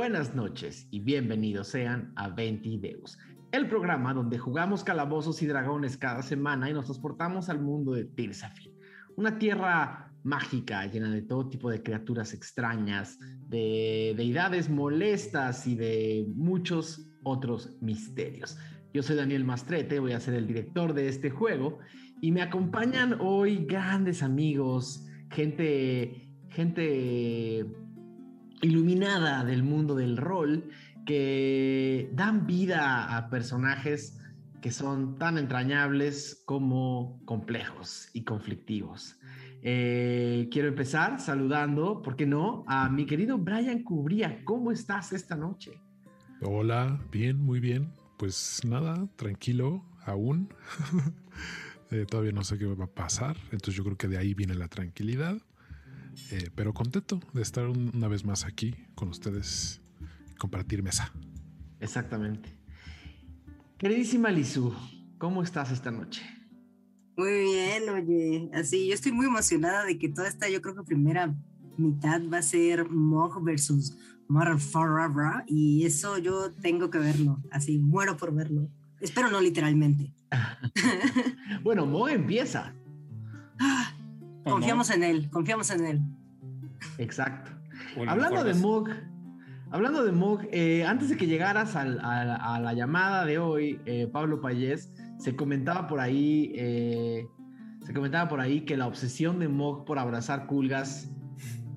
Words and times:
Buenas 0.00 0.34
noches 0.34 0.88
y 0.90 1.00
bienvenidos 1.00 1.68
sean 1.68 2.14
a 2.16 2.30
Ventideus, 2.30 3.18
el 3.52 3.68
programa 3.68 4.14
donde 4.14 4.38
jugamos 4.38 4.82
calabozos 4.82 5.42
y 5.42 5.46
dragones 5.46 5.98
cada 5.98 6.22
semana 6.22 6.70
y 6.70 6.72
nos 6.72 6.86
transportamos 6.86 7.50
al 7.50 7.60
mundo 7.60 7.92
de 7.92 8.06
Tirsafil, 8.06 8.72
una 9.16 9.38
tierra 9.38 10.10
mágica 10.22 10.86
llena 10.86 11.10
de 11.10 11.20
todo 11.20 11.50
tipo 11.50 11.68
de 11.68 11.82
criaturas 11.82 12.32
extrañas, 12.32 13.18
de 13.50 14.14
deidades 14.16 14.70
molestas 14.70 15.66
y 15.66 15.74
de 15.74 16.24
muchos 16.34 17.06
otros 17.22 17.76
misterios. 17.82 18.56
Yo 18.94 19.02
soy 19.02 19.16
Daniel 19.16 19.44
Mastrete, 19.44 20.00
voy 20.00 20.12
a 20.12 20.20
ser 20.20 20.32
el 20.32 20.46
director 20.46 20.94
de 20.94 21.08
este 21.08 21.28
juego 21.28 21.78
y 22.22 22.32
me 22.32 22.40
acompañan 22.40 23.18
hoy 23.20 23.66
grandes 23.66 24.22
amigos, 24.22 25.06
gente, 25.28 26.26
gente 26.48 27.66
iluminada 28.62 29.44
del 29.44 29.62
mundo 29.62 29.94
del 29.94 30.16
rol 30.16 30.70
que 31.06 32.10
dan 32.14 32.46
vida 32.46 33.16
a 33.16 33.30
personajes 33.30 34.18
que 34.60 34.70
son 34.70 35.16
tan 35.18 35.38
entrañables 35.38 36.42
como 36.44 37.20
complejos 37.24 38.10
y 38.12 38.24
conflictivos. 38.24 39.18
Eh, 39.62 40.48
quiero 40.50 40.68
empezar 40.68 41.20
saludando, 41.20 42.02
¿por 42.02 42.16
qué 42.16 42.26
no?, 42.26 42.64
a 42.66 42.88
mi 42.88 43.06
querido 43.06 43.38
Brian 43.38 43.82
Cubría. 43.82 44.44
¿Cómo 44.44 44.72
estás 44.72 45.12
esta 45.12 45.36
noche? 45.36 45.72
Hola, 46.42 47.00
bien, 47.10 47.38
muy 47.38 47.60
bien. 47.60 47.92
Pues 48.18 48.60
nada, 48.66 49.08
tranquilo, 49.16 49.84
aún. 50.04 50.52
Eh, 51.92 52.06
todavía 52.08 52.30
no 52.30 52.44
sé 52.44 52.56
qué 52.56 52.66
va 52.66 52.84
a 52.84 52.86
pasar, 52.86 53.36
entonces 53.50 53.74
yo 53.74 53.82
creo 53.82 53.96
que 53.96 54.06
de 54.06 54.16
ahí 54.16 54.32
viene 54.32 54.54
la 54.54 54.68
tranquilidad. 54.68 55.42
Eh, 56.30 56.50
pero 56.54 56.72
contento 56.72 57.20
de 57.32 57.42
estar 57.42 57.66
una 57.66 58.08
vez 58.08 58.24
más 58.24 58.44
aquí 58.44 58.74
con 58.94 59.08
ustedes 59.08 59.80
y 60.30 60.34
compartir 60.34 60.82
mesa. 60.82 61.12
Exactamente. 61.80 62.56
Queridísima 63.78 64.30
Lizu, 64.30 64.74
¿cómo 65.18 65.42
estás 65.42 65.70
esta 65.70 65.90
noche? 65.90 66.22
Muy 67.16 67.32
bien, 67.32 67.88
oye, 67.88 68.50
así 68.54 68.88
yo 68.88 68.94
estoy 68.94 69.12
muy 69.12 69.26
emocionada 69.26 69.84
de 69.84 69.98
que 69.98 70.08
toda 70.08 70.28
esta, 70.28 70.48
yo 70.48 70.62
creo 70.62 70.74
que 70.74 70.82
primera 70.82 71.34
mitad 71.76 72.20
va 72.32 72.38
a 72.38 72.42
ser 72.42 72.88
Mog 72.88 73.42
versus 73.42 73.96
Mother 74.28 74.58
Forever 74.58 75.44
y 75.46 75.84
eso 75.84 76.18
yo 76.18 76.50
tengo 76.50 76.90
que 76.90 76.98
verlo, 76.98 77.42
así 77.50 77.78
muero 77.78 78.16
por 78.16 78.34
verlo. 78.34 78.68
Espero 79.00 79.30
no 79.30 79.40
literalmente. 79.40 80.12
bueno, 81.62 81.86
Mog 81.86 82.10
empieza. 82.10 82.74
Confiamos 84.50 84.90
en 84.90 85.02
él, 85.02 85.30
confiamos 85.30 85.70
en 85.70 85.86
él. 85.86 86.00
Exacto. 86.98 87.50
hablando 88.06 88.44
de 88.44 88.54
Mog, 88.54 88.88
hablando 89.70 90.04
de 90.04 90.12
Mog, 90.12 90.46
eh, 90.50 90.84
antes 90.84 91.08
de 91.08 91.16
que 91.16 91.26
llegaras 91.26 91.76
a, 91.76 91.84
la 91.84 92.72
llamada 92.74 93.24
de 93.24 93.38
hoy, 93.38 93.80
eh, 93.86 94.08
Pablo 94.10 94.40
Payés, 94.40 94.92
se 95.18 95.36
comentaba 95.36 95.86
por 95.86 96.00
ahí, 96.00 96.52
eh, 96.54 97.26
se 97.84 97.92
comentaba 97.92 98.28
por 98.28 98.40
ahí 98.40 98.62
que 98.62 98.76
la 98.76 98.86
obsesión 98.86 99.38
de 99.38 99.48
Mog 99.48 99.84
por 99.84 99.98
abrazar 99.98 100.46
culgas 100.46 101.10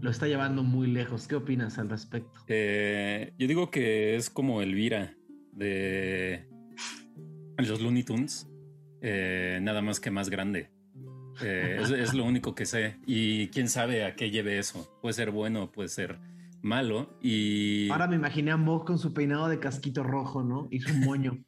lo 0.02 0.10
está 0.10 0.28
llevando 0.28 0.64
muy 0.64 0.88
lejos. 0.88 1.28
¿Qué 1.28 1.36
opinas 1.36 1.78
al 1.78 1.90
respecto? 1.90 2.32
yo 2.48 3.48
digo 3.48 3.72
que 3.72 4.16
es 4.16 4.30
como 4.30 4.62
Elvira 4.62 5.16
de 5.54 6.50
los 7.58 7.82
Looney 7.82 8.04
Tunes, 8.04 8.50
nada 9.02 9.82
más 9.82 10.00
que 10.02 10.12
más 10.12 10.30
grande. 10.30 10.73
Eh, 11.42 11.80
es, 11.82 12.14
lo 12.14 12.26
único 12.26 12.56
que 12.56 12.66
sé. 12.66 12.98
Y 13.06 13.48
quién 13.50 13.70
sabe 13.70 14.06
a 14.06 14.16
qué 14.16 14.30
lleve 14.30 14.60
eso. 14.60 14.98
Puede 15.02 15.14
ser 15.14 15.32
bueno, 15.32 15.72
puede 15.72 15.90
ser 15.90 16.20
malo. 16.62 17.18
Y 17.22 17.90
ahora 17.90 18.08
me 18.08 18.16
imaginé 18.16 18.52
a 18.52 18.58
Mog 18.58 18.86
con 18.86 19.00
su 19.00 19.14
peinado 19.14 19.48
de 19.48 19.60
casquito 19.60 20.04
rojo, 20.04 20.44
¿no? 20.44 20.68
Y 20.72 20.80
su 20.80 20.94
moño. 20.94 21.44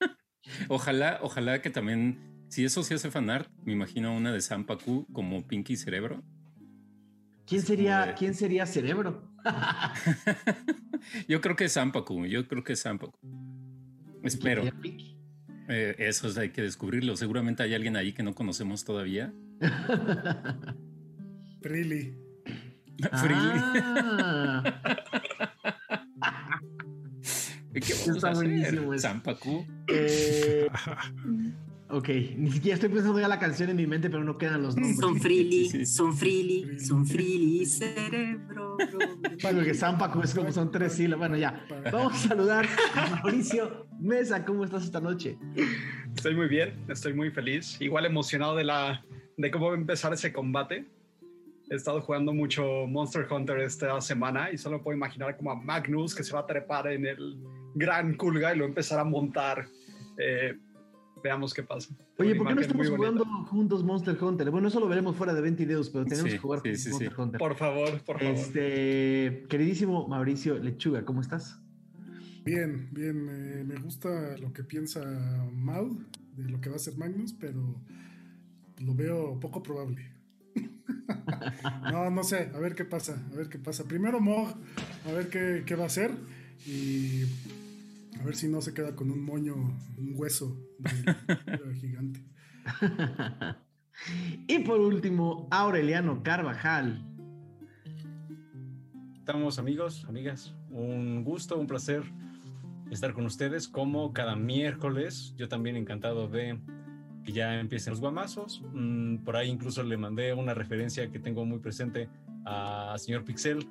ojalá, 0.68 1.18
ojalá 1.22 1.62
que 1.62 1.70
también, 1.70 2.46
si 2.48 2.64
eso 2.64 2.82
se 2.82 2.94
hace 2.94 3.10
fanart, 3.10 3.50
me 3.64 3.72
imagino 3.72 4.14
una 4.14 4.32
de 4.32 4.40
Sampaku 4.40 5.06
como 5.12 5.46
Pinky 5.46 5.76
Cerebro. 5.76 6.22
¿Quién 7.46 7.62
sería, 7.62 8.14
¿quién 8.18 8.34
sería 8.34 8.66
Cerebro? 8.66 9.30
yo 11.28 11.40
creo 11.40 11.54
que 11.54 11.66
es 11.66 11.72
Sampaku, 11.72 12.26
yo 12.26 12.48
creo 12.48 12.64
que 12.64 12.72
es 12.72 12.80
Sampaku. 12.80 13.18
Espero. 14.24 14.64
Eh, 15.68 15.96
eso 15.98 16.28
hay 16.38 16.50
que 16.50 16.62
descubrirlo. 16.62 17.16
Seguramente 17.16 17.62
hay 17.62 17.74
alguien 17.74 17.96
ahí 17.96 18.12
que 18.12 18.22
no 18.22 18.34
conocemos 18.34 18.84
todavía. 18.84 19.32
Freely. 21.60 22.14
Freely. 23.12 23.60
Ah. 23.62 24.62
¿Qué 27.74 27.92
vamos 27.92 28.16
Está 28.16 28.28
a 28.28 28.30
hacer? 28.32 28.98
Zampacu. 28.98 29.66
Eh, 29.88 30.66
Ok, 31.88 32.08
ni 32.36 32.50
siquiera 32.50 32.74
estoy 32.74 32.88
pensando 32.88 33.20
ya 33.20 33.28
la 33.28 33.38
canción 33.38 33.70
en 33.70 33.76
mi 33.76 33.86
mente, 33.86 34.10
pero 34.10 34.24
no 34.24 34.36
quedan 34.36 34.62
los 34.62 34.74
nombres. 34.74 34.98
Son 34.98 35.20
freely, 35.20 35.86
son 35.86 36.16
freely, 36.16 36.80
son 36.80 37.06
freely, 37.06 37.64
cerebro. 37.64 38.76
Bueno, 39.40 39.62
que 39.62 39.72
Zampaco 39.72 40.20
es 40.20 40.34
como 40.34 40.50
son 40.50 40.72
tres 40.72 40.94
sílabas. 40.94 41.28
Bueno, 41.28 41.36
ya. 41.36 41.64
Vamos 41.92 42.14
a 42.14 42.28
saludar 42.28 42.66
a 42.94 43.10
Mauricio 43.10 43.86
Mesa. 44.00 44.44
¿Cómo 44.44 44.64
estás 44.64 44.84
esta 44.84 45.00
noche? 45.00 45.38
Estoy 46.16 46.34
muy 46.34 46.48
bien, 46.48 46.74
estoy 46.88 47.14
muy 47.14 47.30
feliz. 47.30 47.80
Igual 47.80 48.06
emocionado 48.06 48.56
de, 48.56 48.64
la, 48.64 49.04
de 49.36 49.50
cómo 49.52 49.68
va 49.68 49.74
a 49.74 49.78
empezar 49.78 50.12
ese 50.12 50.32
combate. 50.32 50.86
He 51.70 51.76
estado 51.76 52.00
jugando 52.00 52.32
mucho 52.32 52.64
Monster 52.88 53.28
Hunter 53.30 53.60
esta 53.60 54.00
semana 54.00 54.50
y 54.50 54.58
solo 54.58 54.82
puedo 54.82 54.96
imaginar 54.96 55.36
como 55.36 55.52
a 55.52 55.54
Magnus 55.54 56.16
que 56.16 56.24
se 56.24 56.32
va 56.32 56.40
a 56.40 56.46
trepar 56.46 56.88
en 56.88 57.06
el 57.06 57.38
gran 57.76 58.16
Kulga 58.16 58.54
y 58.54 58.58
lo 58.58 58.64
empezar 58.64 58.98
a 58.98 59.04
montar. 59.04 59.68
Eh, 60.18 60.56
veamos 61.26 61.52
qué 61.52 61.62
pasa. 61.62 61.94
Oye, 62.18 62.34
¿por 62.36 62.46
qué 62.46 62.54
no 62.54 62.60
estamos 62.60 62.88
jugando 62.88 63.24
juntos 63.24 63.82
Monster 63.82 64.16
Hunter? 64.22 64.50
Bueno, 64.50 64.68
eso 64.68 64.78
lo 64.78 64.88
veremos 64.88 65.16
fuera 65.16 65.34
de 65.34 65.40
20 65.40 65.64
videos, 65.64 65.90
pero 65.90 66.04
tenemos 66.04 66.30
que 66.30 66.38
jugar 66.38 66.60
juntos 66.60 66.86
Monster 66.86 67.20
Hunter. 67.20 67.38
Por 67.38 67.56
favor, 67.56 68.00
por 68.02 68.18
favor. 68.18 68.34
Este, 68.34 69.44
queridísimo 69.48 70.06
Mauricio 70.06 70.56
Lechuga, 70.58 71.04
¿cómo 71.04 71.20
estás? 71.20 71.58
Bien, 72.44 72.88
bien. 72.92 73.28
Eh, 73.28 73.64
me 73.64 73.74
gusta 73.76 74.36
lo 74.38 74.52
que 74.52 74.62
piensa 74.62 75.02
Mau 75.52 75.98
de 76.36 76.48
lo 76.48 76.60
que 76.60 76.70
va 76.70 76.76
a 76.76 76.78
ser 76.78 76.96
Magnus, 76.96 77.32
pero 77.32 77.60
lo 78.78 78.94
veo 78.94 79.40
poco 79.40 79.62
probable. 79.62 80.12
no, 81.90 82.08
no 82.10 82.22
sé, 82.22 82.50
a 82.54 82.58
ver 82.58 82.76
qué 82.76 82.84
pasa, 82.84 83.20
a 83.32 83.36
ver 83.36 83.48
qué 83.48 83.58
pasa. 83.58 83.84
Primero 83.84 84.20
Mog, 84.20 84.54
a 85.06 85.12
ver 85.12 85.28
qué, 85.28 85.64
qué 85.66 85.74
va 85.74 85.84
a 85.84 85.86
hacer 85.86 86.12
y 86.66 87.24
a 88.20 88.24
ver 88.24 88.36
si 88.36 88.48
no 88.48 88.60
se 88.60 88.74
queda 88.74 88.94
con 88.94 89.10
un 89.10 89.24
moño, 89.24 89.54
un 89.54 90.12
hueso 90.14 90.58
de, 90.78 91.74
gigante. 91.80 92.24
y 94.46 94.58
por 94.60 94.80
último, 94.80 95.48
Aureliano 95.50 96.22
Carvajal. 96.22 97.04
Estamos 99.18 99.58
amigos, 99.58 100.04
amigas. 100.08 100.54
Un 100.70 101.24
gusto, 101.24 101.58
un 101.58 101.66
placer 101.66 102.02
estar 102.90 103.12
con 103.12 103.26
ustedes 103.26 103.68
como 103.68 104.12
cada 104.12 104.36
miércoles. 104.36 105.34
Yo 105.36 105.48
también 105.48 105.76
encantado 105.76 106.28
de 106.28 106.58
que 107.24 107.32
ya 107.32 107.58
empiecen 107.58 107.92
los 107.92 108.00
guamazos. 108.00 108.62
Mm, 108.72 109.18
por 109.18 109.36
ahí 109.36 109.50
incluso 109.50 109.82
le 109.82 109.96
mandé 109.96 110.32
una 110.32 110.54
referencia 110.54 111.10
que 111.10 111.18
tengo 111.18 111.44
muy 111.44 111.58
presente 111.58 112.08
a 112.44 112.94
señor 112.98 113.24
Pixel 113.24 113.68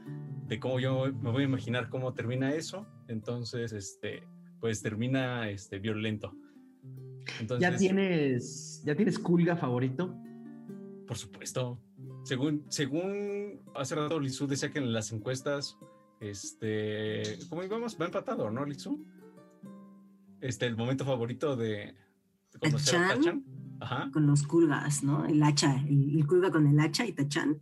de 0.47 0.59
cómo 0.59 0.79
yo 0.79 1.11
me 1.13 1.31
voy 1.31 1.43
a 1.43 1.45
imaginar 1.45 1.89
cómo 1.89 2.13
termina 2.13 2.53
eso. 2.53 2.85
Entonces, 3.07 3.71
este, 3.71 4.23
pues 4.65 4.81
termina 4.81 5.47
este, 5.47 5.77
violento. 5.77 6.33
Entonces, 7.39 7.61
¿Ya 7.61 7.77
tienes, 7.77 8.81
¿Ya 8.83 8.95
tienes 8.95 9.19
Kulga 9.19 9.55
favorito? 9.55 10.17
Por 11.05 11.15
supuesto. 11.19 11.79
Según, 12.23 12.65
según 12.69 13.61
hace 13.75 13.93
rato 13.93 14.19
Lizu 14.19 14.47
decía 14.47 14.71
que 14.71 14.79
en 14.79 14.91
las 14.91 15.11
encuestas, 15.11 15.77
este, 16.19 17.37
¿cómo 17.47 17.63
íbamos? 17.63 17.95
Va 18.01 18.07
empatado, 18.07 18.49
¿no, 18.49 18.65
Lizu? 18.65 19.05
Este, 20.41 20.65
el 20.65 20.75
momento 20.75 21.05
favorito 21.05 21.55
de, 21.55 21.93
conocer 22.59 23.03
a 23.03 23.09
Tachan. 23.09 23.45
Ajá. 23.79 24.09
Con 24.11 24.25
los 24.25 24.47
Kulgas, 24.47 25.03
¿no? 25.03 25.27
El 25.27 25.43
hacha, 25.43 25.79
el, 25.87 26.17
el 26.17 26.25
Kulga 26.25 26.49
con 26.49 26.65
el 26.65 26.79
hacha 26.79 27.05
y 27.05 27.11
Tachan. 27.11 27.59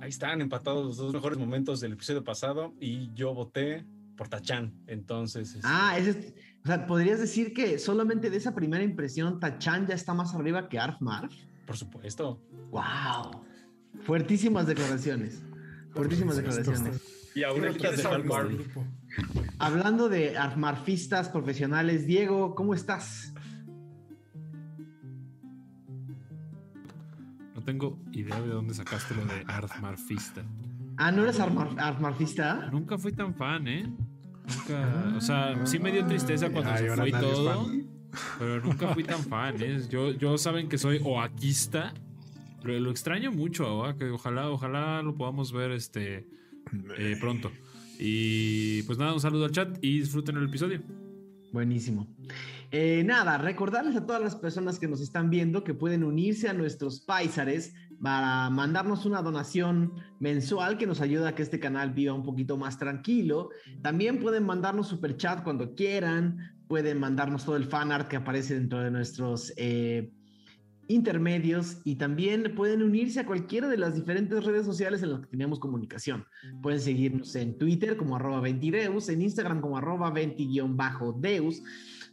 Ahí 0.00 0.08
están 0.08 0.40
empatados 0.40 0.84
los 0.84 0.96
dos 0.96 1.12
mejores 1.12 1.38
momentos 1.38 1.78
del 1.78 1.92
episodio 1.92 2.24
pasado 2.24 2.74
y 2.80 3.14
yo 3.14 3.34
voté 3.34 3.86
por 4.20 4.28
Tachan. 4.28 4.74
Entonces. 4.86 5.54
Este, 5.54 5.60
ah, 5.64 5.96
ese, 5.96 6.34
o 6.62 6.66
sea, 6.66 6.86
podrías 6.86 7.20
decir 7.20 7.54
que 7.54 7.78
solamente 7.78 8.28
de 8.28 8.36
esa 8.36 8.54
primera 8.54 8.84
impresión, 8.84 9.40
Tachan 9.40 9.86
ya 9.86 9.94
está 9.94 10.12
más 10.12 10.34
arriba 10.34 10.68
que 10.68 10.78
Arf 10.78 11.00
Marf. 11.00 11.32
Por 11.66 11.74
supuesto. 11.78 12.38
¡Wow! 12.70 13.46
Fuertísimas 14.02 14.66
declaraciones. 14.66 15.42
Fuertísimas 15.94 16.36
declaraciones. 16.36 17.00
Y 17.34 17.44
ahora 17.44 17.72
de 17.72 18.66
Hablando 19.58 20.10
de 20.10 20.36
armarfistas 20.36 21.30
profesionales, 21.30 22.06
Diego, 22.06 22.54
¿cómo 22.54 22.74
estás? 22.74 23.32
No 27.54 27.62
tengo 27.64 27.98
idea 28.12 28.38
de 28.38 28.48
dónde 28.48 28.74
sacaste 28.74 29.14
lo 29.14 29.24
de 29.24 29.44
armarfista. 29.46 30.42
Ah, 30.98 31.10
¿no 31.10 31.22
eres 31.22 31.40
armarfista? 31.40 32.68
Nunca 32.70 32.98
fui 32.98 33.12
tan 33.12 33.34
fan, 33.34 33.66
¿eh? 33.66 33.90
Nunca, 34.56 35.14
o 35.16 35.20
sea, 35.20 35.66
sí 35.66 35.78
me 35.78 35.92
dio 35.92 36.04
tristeza 36.06 36.50
cuando 36.50 36.70
Ay, 36.70 36.88
se 36.88 36.96
fue 36.96 37.08
y 37.08 37.12
todo, 37.12 37.70
pero 38.38 38.60
nunca 38.60 38.94
fui 38.94 39.04
tan 39.04 39.22
fan. 39.24 39.54
¿eh? 39.60 39.82
Yo, 39.88 40.12
yo 40.12 40.38
saben 40.38 40.68
que 40.68 40.78
soy 40.78 41.00
oaquista. 41.04 41.94
Lo, 42.62 42.78
lo 42.78 42.90
extraño 42.90 43.32
mucho, 43.32 43.82
que 43.98 44.10
ojalá, 44.10 44.50
ojalá 44.50 45.02
lo 45.02 45.14
podamos 45.14 45.52
ver 45.52 45.70
este 45.70 46.26
eh, 46.98 47.16
pronto. 47.20 47.50
Y 47.98 48.82
pues 48.84 48.98
nada, 48.98 49.12
un 49.12 49.20
saludo 49.20 49.44
al 49.44 49.52
chat 49.52 49.78
y 49.82 50.00
disfruten 50.00 50.36
el 50.36 50.46
episodio. 50.46 50.80
Buenísimo. 51.52 52.06
Eh, 52.70 53.02
nada, 53.04 53.36
recordarles 53.38 53.96
a 53.96 54.06
todas 54.06 54.22
las 54.22 54.36
personas 54.36 54.78
que 54.78 54.86
nos 54.86 55.00
están 55.00 55.28
viendo 55.28 55.64
que 55.64 55.74
pueden 55.74 56.04
unirse 56.04 56.48
a 56.48 56.52
nuestros 56.52 57.00
paisares 57.00 57.74
para 58.02 58.48
mandarnos 58.50 59.04
una 59.04 59.22
donación 59.22 59.92
mensual 60.18 60.78
que 60.78 60.86
nos 60.86 61.00
ayuda 61.00 61.28
a 61.28 61.34
que 61.34 61.42
este 61.42 61.60
canal 61.60 61.92
viva 61.92 62.14
un 62.14 62.22
poquito 62.22 62.56
más 62.56 62.78
tranquilo. 62.78 63.50
También 63.82 64.18
pueden 64.18 64.44
mandarnos 64.44 64.88
super 64.88 65.16
chat 65.16 65.42
cuando 65.42 65.74
quieran, 65.74 66.38
pueden 66.66 66.98
mandarnos 66.98 67.44
todo 67.44 67.56
el 67.56 67.64
fan 67.64 67.92
art 67.92 68.08
que 68.08 68.16
aparece 68.16 68.54
dentro 68.54 68.80
de 68.80 68.90
nuestros 68.90 69.52
eh, 69.56 70.10
intermedios 70.90 71.78
y 71.84 71.96
también 71.96 72.52
pueden 72.56 72.82
unirse 72.82 73.20
a 73.20 73.26
cualquiera 73.26 73.68
de 73.68 73.76
las 73.76 73.94
diferentes 73.94 74.44
redes 74.44 74.66
sociales 74.66 75.02
en 75.02 75.12
las 75.12 75.20
que 75.20 75.28
tenemos 75.28 75.60
comunicación. 75.60 76.24
Pueden 76.62 76.80
seguirnos 76.80 77.34
en 77.36 77.56
Twitter 77.58 77.96
como 77.96 78.16
arroba 78.16 78.40
20deus, 78.40 79.08
en 79.08 79.22
Instagram 79.22 79.60
como 79.60 79.78
arroba 79.78 80.12
20-deus. 80.12 81.62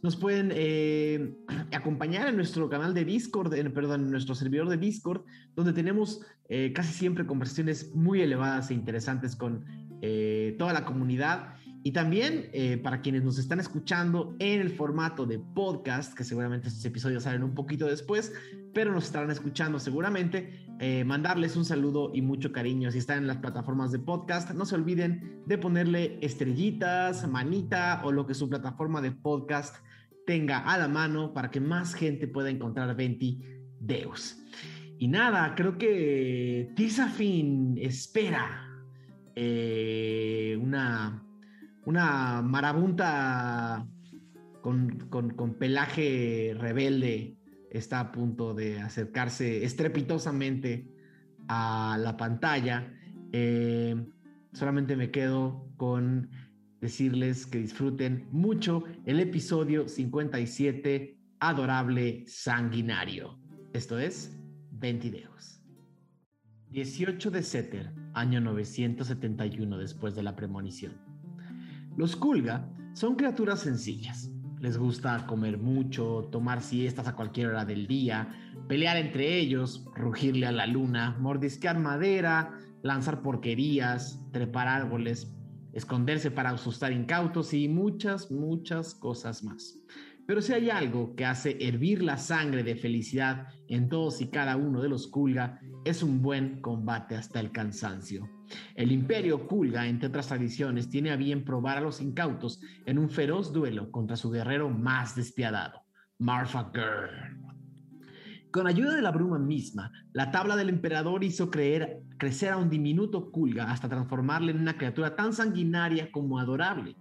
Nos 0.02 0.16
pueden 0.16 0.52
eh, 0.54 1.34
acompañar 1.72 2.28
en 2.28 2.36
nuestro 2.36 2.68
canal 2.68 2.94
de 2.94 3.04
Discord, 3.04 3.52
en, 3.54 3.72
perdón, 3.72 4.04
en 4.04 4.10
nuestro 4.10 4.34
servidor 4.34 4.68
de 4.68 4.76
Discord, 4.76 5.22
donde 5.56 5.72
tenemos 5.72 6.20
eh, 6.48 6.72
casi 6.74 6.92
siempre 6.92 7.26
conversaciones 7.26 7.94
muy 7.94 8.22
elevadas 8.22 8.70
e 8.70 8.74
interesantes 8.74 9.34
con 9.34 9.64
eh, 10.00 10.54
toda 10.58 10.72
la 10.72 10.84
comunidad. 10.84 11.54
Y 11.84 11.92
también 11.92 12.50
para 12.82 13.00
quienes 13.00 13.22
nos 13.22 13.38
están 13.38 13.60
escuchando 13.60 14.34
en 14.40 14.60
el 14.60 14.70
formato 14.70 15.26
de 15.26 15.38
podcast, 15.38 16.12
que 16.12 16.24
seguramente 16.24 16.68
estos 16.68 16.84
episodios 16.84 17.22
salen 17.22 17.44
un 17.44 17.54
poquito 17.54 17.86
después, 17.86 18.32
pero 18.74 18.92
nos 18.92 19.04
estarán 19.04 19.30
escuchando 19.30 19.78
seguramente, 19.78 20.66
mandarles 21.06 21.56
un 21.56 21.64
saludo 21.64 22.10
y 22.12 22.20
mucho 22.20 22.52
cariño. 22.52 22.90
Si 22.90 22.98
están 22.98 23.18
en 23.18 23.26
las 23.28 23.38
plataformas 23.38 23.92
de 23.92 24.00
podcast, 24.00 24.50
no 24.50 24.66
se 24.66 24.74
olviden 24.74 25.40
de 25.46 25.56
ponerle 25.56 26.18
estrellitas, 26.20 27.26
manita 27.28 28.02
o 28.04 28.10
lo 28.10 28.26
que 28.26 28.34
su 28.34 28.50
plataforma 28.50 29.00
de 29.00 29.12
podcast 29.12 29.76
tenga 30.28 30.58
a 30.58 30.76
la 30.76 30.88
mano 30.88 31.32
para 31.32 31.50
que 31.50 31.58
más 31.58 31.94
gente 31.94 32.28
pueda 32.28 32.50
encontrar 32.50 32.94
20 32.94 33.38
Deus. 33.80 34.38
Y 34.98 35.08
nada, 35.08 35.54
creo 35.54 35.78
que 35.78 36.70
Tisafin 36.76 37.78
espera 37.80 38.68
eh, 39.34 40.58
una, 40.60 41.24
una 41.86 42.42
marabunta 42.42 43.88
con, 44.60 45.08
con- 45.08 45.54
pelaje 45.54 46.54
rebelde 46.58 47.38
está 47.70 48.00
a 48.00 48.12
punto 48.12 48.52
de 48.52 48.80
acercarse 48.80 49.64
estrepitosamente 49.64 50.90
a 51.48 51.96
la 51.98 52.18
pantalla. 52.18 52.92
Eh, 53.32 53.96
solamente 54.52 54.94
me 54.94 55.10
quedo 55.10 55.70
con 55.78 56.28
decirles 56.80 57.46
que 57.46 57.58
disfruten 57.58 58.28
mucho 58.30 58.84
el 59.06 59.20
episodio 59.20 59.88
57, 59.88 61.18
Adorable 61.40 62.24
Sanguinario. 62.26 63.38
Esto 63.72 63.98
es 63.98 64.38
20 64.72 65.10
Deus. 65.10 65.62
18 66.70 67.30
de 67.30 67.42
Seter, 67.42 67.92
año 68.14 68.40
971 68.40 69.78
después 69.78 70.14
de 70.14 70.22
la 70.22 70.36
premonición. 70.36 70.92
Los 71.96 72.14
Kulga 72.14 72.70
son 72.92 73.16
criaturas 73.16 73.60
sencillas. 73.60 74.30
Les 74.60 74.76
gusta 74.76 75.26
comer 75.26 75.58
mucho, 75.58 76.28
tomar 76.30 76.60
siestas 76.62 77.06
a 77.08 77.14
cualquier 77.14 77.48
hora 77.48 77.64
del 77.64 77.86
día, 77.86 78.28
pelear 78.68 78.96
entre 78.96 79.38
ellos, 79.38 79.84
rugirle 79.94 80.46
a 80.46 80.52
la 80.52 80.66
luna, 80.66 81.16
mordisquear 81.20 81.78
madera, 81.78 82.58
lanzar 82.82 83.22
porquerías, 83.22 84.20
trepar 84.32 84.68
árboles, 84.68 85.37
esconderse 85.72 86.30
para 86.30 86.50
asustar 86.50 86.92
incautos 86.92 87.52
y 87.54 87.68
muchas, 87.68 88.30
muchas 88.30 88.94
cosas 88.94 89.42
más. 89.42 89.78
Pero 90.26 90.42
si 90.42 90.52
hay 90.52 90.68
algo 90.68 91.16
que 91.16 91.24
hace 91.24 91.56
hervir 91.58 92.02
la 92.02 92.18
sangre 92.18 92.62
de 92.62 92.76
felicidad 92.76 93.48
en 93.66 93.88
todos 93.88 94.20
y 94.20 94.28
cada 94.28 94.56
uno 94.56 94.82
de 94.82 94.90
los 94.90 95.06
Kulga, 95.06 95.58
es 95.86 96.02
un 96.02 96.20
buen 96.20 96.60
combate 96.60 97.16
hasta 97.16 97.40
el 97.40 97.50
cansancio. 97.50 98.28
El 98.74 98.92
imperio 98.92 99.46
Kulga, 99.46 99.86
entre 99.86 100.08
otras 100.08 100.28
tradiciones, 100.28 100.90
tiene 100.90 101.12
a 101.12 101.16
bien 101.16 101.44
probar 101.44 101.78
a 101.78 101.80
los 101.80 102.02
incautos 102.02 102.60
en 102.84 102.98
un 102.98 103.08
feroz 103.08 103.54
duelo 103.54 103.90
contra 103.90 104.16
su 104.16 104.30
guerrero 104.30 104.68
más 104.68 105.16
despiadado, 105.16 105.80
Marfa 106.18 106.64
Gurr. 106.64 107.47
Con 108.50 108.66
ayuda 108.66 108.96
de 108.96 109.02
la 109.02 109.10
bruma 109.10 109.38
misma, 109.38 109.92
la 110.12 110.30
tabla 110.30 110.56
del 110.56 110.70
emperador 110.70 111.22
hizo 111.22 111.50
creer, 111.50 112.02
crecer 112.16 112.50
a 112.50 112.56
un 112.56 112.70
diminuto 112.70 113.30
Kulga 113.30 113.70
hasta 113.70 113.90
transformarle 113.90 114.52
en 114.52 114.60
una 114.60 114.78
criatura 114.78 115.14
tan 115.14 115.34
sanguinaria 115.34 116.10
como 116.10 116.38
adorable. 116.38 116.96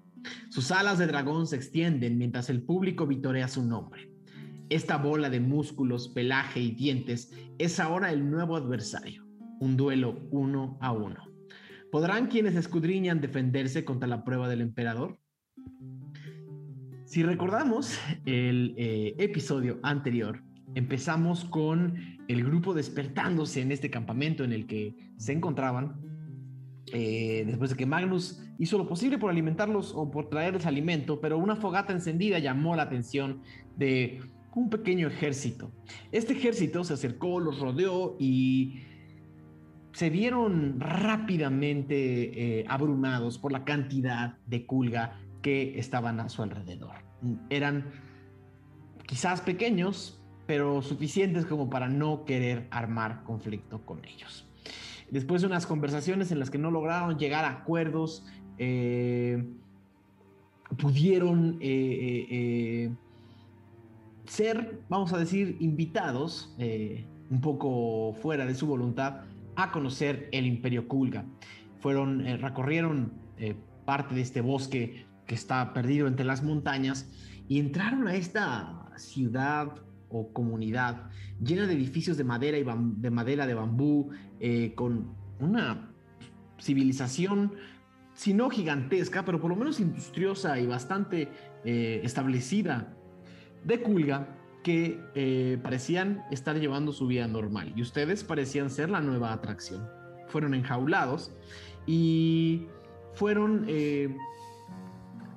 Sus 0.50 0.72
alas 0.72 0.98
de 0.98 1.08
dragón 1.08 1.48
se 1.48 1.56
extienden 1.56 2.18
mientras 2.18 2.50
el 2.50 2.64
público 2.64 3.08
vitorea 3.08 3.48
su 3.48 3.64
nombre. 3.66 4.12
Esta 4.70 4.98
bola 4.98 5.30
de 5.30 5.40
músculos, 5.40 6.10
pelaje 6.10 6.60
y 6.60 6.72
dientes 6.72 7.32
es 7.58 7.80
ahora 7.80 8.12
el 8.12 8.30
nuevo 8.30 8.58
adversario, 8.58 9.26
un 9.62 9.78
duelo 9.78 10.28
uno 10.32 10.78
a 10.82 10.92
uno. 10.92 11.24
¿Podrán 11.94 12.28
quienes 12.28 12.56
escudriñan 12.56 13.22
defenderse 13.22 13.86
contra 13.86 14.10
la 14.10 14.26
prueba 14.26 14.50
del 14.50 14.60
emperador? 14.60 15.18
Si 17.06 17.24
recordamos 17.24 17.98
el 18.26 18.76
eh, 18.78 19.16
episodio 19.18 19.80
anterior, 19.82 20.44
empezamos 20.76 21.46
con 21.46 21.96
el 22.28 22.44
grupo 22.44 22.74
despertándose 22.74 23.62
en 23.62 23.72
este 23.72 23.90
campamento 23.90 24.44
en 24.44 24.54
el 24.54 24.68
que 24.68 24.96
se 25.18 25.34
encontraban, 25.34 26.02
eh, 26.94 27.44
después 27.46 27.72
de 27.72 27.78
que 27.78 27.86
Magnus 27.86 28.42
hizo 28.60 28.78
lo 28.78 28.88
posible 28.88 29.18
por 29.18 29.30
alimentarlos 29.30 29.94
o 29.96 30.10
por 30.10 30.30
traerles 30.30 30.66
alimento, 30.66 31.20
pero 31.20 31.38
una 31.38 31.56
fogata 31.56 31.94
encendida 31.94 32.40
llamó 32.40 32.76
la 32.76 32.84
atención 32.84 33.42
de 33.76 34.20
un 34.56 34.70
pequeño 34.70 35.08
ejército. 35.08 35.72
Este 36.12 36.34
ejército 36.34 36.84
se 36.84 36.94
acercó, 36.94 37.40
los 37.40 37.60
rodeó 37.60 38.16
y 38.20 38.82
se 39.92 40.10
vieron 40.10 40.80
rápidamente 40.80 42.60
eh, 42.60 42.66
abrumados 42.68 43.38
por 43.38 43.52
la 43.52 43.64
cantidad 43.66 44.38
de 44.48 44.66
culga 44.66 45.20
que 45.44 45.78
estaban 45.78 46.20
a 46.20 46.30
su 46.30 46.42
alrededor. 46.42 46.96
Eran 47.50 47.92
quizás 49.06 49.42
pequeños, 49.42 50.17
pero 50.48 50.82
suficientes 50.82 51.46
como 51.46 51.70
para 51.70 51.88
no 51.90 52.26
querer 52.26 52.68
armar 52.72 53.24
conflicto 53.24 53.86
con 53.86 54.04
ellos. 54.06 54.48
Después 55.12 55.42
de 55.42 55.48
unas 55.48 55.66
conversaciones 55.66 56.32
en 56.32 56.40
las 56.40 56.50
que 56.50 56.58
no 56.58 56.72
lograron 56.72 57.20
llegar 57.20 57.46
a 57.46 57.50
acuerdos, 57.50 58.26
eh, 58.58 59.46
pudieron 60.82 61.58
eh, 61.62 61.68
eh, 61.70 62.28
eh, 62.30 62.92
ser, 64.26 64.82
vamos 64.90 65.14
a 65.14 65.18
decir, 65.18 65.58
invitados, 65.60 66.54
eh, 66.58 67.06
un 67.30 67.42
poco 67.42 68.14
fuera 68.22 68.46
de 68.46 68.56
su 68.56 68.68
voluntad, 68.68 69.22
a 69.56 69.72
conocer 69.72 70.30
el 70.32 70.46
Imperio 70.46 70.88
Kulga. 70.88 71.26
Fueron, 71.80 72.26
eh, 72.26 72.38
recorrieron 72.38 73.14
parte 73.86 74.16
de 74.16 74.22
este 74.22 74.42
bosque 74.42 75.06
que 75.28 75.36
está 75.36 75.72
perdido 75.74 76.08
entre 76.08 76.26
las 76.26 76.44
montañas 76.44 77.10
y 77.48 77.60
entraron 77.60 78.08
a 78.08 78.16
esta 78.16 78.90
ciudad 78.98 79.76
o 80.10 80.32
comunidad 80.32 81.10
llena 81.44 81.68
de 81.68 81.74
edificios 81.74 82.18
de 82.18 82.24
madera 82.24 82.58
y 82.58 82.64
de 82.64 83.12
madera 83.12 83.46
de 83.46 83.54
bambú, 83.54 84.10
eh, 84.40 84.74
con 84.76 85.16
una 85.40 85.92
civilización, 86.60 87.54
si 88.14 88.34
no 88.34 88.50
gigantesca, 88.50 89.24
pero 89.26 89.40
por 89.40 89.50
lo 89.50 89.56
menos 89.56 89.80
industriosa 89.80 90.60
y 90.60 90.66
bastante 90.66 91.30
eh, 91.64 92.02
establecida 92.04 92.96
de 93.64 93.82
Kulga, 93.82 94.36
que 94.64 95.00
eh, 95.16 95.60
parecían 95.62 96.24
estar 96.32 96.60
llevando 96.60 96.92
su 96.92 97.08
vida 97.08 97.28
normal 97.28 97.74
y 97.76 97.82
ustedes 97.82 98.24
parecían 98.24 98.70
ser 98.70 98.90
la 98.90 99.02
nueva 99.02 99.32
atracción. 99.32 99.88
Fueron 100.28 100.54
enjaulados 100.54 101.32
y 101.86 102.66
fueron 103.14 103.66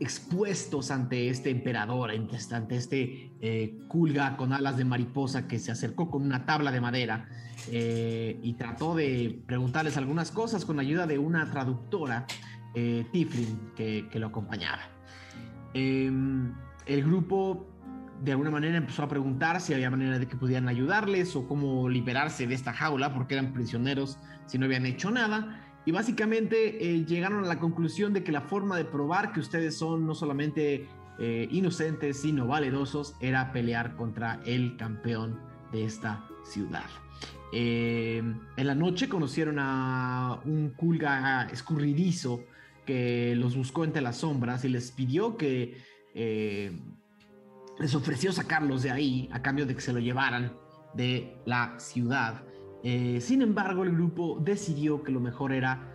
expuestos 0.01 0.91
ante 0.91 1.29
este 1.29 1.51
emperador, 1.51 2.11
ante 2.11 2.77
este 2.77 3.30
eh, 3.43 3.79
Kulga 3.89 4.37
con 4.37 4.53
alas 4.53 4.77
de 4.77 4.85
mariposa 4.85 5.49
que 5.49 5.59
se 5.59 5.73
acercó 5.73 6.11
con 6.11 6.23
una 6.23 6.45
tabla 6.45 6.71
de 6.71 6.81
madera 6.83 7.27
eh, 7.71 8.39
y 8.43 8.53
trató 8.53 8.95
de 8.95 9.41
preguntarles 9.47 9.97
algunas 9.97 10.31
cosas 10.31 10.67
con 10.67 10.79
ayuda 10.79 11.07
de 11.07 11.19
una 11.19 11.51
traductora, 11.51 12.27
eh, 12.75 13.07
Tiflin, 13.11 13.73
que, 13.75 14.07
lo 14.13 14.27
acompañaba. 14.27 14.83
Em, 15.73 16.53
el 16.85 17.03
grupo 17.03 17.67
de 18.23 18.33
alguna 18.33 18.51
manera 18.51 18.77
empezó 18.77 19.05
a 19.05 19.09
preguntar 19.09 19.63
si 19.63 19.73
había 19.73 19.91
manera 19.91 20.19
de 20.19 20.29
que 20.29 20.37
pudieran 20.37 20.69
ayudarles 20.69 21.35
o 21.35 21.49
cómo 21.49 21.89
liberarse 21.89 22.47
de 22.47 22.55
esta 22.55 22.75
jaula 22.75 23.15
porque 23.15 23.35
eran 23.35 23.55
prisioneros 23.55 24.19
si 24.45 24.59
no 24.59 24.67
habían 24.67 24.85
hecho 24.85 25.11
nada 25.11 25.65
y 25.87 25.93
básicamente 25.93 27.03
llegaron 27.07 27.45
a 27.45 27.49
la 27.49 27.59
conclusión 27.59 28.13
de 28.13 28.23
que 28.23 28.33
la 28.33 28.43
forma 28.43 28.77
de 28.77 28.85
probar 28.85 29.33
que 29.33 29.41
ustedes 29.41 29.79
son 29.79 30.07
no 30.07 30.15
solamente 30.15 30.87
eh, 31.21 31.49
inocentes, 31.51 32.21
sino 32.21 32.47
valerosos, 32.47 33.15
era 33.21 33.53
pelear 33.53 33.97
contra 33.97 34.41
el 34.45 34.77
campeón 34.77 35.39
de 35.73 35.85
esta 35.85 36.27
ciudad. 36.45 36.87
Eh, 37.53 38.23
en 38.57 38.67
la 38.67 38.75
noche 38.75 39.09
conocieron 39.09 39.59
a 39.59 40.41
un 40.45 40.71
culga 40.71 41.49
escurridizo 41.53 42.45
que 42.87 43.35
los 43.37 43.57
buscó 43.57 43.85
entre 43.85 44.03
las 44.03 44.19
sombras 44.19 44.65
y 44.65 44.69
les 44.69 44.91
pidió 44.91 45.37
que 45.37 45.77
les 47.81 47.95
ofreció 47.95 48.31
sacarlos 48.33 48.83
de 48.83 48.91
ahí 48.91 49.29
a 49.33 49.41
cambio 49.43 49.65
de 49.65 49.75
que 49.75 49.81
se 49.81 49.93
lo 49.93 50.01
llevaran 50.01 50.53
de 50.95 51.37
la 51.47 51.79
ciudad. 51.79 52.43
Eh, 52.83 53.21
sin 53.21 53.43
embargo, 53.43 53.83
el 53.85 53.93
grupo 53.93 54.39
decidió 54.41 55.03
que 55.03 55.13
lo 55.13 55.21
mejor 55.21 55.53
era 55.53 55.95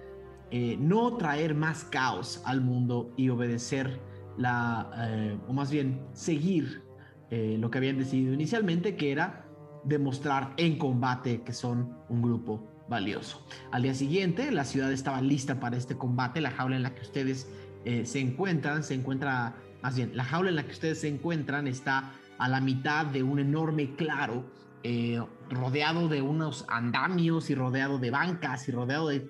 eh, 0.51 0.77
no 0.79 1.15
traer 1.17 1.55
más 1.55 1.83
caos 1.83 2.41
al 2.45 2.61
mundo 2.61 3.11
y 3.17 3.29
obedecer 3.29 3.99
la, 4.37 4.89
eh, 4.97 5.37
o 5.47 5.53
más 5.53 5.71
bien 5.71 6.01
seguir 6.13 6.83
lo 7.31 7.69
que 7.69 7.79
habían 7.79 7.97
decidido 7.97 8.33
inicialmente, 8.33 8.95
que 8.95 9.11
era 9.11 9.45
demostrar 9.83 10.53
en 10.55 10.77
combate 10.77 11.41
que 11.41 11.51
son 11.51 11.97
un 12.07 12.21
grupo 12.21 12.65
valioso. 12.87 13.45
Al 13.71 13.81
día 13.81 13.93
siguiente, 13.93 14.51
la 14.51 14.63
ciudad 14.63 14.89
estaba 14.89 15.19
lista 15.19 15.59
para 15.59 15.75
este 15.75 15.97
combate. 15.97 16.39
La 16.39 16.51
jaula 16.51 16.77
en 16.77 16.83
la 16.83 16.95
que 16.95 17.01
ustedes 17.01 17.49
se 17.83 18.19
encuentran, 18.21 18.83
se 18.83 18.93
encuentra, 18.93 19.53
más 19.81 19.97
bien, 19.97 20.15
la 20.15 20.23
jaula 20.23 20.47
en 20.47 20.55
la 20.55 20.63
que 20.63 20.71
ustedes 20.71 21.01
se 21.01 21.09
encuentran 21.09 21.67
está 21.67 22.13
a 22.37 22.47
la 22.47 22.61
mitad 22.61 23.05
de 23.05 23.23
un 23.23 23.39
enorme 23.39 23.95
claro 23.95 24.45
eh, 24.87 25.19
rodeado 25.49 26.09
de 26.09 26.21
unos 26.21 26.63
andamios 26.69 27.49
y 27.49 27.55
rodeado 27.55 27.97
de 27.97 28.11
bancas 28.11 28.69
y 28.69 28.71
rodeado 28.71 29.07
de 29.07 29.27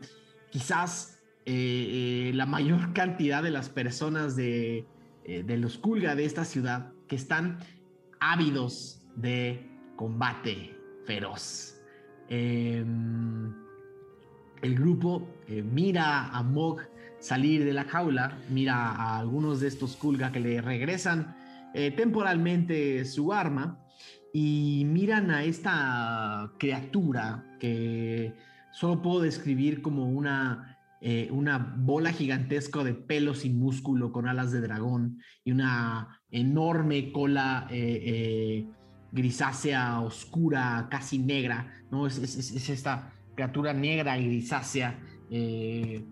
quizás 0.52 1.20
eh, 1.46 2.30
eh, 2.30 2.32
la 2.34 2.46
mayor 2.46 2.92
cantidad 2.94 3.42
de 3.42 3.52
las 3.52 3.70
personas 3.70 4.36
de, 4.36 4.86
de 5.26 5.58
los 5.58 5.78
Kulga 5.78 6.16
de 6.16 6.26
esta 6.26 6.46
ciudad 6.46 6.92
que 7.08 7.16
están 7.16 7.60
ávidos 8.20 9.02
de 9.16 9.68
combate 9.96 10.78
feroz. 11.06 11.82
Em, 12.30 13.54
el 14.62 14.76
grupo 14.76 15.28
mira 15.48 16.28
a 16.28 16.44
Mog 16.44 16.82
salir 17.20 17.66
de 17.66 17.74
la 17.74 17.86
jaula, 17.86 18.38
mira 18.50 18.76
a 18.76 19.18
algunos 19.20 19.60
de 19.60 19.68
estos 19.68 19.96
Kulga 19.96 20.32
que 20.32 20.40
le 20.40 20.62
regresan 20.62 21.36
temporalmente 21.74 23.04
su 23.04 23.34
arma 23.34 23.86
y 24.38 24.84
miran 24.86 25.32
a 25.32 25.46
esta 25.46 26.52
criatura 26.60 27.46
que 27.58 28.34
solo 28.74 29.02
puedo 29.02 29.22
describir 29.22 29.82
como 29.82 30.10
una, 30.10 30.75
eh, 31.02 31.30
una 31.32 31.58
bola 31.78 32.12
gigantesca 32.12 32.84
de 32.84 32.94
pelos 32.94 33.46
y 33.46 33.50
músculo 33.50 34.12
con 34.12 34.28
alas 34.28 34.52
de 34.52 34.62
dragón 34.62 35.22
y 35.44 35.52
una 35.52 36.22
enorme 36.32 37.12
cola 37.12 37.68
eh, 37.70 38.02
eh, 38.06 38.68
grisácea, 39.12 40.00
oscura, 40.02 40.88
casi 40.90 41.20
negra, 41.20 41.84
¿no? 41.92 42.08
Es, 42.08 42.18
esta 42.18 43.14
criatura 43.36 43.74
negra 43.74 44.18
y 44.18 44.26
grisácea 44.28 45.00
que, 45.30 46.06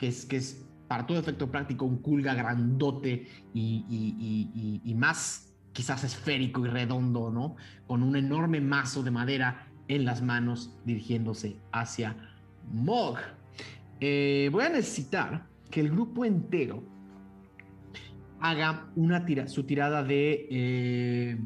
es, 0.00 0.26
que 0.26 0.36
es 0.36 0.66
para 0.88 1.06
todo 1.06 1.18
efecto 1.18 1.50
práctico 1.50 1.84
un 1.84 1.98
culga 1.98 2.34
grandote 2.34 3.26
y, 3.54 4.80
y 4.84 4.94
más 4.94 5.54
quizás 5.72 6.04
esférico 6.04 6.64
y 6.64 6.68
redondo, 6.68 7.30
¿no? 7.30 7.56
Con 7.86 8.02
un 8.02 8.16
enorme 8.16 8.60
mazo 8.60 9.02
de 9.02 9.10
madera 9.10 9.68
en 9.88 10.04
las 10.04 10.22
manos 10.22 10.78
dirigiéndose 10.84 11.56
hacia 11.72 12.16
Mog. 12.72 13.18
Eh, 14.00 14.48
voy 14.52 14.64
a 14.64 14.68
necesitar 14.68 15.46
que 15.70 15.80
el 15.80 15.90
grupo 15.90 16.24
entero 16.24 16.82
haga 18.40 18.90
una 18.96 19.24
tira, 19.24 19.48
su 19.48 19.64
tirada 19.64 20.02
de, 20.02 20.46
eh, 20.50 21.38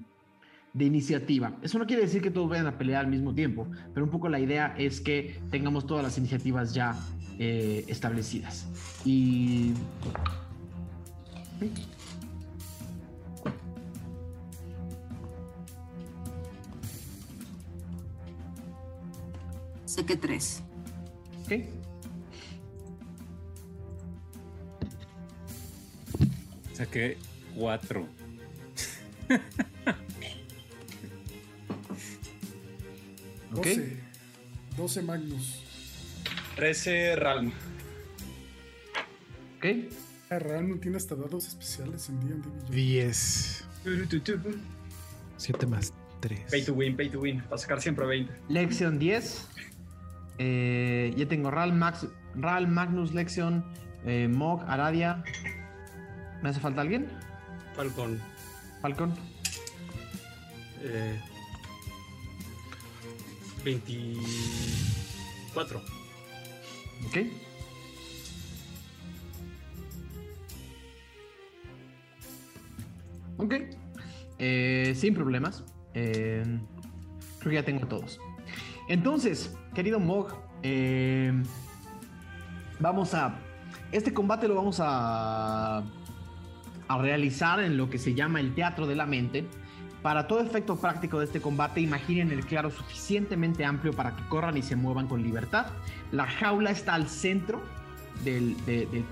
de 0.72 0.84
iniciativa. 0.84 1.56
Eso 1.62 1.78
no 1.78 1.86
quiere 1.86 2.02
decir 2.02 2.20
que 2.20 2.30
todos 2.30 2.48
vayan 2.48 2.66
a 2.66 2.76
pelear 2.76 3.04
al 3.04 3.10
mismo 3.10 3.34
tiempo, 3.34 3.66
pero 3.94 4.04
un 4.04 4.10
poco 4.10 4.28
la 4.28 4.40
idea 4.40 4.74
es 4.76 5.00
que 5.00 5.40
tengamos 5.50 5.86
todas 5.86 6.02
las 6.02 6.18
iniciativas 6.18 6.74
ya 6.74 6.96
eh, 7.38 7.84
establecidas. 7.88 8.66
Y... 9.04 9.72
que 20.06 20.16
tres. 20.16 20.62
Ok. 21.44 21.79
Saqué 26.80 27.18
cuatro. 27.54 28.08
ok. 33.54 33.66
12, 34.78 35.02
Magnus. 35.02 35.62
13 36.56 37.16
Ralm. 37.16 37.52
Ok. 39.58 39.66
Ah, 40.30 40.38
Ralm 40.38 40.80
tiene 40.80 40.96
hasta 40.96 41.14
dados 41.14 41.48
especiales 41.48 42.08
en 42.08 42.18
D&D. 42.20 42.48
10. 42.74 43.64
7 45.36 45.66
más 45.66 45.92
3. 46.20 46.40
Pay 46.50 46.64
to 46.64 46.72
win, 46.72 46.96
pay 46.96 47.10
to 47.10 47.20
win. 47.20 47.42
Para 47.42 47.58
sacar 47.58 47.82
siempre 47.82 48.06
20. 48.06 48.32
Lección 48.48 48.98
10. 48.98 49.48
Eh, 50.38 51.12
ya 51.14 51.28
tengo 51.28 51.50
Ral, 51.50 51.74
Max, 51.74 52.06
Ral 52.36 52.68
Magnus, 52.68 53.12
Lexion, 53.12 53.66
eh, 54.06 54.28
Mog, 54.28 54.62
Aradia. 54.66 55.22
¿Me 56.42 56.48
hace 56.48 56.60
falta 56.60 56.80
alguien? 56.80 57.08
Falcon. 57.74 58.18
Falcon. 58.80 59.14
Eh, 60.82 61.20
24. 63.64 65.82
Ok. 67.06 67.16
Ok. 73.38 73.54
Eh, 74.38 74.94
sin 74.96 75.14
problemas. 75.14 75.64
Eh, 75.94 76.44
creo 77.38 77.50
que 77.50 77.54
ya 77.54 77.64
tengo 77.64 77.86
todos. 77.86 78.20
Entonces, 78.88 79.54
querido 79.74 80.00
Mog, 80.00 80.34
eh, 80.62 81.32
vamos 82.78 83.14
a. 83.14 83.38
Este 83.92 84.12
combate 84.12 84.48
lo 84.48 84.54
vamos 84.54 84.78
a, 84.80 85.82
a 86.90 86.98
realizar 86.98 87.60
en 87.60 87.76
lo 87.76 87.88
que 87.88 87.98
se 87.98 88.14
llama 88.14 88.40
el 88.40 88.52
teatro 88.52 88.84
de 88.84 88.96
la 88.96 89.06
mente. 89.06 89.44
Para 90.02 90.26
todo 90.26 90.40
efecto 90.40 90.74
práctico 90.80 91.20
de 91.20 91.26
este 91.26 91.40
combate, 91.40 91.80
imaginen 91.80 92.32
el 92.32 92.44
claro 92.44 92.68
suficientemente 92.68 93.64
amplio 93.64 93.92
para 93.92 94.16
que 94.16 94.26
corran 94.26 94.56
y 94.56 94.62
se 94.62 94.74
muevan 94.74 95.06
con 95.06 95.22
libertad. 95.22 95.66
La 96.10 96.26
jaula 96.26 96.72
está 96.72 96.94
al 96.94 97.06
centro 97.06 97.62
del, 98.24 98.56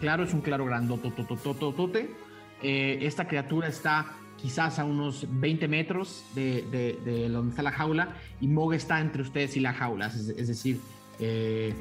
claro, 0.00 0.24
es 0.24 0.34
un 0.34 0.40
claro 0.40 0.64
grandototototote. 0.64 2.16
Eh, 2.62 2.98
esta 3.02 3.28
criatura 3.28 3.68
está 3.68 4.06
quizás 4.36 4.80
a 4.80 4.84
unos 4.84 5.24
20 5.28 5.68
metros 5.68 6.24
de, 6.34 7.28
donde 7.30 7.50
está 7.50 7.62
la 7.62 7.70
jaula 7.70 8.08
y 8.40 8.48
Mog 8.48 8.74
está 8.74 9.00
entre 9.00 9.22
ustedes 9.22 9.56
y 9.56 9.60
la 9.60 9.72
jaula. 9.72 10.06
Es, 10.06 10.48
decir, 10.48 10.80
eh, 11.20 11.72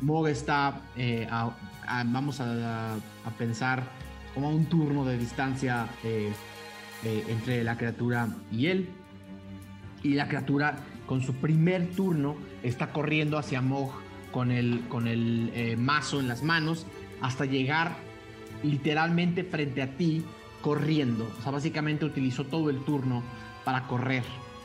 Mog 0.00 0.26
está, 0.26 0.80
eh, 0.96 1.28
vamos 2.06 2.40
a, 2.40 2.96
pensar, 3.38 3.84
como 4.36 4.48
a 4.48 4.50
un 4.50 4.66
turno 4.66 5.04
de 5.04 5.18
distancia 5.18 5.88
eh, 6.04 6.30
entre 7.02 7.64
la 7.64 7.76
criatura 7.76 8.28
y 8.52 8.66
él. 8.66 8.88
Y 10.04 10.14
la 10.14 10.28
criatura 10.28 10.76
con 11.06 11.22
su 11.22 11.34
primer 11.34 11.90
turno 11.90 12.36
está 12.62 12.92
corriendo 12.92 13.38
hacia 13.38 13.60
Mog 13.60 13.90
con 14.30 14.52
el, 14.52 14.82
con 14.88 15.08
el 15.08 15.76
mazo 15.78 16.20
en 16.20 16.28
las 16.28 16.44
manos 16.44 16.86
hasta 17.20 17.46
llegar 17.46 17.96
literalmente 18.62 19.42
frente 19.42 19.82
a 19.82 19.96
ti 19.96 20.24
corriendo. 20.60 21.28
O 21.38 21.42
sea, 21.42 21.52
básicamente 21.52 22.04
utilizó 22.04 22.44
todo 22.44 22.70
el 22.70 22.80
turno 22.84 23.22
para 23.64 23.86
correr 23.86 24.24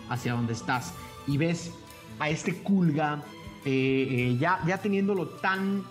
hacia 0.10 0.34
donde 0.34 0.54
estás. 0.54 0.94
Y 1.28 1.38
ves 1.38 1.74
a 2.20 2.30
este 2.30 2.56
Kulga 2.56 3.24
eh, 3.66 4.08
eh, 4.10 4.38
ya, 4.40 4.60
ya 4.66 4.78
teniéndolo 4.78 5.28
tan, 5.28 5.84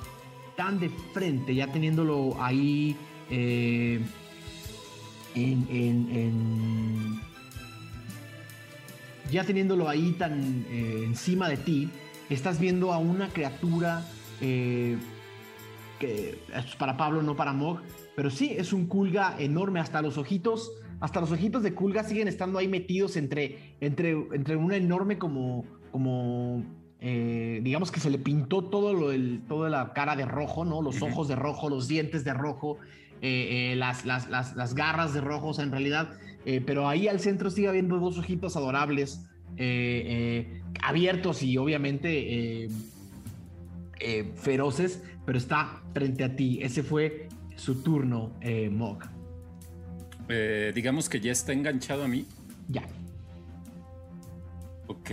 tan 0.56 0.78
de 0.80 0.88
frente, 0.88 1.54
ya 1.54 1.68
teniéndolo 1.68 2.36
ahí 2.42 2.96
eh, 3.30 4.00
en, 5.34 7.20
ya 9.30 9.44
teniéndolo 9.44 9.88
ahí 9.88 10.12
tan 10.12 10.66
encima 10.70 11.48
de 11.48 11.56
ti, 11.56 11.88
estás 12.28 12.58
viendo 12.58 12.92
a 12.92 12.98
una 12.98 13.28
criatura 13.28 14.04
que 16.00 16.38
es 16.54 16.76
para 16.76 16.96
Pablo, 16.96 17.22
no 17.22 17.36
para 17.36 17.52
Mog, 17.52 17.80
pero 18.16 18.30
sí, 18.30 18.54
es 18.56 18.72
un 18.72 18.86
Kulga 18.86 19.36
enorme, 19.38 19.80
hasta 19.80 20.02
los 20.02 20.18
ojitos, 20.18 20.72
hasta 20.98 21.20
los 21.20 21.30
ojitos 21.30 21.62
de 21.62 21.74
Kulga 21.74 22.02
siguen 22.04 22.26
estando 22.26 22.58
ahí 22.58 22.68
metidos 22.68 23.16
entre, 23.16 23.76
entre, 23.80 24.10
entre 24.10 24.56
una 24.56 24.76
enorme 24.76 25.18
como, 25.18 25.64
como 25.92 26.64
eh, 27.00 27.60
digamos 27.62 27.90
que 27.90 28.00
se 28.00 28.10
le 28.10 28.18
pintó 28.18 28.64
todo 28.64 28.92
lo 28.92 29.08
del, 29.08 29.42
toda 29.48 29.70
la 29.70 29.92
cara 29.92 30.16
de 30.16 30.26
rojo, 30.26 30.64
¿no? 30.64 30.82
Los 30.82 31.00
ojos 31.02 31.28
de 31.28 31.36
rojo, 31.36 31.70
los 31.70 31.88
dientes 31.88 32.24
de 32.24 32.34
rojo, 32.34 32.78
eh, 33.22 33.72
eh, 33.72 33.76
las, 33.76 34.04
las, 34.04 34.28
las, 34.28 34.56
las, 34.56 34.74
garras 34.74 35.14
de 35.14 35.20
rojo, 35.20 35.48
o 35.48 35.54
sea, 35.54 35.64
en 35.64 35.72
realidad, 35.72 36.18
pero 36.66 36.88
ahí 36.88 37.06
al 37.06 37.20
centro 37.20 37.50
sigue 37.50 37.68
habiendo 37.68 37.98
dos 37.98 38.18
ojitos 38.18 38.56
adorables, 38.56 39.26
abiertos 40.82 41.42
y 41.42 41.58
obviamente 41.58 42.68
feroces, 44.36 45.02
pero 45.26 45.36
está 45.36 45.82
frente 45.92 46.24
a 46.24 46.34
ti. 46.34 46.60
Ese 46.62 46.82
fue 46.82 47.28
su 47.56 47.82
turno, 47.82 48.32
Mog. 48.70 49.00
digamos 50.74 51.10
que 51.10 51.20
ya 51.20 51.32
está 51.32 51.52
enganchado 51.52 52.04
a 52.04 52.08
mí. 52.08 52.24
Ya. 52.68 52.84
Ok. 54.86 55.10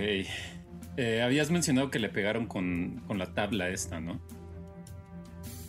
Eh, 0.98 1.22
habías 1.22 1.52
mencionado 1.52 1.92
que 1.92 2.00
le 2.00 2.10
pegaron 2.10 2.48
con, 2.48 3.04
la 3.16 3.34
tabla 3.34 3.70
esta, 3.70 4.02
¿no? 4.02 4.20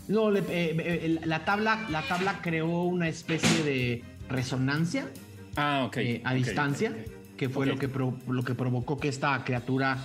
No, 0.08 0.34
eh, 0.34 0.42
eh, 0.48 1.20
la, 1.24 1.44
tabla, 1.44 1.86
la 1.90 2.02
tabla 2.02 2.40
creó 2.42 2.84
una 2.84 3.08
especie 3.08 3.62
de 3.62 4.04
resonancia 4.28 5.08
ah, 5.56 5.90
a 6.24 6.34
distancia, 6.34 6.92
que 7.36 7.48
fue 7.48 7.66
lo, 7.66 7.78
que 7.78 7.88
lo 7.88 8.42
que 8.42 8.54
provocó 8.54 8.98
que 8.98 9.08
esta 9.08 9.44
criatura 9.44 9.98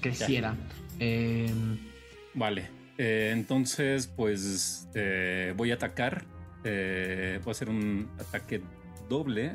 creciera. 0.00 0.54
Em, 0.98 1.78
vale, 2.34 2.68
entonces 2.98 4.06
pues 4.06 4.88
voy 5.56 5.70
a 5.72 5.74
atacar. 5.74 6.24
voy 6.62 7.42
a 7.46 7.50
hacer 7.50 7.68
un 7.68 8.08
ataque 8.18 8.62
doble 9.08 9.52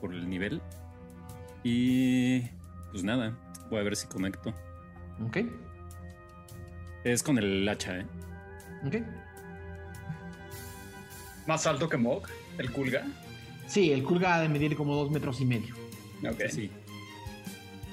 por 0.00 0.14
el 0.14 0.28
nivel. 0.28 0.60
Y 1.64 2.42
pues 2.92 3.02
nada, 3.02 3.34
Voy 3.70 3.80
a 3.80 3.82
ver 3.82 3.96
si 3.96 4.06
conecto. 4.06 4.54
Ok. 5.26 5.38
Es 7.02 7.22
con 7.22 7.38
el 7.38 7.68
hacha, 7.68 7.98
¿eh? 7.98 8.06
Ok. 8.86 8.96
¿Más 11.46 11.66
alto 11.66 11.88
que 11.88 11.96
Mog? 11.96 12.22
¿El 12.58 12.70
Kulga? 12.70 13.06
Sí, 13.66 13.92
el 13.92 14.02
Kulga 14.02 14.36
ha 14.36 14.40
de 14.40 14.48
medir 14.48 14.76
como 14.76 14.94
dos 14.94 15.10
metros 15.10 15.40
y 15.40 15.44
medio. 15.44 15.74
Ok. 16.28 16.42
Sí. 16.50 16.70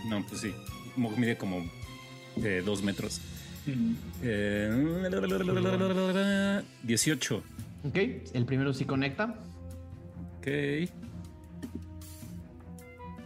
No, 0.07 0.23
pues 0.25 0.41
sí. 0.41 0.53
Mog 0.95 1.17
mide 1.17 1.37
como 1.37 1.63
eh, 2.37 2.61
dos 2.65 2.81
metros. 2.83 3.21
eh, 4.23 4.69
18. 6.83 7.43
Ok, 7.83 7.95
el 8.33 8.45
primero 8.45 8.73
sí 8.73 8.85
conecta. 8.85 9.35
Ok. 10.39 10.47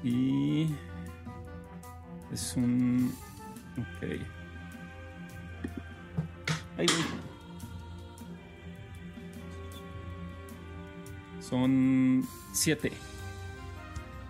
Y 0.03 0.67
es 2.31 2.53
un. 2.55 3.13
Ok. 3.77 4.03
Ahí 6.77 6.85
voy. 6.85 7.34
Son 11.49 12.23
siete. 12.53 12.91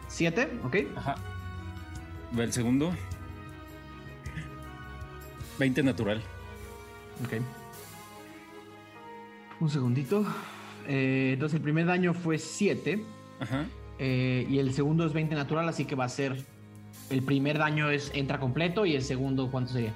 ¿Siete? 0.07 0.49
Ok. 0.63 0.77
Ajá. 0.95 1.15
Va 2.37 2.43
el 2.43 2.51
segundo. 2.51 2.93
20 5.59 5.83
natural. 5.83 6.21
Ok. 7.23 7.41
Un 9.61 9.69
segundito. 9.69 10.25
Eh, 10.87 11.31
entonces 11.33 11.55
el 11.55 11.61
primer 11.61 11.85
daño 11.85 12.13
fue 12.13 12.37
7. 12.37 13.03
Ajá. 13.39 13.65
Eh, 13.97 14.45
y 14.49 14.59
el 14.59 14.73
segundo 14.73 15.05
es 15.05 15.13
20 15.13 15.35
natural, 15.35 15.69
así 15.69 15.85
que 15.85 15.95
va 15.95 16.05
a 16.05 16.09
ser 16.09 16.43
el 17.09 17.21
primer 17.23 17.57
daño 17.57 17.89
es 17.89 18.11
entra 18.13 18.39
completo 18.39 18.85
y 18.85 18.95
el 18.95 19.03
segundo, 19.03 19.49
¿cuánto 19.51 19.73
sería? 19.73 19.93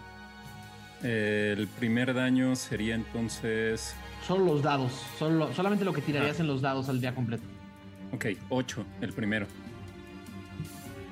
El 1.03 1.67
primer 1.67 2.13
daño 2.13 2.55
sería 2.55 2.95
entonces. 2.95 3.95
Solo 4.25 4.45
los 4.45 4.61
dados. 4.61 4.91
Solo, 5.17 5.53
solamente 5.53 5.85
lo 5.85 5.93
que 5.93 6.01
tirarías 6.01 6.37
ah. 6.39 6.41
en 6.41 6.47
los 6.47 6.61
dados 6.61 6.89
al 6.89 6.99
día 6.99 7.15
completo. 7.15 7.43
Ok, 8.11 8.25
8, 8.49 8.85
el 9.01 9.13
primero. 9.13 9.47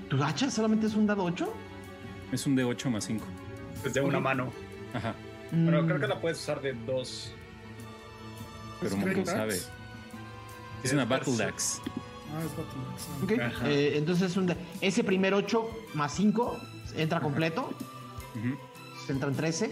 ¿Tu 0.09 0.21
hacha 0.23 0.49
solamente 0.49 0.87
es 0.87 0.95
un 0.95 1.05
dado 1.05 1.23
8? 1.23 1.53
Es 2.31 2.45
un 2.45 2.55
de 2.55 2.63
8 2.63 2.89
más 2.89 3.05
5. 3.05 3.25
Es 3.85 3.93
de 3.93 4.01
una 4.01 4.19
mano. 4.19 4.51
Ajá. 4.93 5.13
Pero 5.51 5.85
creo 5.85 5.99
que 5.99 6.07
la 6.07 6.19
puedes 6.19 6.39
usar 6.39 6.61
de 6.61 6.73
dos. 6.73 7.31
Pero 8.81 8.97
como 8.97 9.25
sabe. 9.25 9.57
Es 10.83 10.93
una 10.93 11.05
Battle 11.05 11.43
Axe. 11.43 11.81
Ah, 12.33 13.23
okay. 13.23 13.39
eh, 13.65 13.93
entonces 13.97 14.35
un, 14.35 14.53
ese 14.81 15.03
primer 15.03 15.33
8 15.33 15.65
más 15.93 16.13
5 16.13 16.59
entra 16.97 17.19
completo. 17.21 17.69
Uh 18.35 18.66
Entran 19.09 19.35
13. 19.35 19.71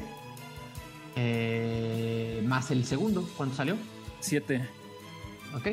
Eh, 1.15 2.43
más 2.45 2.71
el 2.71 2.85
segundo, 2.85 3.27
¿cuánto 3.37 3.55
salió? 3.55 3.77
7. 4.19 4.67
Ok. 5.55 5.67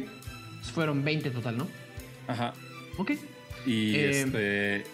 Fueron 0.73 1.05
20 1.05 1.31
total, 1.31 1.59
¿no? 1.59 1.67
Ajá. 2.29 2.53
Ok. 2.99 3.13
Y 3.67 3.97
eh, 3.97 4.23
este. 4.23 4.85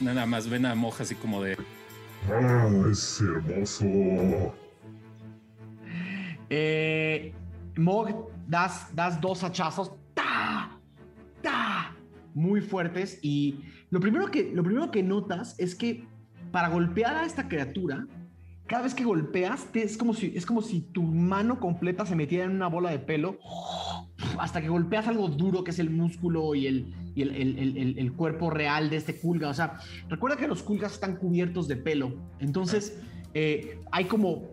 Nada 0.00 0.26
más 0.26 0.48
ven 0.48 0.66
a 0.66 0.74
Moja 0.74 1.02
así 1.02 1.14
como 1.14 1.42
de. 1.42 1.56
¡Ah, 2.30 2.68
es 2.90 3.20
hermoso! 3.20 4.54
Eh, 6.50 7.32
Mog, 7.76 8.30
das, 8.46 8.94
das 8.94 9.20
dos 9.20 9.42
hachazos 9.42 9.92
muy 12.34 12.60
fuertes 12.60 13.18
y 13.22 13.60
lo 13.90 14.00
primero, 14.00 14.30
que, 14.30 14.50
lo 14.52 14.62
primero 14.62 14.90
que 14.90 15.02
notas 15.02 15.54
es 15.58 15.74
que 15.74 16.04
para 16.52 16.68
golpear 16.68 17.16
a 17.16 17.24
esta 17.24 17.48
criatura, 17.48 18.06
cada 18.66 18.84
vez 18.84 18.94
que 18.94 19.04
golpeas, 19.04 19.66
es 19.74 19.96
como 19.96 20.14
si, 20.14 20.32
es 20.36 20.46
como 20.46 20.62
si 20.62 20.80
tu 20.80 21.02
mano 21.02 21.58
completa 21.58 22.06
se 22.06 22.14
metiera 22.14 22.44
en 22.44 22.52
una 22.52 22.68
bola 22.68 22.90
de 22.90 23.00
pelo 23.00 23.38
hasta 24.38 24.62
que 24.62 24.68
golpeas 24.68 25.08
algo 25.08 25.28
duro 25.28 25.64
que 25.64 25.72
es 25.72 25.78
el 25.78 25.90
músculo 25.90 26.54
y 26.54 26.66
el, 26.66 26.94
el, 27.16 28.12
cuerpo 28.12 28.50
real 28.50 28.88
de 28.88 28.96
este 28.96 29.18
culga. 29.18 29.48
O 29.48 29.54
sea, 29.54 29.78
recuerda 30.08 30.36
que 30.36 30.46
los 30.46 30.62
culgas 30.62 30.92
están 30.92 31.16
cubiertos 31.16 31.68
de 31.68 31.76
pelo. 31.76 32.14
Entonces, 32.38 32.98
eh, 33.34 33.80
hay 33.90 34.04
como 34.04 34.44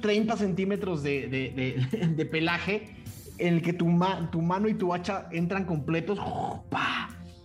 30 0.00 0.36
centímetros 0.36 1.02
de, 1.02 1.86
de 2.16 2.26
pelaje 2.26 2.96
en 3.38 3.54
el 3.54 3.62
que 3.62 3.72
tu, 3.72 3.86
tu 4.32 4.42
mano 4.42 4.68
y 4.68 4.74
tu 4.74 4.92
hacha 4.92 5.28
entran 5.32 5.64
completos 5.64 6.18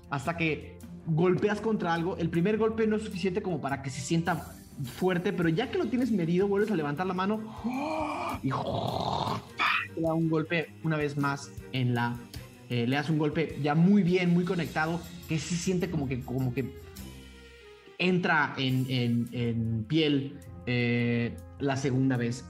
hasta 0.09 0.37
que 0.37 0.78
golpeas 1.05 1.61
contra 1.61 1.93
algo. 1.93 2.17
El 2.17 2.29
primer 2.29 2.57
golpe 2.57 2.87
no 2.87 2.95
es 2.95 3.03
suficiente 3.03 3.41
como 3.41 3.61
para 3.61 3.81
que 3.81 3.89
se 3.89 4.01
sienta 4.01 4.55
fuerte, 4.83 5.33
pero 5.33 5.49
ya 5.49 5.69
que 5.71 5.77
lo 5.77 5.87
tienes 5.87 6.11
medido, 6.11 6.47
vuelves 6.47 6.71
a 6.71 6.75
levantar 6.75 7.05
la 7.05 7.13
mano 7.13 7.41
y 8.41 8.49
te 8.49 10.01
da 10.01 10.13
un 10.13 10.29
golpe 10.29 10.69
una 10.83 10.97
vez 10.97 11.17
más 11.17 11.51
en 11.73 11.93
la. 11.93 12.15
Eh, 12.69 12.85
le 12.85 12.95
das 12.95 13.09
un 13.09 13.17
golpe 13.17 13.57
ya 13.61 13.73
muy 13.73 14.03
bien, 14.03 14.33
muy 14.33 14.45
conectado, 14.45 15.01
que 15.27 15.39
se 15.39 15.55
siente 15.55 15.89
como 15.89 16.07
que, 16.07 16.21
como 16.21 16.53
que 16.53 16.71
entra 17.97 18.53
en, 18.57 19.85
piel 19.87 20.37
eh, 20.67 21.35
la 21.59 21.75
segunda 21.75 22.15
vez. 22.15 22.45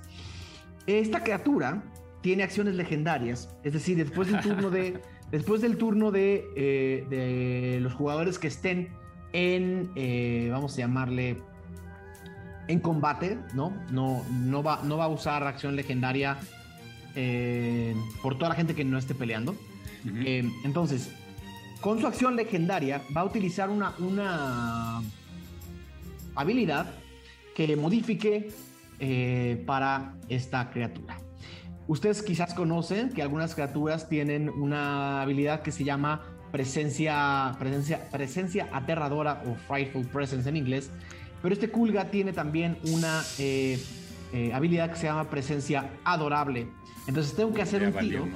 Esta 0.87 1.23
criatura 1.23 1.83
tiene 2.21 2.43
acciones 2.43 2.75
legendarias, 2.75 3.49
es 3.63 3.73
decir, 3.73 3.97
después 3.97 4.29
del 4.29 4.41
turno 4.41 4.69
de, 4.69 5.01
después 5.31 5.61
del 5.61 5.77
turno 5.77 6.11
de, 6.11 6.47
eh, 6.55 7.79
los 7.81 7.93
jugadores 7.93 8.39
que 8.39 8.47
estén 8.47 8.89
en, 9.33 9.91
eh, 9.95 10.49
vamos 10.51 10.73
a 10.73 10.77
llamarle, 10.77 11.37
en 12.67 12.79
combate, 12.79 13.37
¿no? 13.53 13.73
No, 13.91 14.23
no, 14.29 14.61
va, 14.61 14.81
no 14.83 14.97
va 14.97 15.05
a 15.05 15.07
usar 15.07 15.43
acción 15.43 15.75
legendaria 15.75 16.37
eh, 17.15 17.95
por 18.21 18.35
toda 18.37 18.49
la 18.49 18.55
gente 18.55 18.75
que 18.75 18.85
no 18.85 18.97
esté 18.97 19.15
peleando. 19.15 19.55
entonces, 20.05 21.11
con 21.81 21.99
su 21.99 22.07
acción 22.07 22.35
legendaria 22.35 23.01
va 23.15 23.21
a 23.21 23.25
utilizar 23.25 23.69
una, 23.69 23.93
una 23.99 25.01
habilidad 26.35 26.93
que 27.55 27.75
modifique 27.75 28.51
para 29.65 30.13
esta 30.29 30.69
criatura. 30.69 31.17
Ustedes 31.89 32.21
quizás 32.21 32.53
conocen 32.53 33.09
que 33.09 33.23
algunas 33.23 33.55
criaturas 33.55 34.07
tienen 34.07 34.47
una 34.47 35.23
habilidad 35.23 35.63
que 35.63 35.71
se 35.71 35.83
llama 35.83 36.21
presencia, 36.51 37.55
presencia, 37.57 38.07
presencia 38.11 38.69
aterradora 38.71 39.41
o 39.47 39.55
frightful 39.55 40.05
presence 40.05 40.47
en 40.47 40.55
inglés, 40.55 40.91
pero 41.41 41.51
este 41.51 41.71
Kulga 41.71 42.11
tiene 42.11 42.31
también 42.31 42.77
una 42.93 43.23
eh, 43.39 43.83
eh, 44.33 44.53
habilidad 44.53 44.91
que 44.91 44.97
se 44.97 45.07
llama 45.07 45.31
presencia 45.31 45.89
adorable. 46.03 46.67
Entonces 47.07 47.35
tengo 47.35 47.55
que 47.55 47.63
hacer 47.63 47.81
un 47.81 47.93
tiro. 47.93 48.27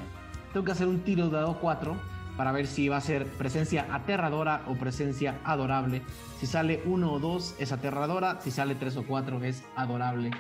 Tengo 0.52 0.66
que 0.66 0.72
hacer 0.72 0.88
un 0.88 1.02
tiro 1.02 1.30
de 1.30 1.34
dado 1.34 1.60
4 1.60 1.96
para 2.36 2.52
ver 2.52 2.66
si 2.66 2.89
va 2.89 2.98
a 2.98 3.02
ser 3.02 3.28
presencia 3.28 3.86
aterradora 3.92 4.63
o 4.68 4.74
presencia 4.74 5.39
adorable. 5.44 6.02
Si 6.39 6.48
sale 6.48 6.82
1 6.88 7.13
o 7.13 7.20
2 7.20 7.58
es 7.60 7.72
aterradora, 7.72 8.42
si 8.42 8.50
sale 8.50 8.74
3 8.74 8.98
o 8.98 9.04
4 9.04 9.44
es 9.44 9.63
adorable. 9.76 10.32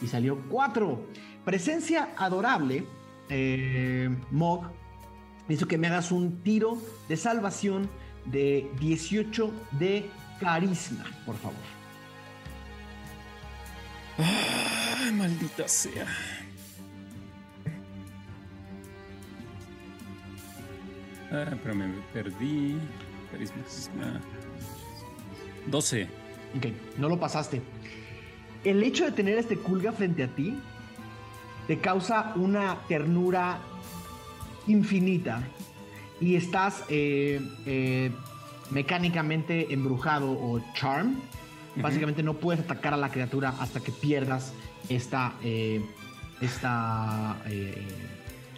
Y 0.00 0.06
salió 0.06 0.38
4. 0.48 1.06
Presencia 1.44 2.10
adorable, 2.16 2.84
eh, 3.28 4.08
Mog, 4.30 4.70
hizo 5.48 5.66
que 5.66 5.76
me 5.76 5.88
hagas 5.88 6.12
un 6.12 6.42
tiro 6.42 6.78
de 7.08 7.16
salvación 7.16 7.90
de 8.26 8.70
18 8.78 9.52
de 9.72 10.08
carisma, 10.38 11.04
por 11.26 11.36
favor. 11.36 11.58
Ay, 14.18 15.12
maldita 15.12 15.66
sea. 15.66 16.06
Ah, 21.32 21.56
pero 21.62 21.74
me 21.74 21.88
perdí. 22.12 22.76
Carisma, 23.30 23.56
carisma. 23.62 24.20
12. 25.66 26.08
Ok, 26.56 26.66
no 26.98 27.08
lo 27.08 27.18
pasaste. 27.18 27.62
El 28.64 28.82
hecho 28.82 29.04
de 29.06 29.12
tener 29.12 29.38
este 29.38 29.56
culga 29.56 29.92
frente 29.92 30.22
a 30.22 30.28
ti 30.28 30.56
te 31.66 31.78
causa 31.78 32.32
una 32.36 32.78
ternura 32.88 33.58
infinita 34.66 35.42
y 36.20 36.36
estás 36.36 36.84
eh, 36.88 37.40
eh, 37.66 38.10
mecánicamente 38.70 39.72
embrujado 39.72 40.30
o 40.30 40.60
charm. 40.74 41.16
Básicamente 41.76 42.22
no 42.22 42.34
puedes 42.34 42.62
atacar 42.62 42.92
a 42.92 42.96
la 42.96 43.10
criatura 43.10 43.54
hasta 43.58 43.80
que 43.80 43.92
pierdas 43.92 44.52
esta, 44.88 45.34
eh, 45.42 45.82
esta 46.40 47.38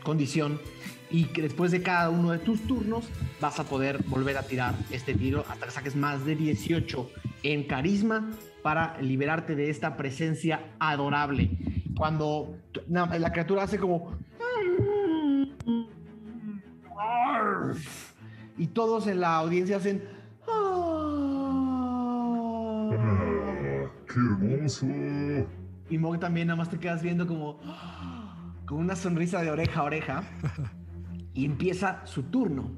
condición 0.02 0.60
y 1.10 1.26
que 1.26 1.42
después 1.42 1.70
de 1.70 1.80
cada 1.80 2.10
uno 2.10 2.32
de 2.32 2.38
tus 2.38 2.66
turnos 2.66 3.04
vas 3.40 3.60
a 3.60 3.64
poder 3.64 4.02
volver 4.08 4.36
a 4.36 4.42
tirar 4.42 4.74
este 4.90 5.14
tiro 5.14 5.44
hasta 5.48 5.66
que 5.66 5.72
saques 5.72 5.94
más 5.94 6.26
de 6.26 6.34
18 6.34 7.10
en 7.44 7.64
carisma 7.64 8.30
para 8.62 9.00
liberarte 9.00 9.54
de 9.54 9.70
esta 9.70 9.96
presencia 9.96 10.72
adorable. 10.80 11.50
Cuando 11.96 12.56
la 12.88 13.30
criatura 13.32 13.64
hace 13.64 13.78
como... 13.78 14.12
Y 18.56 18.68
todos 18.68 19.06
en 19.06 19.20
la 19.20 19.36
audiencia 19.36 19.76
hacen... 19.76 20.02
Ah, 20.48 21.10
¡Qué 24.06 24.14
hermoso! 24.20 24.86
Y 25.90 25.98
Mog 25.98 26.18
también 26.18 26.46
nada 26.48 26.56
más 26.56 26.70
te 26.70 26.78
quedas 26.78 27.02
viendo 27.02 27.26
como 27.26 27.60
con 28.66 28.78
una 28.78 28.96
sonrisa 28.96 29.42
de 29.42 29.50
oreja 29.50 29.80
a 29.80 29.84
oreja. 29.84 30.22
Y 31.34 31.44
empieza 31.44 32.06
su 32.06 32.22
turno. 32.24 32.70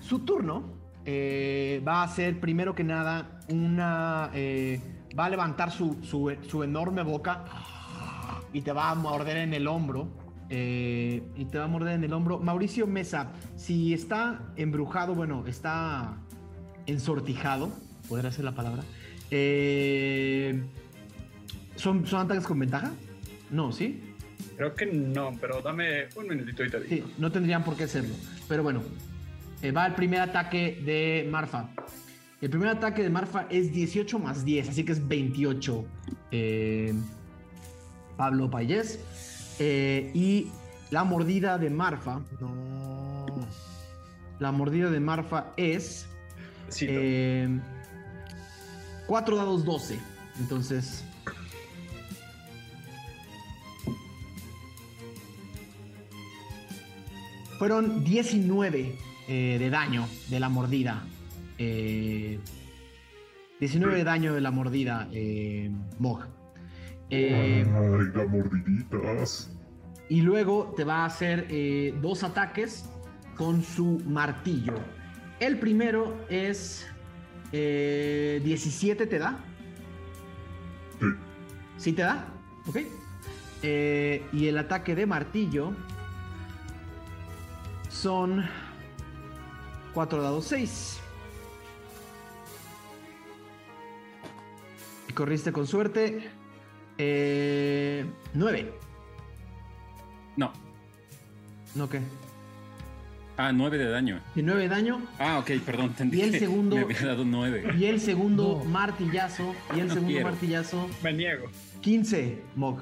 Su 0.00 0.20
turno 0.20 0.64
eh, 1.04 1.82
va 1.86 2.02
a 2.02 2.08
ser 2.08 2.40
primero 2.40 2.74
que 2.74 2.84
nada 2.84 3.40
una... 3.48 4.30
eh, 4.34 4.80
va 5.18 5.24
a 5.26 5.30
levantar 5.30 5.70
su, 5.70 5.96
su- 6.02 6.34
su 6.42 6.62
enorme 6.62 7.02
boca 7.02 7.44
y 8.52 8.60
te 8.62 8.72
va 8.72 8.90
a 8.90 8.94
morder 8.94 9.36
en 9.38 9.54
el 9.54 9.66
hombro. 9.66 10.08
eh, 10.50 11.22
y 11.36 11.44
te 11.44 11.58
va 11.58 11.64
a 11.64 11.68
morder 11.68 11.94
en 11.96 12.04
el 12.04 12.12
hombro. 12.14 12.38
Mauricio 12.38 12.86
Mesa, 12.86 13.32
si 13.56 13.92
está 13.92 14.40
embrujado, 14.56 15.14
bueno, 15.14 15.44
está 15.46 16.16
ensortijado, 16.86 17.70
podría 18.08 18.30
ser 18.32 18.44
la 18.46 18.54
palabra. 18.54 18.82
eh, 19.30 20.62
¿son, 21.76 22.06
¿Son 22.06 22.20
ataques 22.20 22.46
con 22.46 22.58
ventaja? 22.58 22.92
No, 23.50 23.72
¿sí? 23.72 24.02
Creo 24.56 24.74
que 24.74 24.86
no, 24.86 25.36
pero 25.40 25.60
dame 25.62 26.06
un 26.16 26.26
minutito 26.28 26.64
y 26.64 26.70
te 26.70 26.80
digo. 26.80 27.06
Sí, 27.06 27.14
no 27.18 27.30
tendrían 27.30 27.62
por 27.62 27.76
qué 27.76 27.84
hacerlo. 27.84 28.14
Pero 28.48 28.62
bueno, 28.62 28.82
eh, 29.62 29.70
va 29.70 29.86
el 29.86 29.94
primer 29.94 30.20
ataque 30.20 30.80
de 30.84 31.28
Marfa. 31.30 31.68
El 32.40 32.50
primer 32.50 32.68
ataque 32.68 33.02
de 33.02 33.10
Marfa 33.10 33.46
es 33.50 33.72
18 33.72 34.18
más 34.18 34.44
10, 34.44 34.68
así 34.70 34.84
que 34.84 34.92
es 34.92 35.06
28. 35.06 35.84
eh, 36.30 36.94
Pablo 38.18 38.50
Payés. 38.50 39.00
Eh, 39.58 40.10
y 40.12 40.48
la 40.90 41.04
mordida 41.04 41.56
de 41.56 41.70
Marfa. 41.70 42.20
No. 42.38 43.26
La 44.38 44.52
mordida 44.52 44.90
de 44.90 45.00
Marfa 45.00 45.52
es 45.56 46.06
Sí, 46.68 46.86
eh, 46.88 47.48
4 49.06 49.36
dados 49.36 49.64
12. 49.64 49.98
Entonces. 50.38 51.04
Fueron 57.58 58.04
19 58.04 58.94
eh, 59.28 59.56
de 59.58 59.70
daño 59.70 60.06
de 60.28 60.40
la 60.40 60.48
mordida. 60.48 61.02
Eh, 61.58 62.38
19 63.58 63.96
de 63.96 64.04
daño 64.04 64.34
de 64.34 64.40
la 64.40 64.52
mordida, 64.52 65.08
eh, 65.12 65.70
Mog. 65.98 66.37
Eh, 67.10 67.64
¡Ay, 67.66 68.06
las 68.14 68.28
mordiditas! 68.28 69.50
y 70.08 70.22
luego 70.22 70.72
te 70.76 70.84
va 70.84 71.02
a 71.02 71.04
hacer 71.04 71.46
eh, 71.50 71.94
dos 72.00 72.24
ataques 72.24 72.84
con 73.36 73.62
su 73.62 74.00
martillo. 74.06 74.74
El 75.38 75.58
primero 75.58 76.26
es 76.28 76.86
eh, 77.52 78.40
17, 78.44 79.06
¿te 79.06 79.18
da? 79.18 79.38
Sí. 80.98 81.06
¿Sí 81.76 81.92
te 81.92 82.02
da? 82.02 82.26
Ok. 82.66 82.78
Eh, 83.62 84.24
y 84.32 84.46
el 84.46 84.58
ataque 84.58 84.94
de 84.94 85.06
martillo 85.06 85.72
son 87.90 88.44
4 89.94 90.22
dados 90.22 90.46
6. 90.46 91.00
Y 95.08 95.12
corriste 95.12 95.52
con 95.52 95.66
suerte. 95.66 96.37
Eh, 96.98 98.04
9. 98.34 98.72
No. 100.36 100.52
¿No 101.74 101.88
qué? 101.88 102.00
Ah, 103.36 103.52
9 103.52 103.78
de 103.78 103.88
daño. 103.88 104.20
De 104.34 104.42
9 104.42 104.62
de 104.62 104.68
daño. 104.68 105.00
Ah, 105.18 105.38
ok, 105.38 105.50
perdón. 105.64 105.86
Entendí 105.86 106.18
Y 106.18 106.22
el 106.22 106.38
segundo- 106.38 106.74
Me 106.76 106.82
había 106.82 107.06
dado 107.06 107.24
9. 107.24 107.74
Y 107.78 107.84
el 107.84 108.00
segundo 108.00 108.60
No. 108.64 108.70
martillazo. 108.70 109.54
Y 109.76 109.80
el 109.80 109.86
No 109.88 109.94
segundo 109.94 110.12
quiero. 110.12 110.28
martillazo. 110.30 110.88
me 111.02 111.12
niego. 111.12 111.46
15, 111.80 112.42
Mog. 112.56 112.80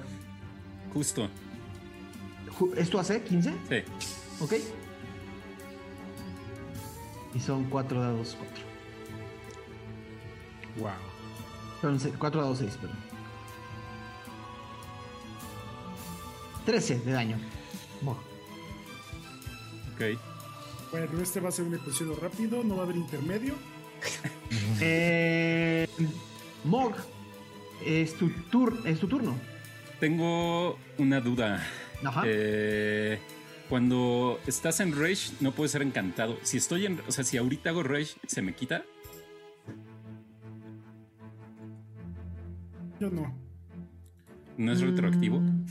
Justo. 0.94 1.28
Ju- 2.58 2.74
¿Esto 2.78 2.98
hace 2.98 3.20
15? 3.22 3.52
Sí. 3.68 3.76
¿Ok? 4.40 4.54
Y 7.34 7.40
son 7.40 7.64
4 7.64 8.00
dados 8.00 8.34
4. 8.38 8.64
Wow. 10.78 11.98
Son 11.98 12.12
4 12.18 12.40
dados 12.40 12.58
6, 12.58 12.78
perdón. 12.80 12.96
13 16.66 16.98
de 16.98 17.12
daño. 17.12 17.38
Mog. 18.02 18.18
Ok. 19.94 20.18
Bueno, 20.90 21.20
este 21.22 21.40
va 21.40 21.48
a 21.48 21.52
ser 21.52 21.64
un 21.64 21.74
episodio 21.74 22.16
rápido, 22.16 22.62
no 22.62 22.76
va 22.76 22.82
a 22.82 22.84
haber 22.84 22.96
intermedio. 22.96 23.54
Eh, 24.80 25.88
Mog, 26.64 26.92
es 27.84 28.14
tu, 28.14 28.28
tur 28.50 28.80
es 28.84 29.00
tu 29.00 29.08
turno. 29.08 29.34
Tengo 29.98 30.78
una 30.98 31.20
duda. 31.20 31.66
Ajá. 32.04 32.22
Eh, 32.26 33.18
cuando 33.68 34.38
estás 34.46 34.80
en 34.80 34.92
Rage, 34.92 35.32
no 35.40 35.52
puede 35.52 35.68
ser 35.70 35.82
encantado. 35.82 36.38
Si 36.42 36.58
estoy 36.58 36.86
en. 36.86 37.00
O 37.08 37.12
sea, 37.12 37.24
si 37.24 37.38
ahorita 37.38 37.70
hago 37.70 37.82
Rage, 37.82 38.14
¿se 38.26 38.42
me 38.42 38.54
quita? 38.54 38.84
Yo 43.00 43.10
no. 43.10 43.34
¿No 44.56 44.72
es 44.72 44.80
retroactivo? 44.80 45.40
Mm, 45.40 45.66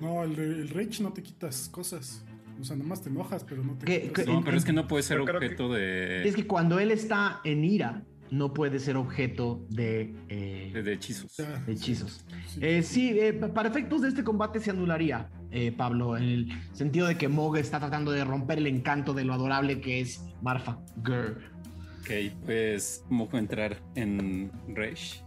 No, 0.00 0.22
el, 0.24 0.38
el 0.38 0.68
rage 0.68 1.02
no 1.02 1.12
te 1.12 1.22
quitas 1.22 1.68
cosas. 1.68 2.24
O 2.60 2.64
sea, 2.64 2.76
nomás 2.76 3.02
te 3.02 3.08
enojas, 3.10 3.44
pero 3.44 3.64
no 3.64 3.74
te 3.76 3.86
¿Qué- 3.86 4.02
quitas. 4.02 4.24
qué- 4.24 4.30
No, 4.32 4.42
pero 4.44 4.56
es 4.56 4.64
que 4.64 4.72
no 4.72 4.86
puede 4.86 5.02
ser 5.02 5.18
que- 5.24 5.30
objeto 5.32 5.72
de, 5.72 6.26
Es 6.28 6.36
que 6.36 6.46
cuando 6.46 6.78
él 6.78 6.90
está 6.92 7.40
en 7.44 7.64
ira, 7.64 8.04
no 8.30 8.52
puede 8.54 8.78
ser 8.78 8.96
objeto 8.96 9.66
de, 9.70 10.14
eh, 10.28 10.70
de, 10.72 10.82
de 10.82 10.92
hechizos. 10.94 11.36
Ya, 11.36 11.58
de 11.60 11.72
hechizos. 11.72 12.24
sí. 12.48 12.60
Eh, 12.62 12.82
sí, 12.82 13.18
eh, 13.18 13.32
pa- 13.32 13.52
para 13.52 13.68
efectos 13.68 14.02
de 14.02 14.08
este 14.08 14.22
combate 14.24 14.60
se 14.60 14.70
anularía, 14.70 15.30
eh, 15.50 15.72
Pablo, 15.72 16.16
en 16.16 16.22
el 16.24 16.48
sentido 16.72 17.06
de 17.08 17.16
que 17.16 17.28
Mog 17.28 17.56
está 17.56 17.78
tratando 17.80 18.10
de 18.12 18.24
romper 18.24 18.58
el 18.58 18.66
encanto 18.68 19.14
de 19.14 19.24
lo 19.24 19.34
adorable 19.34 19.80
que 19.80 20.00
es 20.00 20.24
Marfa. 20.42 20.78
Grr. 21.02 21.40
Ok, 22.00 22.10
pues 22.44 23.02
¿cómo 23.08 23.28
puedo 23.28 23.42
entrar 23.42 23.82
en 23.94 24.50
Rage? 24.68 25.23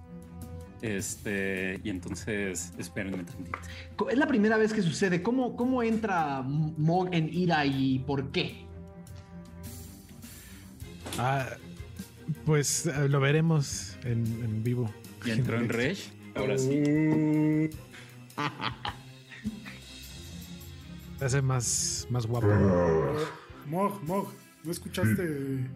Este, 0.81 1.79
y 1.83 1.89
entonces, 1.89 2.73
espérenme 2.77 3.23
tantito. 3.23 3.59
Es 4.09 4.17
la 4.17 4.27
primera 4.27 4.57
vez 4.57 4.73
que 4.73 4.81
sucede. 4.81 5.21
¿Cómo, 5.21 5.55
cómo 5.55 5.81
entra 5.81 6.41
Mog 6.43 7.09
en 7.13 7.33
ira 7.33 7.65
y 7.65 7.99
por 7.99 8.31
qué? 8.31 8.65
Ah, 11.17 11.47
pues 12.45 12.85
eh, 12.85 13.09
lo 13.09 13.19
veremos 13.19 13.97
en, 14.03 14.25
en 14.43 14.63
vivo. 14.63 14.93
¿Y 15.25 15.31
entró 15.31 15.57
en 15.57 15.69
Rage? 15.69 16.11
Ahora 16.35 16.57
sí. 16.57 16.83
Se 21.17 21.25
hace 21.25 21.41
más, 21.41 22.07
más 22.11 22.27
guapo. 22.27 22.47
Mog, 23.65 24.03
Mog, 24.03 24.31
¿no 24.63 24.71
escuchaste 24.71 25.67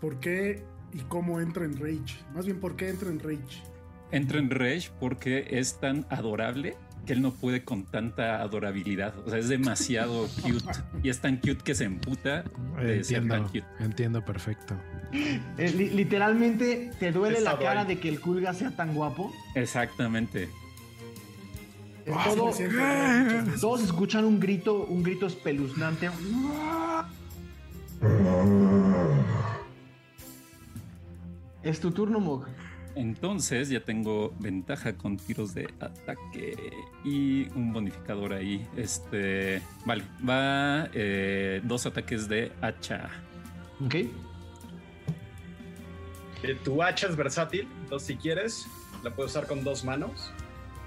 por 0.00 0.18
qué 0.18 0.64
y 0.92 0.98
cómo 1.02 1.40
entra 1.40 1.64
en 1.64 1.76
Rage? 1.78 2.18
Más 2.34 2.44
bien, 2.44 2.58
¿por 2.58 2.74
qué 2.74 2.88
entra 2.88 3.08
en 3.08 3.20
Rage? 3.20 3.62
Entra 4.10 4.38
en 4.38 4.50
Rage 4.50 4.90
porque 5.00 5.46
es 5.50 5.78
tan 5.80 6.06
adorable 6.10 6.76
que 7.06 7.12
él 7.14 7.22
no 7.22 7.30
puede 7.32 7.62
con 7.64 7.84
tanta 7.84 8.40
adorabilidad. 8.42 9.14
O 9.26 9.30
sea, 9.30 9.38
es 9.38 9.48
demasiado 9.48 10.26
cute. 10.42 10.64
Y 11.02 11.08
es 11.08 11.20
tan 11.20 11.36
cute 11.36 11.58
que 11.64 11.74
se 11.74 11.84
emputa 11.84 12.44
de 12.80 13.02
ser 13.04 13.18
Entiendo, 13.22 13.34
tan 13.34 13.44
cute. 13.44 13.64
entiendo 13.80 14.24
perfecto. 14.24 14.74
Eh, 15.12 15.72
li- 15.76 15.90
literalmente, 15.90 16.90
¿te 16.98 17.12
duele 17.12 17.40
la 17.40 17.58
cara 17.58 17.84
de 17.86 17.98
que 17.98 18.08
el 18.10 18.20
Kulga 18.20 18.52
sea 18.54 18.70
tan 18.72 18.94
guapo? 18.94 19.32
Exactamente. 19.54 20.48
Todo-. 22.24 22.52
Todos 23.60 23.82
escuchan 23.82 24.24
un 24.24 24.38
grito, 24.40 24.84
un 24.84 25.02
grito 25.02 25.26
espeluznante. 25.26 26.10
Es 31.62 31.80
tu 31.80 31.90
turno, 31.90 32.20
Mog. 32.20 32.46
Entonces 32.98 33.68
ya 33.68 33.78
tengo 33.78 34.34
ventaja 34.40 34.92
con 34.94 35.16
tiros 35.18 35.54
de 35.54 35.72
ataque 35.78 36.72
y 37.04 37.48
un 37.50 37.72
bonificador 37.72 38.32
ahí. 38.32 38.66
Este, 38.76 39.62
vale, 39.86 40.02
va 40.28 40.88
eh, 40.92 41.60
dos 41.62 41.86
ataques 41.86 42.28
de 42.28 42.50
hacha. 42.60 43.08
¿Ok? 43.84 43.94
Eh, 43.94 44.10
Tu 46.64 46.82
hacha 46.82 47.06
es 47.06 47.14
versátil, 47.14 47.68
entonces 47.82 48.08
si 48.08 48.16
quieres, 48.16 48.66
la 49.04 49.14
puedes 49.14 49.30
usar 49.30 49.46
con 49.46 49.62
dos 49.62 49.84
manos. 49.84 50.32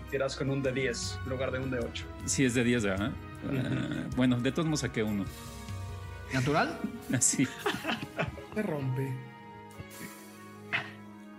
Tiras 0.09 0.35
con 0.35 0.49
un 0.49 0.61
de 0.61 0.73
10 0.73 1.19
en 1.23 1.29
lugar 1.29 1.51
de 1.51 1.59
un 1.59 1.71
de 1.71 1.79
8. 1.79 2.05
Si 2.25 2.43
es 2.43 2.53
de 2.53 2.65
10, 2.65 2.83
¿verdad? 2.83 3.13
Ah, 3.49 4.09
bueno, 4.17 4.37
de 4.37 4.51
todos 4.51 4.65
modos 4.65 4.81
saqué 4.81 5.01
uno. 5.01 5.23
¿Natural? 6.33 6.77
Así. 7.13 7.47
Se 8.53 8.63
rompe. 8.63 9.13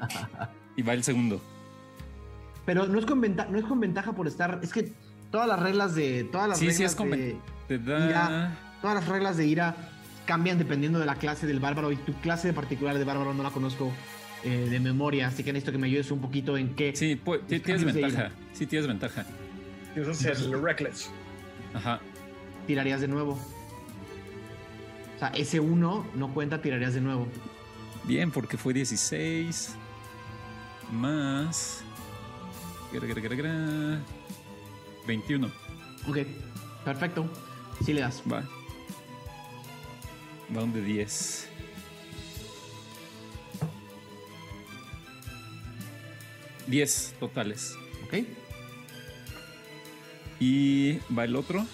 Y 0.77 0.83
va 0.83 0.93
el 0.95 1.03
segundo. 1.05 1.41
Pero 2.65 2.87
no 2.87 2.99
es 2.99 3.07
con 3.07 3.21
ventaja, 3.21 3.51
no 3.51 3.59
es 3.59 3.65
con 3.65 3.81
ventaja 3.81 4.13
por 4.13 4.27
estar. 4.27 4.61
Es 4.63 4.73
que 4.73 4.93
todas 5.31 5.49
las 5.49 5.61
reglas 5.61 5.95
de. 5.95 6.25
Todas 6.25 6.49
las 6.49 6.59
Sí, 6.59 6.67
sí, 6.67 6.73
reglas 6.73 6.91
es 6.93 6.97
con 6.97 7.11
de. 7.11 7.37
Ira. 7.69 8.59
Todas 8.81 8.97
las 8.97 9.09
reglas 9.09 9.37
de 9.37 9.47
ira 9.47 9.77
cambian 10.27 10.59
dependiendo 10.59 10.99
de 10.99 11.07
la 11.07 11.17
clase 11.17 11.47
del 11.47 11.61
bárbaro. 11.61 11.91
Y 11.93 11.97
tu 11.97 12.13
clase 12.15 12.49
en 12.51 12.55
particular 12.55 12.97
de 12.99 13.05
bárbaro 13.05 13.35
no 13.35 13.43
la 13.43 13.51
conozco 13.51 13.93
eh, 14.45 14.69
de 14.71 14.81
memoria. 14.81 15.29
Así 15.29 15.43
que 15.45 15.53
necesito 15.53 15.73
que 15.73 15.79
me 15.79 15.87
ayudes 15.89 16.11
un 16.11 16.21
poquito 16.21 16.57
en 16.57 16.75
qué. 16.75 16.95
Sí, 16.95 17.21
pu- 17.23 17.41
ti- 17.47 17.57
Los 17.57 17.63
tienes 17.65 17.85
de 17.95 18.01
ventaja. 18.03 18.31
Sí, 18.53 18.67
tienes 18.67 18.87
ventaja. 18.89 19.25
Y 19.97 20.01
ese 20.01 20.33
es 20.33 20.41
el 20.43 20.63
Reckless. 20.63 21.11
Ajá. 21.75 22.01
tirarías 22.67 23.01
de 23.01 23.09
nuevo. 23.09 23.33
O 25.17 25.19
sea, 25.19 25.29
ese 25.29 25.61
1 25.61 26.07
no 26.15 26.35
cuenta, 26.35 26.61
tirarías 26.63 26.95
de 26.95 27.01
nuevo. 27.01 27.27
Bien, 28.05 28.31
porque 28.31 28.57
fue 28.57 28.73
16 28.73 29.75
más. 30.93 31.83
gra, 32.93 33.07
gra, 33.07 33.21
gra, 33.21 33.37
gra, 33.37 34.01
21. 35.07 35.51
Ok, 36.09 36.19
perfecto. 36.85 37.29
Sí 37.85 37.93
le 37.93 38.03
das. 38.03 38.23
Va. 38.31 38.43
Va 40.55 40.63
un 40.63 40.73
de 40.73 40.83
10. 40.83 41.49
Diez 46.67 47.15
totales. 47.19 47.75
Ok. 48.05 48.27
Y 50.39 50.99
va 51.17 51.25
el 51.25 51.37
otro. 51.37 51.67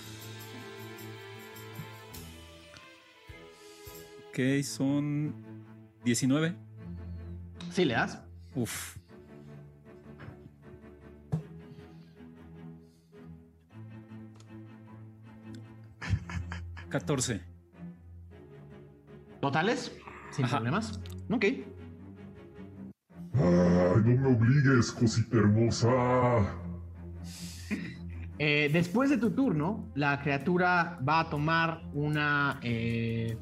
Ok, 4.28 4.62
son 4.62 5.34
19. 6.04 6.54
Sí 7.72 7.84
le 7.84 7.94
das. 7.94 8.20
Uf. 8.54 8.97
Catorce. 16.88 17.40
¿Totales? 19.40 19.92
Sin 20.30 20.44
Ajá. 20.44 20.56
problemas. 20.56 21.00
Ok. 21.30 21.44
Ay, 21.44 21.64
no 23.34 24.20
me 24.20 24.26
obligues, 24.36 24.90
cosita 24.92 25.36
hermosa. 25.36 25.88
Eh, 28.38 28.70
después 28.72 29.10
de 29.10 29.18
tu 29.18 29.30
turno, 29.30 29.88
la 29.94 30.20
criatura 30.22 30.98
va 31.06 31.20
a 31.20 31.30
tomar 31.30 31.82
una. 31.92 32.58
eh, 32.62 33.36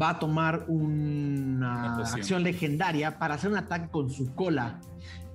va 0.00 0.10
a 0.10 0.18
tomar 0.18 0.64
una 0.68 1.96
acción 1.98 2.42
legendaria 2.42 3.18
para 3.18 3.34
hacer 3.34 3.50
un 3.50 3.56
ataque 3.58 3.90
con 3.90 4.08
su 4.10 4.34
cola. 4.34 4.80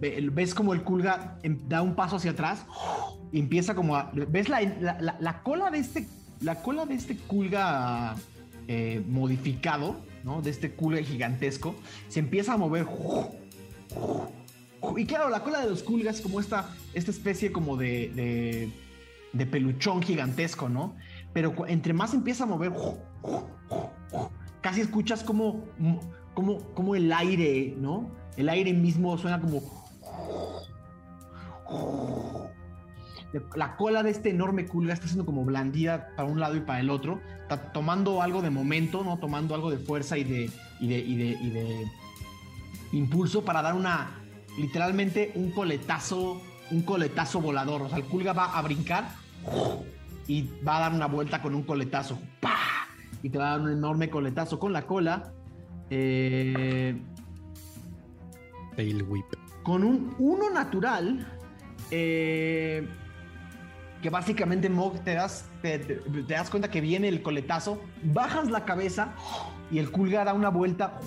Ve- 0.01 0.29
¿Ves 0.31 0.53
como 0.53 0.73
el 0.73 0.84
culga 0.84 1.38
em- 1.43 1.60
da 1.67 1.81
un 1.81 1.95
paso 1.95 2.17
hacia 2.17 2.31
atrás? 2.31 2.65
Y 3.31 3.39
empieza 3.39 3.75
como 3.75 3.95
a. 3.95 4.12
¿Ves 4.13 4.49
la, 4.49 4.62
la- 4.62 4.97
la- 5.01 5.17
la 5.19 5.43
cola 5.43 5.71
de 5.71 5.79
este. 5.79 6.08
La 6.41 6.62
cola 6.62 6.86
de 6.86 6.95
este 6.95 7.15
culga 7.17 8.15
eh, 8.67 9.01
modificado, 9.08 9.95
¿no? 10.23 10.41
De 10.41 10.49
este 10.49 10.71
culga 10.71 11.01
gigantesco. 11.01 11.75
Se 12.10 12.19
empieza 12.19 12.53
a 12.53 12.58
mover. 12.58 12.86
Y 14.97 15.05
claro, 15.05 15.29
la 15.29 15.41
cola 15.43 15.62
de 15.62 15.69
los 15.69 15.81
culgas 15.84 16.17
es 16.17 16.21
como 16.21 16.39
esta, 16.39 16.69
esta 16.93 17.10
especie 17.12 17.51
como 17.51 17.75
de, 17.77 18.10
de, 18.15 18.69
de 19.34 19.45
peluchón 19.45 20.01
gigantesco, 20.01 20.69
¿no? 20.69 20.95
Pero 21.34 21.53
entre 21.67 21.93
más 21.93 22.13
empieza 22.13 22.43
a 22.43 22.47
mover, 22.47 22.71
casi 24.62 24.81
escuchas 24.81 25.23
como, 25.23 25.63
como, 26.34 26.60
como 26.73 26.95
el 26.95 27.12
aire, 27.12 27.73
¿no? 27.77 28.10
El 28.38 28.49
aire 28.49 28.73
mismo 28.73 29.17
suena 29.17 29.39
como... 29.39 29.84
La 33.56 33.75
cola 33.75 34.01
de 34.01 34.12
este 34.12 34.30
enorme 34.30 34.65
culga 34.65 34.93
está 34.93 35.08
siendo 35.08 35.25
como 35.25 35.43
blandida 35.43 36.10
para 36.15 36.30
un 36.30 36.39
lado 36.39 36.56
y 36.56 36.62
para 36.62 36.80
el 36.80 36.89
otro, 36.89 37.19
está 37.41 37.73
tomando 37.73 38.21
algo 38.21 38.41
de 38.41 38.49
momento, 38.49 39.04
¿no? 39.04 39.17
Tomando 39.17 39.56
algo 39.56 39.71
de 39.71 39.78
fuerza 39.78 40.17
y 40.17 40.23
de, 40.23 40.49
y 40.80 40.88
de, 40.88 40.99
y 40.99 41.15
de, 41.17 41.25
y 41.41 41.49
de 41.49 41.86
impulso 42.93 43.43
para 43.43 43.62
dar 43.62 43.73
una, 43.73 44.12
literalmente 44.58 45.32
un 45.36 45.51
coletazo, 45.51 46.41
un 46.71 46.82
coletazo 46.84 47.41
volador. 47.41 47.82
O 47.82 47.89
sea, 47.89 47.97
el 47.97 48.06
culga 48.06 48.34
va 48.34 48.58
a 48.58 48.62
brincar 48.62 49.10
y 50.28 50.49
va 50.65 50.78
a 50.78 50.80
dar 50.82 50.93
una 50.93 51.08
vuelta 51.08 51.41
con 51.41 51.56
un 51.56 51.63
coletazo. 51.63 52.17
¡Pah! 52.39 52.88
Y 53.21 53.30
te 53.30 53.38
va 53.38 53.47
a 53.47 53.58
dar 53.58 53.62
un 53.62 53.71
enorme 53.71 54.10
coletazo 54.10 54.60
con 54.60 54.73
la 54.73 54.86
cola. 54.86 55.34
Eh, 55.89 56.99
Tail 58.75 59.04
whip. 59.04 59.25
con 59.63 59.84
un 59.84 60.15
1 60.19 60.49
natural. 60.51 61.34
Eh, 61.91 62.87
que 64.01 64.09
básicamente 64.09 64.69
Mog 64.69 65.03
te 65.03 65.13
das, 65.15 65.45
te, 65.61 65.79
te- 65.79 65.95
te 65.95 66.33
das 66.33 66.49
cuenta 66.49 66.69
que 66.69 66.81
viene 66.81 67.07
el 67.07 67.21
coletazo, 67.21 67.81
bajas 68.03 68.49
la 68.51 68.65
cabeza 68.65 69.13
y 69.71 69.79
el 69.79 69.91
culga 69.91 70.23
da 70.23 70.33
una 70.33 70.49
vuelta 70.49 70.99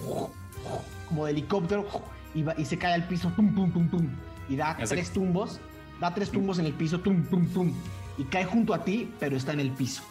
como 1.08 1.24
de 1.24 1.30
helicóptero 1.32 1.86
y, 2.34 2.42
va- 2.42 2.54
y 2.58 2.64
se 2.64 2.76
cae 2.78 2.94
al 2.94 3.06
piso, 3.06 3.30
tum, 3.36 3.54
tum, 3.54 3.70
tum, 3.72 3.88
tum, 3.88 4.08
y 4.48 4.56
da 4.56 4.76
tres 4.88 5.10
tumbos, 5.12 5.60
da 6.00 6.12
tres 6.14 6.30
tumbos 6.30 6.58
en 6.58 6.66
el 6.66 6.72
piso, 6.72 7.00
tum, 7.00 7.24
tum, 7.28 7.46
tum, 7.48 7.72
y 8.16 8.24
cae 8.24 8.44
junto 8.44 8.74
a 8.74 8.84
ti, 8.84 9.12
pero 9.20 9.36
está 9.36 9.52
en 9.52 9.60
el 9.60 9.70
piso. 9.70 10.02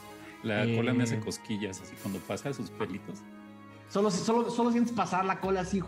La 0.43 0.63
cola 0.75 0.93
me 0.93 1.03
hace 1.03 1.15
Eh. 1.15 1.19
cosquillas 1.19 1.81
así 1.81 1.95
cuando 2.01 2.19
pasa 2.19 2.53
sus 2.53 2.69
pelitos. 2.69 3.19
Solo, 3.89 4.11
solo, 4.11 4.49
solo 4.49 4.71
sientes 4.71 4.93
pasar 4.93 5.25
la 5.25 5.39
cola 5.39 5.61
así 5.61 5.81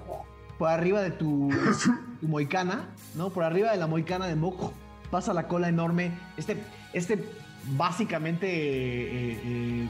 por 0.59 0.69
arriba 0.69 1.01
de 1.01 1.09
tu, 1.09 1.49
tu 2.21 2.27
moicana, 2.27 2.89
¿no? 3.15 3.31
Por 3.31 3.43
arriba 3.43 3.71
de 3.71 3.77
la 3.77 3.87
moicana 3.87 4.27
de 4.27 4.35
Mog 4.35 4.73
pasa 5.09 5.33
la 5.33 5.47
cola 5.47 5.69
enorme. 5.69 6.11
Este, 6.37 6.57
este 6.93 7.23
básicamente 7.77 8.47
eh, 8.47 9.39
eh, 9.43 9.87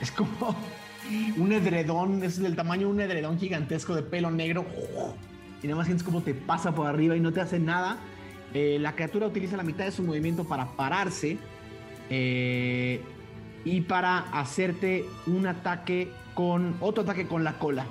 es 0.00 0.10
como 0.10 0.54
un 1.38 1.52
edredón, 1.52 2.22
es 2.24 2.42
del 2.42 2.56
tamaño 2.56 2.88
de 2.88 2.92
un 2.92 3.00
edredón 3.00 3.38
gigantesco 3.38 3.94
de 3.94 4.02
pelo 4.02 4.30
negro. 4.30 4.66
Y 5.62 5.66
nada 5.66 5.78
más 5.78 5.86
sientes 5.86 6.04
como 6.04 6.20
te 6.20 6.34
pasa 6.34 6.74
por 6.74 6.86
arriba 6.86 7.16
y 7.16 7.20
no 7.20 7.32
te 7.32 7.40
hace 7.40 7.58
nada. 7.58 7.96
Eh, 8.52 8.76
la 8.78 8.94
criatura 8.94 9.26
utiliza 9.26 9.56
la 9.56 9.62
mitad 9.62 9.86
de 9.86 9.92
su 9.92 10.02
movimiento 10.02 10.44
para 10.44 10.66
pararse. 10.76 11.38
y 12.10 13.80
para 13.88 14.18
hacerte 14.38 15.06
un 15.26 15.46
ataque 15.46 16.12
con 16.34 16.76
otro 16.80 17.04
ataque 17.04 17.26
con 17.26 17.44
la 17.44 17.58
cola. 17.58 17.86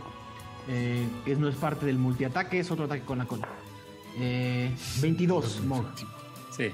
Eh, 0.67 1.05
que 1.25 1.35
no 1.35 1.47
es 1.49 1.55
parte 1.55 1.85
del 1.85 1.97
multiataque, 1.97 2.59
es 2.59 2.71
otro 2.71 2.85
ataque 2.85 3.03
con 3.03 3.17
la 3.17 3.25
cola. 3.25 3.47
Eh, 4.17 4.71
22, 5.01 5.61
Mog. 5.65 5.85
Sí. 6.51 6.67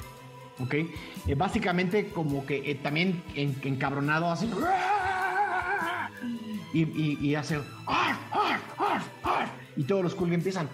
¿Ok? 0.60 0.74
Eh, 0.74 1.36
básicamente 1.36 2.10
como 2.10 2.46
que 2.46 2.70
eh, 2.70 2.76
también 2.76 3.24
en- 3.36 3.56
encabronado 3.64 4.30
hace... 4.30 4.48
Y, 6.74 6.82
y- 6.84 7.18
y 7.22 7.36
hace... 7.36 7.60
Y 9.76 9.84
todos 9.86 10.04
los 10.04 10.14
Kulga 10.16 10.36
empiezan... 10.36 10.70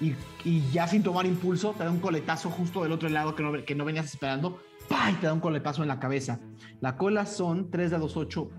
Y, 0.00 0.14
y 0.44 0.68
ya 0.72 0.88
sin 0.88 1.02
tomar 1.04 1.26
impulso, 1.26 1.74
te 1.78 1.84
da 1.84 1.90
un 1.90 2.00
coletazo 2.00 2.50
justo 2.50 2.82
del 2.82 2.90
otro 2.90 3.08
lado 3.08 3.36
que 3.36 3.42
no, 3.44 3.52
que 3.64 3.74
no 3.76 3.84
venías 3.84 4.06
esperando. 4.06 4.60
¡Pah! 4.88 5.10
Y 5.12 5.14
te 5.14 5.26
da 5.26 5.32
un 5.32 5.38
coletazo 5.40 5.82
en 5.82 5.88
la 5.88 6.00
cabeza. 6.00 6.40
La 6.80 6.96
cola 6.96 7.24
son 7.24 7.70
3 7.70 7.92
dados 7.92 8.16
8 8.16 8.50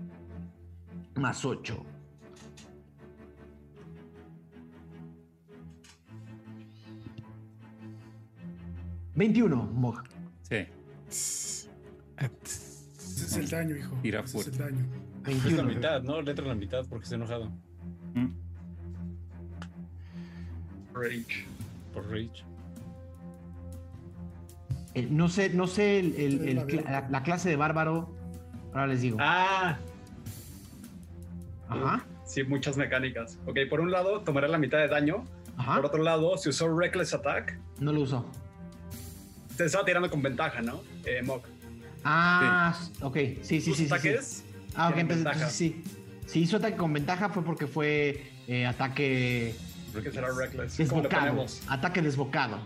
más 1.16 1.44
8. 1.44 1.84
¿21, 9.16 9.70
Mog? 9.72 10.02
Sí. 10.42 10.66
Ese 11.08 11.68
es 12.98 13.36
el 13.36 13.48
daño, 13.48 13.76
hijo. 13.76 13.96
Tira 14.02 14.20
Ese 14.20 14.38
es 14.38 14.46
el 14.46 14.52
fuerte. 14.54 14.72
daño. 14.74 14.86
Es 15.26 15.44
la 15.44 15.62
21. 15.62 15.62
mitad, 15.64 16.02
¿no? 16.02 16.20
Letra 16.22 16.46
la 16.46 16.54
mitad 16.54 16.84
porque 16.88 17.04
está 17.04 17.14
enojado 17.16 17.50
Mm. 18.14 18.28
Rage. 20.94 21.46
por 21.92 22.04
Rage. 22.10 22.44
No 25.10 25.28
sé, 25.28 25.50
no 25.50 25.66
sé 25.66 25.98
el- 26.00 26.14
el- 26.16 26.40
Sí, 26.70 26.76
el 26.78 26.84
la 27.10 27.22
clase 27.22 27.48
de 27.48 27.56
bárbaro. 27.56 28.12
Ahora 28.72 28.86
les 28.88 29.00
digo. 29.02 29.16
Ah, 29.20 29.78
Ajá, 31.68 32.04
sí, 32.24 32.42
muchas 32.44 32.76
mecánicas. 32.76 33.38
Ok, 33.46 33.58
por 33.70 33.80
un 33.80 33.90
lado, 33.90 34.20
tomará 34.22 34.46
la 34.48 34.58
mitad 34.58 34.78
de 34.78 34.88
daño. 34.88 35.24
ajá. 35.56 35.76
Por 35.76 35.86
otro 35.86 36.02
lado, 36.02 36.36
si 36.36 36.48
usó 36.48 36.76
Reckless 36.76 37.14
Attack, 37.14 37.58
No 37.80 37.92
lo 37.92 38.02
usó. 38.02 38.24
Te 39.56 39.64
estaba 39.66 39.84
tirando 39.84 40.10
con 40.10 40.22
ventaja, 40.22 40.62
¿no? 40.62 40.82
Eh, 41.04 41.22
Mok. 41.22 41.46
Ah, 42.04 42.76
ok. 43.00 43.16
Sí, 43.42 43.60
sí, 43.60 43.60
Tus 43.60 43.64
sí, 43.64 43.72
sí, 43.74 43.76
sí. 43.76 43.84
ataques 43.86 44.44
Ah, 44.74 44.88
ok, 44.88 44.96
entonces, 44.98 45.16
ventaja. 45.24 45.34
entonces 45.36 45.56
sí. 45.56 45.84
Si 46.26 46.40
hizo 46.40 46.56
ataque 46.56 46.76
con 46.76 46.92
ventaja 46.92 47.28
fue 47.28 47.44
porque 47.44 47.66
fue 47.66 48.30
eh, 48.48 48.66
ataque 48.66 49.54
que 50.02 50.10
será 50.10 50.28
Reckless. 50.36 50.76
¿Cómo 50.88 51.02
le 51.02 51.08
desbocado. 51.08 51.46
Ataque 51.68 52.02
desbocado. 52.02 52.58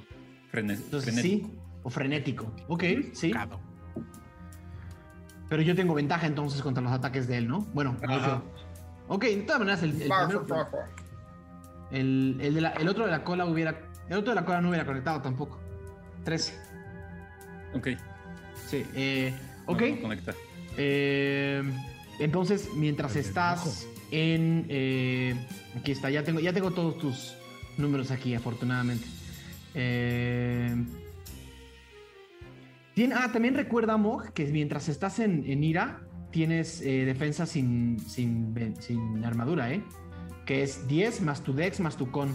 Frene- 0.51 0.75
Entonces 0.77 1.13
frenético. 1.15 1.49
sí, 1.49 1.59
o 1.83 1.91
frenético. 1.91 2.53
Ok, 2.69 2.85
sí. 3.13 3.33
Pero 5.49 5.63
yo 5.63 5.75
tengo 5.75 5.95
ventaja 5.95 6.27
entonces 6.27 6.61
contra 6.63 6.83
los 6.83 6.93
ataques 6.93 7.27
de 7.29 7.39
él, 7.39 7.49
¿no? 7.49 7.61
Bueno, 7.75 7.97
no 8.07 8.15
Ajá. 8.15 8.43
Ok, 9.09 9.25
de 9.25 9.37
todas 9.43 9.59
maneras, 9.61 9.83
el, 9.83 10.01
el, 10.03 10.09
Barf, 10.09 10.29
primero- 10.29 10.47
barf, 10.47 10.73
barf. 10.73 10.91
el, 11.91 12.39
el 12.41 12.55
de 12.55 12.61
la- 12.61 12.71
el 12.73 12.89
otro 12.89 13.05
de 13.07 13.11
la 13.11 13.25
cola 13.25 13.45
hubiera. 13.47 13.79
El 14.09 14.19
otro 14.19 14.31
de 14.31 14.41
la 14.41 14.45
cola 14.47 14.61
no 14.61 14.69
hubiera 14.71 14.85
conectado 14.87 15.21
tampoco. 15.23 15.59
13. 16.25 16.55
Ok. 17.79 17.89
Sí. 18.69 18.85
Eh, 18.95 19.33
ok. 19.67 19.83
no 19.83 20.03
conecta. 20.03 20.35
Eh, 20.77 21.63
entonces, 22.19 22.69
mientras 22.75 23.17
estás 23.17 23.87
en. 24.11 24.67
eh, 24.69 25.35
aquí 25.77 25.93
está, 25.93 26.11
ya 26.11 26.25
tengo, 26.25 26.41
ya 26.41 26.53
tengo 26.53 26.73
todos 26.73 26.99
tus 26.99 27.35
números 27.77 28.11
aquí, 28.11 28.35
afortunadamente. 28.35 29.07
Eh, 29.75 30.75
ah, 33.15 33.31
también 33.33 33.55
recuerda, 33.55 33.97
Mog, 33.97 34.33
que 34.33 34.45
mientras 34.47 34.89
estás 34.89 35.21
en, 35.21 35.45
en 35.47 35.63
ira, 35.63 36.01
tienes 36.31 36.81
eh, 36.83 37.05
defensa 37.05 37.47
sin, 37.47 38.01
sin, 38.01 38.55
sin 38.81 39.25
armadura, 39.25 39.73
¿eh? 39.73 39.83
Que 40.45 40.63
es 40.63 40.87
10 40.89 41.23
más 41.23 41.43
tu 41.43 41.55
dex 41.55 41.81
más 41.81 41.97
tu 41.97 42.11
con. 42.11 42.31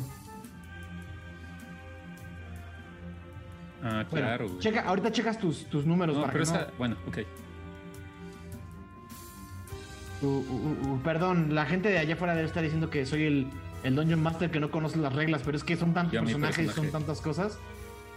Ah, 3.84 4.06
Bueno, 4.10 4.28
claro. 4.28 4.48
güey. 4.48 4.60
checa, 4.60 4.82
ahorita 4.82 5.12
checas 5.12 5.38
tus, 5.38 5.66
tus 5.66 5.86
números 5.86 6.16
No, 6.16 6.22
para 6.22 6.34
pero 6.34 6.46
que 6.46 6.52
no-. 6.52 6.66
Bueno, 6.78 6.96
ok. 7.08 7.18
Uh, 10.22 10.26
uh, 10.28 10.94
uh, 10.94 11.00
perdón, 11.02 11.54
la 11.54 11.66
gente 11.66 11.90
de 11.90 11.98
allá 12.00 12.14
afuera 12.14 12.34
debe 12.34 12.48
estar 12.48 12.64
diciendo 12.64 12.90
que 12.90 13.06
soy 13.06 13.24
el, 13.26 13.48
el 13.84 13.96
Dungeon 13.96 14.24
Master 14.24 14.50
que 14.50 14.60
no 14.62 14.72
conoce 14.72 14.98
las 14.98 15.12
reglas, 15.14 15.42
pero 15.44 15.58
es 15.58 15.64
que 15.66 15.76
son 15.76 15.94
tantos 15.94 16.18
personajes 16.18 16.60
y 16.60 16.66
son 16.68 16.86
personaje. 16.86 16.92
tantas 16.92 17.20
cosas. 17.22 17.60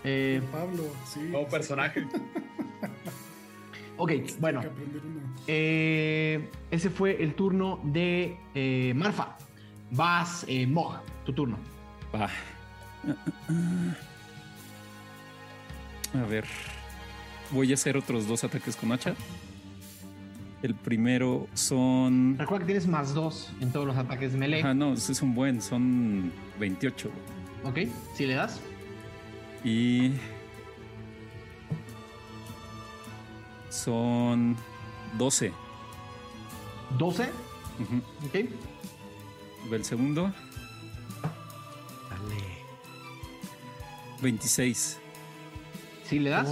Eh, 0.05 0.40
Pablo, 0.52 0.85
sí. 1.05 1.18
Nuevo 1.20 1.48
personaje. 1.48 2.07
ok, 3.96 4.12
bueno, 4.38 4.61
eh, 5.48 6.48
ese 6.70 6.90
fue 6.90 7.20
el 7.20 7.35
turno 7.35 7.81
de 7.83 8.38
eh, 8.55 8.92
Marfa. 8.94 9.37
Vas, 9.90 10.44
eh, 10.46 10.64
Mog, 10.64 11.00
tu 11.24 11.33
turno. 11.33 11.59
Va. 12.14 12.29
A 16.22 16.26
ver. 16.26 16.44
Voy 17.50 17.70
a 17.70 17.74
hacer 17.74 17.96
otros 17.96 18.26
dos 18.26 18.42
ataques 18.44 18.76
con 18.76 18.92
hacha. 18.92 19.14
El 20.62 20.74
primero 20.74 21.46
son. 21.55 22.37
Recuerda 22.38 22.61
que 22.66 22.72
tienes 22.72 22.87
más 22.88 23.14
dos 23.14 23.52
en 23.61 23.70
todos 23.72 23.87
los 23.87 23.96
ataques 23.96 24.33
de 24.33 24.38
melee. 24.38 24.62
Ah, 24.64 24.74
no, 24.74 24.94
ese 24.94 25.12
es 25.12 25.22
un 25.22 25.35
buen, 25.35 25.61
son 25.62 26.33
28. 26.59 27.11
Ok, 27.64 27.79
si 28.14 28.26
le 28.26 28.35
das. 28.35 28.61
Y. 29.64 30.12
Son 33.68 34.57
12. 35.18 35.52
12, 36.98 37.22
Ujú. 37.81 37.96
ok. 38.26 39.72
El 39.72 39.85
segundo, 39.85 40.33
Dale. 42.09 42.42
26. 44.22 44.98
Si 46.09 46.19
le 46.19 46.31
das. 46.31 46.49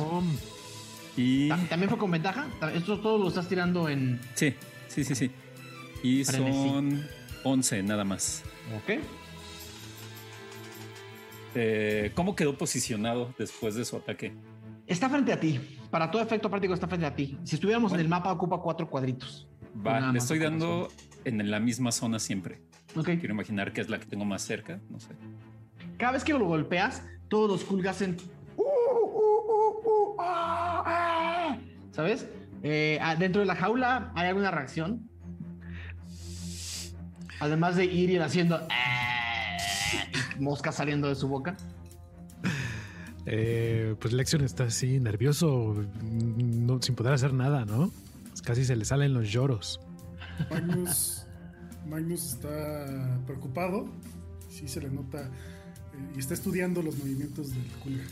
Y. 1.17 1.49
Ta- 1.49 1.59
¿También 1.69 1.89
fue 1.89 1.99
con 1.99 2.11
ventaja? 2.11 2.47
Ta- 2.61 2.73
Esto 2.73 2.99
todo 3.01 3.19
lo 3.19 3.29
estás 3.29 3.49
tirando 3.49 3.89
en. 3.89 4.21
Sí, 4.35 4.55
sí, 4.89 5.05
sí, 5.05 5.15
sí. 5.15 5.31
Y 6.03 6.25
Frenesí. 6.25 6.69
son 6.69 7.07
11 7.45 7.83
nada 7.83 8.05
más. 8.05 8.43
Ok. 8.77 9.01
Eh, 11.55 12.11
¿Cómo 12.15 12.35
quedó 12.35 12.59
posicionado 12.59 13.33
después 13.39 13.75
de 13.75 13.85
su 13.85 13.97
ataque? 13.97 14.33
Está 14.87 15.09
frente 15.09 15.33
a 15.33 15.39
ti. 15.41 15.61
Para 15.91 16.11
todo 16.11 16.21
efecto 16.23 16.51
práctico 16.51 16.75
está 16.75 16.89
frente 16.89 17.07
a 17.07 17.15
ti. 17.15 17.39
Si 17.45 17.55
estuviéramos 17.55 17.93
en 17.93 18.01
el 18.01 18.09
mapa, 18.09 18.33
ocupa 18.33 18.61
cuatro 18.61 18.89
cuadritos. 18.91 19.47
Va, 19.87 20.13
le 20.13 20.19
estoy 20.19 20.39
dando 20.41 20.89
en 21.25 21.51
la 21.51 21.61
misma 21.61 21.93
zona 21.93 22.19
siempre. 22.19 22.61
Ok. 22.97 23.05
Quiero 23.07 23.31
imaginar 23.35 23.73
que 23.73 23.81
es 23.81 23.89
la 23.89 23.99
que 23.99 24.07
tengo 24.07 24.25
más 24.25 24.43
cerca. 24.43 24.81
No 24.91 24.99
sé. 25.01 25.09
Cada 25.97 26.13
vez 26.13 26.25
que 26.25 26.33
lo 26.33 26.45
golpeas, 26.45 27.03
todos 27.29 27.49
los 27.51 27.65
Kulg 27.65 27.87
hacen. 27.89 28.17
"Uh, 29.85 29.89
uh, 29.89 30.11
uh, 30.11 30.15
uh, 30.15 30.21
ah, 30.21 30.83
ah". 30.87 31.59
¿Sabes? 31.93 32.27
Eh, 32.63 32.99
ah, 33.03 33.15
dentro 33.15 33.41
de 33.41 33.47
la 33.47 33.55
jaula, 33.57 34.11
¿hay 34.15 34.29
alguna 34.29 34.51
reacción? 34.51 35.09
Además 37.41 37.77
de 37.77 37.85
ir 37.85 38.11
y 38.11 38.17
haciendo. 38.19 38.61
Moscas 40.39 40.75
saliendo 40.77 41.09
de 41.09 41.15
su 41.15 41.29
boca. 41.29 41.57
Eh, 43.27 43.95
pues 44.01 44.13
Lexion 44.13 44.43
está 44.45 44.65
así 44.65 45.01
nervioso, 45.01 45.75
no, 46.03 46.81
sin 46.83 46.95
poder 46.95 47.15
hacer 47.15 47.33
nada, 47.33 47.65
¿no? 47.65 47.91
Pues 48.29 48.43
Casi 48.43 48.65
se 48.65 48.77
le 48.77 48.85
salen 48.85 49.15
los 49.15 49.31
lloros. 49.31 49.81
Magnus, 50.51 51.27
Magnus 51.87 52.35
está 52.35 53.19
preocupado. 53.27 53.87
Sí, 54.51 54.69
se 54.69 54.81
le 54.81 54.91
nota. 54.91 55.23
eh, 55.23 56.13
y 56.17 56.19
está 56.19 56.35
estudiando 56.35 56.83
los 56.83 56.99
movimientos 56.99 57.51
del 57.51 57.65
Kulga. 57.83 58.05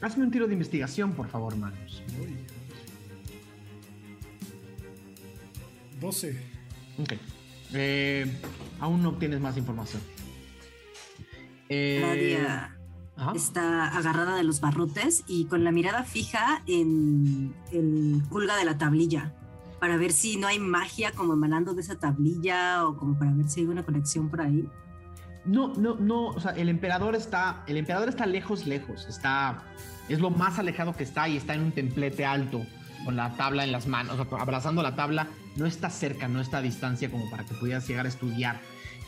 Hazme 0.00 0.24
un 0.24 0.30
tiro 0.30 0.46
de 0.46 0.52
investigación, 0.52 1.12
por 1.12 1.28
favor, 1.28 1.56
Magnus. 1.56 2.02
Uy. 2.20 2.36
12. 6.00 6.36
Ok. 6.98 7.12
Eh, 7.74 8.40
aún 8.80 9.02
no 9.02 9.10
obtienes 9.10 9.40
más 9.40 9.56
información. 9.56 10.02
Eh, 11.68 12.00
Nadia 12.00 12.76
ajá. 13.16 13.32
está 13.34 13.88
agarrada 13.88 14.36
de 14.36 14.42
los 14.42 14.60
barrotes 14.60 15.24
y 15.26 15.44
con 15.46 15.64
la 15.64 15.72
mirada 15.72 16.04
fija 16.04 16.62
en 16.66 17.54
el 17.72 18.22
culga 18.30 18.56
de 18.56 18.64
la 18.64 18.78
tablilla 18.78 19.34
para 19.80 19.96
ver 19.96 20.12
si 20.12 20.36
no 20.36 20.46
hay 20.46 20.58
magia 20.58 21.12
como 21.12 21.34
emanando 21.34 21.74
de 21.74 21.82
esa 21.82 21.98
tablilla 21.98 22.86
o 22.86 22.96
como 22.96 23.18
para 23.18 23.32
ver 23.32 23.48
si 23.48 23.60
hay 23.60 23.66
una 23.66 23.84
conexión 23.84 24.28
por 24.28 24.40
ahí. 24.40 24.68
No, 25.44 25.74
no, 25.74 25.94
no, 25.96 26.26
o 26.28 26.40
sea, 26.40 26.52
el 26.52 26.68
emperador 26.68 27.14
está, 27.14 27.62
el 27.66 27.76
emperador 27.76 28.08
está 28.08 28.26
lejos, 28.26 28.66
lejos, 28.66 29.06
está, 29.08 29.62
es 30.08 30.20
lo 30.20 30.30
más 30.30 30.58
alejado 30.58 30.94
que 30.94 31.04
está 31.04 31.28
y 31.28 31.36
está 31.36 31.54
en 31.54 31.62
un 31.62 31.72
templete 31.72 32.26
alto 32.26 32.66
con 33.04 33.16
la 33.16 33.34
tabla 33.36 33.64
en 33.64 33.72
las 33.72 33.86
manos, 33.86 34.18
o 34.18 34.24
sea, 34.24 34.38
abrazando 34.40 34.82
la 34.82 34.94
tabla, 34.94 35.28
no 35.56 35.64
está 35.66 35.88
cerca, 35.88 36.28
no 36.28 36.40
está 36.40 36.58
a 36.58 36.62
distancia 36.62 37.10
como 37.10 37.30
para 37.30 37.44
que 37.44 37.54
pudieras 37.54 37.88
llegar 37.88 38.04
a 38.04 38.08
estudiar 38.08 38.60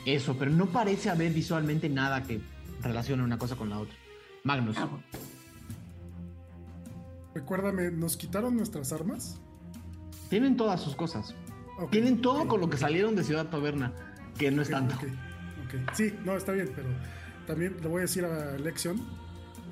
eso, 0.06 0.36
pero 0.38 0.50
no 0.50 0.66
parece 0.66 1.10
haber 1.10 1.32
visualmente 1.32 1.88
nada 1.88 2.22
que 2.22 2.40
relacione 2.80 3.22
una 3.22 3.36
cosa 3.36 3.56
con 3.56 3.68
la 3.68 3.78
otra. 3.78 3.96
Magnus, 4.44 4.76
Ah. 4.78 4.88
Recuérdame, 7.34 7.90
¿nos 7.90 8.16
quitaron 8.16 8.56
nuestras 8.56 8.92
armas? 8.92 9.38
tienen 10.30 10.56
todas 10.56 10.80
sus 10.80 10.94
cosas, 10.94 11.34
tienen 11.90 12.22
todo 12.22 12.46
con 12.46 12.60
lo 12.60 12.70
que 12.70 12.76
salieron 12.76 13.16
de 13.16 13.24
Ciudad 13.24 13.46
Taberna, 13.46 13.92
que 14.38 14.50
no 14.52 14.62
es 14.62 14.68
Ok, 14.68 14.74
tanto. 14.74 14.96
Sí, 15.92 16.14
no, 16.24 16.36
está 16.36 16.52
bien, 16.52 16.70
pero 16.74 16.88
también 17.46 17.76
le 17.80 17.88
voy 17.88 17.98
a 17.98 18.02
decir 18.02 18.24
a 18.24 18.56
Lexion. 18.58 19.00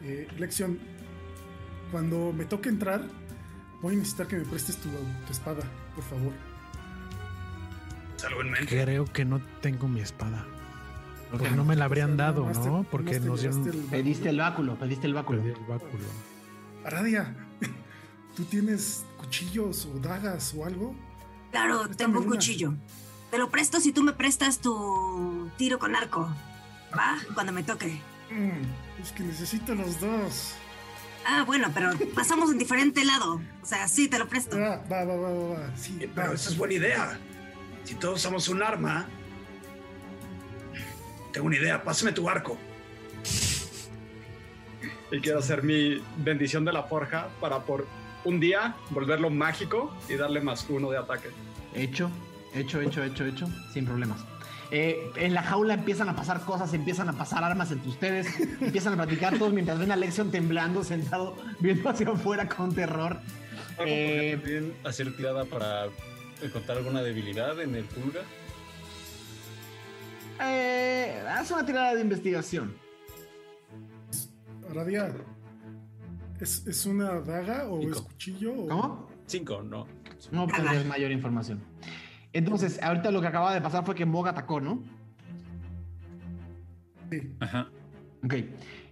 Eh, 0.03 0.29
Lexion, 0.39 0.79
cuando 1.91 2.33
me 2.33 2.45
toque 2.45 2.69
entrar, 2.69 3.03
voy 3.83 3.95
a 3.95 3.99
necesitar 3.99 4.27
que 4.27 4.37
me 4.37 4.45
prestes 4.45 4.77
tu, 4.77 4.89
tu 4.89 5.33
espada, 5.33 5.63
por 5.95 6.05
favor. 6.05 6.33
Salvo 8.17 8.41
en 8.41 8.51
mente. 8.51 8.83
Creo 8.83 9.05
que 9.05 9.25
no 9.25 9.41
tengo 9.61 9.89
mi 9.89 10.01
espada. 10.01 10.45
Porque 11.31 11.51
no 11.51 11.65
me 11.65 11.77
la 11.77 11.85
habrían 11.85 12.17
dado, 12.17 12.51
¿no? 12.51 12.87
Porque 12.91 13.21
nos 13.21 13.41
dieron... 13.41 13.69
el 13.69 13.77
Pediste 13.85 14.31
el 14.31 14.39
báculo, 14.39 14.79
pediste 14.79 15.07
el 15.07 15.15
báculo. 15.15 15.43
Perdí 15.43 15.59
el 15.61 15.67
báculo. 15.67 16.05
Aradia, 16.85 17.35
¿tú 18.37 18.45
tienes 18.45 19.05
cuchillos 19.19 19.87
o 19.87 19.99
dagas 19.99 20.55
o 20.57 20.65
algo? 20.65 20.95
Claro, 21.51 21.85
Préstame 21.85 22.15
tengo 22.15 22.21
un 22.21 22.33
una. 22.33 22.79
Te 23.31 23.39
lo 23.39 23.51
presto 23.51 23.81
si 23.81 23.93
tú 23.93 24.03
me 24.03 24.13
prestas 24.13 24.59
tu 24.61 25.51
tiro 25.57 25.79
con 25.79 25.95
arco. 25.95 26.29
¿Va? 26.97 27.17
Cuando 27.35 27.53
me 27.53 27.63
toque. 27.63 28.01
Mm, 28.31 29.03
es 29.03 29.13
que 29.13 29.23
necesito 29.23 29.75
los 29.75 30.01
dos. 30.01 30.55
Ah, 31.27 31.43
bueno, 31.47 31.69
pero 31.75 31.91
pasamos 32.15 32.51
en 32.51 32.59
diferente 32.59 33.05
lado. 33.05 33.41
O 33.63 33.67
sea, 33.67 33.87
sí, 33.89 34.09
te 34.09 34.19
lo 34.19 34.29
presto. 34.29 34.57
Ah, 34.57 34.83
va, 34.91 35.05
va, 35.05 35.17
va, 35.17 35.31
va, 35.33 35.49
va. 35.61 35.77
Sí, 35.77 35.99
Eh, 36.01 36.11
Pero 36.15 36.29
va. 36.29 36.35
esa 36.35 36.49
es 36.51 36.57
buena 36.57 36.75
idea. 36.75 37.19
Si 37.85 37.95
todos 37.97 38.19
usamos 38.19 38.49
un 38.49 38.63
arma. 38.63 39.07
Tengo 41.33 41.47
una 41.47 41.57
idea, 41.57 41.83
pásame 41.85 42.13
tu 42.13 42.29
arco. 42.29 42.57
Y 45.11 45.21
quiero 45.21 45.39
hacer 45.39 45.63
mi 45.63 46.03
bendición 46.19 46.65
de 46.65 46.73
la 46.73 46.83
forja 46.85 47.29
para 47.41 47.61
por 47.65 47.87
un 48.25 48.41
día 48.41 48.77
volverlo 48.91 49.31
mágico 49.31 49.95
y 50.09 50.15
darle 50.15 50.41
más 50.41 50.67
uno 50.69 50.91
de 50.91 50.99
ataque. 50.99 51.29
Hecho, 51.75 52.11
hecho, 52.55 52.81
hecho, 52.81 53.03
hecho, 53.03 53.25
hecho, 53.27 53.49
sin 53.73 53.85
problemas. 53.85 54.21
Eh, 54.71 55.11
en 55.17 55.33
la 55.33 55.43
jaula 55.43 55.75
empiezan 55.75 56.09
a 56.11 56.15
pasar 56.17 56.41
cosas, 56.43 56.75
empiezan 56.75 57.09
a 57.09 57.15
pasar 57.15 57.43
armas 57.43 57.71
entre 57.71 57.89
ustedes, 57.89 58.27
empiezan 58.61 58.93
a 58.95 58.97
platicar 58.97 59.39
todos 59.39 59.53
mientras 59.53 59.79
ven 59.79 59.91
a 59.93 59.97
Lexion 59.97 60.31
temblando, 60.31 60.85
sentado, 60.85 61.37
viendo 61.61 61.89
hacia 61.89 62.09
afuera 62.11 62.49
con 62.49 62.75
terror. 62.75 63.19
¿Algo 63.79 63.85
Eh, 63.87 64.37
también 64.41 64.75
hacer 64.85 65.17
tirada 65.17 65.45
para 65.47 65.87
encontrar 66.43 66.79
alguna 66.79 67.01
debilidad 67.03 67.59
en 67.61 67.75
el 67.77 67.85
pulga? 67.85 68.21
Eh, 70.41 71.23
haz 71.29 71.51
una 71.51 71.65
tirada 71.67 71.95
de 71.95 72.01
investigación. 72.03 72.75
Aradia, 74.71 75.13
¿es, 76.41 76.67
¿es 76.67 76.87
una 76.87 77.21
daga 77.21 77.69
o 77.69 77.81
Cinco. 77.81 77.97
es 77.97 78.03
cuchillo? 78.03 78.53
o- 78.53 78.69
¿Cómo? 78.69 79.11
Cinco, 79.27 79.63
no. 79.63 79.87
No 80.31 80.47
tendrías 80.47 80.85
mayor 80.85 81.11
información. 81.11 81.61
Entonces, 82.33 82.81
ahorita 82.83 83.11
lo 83.11 83.21
que 83.21 83.27
acaba 83.29 83.55
de 83.55 83.61
pasar 83.61 83.85
fue 83.85 83.95
que 83.95 84.05
Mog 84.07 84.29
atacó, 84.29 84.61
¿no? 84.61 84.83
Sí. 87.11 87.35
Ajá. 87.41 87.69
Ok. 88.25 88.35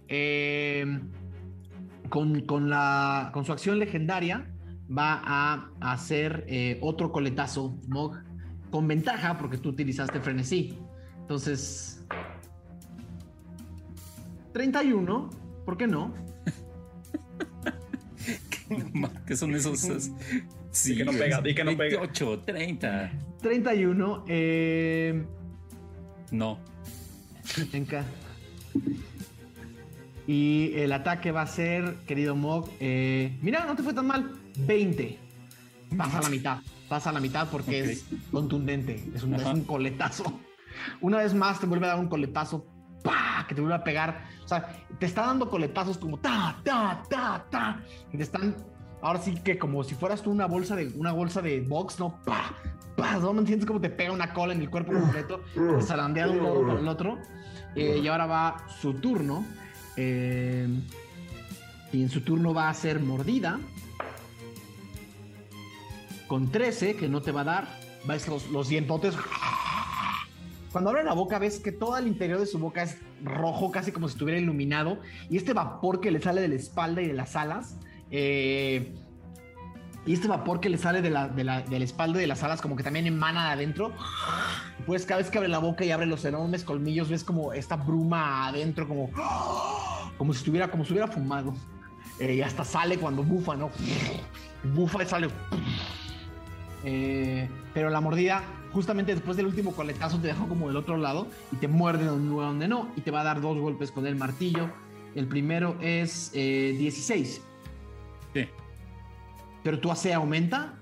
Eh, 0.09 0.99
con, 2.09 2.41
con 2.41 2.69
la, 2.69 3.29
con 3.33 3.45
su 3.45 3.51
acción 3.51 3.77
legendaria 3.79 4.47
va 4.89 5.21
a 5.25 5.69
hacer 5.81 6.45
eh, 6.47 6.79
otro 6.81 7.11
coletazo, 7.11 7.77
Mog, 7.87 8.17
con 8.71 8.87
ventaja 8.87 9.37
porque 9.37 9.57
tú 9.57 9.69
utilizaste 9.69 10.19
frenesí. 10.19 10.79
Entonces, 11.19 12.05
31, 14.53 15.29
¿por 15.65 15.77
qué 15.77 15.87
no? 15.87 16.13
¿Qué 19.27 19.35
son 19.35 19.53
esos? 19.55 19.83
es- 19.89 20.11
Sí, 20.71 20.95
que 20.95 21.03
no 21.05 21.11
pega, 21.11 21.41
di 21.41 21.55
que 21.55 21.63
no 21.63 21.75
pega. 21.75 22.01
28, 22.01 22.39
30. 22.45 23.11
31, 23.41 24.23
eh, 24.27 25.25
No. 26.31 26.59
Venga. 27.71 28.05
Y 30.27 30.73
el 30.75 30.91
ataque 30.91 31.31
va 31.31 31.43
a 31.43 31.47
ser, 31.47 31.95
querido 32.05 32.35
Mog, 32.35 32.69
eh, 32.81 33.37
mira, 33.41 33.65
no 33.65 33.75
te 33.75 33.83
fue 33.83 33.93
tan 33.93 34.07
mal. 34.07 34.33
20. 34.59 35.17
Pasa 35.95 36.17
a 36.17 36.21
la 36.21 36.29
mitad. 36.29 36.57
Pasa 36.89 37.09
a 37.09 37.13
la 37.13 37.19
mitad 37.21 37.47
porque 37.49 37.79
es 37.79 38.05
contundente. 38.31 39.01
Es 39.15 39.23
un, 39.23 39.35
es 39.35 39.45
un 39.45 39.63
coletazo. 39.63 40.39
Una 40.99 41.19
vez 41.19 41.33
más 41.33 41.59
te 41.59 41.65
vuelve 41.65 41.85
a 41.85 41.89
dar 41.89 41.99
un 41.99 42.09
coletazo. 42.09 42.65
¡pah! 43.03 43.45
Que 43.47 43.55
te 43.55 43.61
vuelve 43.61 43.75
a 43.75 43.83
pegar. 43.83 44.25
O 44.43 44.47
sea, 44.47 44.67
te 44.99 45.05
está 45.05 45.25
dando 45.25 45.49
coletazos 45.49 45.97
como 45.97 46.17
ta, 46.17 46.59
ta, 46.63 47.03
ta, 47.09 47.45
ta. 47.49 47.81
Y 48.11 48.17
te 48.17 48.23
están. 48.23 48.55
Ahora 49.01 49.21
sí 49.21 49.35
que 49.35 49.57
como 49.57 49.83
si 49.83 49.95
fueras 49.95 50.21
tú 50.21 50.31
una 50.31 50.47
bolsa 50.47 50.75
de 50.75 50.87
una 50.95 51.13
bolsa 51.13 51.41
de 51.41 51.61
box, 51.61 51.99
¿no? 51.99 52.19
¡Pah! 52.25 52.51
¿No 52.97 53.33
me 53.33 53.39
entiendes 53.39 53.67
cómo 53.67 53.79
te 53.79 53.89
pega 53.89 54.11
una 54.11 54.33
cola 54.33 54.53
en 54.53 54.61
el 54.61 54.69
cuerpo 54.69 54.91
completo? 54.93 55.41
Te 55.53 55.81
zarandea 55.83 56.27
de 56.27 56.37
un 56.39 56.43
lado 56.43 56.65
para 56.67 56.79
el 56.79 56.87
otro. 56.87 57.19
Eh, 57.75 57.99
y 58.03 58.07
ahora 58.07 58.25
va 58.25 58.65
su 58.81 58.95
turno. 58.95 59.45
Eh, 59.95 60.67
y 61.93 62.01
en 62.01 62.09
su 62.09 62.21
turno 62.21 62.53
va 62.53 62.69
a 62.69 62.73
ser 62.73 62.99
mordida. 62.99 63.59
Con 66.27 66.51
13, 66.51 66.95
que 66.95 67.07
no 67.07 67.21
te 67.21 67.31
va 67.31 67.41
a 67.41 67.45
dar. 67.45 67.67
Ves 68.07 68.27
los, 68.27 68.49
los 68.49 68.67
dientotes. 68.69 69.15
Cuando 70.71 70.89
abre 70.89 71.03
la 71.03 71.13
boca, 71.13 71.39
ves 71.39 71.59
que 71.59 71.71
todo 71.71 71.97
el 71.97 72.07
interior 72.07 72.39
de 72.39 72.45
su 72.45 72.59
boca 72.59 72.83
es 72.83 72.97
rojo, 73.23 73.71
casi 73.71 73.91
como 73.91 74.07
si 74.07 74.13
estuviera 74.13 74.39
iluminado. 74.39 74.99
Y 75.29 75.37
este 75.37 75.53
vapor 75.53 76.01
que 76.01 76.11
le 76.11 76.19
sale 76.21 76.41
de 76.41 76.47
la 76.49 76.55
espalda 76.55 77.01
y 77.01 77.07
de 77.07 77.13
las 77.13 77.35
alas. 77.35 77.77
eh, 78.11 78.95
y 80.07 80.13
este 80.13 80.29
vapor 80.29 80.61
que 80.61 80.69
le 80.69 80.77
sale 80.77 81.01
de 81.01 81.09
la, 81.09 81.27
de, 81.27 81.43
la, 81.43 81.61
de 81.61 81.79
la 81.79 81.85
espalda 81.85 82.17
y 82.17 82.21
de 82.21 82.27
las 82.27 82.41
alas, 82.41 82.61
como 82.61 82.77
que 82.77 82.83
también 82.83 83.05
emana 83.05 83.47
de 83.47 83.51
adentro. 83.51 83.91
Pues 84.85 85.05
cada 85.05 85.19
vez 85.19 85.29
que 85.29 85.37
abre 85.37 85.49
la 85.49 85.59
boca 85.59 85.83
y 85.83 85.91
abre 85.91 86.05
los 86.05 86.23
enormes 86.23 86.63
colmillos, 86.63 87.09
ves 87.09 87.25
como 87.25 87.51
esta 87.51 87.75
bruma 87.75 88.47
adentro, 88.47 88.87
como, 88.87 89.11
como 90.17 90.33
si 90.33 90.39
estuviera, 90.39 90.71
como 90.71 90.85
si 90.85 90.93
hubiera 90.93 91.09
fumado. 91.09 91.53
Eh, 92.19 92.35
y 92.35 92.41
hasta 92.41 92.63
sale 92.63 92.97
cuando 92.97 93.21
bufa, 93.21 93.57
¿no? 93.57 93.69
Bufa 94.73 95.03
y 95.03 95.05
sale. 95.05 95.27
Eh, 96.85 97.49
pero 97.73 97.89
la 97.89 97.99
mordida, 97.99 98.43
justamente 98.71 99.13
después 99.13 99.35
del 99.35 99.47
último 99.47 99.73
coletazo, 99.73 100.19
te 100.19 100.27
dejó 100.27 100.47
como 100.47 100.67
del 100.67 100.77
otro 100.77 100.95
lado 100.95 101.27
y 101.51 101.57
te 101.57 101.67
muerde 101.67 102.05
donde, 102.05 102.33
donde 102.33 102.67
no. 102.69 102.87
Y 102.95 103.01
te 103.01 103.11
va 103.11 103.21
a 103.21 103.23
dar 103.25 103.41
dos 103.41 103.57
golpes 103.57 103.91
con 103.91 104.07
el 104.07 104.15
martillo. 104.15 104.69
El 105.15 105.27
primero 105.27 105.75
es 105.81 106.31
eh, 106.33 106.75
16. 106.79 107.41
Sí. 108.33 108.47
Pero 109.67 109.81
tu 109.81 109.91
AC 109.91 110.13
aumenta. 110.13 110.75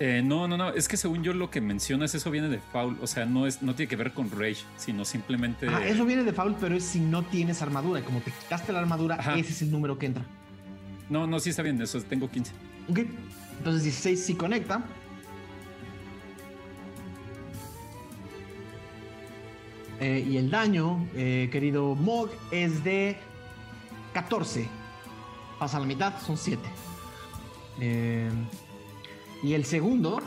Eh, 0.00 0.22
no, 0.24 0.48
no, 0.48 0.56
no. 0.56 0.70
Es 0.70 0.88
que 0.88 0.96
según 0.96 1.22
yo 1.22 1.34
lo 1.34 1.50
que 1.50 1.60
mencionas, 1.60 2.14
eso 2.14 2.30
viene 2.30 2.48
de 2.48 2.58
foul. 2.58 2.96
O 3.02 3.06
sea, 3.06 3.26
no, 3.26 3.46
es, 3.46 3.60
no 3.60 3.74
tiene 3.74 3.90
que 3.90 3.96
ver 3.96 4.14
con 4.14 4.30
rage, 4.30 4.64
sino 4.78 5.04
simplemente. 5.04 5.68
Ah, 5.68 5.86
eso 5.86 6.06
viene 6.06 6.24
de 6.24 6.32
foul, 6.32 6.56
pero 6.58 6.74
es 6.74 6.84
si 6.84 7.00
no 7.00 7.22
tienes 7.22 7.60
armadura. 7.60 8.00
Y 8.00 8.02
como 8.02 8.20
te 8.20 8.30
quitaste 8.30 8.72
la 8.72 8.78
armadura, 8.78 9.16
Ajá. 9.16 9.34
ese 9.34 9.52
es 9.52 9.60
el 9.60 9.70
número 9.70 9.98
que 9.98 10.06
entra. 10.06 10.24
No, 11.10 11.26
no, 11.26 11.38
sí 11.38 11.50
está 11.50 11.60
bien. 11.60 11.78
Eso 11.82 12.00
tengo 12.00 12.30
15. 12.30 12.50
Ok. 12.88 13.00
Entonces 13.58 13.82
16 13.82 14.24
sí 14.24 14.34
conecta. 14.36 14.82
Eh, 20.00 20.26
y 20.26 20.38
el 20.38 20.48
daño, 20.48 21.06
eh, 21.14 21.50
querido 21.52 21.94
Mog, 21.94 22.30
es 22.50 22.82
de 22.84 23.18
14. 24.14 24.66
Pasa 25.58 25.78
la 25.78 25.84
mitad, 25.84 26.18
son 26.22 26.38
7. 26.38 26.62
Y 27.80 29.52
el 29.52 29.64
segundo. 29.64 30.20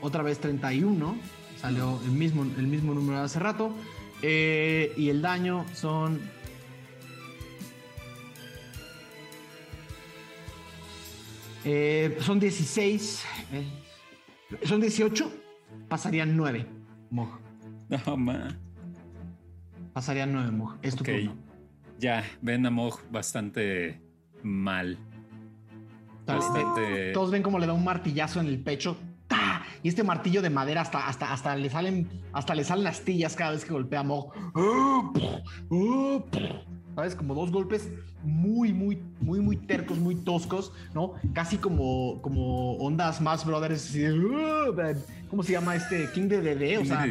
Otra 0.00 0.22
vez 0.22 0.38
31. 0.38 1.16
Salió 1.60 2.00
el 2.04 2.12
mismo, 2.12 2.42
el 2.44 2.66
mismo 2.68 2.94
número 2.94 3.18
de 3.18 3.24
hace 3.24 3.38
rato. 3.40 3.72
Eh, 4.22 4.92
y 4.96 5.08
el 5.10 5.22
daño 5.22 5.64
son 5.74 6.20
Eh, 11.64 12.16
son 12.20 12.38
16. 12.40 13.24
eh, 13.52 13.64
son 14.64 14.80
18. 14.80 15.30
Pasarían 15.88 16.36
9. 16.36 16.66
Moj. 17.10 17.28
No, 18.06 18.16
ma. 18.16 18.56
Pasarían 19.92 20.32
9, 20.32 20.50
Moj. 20.50 20.76
Es 20.82 20.94
tu 20.94 21.02
Ok. 21.02 21.08
turno. 21.10 21.36
Ya, 21.98 22.24
ven 22.40 22.64
a 22.64 22.70
Mog 22.70 23.00
bastante 23.10 24.00
mal. 24.42 24.98
Bastante. 26.26 27.12
Todos 27.12 27.30
ven 27.30 27.42
como 27.42 27.58
le 27.58 27.66
da 27.66 27.72
un 27.72 27.84
martillazo 27.84 28.40
en 28.40 28.46
el 28.46 28.60
pecho. 28.60 28.96
¡Ta! 29.26 29.62
Y 29.82 29.88
este 29.88 30.04
martillo 30.04 30.40
de 30.40 30.50
madera 30.50 30.82
hasta, 30.82 31.08
hasta, 31.08 31.32
hasta 31.32 31.56
le 31.56 31.70
salen 31.70 32.08
hasta 32.32 32.54
le 32.54 32.64
salen 32.64 32.86
astillas 32.86 33.34
cada 33.34 33.52
vez 33.52 33.64
que 33.64 33.72
golpea 33.72 34.00
a 34.00 34.04
Mog. 34.04 34.32
¿Sabes? 36.94 37.14
Como 37.14 37.34
dos 37.34 37.50
golpes 37.50 37.90
muy, 38.22 38.72
muy, 38.72 39.02
muy, 39.20 39.40
muy 39.40 39.56
tercos, 39.56 39.98
muy 39.98 40.16
toscos, 40.16 40.72
¿no? 40.94 41.14
Casi 41.32 41.56
como, 41.56 42.20
como 42.22 42.74
ondas 42.74 43.20
más 43.20 43.44
brothers. 43.44 43.92
de, 43.92 44.96
¿Cómo 45.30 45.42
se 45.42 45.52
llama 45.52 45.76
este? 45.76 46.10
King 46.12 46.28
de 46.28 46.42
DD. 46.42 46.80
O 46.80 46.84
sea, 46.84 47.06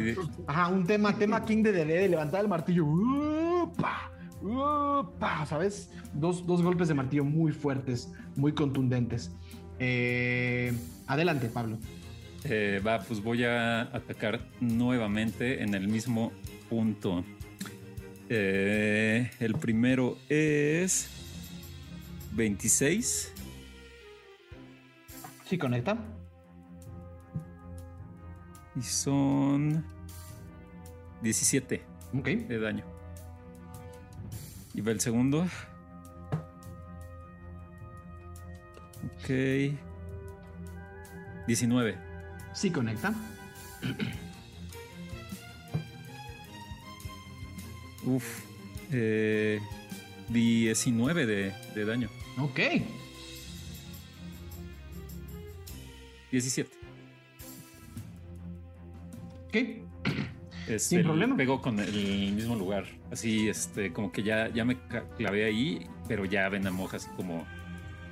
ajá, 0.46 0.68
un 0.68 0.86
tema, 0.86 1.16
tema 1.16 1.44
King 1.44 1.62
de 1.62 1.72
DD 1.72 1.86
de 1.86 2.08
levantar 2.08 2.42
el 2.42 2.48
martillo. 2.48 2.86
¿Sabes? 5.46 5.90
Dos, 6.12 6.46
dos 6.46 6.62
golpes 6.62 6.88
de 6.88 6.94
martillo 6.94 7.24
muy 7.24 7.52
fuertes, 7.52 8.12
muy 8.36 8.52
contundentes. 8.52 9.30
Eh, 9.78 10.72
adelante, 11.06 11.48
Pablo. 11.48 11.78
Eh, 12.44 12.80
va, 12.86 13.00
pues 13.00 13.22
voy 13.22 13.44
a 13.44 13.82
atacar 13.82 14.40
nuevamente 14.60 15.62
en 15.62 15.74
el 15.74 15.88
mismo 15.88 16.32
punto. 16.68 17.24
Eh, 18.28 19.30
el 19.40 19.54
primero 19.54 20.18
es 20.28 21.08
26. 22.32 23.32
Sí, 25.46 25.58
conecta. 25.58 25.96
Y 28.76 28.82
son 28.82 29.84
17 31.22 31.82
Ok. 32.16 32.26
de 32.28 32.60
daño. 32.60 32.97
Y 34.78 34.80
va 34.80 34.92
el 34.92 35.00
segundo. 35.00 35.44
Ok. 39.18 39.28
19. 41.48 41.98
Sí, 42.54 42.70
conecta. 42.70 43.12
Uf. 48.06 48.44
Eh, 48.92 49.58
19 50.28 51.26
de, 51.26 51.52
de 51.74 51.84
daño. 51.84 52.08
Ok. 52.38 52.60
17. 56.30 56.70
Ok. 59.48 59.87
Este, 60.76 60.96
Sin 60.96 61.02
problema. 61.02 61.36
Pego 61.36 61.60
con 61.62 61.78
el 61.80 62.32
mismo 62.32 62.54
lugar. 62.56 62.84
Así, 63.10 63.48
este, 63.48 63.92
como 63.92 64.12
que 64.12 64.22
ya, 64.22 64.48
ya 64.48 64.64
me 64.64 64.76
clavé 65.16 65.44
ahí, 65.44 65.86
pero 66.06 66.24
ya 66.24 66.48
ven 66.48 66.66
a 66.66 66.70
Moj 66.70 66.94
así 66.94 67.08
como, 67.16 67.46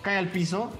Cae 0.02 0.18
al 0.18 0.30
piso. 0.30 0.72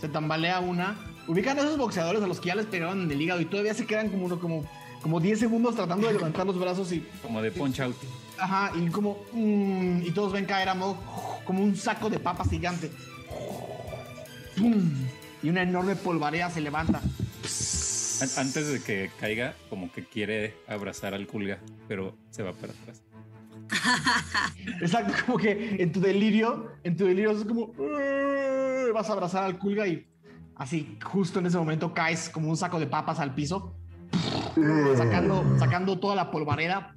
Se 0.00 0.08
tambalea 0.08 0.60
una. 0.60 0.96
Ubican 1.26 1.58
a 1.58 1.62
esos 1.62 1.76
boxeadores 1.76 2.22
a 2.22 2.26
los 2.26 2.40
que 2.40 2.48
ya 2.48 2.54
les 2.54 2.66
pegaron 2.66 3.02
en 3.02 3.10
el 3.10 3.20
hígado 3.20 3.40
y 3.40 3.44
todavía 3.44 3.74
se 3.74 3.84
quedan 3.86 4.08
como, 4.08 4.26
uno- 4.26 4.38
como, 4.38 4.64
como 5.02 5.20
10 5.20 5.38
segundos 5.38 5.74
tratando 5.74 6.06
de 6.06 6.14
levantar 6.14 6.46
los 6.46 6.58
brazos 6.58 6.90
y 6.92 7.00
Como 7.22 7.42
de 7.42 7.50
punch 7.50 7.80
out. 7.80 7.96
Ajá, 8.38 8.72
y 8.76 8.86
como. 8.88 9.18
mm, 9.32 10.02
y 10.06 10.10
todos 10.12 10.32
ven 10.32 10.44
caer 10.46 10.68
a 10.68 10.74
Mog 10.74 10.96
como 11.44 11.62
un 11.62 11.76
saco 11.76 12.08
de 12.08 12.18
papas 12.18 12.48
gigante. 12.48 12.90
¡Pum! 14.56 14.90
Y 15.42 15.48
una 15.50 15.62
enorme 15.62 15.96
polvarea 15.96 16.50
se 16.50 16.60
levanta. 16.60 16.98
An- 17.00 18.28
Antes 18.46 18.68
de 18.72 18.82
que 18.82 19.10
caiga, 19.20 19.54
como 19.70 19.92
que 19.92 20.04
quiere 20.04 20.56
abrazar 20.66 21.14
al 21.14 21.26
Kulga, 21.26 21.58
pero 21.86 22.16
se 22.30 22.42
va 22.42 22.52
para 22.52 22.72
atrás. 22.72 23.02
Exacto, 24.80 25.12
como 25.26 25.38
que 25.38 25.76
en 25.78 25.92
tu 25.92 26.00
delirio, 26.00 26.72
en 26.84 26.96
tu 26.96 27.04
delirio 27.04 27.32
es 27.32 27.44
como. 27.44 27.72
Vas 28.94 29.10
a 29.10 29.12
abrazar 29.12 29.44
al 29.44 29.58
Kulga 29.58 29.86
y 29.86 30.06
así, 30.56 30.98
justo 31.04 31.38
en 31.38 31.46
ese 31.46 31.58
momento 31.58 31.92
caes 31.92 32.28
como 32.30 32.48
un 32.48 32.56
saco 32.56 32.80
de 32.80 32.86
papas 32.86 33.20
al 33.20 33.34
piso. 33.34 33.74
Sacando, 34.96 35.44
sacando 35.58 35.98
toda 36.00 36.16
la 36.16 36.30
polvareda 36.30 36.92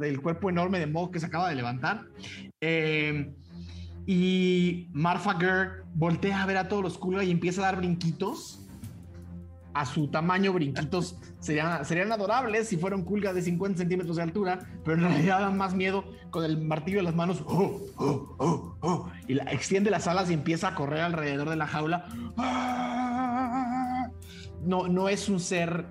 del 0.00 0.20
cuerpo 0.20 0.50
enorme 0.50 0.80
de 0.80 0.86
Mog 0.86 1.12
que 1.12 1.20
se 1.20 1.26
acaba 1.26 1.48
de 1.48 1.54
levantar. 1.54 2.06
Eh, 2.60 3.32
y 4.06 4.88
Marfa 4.92 5.38
Gerd 5.38 5.84
voltea 5.94 6.42
a 6.42 6.46
ver 6.46 6.56
a 6.56 6.68
todos 6.68 6.82
los 6.82 6.98
Kulga 6.98 7.22
y 7.24 7.30
empieza 7.30 7.60
a 7.60 7.66
dar 7.66 7.76
brinquitos. 7.76 8.65
A 9.76 9.84
su 9.84 10.08
tamaño, 10.08 10.54
brinquitos 10.54 11.16
serían, 11.38 11.84
serían 11.84 12.10
adorables 12.10 12.66
si 12.66 12.78
fuera 12.78 12.96
un 12.96 13.04
Kulga 13.04 13.34
de 13.34 13.42
50 13.42 13.76
centímetros 13.76 14.16
de 14.16 14.22
altura, 14.22 14.58
pero 14.82 14.96
en 14.96 15.02
realidad 15.02 15.40
dan 15.40 15.58
más 15.58 15.74
miedo 15.74 16.02
con 16.30 16.44
el 16.44 16.62
martillo 16.62 17.00
en 17.00 17.04
las 17.04 17.14
manos. 17.14 17.42
¡Oh, 17.44 17.82
oh, 17.96 18.76
oh, 18.80 19.10
y 19.28 19.38
extiende 19.38 19.90
las 19.90 20.06
alas 20.06 20.30
y 20.30 20.32
empieza 20.32 20.68
a 20.68 20.74
correr 20.74 21.00
alrededor 21.00 21.50
de 21.50 21.56
la 21.56 21.66
jaula. 21.66 22.06
¡Ah! 22.38 24.08
No, 24.64 24.88
no 24.88 25.10
es 25.10 25.28
un 25.28 25.40
ser. 25.40 25.84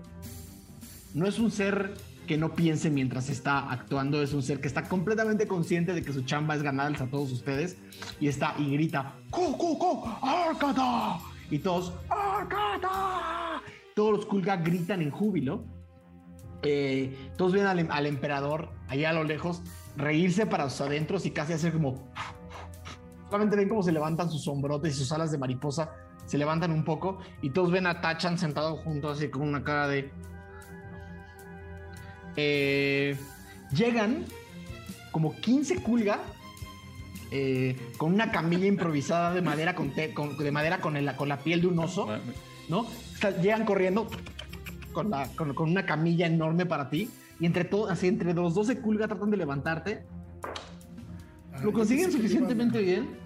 No 1.13 1.27
es 1.27 1.38
un 1.38 1.51
ser 1.51 1.93
que 2.25 2.38
no 2.38 2.55
piense 2.55 2.89
mientras 2.89 3.29
está 3.29 3.71
actuando, 3.71 4.19
es 4.23 4.33
un 4.33 4.41
ser 4.41 4.59
que 4.59 4.67
está 4.67 4.86
completamente 4.89 5.47
consciente 5.47 5.93
de 5.93 6.01
que 6.01 6.11
su 6.11 6.23
chamba 6.23 6.55
es 6.55 6.63
ganarles 6.63 7.01
a 7.01 7.05
todos 7.05 7.31
ustedes 7.31 7.77
y 8.19 8.27
está 8.27 8.55
y 8.57 8.71
grita 8.71 9.13
¡Co, 9.29 9.55
co, 9.55 9.77
co! 9.77 10.19
¡Arcada! 10.23 11.19
Y 11.51 11.59
todos. 11.59 11.93
Todos 13.96 14.12
los 14.12 14.26
Kulga 14.28 14.58
gritan 14.58 15.02
en 15.02 15.10
júbilo. 15.10 15.64
Eh, 16.62 17.32
todos 17.38 17.54
ven 17.54 17.66
al, 17.66 17.80
em- 17.80 17.91
al 17.91 18.06
emperador 18.06 18.70
allá 18.88 19.10
a 19.10 19.14
lo 19.14 19.24
lejos 19.24 19.62
reírse 19.98 20.46
para 20.46 20.70
sus 20.70 20.82
adentros 20.82 21.26
y 21.26 21.32
casi 21.32 21.54
hacer 21.54 21.74
como. 21.74 22.12
Solamente 23.30 23.56
ven 23.56 23.70
cómo 23.70 23.82
se 23.84 23.91
levantan 23.91 24.30
sus 24.30 24.48
hombrotes 24.48 24.93
y 24.96 24.98
sus 25.00 25.12
alas 25.12 25.32
de 25.32 25.38
mariposa 25.38 25.91
se 26.26 26.38
levantan 26.38 26.72
un 26.72 26.84
poco 26.84 27.20
y 27.41 27.50
todos 27.52 27.72
ven 27.72 27.88
a 27.88 28.02
Tachan 28.02 28.38
sentado 28.38 28.78
junto 28.78 29.10
así 29.10 29.30
con 29.30 29.41
una 29.43 29.64
cara 29.64 29.88
de. 29.88 30.12
Eh, 32.36 33.18
llegan 33.72 34.26
como 35.12 35.36
15 35.39 35.82
Kulga 35.82 36.20
eh, 37.32 37.78
con 37.98 38.14
una 38.14 38.32
camilla 38.32 38.66
improvisada 38.66 39.34
de 39.34 39.41
madera 39.41 39.74
con, 39.76 39.91
te- 39.91 40.14
con- 40.14 40.38
de 40.38 40.52
madera 40.52 40.82
con, 40.82 40.98
el- 40.98 41.16
con 41.16 41.30
la 41.30 41.38
piel 41.39 41.62
de 41.62 41.68
un 41.68 41.80
oso, 41.80 42.08
¿no? 42.70 42.86
Llegan 43.32 43.65
corriendo 43.65 44.07
con, 44.93 45.09
la- 45.09 45.28
con- 45.36 45.53
con 45.53 45.69
una 45.71 45.86
camilla 45.86 46.28
enorme 46.28 46.65
para 46.65 46.89
ti 46.89 47.09
y 47.39 47.45
entre 47.45 47.65
todos, 47.65 47.91
así 47.91 48.07
entre 48.07 48.34
los 48.34 48.53
12 48.55 48.80
Kulga 48.80 49.07
tratan 49.07 49.30
de 49.32 49.38
levantarte. 49.38 50.03
Ah, 51.53 51.59
Lo 51.63 51.71
consiguen 51.73 52.11
suficientemente 52.11 52.82
iban 52.82 53.03
bien. 53.05 53.17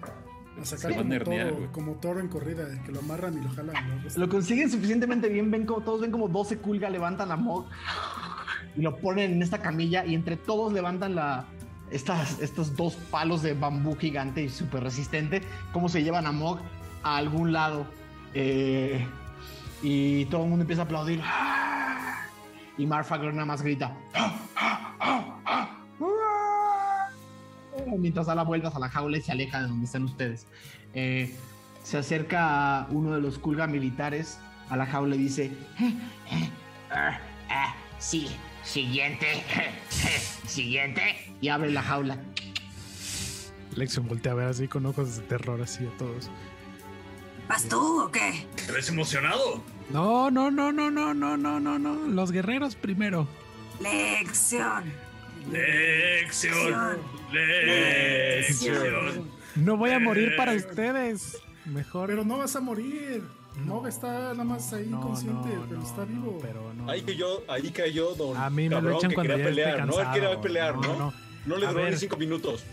A, 0.58 0.62
a 0.62 0.64
Se 0.64 0.76
sacar 0.76 0.90
van 0.90 0.98
a 0.98 1.02
como, 1.02 1.08
nerdear, 1.34 1.50
toro, 1.54 1.72
como 1.72 1.92
toro 1.94 2.20
en 2.20 2.28
corrida, 2.28 2.64
que 2.84 2.92
lo 2.92 3.00
amarran 3.00 3.34
y 3.38 3.40
lo 3.42 3.48
jalan. 3.50 3.74
lo 3.88 3.94
arrastran. 3.94 4.20
Lo 4.24 4.28
consiguen 4.28 4.70
suficientemente 4.70 5.28
bien, 5.28 5.50
ven 5.50 5.64
como 5.66 5.80
todos 5.82 6.00
ven 6.00 6.10
como 6.10 6.28
12 6.28 6.58
Kulga 6.58 6.90
levantan 6.90 7.30
a 7.32 7.36
Mog 7.36 7.66
y 8.76 8.82
lo 8.82 8.96
ponen 8.98 9.32
en 9.32 9.42
esta 9.42 9.58
camilla 9.58 10.04
y 10.04 10.14
entre 10.14 10.36
todos 10.36 10.72
levantan 10.72 11.14
la 11.14 11.44
estas, 11.90 12.40
estos 12.40 12.76
dos 12.76 12.94
palos 13.10 13.42
de 13.42 13.54
bambú 13.54 13.96
gigante 13.96 14.44
y 14.44 14.48
súper 14.48 14.84
resistente, 14.84 15.42
cómo 15.72 15.88
se 15.88 16.04
llevan 16.04 16.24
a 16.26 16.30
Mog 16.32 16.58
a 17.02 17.16
algún 17.16 17.52
lado. 17.52 17.84
Eh, 18.34 19.04
y 19.82 20.24
todo 20.26 20.44
el 20.44 20.48
mundo 20.48 20.62
empieza 20.62 20.82
a 20.82 20.84
aplaudir. 20.84 21.22
Y 22.78 22.86
Marfa 22.86 23.18
nada 23.18 23.44
más 23.44 23.62
grita. 23.62 23.94
Mientras 27.98 28.26
da 28.26 28.34
la 28.34 28.42
vueltas 28.42 28.74
a 28.74 28.78
la 28.78 28.88
jaula 28.88 29.18
y 29.18 29.22
se 29.22 29.32
aleja 29.32 29.60
de 29.60 29.68
donde 29.68 29.86
están 29.86 30.04
ustedes. 30.04 30.46
Eh, 30.94 31.34
se 31.82 31.98
acerca 31.98 32.80
a 32.80 32.88
uno 32.90 33.14
de 33.14 33.20
los 33.20 33.38
Kulga 33.38 33.66
militares 33.66 34.38
a 34.68 34.76
la 34.76 34.86
jaula 34.86 35.16
y 35.16 35.18
dice: 35.18 35.50
sí, 37.98 38.28
siguiente. 38.62 39.26
siguiente. 40.46 41.02
y 41.40 41.48
abre 41.48 41.70
la 41.70 41.82
jaula. 41.82 42.18
Lexion 43.76 44.06
voltea 44.08 44.32
a 44.32 44.34
ver 44.34 44.46
así 44.48 44.68
con 44.68 44.84
ojos 44.86 45.16
de 45.16 45.22
terror 45.22 45.60
así 45.62 45.86
a 45.86 45.96
todos. 45.96 46.30
¿Vas 47.50 47.64
tú 47.68 48.02
o 48.04 48.10
qué? 48.12 48.46
¿Te 48.64 48.70
ves 48.70 48.88
emocionado? 48.90 49.60
No, 49.90 50.30
no, 50.30 50.52
no, 50.52 50.70
no, 50.70 50.88
no, 50.88 51.12
no, 51.14 51.36
no, 51.36 51.58
no, 51.58 51.78
no. 51.80 52.06
Los 52.06 52.30
guerreros 52.30 52.76
primero. 52.76 53.26
Lección. 53.80 54.84
Lección. 55.50 56.98
Lección. 57.32 59.28
No 59.56 59.76
voy 59.76 59.90
a 59.90 59.98
morir 59.98 60.36
para 60.36 60.52
ustedes. 60.52 61.38
Mejor. 61.66 62.06
Pero 62.08 62.24
no 62.24 62.38
vas 62.38 62.54
a 62.54 62.60
morir. 62.60 63.24
Mog 63.64 63.88
está 63.88 64.06
nada 64.32 64.44
más 64.44 64.72
ahí 64.72 64.86
No, 64.86 64.98
inconsciente, 64.98 65.48
no, 65.48 65.64
pero 65.68 65.80
no, 65.80 65.86
está 65.86 66.00
no, 66.02 66.06
vivo. 66.06 66.38
pero 66.40 66.72
no. 66.72 66.88
Ahí 66.88 67.02
cayó, 67.02 67.42
ahí 67.48 67.70
cayó 67.72 68.14
don 68.14 68.36
A 68.36 68.48
mí 68.48 68.68
me 68.68 68.80
lo 68.80 68.96
echan 68.96 69.10
que 69.10 69.14
cuando 69.16 69.34
quería 69.34 69.44
ya 69.44 69.50
esté 69.50 69.62
pelear, 69.72 69.86
¿no? 69.88 70.00
Él 70.00 70.06
quería 70.14 70.40
pelear, 70.40 70.74
¿no? 70.76 70.82
No, 70.82 70.96
No, 70.98 71.12
no. 71.46 71.56
le 71.56 71.66
duró 71.66 71.90
ni 71.90 71.96
cinco 71.96 72.16
minutos. 72.16 72.64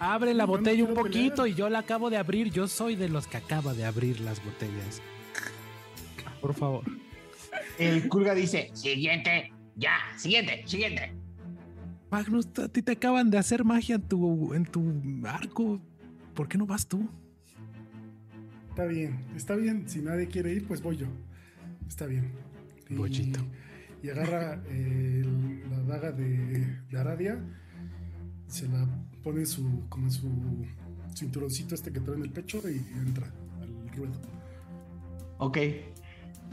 Abre 0.00 0.32
la 0.32 0.46
botella 0.46 0.82
un 0.82 0.94
poquito 0.94 1.42
pelear. 1.42 1.48
y 1.48 1.54
yo 1.54 1.68
la 1.68 1.80
acabo 1.80 2.08
de 2.08 2.16
abrir. 2.16 2.50
Yo 2.50 2.66
soy 2.66 2.96
de 2.96 3.10
los 3.10 3.26
que 3.26 3.36
acaba 3.36 3.74
de 3.74 3.84
abrir 3.84 4.18
las 4.20 4.42
botellas. 4.42 5.02
Por 6.40 6.54
favor. 6.54 6.84
El 7.78 8.08
Kulga 8.08 8.34
dice: 8.34 8.70
Siguiente. 8.72 9.52
Ya, 9.76 9.98
siguiente, 10.16 10.62
siguiente. 10.66 11.12
Magnus, 12.10 12.46
a 12.58 12.68
ti 12.68 12.82
te 12.82 12.92
acaban 12.92 13.30
de 13.30 13.38
hacer 13.38 13.62
magia 13.62 13.96
en 13.96 14.02
tu, 14.02 14.54
en 14.54 14.64
tu 14.64 14.82
arco. 15.26 15.80
¿Por 16.34 16.48
qué 16.48 16.56
no 16.56 16.66
vas 16.66 16.86
tú? 16.86 17.08
Está 18.70 18.86
bien, 18.86 19.24
está 19.36 19.54
bien. 19.54 19.86
Si 19.86 20.00
nadie 20.00 20.28
quiere 20.28 20.52
ir, 20.52 20.66
pues 20.66 20.80
voy 20.80 20.96
yo. 20.96 21.08
Está 21.86 22.06
bien. 22.06 22.32
Y, 22.88 22.94
Bollito. 22.94 23.40
Y 24.02 24.08
agarra 24.08 24.62
eh, 24.68 25.22
la 25.70 25.80
daga 25.82 26.12
de, 26.12 26.78
de 26.88 26.98
Aradia. 26.98 27.38
Se 28.46 28.66
la 28.66 28.88
pone 29.22 29.44
su, 29.46 29.84
como 29.88 30.10
su 30.10 30.28
cinturoncito 31.14 31.74
este 31.74 31.92
que 31.92 32.00
trae 32.00 32.16
en 32.16 32.22
el 32.22 32.30
pecho 32.30 32.60
y 32.68 32.76
entra 32.98 33.26
al 33.60 33.88
ruedo. 33.96 34.12
Ok. 35.38 35.58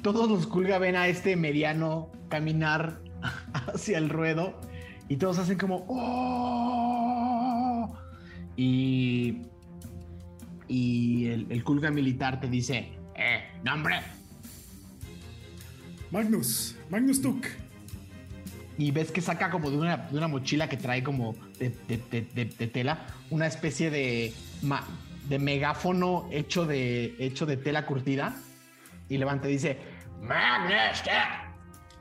Todos 0.01 0.29
los 0.29 0.47
Kulga 0.47 0.77
ven 0.79 0.95
a 0.95 1.07
este 1.07 1.35
mediano 1.35 2.11
caminar 2.29 3.01
hacia 3.73 3.97
el 3.97 4.09
ruedo 4.09 4.59
y 5.09 5.17
todos 5.17 5.39
hacen 5.39 5.57
como 5.57 5.85
"Oh". 5.87 7.93
y 8.55 9.41
y 10.69 11.27
el, 11.27 11.47
el 11.49 11.63
Kulga 11.63 11.91
militar 11.91 12.39
te 12.41 12.47
dice, 12.49 12.89
Eh, 13.15 13.39
nombre. 13.63 13.95
Magnus, 16.11 16.75
Magnus 16.89 17.21
Tuk. 17.21 17.45
y 18.77 18.91
ves 18.91 19.11
que 19.11 19.21
saca 19.21 19.49
como 19.49 19.71
de 19.71 19.77
una, 19.77 19.97
de 19.97 20.17
una 20.17 20.27
mochila 20.27 20.69
que 20.69 20.77
trae 20.77 21.03
como 21.03 21.35
de, 21.59 21.69
de- 22.33 22.45
de- 22.45 22.67
tela 22.67 22.99
una 23.29 23.47
especie 23.47 23.89
de, 23.89 24.33
de 25.29 25.39
megáfono 25.39 26.27
hecho 26.31 26.65
de, 26.65 27.15
hecho 27.19 27.45
de 27.45 27.57
tela 27.57 27.85
curtida 27.85 28.35
y 29.09 29.17
levanta 29.17 29.47
y 29.49 29.53
dice 29.53 29.77
Magnus 30.21 31.03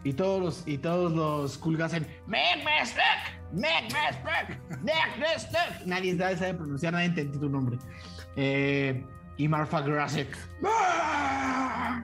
y 0.04 0.12
todos 0.12 0.40
los 0.42 0.62
y 0.68 0.78
todos 0.78 1.12
los 1.12 1.58
Kulga 1.58 1.86
hacen 1.86 2.06
Magnus 2.26 2.94
Magnus 3.52 4.18
Magnus 4.82 5.86
nadie 5.86 6.16
sabe, 6.16 6.36
sabe 6.36 6.54
pronunciar 6.54 6.92
nadie 6.92 7.06
entendió 7.06 7.40
tu 7.40 7.48
nombre. 7.48 7.78
Eh, 8.36 9.04
y 9.38 9.48
Marfa 9.48 9.80
"Ah". 10.64 12.02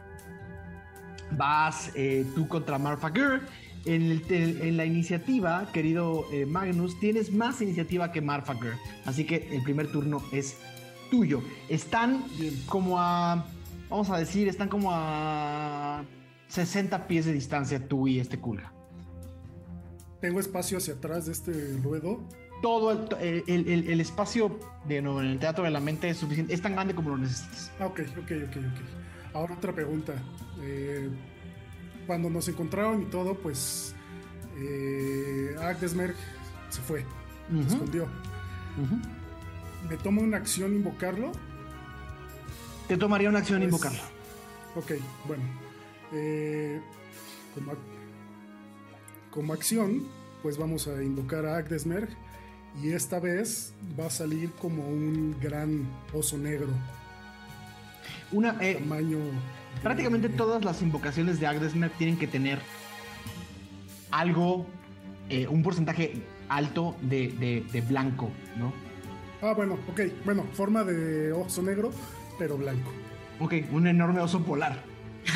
vas 1.32 1.90
eh, 1.94 2.26
tú 2.34 2.46
contra 2.48 2.78
Marfa 2.78 3.08
Gur 3.08 3.40
en, 3.84 4.02
el 4.02 4.22
te- 4.22 4.68
en 4.68 4.76
la 4.76 4.84
iniciativa, 4.84 5.68
querido 5.72 6.24
eh, 6.32 6.46
Magnus, 6.46 6.98
tienes 7.00 7.32
más 7.32 7.60
iniciativa 7.62 8.12
que 8.12 8.20
Marfa 8.20 8.54
Gur. 8.54 8.74
Así 9.04 9.24
que 9.24 9.48
el 9.52 9.62
primer 9.62 9.90
turno 9.90 10.22
es 10.32 10.56
tuyo. 11.10 11.42
Están 11.68 12.24
como 12.66 13.00
a, 13.00 13.46
vamos 13.90 14.08
a 14.10 14.18
decir, 14.18 14.48
están 14.48 14.68
como 14.68 14.90
a 14.92 16.04
60 16.48 17.06
pies 17.06 17.26
de 17.26 17.32
distancia 17.32 17.86
tú 17.88 18.06
y 18.08 18.18
este 18.20 18.38
Kulga. 18.38 18.72
Tengo 20.20 20.38
espacio 20.40 20.78
hacia 20.78 20.94
atrás 20.94 21.26
de 21.26 21.32
este 21.32 21.76
ruedo. 21.82 22.20
Todo 22.62 22.92
el, 23.18 23.42
el- 23.48 23.68
el- 23.68 23.88
el 23.90 24.00
espacio 24.00 24.58
de 24.86 25.02
nuevo 25.02 25.20
en 25.20 25.26
el 25.26 25.38
teatro 25.40 25.64
de 25.64 25.70
la 25.70 25.80
mente 25.80 26.08
es 26.08 26.18
suficiente, 26.18 26.54
es 26.54 26.62
tan 26.62 26.74
grande 26.74 26.94
como 26.94 27.10
lo 27.10 27.18
necesitas. 27.18 27.72
Ah, 27.80 27.86
ok, 27.86 28.00
ok, 28.18 28.30
ok, 28.48 28.56
ok. 28.56 29.34
Ahora 29.34 29.54
otra 29.54 29.72
pregunta. 29.74 30.12
Eh, 30.62 31.10
cuando 32.06 32.30
nos 32.30 32.48
encontraron 32.48 33.02
y 33.02 33.04
todo, 33.06 33.34
pues 33.34 33.94
eh, 34.56 35.54
Agdesmerg 35.60 36.14
se 36.70 36.80
fue, 36.82 37.04
se 37.68 37.74
escondió. 37.74 38.06
¿Me 39.88 39.96
toma 39.98 40.22
una 40.22 40.36
acción 40.38 40.74
invocarlo? 40.74 41.32
Te 42.88 42.96
tomaría 42.96 43.28
una 43.28 43.38
acción 43.40 43.58
Pues- 43.60 43.68
invocarlo. 43.68 44.00
Ok, 44.76 44.92
bueno. 45.26 45.42
Eh, 46.12 46.80
como 49.30 49.52
acción, 49.52 50.06
pues 50.42 50.56
vamos 50.58 50.88
a 50.88 51.02
invocar 51.02 51.46
a 51.46 51.56
Agdesmerg. 51.58 52.08
Y 52.82 52.92
esta 52.92 53.20
vez 53.20 53.74
va 54.00 54.06
a 54.06 54.10
salir 54.10 54.50
como 54.52 54.88
un 54.88 55.36
gran 55.40 55.86
oso 56.14 56.38
negro. 56.38 56.68
Una, 58.30 58.56
eh, 58.60 58.76
Tamaño. 58.80 59.18
Prácticamente 59.82 60.28
todas 60.28 60.64
las 60.64 60.82
invocaciones 60.82 61.38
de 61.40 61.46
Agdesmer 61.46 61.90
tienen 61.90 62.16
que 62.18 62.26
tener 62.26 62.58
algo, 64.10 64.66
eh, 65.28 65.46
un 65.48 65.62
porcentaje 65.62 66.22
alto 66.48 66.96
de, 67.02 67.28
de- 67.28 67.64
de 67.72 67.80
blanco, 67.80 68.30
¿no? 68.56 68.72
Ah, 69.40 69.54
bueno, 69.54 69.78
ok. 69.90 70.00
Bueno, 70.24 70.44
forma 70.52 70.84
de 70.84 71.32
oso 71.32 71.62
negro, 71.62 71.90
pero 72.38 72.56
blanco. 72.56 72.90
Ok, 73.40 73.54
un 73.72 73.86
enorme 73.86 74.20
oso 74.20 74.40
polar. 74.44 74.82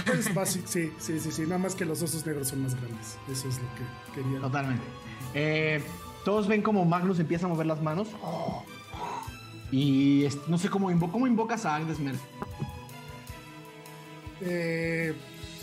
Pues 0.05 0.32
básico, 0.34 0.66
sí, 0.68 0.91
sí, 0.99 1.18
sí, 1.18 1.30
sí. 1.30 1.43
Nada 1.43 1.59
más 1.59 1.74
que 1.74 1.84
los 1.84 2.03
osos 2.03 2.24
negros 2.26 2.49
son 2.49 2.62
más 2.62 2.74
grandes. 2.80 3.16
Eso 3.30 3.49
es 3.49 3.57
lo 3.59 3.68
que 3.74 4.20
quería. 4.22 4.41
Totalmente. 4.41 4.82
Eh, 5.34 5.80
todos 6.24 6.47
ven 6.49 6.62
como 6.62 6.84
Magnus 6.84 7.18
empieza 7.18 7.47
a 7.47 7.49
mover 7.49 7.66
las 7.66 7.82
manos. 7.82 8.09
Y 9.72 10.26
no 10.49 10.59
sé 10.59 10.68
cómo, 10.68 10.91
invo- 10.91 11.11
cómo 11.11 11.26
invocas 11.26 11.64
a 11.66 11.76
Agdesmer. 11.76 12.14
Eh, 14.43 15.12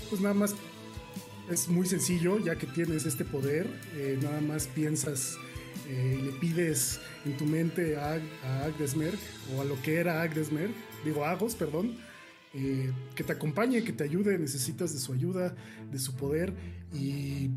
pues 0.09 0.21
nada 0.21 0.33
más 0.33 0.55
es 1.49 1.67
muy 1.67 1.85
sencillo, 1.85 2.39
ya 2.39 2.55
que 2.57 2.67
tienes 2.67 3.05
este 3.05 3.25
poder. 3.25 3.67
eh, 3.95 4.17
nada 4.21 4.41
más 4.41 4.67
piensas 4.67 5.37
eh, 5.89 6.17
y 6.19 6.25
le 6.25 6.31
pides 6.33 6.99
en 7.25 7.37
tu 7.37 7.45
mente 7.45 7.97
a, 7.97 8.19
a 8.43 8.65
Agdesmerg 8.65 9.17
o 9.55 9.61
a 9.61 9.65
lo 9.65 9.79
que 9.81 9.95
era 9.95 10.21
Agdesmerg, 10.21 10.71
digo 11.03 11.25
Agos, 11.25 11.55
perdón, 11.55 11.97
eh, 12.53 12.91
que 13.15 13.23
te 13.23 13.33
acompañe, 13.33 13.83
que 13.83 13.91
te 13.93 14.03
ayude. 14.03 14.37
Necesitas 14.37 14.93
de 14.93 14.99
su 14.99 15.13
ayuda, 15.13 15.55
de 15.91 15.99
su 15.99 16.15
poder 16.15 16.53
y. 16.93 17.49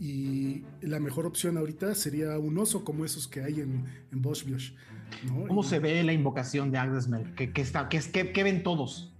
y 0.00 0.64
la 0.80 0.98
mejor 0.98 1.26
opción 1.26 1.56
ahorita 1.56 1.94
sería 1.94 2.36
un 2.38 2.58
oso 2.58 2.82
como 2.84 3.04
esos 3.04 3.28
que 3.28 3.40
hay 3.42 3.60
en, 3.60 3.84
en. 4.10 4.22
¿no? 4.22 5.46
¿Cómo 5.46 5.60
Y- 5.62 5.64
se 5.68 5.78
ve 5.78 6.02
la 6.02 6.12
invocación 6.12 6.72
de 6.72 6.78
Agdesmer? 6.78 7.34
¿Qué, 7.36 7.52
qué 7.52 7.62
está, 7.62 7.88
qué, 7.88 8.00
qué- 8.12 8.32
qué 8.32 8.42
ven 8.42 8.62
todos? 8.64 9.11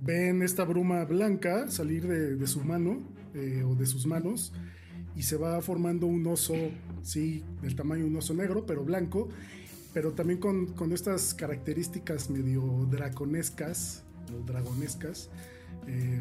Ven 0.00 0.42
esta 0.42 0.64
bruma 0.64 1.04
blanca 1.04 1.68
salir 1.70 2.06
de, 2.06 2.36
de 2.36 2.46
su 2.46 2.60
mano 2.64 3.02
eh, 3.34 3.62
o 3.64 3.74
de 3.74 3.86
sus 3.86 4.06
manos 4.06 4.52
y 5.14 5.22
se 5.22 5.36
va 5.36 5.60
formando 5.62 6.06
un 6.06 6.26
oso, 6.26 6.54
sí, 7.02 7.42
del 7.62 7.74
tamaño 7.74 8.02
de 8.04 8.10
un 8.10 8.16
oso 8.16 8.34
negro, 8.34 8.66
pero 8.66 8.84
blanco, 8.84 9.28
pero 9.94 10.12
también 10.12 10.38
con, 10.38 10.66
con 10.74 10.92
estas 10.92 11.32
características 11.32 12.28
medio 12.28 12.86
draconescas 12.90 14.04
o 14.34 14.44
dragonescas. 14.46 15.30
eh, 15.86 16.20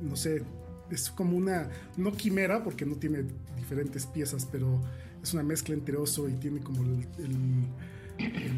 no 0.00 0.16
sé, 0.16 0.42
es 0.90 1.10
como 1.10 1.36
una, 1.36 1.68
no 1.98 2.12
quimera 2.12 2.64
porque 2.64 2.86
no 2.86 2.96
tiene 2.96 3.24
diferentes 3.58 4.06
piezas, 4.06 4.46
pero 4.50 4.80
es 5.22 5.34
una 5.34 5.42
mezcla 5.42 5.74
entre 5.74 5.96
oso 5.98 6.26
y 6.28 6.32
tiene 6.34 6.60
como 6.60 6.82
el, 6.82 7.06
el- 7.18 7.66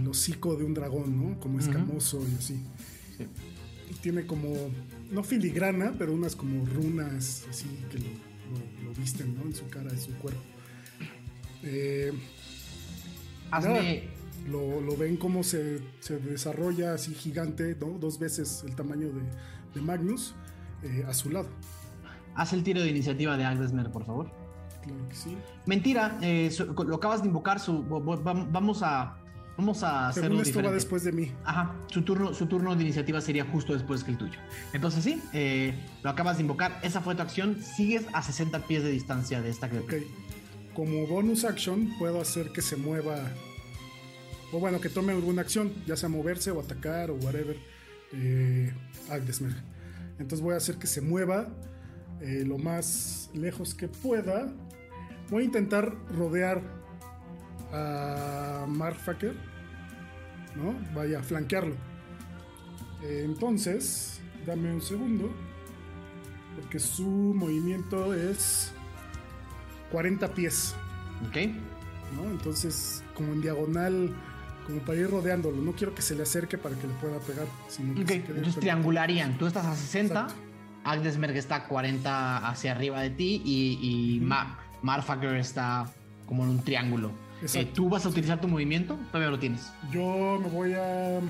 el 0.01 0.07
hocico 0.09 0.55
de 0.57 0.65
un 0.65 0.75
dragón, 0.75 1.17
¿no? 1.17 1.39
Como 1.41 1.59
escamoso 1.59 2.21
y 2.31 2.35
así. 2.37 2.65
Tiene 4.03 4.27
como, 4.27 4.53
no 5.11 5.23
filigrana, 5.23 5.95
pero 5.99 6.13
unas 6.13 6.37
como 6.37 6.67
runas 6.67 7.47
así 7.49 7.67
que 7.91 7.99
lo, 7.99 8.05
lo- 8.05 8.89
lo 8.89 8.95
visten, 8.95 9.35
¿no? 9.35 9.43
En 9.43 9.55
su 9.55 9.67
cara, 9.69 9.91
en 9.91 10.01
su 10.01 10.13
cuerpo. 10.19 10.41
Eh, 11.63 12.13
Hazme, 13.51 13.73
nada, 13.75 14.51
lo, 14.51 14.81
lo 14.81 14.97
ven 14.97 15.17
como 15.17 15.43
se, 15.43 15.79
se 16.01 16.19
desarrolla 16.19 16.95
así 16.95 17.15
gigante, 17.15 17.77
¿no? 17.81 17.99
Dos 17.99 18.19
veces 18.19 18.65
el 18.67 18.75
tamaño 18.75 19.09
de, 19.09 19.23
de 19.75 19.81
Magnus 19.81 20.35
eh, 20.83 21.05
a 21.07 21.15
su 21.15 21.31
lado. 21.31 21.49
haz 22.35 22.53
el 22.53 22.65
tiro 22.65 22.81
de 22.83 22.89
iniciativa 22.91 23.37
de 23.37 23.45
Agdesmer, 23.45 23.91
por 23.93 24.05
favor. 24.05 24.31
Claro 24.83 25.09
que 25.09 25.15
sí. 25.15 25.37
Mentira, 25.67 26.19
eh, 26.23 26.51
lo 26.87 26.97
acabas 26.97 27.23
de 27.23 27.29
invocar. 27.29 27.61
Su, 27.61 27.85
vamos 27.85 28.83
a, 28.83 29.17
vamos 29.57 29.83
a 29.83 30.09
hacerlo 30.09 30.41
esto 30.41 30.59
va 30.59 30.71
diferente. 30.71 30.75
después 30.75 31.05
de 31.05 31.13
mí. 31.13 31.33
Ajá, 31.45 31.75
su 31.89 32.03
turno, 32.03 32.35
su 32.35 32.47
turno 32.47 32.75
de 32.75 32.83
iniciativa 32.83 33.21
sería 33.21 33.45
justo 33.45 33.73
después 33.73 34.05
que 34.05 34.13
el 34.13 34.19
tuyo. 34.19 34.39
Entonces 34.73 35.05
sí, 35.05 35.23
eh, 35.33 35.75
lo 36.03 36.11
acabas 36.11 36.37
de 36.37 36.43
invocar, 36.43 36.81
esa 36.83 37.01
fue 37.01 37.15
tu 37.15 37.23
acción, 37.23 37.63
sigues 37.63 38.05
a 38.13 38.23
60 38.23 38.67
pies 38.67 38.83
de 38.83 38.91
distancia 38.91 39.41
de 39.41 39.51
esta 39.51 39.69
criatura. 39.69 39.99
Ok. 39.99 40.03
Como 40.75 41.07
bonus 41.07 41.45
action 41.45 41.93
puedo 41.99 42.21
hacer 42.21 42.51
que 42.51 42.63
se 42.63 42.77
mueva. 42.77 43.21
O 44.53 44.59
bueno, 44.59 44.81
que 44.81 44.89
tome 44.89 45.13
alguna 45.13 45.43
acción, 45.43 45.73
ya 45.87 45.97
sea 45.97 46.09
moverse 46.09 46.51
o 46.51 46.61
atacar 46.61 47.11
o 47.11 47.15
whatever. 47.15 47.57
Eh, 48.13 48.73
Agdesmer. 49.11 49.55
Entonces 50.19 50.41
voy 50.41 50.55
a 50.55 50.59
hacer 50.59 50.77
que 50.77 50.87
se 50.87 51.01
mueva 51.01 51.49
eh, 52.21 52.45
lo 52.47 52.59
más 52.59 53.31
lejos 53.35 53.75
que 53.75 53.89
pueda. 53.89 54.53
Voy 55.31 55.43
a 55.43 55.47
intentar 55.47 55.95
rodear 56.15 56.63
a 57.73 58.65
Marfaker. 58.69 59.35
¿No? 60.57 60.75
Vaya, 60.95 61.21
a 61.21 61.23
flanquearlo. 61.23 61.75
Eh, 63.03 63.23
entonces, 63.25 64.21
dame 64.47 64.73
un 64.73 64.81
segundo. 64.83 65.31
Porque 66.57 66.79
su 66.79 67.07
movimiento 67.07 68.13
es 68.15 68.73
40 69.91 70.29
pies. 70.35 70.75
¿Ok? 71.29 71.37
¿no? 72.17 72.31
Entonces, 72.31 73.03
como 73.15 73.33
en 73.33 73.41
diagonal, 73.41 74.15
como 74.67 74.81
para 74.81 74.99
ir 74.99 75.11
rodeándolo. 75.11 75.57
No 75.63 75.73
quiero 75.73 75.95
que 75.95 76.03
se 76.03 76.15
le 76.15 76.25
acerque 76.25 76.59
para 76.59 76.75
que 76.77 76.87
le 76.87 76.93
pueda 76.95 77.19
pegar. 77.21 77.47
Sino 77.69 77.95
que 78.05 78.17
entonces 78.17 78.57
triangularían. 78.57 79.39
Tú 79.39 79.47
estás 79.47 79.65
a 79.65 79.75
60, 79.75 80.21
Exacto. 80.21 80.35
Agdesmerg 80.85 81.37
está 81.37 81.57
a 81.57 81.69
40 81.69 82.49
hacia 82.49 82.73
arriba 82.73 83.01
de 83.01 83.11
ti 83.11 83.41
y, 83.45 83.79
y 84.17 84.21
Ma- 84.21 84.59
Marfaker 84.83 85.37
está 85.37 85.87
como 86.27 86.43
en 86.45 86.51
un 86.51 86.63
triángulo. 86.63 87.13
Eh, 87.43 87.47
Exacto. 87.47 87.73
¿Tú 87.75 87.89
vas 87.89 88.07
a 88.07 88.09
utilizar 88.09 88.41
tu 88.41 88.49
movimiento? 88.49 88.97
Todavía 89.09 89.31
lo 89.31 89.39
tienes. 89.39 89.71
Yo 89.91 90.39
me 90.41 90.49
voy 90.49 90.75
a. 90.75 91.21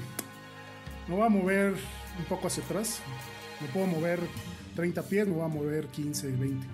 Me 1.09 1.17
voy 1.17 1.27
a 1.27 1.29
mover 1.29 1.75
un 2.19 2.25
poco 2.29 2.47
hacia 2.47 2.63
atrás. 2.63 3.01
Me 3.61 3.67
puedo 3.69 3.87
mover 3.87 4.21
30 4.77 5.03
pies, 5.05 5.27
me 5.27 5.35
voy 5.35 5.45
a 5.45 5.49
mover 5.49 5.87
15, 5.89 6.33
20. 6.33 6.67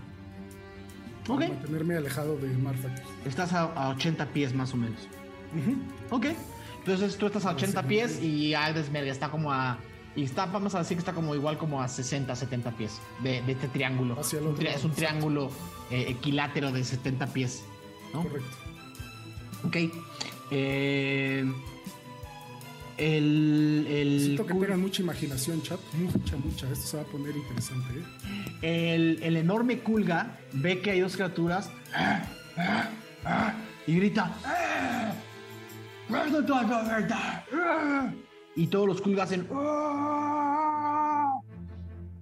Ok. 1.28 1.41
Para 1.41 1.49
mantenerme 1.49 1.97
alejado 1.97 2.36
de 2.36 2.49
Marfaker. 2.49 3.03
Estás 3.24 3.53
a, 3.53 3.64
a 3.64 3.91
80 3.91 4.26
pies 4.26 4.55
más 4.55 4.74
o 4.74 4.76
menos. 4.76 5.09
Ok. 6.11 6.26
Entonces 6.78 7.16
tú 7.16 7.26
estás 7.26 7.45
a 7.47 7.51
80 7.53 7.82
pies 7.84 8.22
y 8.22 8.55
Agdesmerg 8.55 9.07
está 9.09 9.30
como 9.30 9.53
a. 9.53 9.78
Y 10.16 10.24
está, 10.24 10.47
vamos 10.47 10.74
a 10.74 10.78
decir 10.78 10.97
que 10.97 11.01
está 11.01 11.12
como 11.12 11.34
igual 11.34 11.59
como 11.59 11.80
a 11.80 11.86
60, 11.86 12.34
70 12.34 12.72
pies 12.72 13.01
de, 13.22 13.41
de 13.43 13.53
este 13.53 13.68
triángulo. 13.68 14.18
Hacia 14.18 14.41
el 14.41 14.49
otro 14.49 14.68
es 14.68 14.82
un 14.84 14.91
triángulo 14.91 15.51
eh, 15.91 16.07
equilátero 16.09 16.72
de 16.72 16.82
70 16.82 17.26
pies. 17.28 17.62
¿no? 18.12 18.22
Correcto. 18.24 18.57
Ok. 19.64 19.76
Eh, 20.50 21.44
El, 22.96 23.86
el, 23.88 24.12
Necesito 24.16 24.46
que 24.46 24.54
tengan 24.54 24.80
mucha 24.80 25.02
imaginación, 25.02 25.62
chat. 25.62 25.78
Mucha, 25.94 26.36
mucha. 26.36 26.70
Esto 26.72 26.86
se 26.86 26.96
va 26.96 27.02
a 27.04 27.06
poner 27.06 27.36
interesante, 27.36 27.86
¿eh? 27.94 28.94
el, 28.94 29.22
el 29.22 29.36
enorme 29.36 29.78
Kulga 29.80 30.38
ve 30.52 30.80
que 30.80 30.90
hay 30.90 31.00
dos 31.00 31.14
criaturas 31.14 31.70
y 33.86 33.94
grita 33.96 34.34
y 38.56 38.66
todos 38.66 38.86
los 38.88 39.00
Kulgas 39.00 39.28
hacen 39.28 39.46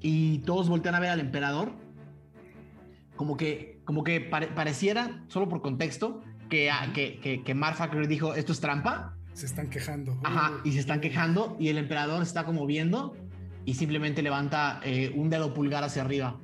y 0.00 0.38
todos 0.40 0.68
voltean 0.68 0.94
a 0.94 1.00
ver 1.00 1.10
al 1.10 1.20
emperador 1.20 1.72
como 3.16 3.36
que 3.36 3.80
como 3.84 4.04
que 4.04 4.20
pare- 4.20 4.48
pareciera 4.48 5.24
solo 5.28 5.48
por 5.48 5.62
contexto 5.62 6.22
que, 6.48 6.70
que, 6.94 7.20
que, 7.20 7.42
que 7.42 7.54
Marfaker 7.54 8.06
dijo 8.08 8.34
esto 8.34 8.52
es 8.52 8.60
trampa 8.60 9.14
Se 9.34 9.46
están 9.46 9.68
quejando. 9.68 10.18
Ajá, 10.24 10.52
y 10.64 10.72
se 10.72 10.80
están 10.80 11.00
quejando 11.00 11.56
y 11.60 11.68
el 11.68 11.78
emperador 11.78 12.22
está 12.22 12.44
como 12.44 12.66
viendo 12.66 13.16
y 13.64 13.74
simplemente 13.74 14.22
levanta 14.22 14.80
eh, 14.84 15.12
un 15.14 15.28
dedo 15.30 15.52
pulgar 15.54 15.82
hacia 15.84 16.02
arriba. 16.02 16.38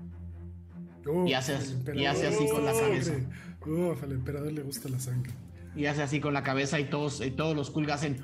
Uf, 1.07 1.29
y 1.29 1.35
hace- 1.35 1.59
y 1.95 2.05
hace 2.07 2.27
así 2.29 2.49
con 2.49 2.65
la 2.65 2.73
cabeza. 2.73 3.13
Uf, 3.67 4.03
al 4.03 4.13
emperador 4.13 4.53
le 4.53 4.63
gusta 4.63 4.89
la 4.89 4.99
sangre. 4.99 5.33
Y 5.75 5.87
hace 5.87 6.03
así 6.03 6.21
con 6.21 6.35
la 6.35 6.43
cabeza 6.43 6.79
y 6.81 6.85
todos, 6.85 7.21
y 7.25 7.31
todos 7.31 7.57
los 7.57 7.71
culgas 7.71 8.01
hacen... 8.01 8.23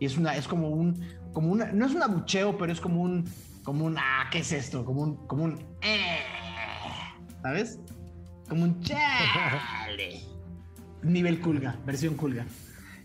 Y 0.00 0.06
es 0.06 0.16
una, 0.16 0.36
es 0.36 0.48
como 0.48 0.68
un, 0.68 1.04
como 1.32 1.48
una, 1.52 1.72
no 1.72 1.86
es 1.86 1.94
un 1.94 2.02
abucheo, 2.02 2.58
pero 2.58 2.72
es 2.72 2.80
como 2.80 3.00
un, 3.02 3.24
como 3.62 3.84
un, 3.84 3.96
ah, 3.98 4.28
¿qué 4.30 4.38
es 4.38 4.52
esto? 4.52 4.84
Como 4.84 5.02
un, 5.02 5.26
como 5.26 5.44
un, 5.44 5.58
eh, 5.82 6.18
¿sabes? 7.42 7.78
Como 8.48 8.64
un 8.64 8.80
chale. 8.82 10.20
Nivel 11.02 11.40
culga, 11.40 11.78
versión 11.86 12.14
culga. 12.14 12.46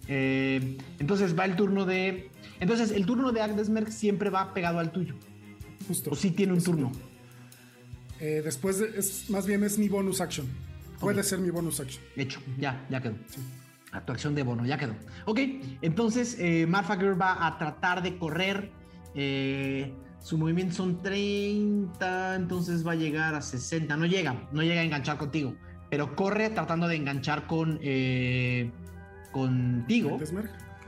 Eh, 0.08 0.78
entonces 1.00 1.38
va 1.38 1.46
el 1.46 1.56
turno 1.56 1.86
de, 1.86 2.32
entonces 2.60 2.92
el 2.92 3.06
turno 3.06 3.32
de 3.32 3.42
Agdesmerk 3.42 3.90
siempre 3.90 4.30
va 4.30 4.54
pegado 4.54 4.80
al 4.80 4.92
tuyo. 4.92 5.16
Justo. 5.88 6.12
O 6.12 6.16
sí 6.16 6.32
tiene 6.32 6.54
un 6.54 6.64
turno. 6.64 6.92
Eh, 8.20 8.42
después, 8.44 8.80
de- 8.80 8.98
es, 9.00 9.30
más 9.30 9.46
bien 9.46 9.64
es 9.64 9.78
mi 9.78 9.88
bonus 9.88 10.20
action. 10.22 10.48
Puede 11.00 11.20
Ok. 11.22 11.26
ser 11.26 11.40
mi 11.40 11.50
bonus 11.52 11.80
action. 11.80 12.04
Hecho, 12.16 12.42
ya, 12.58 12.86
ya 12.90 13.02
quedó. 13.02 13.16
A 13.92 14.02
tu 14.06 14.12
acción 14.12 14.36
de 14.36 14.44
bono, 14.44 14.66
ya 14.66 14.78
quedó. 14.78 14.94
Ok, 15.26 15.40
entonces 15.82 16.36
eh, 16.40 16.66
Marfager 16.68 17.20
va 17.20 17.46
a 17.48 17.58
tratar 17.58 18.02
de 18.04 18.18
correr. 18.18 18.72
eh, 19.16 19.92
su 20.22 20.38
movimiento 20.38 20.76
son 20.76 21.02
30, 21.02 22.36
entonces 22.36 22.86
va 22.86 22.92
a 22.94 22.96
llegar 22.96 23.36
a 23.36 23.42
60. 23.42 23.96
No 23.98 24.06
llega, 24.06 24.48
no 24.52 24.62
llega 24.62 24.82
a 24.82 24.84
enganchar 24.84 25.18
contigo. 25.18 25.56
Pero 25.90 26.16
corre 26.16 26.50
tratando 26.50 26.88
de 26.88 26.96
enganchar 26.96 27.48
con 27.48 27.80
eh, 27.82 28.72
contigo. 29.32 30.20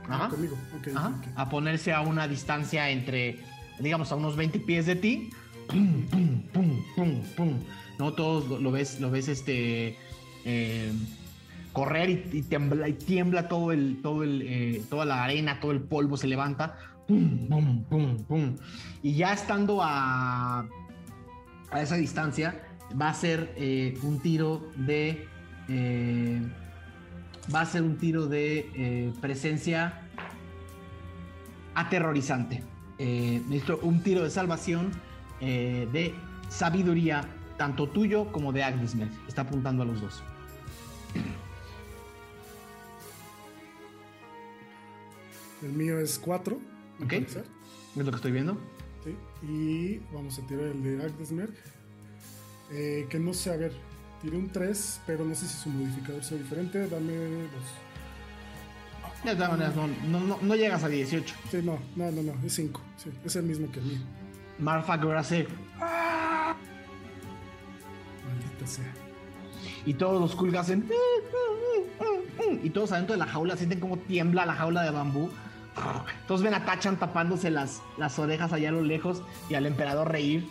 Ajá. 0.08 0.24
Ah, 0.24 0.28
conmigo. 0.28 0.56
Ajá, 0.94 1.12
a 1.36 1.48
ponerse 1.48 1.92
a 1.92 2.00
una 2.02 2.28
distancia 2.28 2.90
entre, 2.90 3.40
digamos, 3.78 4.12
a 4.12 4.16
unos 4.16 4.36
20 4.36 4.60
pies 4.60 4.86
de 4.86 4.96
ti. 4.96 5.30
Pum, 5.68 6.02
pum, 6.10 6.42
pum, 6.52 6.82
pum, 6.94 7.22
pum. 7.36 7.54
No 7.98 8.12
todos 8.12 8.48
lo, 8.48 8.58
lo 8.58 8.70
ves, 8.70 9.00
lo 9.00 9.10
ves 9.10 9.28
este 9.28 9.96
eh, 10.44 10.92
correr 11.72 12.10
y, 12.10 12.30
y 12.32 12.92
tiembla 12.92 13.48
todo 13.48 13.72
el, 13.72 14.00
todo 14.02 14.22
el, 14.22 14.42
eh, 14.42 14.82
toda 14.90 15.04
la 15.04 15.24
arena, 15.24 15.60
todo 15.60 15.72
el 15.72 15.80
polvo 15.80 16.16
se 16.16 16.26
levanta. 16.26 16.76
Pum, 17.12 17.46
pum, 17.46 17.84
pum, 17.90 18.24
pum. 18.24 18.56
Y 19.02 19.14
ya 19.16 19.34
estando 19.34 19.82
a, 19.82 20.66
a 21.70 21.82
esa 21.82 21.96
distancia, 21.96 22.62
va 22.98 23.10
a 23.10 23.14
ser 23.14 23.52
eh, 23.56 23.98
un 24.02 24.18
tiro 24.20 24.70
de. 24.76 25.28
eh, 25.68 26.40
va 27.54 27.60
a 27.60 27.66
ser 27.66 27.82
un 27.82 27.98
tiro 27.98 28.26
de 28.28 28.70
eh, 28.74 29.12
presencia 29.20 30.08
aterrorizante. 31.74 32.62
Un 33.82 34.02
tiro 34.02 34.22
de 34.22 34.30
salvación 34.30 34.92
de 35.40 36.14
sabiduría, 36.48 37.24
tanto 37.58 37.88
tuyo 37.88 38.30
como 38.30 38.52
de 38.52 38.62
Agnesmer. 38.62 39.08
Está 39.26 39.42
apuntando 39.42 39.82
a 39.82 39.86
los 39.86 40.00
dos. 40.00 40.22
El 45.62 45.72
mío 45.72 45.98
es 45.98 46.18
4. 46.18 46.71
Ok. 47.02 47.12
Es 47.12 47.36
lo 47.96 48.04
que 48.04 48.16
estoy 48.16 48.32
viendo. 48.32 48.56
Y 49.42 49.98
vamos 50.12 50.38
a 50.38 50.42
tirar 50.46 50.64
el 50.66 50.82
de 50.82 51.04
Agdesmerg. 51.04 51.52
Eh, 52.70 53.06
que 53.10 53.18
no 53.18 53.32
sé, 53.34 53.52
a 53.52 53.56
ver. 53.56 53.72
Tiré 54.22 54.36
un 54.36 54.50
3, 54.50 55.00
pero 55.06 55.24
no 55.24 55.34
sé 55.34 55.46
si 55.48 55.56
su 55.56 55.68
modificador 55.68 56.22
sea 56.22 56.38
diferente. 56.38 56.88
Dame 56.88 57.12
dos. 57.12 57.50
De 59.24 59.34
todas 59.34 59.50
maneras, 59.50 59.74
no, 59.76 59.88
no- 60.08 60.20
no- 60.20 60.38
no 60.40 60.54
llegas 60.54 60.82
a 60.84 60.88
18. 60.88 61.34
Sí, 61.50 61.58
no, 61.62 61.78
no, 61.96 62.10
no, 62.12 62.22
no. 62.22 62.32
Es 62.46 62.52
5. 62.54 62.80
Sí, 62.96 63.10
es 63.24 63.36
el 63.36 63.44
mismo 63.44 63.70
que 63.72 63.80
el 63.80 63.86
mío. 63.86 63.98
Marfager 64.60 65.16
hace. 65.16 65.46
Maldita 68.26 68.66
sea. 68.66 68.92
Y 69.84 69.94
todos 69.94 70.20
los 70.20 70.34
Kulgas 70.36 70.66
hacen. 70.66 70.88
Y 72.62 72.70
todos 72.70 72.92
adentro 72.92 73.14
de 73.14 73.18
la 73.18 73.26
jaula 73.26 73.56
sienten 73.56 73.80
como 73.80 73.96
tiembla 73.98 74.46
la 74.46 74.54
jaula 74.54 74.82
de 74.82 74.90
bambú. 74.90 75.30
Todos 76.28 76.42
ven 76.42 76.54
a 76.54 76.64
Tachan 76.64 76.96
tapándose 76.98 77.50
las, 77.50 77.82
las 77.98 78.18
orejas 78.18 78.52
allá 78.52 78.68
a 78.68 78.72
lo 78.72 78.82
lejos 78.82 79.22
y 79.48 79.54
al 79.54 79.66
emperador 79.66 80.10
reír. 80.10 80.46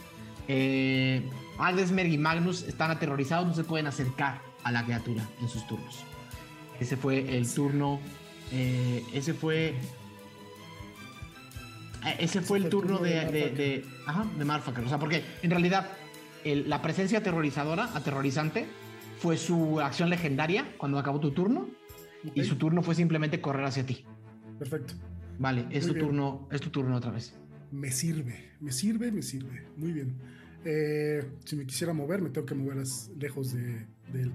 Eh, 0.48 1.28
Agdesmerg 1.60 2.10
y 2.12 2.18
Magnus 2.18 2.64
están 2.64 2.92
aterrorizados, 2.92 3.46
no 3.48 3.54
se 3.54 3.64
pueden 3.64 3.88
acercar 3.88 4.42
a 4.64 4.72
la 4.72 4.84
criatura 4.84 5.24
en 5.42 5.48
sus 5.48 5.66
turnos. 5.68 6.04
Ese 6.80 6.98
fue 6.98 7.38
el 7.38 7.52
turno. 7.54 8.00
eh, 8.52 9.04
ese 9.14 9.34
fue. 9.34 9.76
eh, 12.06 12.16
Ese 12.20 12.42
fue 12.42 12.58
el 12.58 12.70
turno 12.70 12.98
de, 13.00 13.26
de, 13.26 13.50
de, 13.52 13.86
ajá, 14.08 14.26
de 14.38 14.44
Marfaker. 14.46 14.84
O 14.86 14.90
sea, 14.90 14.98
porque 15.00 15.24
en 15.44 15.52
realidad 15.52 15.88
el- 16.44 16.68
la 16.70 16.82
presencia 16.82 17.20
aterrorizadora, 17.20 17.90
aterrorizante, 17.94 18.68
fue 19.20 19.38
su 19.38 19.80
acción 19.80 20.10
legendaria 20.10 20.74
cuando 20.78 20.98
acabó 20.98 21.20
tu 21.20 21.32
turno. 21.32 21.68
Y 22.36 22.44
su 22.44 22.56
turno 22.56 22.82
fue 22.84 22.94
simplemente 22.96 23.40
correr 23.42 23.66
hacia 23.66 23.86
ti. 23.86 24.06
Perfecto. 24.60 24.94
Vale, 25.42 25.66
es 25.72 25.86
Muy 25.86 25.88
tu 25.88 25.94
bien. 25.96 26.06
turno, 26.06 26.48
es 26.52 26.62
tu 26.62 26.70
turno 26.70 26.96
otra 26.96 27.10
vez. 27.12 27.34
Me 27.72 27.90
sirve, 27.92 28.52
me 28.60 28.72
sirve, 28.72 29.12
me 29.12 29.24
sirve. 29.24 29.64
Muy 29.76 29.92
bien. 29.92 30.14
Eh, 30.64 31.28
si 31.46 31.56
me 31.56 31.66
quisiera 31.66 31.94
mover, 31.94 32.22
me 32.22 32.30
tengo 32.30 32.46
que 32.46 32.54
mover 32.54 32.84
lejos 33.18 33.52
de, 33.54 33.88
de 34.14 34.22
él, 34.22 34.32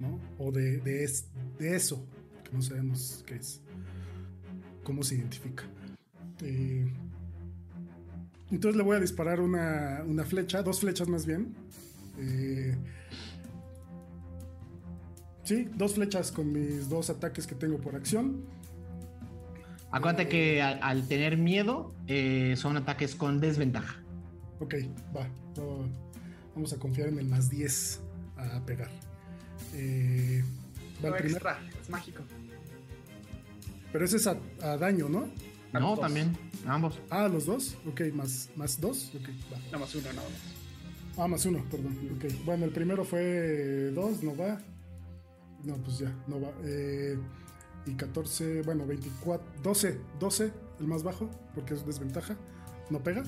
¿no? 0.00 0.18
O 0.38 0.50
de, 0.50 0.78
de, 0.78 1.04
es- 1.04 1.28
de 1.60 1.76
eso, 1.76 2.04
que 2.42 2.50
no 2.56 2.60
sabemos 2.60 3.22
qué 3.24 3.36
es. 3.36 3.62
¿Cómo 4.82 5.04
se 5.04 5.14
identifica? 5.14 5.62
Eh, 6.42 6.92
entonces 8.50 8.76
le 8.76 8.82
voy 8.82 8.96
a 8.96 9.00
disparar 9.00 9.40
una, 9.40 10.02
una 10.04 10.24
flecha, 10.24 10.60
dos 10.64 10.80
flechas 10.80 11.06
más 11.08 11.24
bien. 11.24 11.54
Eh, 12.18 12.76
sí, 15.44 15.68
dos 15.76 15.94
flechas 15.94 16.32
con 16.32 16.50
mis 16.52 16.88
dos 16.88 17.10
ataques 17.10 17.46
que 17.46 17.54
tengo 17.54 17.78
por 17.80 17.94
acción. 17.94 18.42
Acuérdate 19.92 20.28
que 20.28 20.62
al, 20.62 20.78
al 20.82 21.06
tener 21.06 21.36
miedo 21.36 21.94
eh, 22.06 22.54
son 22.56 22.76
ataques 22.76 23.14
con 23.14 23.40
desventaja. 23.40 24.02
Ok, 24.60 24.74
va. 25.14 25.26
no, 25.56 25.86
vamos 26.54 26.72
a 26.72 26.78
confiar 26.78 27.08
en 27.08 27.18
el 27.18 27.26
más 27.28 27.50
10 27.50 28.00
a 28.36 28.60
pegar. 28.64 28.90
Eh, 29.74 30.42
va 31.04 31.08
No 31.10 31.16
el 31.16 31.22
primer- 31.22 31.32
extra, 31.32 31.60
es 31.80 31.90
mágico. 31.90 32.22
Pero 33.92 34.04
ese 34.04 34.16
es 34.16 34.26
a, 34.26 34.36
a 34.62 34.76
daño, 34.78 35.08
¿no? 35.08 35.28
A 35.74 35.80
No, 35.80 35.90
dos. 35.90 36.00
también, 36.00 36.36
ambos. 36.66 36.98
Ah, 37.10 37.28
los 37.28 37.46
dos. 37.46 37.76
Ok, 37.86 38.00
más, 38.14 38.48
más 38.56 38.80
dos. 38.80 39.12
Ok, 39.14 39.28
va. 39.52 39.58
Nada 39.66 39.78
más 39.78 39.94
uno, 39.94 40.04
nada 40.12 40.14
más. 40.28 41.18
Ah, 41.18 41.28
más 41.28 41.44
uno, 41.44 41.62
perdón. 41.70 41.98
Ok. 42.16 42.24
Bueno, 42.46 42.64
el 42.64 42.70
primero 42.70 43.04
fue 43.04 43.90
2, 43.94 44.22
no 44.22 44.34
va. 44.36 44.58
No, 45.64 45.76
pues 45.76 45.98
ya, 45.98 46.14
no 46.26 46.40
va. 46.40 46.50
Eh, 46.64 47.18
y 47.86 47.94
14, 47.94 48.62
bueno, 48.62 48.86
24, 48.86 49.44
12, 49.62 50.00
12, 50.20 50.52
el 50.80 50.86
más 50.86 51.02
bajo, 51.02 51.28
porque 51.54 51.74
es 51.74 51.84
desventaja. 51.86 52.36
¿No 52.90 53.00
pega? 53.02 53.22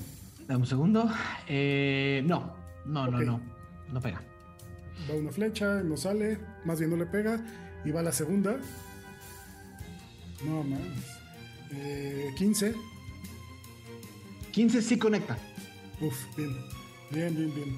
Dame 0.47 0.61
un 0.61 0.67
segundo. 0.67 1.09
Eh, 1.47 2.23
no, 2.25 2.55
no, 2.85 3.07
no, 3.09 3.17
Ok. 3.17 3.23
no. 3.25 3.41
No 3.91 4.01
pega. 4.01 4.21
Va 5.09 5.15
una 5.15 5.31
flecha, 5.31 5.81
no 5.83 5.97
sale, 5.97 6.39
más 6.63 6.79
bien 6.79 6.91
no 6.91 6.97
le 6.97 7.05
pega. 7.05 7.39
Y 7.83 7.91
va 7.91 8.01
la 8.01 8.11
segunda. 8.11 8.57
No 10.45 10.63
más. 10.63 10.79
Eh, 11.71 12.33
15. 12.37 12.73
15 14.51 14.81
sí 14.81 14.97
conecta. 14.97 15.37
Uf, 16.01 16.15
bien. 16.37 16.55
Bien, 17.11 17.35
bien, 17.35 17.53
bien. 17.53 17.75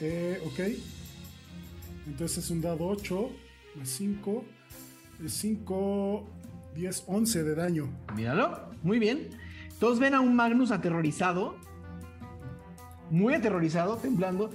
Eh, 0.00 0.40
ok. 0.46 0.60
Entonces 2.06 2.44
es 2.44 2.50
un 2.50 2.60
dado 2.60 2.86
8 2.88 3.30
más 3.76 3.88
5. 3.88 4.44
Es 5.24 5.32
5, 5.34 6.24
10, 6.74 7.04
11 7.06 7.44
de 7.44 7.54
daño. 7.54 7.88
Míralo. 8.16 8.58
Muy 8.82 8.98
bien. 8.98 9.28
Todos 9.78 9.98
ven 9.98 10.14
a 10.14 10.20
un 10.20 10.34
Magnus 10.34 10.70
aterrorizado. 10.70 11.56
muy 13.10 13.34
aterrorizado, 13.34 13.96
temblando. 13.96 14.50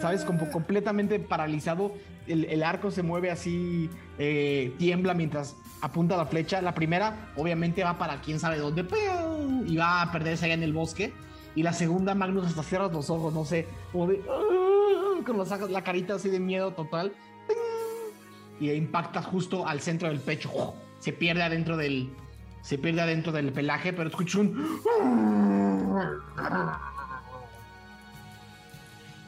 ¿Sabes? 0.00 0.24
Como 0.24 0.50
completamente 0.50 1.18
paralizado. 1.18 1.92
El, 2.26 2.62
arco 2.62 2.90
se 2.90 3.02
mueve 3.02 3.30
así, 3.30 3.88
eh, 4.18 4.74
tiembla 4.78 5.14
mientras 5.14 5.56
apunta 5.80 6.16
la 6.16 6.26
flecha. 6.26 6.62
La 6.62 6.74
primera, 6.74 7.32
obviamente, 7.36 7.84
va 7.84 7.98
para 7.98 8.20
quién 8.20 8.38
sabe 8.38 8.58
dónde. 8.58 8.86
Y 9.66 9.76
va 9.76 10.02
a 10.02 10.12
perderse 10.12 10.46
allá 10.46 10.54
en 10.54 10.62
el 10.62 10.72
bosque. 10.72 11.12
Y 11.54 11.62
la 11.62 11.72
segunda, 11.72 12.14
Magnus, 12.14 12.46
hasta 12.46 12.62
cierras 12.62 12.92
los 12.92 13.10
ojos, 13.10 13.34
no 13.34 13.44
sé, 13.44 13.66
como 13.90 14.06
de, 14.06 14.22
¡ah! 14.30 15.24
con 15.24 15.72
la 15.72 15.82
carita 15.82 16.14
así 16.14 16.30
de 16.30 16.40
miedo 16.40 16.72
total. 16.72 17.12
Y 18.60 18.70
impacta 18.72 19.22
justo 19.22 19.66
al 19.66 19.80
centro 19.80 20.08
del 20.08 20.18
pecho. 20.20 20.74
Se 20.98 21.12
pierde 21.12 21.42
adentro 21.42 21.76
del, 21.76 22.10
se 22.62 22.76
pierde 22.78 23.00
adentro 23.02 23.30
del 23.32 23.52
pelaje, 23.52 23.92
pero 23.92 24.08
escucho 24.08 24.40
un. 24.40 24.80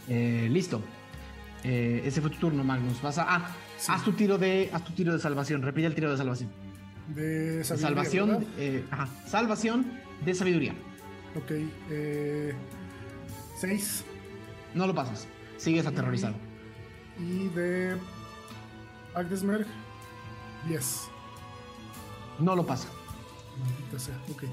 Eh, 0.09 0.49
listo. 0.51 0.81
Eh, 1.63 2.03
ese 2.05 2.21
fue 2.21 2.31
tu 2.31 2.39
turno, 2.39 2.65
Magnus. 2.65 3.01
Vas 3.03 3.19
a. 3.19 3.27
Ah, 3.37 3.51
haz 3.89 4.05
tu 4.05 4.13
tiro 4.13 4.39
de. 4.39 4.71
Haz 4.73 4.85
tu 4.85 4.93
tiro 4.93 5.13
de 5.13 5.19
salvación. 5.19 5.63
Repite 5.63 5.87
el 5.87 5.95
tiro 5.95 6.11
de 6.11 6.17
salvación. 6.17 6.51
De 7.09 7.23
De 7.59 7.65
sabiduría, 7.65 7.89
salvación. 7.89 8.47
eh, 8.59 8.85
ajá. 8.91 9.09
Salvación 9.27 9.87
de 10.25 10.35
sabiduría. 10.35 10.75
Ok. 11.37 11.53
Seis. 13.59 14.05
No 14.75 14.87
lo 14.87 14.95
pasas. 14.95 15.27
Sigues 15.59 15.87
aterrorizado. 15.87 16.35
Y 17.19 17.49
de 17.49 17.97
Agdesmerg, 19.15 19.67
10. 20.69 21.09
No 22.39 22.57
lo 22.57 22.65
pasa. 22.65 22.89
Maldita 23.59 23.99
sea. 23.99 24.15
Ok. 24.31 24.45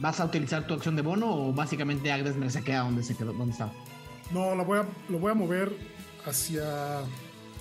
¿Vas 0.00 0.20
a 0.20 0.24
utilizar 0.24 0.66
tu 0.66 0.74
acción 0.74 0.96
de 0.96 1.02
bono 1.02 1.32
o 1.32 1.52
básicamente 1.52 2.10
Agnes 2.10 2.52
se 2.52 2.62
queda 2.62 2.80
donde 2.80 3.02
se 3.02 3.16
quedó, 3.16 3.32
donde 3.32 3.52
estaba? 3.52 3.72
No, 4.30 4.54
lo 4.54 4.64
voy 4.64 4.80
a, 4.80 4.86
lo 5.08 5.18
voy 5.18 5.30
a 5.30 5.34
mover 5.34 5.76
hacia, 6.26 7.00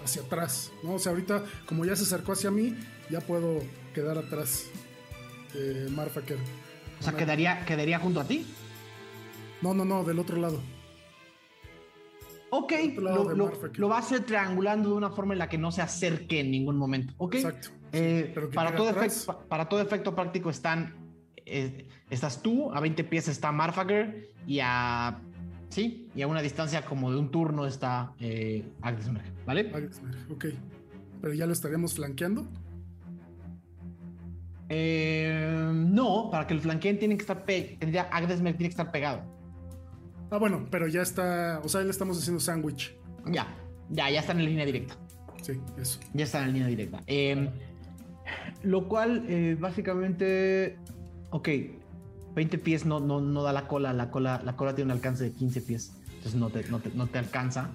hacia 0.04 0.22
atrás. 0.24 0.72
¿no? 0.82 0.94
O 0.94 1.00
sea, 1.00 1.12
ahorita, 1.12 1.44
como 1.66 1.86
ya 1.86 1.96
se 1.96 2.04
acercó 2.04 2.32
hacia 2.32 2.50
mí, 2.50 2.76
ya 3.10 3.22
puedo 3.22 3.60
quedar 3.94 4.18
atrás 4.18 4.66
de 5.54 5.90
Marfaker. 5.90 6.38
O 7.00 7.04
sea, 7.04 7.14
quedaría, 7.14 7.66
quedaría 7.66 8.00
junto 8.00 8.20
a 8.20 8.24
ti. 8.26 8.46
No, 9.62 9.74
no, 9.74 9.86
no, 9.86 10.04
del 10.04 10.20
otro 10.20 10.38
lado. 10.38 10.60
Ok, 12.56 12.72
lo, 12.98 13.34
lo- 13.34 13.52
lo 13.74 13.90
va 13.90 13.96
a 13.96 14.00
hacer 14.00 14.26
triangulando 14.26 14.90
de 14.90 14.96
una 14.96 15.10
forma 15.10 15.34
en 15.34 15.40
la 15.40 15.50
que 15.50 15.58
no 15.58 15.72
se 15.72 15.82
acerque 15.82 16.42
en 16.42 16.52
ningún 16.52 16.78
momento. 16.78 17.14
Ok. 17.18 17.36
Exacto. 17.36 17.70
Eh, 17.92 18.34
para, 18.54 18.76
todo 18.76 18.90
efecto, 18.92 19.26
pa- 19.26 19.40
para 19.48 19.68
todo 19.70 19.82
efecto 19.82 20.14
práctico 20.16 20.50
están. 20.52 20.94
eh, 21.46 21.88
estás 22.12 22.42
tú, 22.44 22.72
a 22.72 22.80
20 22.80 23.04
pies 23.06 23.28
está 23.28 23.52
Marfager 23.52 24.30
y 24.46 24.60
a. 24.62 25.20
Sí, 25.70 26.08
y 26.16 26.22
a 26.22 26.28
una 26.28 26.44
distancia 26.44 26.86
como 26.86 27.12
de 27.12 27.18
un 27.18 27.32
turno 27.32 27.66
está 27.66 28.14
eh, 28.20 28.64
¿vale? 29.46 29.72
Agdesmerg, 29.74 30.32
ok. 30.32 30.46
Pero 31.22 31.34
ya 31.34 31.48
lo 31.48 31.54
estaríamos 31.54 31.96
flanqueando. 31.96 32.48
Eh, 34.70 35.72
no, 35.74 36.30
para 36.32 36.48
que 36.48 36.54
el 36.54 36.62
flanqueen 36.62 36.98
tiene 37.00 37.16
que 37.16 37.22
estar 37.22 37.44
pe 37.46 37.78
tendría- 37.80 38.10
tiene 38.12 38.54
que 38.58 38.68
estar 38.68 38.92
pegado. 38.92 39.22
Ah, 40.34 40.40
bueno, 40.40 40.66
pero 40.72 40.88
ya 40.88 41.04
está. 41.04 41.62
O 41.64 41.70
sea, 41.70 41.82
le 41.82 41.92
estamos 41.92 42.18
haciendo 42.18 42.40
sándwich. 42.40 42.96
Ya, 43.32 43.56
ya, 43.92 44.10
ya 44.10 44.20
están 44.22 44.40
en 44.40 44.48
línea 44.48 44.66
directa. 44.66 44.98
Sí, 45.44 45.54
eso. 45.80 46.00
Ya 46.16 46.24
está 46.24 46.44
en 46.44 46.54
línea 46.54 46.68
directa. 46.68 47.04
Eh, 47.06 47.52
lo 48.64 48.88
cual, 48.88 49.26
eh, 49.30 49.56
básicamente. 49.60 50.80
Ok, 51.30 51.50
20 52.34 52.58
pies 52.58 52.84
no, 52.84 53.00
no, 53.00 53.22
no 53.22 53.44
da 53.44 53.54
la 53.54 53.68
cola. 53.68 53.94
La 53.94 54.10
cola. 54.10 54.42
La 54.44 54.56
cola 54.56 54.74
tiene 54.74 54.92
un 54.92 54.98
alcance 54.98 55.24
de 55.24 55.34
15 55.34 55.62
pies. 55.62 55.94
Entonces 56.08 56.34
no 56.34 56.50
te, 56.50 56.68
no 56.68 56.80
te, 56.80 56.90
no 56.96 57.06
te 57.06 57.20
alcanza. 57.20 57.70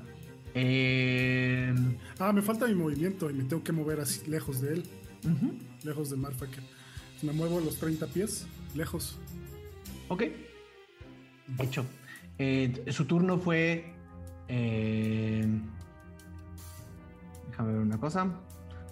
Eh, 0.55 1.73
Ah, 2.19 2.33
me 2.33 2.43
falta 2.43 2.67
mi 2.67 2.75
movimiento 2.75 3.31
y 3.31 3.35
me 3.35 3.45
tengo 3.45 3.63
que 3.63 3.71
mover 3.71 4.01
así 4.01 4.29
lejos 4.29 4.61
de 4.61 4.75
él. 4.75 4.85
Lejos 5.85 6.11
de 6.11 6.17
Marfaker. 6.17 6.65
Me 7.23 7.33
muevo 7.33 7.61
los 7.61 7.77
30 7.77 8.09
pies, 8.09 8.49
lejos. 8.75 9.17
Ok. 10.09 10.25
Hecho. 11.61 11.85
Eh, 12.39 12.85
su 12.89 13.05
turno 13.07 13.39
fue. 13.39 13.93
eh, 14.49 15.47
déjame 17.51 17.73
ver 17.73 17.81
una 17.83 17.99
cosa. 17.99 18.29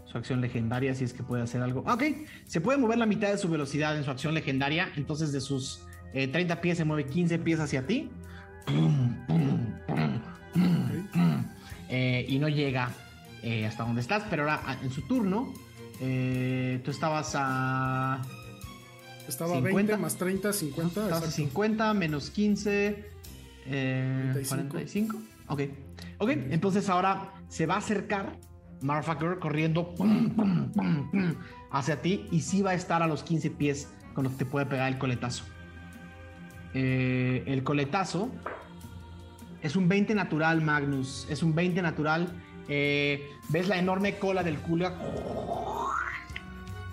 Su 0.06 0.18
acción 0.18 0.40
legendaria, 0.40 0.94
si 0.94 1.04
es 1.04 1.12
que 1.12 1.22
puede 1.22 1.42
hacer 1.42 1.62
algo. 1.62 1.80
Ok, 1.86 2.02
se 2.46 2.60
puede 2.60 2.78
mover 2.78 2.98
la 2.98 3.06
mitad 3.06 3.28
de 3.28 3.38
su 3.38 3.48
velocidad 3.48 3.96
en 3.96 4.04
su 4.04 4.10
acción 4.10 4.34
legendaria. 4.34 4.90
Entonces, 4.96 5.32
de 5.32 5.40
sus 5.40 5.80
eh, 6.14 6.28
30 6.28 6.60
pies, 6.60 6.78
se 6.78 6.84
mueve 6.84 7.06
15 7.06 7.38
pies 7.40 7.60
hacia 7.60 7.86
ti. 7.86 8.10
Eh, 11.88 12.26
y 12.28 12.38
no 12.38 12.48
llega 12.48 12.90
eh, 13.42 13.66
hasta 13.66 13.84
donde 13.84 14.00
estás. 14.00 14.24
Pero 14.28 14.42
ahora, 14.42 14.78
en 14.82 14.90
su 14.90 15.02
turno, 15.02 15.52
eh, 16.00 16.80
tú 16.84 16.90
estabas 16.90 17.32
a. 17.34 18.22
Estaba 19.28 19.54
50. 19.54 19.76
20 19.76 19.96
más 19.96 20.16
30, 20.16 20.52
50. 20.52 20.88
Estabas 20.88 21.12
a 21.12 21.16
exacto. 21.26 21.36
50 21.36 21.94
menos 21.94 22.30
15. 22.30 23.04
Eh, 23.66 24.30
45. 24.32 24.68
45. 24.70 25.18
Ok. 25.48 25.62
Ok, 26.18 26.30
entonces 26.50 26.88
ahora 26.88 27.32
se 27.48 27.66
va 27.66 27.74
a 27.74 27.78
acercar 27.78 28.38
Marfaker 28.80 29.38
corriendo 29.38 29.94
pum, 29.94 30.30
pum, 30.30 30.70
pum, 30.70 31.10
pum, 31.10 31.34
hacia 31.70 32.00
ti 32.02 32.26
y 32.30 32.40
sí 32.40 32.62
va 32.62 32.70
a 32.70 32.74
estar 32.74 33.02
a 33.02 33.06
los 33.06 33.22
15 33.22 33.50
pies 33.50 33.88
con 34.14 34.24
los 34.24 34.32
que 34.34 34.40
te 34.40 34.46
puede 34.46 34.66
pegar 34.66 34.88
el 34.88 34.98
coletazo. 34.98 35.44
Eh, 36.74 37.42
el 37.46 37.62
coletazo 37.64 38.30
es 39.62 39.76
un 39.76 39.88
20 39.88 40.14
natural, 40.14 40.62
Magnus. 40.62 41.26
Es 41.30 41.42
un 41.42 41.54
20 41.54 41.80
natural. 41.82 42.28
Eh, 42.68 43.30
ves 43.48 43.68
la 43.68 43.78
enorme 43.78 44.18
cola 44.18 44.42
del 44.42 44.58
Kulga 44.58 44.94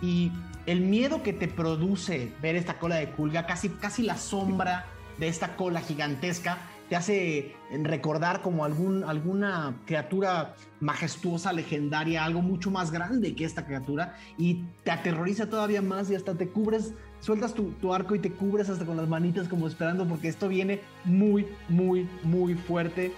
y 0.02 0.32
el 0.66 0.82
miedo 0.82 1.24
que 1.24 1.34
te 1.34 1.48
produce 1.48 2.32
ver 2.42 2.56
esta 2.56 2.78
cola 2.78 2.96
de 2.96 3.10
Kulga, 3.10 3.46
casi, 3.46 3.70
casi 3.70 4.04
la 4.04 4.18
sombra 4.18 4.86
de 5.18 5.28
esta 5.28 5.56
cola 5.56 5.82
gigantesca, 5.82 6.58
te 6.90 6.96
hace 6.96 7.56
recordar 7.72 8.42
como 8.42 8.66
algún, 8.66 9.04
alguna 9.04 9.76
criatura 9.86 10.56
majestuosa, 10.80 11.54
legendaria, 11.54 12.24
algo 12.24 12.42
mucho 12.42 12.70
más 12.72 12.92
grande 12.92 13.36
que 13.36 13.46
esta 13.46 13.66
criatura, 13.66 14.16
y 14.38 14.64
te 14.84 14.92
aterroriza 14.92 15.50
todavía 15.50 15.82
más 15.82 16.12
y 16.12 16.16
hasta 16.16 16.36
te 16.36 16.50
cubres, 16.50 16.94
sueltas 17.20 17.54
tu, 17.54 17.94
arco 17.94 18.16
y 18.16 18.20
te 18.20 18.32
cubres 18.32 18.70
hasta 18.70 18.86
con 18.86 18.98
las 18.98 19.08
manitas 19.08 19.48
como 19.48 19.68
esperando, 19.68 20.08
porque 20.08 20.28
esto 20.28 20.50
viene 20.50 20.82
muy, 21.06 21.48
muy, 21.70 22.08
muy 22.24 22.56
fuerte. 22.56 23.14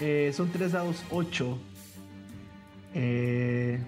Eh, 0.00 0.32
son 0.34 0.50
tres 0.50 0.72
dados 0.72 1.04
8. 1.10 1.58
Eh, 2.94 3.78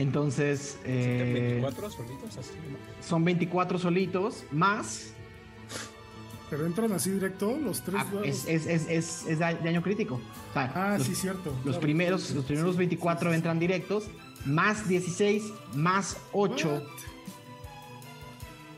entonces, 0.00 0.78
eh, 0.84 1.58
24 1.62 1.90
solitos 1.90 2.36
así. 2.36 2.50
¿no? 2.70 3.04
son 3.06 3.24
24 3.24 3.78
solitos 3.78 4.44
más. 4.50 5.12
Pero 6.48 6.66
entran 6.66 6.90
así 6.92 7.10
directo 7.10 7.56
los 7.62 7.80
tres 7.82 8.02
ah, 8.04 8.06
es, 8.24 8.44
es, 8.48 8.66
es, 8.66 8.88
es, 8.88 9.26
es 9.28 9.38
da- 9.38 9.54
daño 9.54 9.82
crítico. 9.82 10.16
O 10.50 10.52
sea, 10.52 10.72
Ah, 10.74 10.98
los, 10.98 11.06
sí, 11.06 11.14
cierto. 11.14 11.50
los 11.50 11.62
claro. 11.62 11.80
primeros, 11.80 12.30
los 12.32 12.44
primeros 12.44 12.76
24 12.76 13.32
entran 13.32 13.60
directos, 13.60 14.08
más 14.46 14.88
16, 14.88 15.44
más 15.74 16.16
8. 16.32 16.82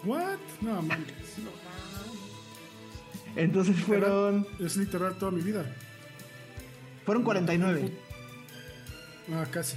What? 0.05 0.18
What? 0.18 0.39
No, 0.61 0.83
man. 0.83 1.05
Entonces 3.37 3.77
fueron, 3.77 4.47
Es 4.61 4.77
literal 4.77 5.14
toda 5.16 5.33
mi 5.33 5.41
vida. 5.41 5.64
fueron 7.07 7.23
49. 7.25 7.91
Ah, 9.33 9.47
casi. 9.51 9.77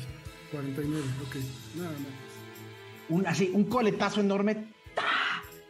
49, 0.55 1.03
ok. 1.27 1.35
Nada, 1.75 1.91
no. 1.91 3.15
Un, 3.15 3.27
así, 3.27 3.51
un 3.53 3.65
coletazo 3.65 4.21
enorme. 4.21 4.67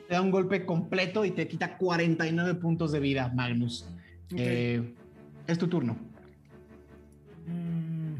Te 0.08 0.14
da 0.14 0.22
un 0.22 0.30
golpe 0.30 0.66
completo 0.66 1.26
y 1.26 1.32
te 1.32 1.48
quita 1.48 1.78
49 1.78 2.56
puntos 2.56 2.92
de 2.92 3.00
vida, 3.00 3.32
Magnus. 3.34 3.88
Eh, 4.36 4.94
es 5.48 5.58
tu 5.58 5.68
turno. 5.68 5.98
Mm, 7.48 8.16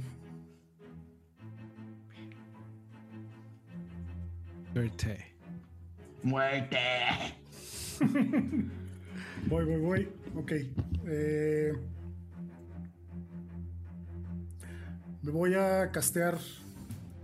Suerte. 4.74 5.36
Muerte. 6.24 6.80
voy, 9.48 9.66
voy, 9.66 9.80
voy. 9.80 10.08
Ok. 10.36 10.52
Eh, 11.08 11.74
me 15.26 15.32
voy 15.32 15.56
a 15.56 15.92
castear 15.92 16.38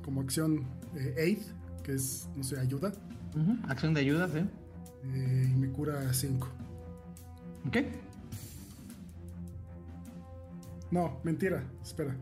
como 0.03 0.21
acción 0.21 0.65
eh, 0.95 1.15
Aid, 1.19 1.39
que 1.83 1.93
es, 1.93 2.27
no 2.35 2.43
sé, 2.43 2.59
ayuda. 2.59 2.91
Ujú, 3.35 3.57
Acción 3.69 3.93
de 3.93 4.01
ayuda, 4.01 4.27
¿sí? 4.27 4.39
eh, 5.13 5.49
y 5.51 5.55
me 5.55 5.69
cura 5.69 6.11
5. 6.13 6.47
Ok. 7.67 7.77
No, 10.91 11.19
mentira, 11.23 11.63
espera. 11.81 12.15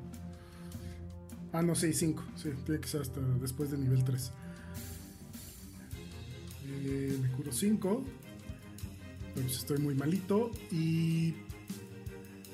Ah, 1.52 1.62
no, 1.64 1.74
sí, 1.74 1.94
5. 1.94 2.24
Sí, 2.36 2.50
tiene 2.66 2.80
que 2.80 2.88
ser 2.88 3.02
hasta 3.02 3.20
después 3.42 3.72
de 3.72 3.78
nivel 3.80 4.04
3. 4.04 4.32
Eh, 6.68 7.18
me 7.22 7.32
curo 7.32 7.52
5. 7.52 8.04
Pero 9.34 9.46
pues 9.48 9.58
estoy 9.58 9.80
muy 9.80 9.96
malito. 9.96 10.52
Y 10.72 11.34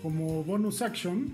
como 0.01 0.43
bonus 0.45 0.81
action. 0.81 1.33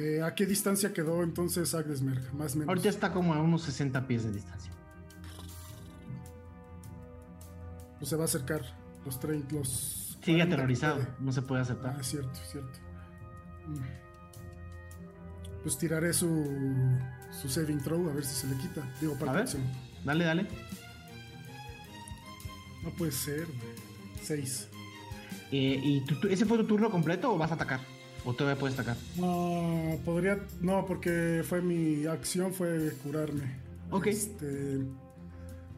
Eh, 0.00 0.22
¿A 0.22 0.34
qué 0.34 0.46
distancia 0.46 0.92
quedó 0.92 1.22
entonces 1.22 1.74
Agdesmerg? 1.74 2.32
Más 2.34 2.54
o 2.54 2.58
menos. 2.58 2.68
Ahorita 2.68 2.88
está 2.88 3.12
como 3.12 3.34
a 3.34 3.40
unos 3.40 3.62
60 3.62 4.06
pies 4.06 4.24
de 4.24 4.32
distancia. 4.32 4.72
Pues 7.98 8.08
se 8.08 8.16
va 8.16 8.22
a 8.22 8.24
acercar. 8.24 8.62
Los 9.04 9.20
30. 9.20 9.54
Los 9.54 9.68
Sigue 10.22 10.38
40 10.38 10.54
aterrorizado, 10.54 10.96
puede. 10.96 11.08
no 11.20 11.32
se 11.32 11.42
puede 11.42 11.62
aceptar. 11.62 11.94
Ah, 11.96 12.00
es 12.00 12.06
cierto, 12.06 12.32
es 12.32 12.50
cierto. 12.50 12.78
Mm. 13.66 13.78
Pues 15.62 15.76
tiraré 15.78 16.12
su, 16.12 16.46
su 17.30 17.48
saving 17.48 17.78
throw 17.80 18.08
a 18.08 18.14
ver 18.14 18.24
si 18.24 18.34
se 18.34 18.46
le 18.46 18.56
quita. 18.56 18.82
Digo, 19.00 19.14
para 19.18 19.32
A 19.32 19.34
ver. 19.36 19.48
Dale, 20.04 20.24
dale. 20.24 20.46
No 22.82 22.90
puede 22.90 23.12
ser, 23.12 23.46
güey. 23.46 23.74
6. 24.22 24.68
Eh, 25.52 25.80
¿Y 25.82 26.04
ese 26.30 26.46
fue 26.46 26.56
tu 26.58 26.64
turno 26.64 26.90
completo 26.90 27.32
o 27.34 27.38
vas 27.38 27.50
a 27.50 27.54
atacar? 27.54 27.80
¿O 28.24 28.34
todavía 28.34 28.58
puedes 28.60 28.78
atacar? 28.78 28.96
No, 29.16 29.96
podría. 30.04 30.38
No, 30.60 30.84
porque 30.86 31.42
fue 31.48 31.62
mi 31.62 32.04
acción, 32.06 32.52
fue 32.52 32.92
curarme. 33.02 33.44
Ok. 33.90 34.06
Este, 34.08 34.80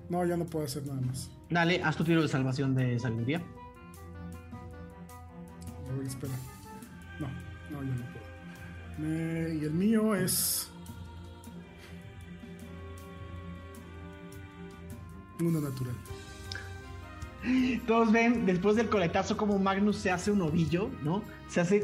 no, 0.09 0.24
ya 0.26 0.36
no 0.36 0.45
puedo 0.47 0.64
hacer 0.64 0.84
nada 0.86 1.01
más. 1.01 1.30
Dale, 1.51 1.82
haz 1.82 1.97
tu 1.97 2.05
tiro 2.05 2.20
de 2.22 2.28
salvación 2.28 2.74
de 2.74 2.99
sabiduría. 2.99 3.43
A 5.88 5.97
ver, 5.97 6.07
espera. 6.07 6.32
No, 7.20 7.28
no, 7.70 7.82
ya 7.84 7.95
no 7.95 8.05
puedo. 8.12 8.22
Me- 9.09 9.55
y 9.55 9.64
el 9.64 9.72
mío 9.72 10.14
es. 10.16 10.68
Uno 15.40 15.61
natural. 15.61 15.95
Todos 17.88 18.12
ven 18.12 18.47
después 18.47 18.76
del 18.76 18.88
coletazo 18.88 19.36
como 19.36 19.59
Magnus 19.59 19.97
se 19.97 20.11
hace 20.12 20.30
un 20.30 20.43
ovillo, 20.43 20.90
¿no? 21.03 21.22
Se 21.49 21.61
hace, 21.61 21.82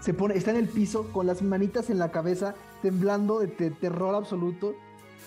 se 0.00 0.14
pone, 0.14 0.34
está 0.34 0.50
en 0.50 0.56
el 0.56 0.68
piso 0.68 1.08
con 1.12 1.26
las 1.26 1.42
manitas 1.42 1.90
en 1.90 1.98
la 1.98 2.10
cabeza, 2.10 2.54
temblando 2.82 3.38
de 3.40 3.48
te- 3.48 3.70
terror 3.70 4.14
absoluto, 4.14 4.74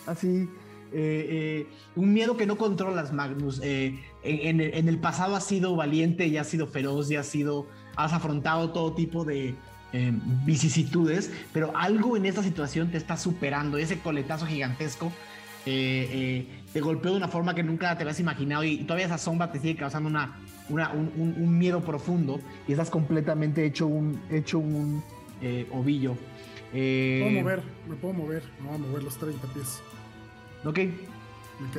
así. 0.07 0.49
eh, 0.95 1.65
eh, 1.65 1.67
un 1.95 2.13
miedo 2.13 2.37
que 2.37 2.45
no 2.45 2.57
controlas, 2.57 3.13
Magnus. 3.13 3.59
Eh, 3.63 3.99
en, 4.23 4.61
en 4.61 4.87
el 4.87 4.99
pasado 4.99 5.35
has 5.35 5.43
sido 5.45 5.75
valiente 5.75 6.27
y 6.27 6.37
has 6.37 6.47
sido 6.47 6.67
feroz 6.67 7.09
y 7.11 7.15
has 7.15 7.25
sido, 7.27 7.67
has 7.95 8.13
afrontado 8.13 8.71
todo 8.71 8.93
tipo 8.93 9.25
de 9.25 9.55
eh, 9.93 10.11
vicisitudes, 10.45 11.31
pero 11.51 11.75
algo 11.75 12.15
en 12.17 12.25
esta 12.25 12.41
situación 12.43 12.91
te 12.91 12.97
está 12.97 13.17
superando. 13.17 13.77
Ese 13.77 13.99
coletazo 13.99 14.45
gigantesco 14.45 15.11
eh, 15.65 16.09
eh, 16.11 16.63
te 16.73 16.81
golpeó 16.81 17.11
de 17.11 17.17
una 17.17 17.27
forma 17.27 17.55
que 17.55 17.63
nunca 17.63 17.95
te 17.97 18.03
habías 18.03 18.19
imaginado 18.19 18.63
y 18.63 18.77
todavía 18.83 19.05
esa 19.07 19.17
sombra 19.17 19.51
te 19.51 19.59
sigue 19.59 19.75
causando 19.75 20.09
una, 20.09 20.39
una- 20.69 20.91
un, 20.91 21.11
un- 21.17 21.35
un 21.37 21.57
miedo 21.57 21.81
profundo 21.81 22.39
y 22.67 22.71
estás 22.73 22.89
completamente 22.89 23.65
hecho 23.65 23.87
un, 23.87 24.21
hecho 24.29 24.59
un 24.59 25.03
eh, 25.41 25.67
ovillo. 25.71 26.15
Eh, 26.73 27.19
Puedo 27.23 27.41
mover, 27.41 27.63
me 27.87 27.95
puedo 27.95 28.13
mover. 28.13 28.43
Me 28.61 28.67
voy 28.67 28.75
a 28.75 28.77
mover 28.79 29.03
los 29.03 29.17
30 29.17 29.47
pies. 29.53 29.81
Ok, 30.65 30.79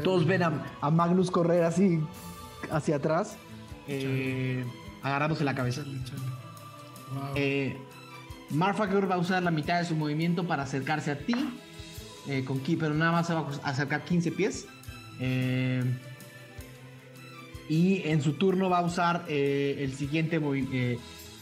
todos 0.02 0.26
ven 0.26 0.42
a, 0.42 0.52
a 0.80 0.90
Magnus 0.90 1.30
correr 1.30 1.64
así 1.64 1.98
hacia 2.70 2.96
atrás, 2.96 3.36
eh, 3.88 4.64
agarrándose 5.02 5.42
la 5.44 5.54
cabeza. 5.54 5.82
Chale, 5.82 6.04
chale. 6.04 6.22
Wow. 7.14 7.32
Eh, 7.36 7.76
va 9.10 9.14
a 9.16 9.18
usar 9.18 9.42
la 9.42 9.50
mitad 9.50 9.78
de 9.80 9.86
su 9.86 9.94
movimiento 9.96 10.46
para 10.46 10.62
acercarse 10.64 11.10
a 11.10 11.18
ti. 11.18 11.34
eh, 12.28 12.44
con 12.44 12.60
ki, 12.60 12.76
pero 12.76 12.94
nada 12.94 13.12
más 13.12 13.26
se 13.26 13.34
va 13.34 13.46
a 13.62 13.68
acercar 13.70 14.04
15 14.04 14.32
pies. 14.32 14.66
Eh, 15.20 15.82
y 17.68 18.02
en 18.04 18.20
su 18.22 18.34
turno 18.34 18.68
va 18.68 18.78
a 18.78 18.84
usar 18.84 19.24
eh, 19.28 19.76
el 19.80 19.92
siguiente 19.94 20.40
eh, 20.72 20.98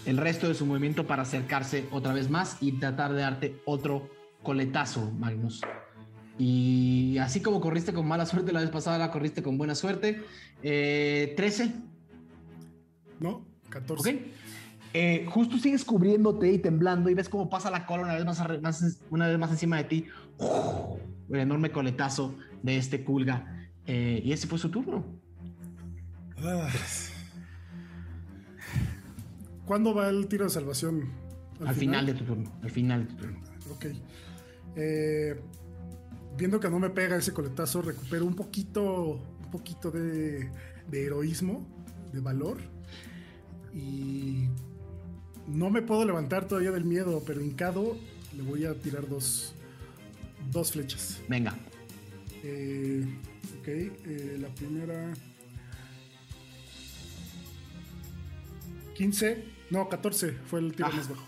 el 0.06 0.16
resto 0.16 0.48
de 0.48 0.54
su 0.54 0.66
movimiento 0.66 1.06
para 1.06 1.22
acercarse 1.22 1.84
otra 1.90 2.12
vez 2.12 2.28
más 2.30 2.56
y 2.60 2.72
tratar 2.72 3.12
de 3.12 3.20
darte 3.22 3.56
otro 3.64 4.08
coletazo, 4.42 5.10
Magnus. 5.12 5.60
Y 6.38 7.18
así 7.18 7.40
como 7.40 7.60
corriste 7.60 7.92
con 7.92 8.06
mala 8.08 8.26
suerte 8.26 8.52
la 8.52 8.60
vez 8.60 8.70
pasada, 8.70 8.98
la 8.98 9.10
corriste 9.10 9.42
con 9.42 9.58
buena 9.58 9.74
suerte. 9.74 10.22
Eh, 10.62 11.34
13. 11.36 11.72
No, 13.20 13.44
14. 13.68 14.10
Ok. 14.10 14.16
Eh, 14.94 15.24
justo 15.28 15.56
sigues 15.58 15.84
cubriéndote 15.84 16.52
y 16.52 16.58
temblando 16.58 17.08
y 17.08 17.14
ves 17.14 17.28
cómo 17.28 17.48
pasa 17.48 17.70
la 17.70 17.86
cola 17.86 18.02
una 18.02 18.14
vez 18.14 18.24
más, 18.24 18.42
más- 18.60 19.00
una 19.10 19.26
vez 19.26 19.38
más 19.38 19.50
encima 19.50 19.76
de 19.78 19.84
ti. 19.84 20.06
El 21.30 21.40
enorme 21.40 21.70
coletazo 21.70 22.34
de 22.62 22.76
este 22.76 23.04
culga. 23.04 23.68
Eh, 23.86 24.20
y 24.24 24.32
ese 24.32 24.46
fue 24.46 24.58
su 24.58 24.70
turno. 24.70 25.04
Ah. 26.44 26.68
¿Cuándo 29.64 29.94
va 29.94 30.08
el 30.08 30.26
tiro 30.26 30.44
de 30.44 30.50
salvación? 30.50 31.10
Al, 31.64 31.74
final? 31.74 32.06
de 32.06 32.14
tu 32.14 32.24
turno. 32.24 32.52
Al 32.62 32.70
final 32.70 33.06
de 33.06 33.14
tu 33.14 33.16
turno. 33.16 33.38
Ok. 33.70 33.86
Eh, 34.76 35.40
viendo 36.36 36.58
que 36.58 36.68
no 36.68 36.78
me 36.78 36.90
pega 36.90 37.16
ese 37.16 37.32
coletazo, 37.32 37.82
recupero 37.82 38.26
un 38.26 38.34
poquito, 38.34 39.20
un 39.44 39.50
poquito 39.50 39.90
de, 39.90 40.50
de 40.88 41.06
heroísmo, 41.06 41.66
de 42.12 42.20
valor. 42.20 42.58
Y 43.74 44.48
no 45.46 45.70
me 45.70 45.82
puedo 45.82 46.04
levantar 46.04 46.46
todavía 46.48 46.72
del 46.72 46.84
miedo, 46.84 47.22
pero 47.26 47.40
hincado 47.40 47.96
le 48.36 48.42
voy 48.42 48.64
a 48.64 48.74
tirar 48.74 49.08
dos, 49.08 49.54
dos 50.50 50.72
flechas. 50.72 51.20
Venga. 51.28 51.54
Eh, 52.42 53.04
ok, 53.60 53.68
eh, 53.68 54.38
la 54.40 54.48
primera. 54.48 55.12
15, 58.94 59.44
no, 59.70 59.88
14 59.88 60.32
fue 60.46 60.60
el 60.60 60.72
tiro 60.74 60.88
Ah. 60.92 60.96
más 60.96 61.08
bajo. 61.08 61.22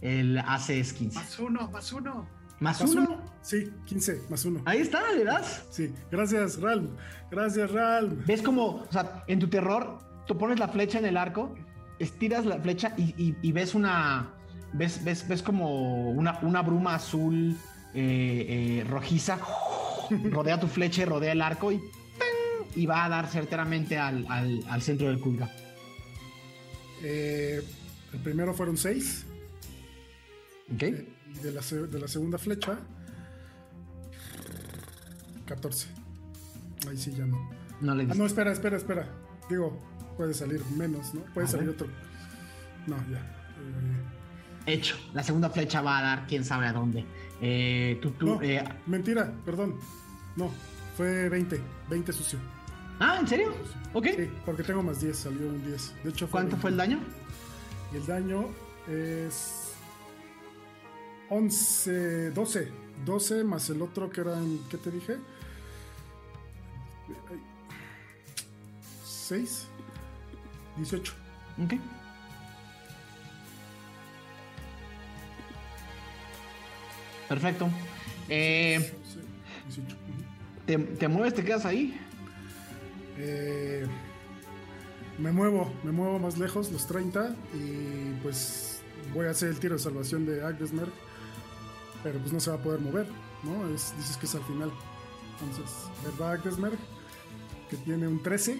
El 0.00 0.38
AC 0.38 0.70
es 0.80 0.92
15. 0.92 1.18
Más 1.18 1.38
uno, 1.38 1.70
más 1.70 1.92
uno. 1.92 2.26
¿Más, 2.60 2.80
¿Más 2.80 2.90
uno? 2.90 3.02
uno? 3.02 3.22
Sí, 3.42 3.70
15, 3.86 4.22
más 4.30 4.44
uno. 4.44 4.62
Ahí 4.64 4.78
está, 4.78 5.02
le 5.12 5.24
das. 5.24 5.64
Sí, 5.70 5.92
gracias, 6.10 6.60
Ralm. 6.60 6.90
Gracias, 7.30 7.70
Ralm. 7.70 8.22
Ves 8.26 8.42
como, 8.42 8.66
o 8.66 8.88
sea, 8.90 9.24
en 9.26 9.38
tu 9.40 9.48
terror, 9.48 9.98
tú 10.26 10.38
pones 10.38 10.58
la 10.58 10.68
flecha 10.68 10.98
en 10.98 11.06
el 11.06 11.16
arco, 11.16 11.54
estiras 11.98 12.46
la 12.46 12.58
flecha 12.60 12.94
y, 12.96 13.14
y- 13.22 13.36
y 13.42 13.52
ves 13.52 13.74
una. 13.74 14.30
Ves, 14.72 15.02
ves, 15.04 15.26
ves 15.28 15.42
como 15.42 16.10
una, 16.10 16.38
una 16.42 16.62
bruma 16.62 16.94
azul 16.96 17.56
eh, 17.94 18.80
eh, 18.82 18.84
rojiza. 18.88 19.38
rodea 20.30 20.58
tu 20.60 20.66
flecha 20.68 21.02
y 21.02 21.04
rodea 21.06 21.32
el 21.32 21.42
arco 21.42 21.72
y. 21.72 21.78
¡ping! 21.78 22.82
Y 22.82 22.86
va 22.86 23.04
a 23.04 23.08
dar 23.08 23.26
certeramente 23.26 23.98
al, 23.98 24.26
al- 24.28 24.62
al 24.68 24.82
centro 24.82 25.08
del 25.08 25.18
culga. 25.20 25.50
Eh, 27.06 27.62
el 28.14 28.18
primero 28.20 28.54
fueron 28.54 28.76
6. 28.78 29.26
¿Ok? 30.74 30.82
Y 30.82 31.38
de 31.42 31.52
la, 31.52 31.60
de 31.60 32.00
la 32.00 32.08
segunda 32.08 32.38
flecha, 32.38 32.78
14. 35.46 35.88
Ahí 36.88 36.96
sí 36.96 37.12
ya 37.16 37.26
no. 37.26 37.50
No 37.80 37.94
le 37.94 38.04
Ah, 38.04 38.14
no, 38.14 38.24
espera, 38.26 38.52
espera, 38.52 38.76
espera. 38.76 39.06
Digo, 39.50 39.78
puede 40.16 40.32
salir 40.32 40.64
menos, 40.76 41.12
¿no? 41.14 41.22
Puede 41.34 41.46
A 41.46 41.50
salir 41.50 41.66
ver. 41.66 41.74
otro. 41.74 41.88
No, 42.86 42.96
ya. 43.10 43.18
Eh, 43.18 44.72
Hecho. 44.74 44.96
La 45.12 45.22
segunda 45.22 45.50
flecha 45.50 45.82
va 45.82 45.98
a 45.98 46.02
dar 46.02 46.26
quién 46.26 46.44
sabe 46.44 46.66
a 46.66 46.72
dónde. 46.72 47.04
Eh, 47.42 47.98
tú, 48.00 48.12
tú, 48.12 48.26
no, 48.26 48.42
eh, 48.42 48.64
mentira, 48.86 49.30
perdón. 49.44 49.76
No, 50.36 50.50
fue 50.96 51.28
20. 51.28 51.60
20 51.90 52.12
sucio. 52.14 52.38
Ah, 53.00 53.18
¿en 53.20 53.28
serio? 53.28 53.52
Ok. 53.92 54.06
Sí, 54.16 54.30
porque 54.44 54.62
tengo 54.62 54.82
más 54.82 55.00
10, 55.00 55.16
salió 55.16 55.48
un 55.48 55.64
10. 55.64 55.94
De 56.04 56.10
hecho, 56.10 56.28
¿Cuánto 56.30 56.56
fue 56.56 56.70
el 56.70 56.76
daño? 56.76 56.98
Y 57.92 57.96
el 57.96 58.06
daño 58.06 58.48
es 58.88 59.72
11, 61.28 62.30
12. 62.30 62.68
12 63.04 63.44
más 63.44 63.68
el 63.70 63.82
otro 63.82 64.08
que 64.10 64.20
eran, 64.20 64.58
¿qué 64.70 64.76
te 64.78 64.90
dije? 64.90 65.16
6, 69.04 69.66
18. 70.76 71.12
Ok. 71.64 71.74
Perfecto. 77.28 77.68
Eh, 78.28 78.92
Sí, 79.12 79.20
18. 79.82 79.96
ujú. 79.96 80.66
¿te, 80.66 80.78
te 80.78 81.08
mueves? 81.08 81.34
¿Te 81.34 81.44
quedas 81.44 81.64
ahí? 81.66 81.98
Eh, 83.18 83.86
me 85.18 85.30
muevo, 85.32 85.72
me 85.84 85.92
muevo 85.92 86.18
más 86.18 86.38
lejos, 86.38 86.72
los 86.72 86.86
30, 86.86 87.34
y 87.54 88.12
pues 88.22 88.80
voy 89.12 89.26
a 89.26 89.30
hacer 89.30 89.50
el 89.50 89.58
tiro 89.58 89.74
de 89.74 89.80
salvación 89.80 90.26
de 90.26 90.44
Agnesmerg, 90.44 90.90
pero 92.02 92.18
pues 92.18 92.32
no 92.32 92.40
se 92.40 92.50
va 92.50 92.56
a 92.56 92.62
poder 92.62 92.80
mover, 92.80 93.06
¿no? 93.44 93.68
Es, 93.74 93.94
dices 93.96 94.16
que 94.16 94.26
es 94.26 94.34
al 94.34 94.44
final. 94.44 94.72
Entonces, 95.40 95.74
¿verdad 96.04 96.32
Agnesmerg? 96.32 96.78
Que 97.70 97.76
tiene 97.78 98.08
un 98.08 98.22
13, 98.22 98.58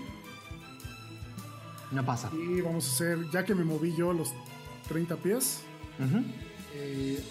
No 1.91 2.05
pasa. 2.05 2.31
y 2.33 2.61
vamos 2.61 2.89
a 2.89 2.93
hacer, 2.93 3.19
ya 3.33 3.45
que 3.45 3.55
me 3.55 3.65
moví 3.65 3.95
yo 3.97 4.13
los 4.13 4.33
30 4.89 5.17
pies, 5.17 5.61
eh, 6.75 7.23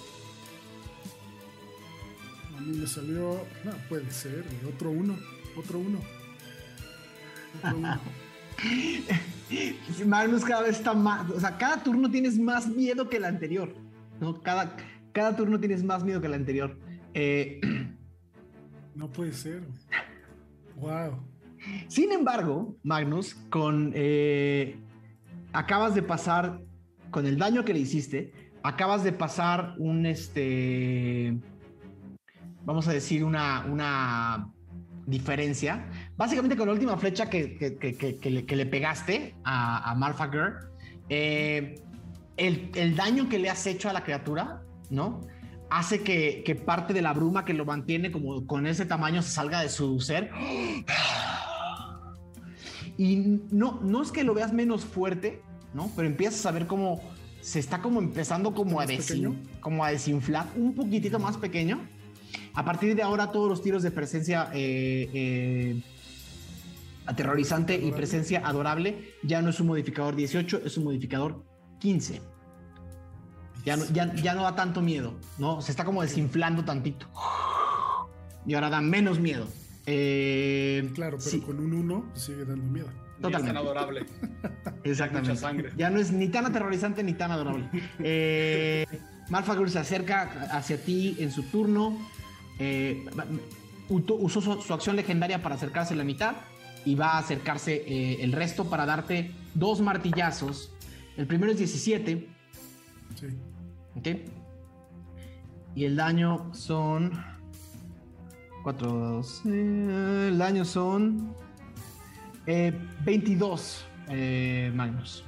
mí 2.63 2.77
me 2.77 2.87
salió. 2.87 3.45
No, 3.63 3.71
puede 3.89 4.09
ser, 4.11 4.43
güey, 4.43 4.73
otro 4.73 4.91
uno. 4.91 5.17
Otro 5.55 5.79
uno. 5.79 5.99
Magnus 10.05 10.43
cada 10.43 10.63
vez 10.63 10.77
está 10.77 10.93
más. 10.93 11.29
O 11.29 11.39
sea, 11.39 11.57
cada 11.57 11.83
turno 11.83 12.09
tienes 12.09 12.39
más 12.39 12.67
miedo 12.67 13.09
que 13.09 13.17
el 13.17 13.25
anterior. 13.25 13.73
¿no? 14.19 14.41
Cada, 14.41 14.75
cada 15.11 15.35
turno 15.35 15.59
tienes 15.59 15.83
más 15.83 16.03
miedo 16.03 16.21
que 16.21 16.27
el 16.27 16.33
anterior. 16.33 16.77
Eh, 17.13 17.61
No 18.95 19.11
puede 19.11 19.33
ser. 19.33 19.63
Wow. 20.75 21.19
Sin 21.87 22.11
embargo, 22.11 22.77
Magnus, 22.83 23.35
con 23.49 23.91
eh, 23.95 24.77
acabas 25.51 25.95
de 25.95 26.03
pasar 26.03 26.61
con 27.09 27.25
el 27.25 27.37
daño 27.37 27.63
que 27.63 27.73
le 27.73 27.79
hiciste, 27.79 28.31
acabas 28.63 29.03
de 29.03 29.13
pasar 29.13 29.75
un 29.77 30.05
este, 30.05 31.37
vamos 32.65 32.87
a 32.87 32.93
decir 32.93 33.23
una 33.23 33.65
una 33.65 34.51
diferencia. 35.05 35.89
Básicamente 36.17 36.55
con 36.55 36.67
la 36.67 36.73
última 36.73 36.95
flecha 36.97 37.29
que, 37.29 37.57
que- 37.57 37.75
que- 37.77 38.55
le, 38.55 38.65
pegaste 38.65 39.35
a, 39.43 39.89
a 39.91 39.95
Malfager, 39.95 40.53
eh, 41.09 41.75
el, 42.37 42.69
el 42.75 42.95
daño 42.95 43.29
que 43.29 43.39
le 43.39 43.49
has 43.49 43.65
hecho 43.65 43.89
a 43.89 43.93
la 43.93 44.03
criatura, 44.03 44.61
¿no? 44.89 45.21
Hace 45.69 46.01
que, 46.03 46.43
que 46.45 46.53
parte 46.55 46.93
de 46.93 47.01
la 47.01 47.13
bruma 47.13 47.45
que 47.45 47.53
lo 47.53 47.65
mantiene 47.65 48.11
como 48.11 48.45
con 48.45 48.67
ese 48.67 48.85
tamaño 48.85 49.23
se 49.23 49.31
salga 49.31 49.61
de 49.61 49.69
su 49.69 49.99
ser. 49.99 50.29
Y 52.97 53.39
no, 53.51 53.79
no 53.81 54.01
es 54.03 54.11
que 54.11 54.23
lo 54.23 54.33
veas 54.35 54.53
menos 54.53 54.85
fuerte, 54.85 55.41
¿no? 55.73 55.89
Pero 55.95 56.07
empiezas 56.07 56.45
a 56.45 56.51
ver 56.51 56.67
cómo 56.67 57.01
se 57.41 57.59
está 57.59 57.81
como 57.81 57.99
empezando 57.99 58.53
como 58.53 58.79
a, 58.79 58.85
¿Más 58.85 58.91
desin- 58.93 59.35
como 59.59 59.83
a 59.83 59.89
desinflar, 59.89 60.45
un 60.55 60.75
poquitito 60.75 61.17
más 61.19 61.37
pequeño. 61.37 61.87
A 62.53 62.63
partir 62.63 62.95
de 62.95 63.01
ahora 63.01 63.31
todos 63.31 63.49
los 63.49 63.61
tiros 63.63 63.81
de 63.81 63.89
presencia 63.91 64.49
eh, 64.53 65.09
eh, 65.13 65.81
aterrorizante 67.05 67.75
y 67.75 67.91
presencia 67.91 68.41
adorable 68.45 69.15
ya 69.23 69.41
no 69.41 69.49
es 69.49 69.59
un 69.59 69.67
modificador 69.67 70.15
18, 70.15 70.61
es 70.65 70.77
un 70.77 70.85
modificador 70.85 71.43
15. 71.79 72.21
Ya 73.65 73.77
no, 73.77 73.85
ya, 73.93 74.13
ya 74.15 74.33
no 74.33 74.43
da 74.43 74.55
tanto 74.55 74.81
miedo, 74.81 75.13
¿no? 75.37 75.61
Se 75.61 75.71
está 75.71 75.85
como 75.85 76.01
desinflando 76.01 76.65
tantito. 76.65 77.07
Y 78.45 78.53
ahora 78.55 78.69
da 78.69 78.81
menos 78.81 79.19
miedo. 79.19 79.47
Eh, 79.85 80.89
Claro, 80.95 81.17
pero 81.17 81.29
sí, 81.29 81.39
con 81.39 81.59
un 81.59 81.73
uno 81.73 82.05
sigue 82.13 82.43
dando 82.45 82.65
miedo. 82.65 82.87
Ni 82.87 82.93
es 82.93 83.21
tan 83.21 83.31
Totalmente. 83.31 83.57
adorable. 83.59 84.05
Exactamente. 84.83 85.29
mucha 85.29 85.41
sangre. 85.41 85.71
Ya 85.77 85.89
no 85.89 85.99
es 85.99 86.11
ni 86.11 86.27
tan 86.27 86.45
aterrorizante 86.45 87.03
ni 87.03 87.13
tan 87.13 87.31
adorable. 87.31 87.69
Eh, 87.99 88.85
Malfagur 89.29 89.69
se 89.69 89.79
acerca 89.79 90.23
hacia 90.51 90.77
ti 90.83 91.15
en 91.19 91.31
su 91.31 91.43
turno. 91.43 91.97
Eh, 92.59 93.05
usó 93.89 94.41
su, 94.41 94.61
su 94.61 94.73
acción 94.73 94.95
legendaria 94.97 95.41
para 95.41 95.55
acercarse 95.55 95.93
a 95.93 95.97
la 95.97 96.03
mitad 96.03 96.35
y 96.85 96.95
va 96.95 97.13
a 97.13 97.17
acercarse 97.19 97.83
eh, 97.87 98.17
el 98.23 98.31
resto 98.31 98.65
para 98.65 98.85
darte 98.85 99.31
dos 99.53 99.81
martillazos. 99.81 100.71
El 101.17 101.27
primero 101.27 101.51
es 101.51 101.57
17, 101.57 102.27
Sí. 103.15 103.27
¿ok? 103.95 104.07
Y 105.75 105.85
el 105.85 105.95
daño 105.95 106.53
son 106.53 107.11
4, 108.63 109.21
el 109.45 110.37
daño 110.37 110.65
son 110.65 111.35
eh, 112.47 112.73
22 113.05 113.85
eh, 114.09 114.71
Magnus. 114.73 115.23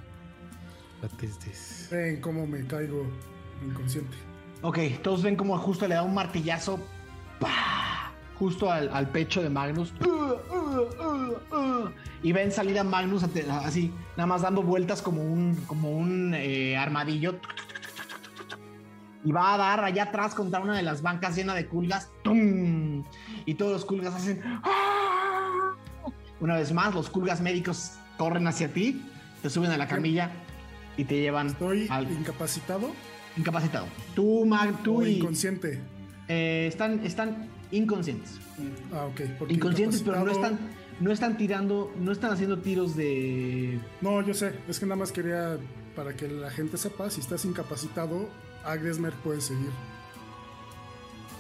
Ven 1.91 2.20
cómo 2.22 2.47
me 2.47 2.66
caigo 2.66 3.06
inconsciente. 3.66 4.18
Ok, 4.62 4.80
todos 5.03 5.22
ven 5.22 5.36
como 5.36 5.58
justo 5.58 5.88
le 5.88 5.95
da 5.95 6.03
un 6.03 6.14
martillazo 6.14 6.80
¡pah! 7.39 7.95
Justo 8.38 8.71
al, 8.71 8.89
al 8.93 9.09
pecho 9.09 9.41
de 9.41 9.49
Magnus. 9.49 9.93
¡Uh, 10.01 10.09
uh, 10.09 11.55
uh, 11.55 11.89
y 12.23 12.31
ven 12.31 12.51
salir 12.51 12.77
a 12.79 12.83
Magnus 12.83 13.23
así, 13.23 13.93
nada 14.17 14.27
más 14.27 14.41
dando 14.41 14.61
vueltas 14.61 15.01
como 15.01 15.21
un, 15.21 15.55
como 15.67 15.91
un 15.91 16.33
eh, 16.33 16.77
armadillo. 16.77 17.39
Y 19.23 19.31
va 19.31 19.55
a 19.55 19.57
dar 19.57 19.83
allá 19.83 20.03
atrás 20.03 20.36
contra 20.36 20.59
una 20.59 20.75
de 20.75 20.83
las 20.83 21.01
bancas 21.01 21.36
llena 21.36 21.55
de 21.55 21.65
culgas. 21.67 22.11
¡Tum! 22.23 23.03
Y 23.45 23.55
todos 23.55 23.71
los 23.71 23.86
culgas 23.86 24.13
hacen. 24.13 24.41
¡ah! 24.63 25.73
Una 26.39 26.57
vez 26.57 26.71
más, 26.73 26.93
los 26.93 27.09
culgas 27.09 27.41
médicos 27.41 27.93
corren 28.17 28.45
hacia 28.47 28.71
ti, 28.71 29.03
te 29.41 29.49
suben 29.49 29.71
a 29.71 29.77
la 29.77 29.88
camilla 29.88 30.31
y 30.95 31.05
te 31.05 31.19
llevan 31.19 31.47
Estoy 31.47 31.88
al 31.89 32.11
incapacitado 32.11 32.91
incapacitado. 33.38 33.88
Tú, 34.13 34.45
Mag, 34.45 34.81
tú 34.83 34.99
o 34.99 35.05
y 35.05 35.17
inconsciente. 35.17 35.81
eh, 36.27 36.65
están, 36.67 37.05
están 37.05 37.49
inconscientes. 37.78 38.39
Ah, 38.93 39.05
ok. 39.05 39.21
porque 39.37 39.54
Inconscientes, 39.54 40.01
pero 40.01 40.24
no 40.24 40.32
están, 40.32 40.59
no 41.00 41.12
están 41.12 41.37
tirando, 41.37 41.93
no 42.00 42.12
están 42.12 42.32
haciendo 42.32 42.59
tiros 42.59 42.95
de. 42.95 43.79
No, 44.01 44.21
yo 44.25 44.33
sé. 44.33 44.54
Es 44.67 44.79
que 44.79 44.86
nada 44.86 44.95
más 44.97 45.12
quería 45.12 45.58
para 45.95 46.16
que 46.16 46.28
la 46.28 46.50
gente 46.51 46.78
sepa, 46.78 47.09
si 47.09 47.21
estás 47.21 47.45
incapacitado, 47.45 48.29
Agresmer 48.63 49.13
puede 49.13 49.41
seguir. 49.41 49.70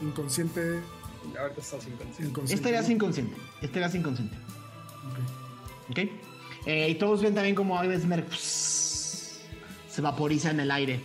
Inconsciente, 0.01 0.79
Ahorita 1.39 1.61
estás 1.61 1.87
inconsciente. 1.87 2.23
inconsciente. 2.23 2.53
Estarías 2.53 2.87
¿no? 2.87 2.93
inconsciente. 2.93 3.35
Estarías 3.61 3.95
inconsciente. 3.95 4.35
Ok. 5.89 5.89
¿Ok? 5.89 5.99
Eh, 6.67 6.89
y 6.89 6.95
todos 6.95 7.21
ven 7.21 7.35
también 7.35 7.55
como 7.55 7.77
Agnesmer 7.77 8.25
se 8.31 10.01
vaporiza 10.01 10.51
en 10.51 10.59
el 10.59 10.71
aire. 10.71 10.99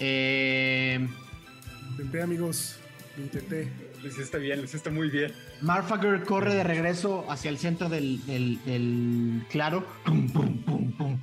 Eh, 0.00 1.06
Intenté, 1.90 2.22
amigos. 2.22 2.76
Intenté. 3.18 3.70
Lo 4.02 4.08
hiciste 4.08 4.38
bien, 4.38 4.58
lo 4.58 4.64
hiciste 4.64 4.90
muy 4.90 5.08
bien. 5.10 5.32
Marfager 5.60 6.24
corre 6.24 6.54
de 6.54 6.64
regreso 6.64 7.24
hacia 7.30 7.50
el 7.50 7.58
centro 7.58 7.88
del, 7.88 8.24
del- 8.26 8.58
del 8.64 9.42
claro. 9.48 9.86
Pum, 10.04 10.28
pum, 10.28 10.62
pum, 10.64 10.92
pum. 10.92 11.20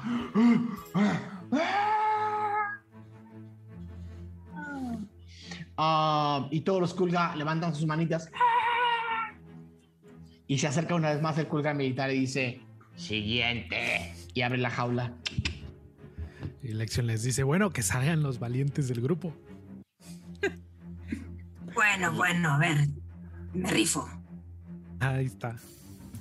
Ah, 5.77 6.47
y 6.51 6.61
todos 6.61 6.81
los 6.81 6.93
Kulga 6.93 7.35
levantan 7.35 7.73
sus 7.75 7.85
manitas. 7.85 8.29
Y 10.47 10.57
se 10.57 10.67
acerca 10.67 10.95
una 10.95 11.11
vez 11.11 11.21
más 11.21 11.37
el 11.37 11.47
Kulga 11.47 11.73
militar 11.73 12.11
y 12.11 12.19
dice: 12.19 12.61
Siguiente. 12.95 14.13
Y 14.33 14.41
abre 14.41 14.57
la 14.57 14.69
jaula. 14.69 15.13
Y 16.61 16.69
Lexion 16.73 17.07
les 17.07 17.23
dice, 17.23 17.43
bueno, 17.43 17.71
que 17.71 17.81
salgan 17.81 18.21
los 18.21 18.39
valientes 18.39 18.87
del 18.89 19.01
grupo. 19.01 19.33
Bueno, 21.79 22.11
bueno, 22.11 22.49
a 22.55 22.57
ver. 22.57 22.89
Me 23.53 23.71
rifo. 23.71 24.05
Ahí 24.99 25.27
está. 25.27 25.55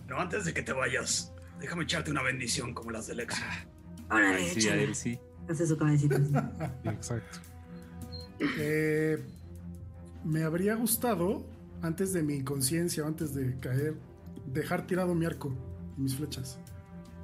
No, 0.07 0.21
antes 0.21 0.45
de 0.45 0.55
que 0.55 0.63
te 0.63 0.73
vayas, 0.73 1.33
déjame 1.59 1.83
echarte 1.83 2.13
una 2.13 2.23
bendición 2.23 2.73
como 2.73 2.93
las 2.93 3.09
del 3.09 3.19
ex. 3.19 3.35
Órale, 4.09 4.37
Ay, 4.37 4.61
sí, 4.61 4.69
a 4.69 4.77
él 4.77 4.95
sí. 4.95 5.19
Hace 5.51 5.67
su 5.67 5.77
cabecita. 5.77 6.17
Exacto. 6.85 7.41
Eh, 8.39 9.19
me 10.25 10.45
habría 10.45 10.77
gustado, 10.77 11.45
antes 11.83 12.13
de 12.13 12.23
mi 12.23 12.35
inconsciencia, 12.37 13.05
antes 13.05 13.35
de 13.35 13.59
caer, 13.59 13.97
dejar 14.47 14.87
tirado 14.87 15.13
mi 15.17 15.27
arco 15.27 15.53
y 15.97 16.03
mis 16.03 16.15
flechas. 16.15 16.57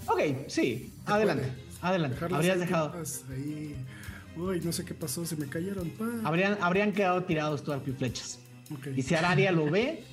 Ok, 0.09 0.48
sí. 0.48 0.93
Adelante. 1.06 1.52
Adelante. 1.82 2.24
Habrías 2.35 2.59
dejado. 2.59 3.01
Ahí. 3.31 3.77
Uy, 4.36 4.61
no 4.61 4.73
sé 4.73 4.85
qué 4.85 4.94
pasó, 4.94 5.24
se 5.24 5.36
me 5.36 5.47
cayeron. 5.47 5.89
pa. 5.90 6.06
Habrían, 6.24 6.59
habrían 6.61 6.93
quedado 6.93 7.23
tirados 7.24 7.62
tu 7.62 7.73
arco 7.73 7.90
y 7.90 7.93
flechas. 7.93 8.40
Y 8.97 9.02
si 9.02 9.15
Araria 9.15 9.52
lo 9.52 9.70
ve, 9.70 10.05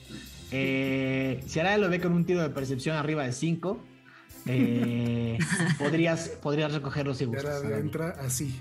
eh, 0.51 1.41
si 1.47 1.59
Araria 1.59 1.77
lo 1.77 1.89
ve 1.89 1.99
con 2.01 2.11
un 2.13 2.25
tiro 2.25 2.41
de 2.41 2.49
percepción 2.49 2.95
arriba 2.97 3.23
de 3.23 3.31
5, 3.31 3.83
podrías, 5.79 6.29
podrías 6.41 6.73
recogerlos 6.73 7.19
y 7.21 7.23
Y 7.23 7.27
gustas. 7.27 7.59
Araria. 7.61 7.77
entra 7.77 8.09
así. 8.19 8.59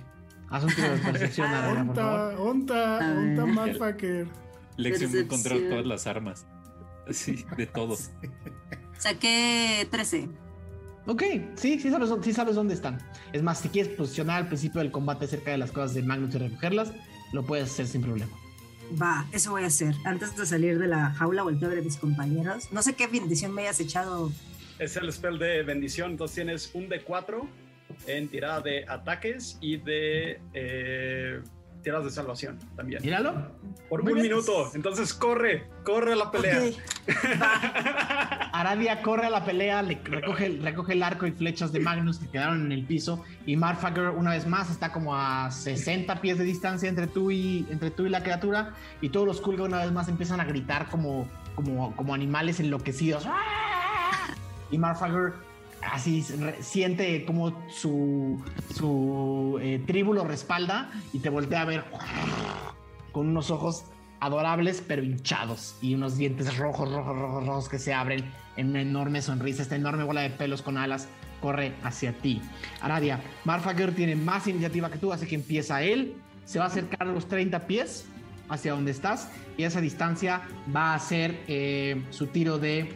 Haz 0.49 0.65
un 0.65 0.75
tiro 0.75 0.91
de 0.93 0.99
percepción, 0.99 1.47
Araria, 1.53 1.85
por 1.85 1.95
favor. 1.97 2.35
Onta, 2.49 2.99
onta, 3.13 3.43
a 5.17 5.21
encontrar 5.21 5.55
Percepción. 5.55 5.69
todas 5.71 5.87
las 5.87 6.07
armas. 6.07 6.47
Sí, 7.11 7.45
de 7.57 7.67
todo. 7.67 7.97
Saqué 8.99 9.87
13. 9.91 10.29
Ok, 11.07 11.23
sí, 11.55 11.81
sí 11.81 11.91
sabes, 11.91 12.11
sí 12.23 12.33
sabes 12.33 12.55
dónde 12.55 12.75
están. 12.75 12.99
Es 13.33 13.43
más, 13.43 13.59
si 13.61 13.69
quieres 13.69 13.93
posicionar 13.97 14.43
al 14.43 14.49
principio 14.49 14.81
del 14.81 14.91
combate 14.91 15.27
cerca 15.27 15.51
de 15.51 15.59
las 15.59 15.73
cosas 15.73 15.95
de 15.95 16.03
Magnus 16.03 16.35
y 16.35 16.39
recogerlas, 16.39 16.93
lo 17.33 17.45
puedes 17.45 17.71
hacer 17.71 17.87
sin 17.87 18.03
problema. 18.03 18.33
Va, 19.01 19.27
eso 19.33 19.51
voy 19.53 19.63
a 19.63 19.67
hacer. 19.69 19.95
Antes 20.05 20.37
de 20.37 20.45
salir 20.47 20.79
de 20.79 20.89
la 20.89 21.11
jaula, 21.13 21.43
volteo 21.43 21.69
a 21.69 21.71
ver 21.71 21.81
a 21.81 21.83
mis 21.83 21.97
compañeros. 21.97 22.73
No 22.73 22.83
sé 22.83 22.95
qué 22.95 23.07
bendición 23.07 23.53
me 23.53 23.63
hayas 23.63 23.81
echado. 23.81 24.33
Es 24.79 24.97
el 24.97 25.13
spell 25.13 25.39
de 25.39 25.63
bendición, 25.63 26.13
entonces 26.13 26.35
tienes 26.35 26.71
un 26.75 26.89
D4 26.89 27.47
en 28.07 28.29
tirada 28.29 28.61
de 28.61 28.85
ataques 28.89 29.59
y 29.61 29.77
de 29.77 30.41
eh, 30.55 31.41
tiras 31.83 32.05
de 32.05 32.11
salvación 32.11 32.59
también. 32.77 33.03
Míralo. 33.03 33.49
Por 33.89 34.03
Muy 34.03 34.13
un 34.13 34.21
bien. 34.21 34.31
minuto. 34.31 34.71
Entonces 34.75 35.13
corre, 35.15 35.69
corre 35.85 36.13
a 36.13 36.17
la 36.17 36.31
pelea. 36.31 36.61
Ok, 36.61 36.75
Aradia 38.53 39.03
corre 39.03 39.27
a 39.27 39.31
la 39.31 39.45
pelea, 39.45 39.83
le 39.83 40.01
recoge, 40.05 40.59
recoge 40.63 40.93
el 40.93 41.03
arco 41.03 41.27
y 41.27 41.33
flechas 41.33 41.73
de 41.73 41.81
Magnus 41.81 42.19
que 42.19 42.29
quedaron 42.29 42.67
en 42.67 42.73
el 42.73 42.85
piso. 42.85 43.25
Y 43.47 43.57
Marfager, 43.57 44.11
una 44.11 44.31
vez 44.31 44.47
más, 44.47 44.71
está 44.71 44.93
como 44.93 45.17
a 45.17 45.51
60 45.51 46.21
pies 46.21 46.39
de 46.39 46.45
distancia 46.45 46.89
entre 46.89 47.07
tú 47.07 47.31
y, 47.31 47.67
entre 47.71 47.91
tú 47.91 48.07
y 48.07 48.11
la 48.11 48.23
criatura. 48.23 48.75
Y 49.01 49.09
todos 49.09 49.27
los 49.27 49.41
Kulga, 49.41 49.65
una 49.65 49.79
vez 49.79 49.93
más, 49.93 50.09
empiezan 50.09 50.41
a 50.41 50.45
gritar 50.45 50.89
como, 50.89 51.29
como, 51.55 51.95
como 51.97 52.15
animales 52.15 52.61
enloquecidos. 52.61 53.27
Y 54.73 54.79
Marfager 54.79 55.33
así 55.83 56.25
siente 56.61 57.25
como 57.25 57.69
su, 57.69 58.43
su 58.75 59.59
eh, 59.63 59.83
tribu 59.87 60.13
lo 60.13 60.25
respalda 60.25 60.91
y 61.13 61.21
te 61.21 61.31
voltea 61.31 61.63
a 61.63 61.65
ver 61.65 61.85
con 63.13 63.29
unos 63.29 63.51
ojos 63.51 63.85
adorables 64.21 64.83
pero 64.87 65.03
hinchados 65.03 65.77
y 65.81 65.95
unos 65.95 66.17
dientes 66.17 66.57
rojos, 66.59 66.93
rojos, 66.93 67.17
rojos, 67.17 67.47
rojos 67.47 67.69
que 67.69 67.79
se 67.79 67.95
abren 67.95 68.25
en 68.57 68.71
una 68.71 68.83
enorme 68.83 69.23
sonrisa. 69.23 69.63
Esta 69.63 69.77
enorme 69.77 70.05
bola 70.05 70.21
de 70.21 70.31
pelos 70.31 70.63
con 70.63 70.77
alas 70.77 71.09
corre 71.41 71.75
hacia 71.83 72.13
ti. 72.13 72.41
Aradia, 72.81 73.21
Marfager 73.45 73.95
tiene 73.95 74.15
más 74.15 74.47
iniciativa 74.47 74.91
que 74.91 74.99
tú, 74.99 75.13
así 75.13 75.27
que 75.27 75.37
empieza 75.37 75.83
él. 75.83 76.15
Se 76.45 76.59
va 76.59 76.67
a 76.67 76.69
acercar 76.69 77.09
a 77.09 77.13
los 77.13 77.27
30 77.29 77.67
pies 77.67 78.07
hacia 78.49 78.73
donde 78.73 78.91
estás 78.91 79.31
y 79.57 79.65
a 79.65 79.69
esa 79.69 79.81
distancia 79.81 80.43
va 80.75 80.93
a 80.93 80.95
hacer 80.95 81.41
eh, 81.49 82.03
su 82.11 82.27
tiro 82.27 82.59
de... 82.59 82.93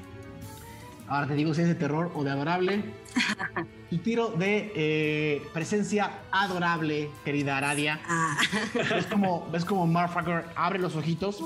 Ahora 1.08 1.26
te 1.28 1.34
digo 1.34 1.52
si 1.54 1.60
es 1.62 1.68
de 1.68 1.74
terror 1.74 2.10
o 2.14 2.24
de 2.24 2.30
adorable. 2.30 2.82
Su 3.90 3.98
tiro 3.98 4.28
de 4.30 4.72
eh, 4.74 5.42
presencia 5.52 6.10
adorable, 6.32 7.10
querida 7.24 7.58
Aradia. 7.58 8.00
ah, 8.08 8.36
ves 8.74 9.06
como, 9.06 9.48
ves 9.52 9.64
como 9.64 9.86
Marfager 9.86 10.46
abre 10.56 10.78
los 10.80 10.96
ojitos 10.96 11.40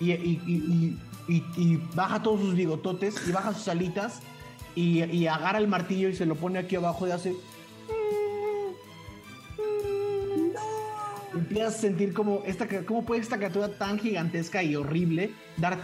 y, 0.00 0.12
y- 0.12 0.42
y- 0.46 0.98
y- 1.28 1.34
y- 1.34 1.44
y 1.56 1.76
baja 1.94 2.22
todos 2.22 2.40
sus 2.40 2.54
bigototes 2.54 3.26
y 3.26 3.32
baja 3.32 3.54
sus 3.54 3.68
alitas 3.68 4.20
y, 4.74 5.26
agarra 5.26 5.58
el 5.58 5.68
martillo 5.68 6.08
y 6.08 6.14
se 6.14 6.26
lo 6.26 6.34
pone 6.34 6.58
aquí 6.58 6.76
abajo 6.76 7.06
y 7.06 7.10
hace. 7.10 7.34
Empiezas 11.32 11.74
a 11.76 11.78
sentir 11.78 12.12
como 12.12 12.42
esta, 12.44 12.66
cómo 12.84 13.04
puede 13.04 13.20
esta 13.20 13.36
criatura 13.36 13.68
tan 13.78 13.98
gigantesca 13.98 14.62
y 14.62 14.74
horrible 14.76 15.30
dar 15.56 15.78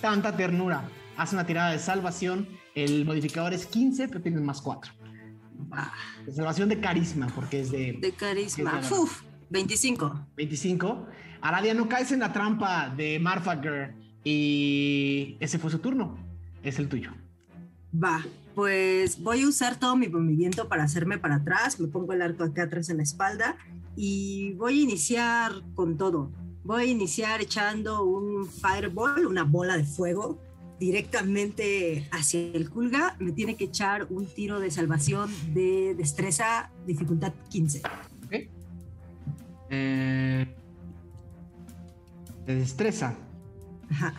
tanta 0.00 0.36
ternura. 0.36 0.82
Hace 1.16 1.36
una 1.36 1.46
tirada 1.46 1.70
de 1.72 1.78
salvación. 1.78 2.48
El 2.74 3.04
modificador 3.04 3.52
es 3.52 3.66
15, 3.66 4.08
pero 4.08 4.20
tienes 4.20 4.40
más 4.40 4.60
4. 4.60 4.92
ah, 5.72 5.92
De 6.26 6.32
salvación 6.32 6.68
de 6.68 6.80
carisma, 6.80 7.28
porque 7.34 7.60
es 7.60 7.70
de 7.70 7.98
de 8.00 8.12
carisma. 8.12 8.82
Sí, 8.82 8.94
Uf, 8.94 9.22
25. 9.50 10.26
25. 10.36 11.06
Aradia, 11.40 11.74
no 11.74 11.88
caes 11.88 12.10
en 12.12 12.20
la 12.20 12.32
trampa 12.32 12.88
de 12.88 13.18
Marfager. 13.18 13.94
Y 14.24 15.36
ese 15.40 15.58
fue 15.58 15.70
su 15.70 15.78
turno. 15.78 16.16
Es 16.62 16.78
el 16.78 16.88
tuyo. 16.88 17.12
Va, 17.94 18.24
pues 18.54 19.22
voy 19.22 19.42
a 19.42 19.48
usar 19.48 19.78
todo 19.78 19.94
mi 19.96 20.08
movimiento 20.08 20.68
para 20.68 20.82
hacerme 20.84 21.18
para 21.18 21.36
atrás. 21.36 21.78
Me 21.78 21.88
pongo 21.88 22.12
el 22.12 22.22
arco 22.22 22.42
acá 22.42 22.64
atrás 22.64 22.88
en 22.88 22.96
la 22.96 23.02
espalda 23.04 23.56
y 23.94 24.54
voy 24.54 24.80
a 24.80 24.82
iniciar 24.82 25.52
con 25.74 25.96
todo. 25.96 26.32
Voy 26.64 26.82
a 26.82 26.86
iniciar 26.86 27.42
echando 27.42 28.02
un 28.04 28.48
fireball, 28.48 29.26
una 29.26 29.44
bola 29.44 29.76
de 29.76 29.84
fuego, 29.84 30.40
directamente 30.78 32.08
hacia 32.10 32.40
el 32.40 32.70
Kulga. 32.70 33.16
Me 33.18 33.32
tiene 33.32 33.56
que 33.56 33.64
echar 33.64 34.06
un 34.10 34.26
tiro 34.26 34.60
de 34.60 34.70
salvación 34.70 35.30
de 35.54 35.94
destreza, 35.96 36.70
dificultad 36.86 37.32
15. 37.50 37.82
¿Ok? 38.26 38.32
Eh, 39.70 40.46
de 42.46 42.54
destreza. 42.54 43.16
Ajá. 43.90 44.14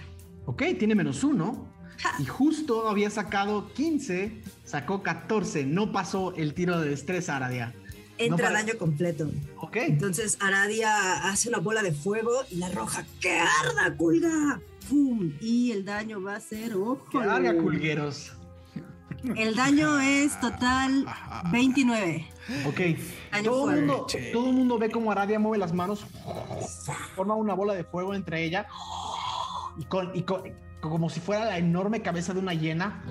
Ok, 0.46 0.64
tiene 0.78 0.96
menos 0.96 1.24
uno. 1.24 1.74
Y 2.20 2.26
justo 2.26 2.88
había 2.88 3.10
sacado 3.10 3.72
15. 3.74 4.42
Sacó 4.64 5.02
14. 5.02 5.66
No 5.66 5.92
pasó 5.92 6.36
el 6.36 6.54
tiro 6.54 6.80
de 6.80 6.90
destreza, 6.90 7.36
Aradia. 7.38 7.74
Entra 8.18 8.52
daño 8.52 8.78
completo. 8.78 9.30
Ok. 9.58 9.78
Entonces 9.78 10.38
Aradia 10.40 11.28
hace 11.30 11.50
una 11.50 11.58
bola 11.60 11.84
de 11.84 11.92
fuego 11.92 12.32
y 12.50 12.56
la 12.56 12.70
roja, 12.70 13.06
¡que 13.20 13.38
arda, 13.40 13.96
Kulga! 13.98 14.62
Y 15.42 15.72
el 15.72 15.86
daño 15.86 16.22
va 16.22 16.36
a 16.36 16.40
ser, 16.40 16.76
ojo. 16.76 17.20
Larga, 17.22 17.56
culgueros. 17.58 18.34
El 19.36 19.56
daño 19.56 20.00
es 20.00 20.40
total 20.42 21.06
29. 21.52 22.28
Ok. 22.68 22.80
Daño 23.32 23.44
Todo 23.52 23.72
el, 23.72 23.78
mundo, 23.86 24.08
todo 24.34 24.50
el 24.50 24.54
mundo 24.56 24.78
ve 24.78 24.90
como 24.92 25.12
Aradia 25.12 25.40
mueve 25.40 25.58
las 25.58 25.74
manos, 25.74 26.06
forma 27.16 27.36
una 27.36 27.54
bola 27.54 27.74
de 27.74 27.84
fuego 27.84 28.14
entre 28.14 28.44
ella 28.44 28.68
y, 29.78 29.86
con, 29.86 30.16
y 30.16 30.22
con- 30.24 30.44
como 30.82 31.10
si 31.10 31.20
fuera 31.20 31.46
la 31.46 31.58
enorme 31.58 32.02
cabeza 32.04 32.34
de 32.34 32.40
una 32.40 32.54
hiena, 32.54 33.04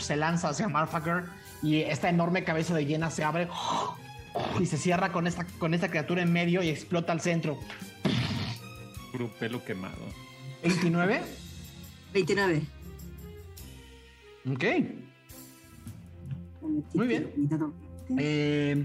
se 0.00 0.16
lanza 0.16 0.48
hacia 0.48 0.68
Marfager 0.68 1.24
y 1.62 1.76
esta 1.82 2.08
enorme 2.08 2.42
cabeza 2.42 2.74
de 2.74 2.86
hiena 2.86 3.10
se 3.10 3.22
abre 3.22 3.48
y 4.58 4.66
se 4.66 4.76
cierra 4.76 5.12
con 5.12 5.28
esta, 5.28 5.46
con 5.60 5.72
esta 5.72 5.88
criatura 5.88 6.22
en 6.22 6.32
medio 6.32 6.62
y 6.64 6.68
explota 6.68 7.12
al 7.12 7.20
centro. 7.20 7.56
Puro 9.12 9.28
pelo 9.38 9.64
quemado. 9.64 9.94
29. 10.62 11.22
29. 12.12 12.62
Ok. 14.52 14.64
Muy 16.94 17.06
bien. 17.06 17.32
Eh, 18.18 18.84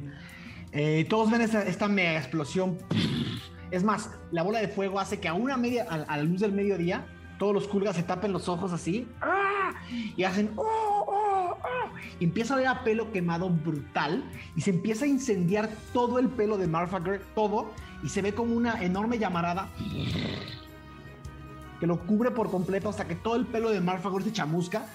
eh, 0.72 1.06
todos 1.10 1.32
ven 1.32 1.42
esta, 1.42 1.64
esta 1.64 1.88
mega 1.88 2.18
explosión. 2.18 2.78
Es 3.72 3.84
más, 3.84 4.12
la 4.32 4.44
bola 4.44 4.60
de 4.60 4.68
fuego 4.68 5.00
hace 5.00 5.20
que 5.20 5.28
a 5.28 5.34
una 5.34 5.58
media, 5.58 5.86
a, 5.90 5.96
a 5.96 6.18
la 6.18 6.24
luz 6.24 6.42
del 6.42 6.52
mediodía, 6.52 7.06
todos 7.38 7.54
los 7.54 7.68
culgas 7.68 7.96
se 7.96 8.04
tapen 8.04 8.32
los 8.32 8.48
ojos 8.48 8.72
así 8.72 9.08
¡ah! 9.22 9.74
y 10.16 10.24
hacen 10.24 10.52
¡oh, 10.56 10.64
oh, 11.08 11.52
oh! 11.52 11.90
Y 12.20 12.26
empieza 12.26 12.54
a 12.54 12.58
ver 12.58 12.68
a 12.68 12.84
pelo 12.84 13.12
quemado 13.12 13.50
brutal 13.50 14.24
y 14.56 14.62
se 14.62 14.70
empieza 14.70 15.06
a 15.06 15.08
incendiar 15.08 15.70
todo 15.92 16.20
el 16.20 16.30
pelo 16.30 16.58
de 16.58 16.68
Marfager, 16.68 17.22
todo, 17.36 17.72
y 18.04 18.10
se 18.10 18.22
ve 18.22 18.34
como 18.34 18.56
una 18.56 18.82
enorme 18.84 19.18
llamarada 19.20 19.70
que 21.80 21.88
lo 21.88 22.06
cubre 22.06 22.32
por 22.32 22.50
completo 22.50 22.90
hasta 22.90 23.08
que 23.08 23.16
todo 23.16 23.36
el 23.36 23.46
pelo 23.46 23.70
de 23.70 23.82
Marfager 23.82 24.24
se 24.24 24.32
chamusca. 24.32 24.86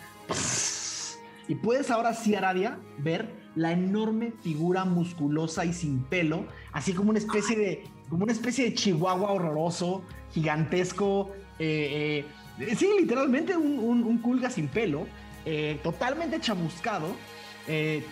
Y 1.48 1.57
puedes 1.57 1.90
ahora 1.90 2.15
sí, 2.15 2.35
Aradia, 2.35 2.78
ver 2.98 3.28
la 3.57 3.73
enorme 3.73 4.32
figura 4.43 4.85
musculosa 4.85 5.65
y 5.65 5.73
sin 5.73 6.05
pelo, 6.05 6.47
así 6.73 6.93
como 6.93 7.11
una 7.11 7.19
especie 7.19 7.57
de, 7.57 7.85
como 8.09 8.23
una 8.23 8.32
especie 8.32 8.65
de 8.66 8.74
chihuahua 8.74 9.32
horroroso, 9.32 10.02
gigantesco, 10.32 11.31
eh, 11.59 12.24
eh, 12.59 12.77
sí, 12.77 12.89
literalmente 12.98 13.57
un, 13.57 13.78
un, 13.81 14.19
culga 14.19 14.51
sin 14.51 14.69
pelo, 14.69 15.07
eh, 15.44 15.81
totalmente 15.82 16.40
chamuscado. 16.40 17.16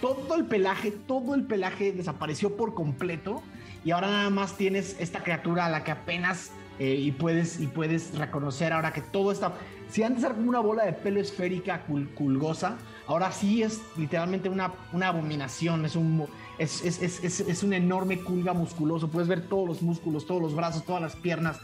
todo 0.01 0.36
el 0.36 0.45
pelaje, 0.45 0.90
todo 0.90 1.35
el 1.35 1.45
pelaje 1.45 1.93
desapareció 1.93 2.57
por 2.57 2.74
completo 2.74 3.43
y 3.85 3.90
ahora 3.90 4.09
nada 4.09 4.31
más 4.31 4.57
tienes 4.57 4.97
esta 5.01 5.23
criatura 5.23 5.66
a 5.66 5.70
la 5.70 5.82
que 5.82 5.90
apenas 5.90 6.51
eh, 6.78 6.94
y 6.94 7.12
puedes 7.12 7.60
y 7.60 7.66
puedes 7.66 8.16
reconocer 8.18 8.72
ahora 8.72 8.92
que 8.92 9.00
todo 9.02 9.32
está. 9.32 9.52
Si 9.90 10.02
antes 10.02 10.22
era 10.22 10.34
como 10.34 10.48
una 10.50 10.60
bola 10.60 10.84
de 10.84 10.92
pelo 10.92 11.18
esférica 11.20 11.84
cul- 11.88 12.12
culgosa, 12.14 12.76
ahora 13.06 13.32
sí 13.32 13.62
es 13.62 13.80
literalmente 13.96 14.48
una, 14.48 14.72
una 14.92 15.09
abominación. 15.09 15.84
Es 15.84 15.96
un 15.96 16.26
es, 16.59 16.84
es, 16.84 17.00
es, 17.02 17.40
es, 17.40 17.62
un 17.62 17.72
enorme 17.72 18.18
culga 18.20 18.52
musculoso. 18.52 19.09
Puedes 19.09 19.28
ver 19.28 19.48
todos 19.48 19.66
los 19.66 19.80
músculos, 19.82 20.26
todos 20.26 20.42
los 20.42 20.55
brazos, 20.55 20.84
todas 20.84 21.00
las 21.02 21.16
piernas. 21.16 21.59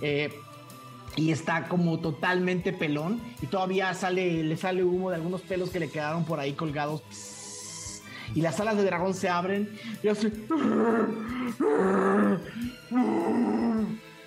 eh, 0.00 0.32
y 1.16 1.32
está 1.32 1.66
como 1.66 1.98
totalmente 1.98 2.72
pelón 2.72 3.20
y 3.42 3.46
todavía 3.46 3.92
sale 3.94 4.44
le 4.44 4.56
sale 4.56 4.84
humo 4.84 5.10
de 5.10 5.16
algunos 5.16 5.40
pelos 5.40 5.70
que 5.70 5.80
le 5.80 5.90
quedaron 5.90 6.24
por 6.24 6.38
ahí 6.38 6.52
colgados 6.52 7.02
y 8.36 8.40
las 8.40 8.60
alas 8.60 8.76
de 8.76 8.84
dragón 8.84 9.14
se 9.14 9.28
abren 9.28 9.68
y 10.00 10.06
hace 10.08 10.30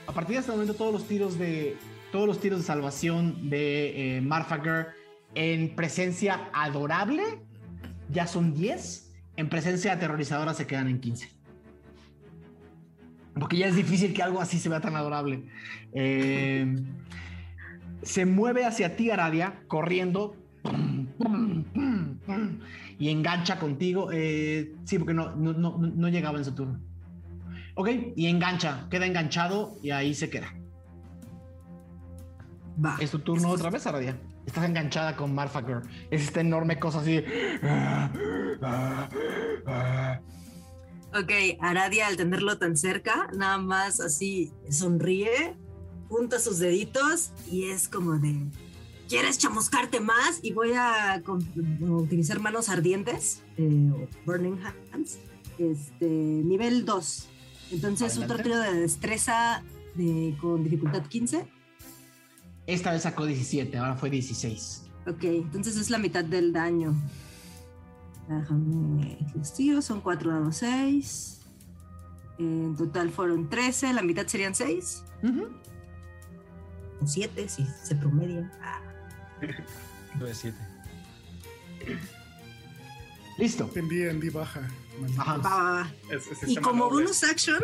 a 0.07 0.11
partir 0.13 0.35
de 0.35 0.39
este 0.39 0.51
momento 0.51 0.73
todos 0.73 0.93
los 0.93 1.07
tiros 1.07 1.37
de 1.37 1.77
todos 2.11 2.27
los 2.27 2.39
tiros 2.39 2.59
de 2.59 2.65
salvación 2.65 3.49
de 3.49 4.17
eh, 4.17 4.21
Marfager 4.21 4.87
en 5.33 5.75
presencia 5.75 6.49
adorable 6.53 7.23
ya 8.09 8.27
son 8.27 8.53
10 8.53 9.13
en 9.37 9.49
presencia 9.49 9.93
aterrorizadora 9.93 10.53
se 10.53 10.67
quedan 10.67 10.87
en 10.87 10.99
15 10.99 11.41
porque 13.33 13.57
ya 13.57 13.67
es 13.67 13.75
difícil 13.75 14.13
que 14.13 14.21
algo 14.21 14.41
así 14.41 14.59
se 14.59 14.69
vea 14.69 14.81
tan 14.81 14.95
adorable. 14.95 15.43
Eh, 15.93 16.75
se 18.01 18.25
mueve 18.25 18.65
hacia 18.65 18.95
ti, 18.95 19.09
Aradia, 19.09 19.63
corriendo. 19.67 20.35
Y 22.99 23.09
engancha 23.09 23.57
contigo. 23.57 24.09
Eh, 24.11 24.75
sí, 24.83 24.99
porque 24.99 25.13
no, 25.13 25.35
no, 25.35 25.53
no, 25.53 25.77
no 25.77 26.09
llegaba 26.09 26.37
en 26.37 26.45
su 26.45 26.53
turno. 26.53 26.79
Ok, 27.81 27.89
y 28.15 28.27
engancha. 28.27 28.85
Queda 28.91 29.07
enganchado 29.07 29.75
y 29.81 29.89
ahí 29.89 30.13
se 30.13 30.29
queda. 30.29 30.53
Va. 32.83 32.95
Es 32.99 33.09
tu 33.09 33.17
turno 33.17 33.49
otra 33.49 33.71
vez, 33.71 33.87
Aradia. 33.87 34.21
Estás 34.45 34.65
enganchada 34.65 35.15
con 35.15 35.33
Marfager. 35.33 35.81
Es 36.11 36.21
esta 36.21 36.41
enorme 36.41 36.77
cosa 36.77 36.99
así. 36.99 37.23
Ok, 41.07 41.31
Aradia 41.59 42.05
al 42.05 42.17
tenerlo 42.17 42.59
tan 42.59 42.77
cerca, 42.77 43.31
nada 43.35 43.57
más 43.57 43.99
así 43.99 44.53
sonríe, 44.69 45.57
junta 46.07 46.39
sus 46.39 46.59
deditos 46.59 47.31
y 47.51 47.71
es 47.71 47.89
como 47.89 48.19
de, 48.19 48.45
¿quieres 49.09 49.39
chamuscarte 49.39 50.01
más? 50.01 50.39
Y 50.43 50.53
voy 50.53 50.73
a 50.73 51.19
utilizar 51.81 52.39
manos 52.39 52.69
ardientes, 52.69 53.41
eh, 53.57 53.91
o 53.91 54.07
Burning 54.27 54.59
Hands, 54.93 55.17
este, 55.57 56.05
nivel 56.05 56.85
2. 56.85 57.29
Entonces 57.71 58.11
Adelante. 58.17 58.33
otro 58.33 58.43
tiro 58.43 58.59
de 58.59 58.79
destreza 58.81 59.63
de, 59.95 60.35
con 60.39 60.63
dificultad 60.63 61.03
15. 61.05 61.45
Esta 62.67 62.91
vez 62.91 63.03
sacó 63.03 63.25
17, 63.25 63.77
ahora 63.77 63.95
fue 63.95 64.09
16. 64.09 64.83
Ok, 65.07 65.23
entonces 65.23 65.77
es 65.77 65.89
la 65.89 65.97
mitad 65.97 66.23
del 66.23 66.53
daño. 66.53 66.93
Déjame 68.29 69.17
los 69.35 69.53
tiros, 69.53 69.85
son 69.85 70.01
4 70.01 70.31
dados 70.31 70.57
6. 70.57 71.39
En 72.39 72.75
total 72.75 73.09
fueron 73.09 73.49
13, 73.49 73.93
la 73.93 74.01
mitad 74.01 74.27
serían 74.27 74.53
6. 74.55 75.03
O 77.01 77.07
7 77.07 77.49
si 77.49 77.65
se 77.83 77.95
promedian. 77.95 78.51
Ah, 78.61 78.79
Nueve, 80.17 80.35
siete. 80.35 80.57
Listo. 83.39 83.69
Envía 83.75 84.11
en 84.11 84.19
D 84.19 84.29
baja. 84.29 84.61
Es- 86.09 86.27
es 86.43 86.49
Y 86.49 86.55
como 86.57 86.85
doble. 86.85 87.03
bonus 87.05 87.23
action, 87.23 87.61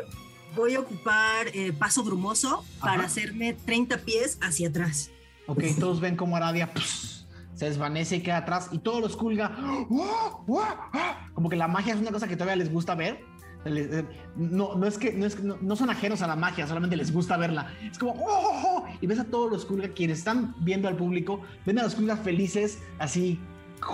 voy 0.55 0.75
a 0.75 0.79
ocupar 0.79 1.47
eh, 1.53 1.73
paso 1.73 2.03
brumoso 2.03 2.63
para 2.79 3.03
hacerme 3.05 3.53
30 3.53 3.97
pies 3.99 4.37
hacia 4.41 4.69
atrás. 4.69 5.11
Ok, 5.47 5.63
todos 5.79 5.99
ven 6.01 6.15
como 6.15 6.35
Aradia 6.35 6.73
pss, 6.73 7.25
se 7.53 7.65
desvanece 7.65 8.17
y 8.17 8.21
queda 8.21 8.37
atrás 8.37 8.69
y 8.71 8.79
todos 8.79 9.01
los 9.01 9.15
Kulga, 9.15 9.55
¡oh! 9.89 10.43
¡oh! 10.47 10.63
¡ah! 10.93 11.29
como 11.33 11.49
que 11.49 11.55
la 11.55 11.67
magia 11.67 11.93
es 11.93 11.99
una 11.99 12.11
cosa 12.11 12.27
que 12.27 12.35
todavía 12.35 12.55
les 12.57 12.71
gusta 12.71 12.95
ver. 12.95 13.23
Eh, 13.65 14.05
No, 14.35 14.75
no 14.75 14.85
es 14.87 14.97
que 14.97 15.11
no, 15.13 15.25
es 15.25 15.35
que- 15.35 15.41
no- 15.43 15.57
no 15.61 15.75
son 15.75 15.89
ajenos 15.89 16.21
a 16.21 16.27
la 16.27 16.35
magia, 16.35 16.67
solamente 16.67 16.95
les 16.95 17.11
gusta 17.11 17.37
verla. 17.37 17.73
Es 17.89 17.97
como, 17.97 18.11
¡oh! 18.13 18.25
oh, 18.27 18.61
oh", 18.83 18.85
Y 19.01 19.07
ves 19.07 19.19
a 19.19 19.25
todos 19.25 19.51
los 19.51 19.65
Kulga 19.65 19.89
quienes 19.89 20.19
están 20.19 20.55
viendo 20.59 20.87
al 20.87 20.95
público, 20.95 21.41
ven 21.65 21.79
a 21.79 21.83
los 21.83 21.95
Kulga 21.95 22.15
felices, 22.17 22.79
así 22.99 23.39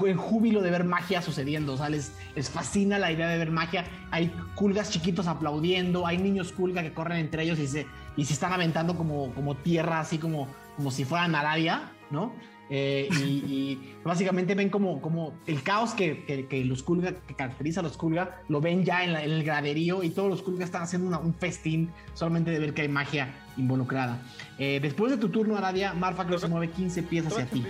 en 0.06 0.18
júbilo 0.18 0.62
de 0.62 0.72
ver 0.72 0.84
magia 0.84 1.22
sucediendo. 1.22 1.74
O 1.74 1.78
sea, 1.78 1.90
les, 1.90 2.14
les 2.36 2.50
fascina 2.50 2.98
la 3.00 3.12
idea 3.12 3.28
de 3.28 3.38
ver 3.38 3.52
magia. 3.52 3.86
Hay 4.12 4.32
Kulgas 4.56 4.90
chiquitos 4.92 5.28
aplaudiendo, 5.28 6.06
hay 6.08 6.18
niños 6.18 6.52
Kulga 6.52 6.82
que 6.82 6.94
corren 6.94 7.18
entre 7.20 7.44
ellos 7.44 7.60
y 7.60 7.68
se, 7.68 7.86
y 8.18 8.26
se 8.26 8.34
están 8.34 8.54
aventando 8.54 8.96
como, 8.96 9.34
como 9.34 9.56
tierra, 9.56 10.00
así 10.00 10.18
como, 10.18 10.48
como 10.78 10.92
si 10.92 11.06
fueran 11.06 11.36
Arabia, 11.36 11.92
¿no? 12.12 12.34
Eh, 12.70 13.10
y, 13.20 13.24
y 13.24 13.96
básicamente 14.04 14.56
ven 14.56 14.70
como, 14.70 15.02
como 15.02 15.34
el 15.46 15.62
caos 15.62 15.94
que, 15.94 16.24
que- 16.26 16.48
que 16.48 16.64
los 16.64 16.82
Kulga, 16.82 17.14
que 17.14 17.36
caracteriza 17.36 17.82
a 17.82 17.84
los 17.84 17.98
Kulga, 17.98 18.40
lo 18.48 18.62
ven 18.62 18.84
ya 18.86 19.04
en, 19.04 19.14
la- 19.14 19.24
en 19.24 19.32
el 19.32 19.44
graderío 19.44 20.02
y 20.02 20.10
todos 20.10 20.30
los 20.30 20.42
Kulga 20.42 20.64
están 20.64 20.82
haciendo 20.84 21.08
una- 21.08 21.20
un 21.20 21.34
festín 21.36 21.92
solamente 22.14 22.50
de 22.52 22.60
ver 22.60 22.74
que 22.74 22.84
hay 22.84 22.88
magia 22.88 23.34
involucrada. 23.58 24.22
Eh, 24.58 24.80
después 24.82 25.12
de 25.12 25.18
tu 25.18 25.30
turno, 25.30 25.58
Aradia, 25.58 25.94
Marfa 25.94 26.24
creo 26.26 26.38
que 26.38 26.42
se 26.46 26.48
mueve 26.48 26.72
15 26.72 27.04
pies 27.04 27.28
hacia 27.28 27.46
ti. 27.46 27.64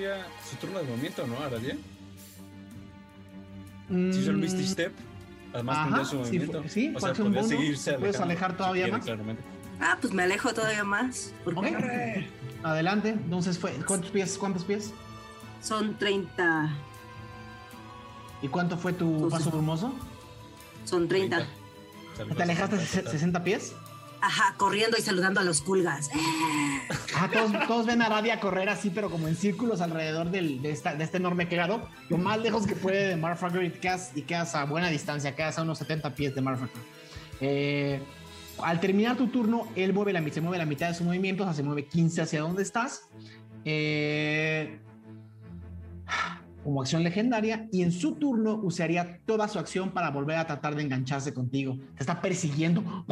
su 0.50 0.56
turno 0.58 0.78
de 0.80 0.86
movimiento, 0.86 1.26
¿no, 1.28 1.40
Aradia? 1.40 1.76
Si 3.88 3.94
Mm, 3.94 4.10
hizo 4.12 4.32
el 4.32 4.38
Misty 4.38 4.66
Step, 4.66 4.94
además 5.54 5.76
Ajá, 5.78 5.86
tendría 5.86 6.06
su 6.06 6.16
movimiento. 6.18 6.62
fue- 6.62 6.70
sí, 6.70 6.90
o 6.90 6.94
por 6.94 7.02
sea, 7.02 7.10
acción 7.10 7.28
podría 7.28 7.42
bonus, 7.44 7.58
seguirse 7.60 7.92
te 7.94 8.00
puedes 8.00 8.20
alejar 8.20 8.52
si 8.52 8.58
todavía 8.58 8.84
quiere, 8.84 8.98
más. 8.98 9.06
claramente. 9.06 9.44
Ah, 9.80 9.98
pues 10.00 10.14
me 10.14 10.24
alejo 10.24 10.54
todavía 10.54 10.84
más. 10.84 11.34
Porque. 11.44 12.28
Adelante, 12.64 13.10
entonces 13.10 13.60
fue, 13.60 13.72
¿cuántos 13.86 14.10
pies? 14.12 14.38
¿Cuántos 14.38 14.64
pies? 14.64 14.94
son 15.62 15.98
30. 15.98 16.70
¿Y 18.42 18.48
cuánto 18.50 18.78
fue 18.78 18.92
tu 18.94 19.06
Entonces- 19.14 19.40
paso 19.40 19.52
brumoso? 19.52 19.94
Son 20.86 21.08
30. 21.08 21.48
Salvas 22.18 22.36
¿Te 22.38 22.44
alejaste 22.44 22.76
total, 22.76 22.88
ses- 22.90 22.98
total. 22.98 23.12
60 23.12 23.44
pies? 23.44 23.74
Ajá, 24.26 24.56
corriendo 24.56 24.96
y 24.98 25.02
saludando 25.02 25.42
a 25.42 25.44
los 25.44 25.62
culgas. 25.62 26.10
Ah, 27.14 27.30
todos, 27.68 27.86
ven 27.86 28.02
a 28.02 28.06
Aradia 28.06 28.40
correr 28.40 28.70
así, 28.70 28.90
pero 28.90 29.10
como 29.10 29.28
en 29.28 29.36
círculos 29.36 29.82
alrededor 29.82 30.30
de, 30.32 30.62
este 30.72 31.18
enorme 31.18 31.50
claro, 31.50 31.90
lo 32.08 32.18
más 32.18 32.40
lejos 32.40 32.66
que 32.66 32.74
puede 32.74 33.10
de 33.10 33.18
Marfagor 33.18 33.66
y 33.66 33.72
quedas, 33.72 34.14
y 34.16 34.22
quedas 34.22 34.56
a 34.56 34.64
buena 34.64 34.88
distancia, 34.88 35.36
quedas 35.36 35.60
a 35.60 35.64
unos 35.64 35.78
70 35.80 36.16
pies 36.16 36.34
de 36.36 36.42
Marfagor. 36.42 36.70
Eh, 37.42 38.02
al 38.62 38.80
terminar 38.80 39.18
tu 39.18 39.28
turno, 39.28 39.68
él 39.76 39.92
mueve 39.92 40.14
la, 40.14 40.24
se 40.32 40.40
mueve 40.40 40.58
la 40.58 40.66
mitad 40.66 40.88
de 40.88 40.94
su 40.94 41.04
movimiento, 41.04 41.44
o 41.44 41.46
sea, 41.46 41.54
se 41.54 41.64
mueve 41.64 41.86
15 41.86 42.22
hacia 42.22 42.40
donde 42.40 42.64
estás. 42.64 43.02
Eh, 43.66 44.80
como 46.64 46.82
acción 46.82 47.04
legendaria, 47.04 47.68
y 47.72 47.82
en 47.84 47.92
su 47.92 48.16
turno 48.16 48.56
usaría 48.56 49.20
toda 49.26 49.48
su 49.48 49.60
acción 49.60 49.92
para 49.92 50.12
volver 50.12 50.38
a 50.38 50.48
tratar 50.48 50.76
de 50.76 50.84
engancharse 50.84 51.34
contigo. 51.34 51.78
Te 51.96 52.02
está 52.04 52.22
persiguiendo 52.22 53.06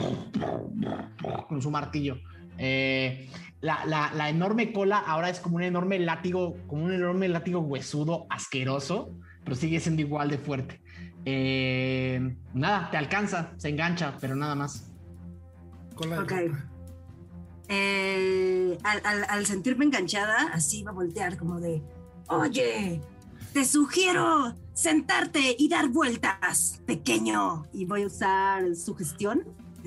con 1.47 1.61
su 1.61 1.69
martillo. 1.69 2.17
Eh, 2.57 3.29
la, 3.61 3.85
la- 3.85 4.11
la 4.13 4.29
enorme 4.29 4.71
cola 4.73 4.97
ahora 4.99 5.29
es 5.29 5.39
como 5.39 5.57
un 5.57 5.63
enorme 5.63 5.99
látigo, 5.99 6.55
como 6.67 6.85
un 6.85 6.93
enorme 6.93 7.27
látigo 7.27 7.59
huesudo, 7.59 8.25
asqueroso, 8.29 9.11
pero 9.43 9.55
sigue 9.55 9.79
siendo 9.79 10.01
igual 10.01 10.29
de 10.29 10.37
fuerte. 10.37 10.81
Eh, 11.25 12.35
nada, 12.53 12.89
te 12.89 12.97
alcanza, 12.97 13.51
se 13.57 13.69
engancha, 13.69 14.15
pero 14.21 14.35
nada 14.35 14.55
más. 14.55 14.91
Cola 15.95 16.15
de 16.17 16.21
Ok. 16.23 16.31
Eh, 17.69 18.77
al, 18.83 19.01
al- 19.05 19.25
al 19.29 19.45
sentirme 19.45 19.85
enganchada, 19.85 20.49
así 20.53 20.83
va 20.83 20.91
a 20.91 20.93
voltear 20.93 21.37
como 21.37 21.59
de, 21.59 21.81
oye, 22.27 22.99
te 23.53 23.65
sugiero 23.65 24.55
sentarte 24.73 25.55
y 25.57 25.67
dar 25.67 25.89
vueltas, 25.89 26.81
pequeño. 26.85 27.65
Y 27.73 27.85
voy 27.85 28.03
a 28.03 28.07
usar 28.07 28.75
su 28.75 28.95
gestión. 28.95 29.43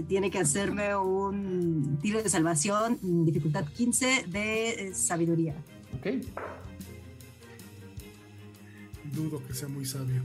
Tiene 0.09 0.31
que 0.31 0.41
hacerme 0.41 0.97
un 0.97 1.99
tiro 2.03 2.23
de 2.23 2.29
salvación, 2.29 2.99
dificultad 3.25 3.65
15 3.65 4.25
de 4.29 4.71
eh, 4.71 4.95
sabiduría. 4.95 5.55
Ok. 5.97 6.25
Dudo 9.13 9.43
que 9.47 9.55
sea 9.55 9.69
muy 9.69 9.85
sabio. 9.85 10.23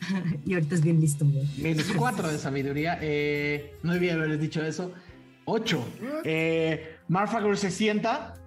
Y 0.46 0.54
ahorita 0.54 0.74
es 0.74 0.80
bien 0.80 1.00
listo, 1.00 1.26
güey. 1.26 1.46
Menos 1.58 1.86
4 1.94 2.28
de 2.28 2.38
sabiduría. 2.38 2.98
Eh, 3.02 3.74
no 3.82 3.92
debía 3.92 4.14
haberles 4.14 4.40
dicho 4.40 4.62
eso. 4.62 4.92
8. 5.44 5.84
Eh, 6.24 6.96
Marfagor 7.08 7.56
se 7.56 7.70
sienta 7.70 8.37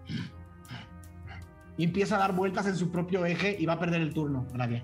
y 1.78 1.84
empieza 1.86 2.16
a 2.16 2.20
dar 2.20 2.34
vueltas 2.34 2.68
en 2.68 2.76
su 2.76 2.92
propio 2.92 3.26
eje 3.26 3.56
y 3.60 3.66
va 3.66 3.74
a 3.74 3.80
perder 3.80 4.02
el 4.02 4.14
turno, 4.14 4.48
Aradia. 4.54 4.84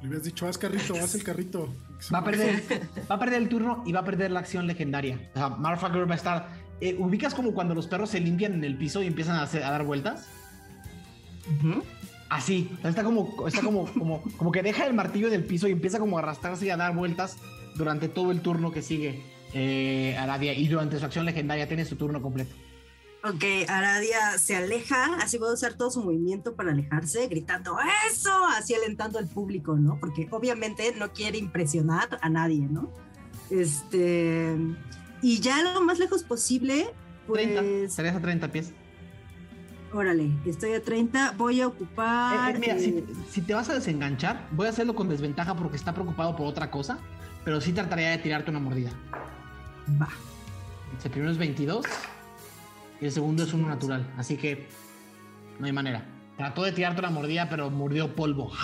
Le 0.00 0.08
hubieras 0.08 0.24
dicho, 0.24 0.48
haz 0.48 0.58
carrito, 0.58 0.94
haz 0.94 1.14
el 1.14 1.22
carrito. 1.22 1.72
Va 2.12 2.18
a 2.18 2.24
perder, 2.24 2.62
va 3.10 3.14
a 3.14 3.18
perder 3.20 3.42
el 3.42 3.48
turno 3.48 3.84
y 3.86 3.92
va 3.92 4.00
a 4.00 4.04
perder 4.04 4.30
la 4.32 4.40
acción 4.40 4.66
legendaria. 4.66 5.30
O 5.34 5.38
sea, 5.38 5.48
Marfagor 5.50 6.08
va 6.08 6.14
a 6.14 6.16
estar. 6.16 6.48
eh, 6.80 6.96
¿Ubicas 6.98 7.34
como 7.34 7.52
cuando 7.54 7.74
los 7.74 7.86
perros 7.86 8.10
se 8.10 8.18
limpian 8.18 8.54
en 8.54 8.64
el 8.64 8.76
piso 8.76 9.00
y 9.02 9.06
empiezan 9.06 9.36
a, 9.36 9.42
hacer- 9.42 9.62
a 9.62 9.70
dar 9.70 9.84
vueltas? 9.84 10.26
Así, 12.28 12.70
o 12.78 12.80
sea, 12.80 12.90
está 12.90 13.04
como, 13.04 13.46
está 13.46 13.60
como, 13.62 13.84
como, 13.92 14.22
como 14.36 14.50
que 14.52 14.62
deja 14.62 14.86
el 14.86 14.94
martillo 14.94 15.28
en 15.28 15.34
el 15.34 15.44
piso 15.44 15.68
y 15.68 15.72
empieza 15.72 15.98
como 15.98 16.16
a 16.18 16.22
arrastrarse 16.22 16.66
y 16.66 16.70
a 16.70 16.76
dar 16.76 16.94
vueltas 16.94 17.36
durante 17.76 18.08
todo 18.08 18.32
el 18.32 18.40
turno 18.40 18.72
que 18.72 18.80
sigue 18.82 19.22
eh, 19.52 20.16
Aradia. 20.18 20.54
Y 20.54 20.66
durante 20.66 20.98
su 20.98 21.04
acción 21.04 21.26
legendaria 21.26 21.68
tiene 21.68 21.84
su 21.84 21.96
turno 21.96 22.22
completo. 22.22 22.54
Ok, 23.24 23.44
Aradia 23.68 24.36
se 24.38 24.56
aleja, 24.56 25.14
así 25.22 25.38
va 25.38 25.48
a 25.48 25.52
usar 25.52 25.74
todo 25.74 25.90
su 25.92 26.02
movimiento 26.02 26.56
para 26.56 26.72
alejarse, 26.72 27.28
gritando 27.28 27.76
¡Eso! 28.10 28.30
Así 28.56 28.74
alentando 28.74 29.20
al 29.20 29.28
público, 29.28 29.76
¿no? 29.76 29.96
Porque 30.00 30.26
obviamente 30.32 30.92
no 30.98 31.12
quiere 31.12 31.38
impresionar 31.38 32.18
a 32.20 32.28
nadie, 32.28 32.66
¿no? 32.68 32.90
Este. 33.48 34.56
Y 35.22 35.38
ya 35.40 35.62
lo 35.62 35.82
más 35.82 36.00
lejos 36.00 36.24
posible, 36.24 36.92
30. 37.32 37.60
pues. 37.60 37.90
Estarías 37.90 38.16
a 38.16 38.20
30 38.20 38.48
pies. 38.50 38.72
Órale, 39.92 40.30
estoy 40.46 40.72
a 40.72 40.82
30, 40.82 41.34
voy 41.36 41.60
a 41.60 41.64
Eh, 41.64 41.66
ocupar. 41.66 42.56
eh, 42.56 42.58
mira, 42.58 42.78
si, 42.78 42.88
eh, 42.90 43.04
si 43.30 43.40
te 43.42 43.54
vas 43.54 43.68
a 43.68 43.74
desenganchar, 43.74 44.48
voy 44.50 44.66
a 44.66 44.70
hacerlo 44.70 44.94
con 44.96 45.08
desventaja 45.08 45.54
porque 45.54 45.76
está 45.76 45.92
preocupado 45.94 46.34
por 46.34 46.46
otra 46.48 46.72
cosa, 46.72 46.98
pero 47.44 47.60
sí 47.60 47.72
trataría 47.72 48.10
de 48.10 48.18
tirarte 48.18 48.50
una 48.50 48.58
mordida. 48.58 48.90
Va. 50.00 50.08
El 51.04 51.10
primero 51.10 51.30
es 51.30 51.38
22 51.38 51.84
y 53.02 53.06
el 53.06 53.10
segundo 53.10 53.42
es 53.42 53.52
uno 53.52 53.66
natural, 53.66 54.08
así 54.16 54.36
que 54.36 54.68
no 55.58 55.66
hay 55.66 55.72
manera. 55.72 56.06
Trató 56.36 56.62
de 56.62 56.70
tirarte 56.70 57.00
una 57.00 57.10
mordida, 57.10 57.48
pero 57.50 57.68
mordió 57.68 58.14
polvo. 58.14 58.52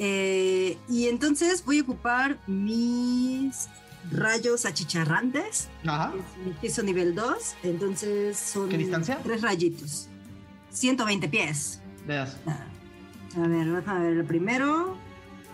Eh, 0.00 0.78
y 0.88 1.08
entonces 1.08 1.64
voy 1.64 1.80
a 1.80 1.82
ocupar 1.82 2.38
mis 2.46 3.68
rayos 4.12 4.64
achicharrantes. 4.64 5.68
Ajá. 5.84 6.12
Mi 6.44 6.52
piso 6.52 6.84
nivel 6.84 7.16
2, 7.16 7.56
entonces 7.64 8.38
son 8.38 8.68
¿Qué 8.68 8.78
distancia? 8.78 9.18
tres 9.24 9.42
rayitos. 9.42 10.08
120 10.70 11.28
pies. 11.28 11.80
Le 12.06 12.14
das. 12.14 12.36
A 12.46 13.48
ver, 13.48 13.66
vamos 13.66 13.88
a 13.88 13.94
ver, 13.94 14.18
el 14.18 14.24
primero 14.24 14.96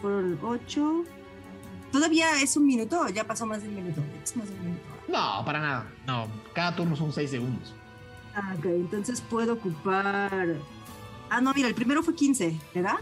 fueron 0.03 0.39
8. 0.43 1.05
¿Todavía 1.91 2.43
es 2.43 2.55
un 2.59 2.67
minuto 2.67 3.09
ya 3.09 3.25
pasó 3.25 3.47
más 3.47 3.63
de 3.63 3.69
un 3.71 3.77
minuto? 3.77 4.03
Es 4.23 4.37
más 4.37 4.47
de 4.47 4.55
un 4.57 4.65
minuto. 4.67 4.84
No, 5.15 5.45
para 5.45 5.61
nada. 5.61 5.87
No, 6.07 6.29
cada 6.55 6.75
turno 6.75 6.97
son 6.97 7.13
6 7.13 7.31
segundos. 7.31 7.73
Ah, 8.35 8.55
ok, 8.59 8.65
entonces 8.67 9.21
puedo 9.21 9.55
ocupar... 9.55 10.57
Ah, 11.31 11.41
no, 11.41 11.55
mira, 11.55 11.69
el 11.69 11.75
primero 11.75 12.03
fue 12.03 12.15
15, 12.15 12.59
¿verdad? 12.75 12.97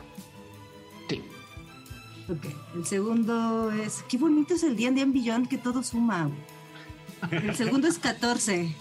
Sí. 1.09 1.23
Ok, 2.29 2.47
el 2.77 2.85
segundo 2.87 3.71
es. 3.73 4.05
Qué 4.09 4.19
bonito 4.19 4.55
es 4.55 4.63
el 4.63 4.77
D&D 4.77 5.01
en 5.01 5.13
Beyond 5.13 5.49
que 5.49 5.59
todo 5.59 5.83
suma. 5.83 6.31
El 7.31 7.55
segundo 7.55 7.89
es 7.89 7.99
14. 7.99 8.75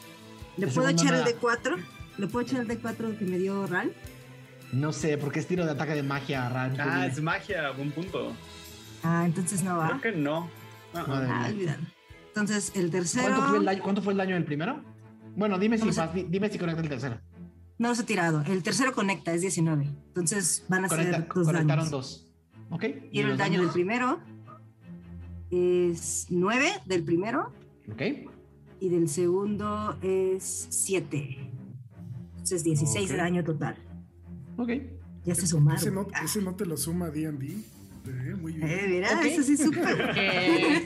¿Le 0.57 0.67
El 0.67 0.73
puedo 0.73 0.89
echar 0.89 1.07
el 1.07 1.19
nada. 1.21 1.25
de 1.25 1.35
4? 1.35 1.75
¿Le 2.17 2.27
puedo 2.27 2.45
echar 2.45 2.61
el 2.61 2.67
de 2.67 2.77
4 2.77 3.17
que 3.17 3.25
me 3.25 3.37
dio 3.37 3.65
Ral? 3.67 3.93
No 4.73 4.91
sé, 4.93 5.17
porque 5.17 5.39
es 5.39 5.47
tiro 5.47 5.65
de 5.65 5.71
ataque 5.71 5.93
de 5.93 6.03
magia, 6.03 6.47
Ran. 6.49 6.79
Ah, 6.79 7.05
es 7.05 7.21
magia, 7.21 7.71
buen 7.71 7.91
punto. 7.91 8.33
Ah, 9.03 9.23
entonces 9.25 9.63
no 9.63 9.77
va. 9.77 9.87
Creo 9.87 10.01
que 10.01 10.11
no. 10.11 10.49
Ah, 10.93 11.05
Ah, 11.07 11.49
mía. 11.53 11.77
Entonces, 12.31 12.71
el 12.75 12.89
tercero. 12.91 13.27
¿Cuánto 13.27 13.47
fue 13.49 13.57
el 13.59 13.65
daño, 13.65 13.83
cuánto 13.83 14.01
fue 14.01 14.13
el 14.13 14.17
daño 14.17 14.35
del 14.35 14.45
primero? 14.45 14.83
Bueno, 15.35 15.59
dime 15.59 15.77
si, 15.77 15.89
di- 15.89 16.25
dime 16.29 16.49
si 16.49 16.57
conecta 16.57 16.81
el 16.81 16.89
tercero. 16.89 17.19
No 17.77 17.89
los 17.89 17.99
he 17.99 18.03
tirado. 18.03 18.41
El 18.47 18.63
tercero 18.63 18.93
conecta, 18.93 19.33
es 19.33 19.41
19. 19.41 19.83
Entonces 20.07 20.65
van 20.69 20.85
a 20.85 20.87
Conecta- 20.87 21.17
ser 21.17 21.27
dos 21.27 21.45
conectaron 21.45 21.67
daños. 21.67 21.91
dos. 21.91 22.27
¿Ok? 22.69 22.83
Y 23.11 23.19
el 23.19 23.37
daño 23.37 23.51
del 23.53 23.59
daños? 23.61 23.73
primero 23.73 24.19
es 25.49 26.27
9 26.29 26.69
del 26.85 27.03
primero 27.03 27.51
Ok. 27.91 28.01
y 28.79 28.89
del 28.89 29.09
segundo 29.09 29.97
es 30.01 30.67
7. 30.69 31.37
Entonces 32.31 32.63
16 32.63 33.09
de 33.09 33.15
Ok. 33.15 33.21
daño 33.21 33.43
total. 33.43 33.75
Ok. 34.57 34.69
Ya 35.25 35.35
se 35.35 35.45
sumaron. 35.47 35.79
Ese 35.79 35.91
no, 35.91 36.07
ese 36.23 36.41
no 36.41 36.55
te 36.55 36.65
lo 36.65 36.77
suma 36.77 37.09
D&D. 37.09 37.57
Eh, 38.07 38.35
muy 38.35 38.53
bien. 38.53 38.69
Eh, 38.69 38.85
mira, 38.87 39.21
eso 39.21 39.43
sí 39.43 39.57
súper. 39.57 40.13
Eh, 40.15 40.85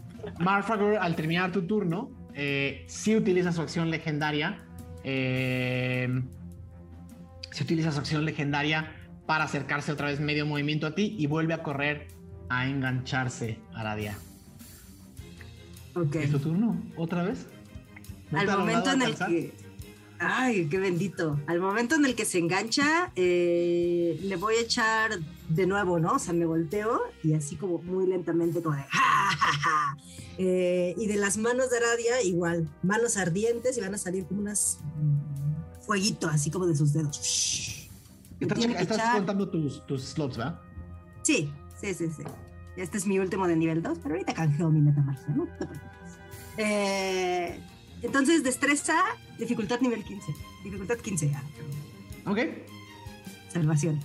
Marfagor, 0.40 0.96
al 0.96 1.14
terminar 1.14 1.52
tu 1.52 1.62
turno, 1.62 2.10
eh, 2.34 2.84
sí 2.88 3.16
utiliza 3.16 3.52
su 3.52 3.62
acción 3.62 3.90
legendaria. 3.90 4.62
Eh, 5.04 6.08
sí 7.52 7.64
utiliza 7.64 7.92
su 7.92 7.98
acción 8.00 8.24
legendaria 8.24 8.92
para 9.26 9.44
acercarse 9.44 9.92
otra 9.92 10.08
vez 10.08 10.20
medio 10.20 10.46
movimiento 10.46 10.86
a 10.86 10.94
ti 10.94 11.14
y 11.18 11.26
vuelve 11.26 11.54
a 11.54 11.62
correr 11.62 12.08
a 12.48 12.68
engancharse, 12.68 13.58
Aradia. 13.74 14.16
Ok. 15.94 16.16
¿Es 16.16 16.30
tu 16.30 16.38
turno? 16.38 16.80
¿Otra 16.96 17.22
vez? 17.22 17.46
¿No 18.30 18.40
Al 18.40 18.58
momento 18.58 18.92
en 18.92 19.02
el 19.02 19.14
que. 19.14 19.52
Ay, 20.18 20.66
qué 20.68 20.78
bendito. 20.78 21.38
Al 21.46 21.60
momento 21.60 21.94
en 21.94 22.04
el 22.04 22.14
que 22.14 22.24
se 22.24 22.38
engancha, 22.38 23.12
eh, 23.16 24.18
le 24.22 24.36
voy 24.36 24.54
a 24.56 24.60
echar 24.60 25.10
de 25.48 25.66
nuevo, 25.66 25.98
¿no? 26.00 26.12
O 26.14 26.18
sea, 26.18 26.32
me 26.34 26.46
volteo 26.46 27.00
y 27.22 27.34
así 27.34 27.56
como 27.56 27.78
muy 27.78 28.06
lentamente, 28.06 28.62
como 28.62 28.76
de. 28.76 28.82
"Ja, 28.82 29.30
ja, 29.38 29.52
ja". 29.58 29.96
Eh, 30.38 30.94
y 30.98 31.06
de 31.06 31.16
las 31.16 31.38
manos 31.38 31.70
de 31.70 31.78
Aradia, 31.78 32.22
igual, 32.22 32.68
manos 32.82 33.16
ardientes 33.16 33.78
y 33.78 33.80
van 33.80 33.94
a 33.94 33.98
salir 33.98 34.26
como 34.26 34.40
unas. 34.40 34.80
mm, 34.96 35.82
fueguito, 35.82 36.28
así 36.28 36.50
como 36.50 36.66
de 36.66 36.74
sus 36.76 36.92
dedos. 36.92 37.88
Estás, 38.40 38.58
que 38.66 38.72
estás 38.72 39.14
contando 39.14 39.48
tus, 39.48 39.86
tus 39.86 40.02
slots, 40.02 40.36
¿verdad? 40.36 40.60
Sí, 41.22 41.50
sí, 41.80 41.94
sí, 41.94 42.08
sí. 42.08 42.22
Este 42.76 42.98
es 42.98 43.06
mi 43.06 43.18
último 43.18 43.46
de 43.48 43.56
nivel 43.56 43.82
2, 43.82 43.98
pero 44.02 44.14
ahorita 44.14 44.34
canjeo 44.34 44.68
mi 44.70 44.80
metamagia, 44.80 45.26
no 45.28 45.44
te 45.46 45.64
preocupes. 45.66 46.12
Eh, 46.58 47.58
entonces, 48.02 48.42
destreza, 48.42 48.96
dificultad 49.38 49.80
nivel 49.80 50.04
15. 50.04 50.34
Dificultad 50.64 50.96
15, 50.98 51.32
ah, 51.34 51.42
perdón. 51.56 52.38
Ok. 52.38 52.38
salvación. 53.52 54.00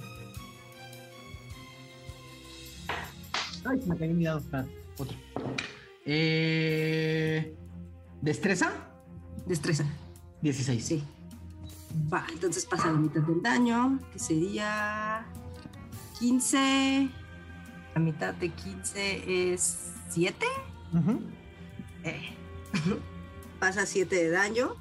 Ay, 3.66 3.82
se 3.82 3.88
me 3.88 3.98
cayó 3.98 4.14
mi 4.14 4.24
dado. 4.24 4.40
Espera, 4.40 4.66
otro. 4.98 5.18
Eh, 6.06 7.56
¿Destreza? 8.22 8.72
Destreza, 9.46 9.86
16. 10.42 10.86
sí. 10.86 11.04
Va, 12.12 12.26
entonces 12.32 12.66
pasa 12.66 12.88
la 12.88 12.98
mitad 12.98 13.22
del 13.22 13.42
daño, 13.42 14.00
que 14.14 14.20
sería 14.20 15.26
15. 16.20 17.10
La 17.96 18.02
mitad 18.02 18.34
de 18.34 18.50
15 18.50 19.54
es 19.54 19.92
7. 20.10 20.46
Ujú. 20.94 21.22
Eh, 22.04 22.34
pasa 23.60 23.86
7 23.86 24.16
de 24.16 24.30
daño. 24.30 24.76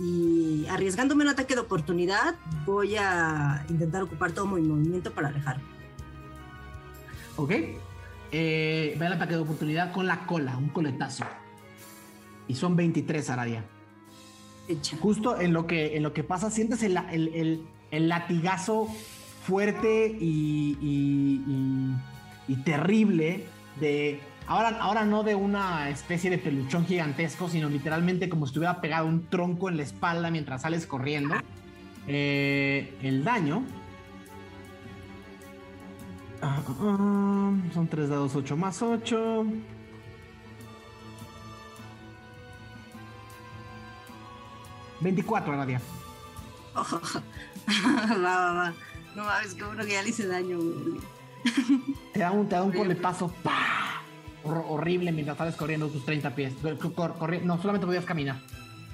Y 0.00 0.66
arriesgándome 0.70 1.24
un 1.24 1.30
ataque 1.30 1.54
de 1.54 1.60
oportunidad, 1.60 2.34
voy 2.64 2.96
a 2.96 3.66
intentar 3.68 4.02
ocupar 4.02 4.32
todo 4.32 4.46
mi 4.46 4.62
movimiento 4.62 5.12
para 5.12 5.28
alejarme. 5.28 5.64
Ok. 7.36 7.52
Eh, 8.32 8.94
ve 8.98 9.06
el 9.06 9.12
ataque 9.12 9.34
de 9.34 9.40
oportunidad 9.40 9.92
con 9.92 10.06
la 10.06 10.26
cola, 10.26 10.56
un 10.56 10.68
coletazo. 10.68 11.24
Y 12.48 12.54
son 12.54 12.76
23, 12.76 13.28
Aradia. 13.30 13.64
Hecha. 14.68 14.96
Justo 14.98 15.40
en 15.40 15.52
lo 15.52 15.66
que, 15.66 15.96
en 15.96 16.02
lo 16.02 16.12
que 16.12 16.22
pasa, 16.24 16.50
sientes 16.50 16.82
el, 16.82 16.96
el- 17.10 17.28
el- 17.34 17.62
el 17.90 18.08
latigazo 18.08 18.86
fuerte 19.42 20.06
y, 20.20 20.76
y- 20.80 21.42
y- 21.46 22.52
y 22.52 22.56
terrible 22.62 23.46
de. 23.80 24.20
Ahora, 24.46 24.76
ahora 24.80 25.04
no 25.04 25.22
de 25.22 25.34
una 25.36 25.88
especie 25.90 26.28
de 26.30 26.38
peluchón 26.38 26.84
gigantesco, 26.86 27.48
sino 27.48 27.68
literalmente 27.68 28.28
como 28.28 28.46
si 28.46 28.50
estuviera 28.50 28.80
pegado 28.80 29.06
un 29.06 29.26
tronco 29.28 29.68
en 29.68 29.76
la 29.76 29.82
espalda 29.84 30.30
mientras 30.30 30.62
sales 30.62 30.86
corriendo. 30.86 31.34
Eh, 32.08 32.94
el 33.02 33.22
daño. 33.24 33.64
Ah, 36.42 36.62
ah, 36.66 36.72
ah, 36.80 37.52
son 37.74 37.86
3 37.88 38.08
dados 38.08 38.34
8 38.34 38.56
más 38.56 38.80
8. 38.82 39.44
¿24, 45.00 45.52
Aradia? 45.54 45.80
va, 46.74 48.20
va, 48.22 48.52
va. 48.52 48.72
No 49.16 49.24
mames, 49.24 49.54
qué 49.54 49.64
bueno 49.64 49.84
que 49.84 49.92
ya 49.92 50.02
le 50.02 50.10
hice 50.10 50.26
daño, 50.26 50.58
güey. 50.58 51.00
Te 52.12 52.20
da 52.20 52.30
un, 52.32 52.48
te 52.48 52.54
da 52.54 52.62
un 52.62 52.70
coletazo 52.72 53.28
¡pah! 53.42 54.02
Hor- 54.44 54.64
horrible 54.68 55.10
mientras 55.12 55.38
sales 55.38 55.56
corriendo 55.56 55.88
tus 55.88 56.04
30 56.04 56.34
pies. 56.34 56.54
Cor- 56.62 56.92
cor- 56.94 57.14
corri- 57.18 57.42
no, 57.42 57.56
solamente 57.60 57.86
podías 57.86 58.04
caminar. 58.04 58.40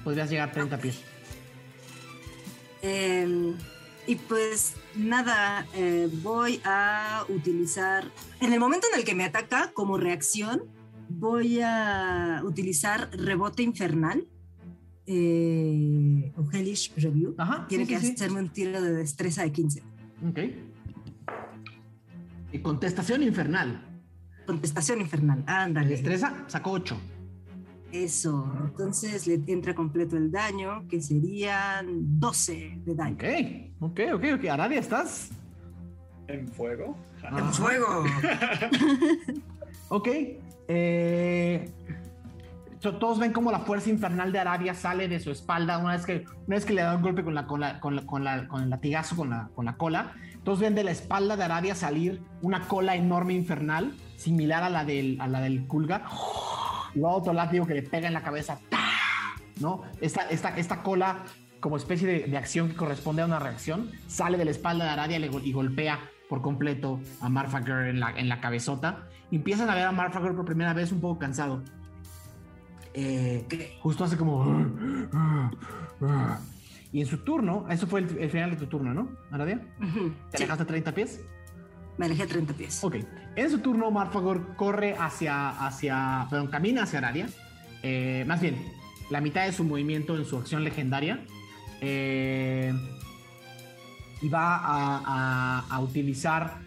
Podrías 0.03 0.29
llegar 0.29 0.49
a 0.49 0.51
30 0.51 0.77
pies. 0.77 1.01
Eh, 2.81 3.53
y 4.07 4.15
pues 4.15 4.75
nada, 4.95 5.67
eh, 5.75 6.09
voy 6.23 6.61
a 6.63 7.25
utilizar. 7.27 8.09
En 8.39 8.53
el 8.53 8.59
momento 8.59 8.87
en 8.91 8.99
el 8.99 9.05
que 9.05 9.13
me 9.13 9.25
ataca, 9.25 9.71
como 9.73 9.97
reacción, 9.97 10.63
voy 11.09 11.59
a 11.61 12.41
utilizar 12.45 13.09
rebote 13.11 13.63
infernal. 13.63 14.25
Eh, 15.05 16.33
o 16.35 16.49
Hellish 16.51 16.93
Review. 16.97 17.35
Ajá, 17.37 17.65
Tiene 17.67 17.85
sí, 17.85 17.93
que 17.93 17.99
sí, 17.99 18.07
sí. 18.07 18.13
hacerme 18.13 18.39
un 18.39 18.49
tiro 18.49 18.81
de 18.81 18.93
destreza 18.93 19.43
de 19.43 19.51
15. 19.51 19.83
Ok. 20.29 20.39
Y 22.53 22.59
contestación 22.59 23.23
infernal. 23.23 23.85
Contestación 24.45 25.01
infernal. 25.01 25.43
Ándale. 25.47 25.89
Destreza 25.89 26.45
sacó 26.47 26.71
8. 26.71 26.97
Eso. 27.91 28.51
Entonces 28.65 29.27
le 29.27 29.41
entra 29.47 29.73
completo 29.73 30.17
el 30.17 30.31
daño, 30.31 30.87
que 30.89 31.01
serían 31.01 32.19
12 32.19 32.79
de 32.85 32.95
daño. 32.95 33.15
Ok, 33.15 33.23
ok, 33.79 33.99
ok, 34.15 34.23
ok. 34.35 34.45
Aradia, 34.49 34.79
¿estás? 34.79 35.29
¿En 36.27 36.47
fuego? 36.47 36.97
¡En 37.37 37.53
fuego! 37.53 38.03
Ok. 39.89 40.09
Eh, 40.67 41.71
to- 42.81 42.97
todos 42.97 43.19
ven 43.19 43.31
como 43.31 43.51
la 43.53 43.59
fuerza 43.59 43.89
infernal 43.89 44.33
de 44.33 44.39
Aradia 44.39 44.73
sale 44.73 45.07
de 45.07 45.21
su 45.21 45.31
espalda 45.31 45.77
una 45.77 45.93
vez 45.93 46.05
que, 46.05 46.25
una 46.45 46.57
vez 46.57 46.65
que 46.65 46.73
le 46.73 46.81
da 46.81 46.93
un 46.97 47.01
golpe 47.01 47.23
con, 47.23 47.33
la, 47.33 47.47
con, 47.47 47.61
la, 47.61 47.79
con, 47.79 47.95
la- 47.95 48.05
con, 48.05 48.23
la- 48.25 48.47
con 48.49 48.63
el 48.63 48.69
latigazo, 48.69 49.15
con 49.15 49.29
la, 49.29 49.49
con 49.55 49.63
la 49.63 49.77
cola. 49.77 50.11
Todos 50.43 50.59
ven 50.59 50.75
de 50.75 50.83
la 50.83 50.91
espalda 50.91 51.37
de 51.37 51.43
Aradia 51.45 51.73
salir 51.73 52.21
una 52.41 52.67
cola 52.67 52.97
enorme 52.97 53.33
infernal, 53.33 53.93
similar 54.17 54.61
a 54.63 54.69
la 54.69 54.83
del, 54.83 55.21
a 55.21 55.27
la 55.27 55.39
del 55.39 55.65
Kulga. 55.67 56.03
Luego 56.97 57.15
otro 57.15 57.33
látigo 57.33 57.65
que 57.65 57.73
le 57.73 57.83
pega 57.83 58.07
en 58.07 58.13
la 58.13 58.23
cabeza. 58.23 58.59
¿No? 59.59 59.83
Esta, 60.01 60.29
esta, 60.29 60.55
esta 60.57 60.83
cola, 60.83 61.23
como 61.59 61.77
especie 61.77 62.07
de, 62.07 62.27
de 62.27 62.37
acción 62.37 62.69
que 62.69 62.75
corresponde 62.75 63.23
a 63.23 63.25
una 63.25 63.39
reacción, 63.39 63.91
sale 64.07 64.37
de 64.37 64.45
la 64.45 64.51
espalda 64.51 64.85
de 64.85 64.91
Aradia 64.91 65.17
y, 65.17 65.51
golpea 65.51 65.99
por 66.29 66.41
completo 66.41 66.99
a 67.21 67.29
Marfager 67.29 67.87
en 67.87 67.99
la, 67.99 68.11
en 68.11 68.29
la 68.29 68.39
cabezota. 68.39 69.07
Y 69.31 69.37
empiezan 69.37 69.69
a 69.69 69.75
ver 69.75 69.85
a 69.85 69.91
Marfager 69.91 70.33
por 70.35 70.45
primera 70.45 70.73
vez 70.73 70.91
un 70.91 71.01
poco 71.01 71.17
cansado. 71.19 71.63
Eh, 72.93 73.77
justo 73.81 74.03
hace 74.03 74.17
como. 74.17 74.65
Y 76.91 77.01
en 77.01 77.07
su 77.07 77.17
turno, 77.19 77.65
eso 77.69 77.85
fue 77.85 77.99
el, 78.01 78.17
el 78.17 78.29
final 78.29 78.51
de 78.51 78.57
tu 78.57 78.67
turno, 78.67 78.93
¿no, 78.93 79.09
Aradia? 79.29 79.61
Ujú, 79.81 80.13
¿Te 80.31 80.37
sí, 80.37 80.43
alejaste 80.43 80.65
30 80.65 80.91
pies? 80.93 81.21
Me 81.97 82.05
alejé 82.05 82.27
30 82.27 82.53
pies. 82.53 82.83
Ok. 82.83 82.95
En 83.35 83.51
su 83.51 83.59
turno, 83.59 83.91
Marfagor 83.91 84.55
corre 84.55 84.95
hacia, 84.97 85.49
hacia, 85.49 86.27
perdón, 86.29 86.47
camina 86.47 86.83
hacia 86.83 86.99
Aradia. 86.99 87.27
Eh, 87.83 88.23
más 88.27 88.41
bien, 88.41 88.55
la 89.09 89.21
mitad 89.21 89.45
de 89.45 89.51
su 89.51 89.63
movimiento 89.63 90.15
en 90.15 90.25
su 90.25 90.37
acción 90.37 90.63
legendaria. 90.63 91.19
Eh, 91.81 92.73
y 94.21 94.29
va 94.29 95.61
a, 95.69 95.79
utilizar, 95.79 96.57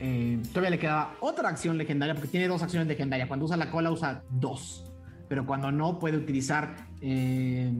eh, 0.00 0.40
todavía 0.48 0.70
le 0.70 0.78
queda 0.80 1.10
otra 1.20 1.48
acción 1.48 1.78
legendaria, 1.78 2.14
porque 2.14 2.28
tiene 2.28 2.48
dos 2.48 2.62
acciones 2.62 2.88
legendarias. 2.88 3.28
Cuando 3.28 3.46
usa 3.46 3.56
la 3.56 3.70
cola, 3.70 3.90
usa 3.90 4.22
dos. 4.30 4.84
Pero 5.28 5.46
cuando 5.46 5.70
no, 5.70 5.98
puede 5.98 6.16
utilizar... 6.16 6.88
sí, 7.00 7.72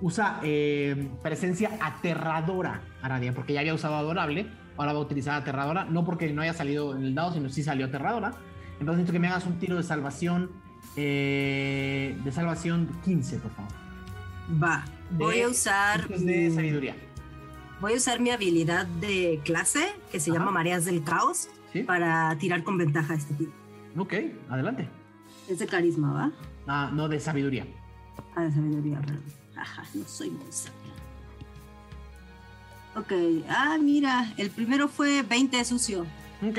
usa 0.00 0.40
presencia 1.22 1.70
aterradora, 1.80 2.82
Aradia, 3.02 3.32
porque 3.32 3.54
ya 3.54 3.60
había 3.60 3.74
usado 3.74 3.96
adorable 3.96 4.46
ahora 4.78 4.92
va 4.94 4.98
a 5.00 5.02
utilizar 5.02 5.34
aterradora. 5.40 5.84
No 5.84 6.04
porque 6.04 6.32
no 6.32 6.40
haya 6.42 6.54
salido 6.54 6.96
en 6.96 7.04
el 7.04 7.14
dado, 7.14 7.34
sino 7.34 7.48
sí 7.50 7.62
salió 7.62 7.86
aterradora. 7.86 8.28
Entonces 8.80 8.96
necesito 8.98 9.12
que 9.12 9.18
me 9.18 9.28
hagas 9.28 9.44
un 9.46 9.58
tiro 9.58 9.76
de 9.76 9.82
salvación. 9.82 10.50
eh, 10.96 12.18
de 12.24 12.32
salvación 12.32 12.88
15, 13.04 13.38
por 13.38 13.50
favor. 13.52 13.72
Va, 14.62 14.84
voy 15.10 15.36
De- 15.38 15.42
a 15.44 15.48
usar. 15.48 16.08
De 16.08 16.50
sabiduría. 16.50 16.96
Voy 17.80 17.92
a 17.92 17.96
usar 17.96 18.18
mi 18.20 18.30
habilidad 18.30 18.86
de 18.86 19.40
clase, 19.44 19.86
que 20.10 20.18
se 20.18 20.30
Ajá. 20.30 20.40
llama 20.40 20.50
Mareas 20.50 20.84
del 20.86 21.04
Caos, 21.04 21.48
¿Sí? 21.72 21.82
para 21.84 22.36
tirar 22.38 22.64
con 22.64 22.78
ventaja 22.78 23.12
a 23.12 23.16
este 23.16 23.34
tipo. 23.34 23.52
Ok, 23.96 24.14
adelante. 24.48 24.88
Es 25.48 25.58
de 25.60 25.66
carisma, 25.66 26.12
¿va? 26.12 26.32
Ah, 26.66 26.90
no, 26.92 27.08
de 27.08 27.20
sabiduría. 27.20 27.66
Ah, 28.34 28.42
de 28.44 28.52
sabiduría, 28.52 29.00
perdón. 29.00 29.22
Ajá, 29.56 29.84
no 29.94 30.04
soy 30.06 30.30
muy 30.30 30.50
sabia. 30.50 30.87
Ok, 32.98 33.12
ah, 33.48 33.76
mira, 33.80 34.32
el 34.36 34.50
primero 34.50 34.88
fue 34.88 35.22
20 35.22 35.64
sucio. 35.64 36.06
Ok, 36.42 36.58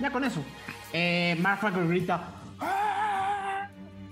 ya 0.00 0.10
con 0.10 0.24
eso. 0.24 0.42
Eh, 0.92 1.36
Mark 1.40 1.60
Fracker 1.60 1.86
grita. 1.88 2.30
"¡Ah!". 2.60 3.68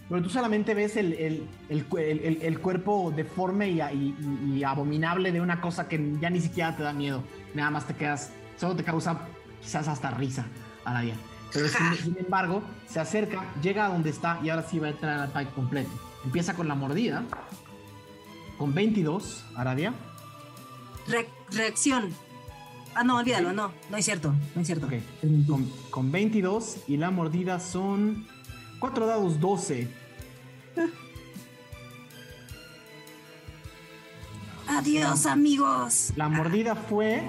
Pero 0.09 0.23
tú 0.23 0.31
solamente 0.31 0.73
ves 0.75 0.97
el, 0.97 1.13
el- 1.15 1.49
el 1.69 2.39
el- 2.43 2.61
cuerpo 2.61 3.13
deforme 3.15 3.69
y, 3.71 3.81
y- 3.81 4.15
y 4.55 4.65
abominable 4.65 5.33
de 5.33 5.41
una 5.41 5.61
cosa 5.61 5.89
que 5.89 6.15
ya 6.21 6.31
ni 6.31 6.41
siquiera 6.41 6.77
te 6.77 6.83
da 6.85 6.93
miedo. 6.93 7.23
Nada 7.55 7.71
más 7.71 7.87
te 7.87 7.95
quedas, 7.95 8.31
solo 8.57 8.77
te 8.77 8.85
causa 8.85 9.21
quizás 9.61 9.89
hasta 9.89 10.11
risa 10.13 10.47
a 10.85 10.93
la 10.95 11.01
vida. 11.03 11.15
Pero 11.53 11.67
sin, 11.69 11.95
sin 11.95 12.17
embargo, 12.19 12.63
se 12.87 13.01
acerca, 13.01 13.45
llega 13.63 13.87
a 13.87 13.89
donde 13.89 14.11
está 14.11 14.39
y 14.45 14.49
ahora 14.51 14.63
sí 14.63 14.79
va 14.79 14.89
a 14.89 14.91
entrar 14.91 15.15
al 15.15 15.23
ataque 15.31 15.51
completo. 15.55 15.91
Empieza 16.25 16.55
con 16.55 16.69
la 16.69 16.75
mordida. 16.75 17.23
Con 18.59 18.75
22, 18.75 19.45
Aradia. 19.57 19.93
Re- 21.09 21.29
reacción. 21.51 22.13
Ah, 22.95 23.05
no, 23.05 23.19
olvídalo, 23.19 23.53
no, 23.53 23.73
no 23.91 23.97
es 23.97 24.05
cierto, 24.05 24.35
no 24.55 24.61
es 24.61 24.67
cierto. 24.67 24.87
Ok. 24.87 24.95
Te 25.21 25.27
mentí. 25.27 25.47
Con, 25.51 25.71
con 25.91 26.11
22 26.13 26.79
y 26.89 26.97
la 26.97 27.11
mordida 27.11 27.61
son 27.61 28.27
4 28.81 29.07
dados 29.07 29.39
12. 29.41 29.89
Adiós, 34.69 35.27
amigos. 35.27 36.13
La 36.17 36.29
mordida 36.29 36.75
fue 36.75 37.23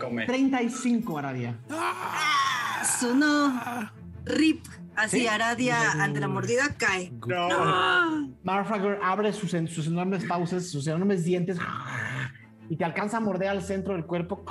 Come. 0.00 0.26
35, 0.26 1.18
Aradia. 1.18 1.58
Sonó. 3.00 3.90
Rip. 4.24 4.64
Así, 4.94 5.20
¿Sí? 5.20 5.26
Aradia 5.26 5.92
ante 6.02 6.20
la 6.20 6.28
mordida 6.28 6.74
cae. 6.78 7.12
No. 7.26 8.30
Marfrager 8.44 8.98
abre 9.02 9.32
sus, 9.32 9.52
en- 9.54 9.68
sus 9.68 9.86
enormes 9.88 10.26
fauces, 10.26 10.70
sus 10.70 10.86
enormes 10.86 11.22
dientes 11.24 11.58
y 12.68 12.76
te 12.76 12.84
alcanza 12.84 13.18
a 13.18 13.20
morder 13.20 13.48
al 13.48 13.62
centro 13.62 13.94
del 13.94 14.06
cuerpo. 14.06 14.44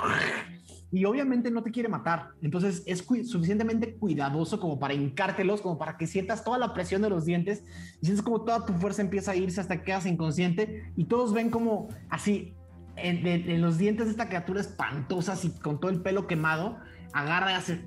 Y 0.92 1.04
obviamente 1.04 1.50
no 1.50 1.62
te 1.62 1.72
quiere 1.72 1.88
matar. 1.88 2.28
Entonces 2.42 2.82
es 2.86 3.04
suficientemente 3.28 3.96
cuidadoso 3.96 4.60
como 4.60 4.78
para 4.78 4.94
hincártelos, 4.94 5.60
como 5.60 5.78
para 5.78 5.96
que 5.96 6.06
sientas 6.06 6.44
toda 6.44 6.58
la 6.58 6.72
presión 6.72 7.02
de 7.02 7.10
los 7.10 7.24
dientes 7.24 7.64
y 8.00 8.06
sientes 8.06 8.24
como 8.24 8.42
toda 8.42 8.64
tu 8.64 8.72
fuerza 8.74 9.02
empieza 9.02 9.32
a 9.32 9.36
irse 9.36 9.60
hasta 9.60 9.78
que 9.78 9.84
quedas 9.84 10.06
inconsciente. 10.06 10.92
Y 10.96 11.04
todos 11.04 11.32
ven 11.32 11.50
como 11.50 11.88
así 12.08 12.54
en, 12.96 13.60
los 13.60 13.78
dientes 13.78 14.06
de 14.06 14.12
esta 14.12 14.28
criatura 14.28 14.60
espantosa, 14.60 15.32
así 15.32 15.50
con 15.50 15.80
todo 15.80 15.90
el 15.90 16.00
pelo 16.00 16.26
quemado, 16.26 16.78
agarra 17.12 17.52
y 17.52 17.54
hace 17.54 17.84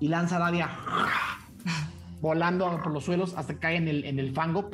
y 0.00 0.08
lanza 0.08 0.36
a 0.36 0.38
Dadia 0.38 0.70
volando 2.22 2.80
por 2.82 2.92
los 2.92 3.04
suelos 3.04 3.34
hasta 3.36 3.54
que 3.54 3.58
cae 3.58 3.76
en 3.76 3.88
el, 3.88 4.04
en 4.04 4.20
el 4.20 4.32
fango, 4.32 4.70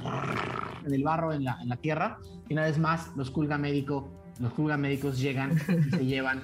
en 0.84 0.92
el 0.92 1.02
barro, 1.02 1.32
en 1.32 1.44
la, 1.44 1.58
en 1.62 1.70
la 1.70 1.76
tierra. 1.76 2.18
Y 2.48 2.52
una 2.52 2.62
vez 2.62 2.78
más, 2.78 3.10
los 3.16 3.30
culga 3.30 3.56
médico, 3.56 4.08
los 4.38 4.52
culga 4.52 4.76
médicos 4.76 5.18
llegan 5.18 5.58
y 5.86 5.90
se 5.90 6.04
llevan 6.04 6.42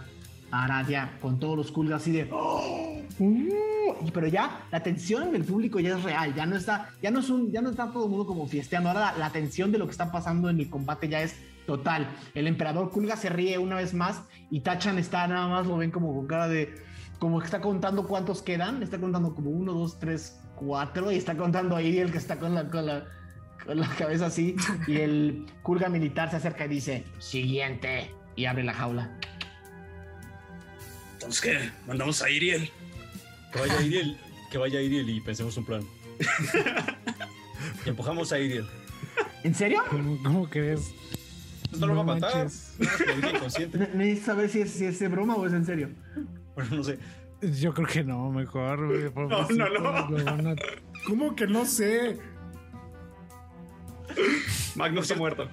a 0.50 0.64
Aradia 0.64 1.18
con 1.20 1.38
todos 1.38 1.56
los 1.58 1.70
culgas 1.70 2.00
así 2.00 2.10
de. 2.10 2.28
¡Oh! 2.32 3.02
¡Uh! 3.18 4.10
Pero 4.12 4.26
ya 4.28 4.66
la 4.72 4.82
tensión 4.82 5.28
en 5.28 5.36
el 5.36 5.44
público 5.44 5.78
ya 5.78 5.96
es 5.96 6.02
real, 6.02 6.34
ya 6.34 6.46
no 6.46 6.56
está, 6.56 6.88
ya 7.02 7.10
no 7.10 7.20
es 7.20 7.28
un, 7.28 7.52
ya 7.52 7.60
no 7.60 7.70
está 7.70 7.92
todo 7.92 8.04
el 8.04 8.10
mundo 8.10 8.26
como 8.26 8.46
fiesteando. 8.46 8.88
Ahora 8.88 9.12
la, 9.12 9.18
la 9.18 9.30
tensión 9.30 9.70
de 9.70 9.78
lo 9.78 9.84
que 9.84 9.92
está 9.92 10.10
pasando 10.10 10.48
en 10.48 10.58
el 10.58 10.70
combate 10.70 11.08
ya 11.08 11.20
es 11.20 11.36
total. 11.66 12.08
El 12.34 12.46
emperador 12.46 12.90
Kulga 12.90 13.16
se 13.16 13.28
ríe 13.28 13.58
una 13.58 13.76
vez 13.76 13.92
más 13.92 14.22
y 14.50 14.60
Tachan 14.60 14.98
está 14.98 15.26
nada 15.26 15.48
más, 15.48 15.66
lo 15.66 15.76
ven 15.76 15.90
como 15.90 16.14
con 16.14 16.26
cara 16.26 16.48
de, 16.48 16.74
como 17.18 17.38
que 17.40 17.44
está 17.44 17.60
contando 17.60 18.06
cuántos 18.06 18.42
quedan, 18.42 18.82
está 18.82 18.98
contando 18.98 19.34
como 19.34 19.50
uno, 19.50 19.74
dos, 19.74 19.98
tres, 19.98 20.40
cuatro, 20.54 21.10
y 21.12 21.16
está 21.16 21.36
contando 21.36 21.76
a 21.76 21.82
Iriel 21.82 22.10
que 22.10 22.18
está 22.18 22.38
con 22.38 22.54
la, 22.54 22.68
con 22.70 22.86
la, 22.86 23.06
con 23.64 23.78
la 23.78 23.88
cabeza 23.98 24.26
así, 24.26 24.56
y 24.86 24.96
el 24.96 25.46
Kulga 25.62 25.88
militar 25.88 26.30
se 26.30 26.36
acerca 26.36 26.66
y 26.66 26.68
dice, 26.68 27.04
siguiente, 27.18 28.10
y 28.36 28.46
abre 28.46 28.64
la 28.64 28.74
jaula. 28.74 29.18
Entonces, 31.14 31.40
¿qué? 31.40 31.70
¿Mandamos 31.86 32.22
a 32.22 32.30
Iriel? 32.30 32.70
Que 33.52 33.60
vaya 33.60 33.80
Iriel, 33.80 34.18
que 34.50 34.58
vaya 34.58 34.80
Iriel 34.80 35.08
y 35.08 35.20
pensemos 35.20 35.56
un 35.56 35.64
plan. 35.64 35.82
y 37.86 37.88
empujamos 37.88 38.32
a 38.32 38.38
Iriel. 38.38 38.66
¿En 39.42 39.54
serio? 39.54 39.82
¿Cómo, 39.90 40.22
cómo 40.22 40.50
crees? 40.50 40.92
No 41.78 41.86
lo 41.86 41.96
va 41.96 42.02
a 42.02 42.04
matar. 42.04 42.46
No, 42.78 43.88
Necesito 43.94 44.26
saber 44.26 44.50
si 44.50 44.60
es, 44.60 44.70
si 44.70 44.84
es 44.84 45.10
broma 45.10 45.36
o 45.36 45.46
es 45.46 45.52
en 45.52 45.64
serio. 45.64 45.90
Bueno, 46.54 46.76
no 46.76 46.84
sé. 46.84 46.98
Yo 47.52 47.74
creo 47.74 47.86
que 47.88 48.04
no, 48.04 48.30
mejor. 48.30 48.86
güey, 48.86 49.10
no, 49.14 49.68
no. 49.68 50.50
a- 50.50 50.56
¿Cómo 51.06 51.34
que 51.36 51.46
no 51.46 51.64
sé? 51.66 52.18
Magnus 54.74 55.02
está 55.04 55.16
muerto. 55.16 55.48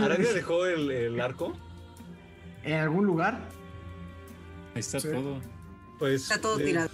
¿Aradia 0.00 0.32
dejó 0.32 0.66
el, 0.66 0.90
el 0.90 1.20
arco? 1.20 1.56
¿En 2.64 2.74
algún 2.80 3.06
lugar? 3.06 3.40
Ahí 4.74 4.80
está 4.80 5.00
Sí. 5.00 5.08
todo. 5.10 5.40
Pues. 5.98 6.22
Está 6.22 6.40
todo 6.40 6.58
tirado. 6.58 6.90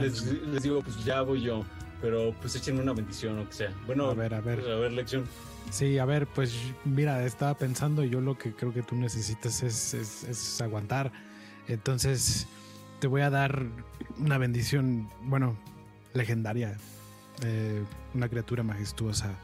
Les, 0.00 0.24
les 0.24 0.62
digo, 0.62 0.80
pues 0.82 1.04
ya 1.04 1.22
voy 1.22 1.42
yo. 1.42 1.64
Pero 2.00 2.34
pues 2.40 2.54
échenme 2.56 2.80
una 2.82 2.92
bendición 2.92 3.38
o 3.38 3.46
que 3.48 3.52
sea. 3.54 3.72
Bueno, 3.86 4.10
A 4.10 4.14
ver, 4.14 4.34
a 4.34 4.40
ver. 4.40 4.60
A 4.60 4.76
ver, 4.76 4.92
lección. 4.92 5.24
Sí, 5.70 5.98
a 5.98 6.04
ver, 6.04 6.26
pues 6.26 6.54
mira, 6.84 7.24
estaba 7.24 7.54
pensando, 7.56 8.02
yo 8.02 8.20
lo 8.20 8.36
que 8.36 8.52
creo 8.52 8.72
que 8.74 8.82
tú 8.82 8.96
necesitas 8.96 9.62
es, 9.62 9.94
es- 9.94 10.24
es 10.24 10.60
aguantar. 10.60 11.12
Entonces, 11.68 12.46
te 13.00 13.06
voy 13.06 13.22
a 13.22 13.30
dar 13.30 13.66
una 14.18 14.38
bendición, 14.38 15.08
bueno, 15.22 15.56
legendaria. 16.14 16.76
eh, 17.44 17.82
una 18.14 18.28
criatura 18.28 18.62
majestuosa. 18.62 19.34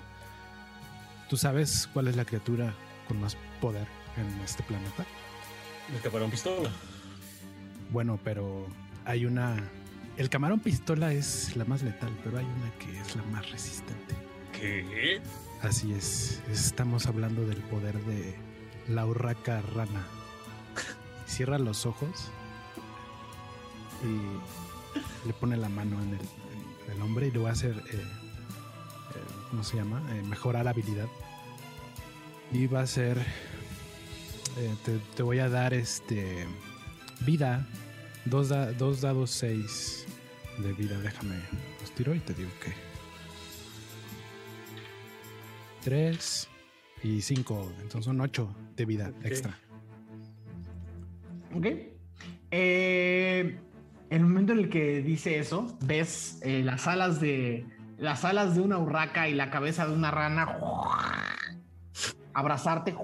¿Tú 1.29 1.37
sabes 1.37 1.89
cuál 1.93 2.09
es 2.09 2.17
la 2.17 2.25
criatura 2.25 2.75
con 3.07 3.21
más 3.21 3.37
poder 3.61 3.87
en 4.17 4.27
este 4.41 4.63
planeta? 4.63 5.05
El 5.95 6.01
camarón 6.01 6.31
pistola. 6.31 6.71
Bueno, 7.91 8.19
pero 8.23 8.67
hay 9.05 9.25
una... 9.27 9.57
El 10.17 10.29
camarón 10.29 10.61
pistola 10.61 11.13
es 11.13 11.57
la 11.57 11.65
más 11.65 11.83
letal, 11.83 12.11
pero 12.25 12.39
hay 12.39 12.45
una 12.45 12.71
que 12.79 13.01
es 13.01 13.17
la 13.17 13.23
más 13.25 13.51
resistente. 13.51 14.15
¿Qué? 14.53 15.21
Así 15.63 15.93
es, 15.93 16.43
estamos 16.51 17.07
hablando 17.07 17.47
del 17.47 17.59
poder 17.63 17.99
de 18.05 18.35
la 18.89 19.07
urraca 19.07 19.61
rana. 19.63 20.07
Cierra 21.29 21.59
los 21.59 21.87
ojos 21.87 22.31
y 24.03 25.27
le 25.27 25.33
pone 25.35 25.57
la 25.57 25.69
mano 25.69 26.01
en 26.03 26.15
el, 26.15 26.21
en 26.87 26.93
el 26.97 27.03
hombre 27.03 27.29
y 27.29 27.31
le 27.31 27.39
va 27.39 27.51
a 27.51 27.53
hacer, 27.53 27.77
eh, 27.77 27.95
eh, 27.95 28.05
¿cómo 29.51 29.63
se 29.63 29.77
llama? 29.77 30.03
Eh, 30.17 30.23
mejorar 30.23 30.67
habilidad. 30.67 31.07
Y 32.51 32.67
va 32.67 32.81
a 32.81 32.87
ser, 32.87 33.19
eh, 34.57 34.75
te, 34.85 34.99
te 35.17 35.23
voy 35.23 35.39
a 35.39 35.49
dar 35.49 35.75
este 35.75 36.47
vida, 37.21 37.67
dos, 38.25 38.49
da- 38.49 38.73
dos 38.73 39.01
dados 39.03 39.31
seis 39.31 40.07
de 40.59 40.73
vida. 40.73 40.99
Déjame, 40.99 41.37
los 41.81 41.91
tiro 41.93 42.15
y 42.15 42.21
te 42.21 42.33
digo 42.35 42.51
que. 42.65 42.73
3 45.85 46.49
y 47.05 47.23
5. 47.23 47.73
Entonces 47.81 48.05
son 48.05 48.21
8 48.21 48.55
de 48.77 48.85
vida 48.85 49.13
extra. 49.23 49.59
Ok. 51.55 51.67
Eh, 52.51 53.59
el 54.11 54.21
momento 54.21 54.53
en 54.53 54.59
el 54.61 54.69
que 54.69 55.03
dice 55.03 55.39
eso, 55.39 55.77
ves 55.83 56.41
eh, 56.43 56.63
las 56.63 56.87
alas 56.87 57.21
de 57.21 57.67
las 57.99 58.25
alas 58.25 58.55
de 58.55 58.61
una 58.61 58.79
urraca 58.79 59.29
y 59.29 59.35
la 59.35 59.51
cabeza 59.51 59.87
de 59.87 59.93
una 59.93 60.11
rana 60.11 60.57
abrazarte 62.33 62.95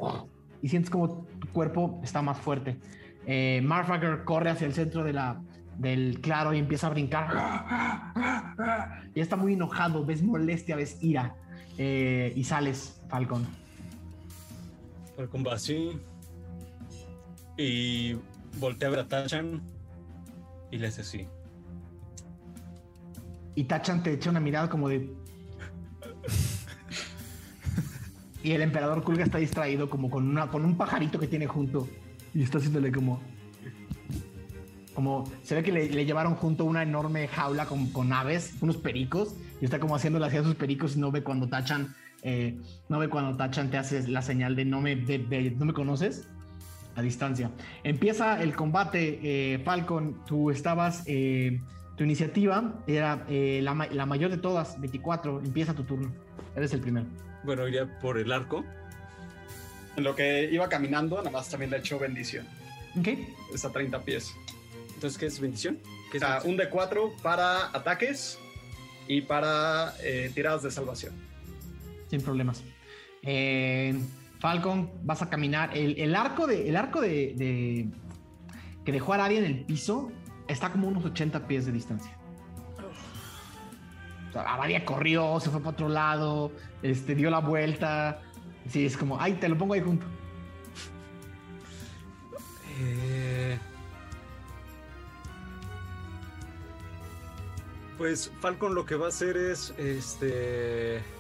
y 0.63 0.69
sientes 0.69 0.89
como 0.89 1.27
tu 1.41 1.49
cuerpo 1.49 2.01
está 2.05 2.23
más 2.23 2.39
fuerte. 2.39 2.79
Eh, 3.27 3.61
Marfager 3.65 4.25
corre 4.25 4.51
hacia 4.51 4.67
el 4.67 4.75
centro 4.75 5.03
de 5.03 5.13
la, 5.13 5.43
del 5.79 6.21
claro 6.21 6.55
y 6.55 6.59
empieza 6.59 6.87
a 6.87 6.91
brincar. 6.91 7.29
Ya 9.15 9.23
está 9.23 9.37
muy 9.37 9.55
enojado, 9.55 10.05
ves 10.05 10.23
molestia, 10.23 10.77
ves 10.77 10.99
ira. 11.03 11.35
Eh, 11.77 12.33
y 12.37 12.45
sales, 12.45 13.01
Falcon. 13.09 13.45
Falcon 15.17 15.45
va 15.45 15.55
así. 15.55 15.99
Y 17.57 18.17
voltea 18.59 18.89
a 18.89 18.91
ver 18.91 19.01
a 19.01 19.09
Tachan. 19.09 19.63
Y 20.71 20.79
le 20.79 20.89
hace 20.89 21.03
así. 21.03 21.27
Y 23.55 23.65
Tachan 23.65 24.03
te 24.03 24.13
echa 24.13 24.31
una 24.31 24.41
mirada 24.41 24.69
como 24.69 24.89
de. 24.89 25.09
y 28.43 28.53
el 28.53 28.63
emperador 28.63 29.03
Kulga 29.03 29.25
está 29.25 29.39
distraído 29.39 29.89
como 29.89 30.11
con, 30.11 30.29
una, 30.29 30.49
con 30.51 30.65
un 30.65 30.77
pajarito 30.77 31.19
que 31.19 31.27
tiene 31.29 31.47
junto. 31.47 31.89
y 32.35 32.43
está 32.43 32.59
haciéndole 32.59 32.91
como. 32.93 33.21
Como 34.95 35.25
se 35.43 35.57
ve 35.57 35.63
que 35.65 35.73
le, 35.73 35.91
le 35.91 36.05
llevaron 36.07 36.35
junto 36.37 36.65
una 36.65 36.83
enorme 36.83 37.27
jaula 37.27 37.67
con, 37.67 37.89
con 37.91 38.13
aves, 38.13 38.55
unos 38.61 38.77
pericos, 38.77 39.35
y 39.61 39.65
está 39.65 39.81
como 39.81 39.97
haciéndole 39.97 40.27
hacia 40.27 40.45
sus 40.45 40.55
pericos 40.55 40.97
y 40.97 41.01
no 41.01 41.11
ve 41.11 41.23
cuando 41.25 41.49
tachan. 41.49 41.95
eh, 42.23 42.57
no 42.89 42.99
ve 43.01 43.09
cuando 43.09 43.37
tachan, 43.37 43.71
te 43.71 43.77
haces 43.77 44.09
la 44.09 44.23
señal 44.23 44.55
de 44.55 44.65
no 44.65 44.81
me, 44.81 44.95
de- 44.95 45.55
no 45.59 45.65
me 45.65 45.73
conoces 45.73 46.29
a 46.97 47.03
distancia. 47.03 47.51
Empieza 47.83 48.43
el 48.43 48.55
combate, 48.55 49.21
eh, 49.23 49.59
Falcon. 49.65 50.25
Tú 50.27 50.51
estabas. 50.51 51.03
eh, 51.07 51.61
tu 51.97 52.03
iniciativa 52.03 52.81
era 52.89 53.25
eh, 53.29 53.61
la, 53.63 53.73
ma- 53.73 53.87
la 53.87 54.05
mayor 54.05 54.31
de 54.31 54.39
todas, 54.39 54.81
24. 54.81 55.41
Empieza 55.45 55.75
tu 55.75 55.85
turno. 55.85 56.13
Eres 56.57 56.73
el 56.73 56.81
primero. 56.81 57.07
Bueno, 57.45 57.69
iría 57.69 58.01
por 58.01 58.19
el 58.19 58.33
arco. 58.33 58.65
En 59.97 60.03
lo 60.03 60.17
que 60.17 60.49
iba 60.51 60.69
caminando, 60.69 61.19
nada 61.19 61.31
más 61.31 61.49
también 61.49 61.71
le 61.71 61.77
echo 61.79 61.99
bendición. 62.01 62.47
Ok. 62.99 63.09
Está 63.55 63.69
a 63.69 63.73
30 63.73 64.03
pies. 64.03 64.35
Entonces, 64.95 65.19
¿qué 65.19 65.27
es 65.27 65.39
bendición? 65.39 65.79
¿Qué 66.11 66.19
O 66.19 66.21
es 66.21 66.21
sea, 66.21 66.29
bendición? 66.31 66.51
un 66.53 66.57
de 66.57 66.69
4 66.69 67.13
para 67.23 67.67
ataques 67.69 68.39
y 69.07 69.21
para 69.21 69.95
eh, 70.03 70.33
tiradas 70.35 70.63
de 70.65 70.73
salvación. 70.73 71.13
Sin 72.11 72.23
problemas. 72.23 72.65
Eh, 73.23 73.95
Falcon, 74.45 74.91
vas 75.03 75.23
a 75.23 75.31
caminar. 75.31 75.75
El, 75.75 76.15
arco 76.15 76.47
de. 76.47 76.69
El 76.69 76.77
arco 76.77 77.01
de, 77.01 77.89
que 78.85 78.93
dejó 78.93 79.13
a 79.13 79.15
Arabia 79.15 79.39
en 79.39 79.47
el 79.47 79.65
piso 79.65 80.13
está 80.49 80.71
como 80.71 80.87
unos 80.87 81.03
80 81.03 81.47
pies 81.47 81.65
de 81.65 81.73
distancia. 81.73 82.15
O 84.35 84.39
Arabia 84.39 84.85
corrió, 84.85 85.41
se 85.41 85.49
fue 85.49 85.61
para 85.61 85.71
otro 85.71 85.89
lado, 85.89 86.53
este, 86.83 87.15
dio 87.15 87.31
la 87.31 87.39
vuelta. 87.39 88.21
Sí, 88.69 88.85
es 88.85 88.99
como, 88.99 89.19
ay, 89.19 89.33
te 89.33 89.49
lo 89.49 89.57
pongo 89.57 89.73
ahí 89.73 89.81
junto. 89.81 90.05
Eh, 92.81 93.59
Pues 97.97 98.31
Falcon 98.41 98.75
lo 98.75 98.85
que 98.85 98.97
va 98.97 99.07
a 99.07 99.09
hacer 99.09 99.39
es 99.39 99.73
este. 99.79 101.14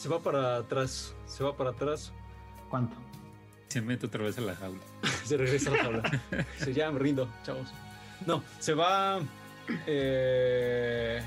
Se 0.00 0.08
va 0.08 0.18
para 0.18 0.56
atrás. 0.56 1.14
Se 1.26 1.44
va 1.44 1.54
para 1.54 1.70
atrás. 1.70 2.10
¿Cuánto? 2.70 2.96
Se 3.68 3.82
mete 3.82 4.06
otra 4.06 4.24
vez 4.24 4.38
a 4.38 4.40
la 4.40 4.56
jaula. 4.56 4.80
Se 5.24 5.36
regresa 5.36 5.70
a 5.70 5.76
la 5.76 5.82
tabla. 5.82 6.20
se 6.58 6.72
ya 6.74 6.90
me 6.90 6.98
rindo, 6.98 7.28
chavos. 7.44 7.68
No, 8.26 8.42
se 8.60 8.72
va. 8.72 9.20
Eh, 9.86 11.20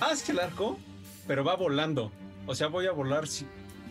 hacia 0.00 0.32
el 0.32 0.40
arco, 0.40 0.78
pero 1.26 1.44
va 1.44 1.56
volando. 1.56 2.12
O 2.46 2.54
sea, 2.54 2.66
voy 2.66 2.86
a 2.86 2.92
volar 2.92 3.26
si- 3.26 3.46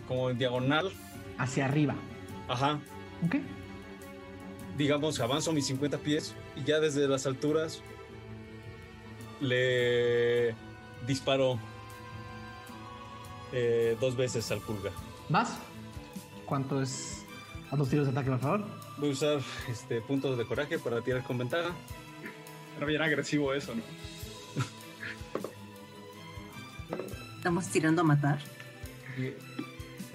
como 0.07 0.29
en 0.29 0.37
diagonal. 0.37 0.91
Hacia 1.39 1.65
arriba. 1.65 1.95
Ajá. 2.47 2.79
Ok. 3.25 3.37
Digamos, 4.77 5.19
avanzo 5.19 5.51
mis 5.53 5.65
50 5.65 5.97
pies 5.97 6.35
y 6.55 6.63
ya 6.63 6.79
desde 6.79 7.07
las 7.07 7.25
alturas 7.25 7.81
le 9.39 10.53
disparo 11.07 11.59
eh, 13.51 13.97
dos 13.99 14.15
veces 14.15 14.49
al 14.51 14.59
pulga. 14.59 14.91
¿Vas? 15.29 15.57
¿Cuánto 16.45 16.81
es? 16.81 17.23
A 17.71 17.75
dos 17.75 17.89
tiros 17.89 18.05
de 18.05 18.11
ataque, 18.11 18.29
por 18.29 18.39
favor. 18.39 18.65
Voy 18.97 19.09
a 19.09 19.11
usar 19.13 19.39
este, 19.69 20.01
puntos 20.01 20.37
de 20.37 20.45
coraje 20.45 20.77
para 20.77 21.01
tirar 21.01 21.23
con 21.23 21.37
ventaja. 21.37 21.71
Era 22.77 22.85
bien 22.85 23.01
agresivo 23.01 23.53
eso, 23.53 23.73
¿no? 23.75 23.81
Estamos 27.37 27.67
tirando 27.67 28.01
a 28.01 28.03
matar. 28.03 28.39
Y 29.17 29.33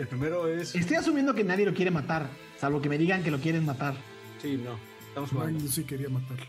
el 0.01 0.07
primero 0.07 0.47
es. 0.49 0.75
Estoy 0.75 0.97
asumiendo 0.97 1.35
que 1.35 1.43
nadie 1.45 1.67
lo 1.67 1.75
quiere 1.75 1.91
matar, 1.91 2.29
salvo 2.59 2.81
que 2.81 2.89
me 2.89 2.99
digan 2.99 3.23
que 3.25 3.31
lo 3.31 3.39
quieren 3.39 3.65
matar. 3.65 3.95
Sí, 4.41 4.57
no. 4.63 4.79
Estamos 5.09 5.31
Ay, 5.33 5.37
jugando. 5.37 5.61
yo 5.61 5.69
sí 5.69 5.85
quería 5.85 6.09
matarlo. 6.09 6.45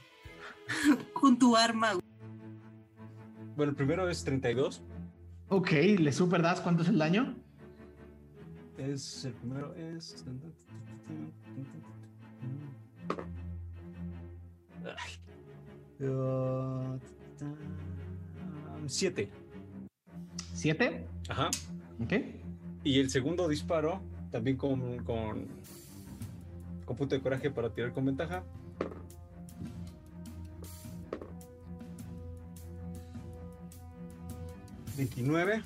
Con 1.13 1.39
tu 1.39 1.55
arma. 1.55 1.93
Bueno, 3.55 3.71
el 3.71 3.75
primero 3.75 4.07
es 4.09 4.23
32. 4.23 4.81
Ok, 5.49 5.71
le 5.71 6.11
super 6.11 6.41
das 6.41 6.59
cuánto 6.59 6.83
es 6.83 6.89
el 6.89 6.97
daño. 6.97 7.35
Es, 8.77 9.25
el 9.25 9.33
primero 9.33 9.73
es. 9.75 10.25
Uh, 15.99 16.99
Siete. 18.85 19.29
¿Siete? 20.53 21.07
Ajá. 21.29 21.49
Ok. 22.03 22.13
Y 22.83 22.99
el 22.99 23.09
segundo 23.09 23.47
disparo, 23.47 24.01
también 24.31 24.57
con, 24.57 25.03
con, 25.03 25.47
con 26.85 26.95
punto 26.95 27.15
de 27.15 27.21
coraje 27.21 27.49
para 27.49 27.73
tirar 27.73 27.93
con 27.93 28.05
ventaja. 28.05 28.43
Veintinueve. 34.97 35.63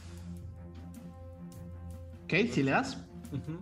Ok, 2.26 2.34
si 2.54 2.64
le 2.64 2.72
das. 2.72 2.98
Ujú. 3.32 3.60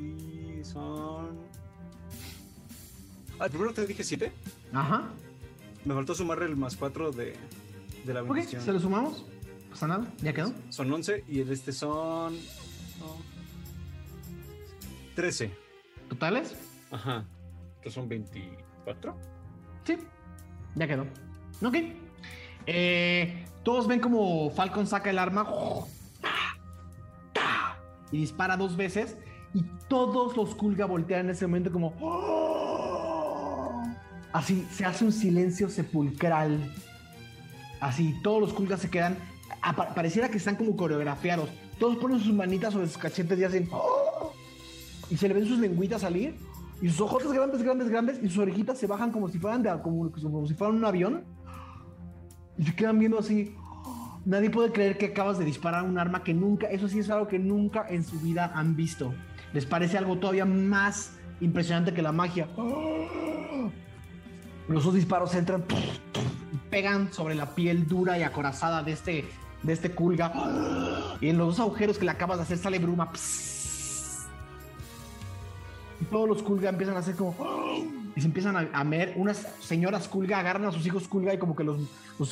Y 0.00 0.62
son. 0.64 1.38
Ah, 3.38 3.48
primero 3.48 3.72
te 3.72 3.86
dije 3.86 4.04
7. 4.04 4.32
Ajá. 4.72 5.08
Me 5.84 5.94
faltó 5.94 6.14
sumarle 6.14 6.46
el 6.46 6.56
más 6.56 6.76
4 6.76 7.12
de, 7.12 7.34
de 8.04 8.14
la 8.14 8.22
Ok, 8.22 8.28
bendición. 8.32 8.62
se 8.62 8.72
lo 8.72 8.80
sumamos. 8.80 9.24
Pasa 9.70 9.86
nada, 9.86 10.06
ya 10.22 10.32
quedó. 10.32 10.52
Son 10.70 10.90
11 10.92 11.24
y 11.28 11.40
el 11.40 11.50
este 11.52 11.72
son. 11.72 12.34
no, 12.98 13.16
13. 15.14 15.50
¿Totales? 16.08 16.54
Ajá. 16.90 17.24
Estos 17.78 17.94
son 17.94 18.08
24. 18.08 19.16
Sí, 19.84 19.96
ya 20.74 20.86
quedó. 20.88 21.02
Ok. 21.62 21.76
Eh, 22.66 23.46
todos 23.62 23.86
ven 23.86 24.00
como 24.00 24.50
Falcon 24.50 24.86
saca 24.86 25.10
el 25.10 25.18
arma 25.18 25.46
y 28.10 28.18
dispara 28.18 28.56
dos 28.56 28.76
veces. 28.76 29.16
Y 29.54 29.62
todos 29.88 30.36
los 30.36 30.54
Kulga 30.54 30.86
voltean 30.86 31.26
en 31.26 31.30
ese 31.30 31.46
momento 31.46 31.72
como. 31.72 31.92
Así 34.32 34.66
se 34.70 34.84
hace 34.84 35.04
un 35.04 35.12
silencio 35.12 35.68
sepulcral. 35.68 36.72
Así, 37.80 38.14
todos 38.22 38.40
los 38.40 38.52
Kulgas 38.52 38.80
se 38.80 38.90
quedan. 38.90 39.16
Pareciera 39.94 40.28
que 40.28 40.38
están 40.38 40.56
como 40.56 40.76
coreografiados. 40.76 41.48
Todos 41.78 41.96
ponen 41.96 42.20
sus 42.20 42.34
manitas 42.34 42.72
sobre 42.72 42.86
sus 42.86 42.98
cachetes 42.98 43.38
y 43.38 43.44
hacen. 43.44 43.68
Y 45.08 45.16
se 45.16 45.28
le 45.28 45.34
ven 45.34 45.46
sus 45.46 45.58
lengüitas 45.58 46.02
salir. 46.02 46.36
Y 46.82 46.90
sus 46.90 47.00
ojotes 47.00 47.32
grandes, 47.32 47.62
grandes, 47.62 47.88
grandes. 47.88 48.22
Y 48.22 48.28
sus 48.28 48.38
orejitas 48.38 48.78
se 48.78 48.86
bajan 48.86 49.10
como 49.10 49.28
si 49.28 49.38
fueran, 49.38 49.62
de, 49.62 49.70
como 49.80 50.46
si 50.46 50.54
fueran 50.54 50.76
un 50.76 50.84
avión. 50.84 51.24
Y 52.58 52.64
se 52.64 52.74
quedan 52.74 52.98
viendo 52.98 53.18
así. 53.18 53.54
Nadie 54.24 54.50
puede 54.50 54.72
creer 54.72 54.98
que 54.98 55.06
acabas 55.06 55.38
de 55.38 55.44
disparar 55.44 55.84
un 55.84 55.98
arma 55.98 56.24
que 56.24 56.34
nunca, 56.34 56.66
eso 56.66 56.88
sí 56.88 56.98
es 56.98 57.10
algo 57.10 57.28
que 57.28 57.38
nunca 57.38 57.86
en 57.88 58.02
su 58.02 58.18
vida 58.18 58.50
han 58.54 58.74
visto. 58.74 59.14
Les 59.52 59.64
parece 59.66 59.98
algo 59.98 60.18
todavía 60.18 60.44
más 60.44 61.12
impresionante 61.40 61.94
que 61.94 62.02
la 62.02 62.12
magia. 62.12 62.48
Los 64.68 64.84
dos 64.84 64.94
disparos 64.94 65.34
entran 65.34 65.64
y 66.52 66.56
pegan 66.70 67.12
sobre 67.12 67.36
la 67.36 67.54
piel 67.54 67.86
dura 67.86 68.18
y 68.18 68.24
acorazada 68.24 68.82
de 68.82 68.92
este, 68.92 69.24
de 69.62 69.72
este 69.72 69.92
culga. 69.92 70.32
Y 71.20 71.28
en 71.28 71.38
los 71.38 71.56
dos 71.56 71.60
agujeros 71.60 71.98
que 71.98 72.04
le 72.04 72.10
acabas 72.10 72.38
de 72.38 72.42
hacer 72.42 72.58
sale 72.58 72.80
bruma. 72.80 73.12
Y 76.00 76.04
todos 76.06 76.28
los 76.28 76.42
culga 76.42 76.68
empiezan 76.68 76.96
a 76.96 77.00
hacer 77.00 77.14
como. 77.14 77.34
Y 78.14 78.20
se 78.20 78.26
empiezan 78.26 78.56
a, 78.56 78.60
a 78.72 78.84
ver. 78.84 79.14
Unas 79.16 79.38
señoras 79.60 80.08
culga 80.08 80.38
agarran 80.38 80.64
a 80.66 80.72
sus 80.72 80.86
hijos 80.86 81.06
culga 81.08 81.32
y 81.34 81.38
como 81.38 81.54
que 81.56 81.64
los, 81.64 81.78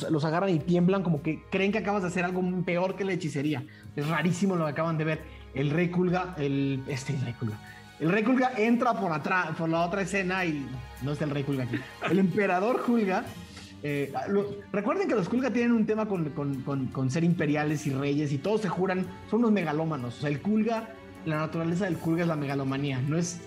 los, 0.09 0.25
agarran 0.25 0.49
y 0.49 0.59
tiemblan, 0.59 1.03
como 1.03 1.21
que 1.21 1.43
creen 1.51 1.71
que 1.71 1.77
acabas 1.79 2.01
de 2.03 2.07
hacer 2.09 2.23
algo 2.25 2.41
peor 2.63 2.95
que 2.95 3.05
la 3.05 3.13
hechicería. 3.13 3.63
Es 3.95 4.07
rarísimo 4.07 4.55
lo 4.55 4.65
que 4.65 4.71
acaban 4.71 4.97
de 4.97 5.03
ver. 5.03 5.21
El 5.53 5.69
rey 5.71 5.89
culga, 5.89 6.35
el. 6.37 6.83
Este 6.87 7.13
el 7.13 7.21
rey 7.21 7.33
culga. 7.33 7.59
El 7.99 8.11
rey 8.11 8.23
culga 8.23 8.51
entra 8.57 8.93
por 8.99 9.11
atrás, 9.13 9.55
por 9.57 9.69
la 9.69 9.85
otra 9.85 10.01
escena 10.01 10.43
y 10.43 10.67
no 11.01 11.13
está 11.13 11.23
el 11.25 11.31
rey 11.31 11.43
culga 11.43 11.63
aquí. 11.63 11.77
El 12.11 12.19
emperador 12.19 12.81
culga. 12.83 13.23
eh, 13.83 14.11
recuerden 14.73 15.07
que 15.07 15.15
los 15.15 15.29
culga 15.29 15.49
tienen 15.51 15.71
un 15.71 15.85
tema 15.85 16.05
con, 16.07 16.25
con- 16.31 16.61
con- 16.63 16.87
con 16.87 17.09
ser 17.09 17.23
imperiales 17.23 17.87
y 17.87 17.91
reyes 17.91 18.33
y 18.33 18.37
todos 18.37 18.61
se 18.61 18.69
juran, 18.69 19.05
son 19.29 19.39
unos 19.39 19.51
megalómanos. 19.53 20.17
O 20.17 20.21
sea, 20.21 20.29
el 20.29 20.41
culga, 20.41 20.89
la 21.25 21.37
naturaleza 21.37 21.85
del 21.85 21.97
culga 21.97 22.23
es 22.23 22.27
la 22.27 22.35
megalomanía. 22.35 22.99
No 22.99 23.17
es, 23.17 23.39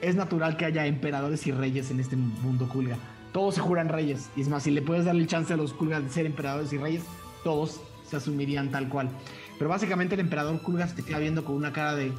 es 0.00 0.14
natural 0.14 0.56
que 0.56 0.64
haya 0.64 0.86
emperadores 0.86 1.46
y 1.46 1.52
reyes 1.52 1.90
en 1.90 2.00
este 2.00 2.16
mundo 2.16 2.68
culga. 2.68 2.96
Todos 3.32 3.56
se 3.56 3.60
juran 3.60 3.88
reyes. 3.88 4.30
Y 4.36 4.42
es 4.42 4.48
más, 4.48 4.62
si 4.62 4.70
le 4.70 4.82
puedes 4.82 5.04
dar 5.04 5.16
el 5.16 5.26
chance 5.26 5.52
a 5.52 5.56
los 5.56 5.72
culgas 5.72 6.02
de 6.02 6.10
ser 6.10 6.26
emperadores 6.26 6.72
y 6.72 6.78
reyes, 6.78 7.02
todos 7.44 7.80
se 8.08 8.16
asumirían 8.16 8.70
tal 8.70 8.88
cual. 8.88 9.10
Pero 9.58 9.68
básicamente 9.68 10.14
el 10.14 10.20
emperador 10.20 10.60
culga 10.62 10.86
se 10.86 10.94
te 10.94 11.02
queda 11.02 11.18
viendo 11.18 11.44
con 11.44 11.56
una 11.56 11.72
cara 11.72 11.94
de 11.94 12.12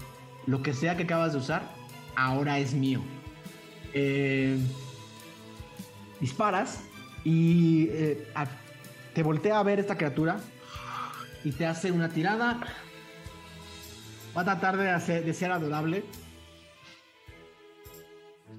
lo 0.46 0.62
que 0.62 0.74
sea 0.74 0.98
que 0.98 1.04
acabas 1.04 1.34
de 1.34 1.40
usar, 1.40 1.64
ahora 2.16 2.60
es 2.60 2.74
mío. 2.74 3.02
Eh, 3.94 4.58
disparas 6.20 6.82
y 7.24 7.88
eh, 7.90 8.28
te 9.14 9.24
voltea 9.24 9.60
a 9.60 9.64
ver 9.64 9.80
esta 9.80 9.98
criatura 9.98 10.40
y 11.44 11.52
te 11.52 11.66
hace 11.66 11.92
una 11.92 12.10
tirada. 12.10 12.60
Va 14.36 14.42
a 14.42 14.46
tratar 14.46 14.78
de, 14.78 14.90
hacer, 14.90 15.26
de 15.26 15.34
ser 15.34 15.52
adorable. 15.52 16.04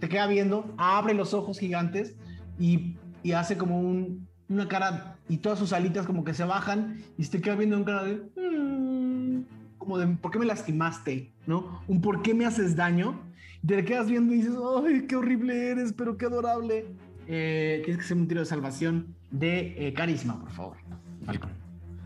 Te 0.01 0.09
queda 0.09 0.27
viendo, 0.27 0.75
abre 0.79 1.15
los 1.15 1.35
ojos 1.35 1.59
gigantes 1.59 2.17
y, 2.59 2.97
y 3.23 3.33
hace 3.33 3.57
como 3.57 3.79
un, 3.81 4.27
una 4.49 4.67
cara 4.67 5.19
y 5.29 5.37
todas 5.39 5.59
sus 5.59 5.73
alitas 5.73 6.07
como 6.07 6.25
que 6.25 6.35
se 6.35 6.45
bajan 6.45 7.03
y 7.17 7.25
se 7.25 7.33
te 7.33 7.41
queda 7.41 7.55
viendo 7.55 7.77
en 7.77 7.85
cara 7.85 8.05
de... 8.05 8.15
"Mm", 8.37 9.45
como 9.79 9.99
de, 9.99 10.07
¿por 10.09 10.31
qué 10.31 10.39
me 10.39 10.47
lastimaste? 10.47 11.33
¿No? 11.47 11.81
Un 11.87 12.01
¿por 12.01 12.23
qué 12.23 12.35
me 12.35 12.45
haces 12.47 12.75
daño? 12.77 13.21
Y 13.63 13.67
te 13.67 13.85
quedas 13.85 14.09
viendo 14.09 14.33
y 14.35 14.39
dices, 14.39 14.55
¡ay, 14.85 15.07
qué 15.07 15.17
horrible 15.17 15.69
eres, 15.71 15.93
pero 15.93 16.17
qué 16.17 16.27
adorable! 16.27 16.87
Eh, 17.27 17.83
tienes 17.85 17.99
que 17.99 18.05
hacer 18.07 18.17
un 18.17 18.27
tiro 18.27 18.41
de 18.41 18.47
salvación 18.47 19.15
de 19.31 19.87
eh, 19.89 19.93
carisma, 19.95 20.41
por 20.41 20.51
favor. 20.51 20.77
Falcon. 21.25 21.51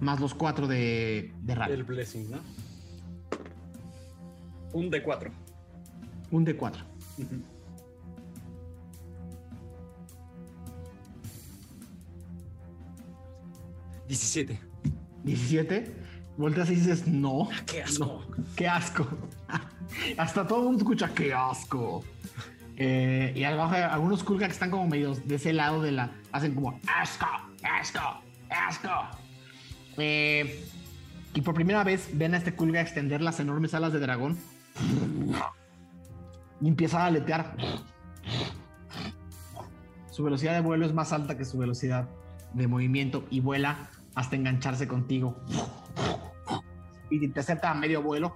Más 0.01 0.21
los 0.21 0.35
cuatro 0.35 0.67
de, 0.67 1.33
de 1.43 1.55
rabia. 1.55 1.75
El 1.75 1.85
blessing, 1.85 2.31
¿no? 2.31 2.39
Un 4.73 4.91
de 4.91 5.03
4. 5.03 5.31
Un 6.33 6.45
de 6.45 6.57
cuatro. 6.57 6.85
17. 14.09 14.61
17. 15.25 15.95
Volteas 16.37 16.71
y 16.71 16.75
dices, 16.75 17.07
no. 17.07 17.49
¡Qué 17.67 17.83
asco! 17.83 18.05
No, 18.05 18.45
qué 18.57 18.69
asco. 18.69 19.07
Hasta 20.19 20.47
todo 20.47 20.61
el 20.61 20.65
mundo 20.67 20.79
escucha, 20.79 21.09
qué 21.15 21.33
asco. 21.33 22.05
Eh, 22.77 23.33
y 23.37 23.45
abajo 23.45 23.75
algunos 23.75 24.25
Kulga 24.25 24.47
que 24.47 24.53
están 24.53 24.71
como 24.71 24.89
medios 24.89 25.27
de 25.29 25.37
ese 25.37 25.53
lado 25.53 25.81
de 25.81 25.93
la. 25.93 26.11
Hacen 26.33 26.55
como 26.55 26.81
asco, 26.89 27.27
asco, 27.63 28.23
asco. 28.51 28.91
Eh, 29.97 30.65
y 31.35 31.41
por 31.41 31.55
primera 31.55 31.85
vez 31.85 32.11
ven 32.13 32.35
a 32.35 32.39
este 32.39 32.55
Kulga 32.55 32.81
extender 32.81 33.21
las 33.21 33.39
enormes 33.39 33.75
alas 33.75 33.93
de 33.93 34.01
dragón. 34.01 34.37
Y 36.61 36.69
empieza 36.69 37.03
a 37.03 37.07
aletear. 37.07 37.57
Su 40.11 40.25
velocidad 40.25 40.55
de 40.55 40.61
vuelo 40.61 40.87
es 40.87 40.93
más 40.93 41.13
alta 41.13 41.37
que 41.37 41.45
su 41.45 41.59
velocidad 41.59 42.09
de 42.55 42.69
movimiento 42.69 43.25
y 43.31 43.41
vuela 43.41 43.91
hasta 44.15 44.37
engancharse 44.37 44.87
contigo. 44.87 45.37
Y 47.11 47.29
te 47.29 47.41
acerca 47.41 47.71
a 47.71 47.75
medio 47.75 48.03
vuelo. 48.03 48.35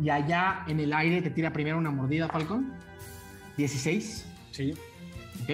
Y 0.00 0.10
allá 0.10 0.64
en 0.66 0.80
el 0.80 0.92
aire 0.92 1.22
te 1.22 1.30
tira 1.30 1.52
primero 1.52 1.78
una 1.78 1.90
mordida, 1.90 2.28
Falcon. 2.28 2.72
16. 3.56 4.26
Sí. 4.50 4.74
Ok. 5.42 5.50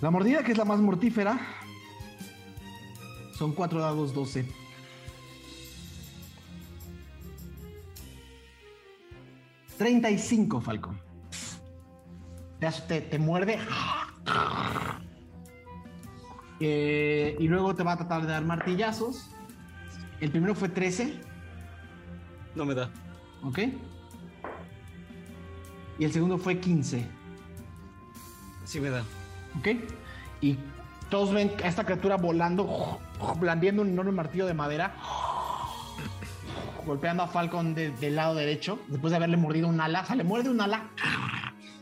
La 0.00 0.10
mordida, 0.10 0.42
que 0.42 0.52
es 0.52 0.58
la 0.58 0.64
más 0.64 0.80
mortífera, 0.80 1.38
son 3.34 3.52
4 3.52 3.80
dados 3.80 4.14
12. 4.14 4.60
...35, 9.78 10.60
Falcon. 10.60 11.00
Te, 12.86 13.00
te 13.00 13.18
muerde. 13.18 13.58
Eh, 16.60 17.36
y 17.38 17.48
luego 17.48 17.74
te 17.74 17.82
va 17.82 17.92
a 17.92 17.96
tratar 17.96 18.22
de 18.22 18.28
dar 18.28 18.44
martillazos. 18.44 19.30
El 20.20 20.30
primero 20.30 20.54
fue 20.54 20.68
13, 20.68 21.18
No 22.54 22.64
me 22.66 22.74
da. 22.74 22.90
¿ok? 23.42 23.58
Y 25.98 26.04
el 26.04 26.12
segundo 26.12 26.36
fue 26.38 26.58
15. 26.60 27.06
Sí 28.64 28.80
me 28.80 28.90
da. 28.90 29.02
¿Ok? 29.58 29.68
Y 30.40 30.58
todos 31.08 31.32
ven 31.32 31.52
a 31.64 31.68
esta 31.68 31.84
criatura 31.84 32.16
volando, 32.16 32.98
blandiendo 33.38 33.82
un 33.82 33.88
enorme 33.88 34.12
martillo 34.12 34.46
de 34.46 34.54
madera, 34.54 34.94
golpeando 36.86 37.22
a 37.22 37.26
Falcon 37.28 37.74
de- 37.74 37.90
del 37.92 38.16
lado 38.16 38.34
derecho, 38.34 38.78
después 38.88 39.10
de 39.10 39.16
haberle 39.16 39.36
mordido 39.36 39.68
un 39.68 39.80
ala. 39.80 40.02
O 40.02 40.06
sea, 40.06 40.16
le 40.16 40.24
muerde 40.24 40.50
un 40.50 40.60
ala. 40.60 40.90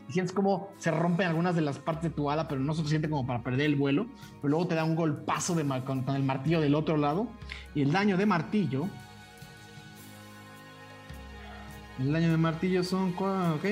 Y 0.09 0.13
sientes 0.13 0.33
como 0.33 0.71
se 0.79 0.91
rompen 0.91 1.27
algunas 1.27 1.55
de 1.55 1.61
las 1.61 1.79
partes 1.79 2.05
de 2.05 2.11
tu 2.11 2.31
ala, 2.31 2.49
pero 2.49 2.61
no 2.61 2.75
suficiente 2.75 3.11
como 3.11 3.27
para 3.27 3.43
perder 3.43 3.67
el 3.67 3.77
vuelo. 3.77 4.07
Pero 4.41 4.49
luego 4.49 4.67
te 4.67 4.75
da 4.75 4.85
un 4.85 4.97
golpazo 4.97 5.55
de 5.55 5.67
con, 5.85 6.03
con 6.03 6.17
el 6.17 6.23
martillo 6.23 6.61
del 6.61 6.75
otro 6.75 6.97
lado. 6.97 7.29
Y 7.75 7.83
el 7.83 7.93
daño 7.93 8.17
de 8.17 8.25
martillo. 8.25 8.89
El 11.99 12.13
daño 12.13 12.31
de 12.31 12.37
martillo 12.37 12.83
son. 12.83 13.15
¿Ok? 13.19 13.65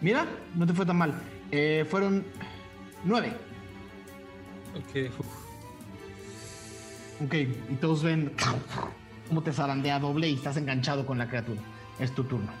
Mira, 0.00 0.26
no 0.54 0.66
te 0.66 0.74
fue 0.74 0.86
tan 0.86 0.98
mal. 0.98 1.14
Eh, 1.50 1.84
fueron 1.88 2.24
nueve. 3.04 3.32
Ok. 4.74 5.10
Ok, 7.24 7.34
y 7.34 7.74
todos 7.80 8.02
ven 8.02 8.32
cómo 9.28 9.42
te 9.42 9.52
zarandea 9.52 9.98
doble 9.98 10.28
y 10.28 10.34
estás 10.34 10.56
enganchado 10.58 11.06
con 11.06 11.18
la 11.18 11.28
criatura. 11.28 11.60
Es 11.98 12.14
tu 12.14 12.24
turno. 12.24 12.52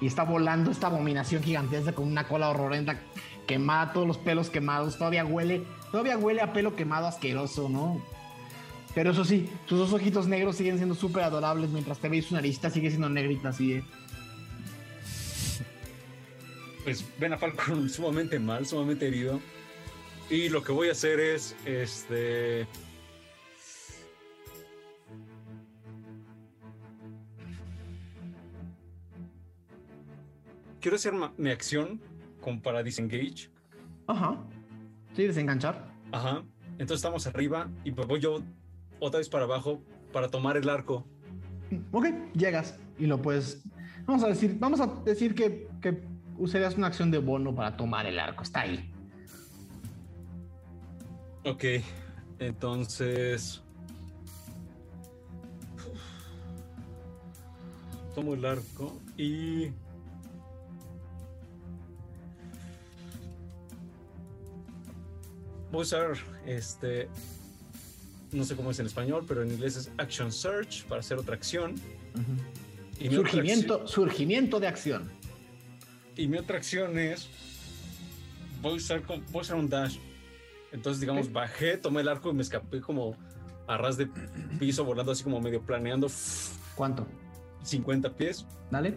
Y 0.00 0.06
está 0.06 0.24
volando 0.24 0.70
esta 0.70 0.86
abominación 0.86 1.42
gigantesca 1.42 1.92
con 1.92 2.06
una 2.08 2.26
cola 2.26 2.48
horrorenta 2.48 3.00
quemada, 3.46 3.92
todos 3.92 4.06
los 4.06 4.18
pelos 4.18 4.50
quemados. 4.50 4.96
Todavía 4.96 5.24
huele, 5.24 5.62
todavía 5.90 6.16
huele 6.16 6.40
a 6.40 6.52
pelo 6.52 6.74
quemado 6.74 7.06
asqueroso, 7.06 7.68
¿no? 7.68 8.02
Pero 8.94 9.12
eso 9.12 9.24
sí, 9.24 9.48
tus 9.66 9.78
dos 9.78 9.92
ojitos 9.92 10.26
negros 10.26 10.56
siguen 10.56 10.76
siendo 10.76 10.94
súper 10.94 11.22
adorables 11.22 11.70
mientras 11.70 11.98
te 11.98 12.08
veis 12.08 12.26
su 12.26 12.34
naricita 12.34 12.70
sigue 12.70 12.88
siendo 12.88 13.08
negrita 13.08 13.50
así, 13.50 13.74
¿eh? 13.74 13.84
Pues 16.82 17.04
ven 17.18 17.32
a 17.34 17.38
Falcon 17.38 17.88
sumamente 17.88 18.38
mal, 18.38 18.66
sumamente 18.66 19.06
herido. 19.06 19.40
Y 20.28 20.48
lo 20.48 20.62
que 20.62 20.72
voy 20.72 20.88
a 20.88 20.92
hacer 20.92 21.20
es, 21.20 21.54
este... 21.64 22.66
Quiero 30.80 30.96
hacer 30.96 31.12
mi 31.36 31.50
acción 31.50 32.00
como 32.40 32.62
para 32.62 32.82
disengage. 32.82 33.50
Ajá. 34.06 34.38
Sí, 35.14 35.24
desenganchar. 35.24 35.92
Ajá. 36.10 36.42
Entonces 36.72 36.96
estamos 36.96 37.26
arriba 37.26 37.68
y 37.84 37.92
pues 37.92 38.08
voy 38.08 38.20
yo 38.20 38.38
otra 38.98 39.18
vez 39.18 39.28
para 39.28 39.44
abajo 39.44 39.82
para 40.12 40.28
tomar 40.28 40.56
el 40.56 40.68
arco. 40.68 41.06
Ok, 41.92 42.06
llegas 42.34 42.78
y 42.98 43.06
lo 43.06 43.20
puedes. 43.20 43.62
Vamos 44.06 44.24
a 44.24 44.28
decir, 44.28 44.56
vamos 44.58 44.80
a 44.80 44.86
decir 45.04 45.34
que, 45.34 45.68
que 45.82 46.02
usarías 46.38 46.76
una 46.76 46.86
acción 46.86 47.10
de 47.10 47.18
bono 47.18 47.54
para 47.54 47.76
tomar 47.76 48.06
el 48.06 48.18
arco. 48.18 48.42
Está 48.42 48.60
ahí. 48.62 48.92
Ok, 51.44 51.64
entonces... 52.38 53.62
Tomo 58.14 58.34
el 58.34 58.44
arco 58.44 58.98
y... 59.16 59.70
Voy 65.70 65.80
a 65.80 65.82
usar 65.82 66.12
este... 66.46 67.08
No 68.32 68.44
sé 68.44 68.54
cómo 68.54 68.70
es 68.70 68.78
en 68.78 68.86
español, 68.86 69.24
pero 69.26 69.42
en 69.42 69.50
inglés 69.50 69.76
es 69.76 69.90
Action 69.98 70.30
Search 70.30 70.84
para 70.84 71.00
hacer 71.00 71.18
otra 71.18 71.34
acción. 71.34 71.74
Surgimiento, 73.10 73.86
surgimiento 73.88 74.60
de 74.60 74.68
acción. 74.68 75.10
y 76.16 76.28
mi 76.28 76.38
otra 76.38 76.58
acción 76.58 76.98
es... 76.98 77.28
Voy 78.62 78.72
a 78.72 78.76
usar, 78.76 79.06
voy 79.06 79.22
a 79.34 79.38
usar 79.38 79.56
un 79.56 79.68
dash. 79.68 79.96
Entonces, 80.70 81.00
digamos, 81.00 81.32
bajé, 81.32 81.76
tomé 81.76 82.02
el 82.02 82.08
arco 82.08 82.30
y 82.30 82.34
me 82.34 82.42
escapé 82.42 82.80
como 82.80 83.16
a 83.66 83.76
ras 83.76 83.96
de 83.96 84.08
piso, 84.58 84.84
volando 84.84 85.12
así 85.12 85.24
como 85.24 85.40
medio 85.40 85.60
planeando 85.62 86.08
¿Cuánto? 86.74 87.06
50 87.62 88.14
pies. 88.16 88.46
Dale. 88.70 88.94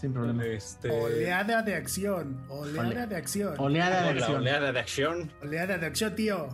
Sin 0.00 0.12
problema. 0.14 0.44
Este, 0.46 0.88
Oleada 0.90 1.62
de 1.62 1.74
acción. 1.74 2.40
Oleada 2.48 2.88
Ole- 2.88 3.06
de 3.06 3.16
acción. 3.16 3.54
Oleada 3.58 4.02
de 4.02 4.10
acción. 4.10 4.36
oleada 4.40 4.72
de 4.72 4.80
acción 4.80 5.32
Oleada 5.42 5.78
de 5.78 5.86
acción, 5.86 6.14
tío. 6.16 6.48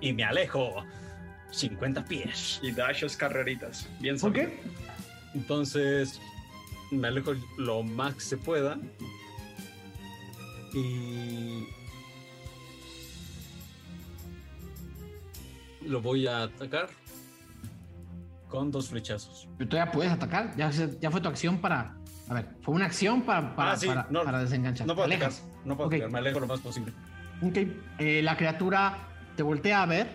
y 0.00 0.12
me 0.12 0.24
alejo 0.24 0.84
50 1.52 2.04
pies. 2.04 2.58
Y 2.62 2.72
Dash 2.72 3.04
es 3.04 3.16
carreritas. 3.16 3.88
Bien 4.00 4.16
Ok. 4.16 4.20
sabido. 4.20 4.50
Entonces, 5.34 6.20
me 6.90 7.06
alejo 7.08 7.34
lo 7.56 7.82
más 7.82 8.14
que 8.14 8.20
se 8.20 8.36
pueda. 8.36 8.76
Y. 10.74 11.66
Lo 15.86 16.02
voy 16.02 16.26
a 16.26 16.42
atacar 16.44 16.88
con 18.48 18.70
dos 18.70 18.88
flechazos. 18.88 19.48
Pero 19.56 19.70
todavía 19.70 19.92
puedes 19.92 20.12
atacar. 20.12 20.54
Ya 20.56 21.10
fue 21.10 21.20
tu 21.20 21.28
acción 21.28 21.60
para. 21.60 21.94
A 22.28 22.34
ver, 22.34 22.48
fue 22.62 22.74
una 22.74 22.84
acción 22.86 23.22
para, 23.22 23.54
para, 23.56 23.72
Ah, 23.72 23.76
sí, 23.76 23.86
para, 23.86 24.06
no, 24.10 24.22
para 24.24 24.40
desenganchar. 24.40 24.86
No 24.86 24.94
puedo 24.94 25.06
alejas. 25.06 25.42
No 25.64 25.76
puedo 25.76 25.88
Ok. 25.88 25.94
atacar. 25.94 26.12
Me 26.12 26.18
alejo 26.18 26.40
lo 26.40 26.46
más 26.46 26.60
posible. 26.60 26.92
Ok. 27.42 27.56
Eh, 27.98 28.20
la 28.22 28.36
criatura 28.36 28.98
te 29.36 29.42
voltea 29.42 29.82
a 29.82 29.86
ver 29.86 30.08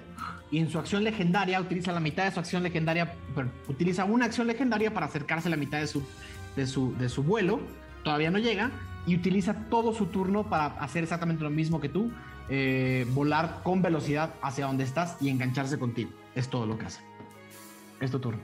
y 0.51 0.59
en 0.59 0.69
su 0.69 0.77
acción 0.77 1.03
legendaria 1.03 1.59
utiliza 1.59 1.91
la 1.91 1.99
mitad 1.99 2.25
de 2.25 2.31
su 2.31 2.39
acción 2.39 2.61
legendaria. 2.63 3.13
bueno, 3.33 3.51
utiliza 3.67 4.05
una 4.05 4.25
acción 4.25 4.45
legendaria 4.47 4.93
para 4.93 5.07
acercarse 5.07 5.47
a 5.47 5.51
la 5.51 5.57
mitad 5.57 5.79
de 5.79 5.87
su, 5.87 6.03
de 6.55 6.67
su, 6.67 6.95
de 6.97 7.09
su 7.09 7.23
vuelo. 7.23 7.59
Todavía 8.03 8.29
no 8.31 8.37
llega. 8.39 8.69
y 9.05 9.15
utiliza 9.15 9.53
todo 9.69 9.93
su 9.93 10.05
turno 10.05 10.49
para 10.49 10.67
hacer 10.79 11.03
exactamente 11.03 11.43
lo 11.43 11.49
mismo 11.49 11.81
que 11.81 11.89
tú, 11.89 12.09
eh, 12.47 13.05
volar 13.09 13.59
con 13.63 13.81
velocidad 13.81 14.33
hacia 14.41 14.65
donde 14.65 14.85
estás 14.85 15.17
y 15.19 15.27
engancharse 15.29 15.77
contigo. 15.77 16.09
Es 16.35 16.47
todo 16.49 16.65
lo 16.65 16.77
que 16.77 16.85
hace. 16.85 17.01
Es 17.99 18.11
tu 18.11 18.19
turno. 18.19 18.39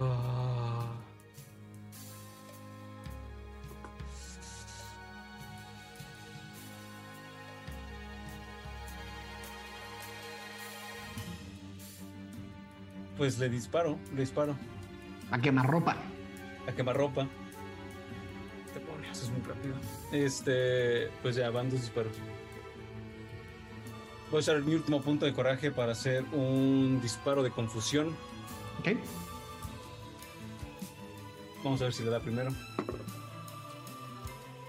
Ah. 0.00 0.86
Pues 13.16 13.38
le 13.38 13.48
disparo, 13.48 13.98
le 14.14 14.20
disparo. 14.20 14.54
A 15.30 15.38
quemarropa. 15.38 15.96
A 16.68 16.72
quemarropa. 16.72 17.26
Demonios, 18.74 19.22
es 19.22 19.30
muy 19.30 19.40
rápido. 19.40 19.74
Este, 20.12 21.08
pues 21.22 21.36
ya 21.36 21.48
van 21.50 21.70
dos 21.70 21.80
disparos. 21.80 22.12
Voy 24.30 24.38
a 24.38 24.40
usar 24.40 24.60
mi 24.60 24.74
último 24.74 25.00
punto 25.00 25.24
de 25.24 25.32
coraje 25.32 25.70
para 25.70 25.92
hacer 25.92 26.24
un 26.32 27.00
disparo 27.00 27.42
de 27.42 27.50
confusión. 27.50 28.08
Ok. 28.80 28.98
Vamos 31.66 31.80
a 31.80 31.86
ver 31.86 31.92
si 31.92 32.04
le 32.04 32.10
da 32.10 32.20
primero. 32.20 32.52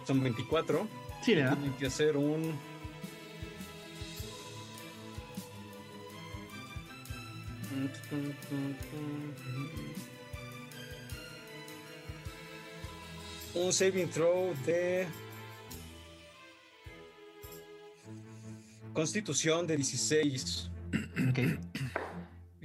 Son 0.07 0.19
24. 0.19 0.87
Sí, 1.21 1.35
le 1.35 1.43
da. 1.43 1.55
Tienen 1.55 1.77
que 1.77 1.85
hacer 1.85 2.17
un. 2.17 2.57
Un 13.53 13.71
saving 13.71 14.09
throw 14.09 14.55
de. 14.65 15.05
Constitución 18.91 19.67
de 19.67 19.77
16. 19.77 20.71
Ok. 21.29 21.39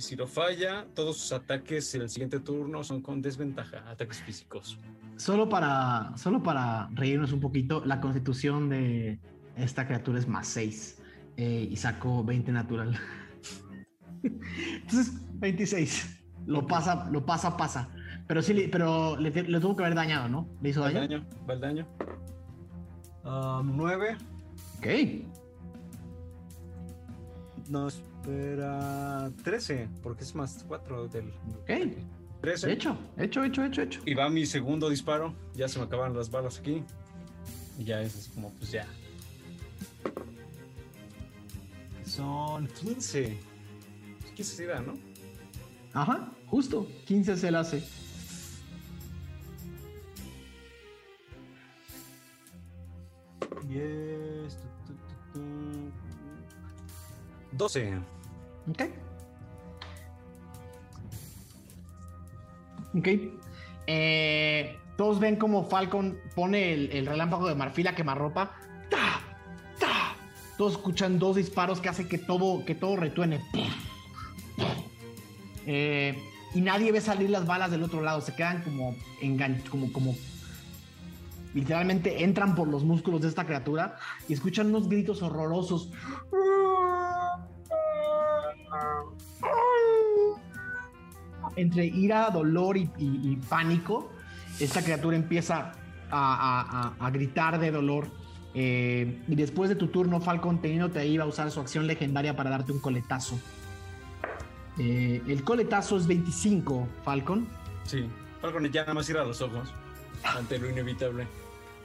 Y 0.02 0.04
si 0.04 0.16
lo 0.16 0.26
falla, 0.26 0.84
todos 0.96 1.16
sus 1.16 1.30
ataques 1.30 1.94
en 1.94 2.02
el 2.02 2.08
siguiente 2.10 2.40
turno 2.40 2.82
son 2.82 3.00
con 3.02 3.22
desventaja, 3.22 3.88
ataques 3.88 4.18
físicos. 4.20 4.76
Solo 5.16 5.48
para, 5.48 6.12
solo 6.16 6.42
para 6.42 6.88
reírnos 6.92 7.30
un 7.32 7.38
poquito, 7.38 7.84
la 7.84 8.00
constitución 8.00 8.68
de 8.68 9.20
esta 9.54 9.86
criatura 9.86 10.18
es 10.18 10.26
más 10.26 10.48
6 10.48 11.00
y 11.36 11.76
sacó 11.76 12.24
20 12.24 12.50
natural. 12.50 12.98
Entonces, 14.24 15.12
26. 15.34 16.24
Lo 16.46 16.66
pasa, 16.66 17.08
lo 17.12 17.24
pasa, 17.24 17.56
pasa. 17.56 17.88
Pero 18.26 18.42
sí, 18.42 18.54
le- 18.54 18.68
pero 18.68 19.16
le, 19.16 19.30
le 19.30 19.60
tuvo 19.60 19.76
que 19.76 19.84
haber 19.84 19.94
dañado, 19.94 20.28
¿no? 20.28 20.48
¿Le 20.62 20.70
hizo 20.70 20.80
daño? 20.80 20.98
daño, 20.98 21.24
va 21.48 21.54
el 21.54 21.60
daño. 21.60 21.86
Ah, 23.22 23.62
9. 23.64 24.16
Ok. 24.78 24.86
No, 27.68 27.86
espera. 28.22 29.30
13, 29.42 29.88
porque 30.02 30.24
es 30.24 30.34
más 30.34 30.64
4 30.66 31.08
del. 31.08 31.28
Ok. 31.60 31.70
13. 32.40 32.72
Hecho, 32.72 32.98
hecho, 33.16 33.44
hecho, 33.44 33.64
hecho, 33.64 33.82
hecho. 33.82 34.00
Y 34.04 34.14
va 34.14 34.28
mi 34.28 34.46
segundo 34.46 34.88
disparo. 34.88 35.34
Ya 35.54 35.68
se 35.68 35.78
me 35.78 35.84
acabaron 35.84 36.16
las 36.16 36.30
balas 36.30 36.58
aquí. 36.58 36.82
Y 37.78 37.84
ya 37.84 38.00
es 38.00 38.30
como, 38.34 38.50
pues 38.54 38.72
ya. 38.72 38.86
Son 42.04 42.66
15. 42.66 43.38
15 44.34 44.56
sí 44.56 44.64
da, 44.64 44.80
¿no? 44.80 44.94
Ajá, 45.92 46.32
justo. 46.46 46.86
15 47.06 47.36
se 47.36 47.50
le 47.50 47.58
hace. 47.58 47.84
Y 53.70 53.78
es. 53.78 54.58
Tu, 57.52 57.58
tu, 57.58 57.70
tu, 57.70 57.78
tu, 57.78 57.88
12. 57.88 57.98
Ok. 58.70 58.82
Ok. 62.94 63.08
Eh, 63.86 64.76
todos 64.96 65.18
ven 65.18 65.36
como 65.36 65.64
Falcon 65.64 66.18
pone 66.34 66.72
el, 66.72 66.92
el 66.92 67.06
relámpago 67.06 67.48
de 67.48 67.54
marfil 67.54 67.88
a 67.88 67.94
quemarropa. 67.94 68.52
¡Ta! 68.90 69.20
¡Ta! 69.78 70.14
Todos 70.58 70.72
escuchan 70.72 71.18
dos 71.18 71.36
disparos 71.36 71.80
que 71.80 71.88
hacen 71.88 72.08
que 72.08 72.18
todo, 72.18 72.64
que 72.64 72.74
todo 72.74 72.96
retuene. 72.96 73.40
Eh, 75.66 76.18
y 76.54 76.60
nadie 76.60 76.92
ve 76.92 77.00
salir 77.00 77.30
las 77.30 77.46
balas 77.46 77.70
del 77.70 77.82
otro 77.82 78.02
lado. 78.02 78.20
Se 78.20 78.34
quedan 78.34 78.62
como 78.62 78.94
engan 79.20 79.62
como, 79.70 79.92
como 79.92 80.14
literalmente 81.54 82.24
entran 82.24 82.54
por 82.54 82.68
los 82.68 82.84
músculos 82.84 83.22
de 83.22 83.28
esta 83.28 83.46
criatura 83.46 83.96
y 84.28 84.34
escuchan 84.34 84.68
unos 84.68 84.88
gritos 84.88 85.22
horrorosos. 85.22 85.90
Entre 91.56 91.86
ira, 91.86 92.30
dolor 92.30 92.76
y, 92.76 92.90
y- 92.98 93.20
y 93.32 93.36
pánico, 93.48 94.10
esta 94.60 94.82
criatura 94.82 95.16
empieza 95.16 95.72
a, 96.10 96.34
a- 96.90 96.94
a- 97.00 97.06
a 97.06 97.10
gritar 97.10 97.58
de 97.58 97.70
dolor. 97.70 98.08
eh, 98.54 99.22
y 99.28 99.34
después 99.34 99.70
de 99.70 99.76
tu 99.76 99.86
turno, 99.88 100.20
Falcon, 100.20 100.60
teniéndote 100.60 100.98
ahí, 100.98 101.16
va 101.16 101.24
a 101.24 101.26
usar 101.26 101.50
su 101.50 101.58
acción 101.60 101.86
legendaria 101.86 102.36
para 102.36 102.50
darte 102.50 102.70
un 102.72 102.80
coletazo. 102.80 103.38
Eh, 104.78 105.22
el 105.26 105.42
coletazo 105.42 105.96
es 105.96 106.06
25, 106.06 106.86
Falcon. 107.02 107.48
Sí. 107.84 108.06
Falcon 108.42 108.70
ya 108.70 108.82
nada 108.82 108.92
más 108.94 109.08
ir 109.08 109.16
a 109.16 109.24
los 109.24 109.40
ojos. 109.40 109.72
Ante 110.22 110.58
lo 110.58 110.68
inevitable. 110.68 111.26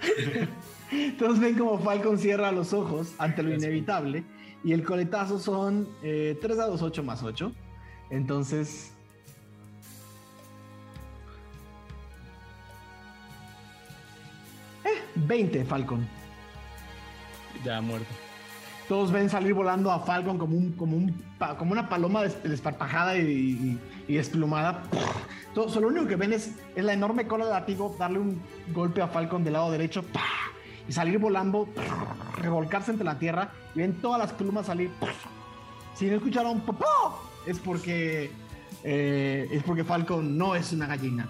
Todos 1.17 1.39
ven 1.39 1.57
como 1.57 1.79
Falcon 1.79 2.17
cierra 2.19 2.51
los 2.51 2.73
ojos 2.73 3.13
ante 3.17 3.43
lo 3.43 3.53
inevitable. 3.53 4.25
Y 4.63 4.73
el 4.73 4.83
coletazo 4.83 5.39
son 5.39 5.87
eh, 6.03 6.37
3 6.41 6.57
dados 6.57 6.81
8 6.81 7.03
más 7.03 7.23
8. 7.23 7.51
Entonces. 8.09 8.91
Eh, 14.83 15.01
20, 15.15 15.65
Falcon. 15.65 16.07
Ya 17.63 17.81
muerto. 17.81 18.07
Todos 18.87 19.11
ven 19.11 19.29
salir 19.29 19.53
volando 19.53 19.91
a 19.91 19.99
Falcon 19.99 20.37
como, 20.37 20.55
un, 20.57 20.71
como, 20.73 20.95
un, 20.95 21.21
como 21.57 21.71
una 21.73 21.89
paloma 21.89 22.23
des- 22.23 22.41
desparpajada 22.43 23.17
y, 23.17 23.21
y- 23.21 23.79
y 24.07 24.15
desplumada. 24.15 24.83
Todo, 25.53 25.67
so, 25.69 25.81
lo 25.81 25.87
único 25.89 26.07
que 26.07 26.15
ven 26.15 26.31
es, 26.33 26.55
es 26.75 26.85
la 26.85 26.93
enorme 26.93 27.27
cola 27.27 27.45
de 27.45 27.51
látigo 27.51 27.93
darle 27.99 28.19
un 28.19 28.41
golpe 28.73 29.01
a 29.01 29.07
Falcon 29.07 29.43
del 29.43 29.53
lado 29.53 29.71
derecho 29.71 30.03
¡pah! 30.03 30.21
Y 30.87 30.93
salir 30.93 31.17
volando, 31.19 31.67
revolcarse 32.37 32.91
entre 32.91 33.05
la 33.05 33.19
tierra 33.19 33.51
y 33.75 33.79
ven 33.79 34.01
todas 34.01 34.19
las 34.19 34.33
plumas 34.33 34.65
salir. 34.67 34.89
Si 35.95 36.05
no 36.05 36.17
escucharon 36.17 36.61
popó, 36.61 36.85
es 37.45 37.59
porque, 37.59 38.31
eh, 38.83 39.47
es 39.51 39.63
porque 39.63 39.83
Falcon 39.83 40.37
no 40.37 40.55
es 40.55 40.71
una 40.71 40.87
gallina. 40.87 41.27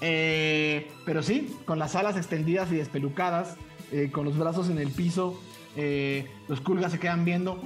Eh, 0.00 0.90
pero 1.04 1.22
sí, 1.22 1.56
con 1.64 1.78
las 1.78 1.96
alas 1.96 2.16
extendidas 2.16 2.70
y 2.70 2.76
despelucadas, 2.76 3.56
eh, 3.90 4.10
con 4.12 4.24
los 4.24 4.38
brazos 4.38 4.68
en 4.68 4.78
el 4.78 4.90
piso, 4.90 5.40
los 6.48 6.60
culgas 6.60 6.92
se 6.92 7.00
quedan 7.00 7.24
viendo. 7.24 7.60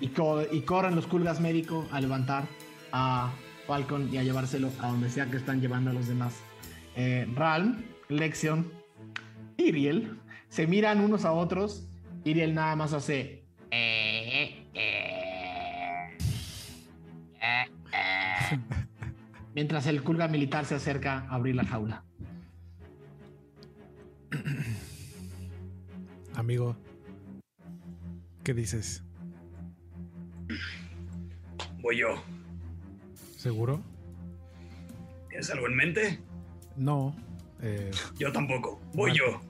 Y, 0.00 0.06
y 0.52 0.60
corren 0.62 0.94
los 0.94 1.06
culgas 1.06 1.40
médico 1.40 1.86
a 1.90 2.00
levantar 2.00 2.44
a 2.92 3.32
Falcon 3.66 4.08
y 4.12 4.18
a 4.18 4.22
llevárselo 4.22 4.70
a 4.80 4.88
donde 4.88 5.10
sea 5.10 5.26
que 5.26 5.36
están 5.36 5.60
llevando 5.60 5.90
a 5.90 5.94
los 5.94 6.06
demás. 6.06 6.34
Ralm, 7.34 7.82
Lexion, 8.08 8.79
Iriel 9.60 10.18
se 10.48 10.66
miran 10.66 11.00
unos 11.00 11.24
a 11.24 11.32
otros. 11.32 11.86
Iriel 12.24 12.54
nada 12.54 12.76
más 12.76 12.92
hace. 12.92 13.44
Eh, 13.70 14.66
eh, 14.74 16.16
eh, 17.40 17.66
eh. 17.92 18.60
Mientras 19.54 19.86
el 19.86 20.02
culga 20.02 20.28
militar 20.28 20.64
se 20.64 20.74
acerca 20.74 21.20
a 21.28 21.34
abrir 21.34 21.54
la 21.56 21.64
jaula. 21.64 22.04
Amigo, 26.34 26.76
¿qué 28.44 28.54
dices? 28.54 29.02
Voy 31.82 31.98
yo. 31.98 32.08
¿Seguro? 33.36 33.82
¿Tienes 35.28 35.50
algo 35.50 35.66
en 35.66 35.76
mente? 35.76 36.20
No. 36.76 37.14
eh, 37.62 37.90
Yo 38.18 38.30
tampoco. 38.32 38.80
Voy 38.94 39.12
yo. 39.16 39.40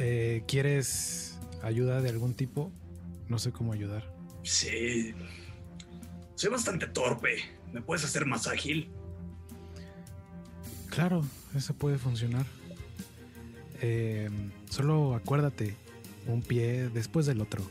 Eh, 0.00 0.42
¿Quieres 0.48 1.38
ayuda 1.62 2.00
de 2.00 2.08
algún 2.08 2.34
tipo? 2.34 2.72
No 3.28 3.38
sé 3.38 3.52
cómo 3.52 3.72
ayudar. 3.72 4.12
Sí. 4.42 5.14
Soy 6.34 6.50
bastante 6.50 6.86
torpe. 6.88 7.36
¿Me 7.72 7.80
puedes 7.80 8.04
hacer 8.04 8.26
más 8.26 8.48
ágil? 8.48 8.90
Claro, 10.88 11.24
eso 11.54 11.74
puede 11.74 11.98
funcionar. 11.98 12.44
Eh, 13.80 14.28
solo 14.68 15.14
acuérdate, 15.14 15.76
un 16.26 16.42
pie 16.42 16.88
después 16.88 17.26
del 17.26 17.40
otro. 17.40 17.62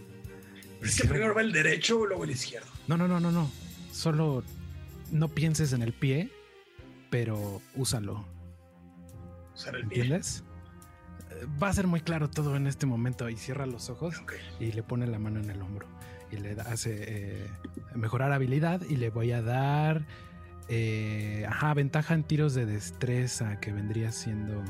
Es 0.81 1.01
que 1.01 1.07
primero 1.07 1.35
va 1.35 1.41
el 1.41 1.51
derecho 1.51 2.05
y 2.05 2.07
luego 2.07 2.23
el 2.23 2.31
izquierdo. 2.31 2.69
No, 2.87 2.95
no, 2.95 3.07
no, 3.07 3.19
no, 3.19 3.31
no. 3.31 3.51
Solo 3.91 4.43
no 5.11 5.27
pienses 5.27 5.73
en 5.73 5.81
el 5.81 5.91
pie 5.91 6.31
pero 7.09 7.61
úsalo. 7.75 8.25
Usar 9.55 9.75
el 9.75 9.87
pie. 9.87 10.01
¿Entiendes? 10.01 10.43
Va 11.61 11.69
a 11.69 11.73
ser 11.73 11.87
muy 11.87 12.01
claro 12.01 12.29
todo 12.29 12.55
en 12.55 12.67
este 12.67 12.85
momento 12.85 13.29
y 13.29 13.35
cierra 13.35 13.65
los 13.65 13.89
ojos 13.89 14.21
y 14.59 14.71
le 14.71 14.83
pone 14.83 15.07
la 15.07 15.19
mano 15.19 15.39
en 15.39 15.49
el 15.49 15.61
hombro 15.61 15.87
y 16.31 16.37
le 16.37 16.51
hace 16.61 16.95
eh, 17.07 17.47
mejorar 17.95 18.31
habilidad 18.31 18.81
y 18.89 18.95
le 18.95 19.09
voy 19.09 19.31
a 19.31 19.41
dar 19.41 20.05
eh, 20.67 21.45
ajá, 21.49 21.73
ventaja 21.73 22.13
en 22.13 22.23
tiros 22.23 22.53
de 22.53 22.65
destreza 22.65 23.59
que 23.59 23.71
vendría 23.71 24.11
siendo 24.11 24.63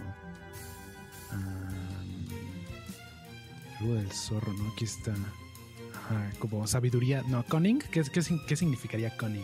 algo 3.80 3.95
del 3.95 4.11
zorro, 4.11 4.53
¿no? 4.53 4.69
Aquí 4.72 4.86
está 4.86 5.11
ajá, 5.11 6.31
como 6.40 6.65
sabiduría, 6.68 7.23
no, 7.27 7.44
cunning, 7.44 7.80
¿qué, 7.80 8.03
qué, 8.03 8.22
qué 8.48 8.56
significaría 8.56 9.15
cunning? 9.18 9.44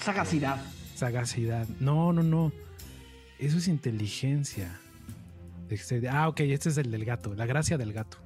Sagacidad. 0.00 0.60
Sagacidad. 0.94 1.68
No, 1.80 2.12
no, 2.12 2.22
no. 2.22 2.52
Eso 3.38 3.58
es 3.58 3.68
inteligencia. 3.68 4.80
Ah, 6.10 6.28
ok, 6.28 6.40
este 6.40 6.68
es 6.68 6.76
el 6.78 6.90
del 6.90 7.04
gato. 7.04 7.34
La 7.34 7.46
gracia 7.46 7.76
del 7.78 7.92
gato. 7.92 8.18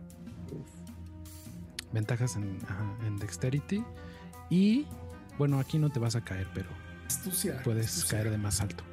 Ventajas 1.93 2.37
en, 2.37 2.59
ajá, 2.69 2.85
en 3.07 3.17
Dexterity. 3.19 3.83
Y 4.51 4.87
bueno, 5.39 5.59
aquí 5.59 5.79
no 5.79 5.91
te 5.91 5.99
vas 5.99 6.17
a 6.17 6.21
caer, 6.23 6.47
pero 6.55 6.69
Astucia. 7.07 7.63
puedes 7.65 7.87
astucia. 7.87 8.19
caer 8.19 8.31
de 8.31 8.39
más 8.39 8.61
alto. 8.61 8.85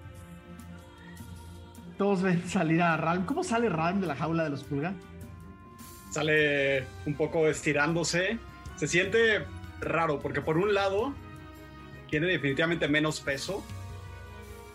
Todos 1.97 2.21
ven 2.21 2.47
salir 2.47 2.81
a 2.81 2.97
Ralm. 2.97 3.25
¿Cómo 3.25 3.43
sale 3.43 3.69
Ralm 3.69 4.01
de 4.01 4.07
la 4.07 4.15
jaula 4.15 4.43
de 4.43 4.49
los 4.49 4.63
pulga? 4.63 4.93
Sale 6.11 6.85
un 7.05 7.15
poco 7.15 7.47
estirándose. 7.47 8.37
Se 8.77 8.87
siente 8.87 9.45
raro 9.81 10.19
porque 10.19 10.41
por 10.41 10.57
un 10.57 10.73
lado 10.73 11.13
tiene 12.09 12.27
definitivamente 12.27 12.87
menos 12.87 13.19
peso. 13.21 13.63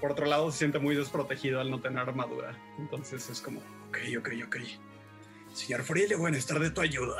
Por 0.00 0.12
otro 0.12 0.26
lado 0.26 0.50
se 0.50 0.58
siente 0.58 0.78
muy 0.78 0.94
desprotegido 0.96 1.60
al 1.60 1.70
no 1.70 1.80
tener 1.80 1.98
armadura. 2.00 2.56
Entonces 2.78 3.28
es 3.28 3.40
como, 3.40 3.60
Ok, 3.90 3.98
ok, 4.18 4.28
ok. 4.46 4.56
Señor 5.52 5.82
Friele, 5.82 6.14
bueno, 6.16 6.36
estar 6.36 6.58
de 6.60 6.70
tu 6.70 6.80
ayuda. 6.80 7.16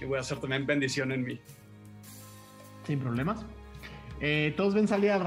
y 0.00 0.04
voy 0.04 0.18
a 0.18 0.20
hacer 0.20 0.38
también 0.38 0.66
bendición 0.66 1.10
en 1.12 1.24
mí. 1.24 1.40
Sin 2.86 3.00
problemas. 3.00 3.44
Eh, 4.20 4.54
todos 4.56 4.74
ven 4.74 4.86
salir 4.86 5.10
a 5.12 5.18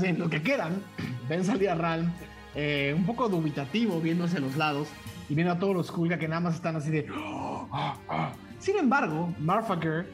bien, 0.00 0.18
lo 0.18 0.30
que 0.30 0.42
quedan, 0.42 0.82
ven 1.28 1.44
salir 1.44 1.68
a 1.70 1.74
Ralm 1.74 2.10
eh, 2.54 2.94
un 2.96 3.04
poco 3.04 3.28
dubitativo, 3.28 4.00
viéndose 4.00 4.38
a 4.38 4.40
los 4.40 4.56
lados 4.56 4.88
y 5.28 5.34
viendo 5.34 5.52
a 5.52 5.58
todos 5.58 5.74
los 5.74 5.90
Kulga 5.90 6.18
que 6.18 6.28
nada 6.28 6.40
más 6.40 6.54
están 6.54 6.76
así 6.76 6.90
de. 6.90 7.06
"Ah, 7.12 7.96
ah". 8.08 8.32
Sin 8.58 8.76
embargo, 8.78 9.34
Marfaker, 9.38 10.06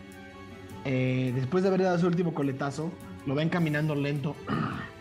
eh, 0.85 1.33
después 1.35 1.63
de 1.63 1.69
haber 1.69 1.83
dado 1.83 1.99
su 1.99 2.07
último 2.07 2.35
coletazo, 2.35 2.91
lo 3.27 3.35
ven 3.35 3.49
caminando 3.49 3.95
lento 3.95 4.35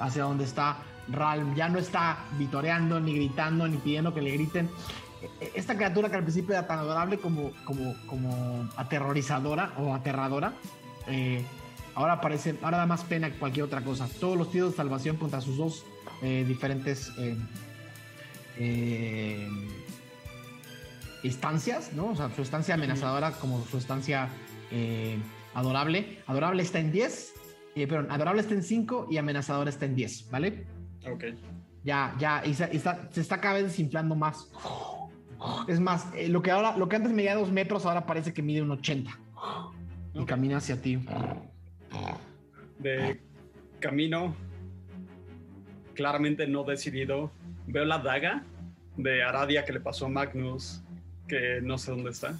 hacia 0.00 0.22
donde 0.24 0.44
está 0.44 0.78
Ralm. 1.08 1.54
Ya 1.54 1.68
no 1.68 1.78
está 1.78 2.18
vitoreando, 2.38 3.00
ni 3.00 3.14
gritando, 3.14 3.66
ni 3.68 3.76
pidiendo 3.78 4.14
que 4.14 4.22
le 4.22 4.32
griten. 4.32 4.70
E- 5.40 5.52
Esta 5.54 5.74
criatura 5.76 6.08
que 6.08 6.16
al 6.16 6.22
principio 6.22 6.54
era 6.54 6.66
tan 6.66 6.78
adorable 6.78 7.18
como, 7.18 7.52
como, 7.64 7.94
como 8.06 8.68
aterrorizadora 8.76 9.72
o 9.78 9.94
aterradora, 9.94 10.52
eh, 11.06 11.44
ahora 11.94 12.20
parece, 12.20 12.56
ahora 12.62 12.78
da 12.78 12.86
más 12.86 13.04
pena 13.04 13.30
que 13.30 13.38
cualquier 13.38 13.64
otra 13.66 13.82
cosa. 13.82 14.08
Todos 14.20 14.36
los 14.38 14.50
tiros 14.50 14.70
de 14.70 14.76
salvación 14.76 15.16
contra 15.16 15.40
sus 15.40 15.56
dos 15.56 15.84
eh, 16.22 16.44
diferentes 16.46 17.12
eh, 17.18 17.36
eh, 18.56 19.48
instancias, 21.22 21.92
¿no? 21.92 22.06
O 22.10 22.16
sea, 22.16 22.30
su 22.34 22.40
estancia 22.42 22.74
amenazadora 22.74 23.32
como 23.32 23.62
su 23.66 23.76
estancia 23.78 24.28
adorable. 25.54 26.18
Adorable 26.26 26.62
está 26.62 26.78
en 26.78 26.92
10, 26.92 27.34
eh, 27.76 27.86
perdón, 27.86 28.10
adorable 28.10 28.40
está 28.40 28.54
en 28.54 28.62
5 28.62 29.08
y 29.10 29.16
amenazadora 29.16 29.70
está 29.70 29.86
en 29.86 29.94
10, 29.94 30.30
¿vale? 30.30 30.64
Ok. 31.10 31.24
Ya, 31.84 32.14
ya, 32.18 32.44
y 32.44 32.54
se, 32.54 32.74
está, 32.76 33.08
se 33.10 33.20
está 33.20 33.40
cada 33.40 33.54
vez 33.54 33.64
desinflando 33.64 34.14
más. 34.14 34.50
Es 35.68 35.80
más, 35.80 36.06
eh, 36.14 36.28
lo, 36.28 36.42
que 36.42 36.50
ahora, 36.50 36.76
lo 36.76 36.88
que 36.88 36.96
antes 36.96 37.12
medía 37.12 37.34
dos 37.34 37.50
metros, 37.50 37.86
ahora 37.86 38.04
parece 38.04 38.34
que 38.34 38.42
mide 38.42 38.60
un 38.60 38.70
80. 38.72 39.18
Y 40.14 40.24
camina 40.24 40.58
hacia 40.58 40.80
ti. 40.80 40.98
De 42.78 43.20
camino, 43.78 44.34
claramente 45.94 46.46
no 46.46 46.64
decidido. 46.64 47.30
Veo 47.66 47.84
la 47.84 47.98
daga 47.98 48.44
de 48.96 49.22
Aradia 49.22 49.64
que 49.64 49.72
le 49.72 49.80
pasó 49.80 50.06
a 50.06 50.08
Magnus, 50.08 50.82
que 51.26 51.60
no 51.62 51.78
sé 51.78 51.92
dónde 51.92 52.10
está. 52.10 52.34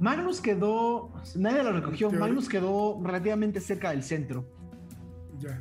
Magnus 0.00 0.40
quedó. 0.40 1.10
Nadie 1.36 1.62
lo 1.62 1.72
recogió. 1.72 2.10
Magnus 2.10 2.48
quedó 2.48 2.98
relativamente 3.02 3.60
cerca 3.60 3.90
del 3.90 4.02
centro. 4.02 4.46
Ya. 5.38 5.60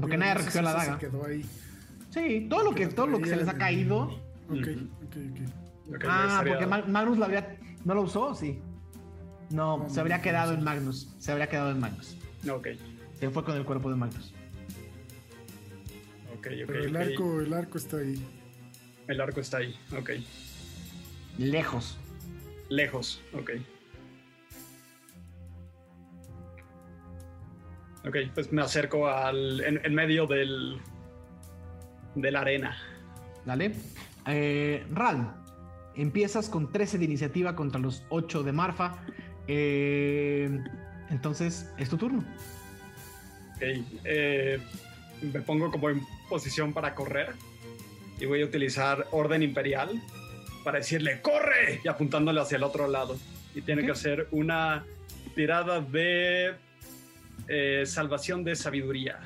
Porque 0.00 0.16
nadie 0.16 0.34
recogió 0.34 0.62
la 0.62 0.72
daga. 0.72 0.94
Se 0.98 1.06
quedó 1.06 1.24
ahí. 1.26 1.44
Sí, 2.10 2.46
todo 2.48 2.62
lo 2.64 2.74
que, 2.74 2.86
todo 2.88 3.06
lo 3.06 3.18
que 3.20 3.28
se 3.30 3.36
les 3.36 3.48
ha 3.48 3.54
caído. 3.58 4.02
Ok, 4.48 4.68
ok, 5.06 5.16
ok. 5.94 6.04
Ah, 6.08 6.42
porque 6.46 6.66
Ma- 6.66 6.84
Magnus 6.86 7.18
lo 7.18 7.24
habría. 7.24 7.58
¿No 7.84 7.94
lo 7.94 8.02
usó? 8.02 8.34
Sí. 8.34 8.60
No, 9.50 9.78
No, 9.78 9.88
se 9.90 10.00
habría 10.00 10.18
no, 10.18 10.22
quedado 10.22 10.52
no. 10.52 10.58
en 10.58 10.64
Magnus. 10.64 11.14
Se 11.18 11.32
habría 11.32 11.48
quedado 11.48 11.70
en 11.70 11.80
Magnus. 11.80 12.16
Ok, 12.50 12.68
Se 13.18 13.30
fue 13.30 13.44
con 13.44 13.56
el 13.56 13.64
cuerpo 13.64 13.90
de 13.90 13.96
Magnus. 13.96 14.34
ok, 16.32 16.46
ok. 16.46 16.66
Pero 16.66 16.84
el 16.84 16.96
arco, 16.96 17.40
el 17.40 17.52
arco 17.54 17.78
está 17.78 17.96
ahí. 17.98 18.24
El 19.06 19.20
arco 19.20 19.40
está 19.40 19.58
ahí, 19.58 19.74
ok. 19.98 20.10
Lejos. 21.38 21.98
Lejos, 22.68 23.22
ok. 23.32 23.50
Ok, 28.06 28.16
pues 28.34 28.52
me 28.52 28.60
acerco 28.60 29.08
al, 29.08 29.60
en, 29.60 29.80
en 29.82 29.94
medio 29.94 30.26
del, 30.26 30.78
de 32.14 32.30
la 32.30 32.40
arena. 32.40 32.76
¿Vale? 33.46 33.74
Eh, 34.26 34.84
Ralm, 34.90 35.30
empiezas 35.96 36.48
con 36.48 36.70
13 36.70 36.98
de 36.98 37.04
iniciativa 37.04 37.56
contra 37.56 37.80
los 37.80 38.04
8 38.10 38.42
de 38.42 38.52
Marfa. 38.52 38.98
Eh, 39.46 40.50
entonces, 41.10 41.70
es 41.78 41.88
tu 41.88 41.96
turno. 41.96 42.24
Ok, 43.56 43.62
eh, 44.04 44.58
me 45.32 45.40
pongo 45.40 45.70
como 45.70 45.90
en 45.90 46.02
posición 46.28 46.72
para 46.72 46.94
correr 46.94 47.32
y 48.18 48.26
voy 48.26 48.42
a 48.42 48.44
utilizar 48.44 49.06
orden 49.12 49.42
imperial 49.42 50.00
para 50.64 50.78
decirle 50.78 51.20
¡corre! 51.20 51.80
y 51.84 51.88
apuntándole 51.88 52.40
hacia 52.40 52.56
el 52.56 52.64
otro 52.64 52.88
lado. 52.88 53.16
Y 53.54 53.60
tiene 53.62 53.84
que 53.84 53.92
hacer 53.92 54.26
una 54.32 54.84
tirada 55.36 55.80
de 55.80 56.54
eh, 57.46 57.84
salvación 57.86 58.42
de 58.42 58.56
sabiduría 58.56 59.20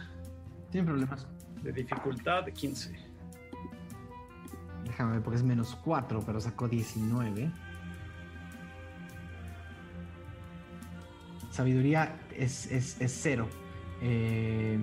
Sin 0.70 0.84
problemas. 0.84 1.26
de 1.62 1.72
dificultad 1.72 2.44
15. 2.46 3.08
Déjame 4.84 5.12
ver, 5.12 5.22
porque 5.22 5.36
es 5.36 5.44
menos 5.44 5.76
4, 5.84 6.22
pero 6.26 6.40
sacó 6.40 6.68
19. 6.68 7.50
Sabiduría 11.50 12.16
es, 12.36 12.66
es, 12.70 13.00
es 13.00 13.18
0. 13.22 13.48
Eh, 14.02 14.78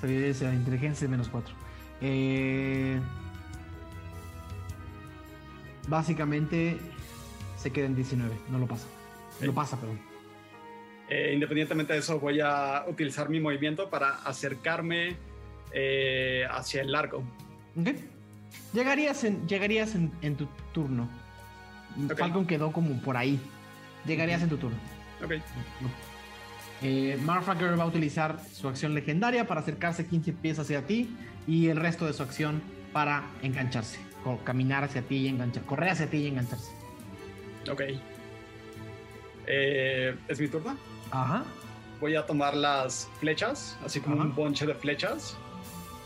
sabiduría 0.00 0.28
es 0.30 0.38
0. 0.38 0.52
Inteligencia 0.52 1.04
es 1.04 1.10
menos 1.10 1.28
4. 1.28 1.54
Eh, 2.02 3.00
básicamente 5.86 6.78
se 7.56 7.70
queda 7.72 7.86
en 7.86 7.96
19. 7.96 8.34
No 8.50 8.58
lo 8.58 8.66
pasa. 8.66 8.86
Lo 9.40 9.50
Ok. 9.50 9.56
pasa, 9.56 9.76
perdón. 9.78 9.98
Eh, 11.08 11.32
independientemente 11.34 11.92
de 11.92 12.00
eso, 12.00 12.18
voy 12.18 12.40
a 12.40 12.84
utilizar 12.88 13.28
mi 13.28 13.38
movimiento 13.40 13.88
para 13.90 14.16
acercarme 14.24 15.16
eh, 15.72 16.44
hacia 16.50 16.82
el 16.82 16.90
largo. 16.92 17.22
Llegarías 18.72 19.22
en, 19.24 19.46
llegarías 19.46 19.94
en, 19.94 20.10
en 20.22 20.36
tu 20.36 20.46
turno. 20.72 21.08
Ok. 22.10 22.18
Falcon 22.18 22.46
quedó 22.46 22.72
como 22.72 23.00
por 23.02 23.16
ahí. 23.16 23.38
Llegarías 24.04 24.42
en 24.42 24.48
tu 24.48 24.56
turno. 24.56 24.76
Ok, 25.24 25.32
Eh, 26.82 27.18
Marfaker 27.24 27.78
va 27.78 27.84
a 27.84 27.86
utilizar 27.86 28.38
su 28.52 28.68
acción 28.68 28.92
legendaria 28.94 29.46
para 29.46 29.60
acercarse 29.60 30.06
15 30.06 30.32
pies 30.34 30.58
hacia 30.58 30.86
ti 30.86 31.08
y 31.46 31.68
el 31.68 31.78
resto 31.78 32.04
de 32.06 32.12
su 32.12 32.22
acción 32.22 32.60
para 32.92 33.24
engancharse. 33.42 33.98
Caminar 34.44 34.84
hacia 34.84 35.02
ti 35.02 35.16
y 35.18 35.28
enganchar. 35.28 35.62
Correr 35.64 35.90
hacia 35.90 36.06
ti 36.10 36.18
y 36.18 36.26
engancharse. 36.28 36.70
ok. 37.70 37.82
Eh, 39.46 40.16
¿Es 40.28 40.40
mi 40.40 40.48
turno? 40.48 40.76
Ajá. 41.10 41.44
voy 42.00 42.14
a 42.16 42.26
tomar 42.26 42.54
las 42.56 43.08
flechas, 43.20 43.78
así 43.84 44.00
como 44.00 44.16
Ajá. 44.16 44.24
un 44.24 44.34
bonche 44.34 44.66
de 44.66 44.74
flechas, 44.74 45.36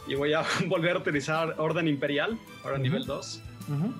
y 0.06 0.14
voy 0.14 0.34
a 0.34 0.42
volver 0.68 0.97
a 0.97 0.98
utilizar 0.98 1.55
Orden 1.59 1.88
Imperial, 1.88 2.38
ahora 2.62 2.74
Ujú. 2.74 2.82
nivel 2.82 3.06
2, 3.06 3.42
Ujú. 3.70 3.94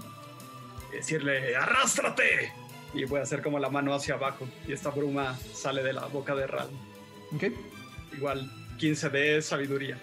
y 0.93 0.97
decirle 0.97 1.57
¡Arrástrate! 1.57 2.53
Y 2.93 3.05
voy 3.07 3.21
a 3.21 3.23
hacer 3.23 3.43
como 3.43 3.59
la 3.59 3.71
mano 3.71 3.95
hacia 3.95 4.15
abajo, 4.15 4.47
y 4.69 4.73
esta 4.73 4.91
bruma 4.91 5.37
sale 5.55 5.83
de 5.83 5.93
la 5.95 6.07
boca 6.07 6.35
de 6.35 6.47
Ral. 6.47 6.69
Ok. 7.35 7.45
Igual 8.17 8.51
15 8.79 9.09
de 9.09 9.41
sabiduría. 9.43 9.97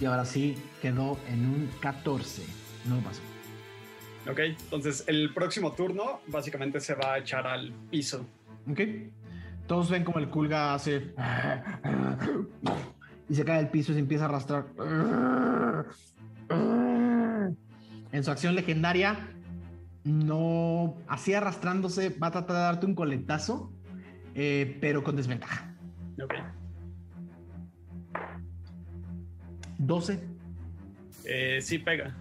Y 0.00 0.04
ahora 0.04 0.24
sí 0.24 0.56
quedó 0.82 1.18
en 1.28 1.46
un 1.46 1.70
14. 1.80 2.42
No 2.84 2.98
pasó. 3.00 3.22
Ok, 4.30 4.40
entonces 4.40 5.04
el 5.06 5.32
próximo 5.32 5.72
turno 5.72 6.20
básicamente 6.26 6.80
se 6.80 6.94
va 6.94 7.14
a 7.14 7.18
echar 7.18 7.46
al 7.46 7.72
piso 7.90 8.26
Ok. 8.70 8.80
Todos 9.66 9.90
ven 9.90 10.04
como 10.04 10.18
el 10.18 10.28
Kulga 10.28 10.74
hace. 10.74 11.14
Y 13.28 13.34
se 13.34 13.44
cae 13.44 13.58
al 13.58 13.70
piso 13.70 13.92
y 13.92 13.94
se 13.94 14.00
empieza 14.00 14.24
a 14.24 14.28
arrastrar. 14.28 14.66
En 18.12 18.22
su 18.22 18.30
acción 18.30 18.54
legendaria, 18.54 19.28
no. 20.04 20.96
Así 21.08 21.34
arrastrándose, 21.34 22.10
va 22.10 22.28
a 22.28 22.30
tratar 22.30 22.56
de 22.56 22.62
darte 22.62 22.86
un 22.86 22.94
coletazo, 22.94 23.72
eh, 24.34 24.78
pero 24.80 25.02
con 25.02 25.16
desventaja. 25.16 25.74
Ok. 26.22 26.34
12. 29.78 30.18
Eh, 31.24 31.58
sí, 31.60 31.78
pega. 31.78 32.14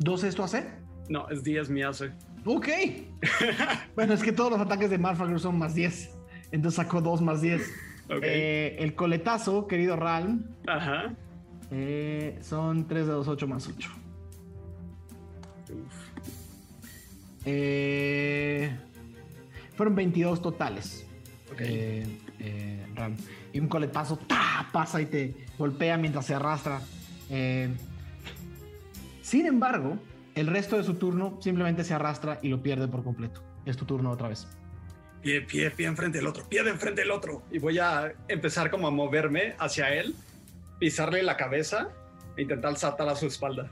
¿12 0.00 0.24
esto 0.28 0.44
hace? 0.44 0.66
No, 1.08 1.28
es 1.28 1.42
10 1.42 1.70
mi 1.70 1.82
hace. 1.82 2.12
Ok. 2.44 2.68
bueno, 3.94 4.14
es 4.14 4.22
que 4.22 4.32
todos 4.32 4.50
los 4.50 4.60
ataques 4.60 4.90
de 4.90 4.98
Marfagor 4.98 5.38
son 5.40 5.58
más 5.58 5.74
10. 5.74 6.10
Entonces 6.52 6.76
sacó 6.76 7.00
2 7.00 7.22
más 7.22 7.42
10. 7.42 7.60
Ok. 8.06 8.22
Eh, 8.22 8.76
el 8.78 8.94
coletazo, 8.94 9.66
querido 9.66 9.94
Ralm, 9.96 10.44
Ajá. 10.66 11.14
eh, 11.70 12.38
son 12.42 12.88
3 12.88 13.06
de 13.06 13.12
2, 13.12 13.28
8 13.28 13.46
más 13.46 13.68
8. 13.68 13.90
Eh, 17.44 18.70
fueron 19.76 19.94
22 19.94 20.42
totales. 20.42 21.06
Ok. 21.52 21.60
Eh, 21.60 22.06
eh, 22.40 22.86
Ram. 22.94 23.16
Y 23.52 23.60
un 23.60 23.68
coletazo 23.68 24.16
¡ta! 24.16 24.68
pasa 24.72 25.00
y 25.00 25.06
te 25.06 25.34
golpea 25.58 25.96
mientras 25.96 26.26
se 26.26 26.34
arrastra. 26.34 26.80
Eh, 27.28 27.68
sin 29.22 29.46
embargo, 29.46 29.96
el 30.34 30.46
resto 30.46 30.76
de 30.76 30.84
su 30.84 30.94
turno 30.94 31.38
simplemente 31.40 31.84
se 31.84 31.94
arrastra 31.94 32.38
y 32.42 32.48
lo 32.48 32.62
pierde 32.62 32.88
por 32.88 33.02
completo. 33.02 33.42
Es 33.64 33.76
tu 33.76 33.84
turno 33.84 34.10
otra 34.10 34.28
vez. 34.28 34.46
Pie, 35.22 35.42
pie, 35.42 35.70
pie 35.70 35.86
enfrente 35.86 36.18
del 36.18 36.26
otro, 36.26 36.48
pie 36.48 36.62
de 36.62 36.70
enfrente 36.70 37.02
del 37.02 37.10
otro. 37.10 37.42
Y 37.50 37.58
voy 37.58 37.78
a 37.78 38.12
empezar 38.28 38.70
como 38.70 38.86
a 38.88 38.90
moverme 38.90 39.54
hacia 39.58 39.92
él, 39.94 40.14
pisarle 40.78 41.22
la 41.22 41.36
cabeza 41.36 41.88
e 42.36 42.42
intentar 42.42 42.76
saltar 42.76 43.08
a 43.08 43.14
su 43.16 43.26
espalda. 43.26 43.68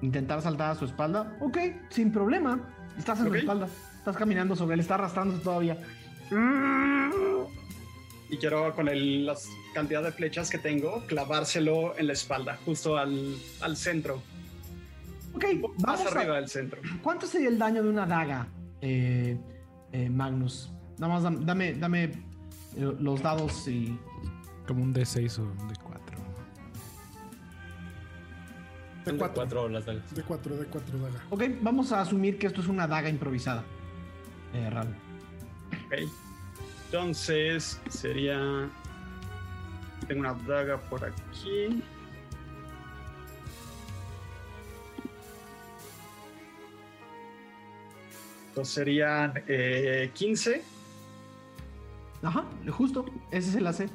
Intentar 0.00 0.42
saltar 0.42 0.72
a 0.72 0.74
su 0.74 0.84
espalda. 0.84 1.36
Ok, 1.40 1.58
sin 1.90 2.12
problema. 2.12 2.60
Estás 2.96 3.18
en 3.20 3.26
Ok. 3.26 3.32
su 3.32 3.38
espalda. 3.38 3.68
Estás 3.98 4.16
caminando 4.16 4.54
sobre 4.54 4.74
él, 4.74 4.80
está 4.80 4.94
arrastrándose 4.94 5.42
todavía. 5.42 5.78
Y 8.34 8.36
quiero 8.36 8.74
con 8.74 8.88
el, 8.88 9.26
la 9.26 9.36
cantidad 9.74 10.02
de 10.02 10.10
flechas 10.10 10.50
que 10.50 10.58
tengo, 10.58 11.04
clavárselo 11.06 11.96
en 11.96 12.08
la 12.08 12.14
espalda, 12.14 12.58
justo 12.64 12.96
al, 12.96 13.36
al 13.60 13.76
centro, 13.76 14.20
Ok, 15.34 15.44
más 15.86 16.00
a- 16.04 16.08
arriba 16.08 16.34
del 16.36 16.48
centro. 16.48 16.80
¿Cuánto 17.00 17.26
sería 17.28 17.48
el 17.48 17.58
daño 17.58 17.82
de 17.84 17.88
una 17.88 18.06
daga, 18.06 18.48
eh, 18.80 19.38
eh, 19.92 20.10
Magnus? 20.10 20.70
Nada 20.98 21.12
más 21.14 21.22
dam- 21.22 21.44
dame, 21.44 21.74
dame 21.74 22.04
eh, 22.04 22.12
los 22.98 23.22
dados 23.22 23.68
y. 23.68 23.96
Como 24.66 24.82
un 24.82 24.92
D6 24.94 25.38
o 25.38 25.42
un 25.42 25.58
D4. 25.70 26.00
De 29.04 29.10
Son 29.10 29.18
4. 29.18 29.34
cuatro 29.34 29.68
las 29.68 29.84
dagas. 29.86 30.14
De 30.14 30.22
4, 30.22 30.56
de 30.56 30.64
4 30.66 30.98
daga. 30.98 31.20
Ok, 31.30 31.42
vamos 31.60 31.92
a 31.92 32.00
asumir 32.00 32.38
que 32.38 32.46
esto 32.48 32.60
es 32.62 32.66
una 32.68 32.86
daga 32.88 33.08
improvisada. 33.08 33.62
Eh. 34.54 34.70
Ok. 34.72 36.10
Entonces 36.94 37.80
sería. 37.88 38.70
Tengo 40.06 40.20
una 40.20 40.34
daga 40.46 40.78
por 40.78 41.04
aquí. 41.04 41.82
Entonces 48.46 48.74
serían 48.74 49.42
eh, 49.48 50.12
15. 50.14 50.62
Ajá, 52.22 52.44
justo. 52.70 53.04
Ese 53.32 53.48
es 53.48 53.56
el 53.56 53.66
AC. 53.66 53.90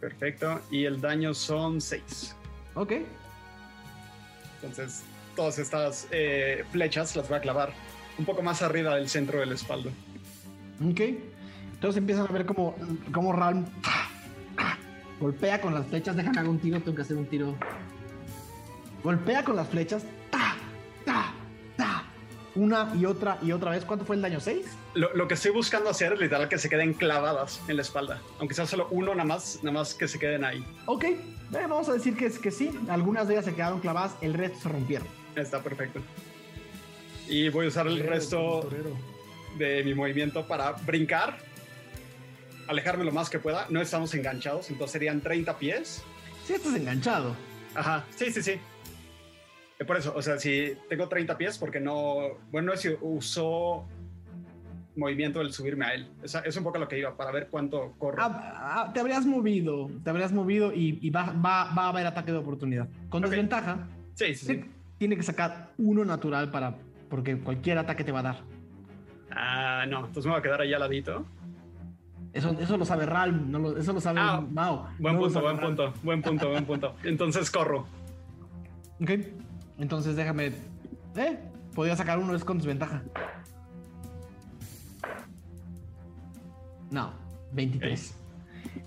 Perfecto. 0.00 0.62
Y 0.70 0.86
el 0.86 1.02
daño 1.02 1.34
son 1.34 1.82
6. 1.82 2.34
Ok. 2.76 2.92
Entonces, 4.54 5.02
todas 5.36 5.58
estas 5.58 6.08
eh, 6.10 6.64
flechas 6.72 7.14
las 7.14 7.28
voy 7.28 7.36
a 7.36 7.40
clavar 7.42 7.74
un 8.16 8.24
poco 8.24 8.40
más 8.40 8.62
arriba 8.62 8.96
del 8.96 9.10
centro 9.10 9.40
del 9.40 9.52
espalda. 9.52 9.90
Ok. 10.82 11.31
Entonces 11.82 11.98
empiezan 11.98 12.28
a 12.28 12.32
ver 12.32 12.46
como, 12.46 12.76
como 13.12 13.32
Ralm 13.32 13.64
golpea 15.18 15.60
con 15.60 15.74
las 15.74 15.84
flechas. 15.84 16.14
Déjame 16.14 16.38
hacer 16.38 16.48
un 16.48 16.60
tiro, 16.60 16.80
tengo 16.80 16.94
que 16.94 17.02
hacer 17.02 17.16
un 17.16 17.26
tiro. 17.26 17.56
Golpea 19.02 19.44
con 19.44 19.56
las 19.56 19.66
flechas. 19.66 20.04
Ta, 20.30 20.54
ta, 21.04 21.32
ta. 21.76 22.04
Una 22.54 22.92
y 22.94 23.04
otra 23.04 23.36
y 23.42 23.50
otra 23.50 23.72
vez. 23.72 23.84
¿Cuánto 23.84 24.04
fue 24.04 24.14
el 24.14 24.22
daño? 24.22 24.38
¿6? 24.38 24.62
Lo, 24.94 25.12
lo 25.16 25.26
que 25.26 25.34
estoy 25.34 25.50
buscando 25.50 25.90
hacer 25.90 26.12
es 26.12 26.20
literal 26.20 26.48
que 26.48 26.56
se 26.56 26.68
queden 26.68 26.94
clavadas 26.94 27.60
en 27.66 27.74
la 27.74 27.82
espalda. 27.82 28.22
Aunque 28.38 28.54
sea 28.54 28.64
solo 28.64 28.86
uno, 28.92 29.12
nada 29.16 29.24
más, 29.24 29.58
nada 29.64 29.78
más 29.78 29.92
que 29.92 30.06
se 30.06 30.20
queden 30.20 30.44
ahí. 30.44 30.64
Ok. 30.86 31.02
eh, 31.02 31.18
vamos 31.50 31.88
a 31.88 31.94
decir 31.94 32.16
que, 32.16 32.26
es, 32.26 32.38
que 32.38 32.52
sí. 32.52 32.70
Algunas 32.88 33.26
de 33.26 33.34
ellas 33.34 33.44
se 33.46 33.56
quedaron 33.56 33.80
clavadas, 33.80 34.14
el 34.20 34.34
resto 34.34 34.60
se 34.60 34.68
rompieron. 34.68 35.08
Está 35.34 35.60
perfecto. 35.60 36.00
Y 37.28 37.48
voy 37.48 37.64
a 37.64 37.68
usar 37.70 37.88
el 37.88 37.98
resto 38.06 38.68
de 39.58 39.82
mi 39.82 39.94
movimiento 39.94 40.46
para 40.46 40.72
brincar, 40.72 41.38
alejarme 42.72 43.04
lo 43.04 43.12
más 43.12 43.30
que 43.30 43.38
pueda. 43.38 43.66
No 43.70 43.80
estamos 43.80 44.14
enganchados, 44.14 44.70
entonces 44.70 44.92
serían 44.92 45.20
30 45.20 45.56
pies. 45.58 46.02
Sí, 46.44 46.54
estás 46.54 46.74
enganchado. 46.74 47.36
Ajá, 47.74 48.04
sí, 48.16 48.30
sí, 48.32 48.42
sí. 48.42 48.52
Eh, 49.78 49.84
Por 49.86 49.96
eso, 49.96 50.12
o 50.14 50.20
sea, 50.22 50.38
si 50.38 50.72
tengo 50.88 51.08
30 51.08 51.38
pies, 51.38 51.56
porque 51.58 51.80
no. 51.80 52.38
Bueno, 52.50 52.76
si 52.76 52.90
usó 53.00 53.84
movimiento 54.94 55.38
del 55.38 55.52
subirme 55.54 55.86
a 55.86 55.94
él. 55.94 56.06
Esa- 56.22 56.40
es 56.40 56.54
un 56.56 56.64
poco 56.64 56.78
lo 56.78 56.86
que 56.86 56.98
iba, 56.98 57.16
para 57.16 57.30
ver 57.30 57.48
cuánto 57.50 57.92
corro. 57.98 58.18
Ah, 58.22 58.84
ah, 58.88 58.90
te 58.92 59.00
habrías 59.00 59.24
movido, 59.24 59.90
te 60.04 60.10
habrías 60.10 60.32
movido 60.32 60.70
y, 60.72 60.98
y 61.00 61.08
va, 61.08 61.32
va- 61.32 61.72
va 61.72 61.84
a 61.84 61.88
haber 61.88 62.06
ataque 62.06 62.30
de 62.30 62.36
oportunidad. 62.38 62.88
Con 63.08 63.24
Ok. 63.24 63.30
desventaja, 63.30 63.88
sí, 64.14 64.34
sí, 64.34 64.46
sí. 64.46 64.64
tiene 64.98 65.16
que 65.16 65.22
sacar 65.22 65.70
uno 65.78 66.04
natural 66.04 66.50
para. 66.50 66.74
Porque 67.08 67.38
cualquier 67.38 67.78
ataque 67.78 68.04
te 68.04 68.12
va 68.12 68.20
a 68.20 68.22
dar. 68.22 68.40
Ah, 69.30 69.86
no, 69.88 70.00
entonces 70.06 70.26
me 70.26 70.32
voy 70.32 70.40
a 70.40 70.42
quedar 70.42 70.60
ahí 70.60 70.74
al 70.74 70.80
ladito. 70.80 71.24
Eso, 72.32 72.50
eso 72.58 72.76
lo 72.78 72.84
sabe 72.84 73.04
Ralm, 73.06 73.50
no 73.50 73.58
lo- 73.58 73.76
eso 73.76 73.92
lo 73.92 74.00
sabe 74.00 74.18
Ah, 74.20 74.40
Mao. 74.40 74.88
Buen 74.98 75.14
no 75.14 75.20
punto, 75.20 75.40
buen 75.42 75.56
Ralm. 75.58 75.76
punto, 75.76 75.94
buen 76.02 76.22
punto, 76.22 76.48
buen 76.48 76.64
punto. 76.64 76.94
Entonces 77.04 77.50
corro. 77.50 77.86
Ok, 79.02 79.10
entonces 79.78 80.16
déjame. 80.16 80.52
Eh, 81.16 81.38
podría 81.74 81.94
sacar 81.96 82.18
uno, 82.18 82.34
es 82.34 82.42
con 82.44 82.56
desventaja. 82.58 83.02
No, 86.90 87.12
23. 87.52 88.14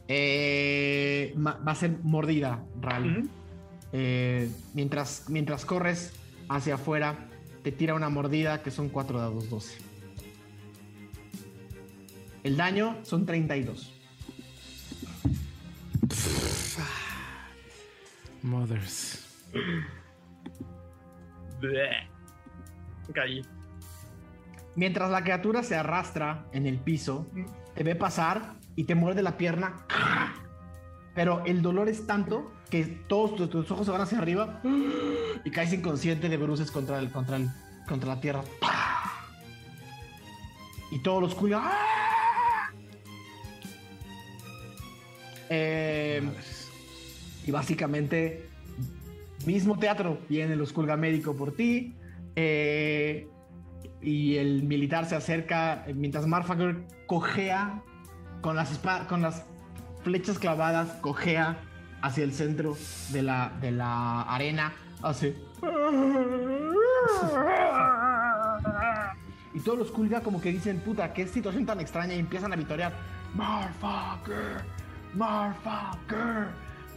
Eh, 0.08 1.34
va 1.38 1.60
a 1.66 1.76
ser 1.76 1.98
mordida, 2.04 2.64
Ralm. 2.82 3.28
Eh, 3.92 4.50
mientras, 4.74 5.26
mientras 5.30 5.66
corres 5.66 6.14
hacia 6.50 6.76
afuera, 6.76 7.16
te 7.64 7.72
tira 7.72 7.94
una 7.96 8.10
mordida 8.10 8.62
que 8.62 8.72
son 8.72 8.90
4 8.90 9.20
dados 9.20 9.50
12. 9.50 9.78
El 12.46 12.58
daño 12.58 13.00
son 13.02 13.26
32. 13.26 13.92
Mothers. 18.44 19.44
Caí. 23.16 23.42
Mientras 24.76 25.10
la 25.10 25.24
criatura 25.24 25.64
se 25.64 25.76
arrastra 25.76 26.46
en 26.52 26.68
el 26.68 26.78
piso, 26.78 27.26
te 27.74 27.84
ve 27.84 27.96
pasar 27.96 28.54
y 28.76 28.84
te 28.84 28.94
muerde 28.94 29.24
la 29.24 29.38
pierna. 29.38 29.88
Pero 31.16 31.44
el 31.46 31.64
dolor 31.64 31.90
es 31.90 32.06
tanto 32.06 32.54
que 32.70 32.84
todos 33.08 33.36
tus, 33.36 33.50
tus 33.50 33.72
ojos 33.72 33.88
se 33.88 33.92
van 33.92 34.02
hacia 34.02 34.20
arriba 34.20 34.62
y 35.44 35.50
caes 35.50 35.74
inconsciente 35.74 36.30
de 36.30 36.38
bruces 36.38 36.70
contra, 36.70 37.00
el, 37.00 37.12
contra, 37.12 37.38
el, 37.38 37.50
contra 37.88 38.14
la 38.14 38.22
tierra. 38.22 38.44
Y 40.92 41.00
todos 41.00 41.24
los 41.24 41.34
culios. 41.34 41.64
Eh, 45.50 46.22
y 47.46 47.52
básicamente, 47.52 48.50
mismo 49.46 49.78
teatro, 49.78 50.20
viene 50.30 50.54
el 50.54 50.66
Skulga 50.66 50.98
médico 50.98 51.36
por 51.36 51.54
ti. 51.54 51.94
eh, 52.36 53.28
y 54.02 54.38
el 54.38 54.64
militar 54.64 55.06
se 55.06 55.16
acerca 55.16 55.86
mientras 55.96 56.28
Marfager 56.28 56.84
cojea 57.08 57.82
con 58.42 58.56
las, 58.56 58.80
con 59.10 59.22
las 59.24 59.44
flechas 60.04 60.38
clavadas, 60.38 60.90
cojea 61.02 61.58
hacia 62.02 62.24
el 62.24 62.32
centro 62.34 62.78
de 63.12 63.24
la, 63.24 63.52
de 63.62 63.72
la 63.72 64.22
arena. 64.22 64.74
Hace. 65.02 65.36
Y 69.54 69.60
todos 69.60 69.80
los 69.80 69.92
Kulga 69.92 70.22
como 70.22 70.40
que 70.40 70.52
dicen, 70.52 70.80
puta, 70.82 71.14
qué 71.14 71.28
situación 71.28 71.66
tan 71.66 71.80
extraña 71.80 72.14
y 72.14 72.20
empiezan 72.20 72.54
a 72.54 72.56
vitorear. 72.56 72.94
Marfager, 73.34 74.62
Marfager, 75.16 76.48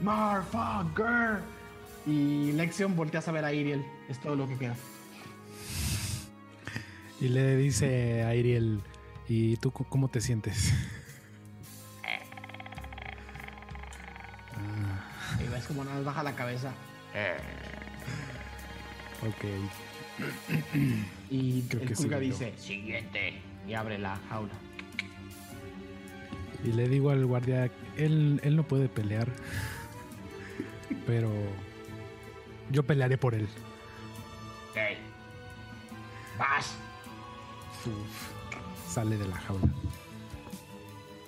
Marfager. 0.03 1.41
Y 2.07 2.53
Lexion 2.53 2.97
voltea 2.97 3.23
a 3.27 3.31
ver 3.33 3.45
a 3.45 3.53
Iriel. 3.53 3.85
Es 4.09 4.21
todo 4.21 4.35
lo 4.37 4.49
que 4.49 4.57
queda. 4.57 4.77
Y 7.21 7.29
le 7.29 7.57
dice 7.57 8.23
a 8.25 8.35
Iriel, 8.35 8.81
¿Y 9.29 9.57
tú 9.59 9.71
cómo 9.73 10.09
te 10.09 10.21
sientes? 10.23 10.73
Ah, 14.55 15.39
Y 15.45 15.49
ves 15.49 15.65
como 15.67 15.85
nos 15.85 16.05
baja 16.05 16.23
la 16.23 16.35
cabeza. 16.35 16.73
ok. 19.21 19.45
Y 21.31 21.63
Creo 21.69 21.83
el 21.83 21.89
que 22.09 22.21
dice, 22.21 22.55
siguiente. 22.57 23.43
Y 23.69 23.75
abre 23.75 23.99
la 23.99 24.19
jaula. 24.31 24.55
Y 26.65 26.73
le 26.73 26.89
digo 26.89 27.11
al 27.11 27.25
guardia, 27.25 27.71
él, 27.97 28.41
él 28.43 28.57
no 28.57 28.65
puede 28.65 28.89
pelear. 28.89 29.29
Pero 31.07 31.31
yo 32.71 32.83
pelearé 32.83 33.17
por 33.17 33.35
él. 33.35 33.49
Ok. 34.71 34.79
Vas. 36.39 36.75
Uf, 37.87 38.93
sale 38.93 39.17
de 39.17 39.27
la 39.27 39.37
jaula. 39.37 39.69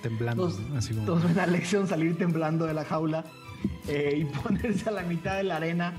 Temblando, 0.02 0.48
Todos, 0.48 0.60
¿no? 0.60 0.78
así 0.78 0.94
como. 0.94 1.06
todos 1.06 1.24
ven 1.24 1.38
a 1.38 1.46
Lexion 1.46 1.86
salir 1.86 2.16
temblando 2.16 2.64
de 2.64 2.72
la 2.74 2.84
jaula 2.84 3.24
eh, 3.86 4.18
y 4.20 4.24
ponerse 4.42 4.88
a 4.88 4.92
la 4.92 5.02
mitad 5.02 5.36
de 5.36 5.44
la 5.44 5.56
arena. 5.56 5.94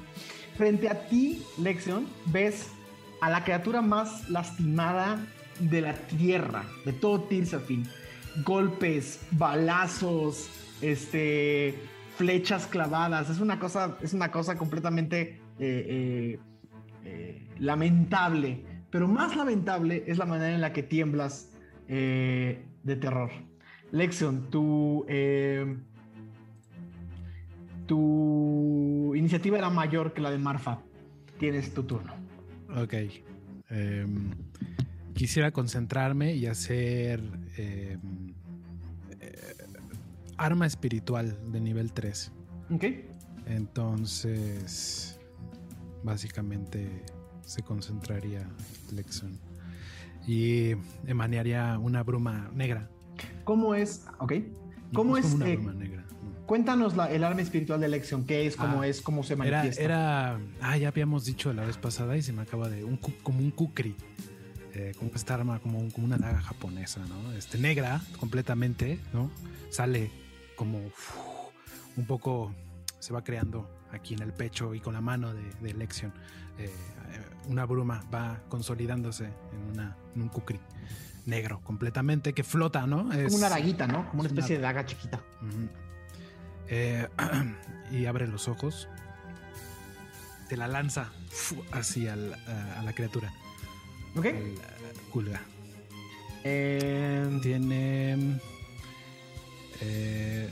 Frente 0.58 0.90
a 0.90 1.08
ti, 1.08 1.44
Lexion, 1.58 2.08
ves 2.26 2.70
a 3.22 3.30
la 3.30 3.44
criatura 3.44 3.82
más 3.82 4.30
lastimada 4.30 5.20
de 5.60 5.82
la 5.82 5.94
tierra, 5.94 6.66
de 6.86 6.94
todo 6.94 7.22
Tirsafin. 7.22 7.88
Golpes, 8.46 9.20
balazos, 9.32 10.50
este, 10.82 11.76
flechas 12.18 12.68
clavadas. 12.68 13.30
Es 13.30 13.40
una 13.40 13.60
cosa, 13.60 13.98
es 14.02 14.14
una 14.14 14.32
cosa 14.32 14.58
completamente 14.58 15.40
eh, 15.60 16.40
eh, 16.40 16.40
eh, 17.06 17.48
lamentable. 17.60 18.66
Pero 18.90 19.08
más 19.08 19.36
lamentable 19.36 20.04
es 20.08 20.18
la 20.18 20.26
manera 20.26 20.54
en 20.54 20.62
la 20.62 20.74
que 20.74 20.84
tiemblas 20.84 21.48
de 21.88 22.96
terror. 23.02 23.32
Lexion, 23.92 24.50
tu, 24.50 25.06
eh, 25.10 25.78
tu 27.86 29.14
iniciativa 29.16 29.58
era 29.58 29.70
mayor 29.70 30.14
que 30.14 30.22
la 30.22 30.32
de 30.32 30.38
Marfa. 30.38 30.80
Tienes 31.38 31.74
tu 31.74 31.84
turno. 31.84 32.14
Ok. 32.76 32.94
Em, 33.70 34.32
quisiera 35.14 35.52
concentrarme 35.52 36.36
y 36.36 36.46
hacer 36.46 37.22
em, 37.58 38.00
arma 40.42 40.66
espiritual 40.66 41.38
de 41.52 41.62
nivel 41.62 41.92
3. 41.94 42.32
Ok. 42.74 42.86
Entonces, 43.46 45.20
básicamente 46.04 47.04
se 47.46 47.62
concentraría 47.64 48.48
Lexon 48.92 49.40
y 50.28 50.72
emanaría 51.06 51.78
una 51.80 52.04
bruma 52.04 52.50
negra. 52.54 52.90
¿Cómo 53.44 53.76
es? 53.76 54.06
Ok. 54.20 54.34
¿Cómo 54.94 55.18
Es 55.18 55.26
es? 55.26 55.32
como 55.32 55.44
una 55.44 55.54
eh, 55.54 55.56
bruma 55.58 55.74
negra. 55.74 56.06
cuéntanos 56.46 56.96
la- 56.98 57.10
el 57.12 57.24
arma 57.24 57.42
espiritual 57.42 57.80
de 57.80 57.88
Lexion. 57.88 58.26
¿Qué 58.26 58.46
es? 58.46 58.56
¿Cómo 58.58 58.82
Ah, 58.82 58.88
es? 58.88 59.02
¿Cómo 59.02 59.24
se 59.24 59.36
manifiesta? 59.36 59.82
era, 59.82 60.40
ah, 60.62 60.78
ya 60.78 60.90
habíamos 60.90 61.24
dicho 61.26 61.54
la 61.54 61.66
vez 61.66 61.78
pasada 61.78 62.18
y 62.18 62.22
se 62.22 62.34
me 62.34 62.42
acaba 62.42 62.68
de, 62.70 62.84
un, 62.84 62.98
como 62.98 63.40
un 63.40 63.52
kukri, 63.52 63.96
eh, 64.74 64.94
como 64.98 65.12
esta 65.16 65.36
arma, 65.36 65.60
como, 65.60 65.80
un- 65.80 65.92
como 65.92 66.06
una 66.08 66.18
daga 66.18 66.42
japonesa, 66.42 67.00
¿no? 67.08 67.32
Este, 67.34 67.58
negra 67.58 68.02
completamente, 68.20 69.00
¿no? 69.14 69.32
Sale 69.70 70.12
como 70.62 70.78
uf, 70.86 71.16
un 71.98 72.06
poco, 72.06 72.54
se 73.00 73.14
va 73.14 73.24
creando 73.24 73.68
aquí 73.92 74.14
en 74.14 74.22
el 74.22 74.32
pecho 74.32 74.76
y 74.76 74.80
con 74.80 74.94
la 74.94 75.02
mano 75.02 75.34
de, 75.34 75.42
de 75.60 75.74
Lexion. 75.74 76.14
eh, 76.60 76.66
eh, 76.66 76.70
una 77.48 77.66
bruma 77.66 78.04
va 78.14 78.40
consolidándose 78.48 79.26
en, 79.26 79.72
una, 79.74 79.98
en 80.16 80.22
un 80.22 80.30
kukri 80.30 80.60
negro 81.26 81.62
completamente 81.64 82.34
que 82.34 82.44
flota, 82.44 82.86
¿no? 82.86 83.12
Es 83.12 83.26
como 83.26 83.38
una 83.38 83.50
daguita, 83.50 83.88
¿no? 83.88 84.08
Como 84.10 84.20
una 84.22 84.28
es 84.28 84.32
una- 84.34 84.42
especie 84.42 84.58
de 84.58 84.62
daga 84.62 84.86
chiquita. 84.86 85.20
Eh, 86.70 87.08
y 87.92 88.06
abre 88.06 88.28
los 88.28 88.48
ojos. 88.48 88.88
Te 90.48 90.58
la 90.58 90.68
lanza 90.68 91.10
hacia 91.72 92.14
el- 92.14 92.36
a, 92.78 92.84
la 92.84 92.94
criatura. 92.94 93.34
Ok. 94.16 94.26
El. 94.26 94.60
Eh, 96.44 97.40
Tiene. 97.42 98.40
Eh, 99.82 100.50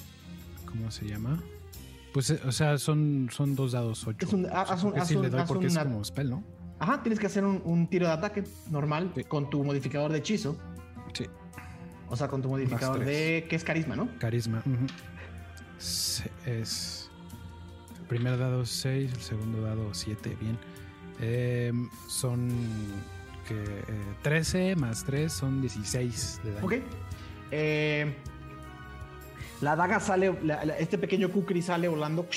¿Cómo 0.66 0.92
se 0.92 1.06
llama? 1.08 1.42
Pues, 2.14 2.30
eh, 2.32 2.40
o 2.46 2.52
sea, 2.52 2.78
son, 2.78 3.30
son 3.32 3.56
dos 3.56 3.72
dados 3.72 4.06
ocho. 4.08 4.26
Es 4.26 4.34
un- 4.34 4.46
haz 4.48 4.84
un- 4.84 4.92
Creo 4.92 4.94
que 4.94 5.00
haz 5.02 5.08
sí 5.08 5.16
un- 5.16 5.22
le 5.24 5.30
doy 5.30 5.44
porque 5.48 5.68
es 5.68 5.74
una- 5.74 5.84
como 5.84 6.04
spell, 6.04 6.30
¿no? 6.30 6.44
Ajá, 6.80 7.02
tienes 7.04 7.20
que 7.20 7.26
hacer 7.28 7.44
un, 7.44 7.62
un 7.66 7.88
tiro 7.88 8.08
de 8.08 8.14
ataque 8.14 8.44
normal 8.70 9.12
Sí. 9.16 9.24
con 9.26 9.50
tu 9.50 9.64
modificador 9.64 10.12
de 10.12 10.20
hechizo. 10.20 10.58
Sí. 11.14 11.26
O 12.08 12.16
sea, 12.16 12.28
con 12.28 12.42
tu 12.42 12.50
modificador 12.50 13.04
de. 13.06 13.46
que 13.50 13.56
es 13.56 13.64
carisma, 13.64 13.96
¿no? 13.96 14.10
Carisma. 14.18 14.64
ujú. 14.66 14.88
Se- 15.78 16.30
Es. 16.46 17.10
El 18.00 18.06
primer 18.08 18.38
dado 18.40 18.66
6, 18.66 19.12
el 19.14 19.22
segundo 19.22 19.62
dado 19.62 19.94
7. 19.94 20.36
Bien. 20.40 20.58
Em, 21.20 21.90
son. 22.08 22.50
Que, 23.48 23.56
eh, 23.64 23.84
13 24.24 24.76
más 24.76 25.04
3 25.04 25.32
son 25.34 25.62
16 25.62 26.40
de 26.44 26.54
daño. 26.54 26.66
Ok. 26.66 26.74
Eh, 27.52 28.16
la 29.62 29.76
daga 29.76 30.00
sale, 30.00 30.38
la- 30.44 30.64
la- 30.66 30.78
este 30.78 30.98
pequeño 30.98 31.30
kukri 31.30 31.62
sale 31.62 31.88
volando, 31.88 32.28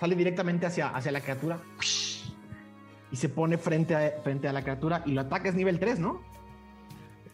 sale 0.00 0.14
directamente 0.14 0.66
hacia, 0.66 0.88
hacia 0.88 1.12
la 1.12 1.20
criatura 1.20 1.58
y 3.10 3.16
se 3.16 3.28
pone 3.28 3.56
frente 3.58 3.94
a, 3.94 4.20
frente 4.22 4.48
a 4.48 4.52
la 4.52 4.62
criatura 4.62 5.02
y 5.06 5.12
lo 5.12 5.22
ataca 5.22 5.48
es 5.48 5.54
nivel 5.54 5.78
3, 5.78 5.98
¿no? 5.98 6.22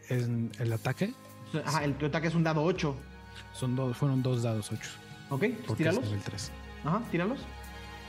En 0.09 0.52
el 0.59 0.73
ataque 0.73 1.12
Ajá, 1.65 1.85
el 1.85 1.94
tu 1.94 2.06
ataque 2.06 2.28
es 2.28 2.35
un 2.35 2.43
dado 2.44 2.62
8. 2.62 2.94
son 3.52 3.77
dos, 3.77 3.97
fueron 3.97 4.23
dos 4.23 4.43
dados 4.43 4.70
8. 4.73 4.90
Ok, 5.31 5.40
pues 5.40 5.52
Porque 5.66 5.70
es 5.70 5.77
tíralos. 5.90 6.05
nivel 6.05 6.20
3. 6.23 6.51
Ajá, 6.85 7.02
tíralos. 7.11 7.39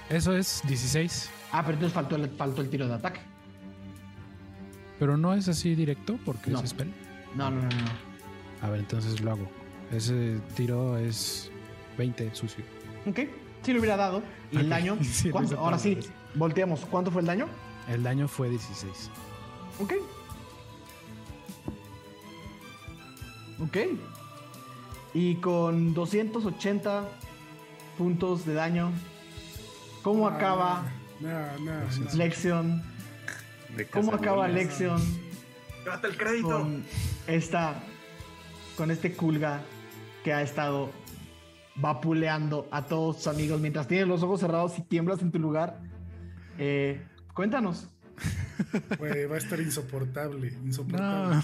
Eso 0.10 0.36
es 0.36 0.62
16. 0.68 1.30
Ah, 1.52 1.62
pero 1.64 1.74
entonces 1.76 1.94
faltó 1.94 2.16
el, 2.18 2.30
faltó 2.32 2.62
el 2.62 2.70
tiro 2.70 2.88
de 2.88 2.94
ataque. 2.96 3.20
Pero 5.00 5.18
no 5.18 5.34
es 5.34 5.48
así 5.48 5.76
directo 5.76 6.18
porque 6.26 6.52
No. 6.52 6.60
es 6.62 6.70
spell. 6.70 6.92
No, 7.36 7.50
no, 7.52 7.62
no, 7.62 7.68
no. 7.70 8.66
A 8.68 8.70
ver, 8.70 8.80
entonces 8.82 9.20
lo 9.22 9.32
hago. 9.32 9.48
Ese 9.92 10.40
tiro 10.56 10.98
es 10.98 11.52
20 11.98 12.34
sucio. 12.36 12.64
Ok, 13.08 13.20
sí 13.64 13.74
lo 13.74 13.80
hubiera 13.80 13.96
dado. 13.98 14.22
¿Y 14.52 14.58
el 14.58 14.70
daño? 14.70 14.98
sí, 15.04 15.30
¿Cuánto? 15.30 15.56
lo 15.56 15.62
Ahora 15.62 15.78
sí, 15.80 16.00
volteamos. 16.34 16.82
¿Cuánto 16.90 17.12
fue 17.12 17.22
el 17.22 17.28
daño? 17.28 17.48
El 17.90 18.04
daño 18.04 18.28
fue 18.28 18.50
16. 18.50 19.10
Ok. 19.80 19.94
Ok. 23.62 23.78
Y 25.14 25.36
con 25.36 25.94
280 25.94 27.08
puntos 27.98 28.46
de 28.46 28.54
daño, 28.54 28.92
¿cómo 30.04 30.28
Ah, 30.28 30.36
acaba 30.36 30.84
No, 31.22 31.30
no, 31.60 31.72
no. 31.74 32.14
Lexion? 32.16 32.84
¿Cómo 33.94 34.14
acaba. 34.14 34.48
Lexion 34.48 35.02
Date 35.86 36.08
el 36.08 36.18
crédito. 36.18 36.50
con 36.50 36.84
esta 37.28 37.82
con 38.76 38.92
este 38.92 39.14
Kulga 39.14 39.62
que 40.26 40.34
ha 40.34 40.42
estado 40.42 40.90
vapuleando 41.76 42.68
a 42.72 42.88
todos 42.88 43.18
sus 43.18 43.28
amigos 43.28 43.62
mientras 43.62 43.88
tienes 43.88 44.08
los 44.08 44.24
ojos 44.24 44.40
cerrados 44.40 44.80
y 44.80 44.82
tiemblas 44.82 45.22
en 45.22 45.32
tu 45.32 45.38
lugar? 45.38 45.80
Eh, 46.58 47.00
cuéntanos. 47.36 47.90
Va 49.00 49.36
a 49.36 49.38
estar 49.38 49.60
insoportable. 49.62 50.50
No. 50.50 50.66
Insoportable. 50.66 51.44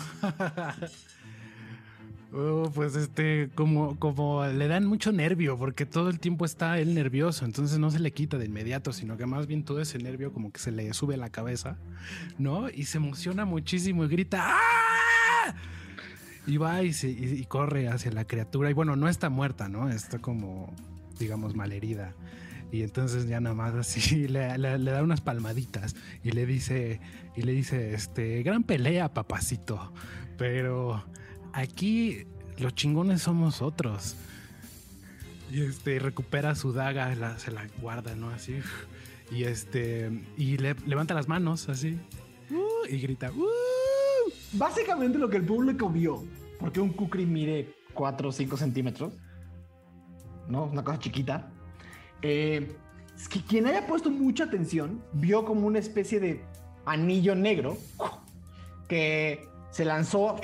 Oh, 2.33 2.71
pues 2.73 2.95
este, 2.95 3.51
como, 3.53 3.99
como 3.99 4.47
le 4.47 4.67
dan 4.67 4.85
mucho 4.85 5.11
nervio, 5.11 5.57
porque 5.57 5.85
todo 5.85 6.09
el 6.09 6.19
tiempo 6.19 6.45
está 6.45 6.79
él 6.79 6.95
nervioso, 6.95 7.43
entonces 7.43 7.77
no 7.77 7.91
se 7.91 7.99
le 7.99 8.11
quita 8.13 8.37
de 8.37 8.45
inmediato, 8.45 8.93
sino 8.93 9.17
que 9.17 9.25
más 9.25 9.47
bien 9.47 9.65
todo 9.65 9.81
ese 9.81 9.97
nervio 9.99 10.31
como 10.31 10.49
que 10.49 10.59
se 10.59 10.71
le 10.71 10.93
sube 10.93 11.15
a 11.15 11.17
la 11.17 11.29
cabeza, 11.29 11.77
¿no? 12.37 12.69
Y 12.69 12.85
se 12.85 12.99
emociona 12.99 13.43
muchísimo 13.43 14.05
y 14.05 14.07
grita 14.07 14.39
¡Ah! 14.43 15.53
Y 16.47 16.57
va 16.57 16.81
y, 16.84 16.93
se, 16.93 17.09
y, 17.09 17.39
y 17.39 17.45
corre 17.45 17.88
hacia 17.88 18.11
la 18.11 18.26
criatura. 18.26 18.69
Y 18.69 18.73
bueno, 18.73 18.95
no 18.95 19.07
está 19.07 19.30
muerta, 19.30 19.69
¿no? 19.69 19.89
Está 19.89 20.19
como, 20.19 20.73
digamos, 21.19 21.55
malherida. 21.55 22.13
Y 22.72 22.84
entonces 22.84 23.27
ya 23.27 23.39
nada 23.41 23.53
más 23.55 23.73
así 23.76 24.27
le, 24.27 24.57
le- 24.57 24.80
le 24.80 24.91
da 24.91 25.03
unas 25.03 25.22
palmaditas 25.22 25.95
y 26.23 26.31
le 26.31 26.45
dice, 26.45 26.99
y 27.35 27.41
le 27.43 27.51
dice, 27.51 27.93
este, 27.93 28.41
gran 28.43 28.63
pelea, 28.63 29.13
papacito. 29.13 29.91
Pero 30.38 31.03
aquí 31.53 32.26
los 32.57 32.73
chingones 32.73 33.22
somos 33.22 33.61
otros. 33.61 34.15
Y 35.51 35.61
este, 35.61 35.99
recupera 35.99 36.55
su 36.55 36.72
daga, 36.73 37.13
la- 37.15 37.38
se 37.39 37.51
la 37.51 37.68
guarda, 37.81 38.15
¿no? 38.15 38.30
Así. 38.30 38.55
Y 39.31 39.43
este, 39.43 40.23
y 40.38 40.57
le, 40.57 40.76
levanta 40.88 41.13
las 41.13 41.27
manos 41.27 41.69
así. 41.69 41.99
uh, 42.49 42.85
y 42.89 42.99
grita, 42.99 43.31
"Uh". 43.31 43.45
Básicamente 44.53 45.18
lo 45.18 45.30
que 45.30 45.38
el 45.38 45.45
público 45.45 45.90
vio, 45.90 46.23
porque 46.60 46.80
un 46.80 46.91
kukri 46.91 47.26
mide 47.26 47.76
4 47.94 48.30
o 48.30 48.32
5 48.32 48.57
centímetros, 48.57 49.14
¿no? 50.48 50.65
Una 50.65 50.84
cosa 50.84 50.99
chiquita. 50.99 51.49
Eh, 52.22 52.76
es 53.15 53.30
que 53.30 53.41
quien 53.44 53.68
haya 53.68 53.88
puesto 53.88 54.10
mucha 54.10 54.45
atención 54.45 55.03
vio 55.14 55.45
como 55.45 55.68
una 55.68 55.80
especie 55.80 56.19
de 56.19 56.44
anillo 56.86 57.36
negro 57.36 57.78
que 58.88 59.48
se 59.72 59.86
lanzó 59.86 60.36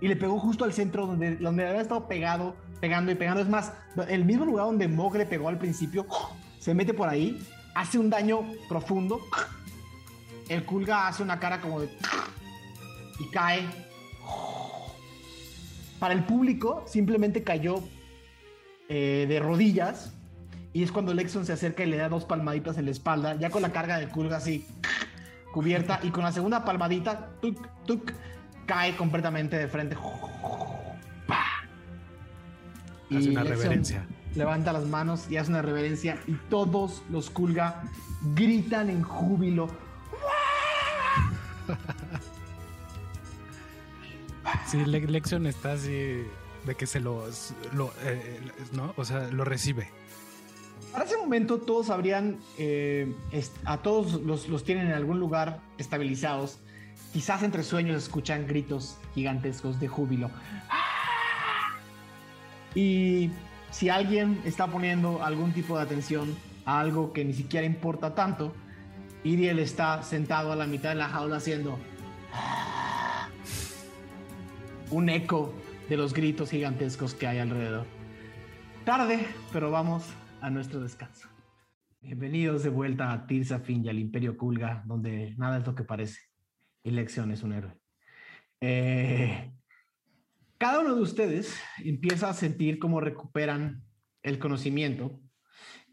y 0.00 0.08
le 0.08 0.16
pegó 0.16 0.38
justo 0.40 0.64
al 0.64 0.72
centro 0.72 1.06
donde, 1.06 1.36
donde 1.36 1.68
había 1.68 1.82
estado 1.82 2.08
pegado, 2.08 2.56
pegando 2.80 3.12
y 3.12 3.14
pegando. 3.14 3.40
Es 3.40 3.48
más, 3.48 3.72
el 4.08 4.24
mismo 4.24 4.44
lugar 4.44 4.66
donde 4.66 4.88
Mog 4.88 5.16
le 5.16 5.26
pegó 5.26 5.48
al 5.48 5.58
principio, 5.58 6.06
se 6.58 6.74
mete 6.74 6.92
por 6.92 7.08
ahí, 7.08 7.40
hace 7.74 7.98
un 7.98 8.10
daño 8.10 8.40
profundo. 8.68 9.20
El 10.48 10.64
Kulga 10.64 11.06
hace 11.06 11.22
una 11.22 11.38
cara 11.38 11.60
como 11.60 11.80
de. 11.80 11.88
Y 13.18 13.26
cae. 13.30 13.62
Para 15.98 16.14
el 16.14 16.24
público, 16.24 16.84
simplemente 16.86 17.42
cayó 17.42 17.82
eh, 18.88 19.26
de 19.28 19.40
rodillas. 19.40 20.12
Y 20.72 20.82
es 20.82 20.90
cuando 20.90 21.12
Lexon 21.14 21.44
se 21.44 21.52
acerca 21.52 21.84
y 21.84 21.86
le 21.86 21.98
da 21.98 22.08
dos 22.08 22.24
palmaditas 22.24 22.78
en 22.78 22.86
la 22.86 22.90
espalda, 22.90 23.34
ya 23.36 23.50
con 23.50 23.62
la 23.62 23.72
carga 23.72 23.98
del 23.98 24.08
Kulga 24.08 24.38
así 24.38 24.66
cubierta. 25.52 26.00
Y 26.02 26.10
con 26.10 26.24
la 26.24 26.32
segunda 26.32 26.64
palmadita, 26.64 27.30
tuk, 27.40 27.68
tuk, 27.86 28.10
cae 28.66 28.96
completamente 28.96 29.56
de 29.56 29.68
frente. 29.68 29.96
Hace 33.16 33.30
una 33.30 33.44
reverencia. 33.44 34.06
Levanta 34.34 34.72
las 34.72 34.86
manos 34.86 35.30
y 35.30 35.36
hace 35.36 35.50
una 35.50 35.62
reverencia. 35.62 36.18
Y 36.26 36.32
todos 36.48 37.02
los 37.10 37.30
Kulga 37.30 37.82
gritan 38.34 38.88
en 38.90 39.02
júbilo. 39.02 39.68
Sí, 44.66 44.84
Le- 44.84 45.00
Lexion 45.06 45.46
está 45.46 45.72
así 45.72 46.22
de 46.64 46.74
que 46.76 46.86
se 46.86 47.00
lo, 47.00 47.24
lo, 47.74 47.92
eh, 48.02 48.40
¿no? 48.72 48.94
O 48.96 49.04
sea, 49.04 49.28
lo 49.28 49.44
recibe. 49.44 49.90
Para 50.92 51.04
ese 51.04 51.16
momento 51.16 51.58
todos 51.58 51.90
habrían, 51.90 52.38
eh, 52.58 53.12
a 53.64 53.78
todos 53.78 54.20
los, 54.22 54.48
los 54.48 54.64
tienen 54.64 54.88
en 54.88 54.92
algún 54.92 55.18
lugar 55.20 55.60
estabilizados. 55.78 56.58
Quizás 57.12 57.42
entre 57.42 57.62
sueños 57.62 57.96
escuchan 58.02 58.46
gritos 58.46 58.96
gigantescos 59.14 59.78
de 59.80 59.88
júbilo. 59.88 60.30
Y 62.74 63.30
si 63.70 63.88
alguien 63.90 64.40
está 64.44 64.66
poniendo 64.66 65.22
algún 65.22 65.52
tipo 65.52 65.76
de 65.76 65.82
atención 65.82 66.34
a 66.64 66.80
algo 66.80 67.12
que 67.12 67.24
ni 67.24 67.34
siquiera 67.34 67.66
importa 67.66 68.14
tanto, 68.14 68.54
Iriel 69.24 69.58
está 69.58 70.02
sentado 70.02 70.52
a 70.52 70.56
la 70.56 70.66
mitad 70.66 70.90
de 70.90 70.94
la 70.96 71.08
jaula 71.08 71.36
haciendo 71.36 71.78
un 74.92 75.08
eco 75.08 75.54
de 75.88 75.96
los 75.96 76.12
gritos 76.12 76.50
gigantescos 76.50 77.14
que 77.14 77.26
hay 77.26 77.38
alrededor. 77.38 77.86
Tarde, 78.84 79.26
pero 79.50 79.70
vamos 79.70 80.04
a 80.42 80.50
nuestro 80.50 80.80
descanso. 80.80 81.28
Bienvenidos 82.02 82.62
de 82.62 82.68
vuelta 82.68 83.10
a 83.10 83.26
Tirsa 83.26 83.60
Fin 83.60 83.86
y 83.86 83.88
al 83.88 83.98
Imperio 83.98 84.36
Kulga, 84.36 84.82
donde 84.84 85.34
nada 85.38 85.58
es 85.58 85.66
lo 85.66 85.74
que 85.74 85.84
parece. 85.84 86.20
Y 86.82 86.90
Lexion 86.90 87.32
es 87.32 87.42
un 87.42 87.54
héroe. 87.54 87.72
Eh, 88.60 89.50
cada 90.58 90.80
uno 90.80 90.94
de 90.94 91.00
ustedes 91.00 91.58
empieza 91.82 92.28
a 92.28 92.34
sentir 92.34 92.78
cómo 92.78 93.00
recuperan 93.00 93.82
el 94.22 94.38
conocimiento. 94.38 95.20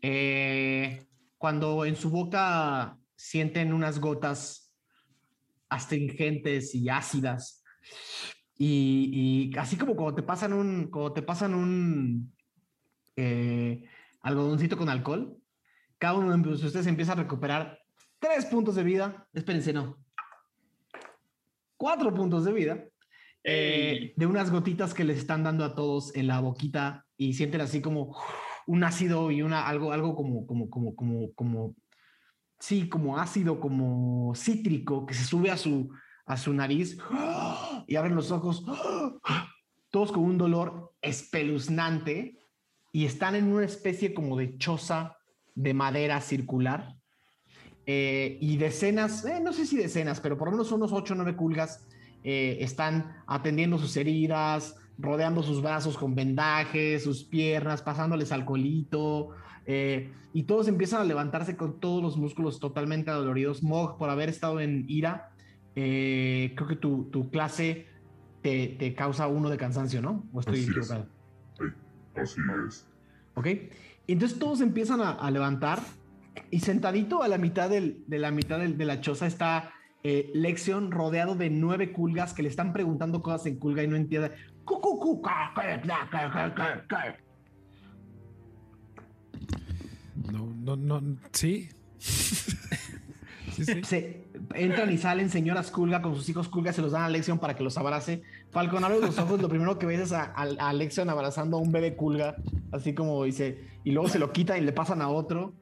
Eh, 0.02 1.08
cuando 1.38 1.86
en 1.86 1.96
su 1.96 2.10
boca 2.10 2.98
sienten 3.16 3.72
unas 3.72 4.00
gotas 4.00 4.76
astringentes 5.70 6.76
y 6.76 6.90
ácidas. 6.90 7.64
Y, 8.62 9.50
y 9.54 9.58
así 9.58 9.78
como 9.78 9.96
cuando 9.96 10.16
te 10.16 10.24
pasan 10.24 10.52
un, 10.54 10.92
cuando 10.92 11.14
te 11.14 11.22
pasan 11.22 11.54
un 11.56 12.34
eh, 13.16 13.86
algodoncito 14.22 14.78
con 14.78 14.90
alcohol, 14.90 15.38
cada 15.98 16.16
uno 16.16 16.38
de 16.38 16.50
ustedes 16.50 16.86
empieza 16.86 17.14
a 17.14 17.16
recuperar 17.16 17.80
tres 18.20 18.46
puntos 18.46 18.76
de 18.76 18.84
vida. 18.84 19.28
Espérense, 19.34 19.72
no. 19.72 19.98
Cuatro 21.78 22.14
puntos 22.14 22.44
de 22.44 22.52
vida. 22.52 22.86
eh, 23.44 24.14
de 24.18 24.26
unas 24.26 24.52
gotitas 24.52 24.94
que 24.94 25.04
les 25.04 25.18
están 25.18 25.44
dando 25.44 25.64
a 25.64 25.74
todos 25.74 26.14
en 26.16 26.28
la 26.28 26.40
boquita 26.42 27.06
y 27.18 27.34
sienten 27.34 27.62
así 27.62 27.82
como 27.82 28.18
un 28.68 28.84
ácido 28.84 29.32
y 29.32 29.42
una 29.42 29.68
algo 29.68 29.92
algo 29.94 30.16
como 30.16 30.46
como 30.46 30.70
como 30.70 30.96
como 30.96 31.34
como 31.34 31.76
sí 32.60 32.90
como 32.90 33.18
ácido 33.18 33.60
como 33.60 34.36
cítrico 34.36 35.06
que 35.06 35.14
se 35.14 35.24
sube 35.24 35.50
a 35.50 35.58
su 35.58 35.90
a 36.30 36.38
su 36.38 36.54
nariz 36.54 36.98
y 37.88 37.96
abren 37.96 38.16
los 38.16 38.32
ojos 38.32 38.64
todos 39.90 40.12
con 40.12 40.24
un 40.24 40.38
dolor 40.38 40.94
espeluznante 41.02 42.38
y 42.92 43.06
están 43.06 43.36
en 43.36 43.52
una 43.52 43.66
especie 43.66 44.14
como 44.14 44.38
de 44.38 44.58
choza 44.58 45.18
de 45.56 45.74
madera 45.74 46.22
circular 46.22 46.96
eh, 47.86 48.38
y 48.40 48.58
decenas, 48.58 49.26
eh, 49.26 49.42
no 49.42 49.52
sé 49.52 49.66
si 49.66 49.76
decenas, 49.76 50.20
pero 50.20 50.38
por 50.38 50.48
lo 50.48 50.52
menos 50.52 50.72
unos 50.72 50.94
8 50.94 51.14
o 51.14 51.18
9 51.18 51.36
culgas 51.36 51.88
eh, 52.24 52.58
están 52.62 53.24
atendiendo 53.26 53.80
sus 53.80 53.98
heridas, 53.98 54.76
rodeando 55.00 55.42
sus 55.42 55.64
brazos 55.64 55.98
con 55.98 56.14
vendajes, 56.14 57.04
sus 57.04 57.24
piernas, 57.24 57.82
pasándoles 57.82 58.32
alcoholito, 58.32 59.32
eh, 59.66 60.12
y 60.34 60.44
todos 60.44 60.68
empiezan 60.68 61.02
a 61.02 61.06
levantarse 61.06 61.56
con 61.56 61.80
todos 61.80 62.02
los 62.02 62.18
músculos 62.18 62.60
totalmente 62.60 63.12
adoloridos. 63.12 63.64
Mog, 63.64 63.98
por 63.98 64.10
haber 64.10 64.30
estado 64.30 64.60
en 64.60 64.86
ira, 64.88 65.32
eh, 65.82 66.54
creo 66.56 66.68
que 66.68 66.76
tu, 66.76 67.06
tu 67.06 67.30
clase 67.30 67.88
te, 68.42 68.76
te 68.80 68.94
causa 68.96 69.28
uno 69.28 69.50
de 69.50 69.58
cansancio, 69.58 70.02
¿no? 70.02 70.26
¿O 70.34 70.40
estoy 70.42 70.56
Así 70.56 70.64
es. 70.64 70.70
equivocado? 70.70 71.08
Así 72.16 72.42
es. 72.68 72.88
¿Ok? 73.36 73.48
Entonces 74.08 74.40
todos 74.40 74.60
empiezan 74.62 75.00
a, 75.02 75.12
a 75.12 75.32
levantar 75.32 75.80
y 76.52 76.60
sentadito 76.60 77.24
a 77.24 77.28
la 77.28 77.38
mitad 77.38 77.70
del- 77.70 78.04
de 78.08 78.18
la 78.20 78.32
mitad 78.32 78.60
del- 78.60 78.78
de 78.78 78.86
la 78.86 79.00
choza 79.02 79.26
está 79.28 79.72
eh, 80.04 80.32
Lexion 80.34 80.92
rodeado 80.92 81.36
de 81.36 81.50
nueve 81.50 81.92
culgas 81.92 82.34
que 82.34 82.42
le 82.44 82.50
están 82.50 82.72
preguntando 82.74 83.22
cosas 83.22 83.46
en 83.48 83.58
culga 83.58 83.84
y 83.84 83.88
no 83.88 83.96
entiende. 83.98 84.32
No, 90.32 90.46
no, 90.48 90.76
no, 90.76 91.18
sí. 91.32 91.70
sí. 93.66 93.84
Se 93.84 94.28
entran 94.56 94.92
y 94.92 94.98
salen 94.98 95.30
señoras 95.30 95.72
culga 95.72 96.02
con 96.02 96.16
sus 96.16 96.28
hijos 96.30 96.50
culga, 96.50 96.74
se 96.74 96.82
los 96.82 96.92
dan 96.92 97.04
a 97.04 97.10
Lexion 97.10 97.40
para 97.40 97.56
que 97.56 97.64
los 97.64 97.78
abrace. 97.78 98.22
Falcon 98.52 98.84
abre 98.84 99.00
los 99.00 99.18
ojos, 99.20 99.42
lo 99.42 99.50
primero 99.50 99.78
que 99.80 99.86
ves 99.86 100.00
es 100.00 100.12
a, 100.12 100.34
a, 100.36 100.44
a 100.70 100.74
Lexion 100.74 101.10
abrazando 101.10 101.58
a 101.58 101.60
un 101.60 101.72
bebé 101.72 101.96
culga, 101.96 102.36
así 102.72 102.94
como 102.94 103.24
dice, 103.24 103.68
y 103.84 103.92
luego 103.92 104.10
se 104.10 104.20
lo 104.20 104.32
quitan 104.32 104.58
y 104.58 104.62
le 104.62 104.72
pasan 104.72 105.02
a 105.02 105.10
otro. 105.10 105.54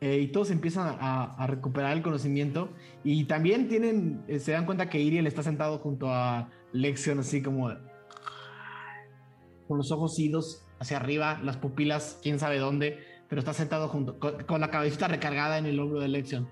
eh, 0.00 0.20
y 0.20 0.28
todos 0.28 0.50
empiezan 0.50 0.96
a, 1.00 1.24
a 1.34 1.46
recuperar 1.46 1.92
el 1.96 2.02
conocimiento. 2.02 2.70
Y 3.04 3.24
también 3.24 3.68
tienen, 3.68 4.22
eh, 4.28 4.38
se 4.38 4.52
dan 4.52 4.66
cuenta 4.66 4.88
que 4.88 5.00
Iriel 5.00 5.26
está 5.26 5.42
sentado 5.42 5.78
junto 5.78 6.10
a 6.12 6.50
Lexion, 6.72 7.18
así 7.18 7.42
como 7.42 7.70
con 9.66 9.78
los 9.78 9.90
ojos 9.90 10.18
idos 10.18 10.64
hacia 10.78 10.98
arriba, 10.98 11.40
las 11.42 11.56
pupilas, 11.56 12.20
quién 12.22 12.38
sabe 12.38 12.58
dónde, 12.58 12.98
pero 13.28 13.40
está 13.40 13.52
sentado 13.52 13.88
junto, 13.88 14.18
con, 14.18 14.44
con 14.44 14.60
la 14.60 14.70
cabecita 14.70 15.08
recargada 15.08 15.58
en 15.58 15.66
el 15.66 15.80
hombro 15.80 16.00
de 16.00 16.08
Lexion. 16.08 16.48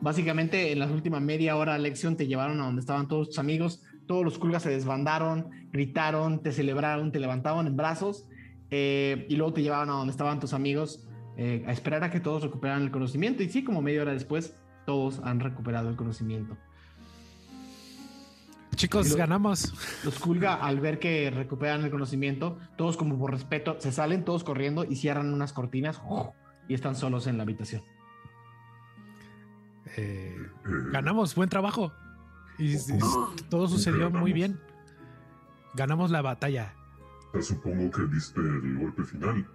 Básicamente, 0.00 0.72
en 0.72 0.78
la 0.78 0.86
última 0.86 1.20
media 1.20 1.56
hora, 1.56 1.78
Lexion, 1.78 2.16
te 2.16 2.26
llevaron 2.26 2.60
a 2.60 2.64
donde 2.66 2.80
estaban 2.80 3.08
todos 3.08 3.28
tus 3.28 3.38
amigos. 3.38 3.82
Todos 4.06 4.24
los 4.24 4.38
culgas 4.38 4.62
se 4.62 4.70
desbandaron, 4.70 5.50
gritaron, 5.72 6.42
te 6.42 6.52
celebraron, 6.52 7.10
te 7.10 7.18
levantaban 7.18 7.66
en 7.66 7.76
brazos 7.76 8.26
eh, 8.70 9.26
y 9.28 9.34
luego 9.36 9.52
te 9.52 9.62
llevaban 9.62 9.88
a 9.90 9.94
donde 9.94 10.12
estaban 10.12 10.38
tus 10.38 10.52
amigos 10.52 11.08
eh, 11.36 11.64
a 11.66 11.72
esperar 11.72 12.04
a 12.04 12.10
que 12.10 12.20
todos 12.20 12.42
recuperaran 12.42 12.82
el 12.82 12.90
conocimiento. 12.92 13.42
Y 13.42 13.48
sí, 13.48 13.64
como 13.64 13.82
media 13.82 14.02
hora 14.02 14.12
después, 14.12 14.54
todos 14.84 15.20
han 15.24 15.40
recuperado 15.40 15.88
el 15.88 15.96
conocimiento. 15.96 16.56
Chicos, 18.76 19.08
lo- 19.10 19.16
ganamos. 19.16 19.72
Los 20.04 20.18
Kulga, 20.18 20.54
al 20.54 20.78
ver 20.80 20.98
que 20.98 21.30
recuperan 21.30 21.82
el 21.82 21.90
conocimiento, 21.90 22.58
todos 22.76 22.96
como 22.96 23.18
por 23.18 23.32
respeto, 23.32 23.76
se 23.80 23.90
salen 23.90 24.24
todos 24.24 24.44
corriendo 24.44 24.84
y 24.84 24.96
cierran 24.96 25.32
unas 25.32 25.52
cortinas 25.52 26.00
y 26.68 26.74
están 26.74 26.94
solos 26.94 27.26
en 27.26 27.38
la 27.38 27.42
habitación. 27.44 27.82
Eh, 29.96 30.36
ganamos, 30.92 31.34
buen 31.34 31.48
trabajo. 31.48 31.92
Y, 32.58 32.74
y 32.76 32.98
todo 33.48 33.68
sucedió 33.68 34.10
muy 34.10 34.32
bien. 34.32 34.58
Ganamos 35.74 36.10
la 36.10 36.22
batalla. 36.22 36.74
Supongo 37.40 37.90
que 37.90 38.06
diste 38.06 38.40
el 38.40 38.78
golpe 38.78 39.04
final. 39.04 39.46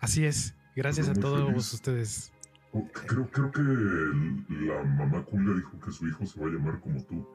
Así 0.00 0.24
es. 0.24 0.54
Gracias 0.76 1.08
a 1.08 1.14
todos 1.14 1.46
feliz. 1.48 1.72
ustedes. 1.74 2.32
Oh, 2.72 2.86
Creo, 3.06 3.28
creo 3.30 3.50
que 3.50 3.62
la 3.62 4.82
mamá 4.84 5.24
Kulga 5.24 5.54
dijo 5.54 5.78
que 5.80 5.90
su 5.90 6.06
hijo 6.06 6.24
se 6.26 6.40
va 6.40 6.46
a 6.46 6.50
llamar 6.50 6.80
como 6.80 7.02
tú. 7.04 7.26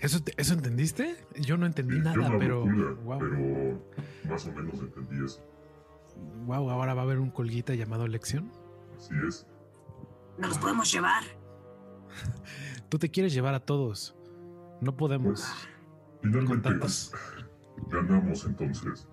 ¿Eso, 0.00 0.20
¿Eso 0.36 0.54
entendiste? 0.54 1.16
Yo 1.40 1.56
no 1.56 1.66
entendí 1.66 1.96
Yo 1.96 2.02
no 2.02 2.14
nada, 2.16 2.38
pero. 2.38 2.64
Wow, 3.04 3.18
pero 3.18 3.82
más 4.28 4.46
o 4.46 4.52
menos 4.52 4.74
entendí 4.80 5.24
eso. 5.24 5.40
wow, 6.46 6.70
ahora 6.70 6.94
va 6.94 7.02
a 7.02 7.04
haber 7.04 7.18
un 7.18 7.30
colguita 7.30 7.74
llamado 7.74 8.06
Lección. 8.06 8.50
Así 8.96 9.14
es. 9.26 9.46
Nos 10.38 10.50
los 10.50 10.58
podemos 10.58 10.90
llevar. 10.92 11.24
Tú 12.88 12.98
te 12.98 13.10
quieres 13.10 13.32
llevar 13.34 13.54
a 13.54 13.60
todos. 13.60 14.14
No 14.80 14.96
podemos. 14.96 15.44
Finalmente, 16.22 16.70
ganamos 17.88 18.44
entonces. 18.44 19.06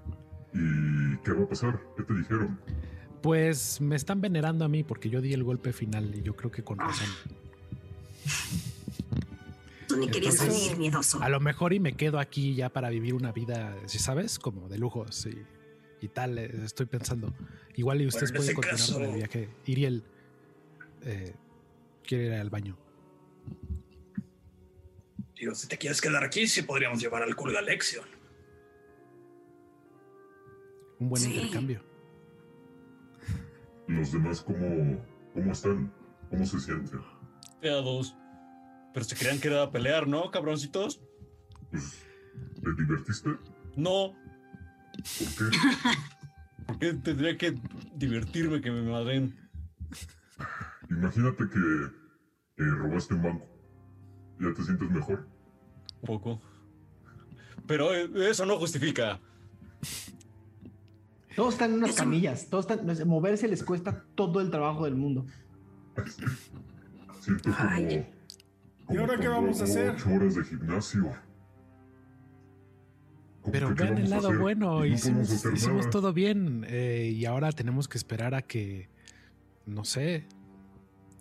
¿Y 0.54 1.18
qué 1.24 1.32
va 1.34 1.44
a 1.44 1.50
pasar? 1.50 1.82
¿Qué 1.98 2.04
te 2.04 2.14
dijeron? 2.14 2.60
Pues 3.22 3.82
me 3.82 3.96
están 3.96 4.22
venerando 4.22 4.64
a 4.66 4.68
mí 4.70 4.84
porque 4.84 5.10
yo 5.10 5.20
di 5.22 5.34
el 5.34 5.44
golpe 5.44 5.74
final 5.74 6.14
y 6.16 6.22
yo 6.22 6.36
creo 6.36 6.52
que 6.52 6.64
con 6.64 6.78
razón. 6.80 7.08
Tú 9.88 9.98
ni 9.98 10.08
querías 10.08 10.36
Entonces, 10.40 10.64
venir, 10.64 10.78
miedoso. 10.78 11.22
A 11.22 11.30
lo 11.30 11.40
mejor 11.40 11.74
y 11.74 11.80
me 11.80 11.94
quedo 11.94 12.20
aquí 12.20 12.56
ya 12.56 12.70
para 12.70 12.90
vivir 12.90 13.14
una 13.14 13.32
vida, 13.32 13.76
si 13.86 14.00
sabes, 14.00 14.40
como 14.40 14.68
de 14.68 14.78
lujos 14.80 15.26
y, 15.28 16.06
y 16.06 16.08
tal. 16.08 16.38
eh, 16.38 16.52
Estoy 16.64 16.86
pensando. 16.88 17.34
Igual 17.76 18.02
y 18.02 18.08
ustedes 18.08 18.32
Bueno, 18.32 18.44
pueden 18.46 18.56
continuar 18.56 18.80
con 18.88 19.02
el 19.02 19.08
caso- 19.10 19.16
viaje. 19.18 19.50
Iriel 19.66 20.04
eh, 21.06 21.36
quiere 22.04 22.26
ir 22.26 22.34
al 22.34 22.50
baño. 22.50 22.78
Digo, 25.36 25.54
si 25.56 25.68
te 25.68 25.78
quieres 25.78 26.02
quedar 26.02 26.24
aquí, 26.24 26.48
sí 26.48 26.62
podríamos 26.64 27.00
llevar 27.02 27.22
al 27.24 27.36
Kulga 27.36 27.62
Lexion. 27.62 28.06
Un 31.00 31.10
buen 31.10 31.22
Sí. 31.22 31.34
intercambio. 31.34 31.84
¿Los 33.88 34.12
demás 34.12 34.42
cómo, 34.42 35.06
cómo 35.34 35.52
están? 35.52 35.94
¿Cómo 36.30 36.46
se 36.46 36.60
sienten? 36.60 37.02
Feados. 37.62 38.16
Pero 38.94 39.04
se 39.06 39.16
creían 39.16 39.40
que 39.40 39.50
era 39.50 39.70
pelear, 39.72 40.08
¿no, 40.08 40.32
cabroncitos? 40.32 41.02
Pues, 41.70 42.02
¿Te 42.64 42.82
divertiste? 42.82 43.30
No. 43.76 44.16
¿Por 45.20 45.50
qué? 45.52 45.58
¿Por 46.68 46.80
qué 46.80 46.94
tendría 46.94 47.38
que 47.38 47.60
divertirme 47.94 48.62
que 48.62 48.72
me 48.72 48.90
madren? 48.90 49.38
Imagínate 50.90 51.44
que 51.50 51.86
eh, 52.58 52.66
robaste 52.78 53.14
un 53.14 53.24
banco. 53.24 53.46
¿Ya 54.40 54.54
te 54.54 54.64
sientes 54.64 54.90
mejor? 54.90 55.28
Un 56.02 56.08
poco. 56.08 56.42
Pero 57.68 57.94
eh, 57.94 58.10
eso 58.30 58.46
no 58.46 58.58
justifica. 58.58 59.20
Todos 61.36 61.54
están 61.54 61.72
en 61.72 61.78
unas 61.78 61.90
Eso- 61.92 62.00
camillas. 62.00 62.50
Todos 62.50 62.70
están, 62.70 63.08
moverse 63.08 63.48
les 63.48 63.64
cuesta 63.64 64.06
todo 64.16 64.40
el 64.42 64.50
trabajo 64.52 64.86
del 64.86 64.96
mundo. 64.96 65.26
Siento 67.20 67.52
como... 67.52 67.70
Ay. 67.70 68.08
como 68.86 69.00
¿Y 69.00 69.02
ahora 69.02 69.18
qué 69.20 69.28
vamos 69.28 69.60
a 69.62 69.64
hacer? 69.64 69.90
Ocho 69.92 70.10
horas 70.14 70.36
de 70.36 70.44
gimnasio. 70.44 71.12
¿Cómo 73.42 73.52
Pero 73.52 73.76
vean 73.76 73.98
el 73.98 74.10
lado 74.10 74.38
bueno, 74.40 74.86
Y 74.86 74.90
no 74.90 74.96
hicimos, 74.96 75.90
todo 75.92 76.14
bien 76.14 76.66
eh, 76.68 77.12
y 77.16 77.26
ahora 77.26 77.52
tenemos 77.52 77.88
que 77.88 77.98
esperar 77.98 78.34
a 78.34 78.42
que, 78.42 78.90
no 79.68 79.86
sé, 79.86 80.28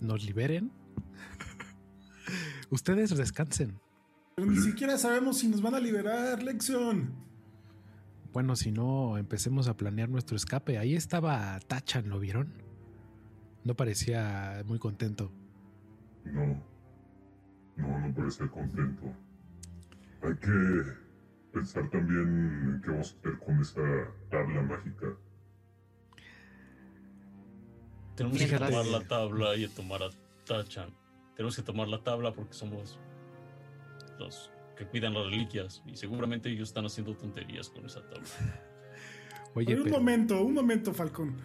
nos 0.04 0.24
liberen. 0.24 0.70
Ustedes 2.70 3.16
descansen. 3.16 3.80
Pero 4.36 4.50
ni 4.50 4.58
siquiera 4.58 4.98
sabemos 4.98 5.38
si 5.38 5.48
nos 5.48 5.62
van 5.62 5.74
a 5.74 5.80
liberar, 5.80 6.42
Lexion. 6.42 7.12
Bueno, 8.32 8.56
si 8.56 8.72
no, 8.72 9.16
empecemos 9.16 9.68
a 9.68 9.76
planear 9.76 10.08
nuestro 10.08 10.36
escape. 10.36 10.78
Ahí 10.78 10.96
estaba 10.96 11.58
Tachan, 11.60 12.08
¿lo 12.08 12.18
vieron? 12.18 12.52
No 13.62 13.76
parecía 13.76 14.62
muy 14.66 14.78
contento. 14.80 15.30
No. 16.24 16.60
No, 17.76 18.00
no 18.00 18.14
parece 18.14 18.48
contento. 18.48 19.02
Hay 20.22 20.34
que 20.34 20.82
pensar 21.52 21.88
también 21.90 22.74
en 22.74 22.80
qué 22.82 22.90
vamos 22.90 23.14
a 23.14 23.18
hacer 23.18 23.38
con 23.38 23.60
esa 23.60 23.82
tabla 24.30 24.62
mágica. 24.62 25.06
Tenemos 28.14 28.38
que 28.38 28.46
tomar 28.58 28.86
la 28.86 29.00
tabla 29.00 29.56
y 29.56 29.66
tomar 29.68 30.02
a 30.02 30.10
Tachan. 30.46 30.90
Tenemos 31.36 31.56
que 31.56 31.62
tomar 31.62 31.88
la 31.88 32.02
tabla 32.02 32.32
porque 32.32 32.54
somos 32.54 32.98
los 34.18 34.50
que 34.76 34.86
cuidan 34.86 35.14
las 35.14 35.24
reliquias. 35.26 35.82
Y 35.86 35.96
seguramente 35.96 36.48
ellos 36.50 36.68
están 36.68 36.86
haciendo 36.86 37.14
tonterías 37.16 37.68
con 37.70 37.86
esa 37.86 38.00
tabla. 38.02 38.28
Oye, 39.54 39.66
Oye, 39.68 39.76
un 39.76 39.84
pero, 39.84 39.96
momento, 39.98 40.42
un 40.42 40.54
momento, 40.54 40.92
Falcón. 40.94 41.36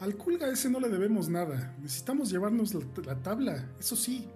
Al 0.00 0.16
Kulga 0.16 0.48
ese 0.48 0.68
no 0.68 0.80
le 0.80 0.88
debemos 0.88 1.28
nada. 1.28 1.76
Necesitamos 1.80 2.30
llevarnos 2.30 2.74
la, 2.74 2.84
la 3.04 3.16
tabla, 3.22 3.68
eso 3.78 3.94
sí. 3.94 4.26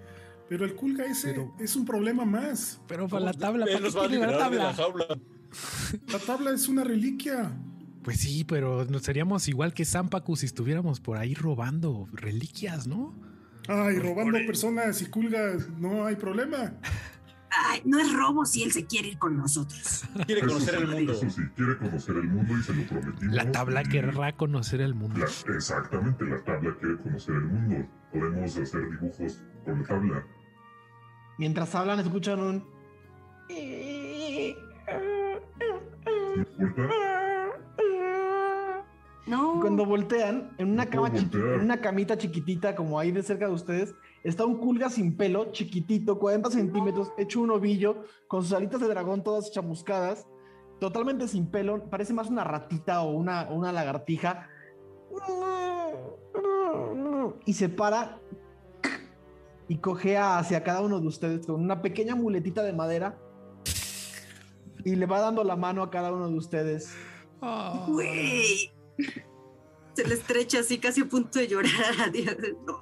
Pero 0.49 0.65
el 0.65 0.77
Kulga 0.77 1.05
ese 1.07 1.33
Pero- 1.33 1.55
es 1.59 1.75
un 1.75 1.85
problema 1.85 2.25
más. 2.25 2.81
pero 2.87 3.09
para 3.09 3.25
la 3.27 3.33
tabla, 3.33 3.67
¿para 3.67 3.81
nos 3.81 3.95
qué 3.95 3.99
va 4.01 4.07
a 4.07 4.09
quiere 4.09 4.27
la 4.27 4.29
liberar 4.33 4.51
de 4.53 4.57
la 4.59 4.75
tabla? 4.77 5.07
jaula. 5.07 5.21
La 6.13 6.19
tabla 6.21 6.51
es 6.53 6.69
una 6.69 6.85
reliquia. 6.85 7.53
Pues 8.07 8.21
sí, 8.21 8.45
pero 8.45 8.85
nos 8.85 9.03
seríamos 9.03 9.49
igual 9.49 9.75
que 9.75 9.85
Zampacu 9.85 10.37
si 10.37 10.47
estuviéramos 10.47 11.01
por 11.01 11.17
ahí 11.17 11.35
robando 11.35 12.07
reliquias, 12.13 12.87
¿no? 12.87 13.13
Ay, 13.67 13.99
robando 13.99 14.39
personas 14.47 15.03
y 15.03 15.07
Kulga, 15.07 15.55
no 15.81 16.07
hay 16.07 16.15
problema. 16.15 16.73
Ay, 17.51 17.81
no 17.85 17.99
es 17.99 18.13
robo 18.13 18.45
si 18.47 18.63
él 18.63 18.71
se 18.71 18.87
quiere 18.87 19.09
ir 19.09 19.19
con 19.19 19.37
nosotros. 19.37 20.05
Quiere 20.25 20.43
Eso 20.43 20.51
conocer 20.51 20.77
sí, 20.77 20.83
el 20.83 20.89
mundo. 20.89 21.13
Eso 21.15 21.31
sí, 21.31 21.43
quiere 21.57 21.79
conocer 21.79 22.15
el 22.17 22.29
mundo 22.29 22.57
y 22.57 22.63
se 22.63 22.75
lo 22.75 22.87
prometimos. 22.87 23.35
La 23.35 23.51
tabla 23.51 23.83
y- 23.83 23.89
querrá 23.89 24.37
conocer 24.37 24.81
el 24.83 24.95
mundo. 24.95 25.19
La- 25.19 25.55
exactamente, 25.57 26.25
la 26.27 26.45
tabla 26.45 26.77
quiere 26.79 26.97
conocer 26.99 27.35
el 27.35 27.45
mundo. 27.45 27.89
Podemos 28.13 28.57
hacer 28.57 28.89
dibujos 28.89 29.43
con 29.65 29.81
la 29.83 29.87
tabla. 29.89 30.25
Mientras 31.39 31.75
hablan, 31.75 31.99
escuchan 31.99 32.39
un. 32.39 32.65
¿No 36.57 36.67
importa? 36.67 36.95
No. 39.27 39.59
Cuando 39.61 39.85
voltean, 39.85 40.55
en 40.59 40.71
una, 40.71 40.85
No 40.85 40.91
cama 40.91 41.09
en 41.09 41.61
una 41.61 41.81
camita 41.81 42.17
chiquitita, 42.17 42.77
como 42.77 42.99
ahí 42.99 43.11
de 43.11 43.23
cerca 43.23 43.49
de 43.49 43.55
ustedes, 43.55 43.95
está 44.23 44.45
un 44.45 44.59
culga 44.59 44.89
sin 44.89 45.17
pelo, 45.17 45.51
chiquitito, 45.51 46.19
40 46.19 46.51
centímetros, 46.51 47.13
hecho 47.19 47.41
un 47.41 47.51
ovillo, 47.51 48.05
con 48.29 48.43
sus 48.43 48.53
alitas 48.53 48.81
de 48.81 48.87
dragón 48.87 49.25
todas 49.25 49.51
chamuscadas, 49.51 50.27
totalmente 50.79 51.27
sin 51.27 51.47
pelo, 51.47 51.91
parece 51.91 52.13
más 52.13 52.29
una 52.29 52.45
ratita 52.45 53.03
o 53.03 53.11
una, 53.11 53.49
una 53.51 53.73
lagartija. 53.73 54.49
Y 57.45 57.55
se 57.55 57.69
para 57.69 58.21
y 59.69 59.79
cojea 59.79 60.39
hacia 60.39 60.63
cada 60.63 60.81
uno 60.81 61.01
de 61.01 61.09
ustedes 61.09 61.47
con 61.47 61.61
una 61.61 61.83
pequeña 61.83 62.15
muletita 62.15 62.63
de 62.63 62.73
madera 62.73 63.19
y 64.85 64.95
le 64.95 65.07
va 65.07 65.21
dando 65.21 65.43
la 65.43 65.57
mano 65.57 65.83
a 65.83 65.91
cada 65.91 66.13
uno 66.13 66.29
de 66.29 66.37
ustedes. 66.37 66.95
Güey. 67.89 68.76
Se 69.95 70.07
le 70.07 70.15
estrecha 70.15 70.61
así 70.61 70.79
casi 70.79 71.01
a 71.03 71.05
punto 71.07 71.39
de 71.39 71.49
llorar. 71.49 71.73
No. 72.67 72.81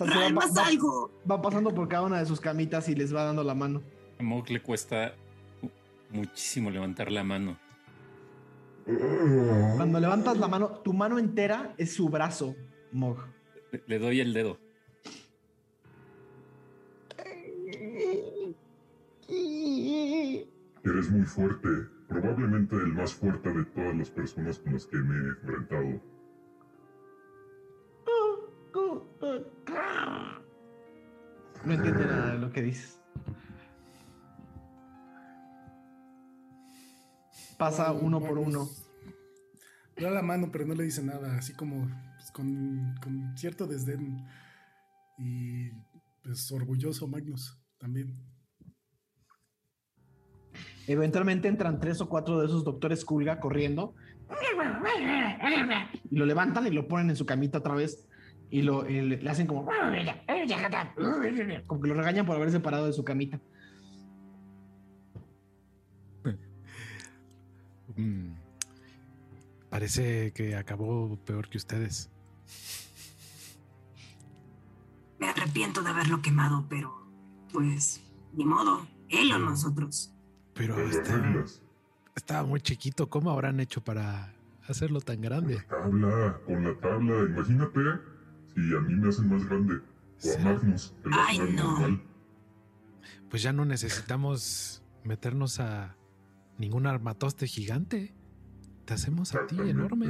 Va- 0.00 0.28
más 0.30 0.56
va- 0.56 0.66
algo. 0.66 1.10
va 1.30 1.40
pasando 1.40 1.74
por 1.74 1.88
cada 1.88 2.02
una 2.04 2.18
de 2.18 2.26
sus 2.26 2.40
camitas 2.40 2.88
y 2.88 2.94
les 2.94 3.14
va 3.14 3.24
dando 3.24 3.42
la 3.42 3.54
mano. 3.54 3.82
A 4.18 4.22
Mog 4.22 4.48
le 4.50 4.60
cuesta 4.62 5.14
muchísimo 6.10 6.70
levantar 6.70 7.10
la 7.10 7.24
mano. 7.24 7.58
Cuando 8.84 9.98
levantas 9.98 10.36
la 10.38 10.48
mano, 10.48 10.68
tu 10.84 10.92
mano 10.92 11.18
entera 11.18 11.74
es 11.78 11.94
su 11.94 12.08
brazo, 12.08 12.54
Mog. 12.92 13.18
Le, 13.72 13.82
le 13.86 13.98
doy 13.98 14.20
el 14.20 14.32
dedo. 14.32 14.58
Eres 20.84 21.10
muy 21.10 21.24
fuerte. 21.26 21.68
Probablemente 22.08 22.76
el 22.76 22.92
más 22.94 23.14
fuerte 23.14 23.52
de 23.52 23.64
todas 23.64 23.96
las 23.96 24.10
personas 24.10 24.58
con 24.58 24.74
las 24.74 24.86
que 24.86 24.96
me 24.96 25.14
he 25.14 25.28
enfrentado. 25.28 26.00
No 31.64 31.72
entiende 31.72 32.06
nada 32.06 32.32
de 32.32 32.38
lo 32.38 32.52
que 32.52 32.62
dices. 32.62 33.00
Pasa 37.58 37.90
uno 37.92 38.20
por 38.20 38.38
uno. 38.38 38.68
Le 39.96 40.04
da 40.04 40.10
la 40.10 40.22
mano, 40.22 40.50
pero 40.52 40.66
no 40.66 40.74
le 40.74 40.84
dice 40.84 41.02
nada, 41.02 41.36
así 41.36 41.54
como 41.54 41.88
pues, 42.16 42.30
con, 42.30 42.94
con 43.02 43.36
cierto 43.36 43.66
desdén. 43.66 44.24
Y 45.18 45.70
pues 46.22 46.52
orgulloso 46.52 47.08
Magnus 47.08 47.58
también. 47.78 48.14
Eventualmente 50.86 51.48
entran 51.48 51.80
tres 51.80 52.00
o 52.00 52.08
cuatro 52.08 52.38
de 52.38 52.46
esos 52.46 52.64
doctores 52.64 53.04
Kulga 53.04 53.40
corriendo. 53.40 53.94
Y 56.10 56.16
lo 56.16 56.26
levantan 56.26 56.66
y 56.66 56.70
lo 56.70 56.86
ponen 56.86 57.10
en 57.10 57.16
su 57.16 57.26
camita 57.26 57.58
otra 57.58 57.74
vez. 57.74 58.06
Y 58.50 58.62
lo, 58.62 58.88
y 58.88 59.00
le 59.00 59.16
le 59.16 59.30
hacen 59.30 59.46
como. 59.46 59.66
Como 61.66 61.80
que 61.82 61.88
lo 61.88 61.94
regañan 61.94 62.26
por 62.26 62.36
haberse 62.36 62.60
parado 62.60 62.86
de 62.86 62.92
su 62.92 63.04
camita. 63.04 63.40
Mm. 67.98 68.34
Parece 69.70 70.32
que 70.32 70.54
acabó 70.54 71.16
peor 71.24 71.48
que 71.48 71.56
ustedes. 71.56 72.10
Me 75.18 75.30
arrepiento 75.30 75.80
de 75.82 75.88
haberlo 75.88 76.20
quemado, 76.20 76.66
pero 76.68 76.92
pues 77.50 78.02
ni 78.34 78.44
modo. 78.44 78.86
Él 79.08 79.32
o 79.32 79.38
nosotros. 79.38 80.15
Pero 80.56 80.78
está- 80.88 81.44
estaba 82.14 82.46
muy 82.46 82.60
chiquito. 82.60 83.08
¿Cómo 83.08 83.30
habrán 83.30 83.60
hecho 83.60 83.82
para 83.84 84.34
hacerlo 84.68 85.00
tan 85.00 85.20
grande? 85.20 85.62
Tabla, 85.68 86.40
con 86.46 86.64
la 86.64 86.74
tabla. 86.80 87.24
Imagínate 87.24 87.80
si 88.54 88.74
a 88.74 88.80
mí 88.80 88.94
me 88.94 89.08
hacen 89.08 89.28
más 89.28 89.44
grande. 89.44 89.74
O 89.76 90.28
a. 90.38 90.38
Magnus, 90.44 90.94
el 91.04 91.12
Ay, 91.12 91.38
no. 91.38 91.72
normal. 91.78 92.02
Pues 93.30 93.42
ya 93.42 93.52
no 93.52 93.64
necesitamos 93.64 94.82
meternos 95.04 95.60
a 95.60 95.94
ningún 96.58 96.86
armatoste 96.86 97.46
gigante. 97.46 98.14
Te 98.86 98.94
hacemos 98.94 99.34
a 99.34 99.46
ti 99.46 99.56
enorme. 99.60 100.06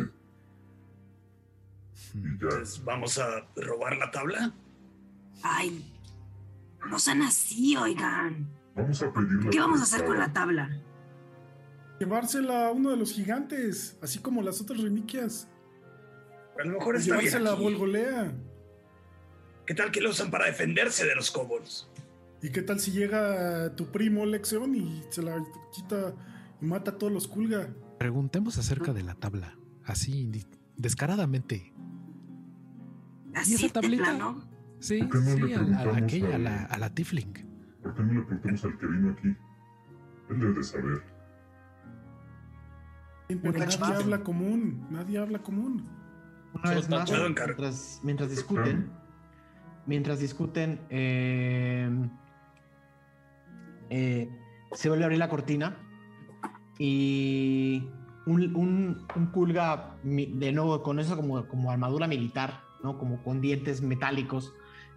Y 2.14 2.18
Mm. 2.18 2.22
ya. 2.22 2.28
Entonces, 2.28 2.84
¿vamos 2.84 3.18
a 3.18 3.48
robar 3.56 3.96
la 3.96 4.10
tabla? 4.10 4.52
Ay, 5.42 5.92
No 6.88 7.00
sean 7.00 7.22
así, 7.22 7.76
oigan. 7.76 8.46
Vamos 8.76 9.02
a 9.02 9.12
pedirle. 9.12 9.50
¿Qué 9.50 9.58
vamos 9.58 9.80
a 9.80 9.82
hacer 9.84 10.04
con 10.04 10.18
la 10.18 10.32
tabla? 10.32 10.70
Llevársela 11.98 12.68
a 12.68 12.72
uno 12.72 12.90
de 12.90 12.96
los 12.96 13.12
gigantes, 13.12 13.96
así 14.02 14.18
como 14.18 14.42
las 14.42 14.60
otras 14.60 14.80
reliquias. 14.80 15.48
A 16.60 16.64
lo 16.64 16.78
mejor 16.78 16.96
está 16.96 17.14
bien 17.14 17.24
Llevársela 17.26 17.52
a. 17.52 17.54
Volgolea. 17.54 18.32
¿Qué 19.66 19.74
tal 19.74 19.90
que 19.90 20.00
lo 20.00 20.10
usan 20.10 20.30
para 20.30 20.44
defenderse 20.46 21.06
de 21.06 21.14
los 21.14 21.30
kobolds? 21.30 21.88
¿Y 22.42 22.50
qué 22.50 22.62
tal 22.62 22.78
si 22.78 22.92
llega 22.92 23.74
tu 23.76 23.86
primo 23.86 24.26
Lexion 24.26 24.74
y 24.76 25.02
se 25.10 25.22
la 25.22 25.42
quita 25.74 26.14
y 26.60 26.66
mata 26.66 26.92
a 26.92 26.98
todos 26.98 27.12
los 27.12 27.26
Kulga? 27.26 27.70
Preguntemos 27.98 28.58
acerca 28.58 28.92
de 28.92 29.02
la 29.02 29.14
tabla, 29.14 29.56
así 29.84 30.30
descaradamente. 30.76 31.72
Así 33.34 33.54
esa 33.54 33.66
de 33.66 33.72
tablita? 33.72 34.04
plano. 34.04 34.44
Sí, 34.78 34.98
¿Por 35.02 35.24
qué 35.24 35.30
no 35.40 35.46
sí, 35.46 35.52
a, 35.54 35.62
la- 35.62 35.78
a 35.80 35.96
aquella, 35.96 36.34
a 36.36 36.38
la, 36.38 36.64
a 36.66 36.78
la 36.78 36.94
Tifling. 36.94 37.45
¿Por 37.86 37.94
qué 37.94 38.02
no 38.02 38.12
le 38.14 38.22
preguntamos 38.22 38.64
al 38.64 38.78
que 38.78 38.86
vino 38.86 39.10
aquí? 39.12 39.28
Él 40.30 40.40
debe 40.40 40.54
de 40.54 40.64
saber. 40.64 41.02
Pero 43.28 43.58
nadie 43.58 43.94
habla 43.94 44.24
común, 44.24 44.86
nadie 44.90 45.18
habla 45.18 45.38
común. 45.38 45.88
Una 46.52 46.70
vez 46.74 46.88
más, 46.88 47.12
mientras, 47.12 48.00
mientras 48.02 48.30
discuten, 48.30 48.90
mientras 49.86 50.18
discuten, 50.18 50.80
eh, 50.90 51.88
eh, 53.90 54.30
se 54.72 54.88
vuelve 54.88 55.04
a 55.04 55.06
abrir 55.06 55.20
la 55.20 55.28
cortina 55.28 55.76
y 56.80 57.88
un, 58.26 58.56
un, 58.56 59.06
un 59.14 60.40
de 60.40 60.52
nuevo, 60.52 60.82
con 60.82 60.98
eso 60.98 61.14
como, 61.14 61.46
como 61.46 61.70
armadura 61.70 62.08
militar, 62.08 62.62
¿no? 62.82 62.98
Como 62.98 63.22
con 63.22 63.40
dientes 63.40 63.80
metálicos, 63.80 64.54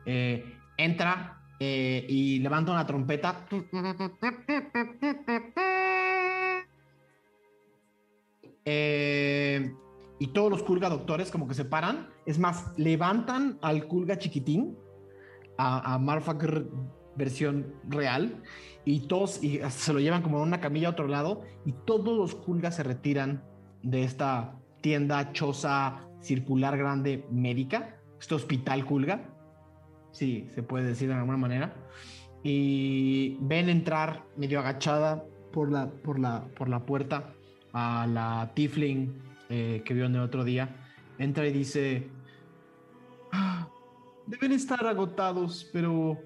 eh, 0.07 0.57
entra 0.77 1.38
eh, 1.59 2.05
y 2.07 2.39
levanta 2.39 2.71
una 2.71 2.85
trompeta. 2.85 3.45
Eh, 8.65 9.73
y 10.19 10.27
todos 10.27 10.51
los 10.51 10.63
Kulga 10.63 10.89
doctores 10.89 11.31
como 11.31 11.47
que 11.47 11.53
se 11.53 11.65
paran. 11.65 12.09
Es 12.25 12.39
más, 12.39 12.73
levantan 12.77 13.57
al 13.61 13.87
Kulga 13.87 14.17
chiquitín, 14.17 14.77
a, 15.57 15.93
a 15.93 15.99
Marfakr 15.99 16.69
versión 17.15 17.75
real, 17.87 18.41
y 18.85 19.01
todos 19.01 19.43
y 19.43 19.59
se 19.69 19.93
lo 19.93 19.99
llevan 19.99 20.21
como 20.21 20.37
en 20.37 20.43
una 20.43 20.61
camilla 20.61 20.87
a 20.87 20.91
otro 20.91 21.07
lado, 21.07 21.43
y 21.65 21.73
todos 21.85 22.17
los 22.17 22.33
Kulga 22.33 22.71
se 22.71 22.83
retiran 22.83 23.43
de 23.83 24.03
esta 24.03 24.57
tienda 24.81 25.31
choza 25.33 26.07
circular 26.21 26.77
grande 26.77 27.25
médica, 27.29 27.97
este 28.19 28.35
hospital 28.35 28.85
Kulga, 28.85 29.29
sí, 30.11 30.47
se 30.53 30.63
puede 30.63 30.87
decir 30.87 31.07
de 31.09 31.15
alguna 31.15 31.37
manera, 31.37 31.73
y 32.43 33.37
ven 33.41 33.69
entrar 33.69 34.25
medio 34.37 34.59
agachada 34.59 35.25
por 35.51 35.71
la, 35.71 35.89
por 35.89 36.19
la, 36.19 36.47
por 36.55 36.69
la 36.69 36.85
puerta 36.85 37.33
a 37.73 38.07
la 38.07 38.51
Tifling 38.53 39.13
eh, 39.49 39.81
que 39.83 39.93
vio 39.93 40.05
en 40.05 40.15
el 40.15 40.21
otro 40.21 40.43
día. 40.43 40.75
Entra 41.17 41.47
y 41.47 41.51
dice: 41.51 42.07
"Ah, 43.31 43.67
Deben 44.25 44.51
estar 44.51 44.85
agotados, 44.85 45.69
pero 45.73 46.19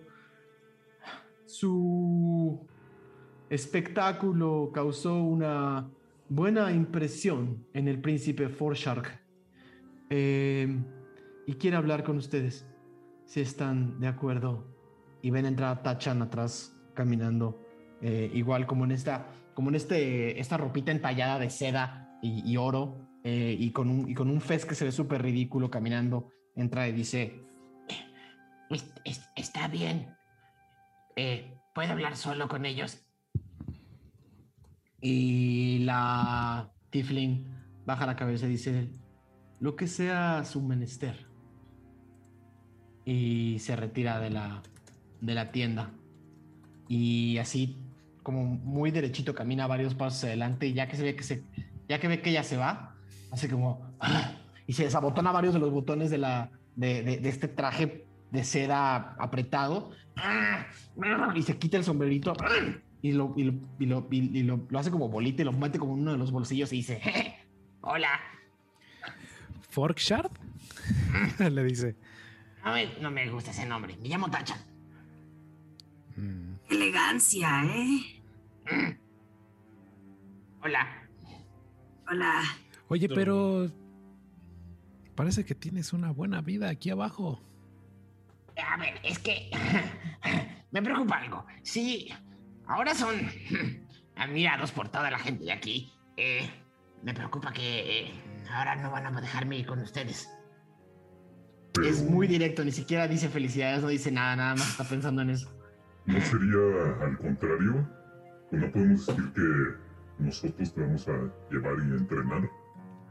su 1.45 2.59
espectáculo 3.49 4.71
causó 4.73 5.23
una 5.23 5.89
buena 6.27 6.71
impresión 6.71 7.65
en 7.73 7.87
el 7.87 8.01
príncipe 8.01 8.49
Forshark. 8.49 9.21
Eh, 10.09 10.81
y 11.45 11.53
quiere 11.53 11.77
hablar 11.77 12.03
con 12.03 12.17
ustedes, 12.17 12.67
si 13.33 13.41
están 13.41 13.99
de 13.99 14.07
acuerdo. 14.07 14.63
Y 15.23 15.31
ven 15.31 15.47
entrar 15.47 15.75
a 15.75 15.81
Tachan 15.81 16.21
atrás, 16.21 16.77
caminando, 16.93 17.59
eh, 17.99 18.29
igual 18.31 18.67
como 18.67 18.85
en 18.85 18.91
esta, 18.91 19.25
como 19.55 19.69
en 19.69 19.75
este, 19.75 20.39
esta 20.39 20.57
ropita 20.57 20.91
entallada 20.91 21.39
de 21.39 21.49
seda 21.49 22.19
y, 22.21 22.55
oro, 22.57 22.95
eh, 23.23 23.55
y, 23.59 23.71
con 23.71 23.89
un, 23.89 24.07
y 24.09 24.13
con 24.13 24.29
un 24.29 24.39
fez 24.39 24.65
que 24.65 24.75
se 24.75 24.85
ve 24.85 24.91
súper 24.91 25.23
ridículo 25.23 25.71
caminando. 25.71 26.29
Entra 26.55 26.87
y 26.87 26.91
dice: 26.91 27.41
es- 29.03 29.29
está 29.35 29.67
bien. 29.67 30.15
Eh, 31.15 31.57
¿Puedo 31.73 31.91
hablar 31.91 32.15
solo 32.15 32.47
con 32.47 32.65
ellos? 32.67 33.03
Y 35.01 35.79
la 35.79 36.71
Tiflin 36.91 37.47
baja 37.83 38.05
la 38.05 38.15
cabeza 38.15 38.45
y 38.45 38.51
dice, 38.51 38.91
lo 39.59 39.75
que 39.75 39.87
sea 39.87 40.45
su 40.45 40.61
menester. 40.61 41.32
Y 43.05 43.57
se 43.59 43.75
retira 43.75 44.19
de 44.19 44.29
la, 44.29 44.61
de 45.21 45.33
la 45.35 45.51
tienda. 45.51 45.91
Y 46.87 47.37
así, 47.37 47.77
como 48.23 48.43
muy 48.45 48.91
derechito, 48.91 49.33
camina 49.35 49.67
varios 49.67 49.95
pasos 49.95 50.23
adelante. 50.25 50.67
Y 50.67 50.73
ya 50.73 50.87
que 50.87 50.95
se 50.97 51.03
ve 51.03 51.15
que 51.15 51.23
se, 51.23 51.43
ya 51.89 51.99
que 51.99 52.07
ve 52.07 52.21
que 52.21 52.29
ella 52.29 52.43
se 52.43 52.57
va, 52.57 52.95
hace 53.31 53.49
como 53.49 53.89
y 54.67 54.73
se 54.73 54.83
desabotona 54.85 55.31
varios 55.31 55.53
de 55.53 55.59
los 55.59 55.71
botones 55.71 56.09
de 56.11 56.17
la, 56.17 56.49
de, 56.75 57.03
de- 57.03 57.17
de 57.17 57.29
este 57.29 57.47
traje 57.47 58.05
de 58.31 58.43
seda 58.43 59.15
apretado. 59.19 59.91
Y 61.35 61.41
se 61.41 61.57
quita 61.57 61.77
el 61.77 61.83
sombrerito 61.83 62.33
y 63.01 63.11
lo, 63.13 63.33
y 63.35 63.43
lo, 63.43 63.53
y 63.79 63.85
lo, 63.87 64.07
y- 64.11 64.43
lo- 64.43 64.65
lo 64.69 64.79
hace 64.79 64.91
como 64.91 65.09
bolita 65.09 65.41
y 65.41 65.45
lo 65.45 65.51
mete 65.51 65.79
como 65.79 65.93
uno 65.93 66.11
de 66.11 66.17
los 66.19 66.31
bolsillos 66.31 66.71
y 66.71 66.77
dice, 66.77 67.01
Hola. 67.81 68.09
¿Forkshard? 69.69 70.31
Le 71.39 71.63
dice. 71.63 71.95
No 72.63 72.71
me, 72.73 72.85
no 72.99 73.11
me 73.11 73.29
gusta 73.29 73.51
ese 73.51 73.65
nombre. 73.65 73.97
Me 73.97 74.07
llamo 74.09 74.29
Tacha. 74.29 74.55
"Mm, 76.15 76.53
Elegancia, 76.69 77.63
¿eh? 77.65 78.21
Hola. 80.61 80.87
Hola. 82.09 82.41
Oye, 82.87 83.09
pero 83.09 83.69
parece 85.15 85.43
que 85.45 85.55
tienes 85.55 85.93
una 85.93 86.11
buena 86.11 86.41
vida 86.41 86.69
aquí 86.69 86.89
abajo. 86.89 87.41
A 88.65 88.77
ver, 88.77 88.99
es 89.03 89.19
que 89.19 89.49
me 90.71 90.81
preocupa 90.81 91.17
algo. 91.17 91.45
Sí, 91.63 92.09
ahora 92.67 92.93
son 92.95 93.15
admirados 94.15 94.71
por 94.71 94.89
toda 94.89 95.11
la 95.11 95.19
gente 95.19 95.43
de 95.45 95.51
aquí. 95.51 95.91
Eh, 96.15 96.49
me 97.01 97.13
preocupa 97.13 97.51
que 97.51 97.99
eh, 98.07 98.13
ahora 98.51 98.75
no 98.75 98.91
van 98.91 99.05
a 99.07 99.19
dejarme 99.21 99.57
ir 99.57 99.65
con 99.65 99.79
ustedes. 99.79 100.29
Pero 101.73 101.87
es 101.87 102.03
muy 102.03 102.27
directo, 102.27 102.63
ni 102.63 102.71
siquiera 102.71 103.07
dice 103.07 103.29
felicidades, 103.29 103.81
no 103.81 103.87
dice 103.87 104.11
nada, 104.11 104.35
nada 104.35 104.55
más 104.55 104.69
está 104.69 104.83
pensando 104.83 105.21
en 105.21 105.31
eso. 105.31 105.51
¿no 106.05 106.19
sería 106.21 107.05
al 107.05 107.17
contrario? 107.17 107.89
¿O 108.51 108.55
no 108.55 108.71
podemos 108.71 109.05
decir 109.05 109.33
que 109.33 110.23
nosotros 110.23 110.73
te 110.73 110.81
vamos 110.81 111.07
a 111.07 111.13
llevar 111.49 111.75
y 111.79 111.91
a 111.91 111.95
entrenar? 111.95 112.49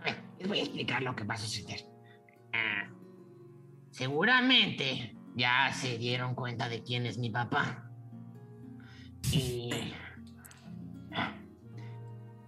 A 0.00 0.04
ver, 0.04 0.16
les 0.38 0.48
voy 0.48 0.58
a 0.58 0.62
explicar 0.62 1.02
lo 1.02 1.16
que 1.16 1.24
va 1.24 1.34
a 1.34 1.38
suceder. 1.38 1.80
Ah, 2.52 2.88
seguramente 3.90 5.16
ya 5.34 5.72
se 5.72 5.98
dieron 5.98 6.34
cuenta 6.34 6.68
de 6.68 6.82
quién 6.82 7.06
es 7.06 7.18
mi 7.18 7.30
papá. 7.30 7.90
Y... 9.32 9.94
ah, 11.14 11.34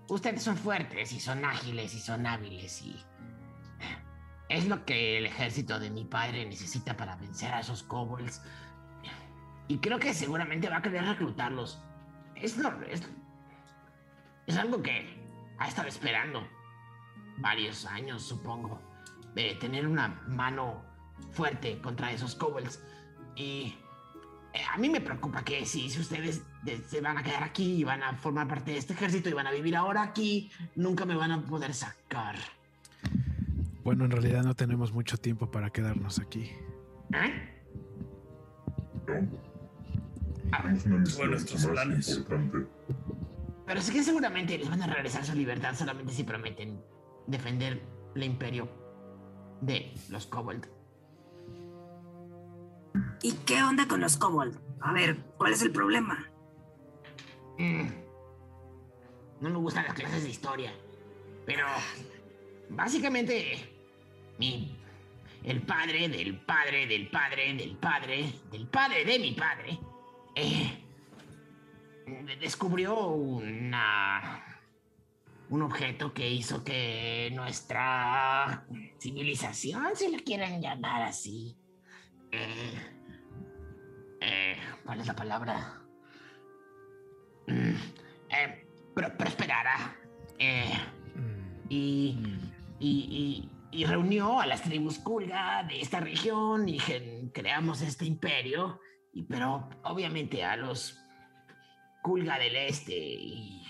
Ustedes 0.08 0.42
son 0.42 0.56
fuertes 0.56 1.12
y 1.12 1.18
son 1.20 1.44
ágiles 1.44 1.94
y 1.94 1.98
son 1.98 2.26
hábiles 2.26 2.82
y... 2.82 2.94
Es 4.54 4.68
lo 4.68 4.84
que 4.84 5.18
el 5.18 5.26
ejército 5.26 5.80
de 5.80 5.90
mi 5.90 6.04
padre 6.04 6.46
necesita 6.46 6.96
para 6.96 7.16
vencer 7.16 7.52
a 7.52 7.60
esos 7.60 7.82
kobolds. 7.82 8.40
Y 9.66 9.78
creo 9.78 9.98
que 9.98 10.14
seguramente 10.14 10.68
va 10.68 10.76
a 10.76 10.82
querer 10.82 11.04
reclutarlos. 11.04 11.82
Es, 12.36 12.56
lo- 12.58 12.80
es, 12.82 13.02
es 14.46 14.56
algo 14.56 14.80
que 14.82 15.18
ha 15.58 15.66
estado 15.66 15.88
esperando 15.88 16.46
varios 17.38 17.84
años, 17.86 18.22
supongo, 18.22 18.80
de 19.34 19.54
tener 19.56 19.88
una 19.88 20.22
mano 20.28 20.84
fuerte 21.32 21.80
contra 21.80 22.12
esos 22.12 22.36
kobolds. 22.36 22.80
Y 23.34 23.74
eh, 24.52 24.62
a 24.72 24.76
mí 24.76 24.88
me 24.88 25.00
preocupa 25.00 25.42
que 25.42 25.66
si, 25.66 25.90
si 25.90 25.98
ustedes 26.00 26.42
de- 26.62 26.78
se 26.86 27.00
van 27.00 27.18
a 27.18 27.22
quedar 27.24 27.42
aquí 27.42 27.76
y 27.80 27.84
van 27.84 28.04
a 28.04 28.14
formar 28.18 28.46
parte 28.46 28.70
de 28.70 28.78
este 28.78 28.92
ejército 28.92 29.28
y 29.30 29.32
van 29.32 29.48
a 29.48 29.50
vivir 29.50 29.74
ahora 29.74 30.02
aquí, 30.02 30.52
nunca 30.76 31.04
me 31.06 31.16
van 31.16 31.32
a 31.32 31.42
poder 31.42 31.74
sacar. 31.74 32.36
Bueno, 33.84 34.06
en 34.06 34.10
realidad 34.10 34.42
no 34.42 34.54
tenemos 34.54 34.92
mucho 34.92 35.16
tiempo 35.18 35.50
para 35.50 35.70
quedarnos 35.70 36.18
aquí. 36.18 36.50
¿Eh? 37.12 37.50
¿No? 39.06 40.70
Misión 40.70 41.04
Bueno, 41.16 41.32
nuestros 41.32 41.66
planes. 41.66 42.16
importante. 42.16 42.58
Pero 43.66 43.80
sí 43.80 43.92
que 43.92 44.02
seguramente 44.02 44.56
les 44.56 44.70
van 44.70 44.82
a 44.82 44.86
regresar 44.86 45.24
su 45.24 45.34
libertad 45.34 45.74
solamente 45.74 46.12
si 46.12 46.24
prometen 46.24 46.80
defender 47.26 47.82
el 48.14 48.22
imperio 48.22 48.68
de 49.60 49.92
los 50.10 50.26
kobold. 50.26 50.66
¿Y 53.22 53.32
qué 53.46 53.62
onda 53.62 53.86
con 53.88 54.00
los 54.00 54.16
kobold? 54.16 54.58
A 54.80 54.92
ver, 54.92 55.16
¿cuál 55.36 55.52
es 55.52 55.62
el 55.62 55.72
problema? 55.72 56.30
Mm. 57.58 57.88
No 59.40 59.50
me 59.50 59.56
gustan 59.56 59.84
las 59.84 59.94
clases 59.94 60.22
de 60.22 60.30
historia. 60.30 60.72
Pero 61.46 61.66
básicamente 62.70 63.73
mi 64.38 64.76
el 65.44 65.60
padre 65.62 66.08
del 66.08 66.38
padre 66.40 66.86
del 66.86 67.08
padre 67.08 67.54
del 67.54 67.76
padre 67.76 68.32
del 68.50 68.66
padre 68.66 69.04
de 69.04 69.18
mi 69.18 69.32
padre 69.32 69.78
eh, 70.34 70.84
descubrió 72.40 72.94
una 73.08 74.42
un 75.50 75.62
objeto 75.62 76.12
que 76.14 76.28
hizo 76.30 76.64
que 76.64 77.30
nuestra 77.34 78.64
civilización, 78.98 79.94
si 79.94 80.10
lo 80.10 80.22
quieren 80.24 80.60
llamar 80.62 81.02
así, 81.02 81.54
eh, 82.32 82.72
eh, 84.22 84.56
¿cuál 84.84 85.00
es 85.00 85.06
la 85.06 85.14
palabra? 85.14 85.82
Mm, 87.46 87.74
eh, 88.30 88.66
pro- 88.94 89.16
prosperara. 89.18 89.94
Y, 91.68 92.16
y, 92.80 92.80
y- 92.80 93.50
y 93.74 93.84
reunió 93.84 94.40
a 94.40 94.46
las 94.46 94.62
tribus 94.62 94.98
Kulga 94.98 95.64
de 95.64 95.80
esta 95.80 96.00
región 96.00 96.68
y 96.68 96.78
gen- 96.78 97.30
creamos 97.30 97.82
este 97.82 98.04
imperio, 98.04 98.80
y, 99.12 99.24
pero 99.24 99.68
obviamente 99.82 100.44
a 100.44 100.56
los 100.56 101.00
Kulga 102.02 102.38
del 102.38 102.54
este 102.56 102.96
y 102.96 103.62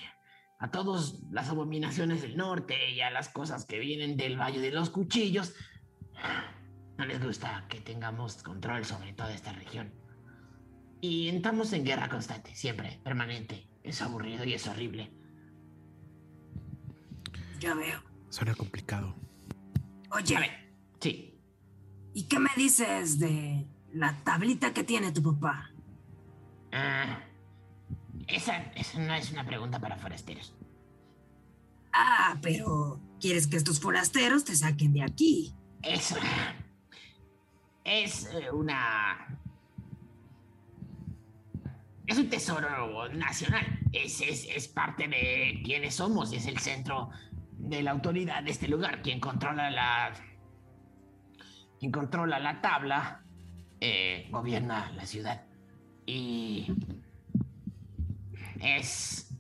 a 0.59 0.71
todas 0.71 1.21
las 1.31 1.49
abominaciones 1.49 2.23
del 2.23 2.37
norte 2.37 2.91
y 2.91 3.01
a 3.01 3.11
las 3.11 3.29
cosas 3.29 3.65
que 3.65 3.79
vienen 3.79 4.17
del 4.17 4.39
Valle 4.39 4.61
de 4.61 4.71
los 4.71 4.91
Cuchillos, 4.91 5.55
no 6.99 7.07
les 7.07 7.25
gusta 7.25 7.67
que 7.69 7.81
tengamos 7.81 8.43
control 8.43 8.85
sobre 8.85 9.13
toda 9.15 9.33
esta 9.35 9.53
región. 9.53 9.93
Y 11.01 11.29
entramos 11.29 11.73
en 11.73 11.85
guerra 11.85 12.09
constante, 12.09 12.55
siempre, 12.55 13.01
permanente. 13.05 13.69
Es 13.83 14.01
aburrido 14.01 14.45
y 14.45 14.55
es 14.55 14.67
horrible. 14.67 15.13
Ya 17.61 17.75
veo. 17.75 18.01
Suena 18.31 18.55
complicado. 18.55 19.15
Oye, 20.15 20.37
Sí. 21.01 21.35
¿y 22.15 22.23
qué 22.25 22.39
me 22.39 22.51
dices 22.57 23.19
de 23.19 23.67
la 23.93 24.17
tablita 24.23 24.73
que 24.73 24.85
tiene 24.85 25.11
tu 25.13 25.23
papá? 25.23 25.71
Ah, 26.73 27.19
esa, 28.29 28.59
esa 28.75 28.99
no 29.01 29.13
es 29.15 29.33
una 29.33 29.45
pregunta 29.45 29.81
para 29.81 29.97
forasteros. 29.97 30.55
Ah, 31.93 32.37
pero 32.41 33.01
¿quieres 33.21 33.47
que 33.47 33.57
estos 33.57 33.81
forasteros 33.81 34.45
te 34.45 34.55
saquen 34.55 34.93
de 34.93 35.03
aquí? 35.03 35.55
Es, 35.83 36.15
es 37.85 38.27
eh, 38.33 38.51
una... 38.53 39.41
Es 42.07 42.19
un 42.19 42.29
tesoro 42.29 43.09
nacional. 43.15 43.81
Es, 43.93 44.21
es, 44.21 44.47
es 44.49 44.69
parte 44.69 45.09
de 45.09 45.63
quienes 45.65 45.95
somos. 45.97 46.33
Es 46.33 46.47
el 46.47 46.59
centro 46.59 47.11
de 47.69 47.83
la 47.83 47.91
autoridad 47.91 48.43
de 48.43 48.51
este 48.51 48.69
lugar. 48.69 49.03
Quien 49.03 49.21
controla 49.21 49.71
la... 49.71 50.13
Quien 51.79 51.91
controla 51.91 52.39
la 52.39 52.61
tabla 52.61 53.25
eh, 53.81 54.29
gobierna 54.31 54.91
la 54.93 55.05
ciudad. 55.05 55.43
Y 56.07 56.73
es 58.61 59.37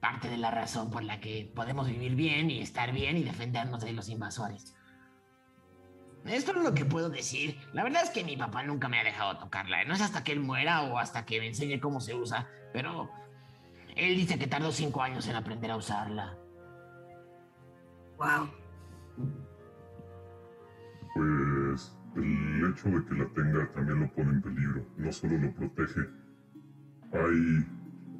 parte 0.00 0.28
de 0.28 0.36
la 0.36 0.50
razón 0.50 0.90
por 0.90 1.02
la 1.02 1.20
que 1.20 1.50
podemos 1.54 1.86
vivir 1.86 2.14
bien 2.14 2.50
y 2.50 2.60
estar 2.60 2.92
bien 2.92 3.16
y 3.16 3.22
defendernos 3.22 3.82
de 3.82 3.92
los 3.92 4.08
invasores. 4.08 4.74
Esto 6.26 6.50
es 6.52 6.58
lo 6.58 6.74
que 6.74 6.84
puedo 6.84 7.08
decir. 7.08 7.58
La 7.72 7.82
verdad 7.82 8.02
es 8.02 8.10
que 8.10 8.24
mi 8.24 8.36
papá 8.36 8.62
nunca 8.62 8.88
me 8.88 9.00
ha 9.00 9.04
dejado 9.04 9.38
tocarla. 9.38 9.84
No 9.84 9.94
es 9.94 10.02
hasta 10.02 10.22
que 10.22 10.32
él 10.32 10.40
muera 10.40 10.82
o 10.82 10.98
hasta 10.98 11.24
que 11.24 11.40
me 11.40 11.46
enseñe 11.46 11.80
cómo 11.80 12.00
se 12.00 12.14
usa, 12.14 12.48
pero 12.72 13.10
él 13.96 14.16
dice 14.16 14.38
que 14.38 14.46
tardó 14.46 14.72
cinco 14.72 15.02
años 15.02 15.26
en 15.28 15.36
aprender 15.36 15.70
a 15.70 15.76
usarla. 15.76 16.36
Wow. 18.20 18.50
Pues 21.14 21.96
el 22.16 22.70
hecho 22.70 22.88
de 22.90 23.04
que 23.06 23.14
la 23.14 23.26
tenga 23.32 23.72
también 23.72 24.00
lo 24.00 24.12
pone 24.12 24.30
en 24.32 24.42
peligro. 24.42 24.86
No 24.98 25.10
solo 25.10 25.38
lo 25.38 25.54
protege. 25.54 26.00
Hay 27.12 27.66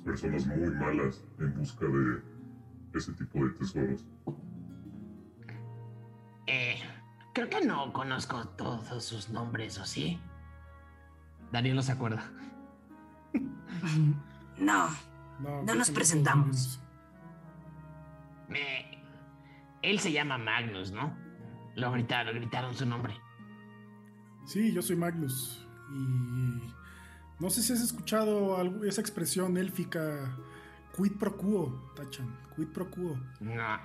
personas 0.02 0.46
muy 0.46 0.70
malas 0.70 1.22
en 1.38 1.54
busca 1.54 1.84
de 1.84 2.22
ese 2.94 3.12
tipo 3.12 3.44
de 3.44 3.50
tesoros. 3.50 4.06
Eh, 6.46 6.76
creo 7.34 7.50
que 7.50 7.60
no 7.66 7.92
conozco 7.92 8.48
todos 8.56 9.04
sus 9.04 9.28
nombres, 9.28 9.78
¿o 9.78 9.84
sí? 9.84 10.18
Daniel 11.52 11.76
no 11.76 11.82
se 11.82 11.92
acuerda. 11.92 12.24
No, 14.58 14.88
No, 15.40 15.62
no 15.62 15.74
nos 15.74 15.90
presentamos. 15.90 16.80
Me... 18.48 18.79
Él 19.90 19.98
se 19.98 20.12
llama 20.12 20.38
Magnus, 20.38 20.92
¿no? 20.92 21.16
Lo 21.76 21.92
gritaron, 21.92 22.34
gritaron 22.36 22.74
su 22.74 22.86
nombre. 22.86 23.14
Sí, 24.46 24.72
yo 24.72 24.82
soy 24.82 24.96
Magnus. 24.96 25.66
Y 25.92 26.72
no 27.40 27.50
sé 27.50 27.62
si 27.62 27.72
has 27.72 27.80
escuchado 27.80 28.84
esa 28.84 29.00
expresión 29.00 29.56
élfica, 29.56 30.36
quid 30.96 31.12
pro 31.18 31.36
quo, 31.36 31.92
Tachan, 31.96 32.38
quid 32.54 32.68
pro 32.68 32.90
quo. 32.90 33.18
No. 33.40 33.78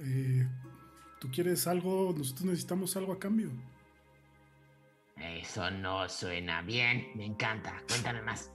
Eh, 0.00 0.48
Tú 1.18 1.28
quieres 1.32 1.66
algo, 1.66 2.14
nosotros 2.16 2.44
necesitamos 2.46 2.96
algo 2.96 3.12
a 3.12 3.18
cambio. 3.18 3.50
Eso 5.16 5.68
no 5.70 6.08
suena 6.08 6.62
bien. 6.62 7.08
Me 7.16 7.26
encanta. 7.26 7.82
Cuéntame 7.88 8.22
más. 8.22 8.52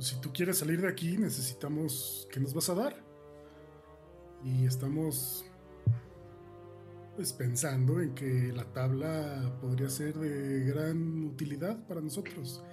Si 0.00 0.18
tú 0.22 0.32
quieres 0.32 0.58
salir 0.58 0.80
de 0.80 0.88
aquí, 0.88 1.18
necesitamos. 1.18 2.26
¿Qué 2.32 2.40
nos 2.40 2.54
vas 2.54 2.70
a 2.70 2.74
dar? 2.74 3.07
Y 4.44 4.66
estamos. 4.66 5.44
Pues 7.16 7.32
pensando 7.32 8.00
en 8.00 8.14
que 8.14 8.52
la 8.54 8.64
tabla 8.72 9.56
podría 9.60 9.88
ser 9.88 10.14
de 10.14 10.64
gran 10.66 11.24
utilidad 11.24 11.84
para 11.86 12.00
nosotros. 12.00 12.64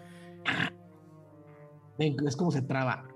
Es 1.98 2.36
como 2.36 2.52
se 2.52 2.62
traba. 2.62 3.08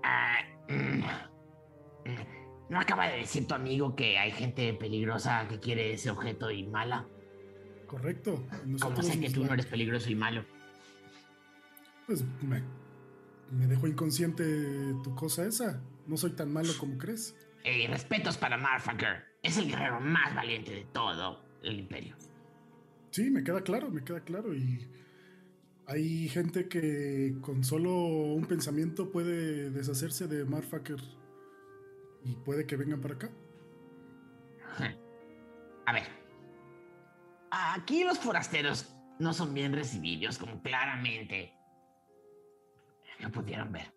¿No 2.70 2.80
acaba 2.80 3.08
de 3.08 3.18
decir 3.18 3.48
tu 3.48 3.54
amigo 3.54 3.96
que 3.96 4.18
hay 4.18 4.32
gente 4.32 4.74
peligrosa 4.74 5.48
que 5.48 5.60
quiere 5.60 5.94
ese 5.94 6.10
objeto 6.10 6.50
y 6.50 6.68
mala? 6.68 7.08
Correcto. 7.88 8.44
¿Cómo 8.82 9.02
sé 9.02 9.20
que 9.20 9.30
tú 9.30 9.44
no 9.44 9.54
eres 9.54 9.66
peligroso 9.66 10.10
y 10.10 10.16
malo? 10.16 10.46
Pues 12.06 12.24
me, 12.42 12.64
me 13.52 13.68
dejó 13.68 13.88
inconsciente 13.88 14.44
tu 15.04 15.16
cosa 15.16 15.46
esa. 15.46 15.82
No 16.06 16.18
soy 16.18 16.32
tan 16.32 16.54
malo 16.54 16.70
como 16.80 16.98
crees. 16.98 17.36
Eh, 17.72 17.88
respetos 17.88 18.36
para 18.36 18.58
Marfaker. 18.58 19.26
Es 19.44 19.60
el 19.60 19.68
guerrero 19.70 20.00
más 20.00 20.34
valiente 20.34 20.72
de 20.74 20.86
todo 20.86 21.46
el 21.62 21.78
imperio. 21.78 22.16
Sí, 23.12 23.30
me 23.30 23.44
queda 23.44 23.62
claro, 23.62 23.92
me 23.92 24.04
queda 24.04 24.22
claro. 24.22 24.56
Y 24.56 24.88
hay 25.86 26.28
gente 26.30 26.68
que 26.68 27.36
con 27.42 27.64
solo 27.64 27.92
un 27.92 28.46
pensamiento 28.46 29.12
puede 29.12 29.70
deshacerse 29.70 30.28
de 30.28 30.46
Marfaker. 30.46 31.00
Y 32.26 32.38
puede 32.38 32.66
que 32.66 32.76
vengan 32.76 33.02
para 33.02 33.14
acá. 33.14 33.30
A 35.86 35.94
ver. 35.94 36.08
Aquí 37.52 38.04
los 38.04 38.18
forasteros 38.18 38.92
no 39.20 39.32
son 39.32 39.54
bien 39.54 39.74
recibidos, 39.74 40.40
como 40.40 40.60
claramente 40.64 41.54
lo 43.20 43.32
pudieron 43.32 43.72
ver. 43.72 43.94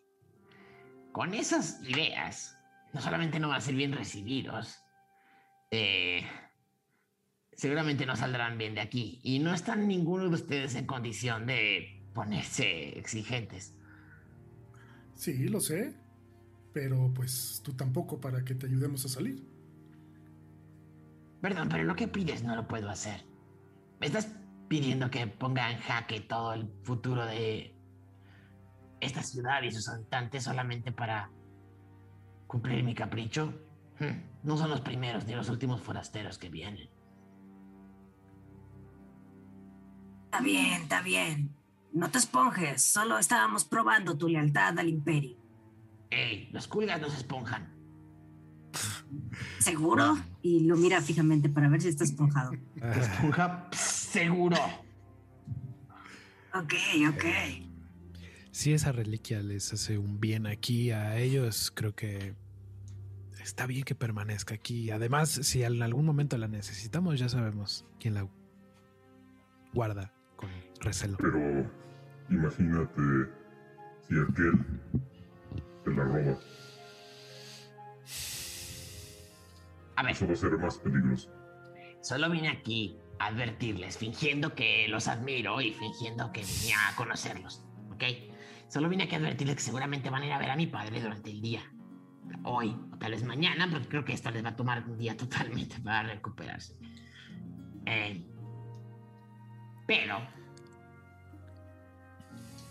Con 1.13 1.33
esas 1.33 1.83
ideas, 1.89 2.59
no 2.93 3.01
solamente 3.01 3.41
no 3.41 3.49
van 3.49 3.59
a 3.59 3.61
ser 3.61 3.75
bien 3.75 3.93
recibidos, 3.93 4.79
eh, 5.71 6.27
seguramente 7.53 8.07
no 8.07 8.17
saldrán 8.17 8.59
bien 8.59 8.75
de 8.75 8.81
aquí. 8.81 9.21
Y 9.23 9.39
no 9.39 9.55
están 9.55 9.89
ninguno 9.89 10.29
de 10.29 10.35
ustedes 10.35 10.75
en 10.75 10.87
condición 10.87 11.47
de 11.47 12.03
ponerse 12.13 12.99
exigentes. 12.99 13.75
Sí, 15.15 15.49
lo 15.49 15.61
sé. 15.61 15.95
Pero 16.73 17.13
pues 17.15 17.61
tú 17.63 17.75
tampoco 17.75 18.21
para 18.21 18.45
que 18.45 18.55
te 18.55 18.67
ayudemos 18.67 19.05
a 19.05 19.09
salir. 19.09 19.47
Perdón, 21.41 21.69
pero 21.69 21.85
lo 21.85 21.95
que 21.95 22.09
pides 22.09 22.43
no 22.43 22.57
lo 22.57 22.67
puedo 22.67 22.89
hacer. 22.89 23.25
¿Me 24.01 24.07
estás 24.07 24.29
pidiendo 24.69 25.11
que 25.11 25.27
ponga 25.27 25.71
en 25.71 25.79
jaque 25.79 26.21
todo 26.21 26.55
el 26.55 26.67
futuro 26.83 27.27
de 27.27 27.75
esta 29.01 29.23
ciudad 29.23 29.63
y 29.63 29.71
sus 29.71 29.89
habitantes 29.89 30.45
solamente 30.45 30.93
para 30.93 31.31
cumplir 32.53 32.85
mi 32.85 32.95
capricho? 32.95 33.55
Hmm, 33.99 34.21
No 34.43 34.59
son 34.59 34.69
los 34.69 34.83
primeros 34.83 35.25
ni 35.27 35.35
los 35.35 35.49
últimos 35.49 35.81
forasteros 35.81 36.37
que 36.37 36.51
vienen. 36.51 36.89
Está 40.27 40.41
bien, 40.43 40.83
está 40.83 41.01
bien. 41.03 41.51
No 41.95 42.11
te 42.11 42.19
esponjes, 42.19 42.85
solo 42.85 43.19
estábamos 43.19 43.65
probando 43.65 44.17
tu 44.19 44.29
lealtad 44.29 44.79
al 44.79 44.89
imperio. 44.89 45.37
Ey, 46.11 46.51
los 46.53 46.69
culgas 46.69 47.01
no 47.01 47.09
se 47.09 47.17
esponjan. 47.17 47.73
¿Seguro? 49.59 50.17
Y 50.43 50.61
lo 50.61 50.77
mira 50.77 51.01
fijamente 51.01 51.49
para 51.49 51.69
ver 51.71 51.81
si 51.81 51.89
está 51.89 52.05
esponjado. 52.05 52.53
Esponja, 52.77 53.69
seguro. 53.73 54.57
Ok, 56.55 56.75
ok. 57.15 57.25
Si 58.53 58.73
esa 58.75 58.93
reliquia 58.93 59.43
les 59.43 59.73
hace 59.73 59.97
un 59.99 60.21
bien 60.21 60.47
aquí 60.47 60.91
a 60.91 61.17
ellos, 61.19 61.73
creo 61.75 61.95
que 61.95 62.35
está 63.43 63.67
bien 63.67 63.83
que 63.83 63.95
permanezca 63.95 64.55
aquí. 64.55 64.91
Además, 64.91 65.31
si 65.31 65.63
en 65.65 65.83
algún 65.83 66.05
momento 66.05 66.37
la 66.37 66.49
necesitamos, 66.49 67.19
ya 67.19 67.29
sabemos 67.31 67.87
quién 67.99 68.15
la 68.15 68.29
guarda 69.73 70.13
con 70.37 70.51
recelo. 70.81 71.17
Pero 71.19 71.67
imagínate 72.29 73.03
si 74.07 74.15
aquel 74.21 74.53
te 75.85 75.91
la 75.91 76.05
roba. 76.05 76.39
A 79.97 80.03
ver, 80.03 80.13
Eso 80.13 80.27
va 80.27 80.33
a 80.33 80.37
ser 80.37 80.59
más 80.59 80.77
peligroso. 80.79 81.31
solo 82.03 82.29
vine 82.31 82.49
aquí 82.49 82.99
a 83.19 83.27
advertirles, 83.29 83.97
fingiendo 83.97 84.55
que 84.55 84.89
los 84.89 85.09
admiro 85.09 85.61
y 85.61 85.73
fingiendo 85.73 86.33
que 86.33 86.43
venía 86.43 86.77
a 86.89 86.97
conocerlos, 86.97 87.65
¿ok? 87.93 88.03
Solo 88.73 88.89
vine 88.89 89.05
aquí 89.05 89.15
a 89.17 89.19
advertirles 89.19 89.57
que 89.57 89.63
seguramente 89.63 90.09
van 90.09 90.23
a 90.23 90.27
ir 90.27 90.33
a 90.33 90.39
ver 90.39 90.51
a 90.51 90.57
mi 90.57 90.67
padre 90.67 90.99
durante 90.99 91.31
el 91.31 91.43
día. 91.43 91.61
Hoy, 92.45 92.75
o 92.91 92.97
tal 92.97 93.11
vez 93.11 93.23
mañana, 93.23 93.69
porque 93.71 93.87
creo 93.87 94.03
que 94.03 94.15
esto 94.15 94.31
les 94.31 94.43
va 94.43 94.49
a 94.49 94.57
tomar 94.57 94.83
un 94.89 94.97
día 94.97 95.15
totalmente 95.25 95.79
para 95.81 96.05
recuperarse. 96.09 96.75
Eh, 97.85 98.25
pero 99.87 100.27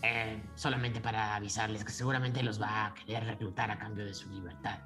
eh, 0.02 0.42
solamente 0.56 1.00
para 1.00 1.36
avisarles 1.36 1.84
que 1.84 1.92
seguramente 1.92 2.42
los 2.42 2.60
va 2.60 2.86
a 2.86 2.94
querer 2.94 3.22
reclutar 3.22 3.70
a 3.70 3.78
cambio 3.78 4.04
de 4.04 4.12
su 4.12 4.28
libertad. 4.28 4.80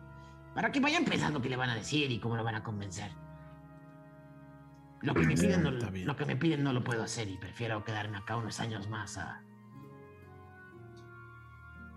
Para 0.55 0.71
que 0.71 0.81
vayan 0.81 1.07
pensando 1.07 1.41
qué 1.41 1.49
le 1.49 1.57
van 1.57 1.71
a 1.71 1.77
decir 1.77 2.11
y 2.11 2.21
cómo 2.21 2.37
lo 2.37 2.45
van 2.45 2.57
a 2.57 2.63
convencer. 2.63 3.11
Lo 5.01 5.15
que, 5.15 5.21
me 5.21 5.35
piden 5.35 5.63
no, 5.63 5.71
lo 5.71 6.15
que 6.15 6.27
me 6.27 6.37
piden 6.37 6.63
no 6.63 6.75
lo 6.75 6.85
puedo 6.85 7.03
hacer 7.03 7.27
y 7.27 7.39
prefiero 7.39 7.83
quedarme 7.85 8.19
acá 8.19 8.37
unos 8.37 8.61
años 8.61 8.87
más 8.91 9.17
a, 9.17 9.41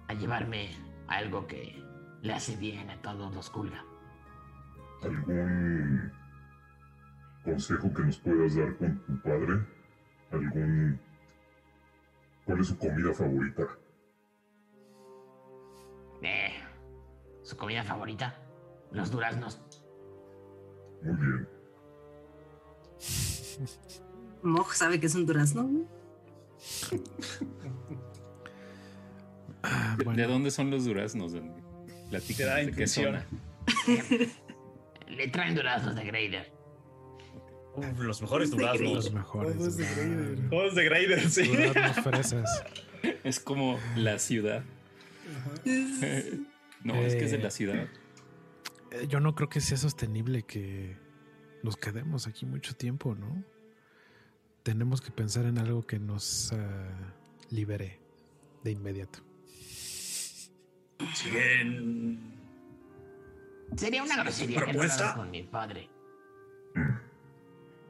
a 0.09 0.13
llevarme 0.15 0.71
algo 1.07 1.45
que 1.45 1.81
le 2.23 2.33
hace 2.33 2.55
bien 2.55 2.89
a 2.89 2.99
todos 3.01 3.33
los 3.33 3.49
Kulga. 3.49 3.85
¿Algún 5.03 6.11
consejo 7.43 7.93
que 7.93 8.01
nos 8.01 8.17
puedas 8.17 8.55
dar 8.55 8.75
con 8.77 8.97
tu 9.05 9.21
padre? 9.21 9.65
¿Algún... 10.31 10.99
¿Cuál 12.43 12.59
es 12.59 12.67
su 12.67 12.77
comida 12.79 13.13
favorita? 13.13 13.67
Eh, 16.23 16.53
¿Su 17.43 17.55
comida 17.55 17.83
favorita? 17.83 18.35
Los 18.91 19.11
duraznos. 19.11 19.61
Muy 21.03 21.15
bien. 21.15 21.47
Moj 24.41 24.73
sabe 24.73 24.99
que 24.99 25.05
es 25.05 25.13
un 25.13 25.27
durazno. 25.27 25.69
Ah, 29.63 29.97
¿De 30.15 30.23
dónde 30.25 30.51
son 30.51 30.71
los 30.71 30.85
duraznos? 30.85 31.33
Platícanos, 32.09 32.65
¿de 32.67 32.71
qué 32.71 32.87
zona? 32.87 33.25
Le 35.07 35.27
traen 35.29 35.55
duraznos 35.55 35.95
de 35.95 36.03
Grader. 36.05 36.51
Uf, 37.75 37.99
los 37.99 38.21
mejores 38.21 38.49
Sí, 38.49 38.57
los 38.57 38.75
duraznos. 38.79 39.13
mejores. 39.13 39.55
Todo 39.57 39.67
es 39.67 39.77
de 39.77 39.85
Grader. 39.85 40.49
Todos 40.49 40.75
de 40.75 40.83
Grader, 40.85 41.29
sí. 41.29 41.47
Duraznos 41.47 42.03
fresas. 42.03 42.63
Es 43.23 43.39
como 43.39 43.79
la 43.95 44.19
ciudad. 44.19 44.63
No, 46.83 46.95
es 46.95 47.15
que 47.15 47.25
es 47.25 47.31
de 47.31 47.37
Eh, 47.37 47.43
la 47.43 47.51
ciudad. 47.51 47.87
Eh, 48.91 49.05
Yo 49.09 49.19
no 49.19 49.35
creo 49.35 49.49
que 49.49 49.59
sea 49.61 49.77
sostenible 49.77 50.43
que 50.43 50.97
nos 51.61 51.75
quedemos 51.75 52.25
aquí 52.27 52.45
mucho 52.45 52.73
tiempo, 52.75 53.15
¿no? 53.15 53.43
Tenemos 54.63 55.01
que 55.01 55.11
pensar 55.11 55.45
en 55.45 55.57
algo 55.57 55.85
que 55.85 55.99
nos 55.99 56.53
ah, 56.53 57.13
libere 57.49 57.99
de 58.63 58.71
inmediato. 58.71 59.19
Siguen. 61.13 62.19
Sería 63.75 64.03
una 64.03 64.17
grosería 64.23 64.59
que 64.61 64.65
no 64.73 64.79
¿Propuesta? 64.79 65.13
con 65.15 65.31
mi 65.31 65.43
padre. 65.43 65.89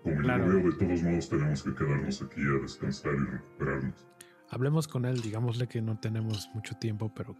Como 0.03 0.21
Claro. 0.21 0.45
yo 0.47 0.53
veo, 0.63 0.71
de 0.71 0.77
todos 0.77 1.03
modos 1.03 1.29
tenemos 1.29 1.63
que 1.63 1.75
quedarnos 1.75 2.21
aquí 2.21 2.41
a 2.41 2.61
descansar 2.61 3.13
y 3.13 3.31
recuperarnos. 3.31 4.07
Hablemos 4.49 4.87
con 4.87 5.05
él, 5.05 5.21
digámosle 5.21 5.67
que 5.67 5.81
no 5.81 5.99
tenemos 5.99 6.49
mucho 6.53 6.75
tiempo, 6.77 7.13
pero 7.13 7.35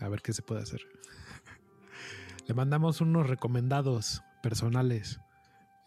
a 0.00 0.08
ver 0.08 0.22
qué 0.22 0.32
se 0.32 0.42
puede 0.42 0.62
hacer. 0.62 0.80
Le 2.46 2.54
mandamos 2.54 3.00
unos 3.00 3.28
recomendados 3.28 4.22
personales. 4.42 5.20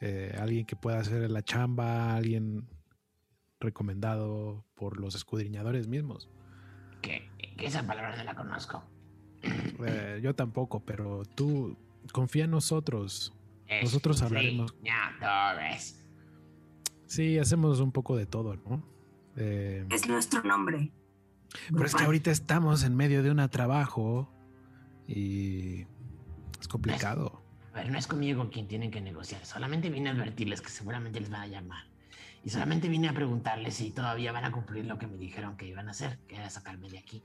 eh, 0.03 0.35
alguien 0.39 0.65
que 0.65 0.75
pueda 0.75 0.97
hacer 0.99 1.29
la 1.29 1.43
chamba, 1.43 2.15
alguien 2.15 2.67
recomendado 3.59 4.65
por 4.73 4.99
los 4.99 5.13
escudriñadores 5.13 5.87
mismos. 5.87 6.27
Que 7.03 7.29
esa 7.67 7.85
palabra 7.85 8.15
no 8.15 8.23
la 8.23 8.35
conozco. 8.35 8.83
Eh, 9.43 10.19
yo 10.21 10.35
tampoco, 10.35 10.81
pero 10.81 11.23
tú 11.25 11.77
confía 12.11 12.45
en 12.45 12.51
nosotros. 12.51 13.33
Es 13.67 13.83
Nosotros 13.83 14.21
hablaremos. 14.21 14.73
Sí, 17.07 17.37
hacemos 17.39 17.79
un 17.79 17.91
poco 17.91 18.15
de 18.15 18.25
todo, 18.25 18.55
¿no? 18.55 18.83
Eh, 19.37 19.85
Es 19.89 20.07
nuestro 20.07 20.43
nombre. 20.43 20.91
pero 21.71 21.85
es 21.85 21.95
que 21.95 22.03
ahorita 22.03 22.31
estamos 22.31 22.83
en 22.83 22.95
medio 22.95 23.23
de 23.23 23.31
un 23.31 23.49
trabajo 23.49 24.29
y 25.07 25.85
es 26.59 26.67
complicado. 26.69 27.41
A 27.73 27.77
ver, 27.77 27.91
no 27.91 27.97
es 27.97 28.07
conmigo 28.07 28.39
con 28.39 28.49
quien 28.49 28.67
tienen 28.67 28.91
que 28.91 29.01
negociar. 29.01 29.45
Solamente 29.45 29.89
vine 29.89 30.09
a 30.09 30.13
advertirles 30.13 30.61
que 30.61 30.69
seguramente 30.69 31.19
les 31.19 31.29
van 31.29 31.41
a 31.41 31.47
llamar. 31.47 31.85
Y 32.43 32.49
solamente 32.49 32.89
vine 32.89 33.07
a 33.07 33.13
preguntarles 33.13 33.75
si 33.75 33.91
todavía 33.91 34.31
van 34.31 34.45
a 34.45 34.51
cumplir 34.51 34.85
lo 34.85 34.97
que 34.97 35.07
me 35.07 35.17
dijeron 35.17 35.55
que 35.57 35.67
iban 35.67 35.87
a 35.87 35.91
hacer, 35.91 36.17
que 36.27 36.35
era 36.35 36.49
sacarme 36.49 36.89
de 36.89 36.97
aquí. 36.97 37.23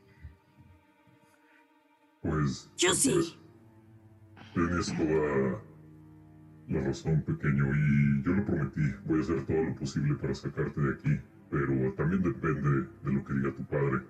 Pues. 2.30 2.70
Yo 2.76 2.88
pues, 2.88 2.98
sí. 2.98 3.38
Tienes 4.54 4.86
toda 4.86 5.62
la 6.68 6.80
razón, 6.80 7.22
pequeño, 7.22 7.64
y 7.74 8.22
yo 8.24 8.32
lo 8.32 8.44
prometí. 8.44 8.80
Voy 9.04 9.18
a 9.18 9.22
hacer 9.22 9.46
todo 9.46 9.62
lo 9.62 9.74
posible 9.76 10.14
para 10.14 10.34
sacarte 10.34 10.80
de 10.80 10.94
aquí, 10.94 11.20
pero 11.50 11.92
también 11.94 12.22
depende 12.22 12.70
de 13.04 13.12
lo 13.12 13.24
que 13.24 13.32
diga 13.34 13.54
tu 13.54 13.64
padre. 13.66 14.02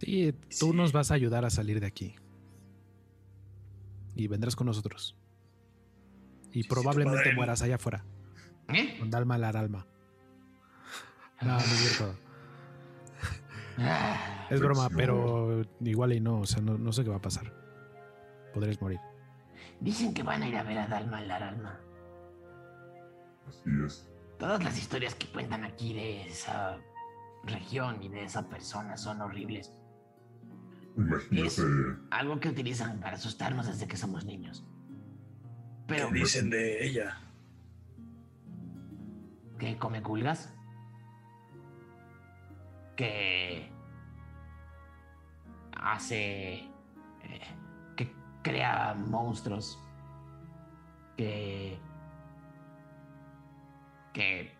Sí, 0.00 0.34
tú 0.58 0.74
nos 0.74 0.92
vas 0.92 1.10
a 1.10 1.14
ayudar 1.14 1.44
a 1.44 1.50
salir 1.50 1.80
de 1.80 1.86
aquí. 1.86 2.14
Y 4.16 4.26
vendrás 4.28 4.56
con 4.56 4.66
nosotros. 4.66 5.16
Y 6.52 6.64
probablemente 6.64 7.20
padre- 7.20 7.34
mueras 7.36 7.62
allá 7.62 7.76
afuera, 7.76 8.04
¿Eh? 8.68 8.96
con 8.98 9.10
Dalma 9.10 9.36
al 9.36 9.44
alma. 9.44 9.86
No, 11.40 11.52
no 11.52 11.58
es 11.58 11.64
cierto. 11.64 12.14
Ah, 13.78 14.46
Es 14.50 14.60
broma, 14.60 14.88
Pues 14.88 14.96
pero 14.96 15.62
igual 15.80 16.12
y 16.12 16.20
no, 16.20 16.40
o 16.40 16.46
sea, 16.46 16.60
no, 16.62 16.76
no 16.78 16.92
sé 16.92 17.04
qué 17.04 17.10
va 17.10 17.16
a 17.16 17.22
pasar. 17.22 17.52
Podrías 18.52 18.80
morir. 18.80 19.00
dicen 19.80 20.12
que 20.14 20.22
van 20.22 20.42
a 20.42 20.48
ir 20.48 20.56
a 20.56 20.62
ver 20.62 20.78
a 20.78 20.86
Dalma 20.86 21.18
al 21.18 21.30
alma. 21.30 21.80
Así 23.48 23.70
es. 23.84 24.08
Todas 24.38 24.62
las 24.62 24.78
historias 24.78 25.14
que 25.14 25.26
cuentan 25.28 25.64
aquí 25.64 25.94
de 25.94 26.26
esa 26.26 26.78
región 27.44 28.02
y 28.02 28.08
de 28.08 28.24
esa 28.24 28.48
persona 28.48 28.96
son 28.96 29.20
horribles. 29.20 29.72
Imagínate. 30.96 31.46
Es 31.46 31.62
algo 32.10 32.38
que 32.40 32.48
utilizan 32.50 33.00
para 33.00 33.16
asustarnos 33.16 33.66
desde 33.66 33.86
que 33.86 33.96
somos 33.96 34.24
niños. 34.26 34.64
Pero, 35.86 36.08
¿Qué 36.08 36.14
dicen 36.14 36.50
de 36.50 36.86
ella? 36.86 37.18
¿que 39.58 39.78
come 39.78 40.02
culgas? 40.02 40.52
Que 43.02 43.68
hace... 45.76 46.54
eh, 46.54 47.56
que 47.96 48.14
crea 48.44 48.94
monstruos. 48.94 49.76
Que... 51.16 51.80
Que... 54.12 54.56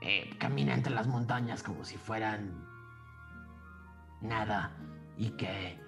eh, 0.00 0.30
camina 0.38 0.72
entre 0.72 0.94
las 0.94 1.06
montañas 1.06 1.62
como 1.62 1.84
si 1.84 1.98
fueran 1.98 2.66
nada 4.22 4.72
y 5.18 5.32
que 5.32 5.78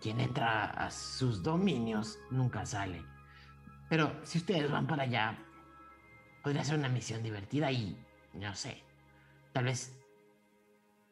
quien 0.00 0.18
entra 0.18 0.64
a 0.64 0.90
sus 0.90 1.44
dominios 1.44 2.18
nunca 2.32 2.66
sale. 2.66 3.04
Pero 3.88 4.12
si 4.24 4.38
ustedes 4.38 4.68
van 4.68 4.88
para 4.88 5.04
allá, 5.04 5.38
podría 6.42 6.64
ser 6.64 6.78
una 6.80 6.88
misión 6.88 7.22
divertida 7.22 7.70
y 7.70 7.96
no 8.34 8.54
sé, 8.54 8.84
tal 9.58 9.64
vez, 9.64 9.92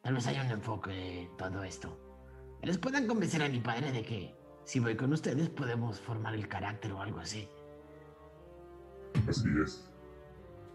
tal 0.01 0.13
vez 0.13 0.25
haya 0.25 0.41
un 0.41 0.51
enfoque 0.51 0.89
de 0.89 1.29
todo 1.37 1.65
esto. 1.65 1.99
Les 2.61 2.77
puedan 2.77 3.05
convencer 3.05 3.43
a 3.43 3.49
mi 3.49 3.59
padre 3.59 3.91
de 3.91 4.03
que 4.03 4.33
si 4.63 4.79
voy 4.79 4.95
con 4.95 5.11
ustedes 5.11 5.49
podemos 5.49 5.99
formar 5.99 6.33
el 6.33 6.47
carácter 6.47 6.93
o 6.93 7.01
algo 7.01 7.19
así. 7.19 7.45
Así 9.27 9.49
es. 9.61 9.91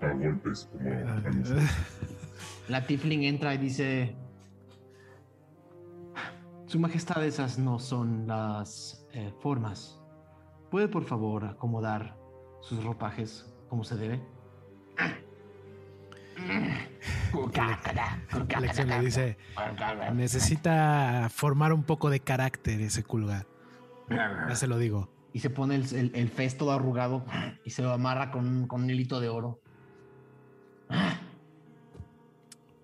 A 0.02 0.12
golpes, 0.12 0.68
como 0.70 0.90
Ah, 0.90 1.22
a. 1.24 2.68
La 2.68 2.86
Tifling 2.86 3.22
entra 3.22 3.54
y 3.54 3.58
dice: 3.58 4.16
Su 6.66 6.78
Majestad, 6.78 7.24
esas 7.24 7.58
no 7.58 7.78
son 7.78 8.26
las 8.26 9.08
eh, 9.14 9.32
formas. 9.40 9.98
¿Puede 10.70 10.88
por 10.88 11.04
favor 11.04 11.46
acomodar 11.46 12.18
sus 12.60 12.84
ropajes 12.84 13.50
como 13.70 13.82
se 13.82 13.96
debe? 13.96 14.20
Alexion 18.54 18.88
le 18.88 19.00
dice, 19.00 19.36
necesita 20.14 21.28
formar 21.30 21.72
un 21.72 21.84
poco 21.84 22.10
de 22.10 22.20
carácter 22.20 22.80
ese 22.80 23.02
culga. 23.02 23.46
Ya 24.08 24.54
se 24.54 24.66
lo 24.66 24.78
digo. 24.78 25.10
y 25.32 25.38
se 25.40 25.48
pone 25.50 25.74
el, 25.76 25.94
el, 25.94 26.12
el 26.14 26.28
fez 26.28 26.56
todo 26.58 26.72
arrugado 26.72 27.24
y 27.64 27.70
se 27.70 27.82
lo 27.82 27.92
amarra 27.92 28.30
con, 28.30 28.66
con 28.66 28.82
un 28.82 28.90
hilito 28.90 29.20
de 29.20 29.28
oro. 29.28 29.60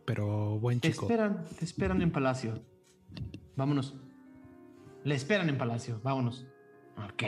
Pero 0.04 0.58
buen 0.58 0.80
Te 0.80 0.90
chico. 0.90 1.04
esperan, 1.04 1.44
te 1.58 1.64
esperan 1.64 2.00
en 2.00 2.10
palacio. 2.10 2.62
Vámonos. 3.56 3.94
Le 5.04 5.14
esperan 5.14 5.48
en 5.50 5.58
palacio, 5.58 6.00
vámonos. 6.02 6.46
Ok. 6.96 7.22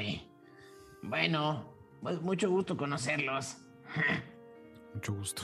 Bueno, 1.02 1.72
pues 2.02 2.20
mucho 2.22 2.48
gusto 2.50 2.76
conocerlos. 2.76 3.58
Mucho 4.94 5.12
gusto. 5.14 5.42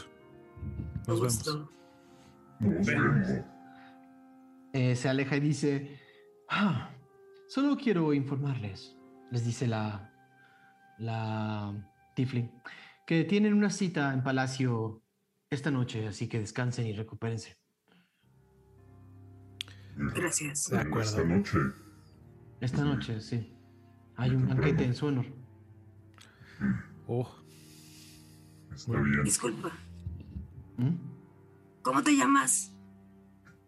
Nos 1.06 1.20
vemos. 2.86 3.28
Eh, 4.72 4.96
se 4.96 5.08
aleja 5.08 5.36
y 5.36 5.40
dice, 5.40 6.00
"Ah, 6.48 6.90
solo 7.48 7.76
quiero 7.76 8.12
informarles, 8.12 8.96
les 9.30 9.44
dice 9.44 9.66
la, 9.66 10.12
la 10.98 11.72
Tifling, 12.14 12.50
que 13.06 13.24
tienen 13.24 13.54
una 13.54 13.70
cita 13.70 14.12
en 14.12 14.22
palacio 14.22 15.02
esta 15.50 15.70
noche, 15.70 16.08
así 16.08 16.28
que 16.28 16.40
descansen 16.40 16.86
y 16.86 16.92
recupérense. 16.92 17.56
Gracias. 19.96 20.68
De 20.70 20.78
acuerdo. 20.78 21.00
Esta 21.08 21.24
noche 21.24 21.58
Esta 22.60 22.84
noche, 22.84 23.20
sí. 23.20 23.52
Hay 24.16 24.30
un 24.30 24.46
banquete 24.48 24.84
en 24.84 24.94
su 24.94 25.06
honor. 25.06 25.26
Oh, 27.06 27.28
está 28.74 29.00
bien. 29.00 29.22
Disculpa. 29.24 29.70
¿Mm? 30.76 30.94
¿Cómo 31.82 32.02
te 32.02 32.16
llamas? 32.16 32.74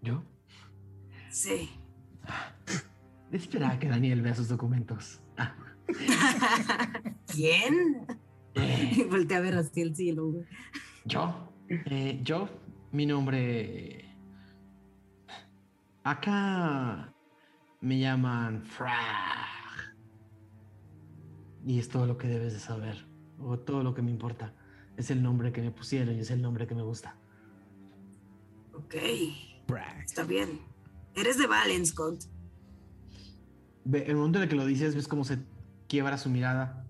¿Yo? 0.02 0.22
Sí. 1.30 1.70
Espera 3.32 3.70
a 3.72 3.78
que 3.78 3.88
Daniel 3.88 4.22
vea 4.22 4.34
sus 4.34 4.48
documentos. 4.48 5.20
Ah, 5.36 5.54
¿Quién? 7.26 8.06
eh, 8.54 8.92
Y 8.96 9.04
volteé 9.04 9.36
a 9.36 9.40
ver 9.40 9.56
hacia 9.56 9.82
el 9.82 9.94
cielo. 9.94 10.32
¿Yo? 11.04 11.52
Eh, 11.68 12.20
yo, 12.22 12.48
mi 12.92 13.06
nombre... 13.06 14.04
Acá 16.04 17.12
me 17.80 17.98
llaman 17.98 18.62
Frag. 18.62 19.46
Y 21.66 21.78
es 21.78 21.88
todo 21.88 22.06
lo 22.06 22.16
que 22.16 22.28
debes 22.28 22.54
de 22.54 22.60
saber, 22.60 23.06
o 23.38 23.58
todo 23.58 23.82
lo 23.82 23.94
que 23.94 24.00
me 24.00 24.10
importa. 24.10 24.54
Es 24.98 25.12
el 25.12 25.22
nombre 25.22 25.52
que 25.52 25.62
me 25.62 25.70
pusieron 25.70 26.16
y 26.16 26.20
es 26.20 26.30
el 26.32 26.42
nombre 26.42 26.66
que 26.66 26.74
me 26.74 26.82
gusta. 26.82 27.14
Ok, 28.74 28.96
está 30.04 30.24
bien. 30.24 30.60
Eres 31.14 31.38
de 31.38 31.46
Valenscott. 31.46 32.24
Ve, 33.84 34.04
el 34.08 34.16
momento 34.16 34.38
en 34.38 34.42
el 34.42 34.48
que 34.48 34.56
lo 34.56 34.66
dices, 34.66 34.96
ves 34.96 35.06
cómo 35.06 35.22
se 35.22 35.38
quiebra 35.86 36.18
su 36.18 36.30
mirada 36.30 36.84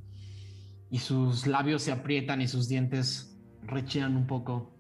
y 0.91 1.01
sus 1.01 1.47
labios 1.47 1.83
se 1.83 1.93
aprietan 1.93 2.41
y 2.41 2.49
sus 2.49 2.67
dientes 2.67 3.39
rechinan 3.63 4.17
un 4.17 4.27
poco. 4.27 4.73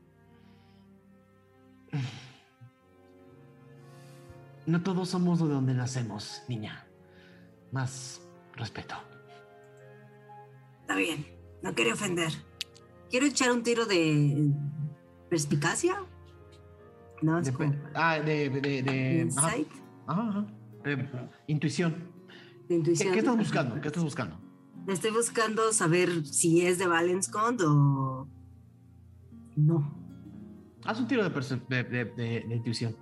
No 4.65 4.83
todos 4.83 5.11
somos 5.11 5.39
de 5.39 5.49
donde 5.49 5.75
nacemos, 5.75 6.43
niña. 6.49 6.87
Más 7.73 8.23
respeto. 8.57 8.95
Está 10.81 10.97
bien, 10.97 11.27
no 11.63 11.75
quería 11.75 11.93
ofender. 11.93 12.48
Quiero 13.11 13.27
echar 13.27 13.51
un 13.53 13.63
tiro 13.63 13.87
de 13.87 14.51
perspicacia. 15.31 15.97
No, 17.23 17.39
es 17.39 17.51
como 17.51 17.71
Depe- 17.73 17.91
ah, 17.95 18.19
de. 18.21 18.49
de, 18.51 18.83
de- 18.83 19.21
insight, 19.23 19.69
ajá, 20.07 20.29
ajá. 20.29 20.47
De 20.85 21.09
intuición. 21.49 21.93
de 21.93 22.69
¿Qué, 22.69 22.75
intuición. 22.75 23.13
qué 23.13 23.19
estás 23.19 23.37
buscando? 23.37 23.81
¿Qué 23.81 23.89
estás 23.89 24.05
buscando? 24.05 24.39
Estoy 24.87 25.11
buscando 25.11 25.73
saber 25.73 26.25
si 26.25 26.65
es 26.67 26.79
de 26.79 26.87
Valenscott 26.87 27.61
o 27.63 28.29
no. 29.57 29.95
Haz 30.85 31.01
un 31.01 31.09
tiro 31.09 31.29
de, 31.29 31.31
de, 31.31 31.85
de- 31.85 32.05
de- 32.05 32.45
de 32.49 32.55
intuición. 32.55 32.97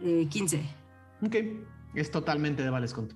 Eh, 0.00 0.26
15. 0.30 0.62
Ok, 1.22 1.34
es 1.94 2.10
totalmente 2.10 2.62
de 2.62 2.70
Valescont. 2.70 3.12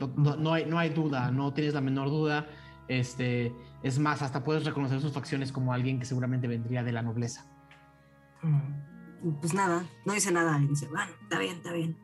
No, 0.00 0.08
no- 0.16 0.36
no 0.36 0.52
hay, 0.54 0.64
no 0.66 0.78
hay 0.78 0.88
duda, 0.90 1.30
no 1.30 1.52
tienes 1.52 1.74
la 1.74 1.80
menor 1.82 2.08
duda. 2.08 2.48
Este, 2.90 3.54
es 3.84 4.00
más, 4.00 4.20
hasta 4.20 4.42
puedes 4.42 4.64
reconocer 4.64 5.00
sus 5.00 5.12
facciones 5.12 5.52
como 5.52 5.72
alguien 5.72 6.00
que 6.00 6.04
seguramente 6.04 6.48
vendría 6.48 6.82
de 6.82 6.90
la 6.90 7.02
nobleza. 7.02 7.46
Mm. 8.42 9.38
Pues 9.40 9.54
nada, 9.54 9.84
no 10.04 10.12
dice 10.12 10.32
nada. 10.32 10.58
Y 10.60 10.66
dice, 10.66 10.88
bueno, 10.88 11.12
está 11.22 11.38
bien, 11.38 11.56
está 11.58 11.72
bien. 11.72 11.96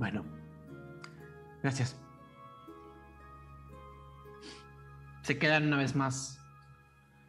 Bueno, 0.00 0.24
gracias. 1.62 1.96
Se 5.22 5.38
quedan 5.38 5.68
una 5.68 5.76
vez 5.76 5.94
más 5.94 6.40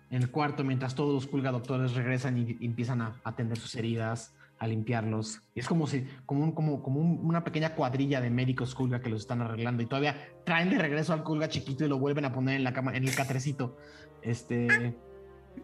en 0.09 0.23
el 0.23 0.31
cuarto 0.31 0.63
mientras 0.63 0.95
todos 0.95 1.13
los 1.13 1.27
culga 1.27 1.51
doctores 1.51 1.93
regresan 1.93 2.35
y 2.35 2.57
empiezan 2.65 3.01
a 3.03 3.21
atender 3.23 3.59
sus 3.59 3.75
heridas, 3.75 4.33
a 4.59 4.67
limpiarlos. 4.67 5.41
Y 5.55 5.61
es 5.61 5.67
como 5.67 5.87
si, 5.87 6.05
como, 6.25 6.43
un- 6.43 6.51
como, 6.51 6.83
como 6.83 6.99
un- 6.99 7.19
una 7.25 7.43
pequeña 7.43 7.75
cuadrilla 7.75 8.19
de 8.21 8.29
médicos 8.29 8.75
culga 8.75 9.01
que 9.01 9.09
los 9.09 9.21
están 9.21 9.41
arreglando 9.41 9.81
y 9.81 9.85
todavía 9.85 10.15
traen 10.45 10.69
de 10.69 10.77
regreso 10.77 11.13
al 11.13 11.23
culga 11.23 11.47
chiquito 11.49 11.85
y 11.85 11.87
lo 11.87 11.97
vuelven 11.97 12.25
a 12.25 12.33
poner 12.33 12.55
en 12.55 12.63
la 12.63 12.73
cama, 12.73 12.95
en 12.95 13.07
el 13.07 13.15
catrecito. 13.15 13.77
Este. 14.21 14.95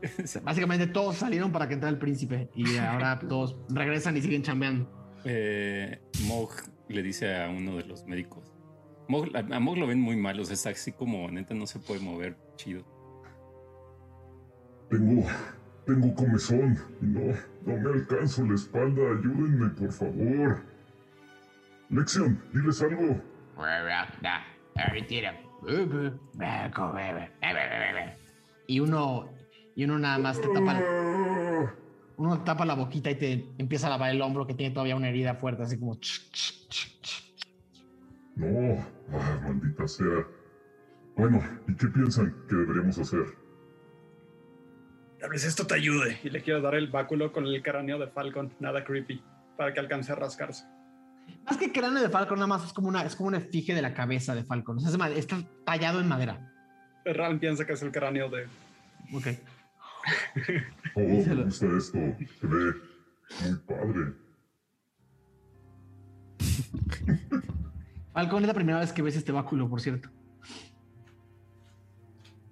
Básicamente 0.43 0.88
todos 0.88 1.17
salieron 1.17 1.51
para 1.51 1.67
que 1.67 1.74
entrara 1.75 1.91
el 1.93 1.99
príncipe 1.99 2.49
y 2.56 2.77
ahora 2.77 3.19
todos 3.30 3.57
regresan 3.69 4.15
y 4.17 4.22
siguen 4.22 4.41
chambeando. 4.41 4.90
Eh, 5.25 5.99
Mog 6.27 6.49
le 6.88 7.01
dice 7.03 7.35
a 7.35 7.49
uno 7.49 7.75
de 7.77 7.83
los 7.85 8.06
médicos. 8.06 8.53
Mog, 9.07 9.27
a, 9.35 9.40
a 9.56 9.59
Mog 9.59 9.77
lo 9.77 9.88
ven 9.88 9.99
muy 10.01 10.15
mal, 10.15 10.40
o 10.40 10.45
sea, 10.45 10.53
está 10.53 10.69
así 10.69 10.91
como 10.91 11.30
neta 11.30 11.53
no 11.53 11.67
se 11.67 11.80
puede 11.80 11.99
mover 11.99 12.38
chido. 12.56 12.83
Tengo, 14.90 15.24
tengo 15.85 16.14
comezón 16.15 16.77
y 17.01 17.06
no, 17.06 17.33
no 17.65 17.77
me 17.77 17.89
alcanzo 17.89 18.45
la 18.45 18.55
espalda. 18.55 19.01
Ayúdenme, 19.01 19.69
por 19.71 19.91
favor. 19.91 20.61
Lección, 21.89 22.41
diles 22.53 22.81
algo. 22.81 23.21
Y 28.67 28.79
uno, 28.79 29.29
y 29.75 29.83
uno 29.85 29.99
nada 29.99 30.17
más 30.17 30.39
te 30.39 30.47
tapa, 30.47 30.79
Ah, 30.79 31.73
uno 32.17 32.37
te 32.39 32.45
tapa 32.45 32.65
la 32.65 32.75
boquita 32.75 33.11
y 33.11 33.15
te 33.15 33.49
empieza 33.57 33.87
a 33.87 33.91
lavar 33.91 34.11
el 34.11 34.21
hombro 34.21 34.45
que 34.45 34.53
tiene 34.53 34.73
todavía 34.73 34.95
una 34.95 35.09
herida 35.09 35.35
fuerte, 35.35 35.63
así 35.63 35.79
como. 35.79 35.97
No, 38.35 38.85
ah, 39.13 39.39
maldita 39.43 39.87
sea. 39.87 40.27
Bueno, 41.15 41.41
¿y 41.67 41.75
qué 41.75 41.87
piensan 41.87 42.35
que 42.49 42.55
deberíamos 42.55 42.97
hacer? 42.99 43.44
Tal 45.25 45.31
vez 45.31 45.43
esto 45.43 45.65
te 45.65 45.73
ayude. 45.73 46.19
Y 46.23 46.29
le 46.29 46.43
quiero 46.43 46.61
dar 46.61 46.75
el 46.75 46.85
báculo 46.85 47.31
con 47.31 47.47
el 47.47 47.63
cráneo 47.63 47.97
de 47.97 48.05
Falcon, 48.05 48.53
nada 48.59 48.83
creepy, 48.83 49.23
para 49.57 49.73
que 49.73 49.79
alcance 49.79 50.11
a 50.11 50.15
rascarse. 50.15 50.65
Más 51.47 51.57
que 51.57 51.71
cráneo 51.71 52.03
de 52.03 52.09
Falcon, 52.09 52.37
nada 52.37 52.45
más 52.45 52.63
es 52.63 52.73
como 52.73 52.89
una, 52.89 53.01
es 53.03 53.15
como 53.15 53.29
una 53.29 53.39
efigie 53.39 53.73
de 53.73 53.81
la 53.81 53.95
cabeza 53.95 54.35
de 54.35 54.43
Falcon. 54.43 54.77
O 54.77 54.79
sea, 54.79 55.09
es 55.09 55.17
está 55.17 55.41
tallado 55.65 55.99
en 55.99 56.07
madera. 56.07 56.53
Ral 57.05 57.39
piensa 57.39 57.65
que 57.65 57.73
es 57.73 57.81
el 57.81 57.91
cráneo 57.91 58.29
de. 58.29 58.45
Ok. 59.11 59.27
Oh, 60.93 60.99
me 60.99 61.43
gusta 61.43 61.65
esto. 61.75 61.97
Se 62.39 62.45
ve 62.45 62.75
muy 63.41 63.57
padre. 63.65 64.13
Falcon 68.13 68.43
es 68.43 68.47
la 68.47 68.53
primera 68.53 68.79
vez 68.79 68.93
que 68.93 69.01
ves 69.01 69.15
este 69.15 69.31
báculo, 69.31 69.67
por 69.67 69.81
cierto. 69.81 70.07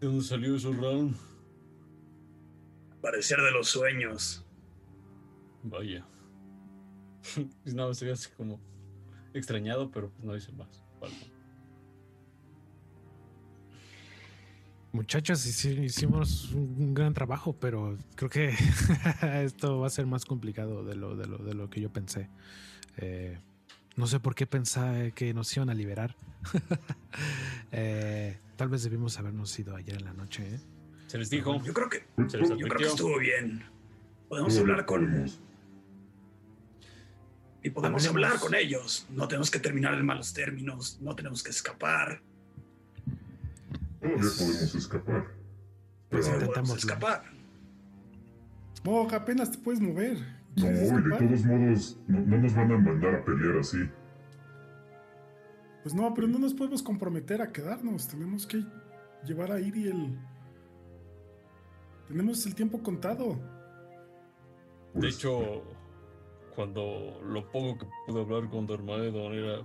¿De 0.02 0.08
dónde 0.08 0.24
salió 0.24 0.56
eso? 0.56 0.74
Parecer 3.04 3.40
de 3.42 3.52
los 3.52 3.68
sueños. 3.68 4.44
Vaya. 5.62 6.06
Pues 7.64 7.76
no, 7.76 7.94
se 7.94 8.06
ve 8.06 8.14
así 8.14 8.30
como 8.38 8.60
extrañado, 9.34 9.92
pero 9.92 10.10
pues 10.10 10.24
no 10.24 10.34
dice 10.34 10.52
más. 10.54 10.82
Vale. 11.02 11.14
Muchachos, 14.94 15.46
hici- 15.48 15.84
hicimos 15.84 16.52
un 16.54 16.94
gran 16.94 17.14
trabajo, 17.14 17.54
pero 17.60 17.98
creo 18.16 18.30
que 18.30 18.54
esto 19.44 19.80
va 19.80 19.88
a 19.88 19.90
ser 19.90 20.06
más 20.06 20.24
complicado 20.24 20.84
de 20.86 20.96
lo, 20.96 21.16
de 21.18 21.26
lo, 21.28 21.40
de 21.40 21.54
lo 21.56 21.70
que 21.70 21.82
yo 21.82 21.92
pensé. 21.92 22.30
Eh, 22.98 23.38
no 23.98 24.08
sé 24.08 24.20
por 24.22 24.34
qué 24.36 24.46
pensé 24.48 25.12
que 25.16 25.34
nos 25.34 25.56
iban 25.58 25.70
a 25.70 25.74
liberar. 25.74 26.16
Eh, 27.76 28.38
tal 28.56 28.70
vez 28.70 28.84
debimos 28.84 29.18
habernos 29.18 29.58
ido 29.58 29.76
ayer 29.76 29.96
en 29.98 30.06
la 30.06 30.14
noche. 30.14 30.44
¿eh? 30.56 30.60
Se 31.14 31.20
les 31.20 31.30
dijo. 31.30 31.62
Yo 31.62 31.76
creo 31.76 31.90
que, 31.90 32.04
Se 32.28 32.40
les 32.40 32.50
yo 32.50 32.58
creo 32.58 32.76
que 32.76 32.86
estuvo 32.86 33.20
bien. 33.20 33.64
Podemos 34.28 34.58
hablar 34.58 34.84
con. 34.84 35.28
Y 37.62 37.70
podemos 37.70 38.08
Hablemos. 38.08 38.26
hablar 38.32 38.40
con 38.42 38.56
ellos. 38.56 39.06
No 39.12 39.28
tenemos 39.28 39.52
que 39.52 39.60
terminar 39.60 39.94
en 39.94 40.08
malos 40.08 40.34
términos. 40.34 40.98
No 41.04 41.16
tenemos 41.16 41.44
que 41.44 41.52
escapar. 41.52 42.20
Todavía 44.02 44.24
podemos 44.24 44.74
escapar. 44.74 45.28
Pues 46.10 46.26
Pero 46.26 46.34
intentamos. 46.34 46.70
Podemos 46.70 46.78
escapar. 46.80 47.24
Mog, 48.84 49.14
apenas 49.14 49.52
te 49.52 49.60
puedes 49.60 49.80
mover. 49.82 50.18
no, 50.56 50.64
¿Quieres 50.64 50.92
y 50.92 50.96
de 50.96 51.12
todos 51.12 51.46
modos, 51.46 52.00
no, 52.08 52.20
no 52.22 52.38
nos 52.40 52.56
van 52.56 52.72
a 52.72 52.78
mandar 52.80 53.16
a 53.18 53.24
pelear 53.24 53.58
así. 53.60 53.88
Pues 55.84 55.94
no, 55.94 56.12
pero 56.16 56.28
no 56.28 56.40
nos 56.40 56.56
podemos 56.56 56.82
comprometer 56.82 57.40
a 57.44 57.52
quedarnos. 57.52 58.08
Tenemos 58.08 58.48
que 58.48 58.66
llevar 59.24 59.52
a 59.52 59.60
Iriel. 59.60 60.18
Tenemos 62.14 62.46
el 62.46 62.54
tiempo 62.54 62.80
contado. 62.84 63.34
De 64.94 65.00
Pues, 65.00 65.16
hecho, 65.16 65.64
cuando 66.56 67.20
lo 67.26 67.52
poco 67.52 67.80
que 67.80 67.88
pude 68.06 68.22
hablar 68.22 68.52
con 68.52 68.68
Dormaedon 68.68 69.34
era. 69.34 69.64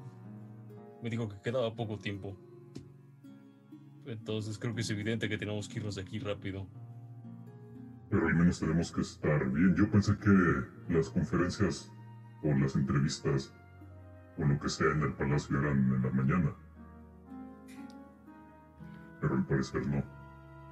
Me 1.02 1.10
dijo 1.10 1.28
que 1.28 1.38
quedaba 1.42 1.76
poco 1.76 1.98
tiempo. 1.98 2.34
Entonces 4.06 4.58
creo 4.58 4.74
que 4.74 4.80
es 4.80 4.88
evidente 4.88 5.28
que 5.28 5.36
tenemos 5.36 5.68
que 5.68 5.78
irnos 5.78 5.96
de 5.96 6.00
aquí 6.00 6.20
rápido. 6.20 6.66
Pero 8.08 8.26
al 8.26 8.34
menos 8.34 8.58
tenemos 8.60 8.92
que 8.92 9.02
estar 9.02 9.46
bien. 9.50 9.76
Yo 9.76 9.90
pensé 9.90 10.16
que 10.16 10.30
las 10.88 11.10
conferencias 11.10 11.92
o 12.42 12.48
las 12.54 12.74
entrevistas 12.76 13.52
o 14.38 14.44
lo 14.46 14.58
que 14.58 14.70
sea 14.70 14.90
en 14.90 15.02
el 15.02 15.12
palacio 15.12 15.60
eran 15.60 15.76
en 15.80 16.02
la 16.02 16.10
mañana. 16.12 16.56
Pero 19.20 19.34
al 19.34 19.46
parecer 19.46 19.86
no. 19.86 20.02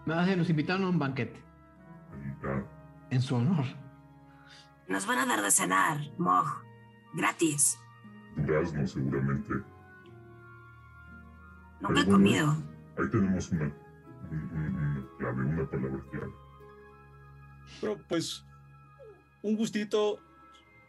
Nada, 0.06 0.24
se 0.24 0.36
nos 0.38 0.48
invitaron 0.48 0.84
a 0.84 0.88
un 0.88 0.98
banquete 0.98 1.45
en 3.10 3.22
su 3.22 3.36
honor. 3.36 3.64
Nos 4.88 5.06
van 5.06 5.18
a 5.20 5.26
dar 5.26 5.42
de 5.42 5.50
cenar, 5.50 5.98
Mog. 6.18 6.46
Gratis. 7.14 7.78
durazno 8.36 8.86
seguramente. 8.86 9.52
Nunca 11.80 12.00
he 12.00 12.04
Pero 12.04 12.06
bueno, 12.06 12.12
comido. 12.12 12.56
Ahí 12.98 13.10
tenemos 13.10 13.50
una, 13.50 13.64
un- 13.64 14.50
un- 14.52 14.76
una 14.76 15.06
clave, 15.18 15.44
una 15.44 15.70
palabra 15.70 16.04
clave. 16.10 16.32
Pero 17.80 17.98
pues, 18.08 18.44
un 19.42 19.56
gustito 19.56 20.18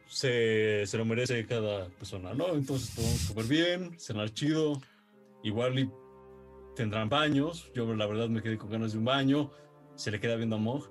se, 0.08 0.84
se 0.86 0.98
lo 0.98 1.06
merece 1.06 1.46
cada 1.46 1.90
persona, 1.90 2.34
¿no? 2.34 2.50
Entonces 2.50 2.94
podemos 2.96 3.26
comer 3.30 3.46
bien, 3.46 4.00
cenar 4.00 4.30
chido, 4.32 4.82
igual 5.44 5.80
y 5.80 5.92
tendrán 6.76 7.10
baños. 7.10 7.72
Yo 7.74 7.94
la 7.96 8.06
verdad 8.06 8.30
me 8.30 8.42
quedé 8.42 8.58
con 8.58 8.70
ganas 8.70 8.94
de 8.94 9.00
un 9.00 9.06
baño, 9.06 9.52
se 9.96 10.12
le 10.12 10.20
queda 10.20 10.36
viendo 10.36 10.56
a 10.58 10.60
Mog. 10.60 10.90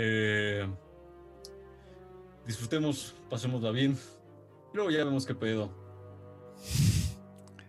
Eh, 0.00 0.64
disfrutemos, 2.46 3.16
pasémosla 3.28 3.72
bien. 3.72 3.96
Y 4.72 4.76
luego 4.76 4.90
ya 4.92 5.04
vemos 5.04 5.26
qué 5.26 5.34
pedo. 5.34 5.72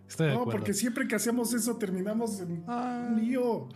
Estoy 0.08 0.28
de 0.28 0.34
No, 0.34 0.40
acuerdo. 0.42 0.58
porque 0.58 0.72
siempre 0.74 1.08
que 1.08 1.16
hacemos 1.16 1.52
eso 1.54 1.76
terminamos 1.76 2.38
en 2.40 2.64
un 2.68 3.16
lío. 3.20 3.68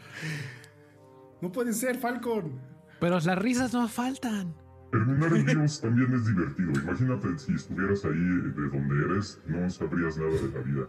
No 1.41 1.51
puede 1.51 1.73
ser, 1.73 1.99
Falcon. 1.99 2.61
Pero 3.01 3.19
las 3.19 3.39
risas 3.39 3.73
no 3.73 3.89
faltan. 3.89 4.55
Terminar 4.93 5.33
en 5.35 5.47
Dios 5.47 5.81
también 5.81 6.15
es 6.15 6.25
divertido. 6.27 6.71
Imagínate 6.81 7.37
si 7.39 7.55
estuvieras 7.55 8.05
ahí 8.05 8.13
de 8.13 8.69
donde 8.69 9.05
eres, 9.15 9.41
no 9.47 9.69
sabrías 9.69 10.17
nada 10.17 10.31
de 10.31 10.49
la 10.49 10.61
vida. 10.61 10.87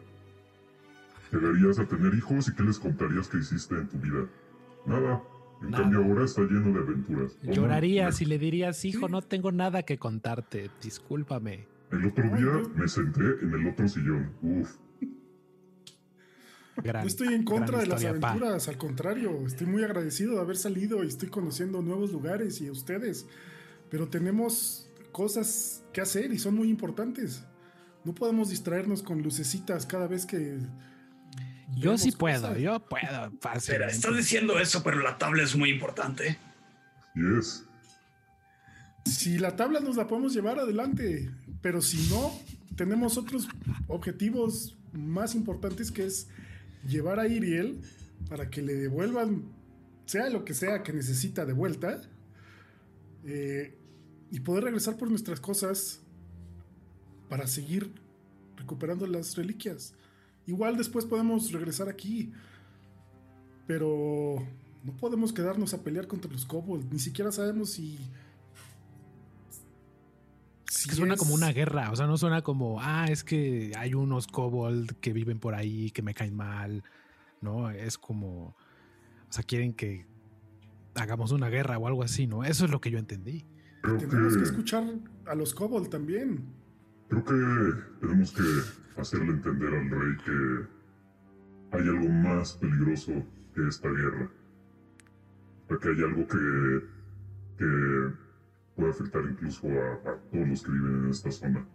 Llegarías 1.31 1.79
a 1.79 1.85
tener 1.87 2.13
hijos 2.13 2.47
y 2.47 2.53
qué 2.53 2.61
les 2.61 2.77
contarías 2.77 3.27
que 3.27 3.37
hiciste 3.39 3.73
en 3.73 3.89
tu 3.89 3.97
vida. 3.97 4.27
Nada. 4.85 5.23
En 5.65 5.71
Nada. 5.71 5.83
cambio 5.83 6.03
ahora 6.03 6.25
está 6.25 6.41
lleno 6.41 6.71
de 6.73 6.79
aventuras. 6.79 7.37
¿O 7.43 7.45
no? 7.47 7.53
Llorarías 7.53 8.21
y 8.21 8.25
le 8.25 8.37
dirías, 8.39 8.85
hijo, 8.85 9.07
no 9.09 9.21
tengo 9.21 9.51
nada 9.51 9.83
que 9.83 9.97
contarte. 9.97 10.69
Discúlpame. 10.81 11.67
El 11.91 12.05
otro 12.05 12.23
día 12.35 12.69
me 12.75 12.87
senté 12.87 13.21
en 13.41 13.53
el 13.53 13.67
otro 13.67 13.87
sillón. 13.87 14.31
Uf. 14.41 14.75
Gran, 16.83 17.03
No 17.03 17.07
estoy 17.07 17.33
en 17.33 17.43
contra 17.45 17.79
de 17.79 17.87
las 17.87 18.03
pa. 18.03 18.31
aventuras, 18.31 18.67
al 18.67 18.77
contrario, 18.77 19.45
estoy 19.47 19.65
muy 19.67 19.83
agradecido 19.83 20.33
de 20.35 20.41
haber 20.41 20.57
salido 20.57 21.03
y 21.03 21.07
estoy 21.07 21.29
conociendo 21.29 21.81
nuevos 21.81 22.11
lugares 22.11 22.59
y 22.61 22.67
a 22.67 22.71
ustedes. 22.71 23.27
Pero 23.89 24.09
tenemos 24.09 24.89
cosas 25.13 25.83
que 25.93 26.01
hacer 26.01 26.33
y 26.33 26.37
son 26.37 26.55
muy 26.55 26.69
importantes. 26.69 27.45
No 28.03 28.13
podemos 28.13 28.49
distraernos 28.49 29.01
con 29.03 29.21
lucecitas 29.21 29.85
cada 29.85 30.07
vez 30.07 30.25
que. 30.25 30.59
Yo 31.73 31.97
sí 31.97 32.11
puedo, 32.11 32.49
cosas. 32.49 32.59
yo 32.59 32.79
puedo. 32.79 33.31
Espera, 33.55 33.87
estás 33.87 34.15
diciendo 34.15 34.59
eso, 34.59 34.83
pero 34.83 34.99
la 34.99 35.17
tabla 35.17 35.43
es 35.43 35.55
muy 35.55 35.69
importante. 35.69 36.37
Y 37.15 37.39
es. 37.39 37.65
Si 39.05 39.37
la 39.37 39.55
tabla 39.55 39.79
nos 39.79 39.95
la 39.95 40.07
podemos 40.07 40.33
llevar 40.33 40.59
adelante, 40.59 41.31
pero 41.61 41.81
si 41.81 42.09
no, 42.09 42.31
tenemos 42.75 43.17
otros 43.17 43.47
objetivos 43.87 44.75
más 44.93 45.35
importantes 45.35 45.91
que 45.91 46.05
es 46.05 46.27
llevar 46.87 47.19
a 47.19 47.27
Iriel 47.27 47.81
para 48.29 48.49
que 48.49 48.61
le 48.61 48.75
devuelvan, 48.75 49.43
sea 50.05 50.29
lo 50.29 50.45
que 50.45 50.53
sea 50.53 50.83
que 50.83 50.93
necesita 50.93 51.45
de 51.45 51.53
vuelta, 51.53 52.01
eh, 53.25 53.77
y 54.31 54.39
poder 54.39 54.65
regresar 54.65 54.97
por 54.97 55.09
nuestras 55.09 55.39
cosas 55.39 56.01
para 57.29 57.47
seguir 57.47 57.91
recuperando 58.57 59.05
las 59.07 59.35
reliquias. 59.35 59.93
Igual 60.48 60.77
después 60.77 61.06
podemos 61.06 61.51
regresar 61.51 61.90
aquí, 61.90 62.32
pero 63.67 64.38
no 64.83 64.95
podemos 64.98 65.33
quedarnos 65.33 65.74
a 65.74 65.83
pelear 65.83 66.07
contra 66.07 66.32
los 66.32 66.45
kobolds, 66.45 66.91
ni 66.91 66.99
siquiera 66.99 67.32
sabemos 67.32 67.72
si... 67.72 67.98
Que 70.88 70.93
suena 70.93 71.15
como 71.15 71.33
una 71.33 71.51
guerra, 71.51 71.90
o 71.90 71.95
sea, 71.95 72.06
no 72.06 72.15
suena 72.15 72.43
como, 72.43 72.80
ah, 72.80 73.07
es 73.09 73.24
que 73.24 73.72
hay 73.75 73.95
unos 73.95 74.27
kobold 74.27 74.91
que 74.99 75.14
viven 75.14 75.40
por 75.40 75.56
ahí 75.56 75.90
que 75.90 76.03
me 76.03 76.14
caen 76.14 76.35
mal, 76.35 76.83
¿no? 77.41 77.72
Es 77.72 77.98
como, 77.98 78.56
o 79.27 79.32
sea, 79.32 79.43
quieren 79.43 79.74
que 79.74 80.06
hagamos 80.93 81.32
una 81.32 81.49
guerra 81.49 81.80
o 81.80 81.88
algo 81.88 82.03
así, 82.03 82.27
¿no? 82.27 82.43
Eso 82.43 82.65
es 82.65 82.72
lo 82.72 82.82
que 82.82 82.91
yo 82.91 82.99
entendí. 82.99 83.45
Tenemos 83.82 84.33
que 84.33 84.40
que, 84.40 84.43
escuchar 84.43 84.83
a 85.25 85.33
los 85.33 85.56
kobold 85.56 85.90
también. 85.90 86.45
Creo 87.09 87.24
que 87.24 87.82
tenemos 88.01 88.32
que 88.32 89.01
hacerle 89.01 89.32
entender 89.32 89.74
al 89.74 89.90
rey 89.90 90.17
que 90.25 91.77
hay 91.77 91.88
algo 91.88 92.09
más 92.09 92.53
peligroso 92.53 93.11
que 93.53 93.67
esta 93.67 93.90
guerra. 93.90 94.30
Que 95.82 95.90
hay 95.90 96.03
algo 96.03 96.27
que, 96.27 96.88
que 97.58 98.14
puede 98.75 98.92
afectar 98.92 99.24
incluso 99.30 99.67
a, 99.67 99.93
a 100.09 100.16
todos 100.32 100.48
los 100.48 100.64
que 100.64 100.72
viven 100.72 101.03
en 101.06 101.09
esta 101.09 101.32
zona. 101.32 101.67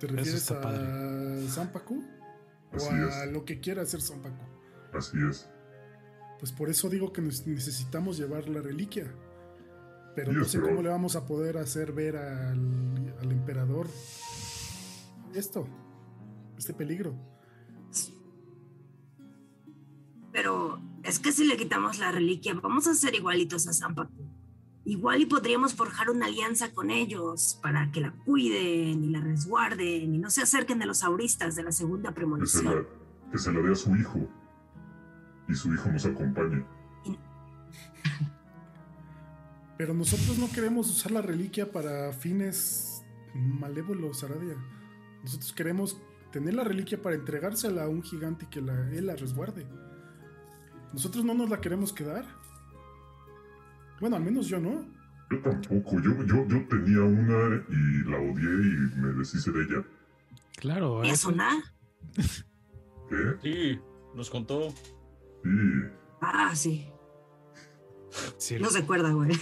¿Te 0.00 0.06
refieres 0.08 0.50
a 0.50 0.60
padre. 0.60 1.48
Zampacu? 1.48 2.04
¿O 2.72 2.76
Así 2.76 2.88
a 2.94 3.24
es. 3.24 3.32
lo 3.32 3.44
que 3.44 3.60
quiera 3.60 3.82
hacer 3.82 4.00
Zampacu? 4.02 4.44
Así 4.92 5.16
es. 5.28 5.48
Pues 6.38 6.52
por 6.52 6.68
eso 6.68 6.90
digo 6.90 7.12
que 7.12 7.22
necesitamos 7.22 8.18
llevar 8.18 8.48
la 8.48 8.60
reliquia. 8.60 9.10
Pero 10.16 10.32
no 10.32 10.44
sé 10.44 10.60
cómo 10.60 10.82
le 10.82 10.88
vamos 10.88 11.14
a 11.14 11.26
poder 11.26 11.58
hacer 11.58 11.92
ver 11.92 12.16
al, 12.16 13.14
al 13.20 13.30
emperador 13.32 13.86
esto, 15.34 15.68
este 16.56 16.72
peligro. 16.72 17.14
Pero 20.32 20.80
es 21.02 21.18
que 21.18 21.32
si 21.32 21.46
le 21.46 21.56
quitamos 21.56 21.98
la 21.98 22.12
reliquia, 22.12 22.54
vamos 22.54 22.86
a 22.86 22.94
ser 22.94 23.14
igualitos 23.14 23.68
a 23.68 23.72
Zampacu. 23.72 24.26
Igual 24.84 25.20
y 25.22 25.26
podríamos 25.26 25.74
forjar 25.74 26.10
una 26.10 26.26
alianza 26.26 26.72
con 26.72 26.90
ellos 26.90 27.58
para 27.62 27.90
que 27.90 28.00
la 28.00 28.12
cuiden 28.24 29.04
y 29.04 29.08
la 29.10 29.20
resguarden 29.20 30.14
y 30.14 30.18
no 30.18 30.30
se 30.30 30.42
acerquen 30.42 30.80
a 30.82 30.86
los 30.86 31.02
auristas 31.02 31.56
de 31.56 31.62
la 31.64 31.72
segunda 31.72 32.10
Que 32.10 32.14
se, 32.14 32.14
premonición. 32.14 32.64
la, 32.74 33.30
que 33.32 33.38
se 33.38 33.52
la 33.52 33.60
dé 33.60 33.72
a 33.72 33.74
su 33.74 33.96
hijo. 33.96 34.18
Y 35.48 35.54
su 35.54 35.74
hijo 35.74 35.90
nos 35.90 36.06
acompañe. 36.06 36.64
Pero 39.76 39.92
nosotros 39.92 40.38
no 40.38 40.50
queremos 40.50 40.90
usar 40.90 41.12
la 41.12 41.22
reliquia 41.22 41.70
para 41.70 42.12
fines 42.12 43.04
malévolos, 43.34 44.24
Aradia. 44.24 44.56
Nosotros 45.22 45.52
queremos 45.52 46.00
tener 46.32 46.54
la 46.54 46.64
reliquia 46.64 47.00
para 47.00 47.14
entregársela 47.14 47.84
a 47.84 47.88
un 47.88 48.02
gigante 48.02 48.46
y 48.46 48.48
que 48.48 48.60
la, 48.60 48.90
él 48.92 49.06
la 49.06 49.16
resguarde. 49.16 49.66
Nosotros 50.92 51.24
no 51.24 51.34
nos 51.34 51.50
la 51.50 51.60
queremos 51.60 51.92
quedar. 51.92 52.24
Bueno, 54.00 54.16
al 54.16 54.22
menos 54.22 54.46
yo 54.46 54.58
no. 54.58 54.86
Yo 55.30 55.40
tampoco. 55.40 56.00
Yo, 56.00 56.24
yo, 56.24 56.46
yo 56.46 56.66
tenía 56.68 57.02
una 57.02 57.64
y 57.68 58.08
la 58.08 58.18
odié 58.18 58.50
y 58.50 59.00
me 59.00 59.08
deshice 59.18 59.50
de 59.50 59.62
ella. 59.62 59.84
Claro, 60.56 61.02
¿Es 61.02 61.14
eso, 61.14 61.28
una? 61.28 61.50
¿Qué? 63.10 63.36
Sí, 63.42 63.80
nos 64.14 64.30
contó. 64.30 64.70
Sí. 64.70 65.50
Ah, 66.22 66.52
sí. 66.54 66.88
Sí, 68.38 68.58
No 68.58 68.70
se 68.70 68.78
acuerda, 68.80 69.10
güey. 69.12 69.30
es 69.32 69.38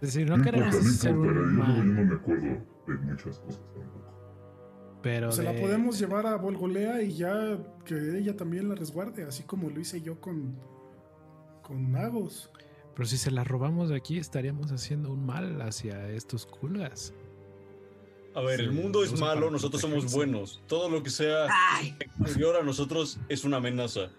decir, 0.00 0.28
no 0.28 0.36
No 0.36 0.44
queremos 0.44 0.74
importa, 0.74 0.84
no 0.84 0.90
hacer 0.90 1.10
importa. 1.10 1.40
Yo, 1.40 1.80
un 1.80 1.94
no 1.96 2.04
me 2.04 2.14
acuerdo 2.14 2.46
de 2.86 2.94
muchas 2.94 3.38
cosas 3.40 3.60
pero 5.00 5.30
Se 5.30 5.44
la 5.44 5.52
de- 5.52 5.60
podemos 5.60 5.96
llevar 5.98 6.26
a 6.26 6.34
Volgolea 6.36 7.00
y 7.02 7.14
ya 7.14 7.56
que 7.84 8.18
ella 8.18 8.36
también 8.36 8.68
la 8.68 8.74
resguarde, 8.74 9.22
así 9.22 9.44
como 9.44 9.70
lo 9.70 9.80
hice 9.80 10.00
yo 10.02 10.20
con, 10.20 10.56
con 11.62 11.92
Nagos. 11.92 12.50
Pero 12.96 13.06
si 13.06 13.16
se 13.16 13.30
la 13.30 13.44
robamos 13.44 13.90
de 13.90 13.96
aquí, 13.96 14.18
estaríamos 14.18 14.72
haciendo 14.72 15.12
un 15.12 15.24
mal 15.24 15.62
hacia 15.62 16.08
estos 16.10 16.46
culgas. 16.46 17.14
A 18.34 18.40
ver, 18.40 18.58
Sí, 18.58 18.64
el 18.66 18.72
mundo 18.72 19.04
es 19.04 19.18
malo, 19.20 19.52
nosotros 19.52 19.80
somos 19.80 20.12
buenos. 20.12 20.62
Todo 20.66 20.90
lo 20.90 21.00
que 21.04 21.10
sea 21.10 21.46
Ay, 21.76 21.94
exterior 22.20 22.56
a 22.56 22.64
nosotros 22.64 23.20
es 23.28 23.44
una 23.44 23.58
amenaza. 23.58 24.10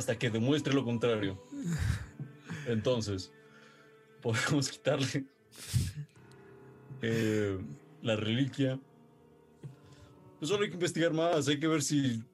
Hasta 0.00 0.18
que 0.18 0.30
demuestre 0.30 0.72
lo 0.72 0.82
contrario. 0.82 1.38
Entonces, 2.66 3.30
podemos 4.22 4.70
quitarle 4.70 5.26
eh, 7.02 7.58
la 8.00 8.16
reliquia. 8.16 8.80
Pues 10.38 10.48
solo 10.48 10.62
hay 10.64 10.70
que 10.70 10.74
investigar 10.76 11.12
más, 11.12 11.48
hay 11.48 11.60
que 11.60 11.68
ver 11.68 11.82
si, 11.82 12.24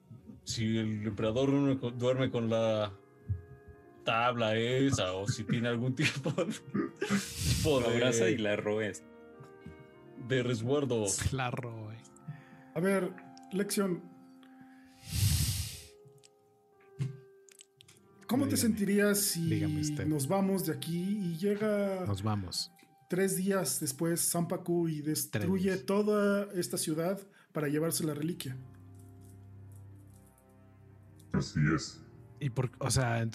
si 0.45 0.77
el 0.77 1.05
emperador 1.07 1.49
duerme 1.97 2.29
con, 2.31 2.49
la 2.49 2.93
tabla 4.05 4.55
esa 4.55 5.11
o 5.11 5.27
si 5.27 5.43
tiene 5.43 5.67
algún 5.67 5.93
tipo 5.95 6.31
de, 6.31 6.45
tipo 6.53 7.81
La 7.81 7.89
de- 7.89 7.95
abraza 7.95 8.29
y 8.29 8.37
la 8.37 8.55
roes. 8.55 9.03
de 10.29 10.41
resguardo. 10.41 11.03
La 11.33 11.51
roe. 11.51 11.97
A 12.75 12.79
ver, 12.79 13.11
lección. 13.51 14.01
¿Cómo 18.27 18.47
te 18.47 18.57
sentirías 18.57 19.19
si 19.19 19.49
nos 20.05 20.27
vamos 20.27 20.65
de 20.65 20.73
aquí 20.73 21.17
y 21.21 21.37
llega 21.37 22.05
Nos 22.05 22.21
vamos. 22.21 22.71
tres 23.09 23.37
días 23.37 23.79
después 23.79 24.19
Sampaku 24.19 24.89
y 24.89 25.01
destruye 25.01 25.77
toda 25.77 26.51
esta 26.53 26.77
ciudad 26.77 27.19
para 27.53 27.69
llevarse 27.69 28.03
la 28.03 28.13
reliquia? 28.13 28.57
Así 31.31 31.59
es. 31.73 32.03
¿Y 32.39 32.49
por, 32.49 32.69
o 32.79 32.91
sea, 32.91 33.25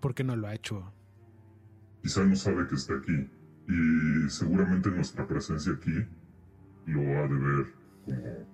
por 0.00 0.14
qué 0.14 0.24
no 0.24 0.34
lo 0.34 0.48
ha 0.48 0.54
hecho? 0.54 0.92
Quizá 2.02 2.24
no 2.24 2.34
sabe 2.34 2.66
que 2.66 2.74
está 2.74 2.94
aquí. 2.94 3.30
Y 3.68 4.28
seguramente 4.30 4.90
nuestra 4.90 5.28
presencia 5.28 5.72
aquí 5.72 6.04
lo 6.86 7.00
ha 7.00 7.28
de 7.28 7.34
ver 7.34 7.74
como... 8.04 8.46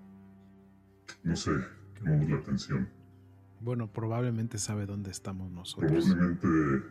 No 1.22 1.36
sé, 1.36 1.52
llamamos 2.02 2.28
la 2.28 2.36
atención. 2.36 2.95
Bueno, 3.66 3.92
probablemente 3.92 4.58
sabe 4.58 4.86
dónde 4.86 5.10
estamos 5.10 5.50
nosotros. 5.50 5.90
Probablemente 5.90 6.86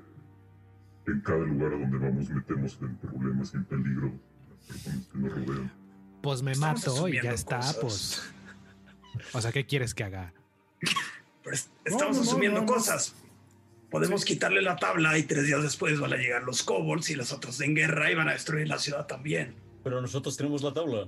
en 1.08 1.22
cada 1.22 1.38
lugar 1.38 1.72
a 1.74 1.78
donde 1.80 1.98
vamos 1.98 2.30
metemos 2.30 2.78
en 2.82 2.98
problemas 2.98 3.54
y 3.54 3.58
en 3.58 3.64
peligro 3.64 4.08
a 4.10 4.50
las 4.50 4.68
personas 4.68 5.08
que 5.08 5.18
nos 5.20 5.32
rodean. 5.34 5.72
Pues 6.22 6.42
me 6.42 6.52
Estamos 6.52 6.86
mato 6.86 7.08
y 7.08 7.14
ya 7.22 7.32
está, 7.32 7.60
cosas. 7.60 7.78
pues. 7.80 8.34
O 9.34 9.40
sea, 9.40 9.54
¿qué 9.54 9.66
quieres 9.66 9.94
que 9.94 10.04
haga? 10.04 10.34
Pero 11.44 11.56
es- 11.56 11.70
estamos 11.86 12.18
no, 12.18 12.24
no, 12.24 12.30
asumiendo 12.30 12.66
cosas. 12.66 13.16
Podemos 13.90 14.26
quitarle 14.26 14.62
la 14.62 14.76
tabla 14.76 15.18
y 15.18 15.24
tres 15.24 15.46
días 15.48 15.64
después 15.64 15.98
van 16.02 16.12
a 16.12 16.18
llegar 16.18 16.44
los 16.44 16.62
kobolds 16.64 17.10
y 17.10 17.16
los 17.16 17.32
otros 17.32 17.62
en 17.62 17.74
guerra 17.74 18.12
y 18.12 18.16
van 18.16 18.28
a 18.28 18.34
destruir 18.34 18.68
la 18.68 18.80
ciudad 18.80 19.08
también. 19.08 19.56
Pero 19.82 20.02
nosotros 20.02 20.36
tenemos 20.36 20.62
la 20.62 20.74
tabla. 20.74 21.08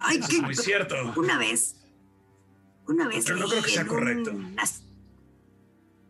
Ay, 0.00 0.18
Eso 0.18 0.28
qué 0.28 0.36
es 0.36 0.42
muy 0.42 0.54
cierto. 0.54 0.96
Una 1.16 1.38
vez. 1.38 1.76
Una 2.88 3.06
vez. 3.08 3.24
Pero 3.24 3.36
no 3.38 3.46
creo 3.48 3.62
que 3.62 3.70
sea 3.70 3.82
en 3.82 3.88
correcto. 3.88 4.30
unas- 4.32 4.82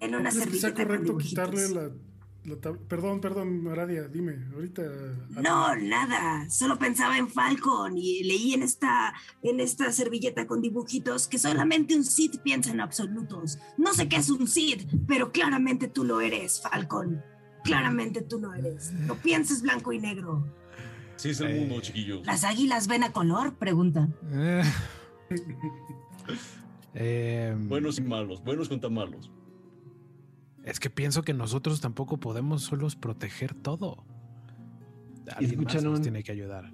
en 0.00 0.10
¿No 0.12 0.18
una 0.20 0.31
crees 0.31 0.47
que 0.47 0.58
sea 0.58 0.74
correcto 0.74 1.18
quitarle 1.18 1.68
la, 1.70 1.90
la 2.44 2.55
tab- 2.60 2.78
Perdón, 2.89 3.20
perdón, 3.20 3.66
Aradia, 3.68 4.07
dime, 4.07 4.47
ahorita... 4.55 4.82
No, 5.42 5.74
nada. 5.74 6.48
Solo 6.48 6.78
pensaba 6.78 7.18
en 7.18 7.28
Falcon 7.28 7.98
y 7.98 8.23
leí 8.23 8.55
en 8.55 8.62
esta, 8.62 9.12
en 9.42 9.58
esta 9.58 9.90
servilleta 9.92 10.47
con 10.47 10.62
dibujitos 10.62 11.26
que 11.26 11.36
solamente 11.39 11.97
un 11.97 12.05
Sith 12.05 12.39
piensa 12.42 12.70
en 12.70 12.81
absolutos. 12.81 13.58
No 13.76 13.92
sé 13.92 14.08
qué 14.08 14.16
es 14.16 14.31
un 14.31 14.47
Sith, 14.47 14.89
pero 15.08 15.32
claramente 15.32 15.89
tú 15.89 16.05
lo 16.05 16.20
eres, 16.20 16.60
Falcon. 16.62 17.20
Claramente 17.65 18.23
tú 18.23 18.39
lo 18.40 18.55
eres. 18.55 18.92
No 18.92 19.16
pienses 19.16 19.62
blanco 19.62 19.92
y 19.92 19.98
negro. 19.98 20.47
Sí, 21.16 21.31
es 21.31 21.40
el 21.40 21.48
Eh. 21.50 21.58
mundo, 21.58 21.81
chiquillos. 21.81 22.24
¿Las 22.24 22.44
águilas 22.44 22.86
ven 22.86 23.02
a 23.02 23.12
color? 23.12 23.57
Pregunta. 23.57 24.08
Eh. 24.32 24.62
Eh, 26.94 27.55
Buenos 27.58 27.99
y 27.99 28.02
malos, 28.02 28.42
buenos 28.42 28.68
contra 28.68 28.91
malos. 28.91 29.31
Es 30.65 30.81
que 30.81 30.91
pienso 30.91 31.23
que 31.23 31.33
nosotros 31.34 31.81
tampoco 31.81 32.18
podemos 32.18 32.62
solos 32.62 32.97
proteger 32.97 33.55
todo. 33.55 34.05
Alguien 35.36 35.65
más 35.65 35.83
nos 35.83 35.97
un- 35.99 36.02
tiene 36.02 36.23
que 36.23 36.33
ayudar. 36.33 36.70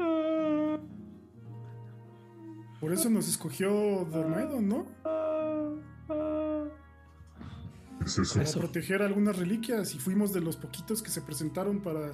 Por 2.81 2.93
eso 2.93 3.09
nos 3.11 3.29
escogió 3.29 4.05
Dormaidon, 4.11 4.69
¿no? 4.69 4.87
Es 8.05 8.19
eso. 8.19 8.35
Para 8.39 8.51
proteger 8.53 9.03
algunas 9.03 9.37
reliquias 9.39 9.95
y 9.95 9.99
fuimos 9.99 10.33
de 10.33 10.41
los 10.41 10.57
poquitos 10.57 11.03
que 11.03 11.11
se 11.11 11.23
presentaron 11.23 11.81
para... 11.81 12.13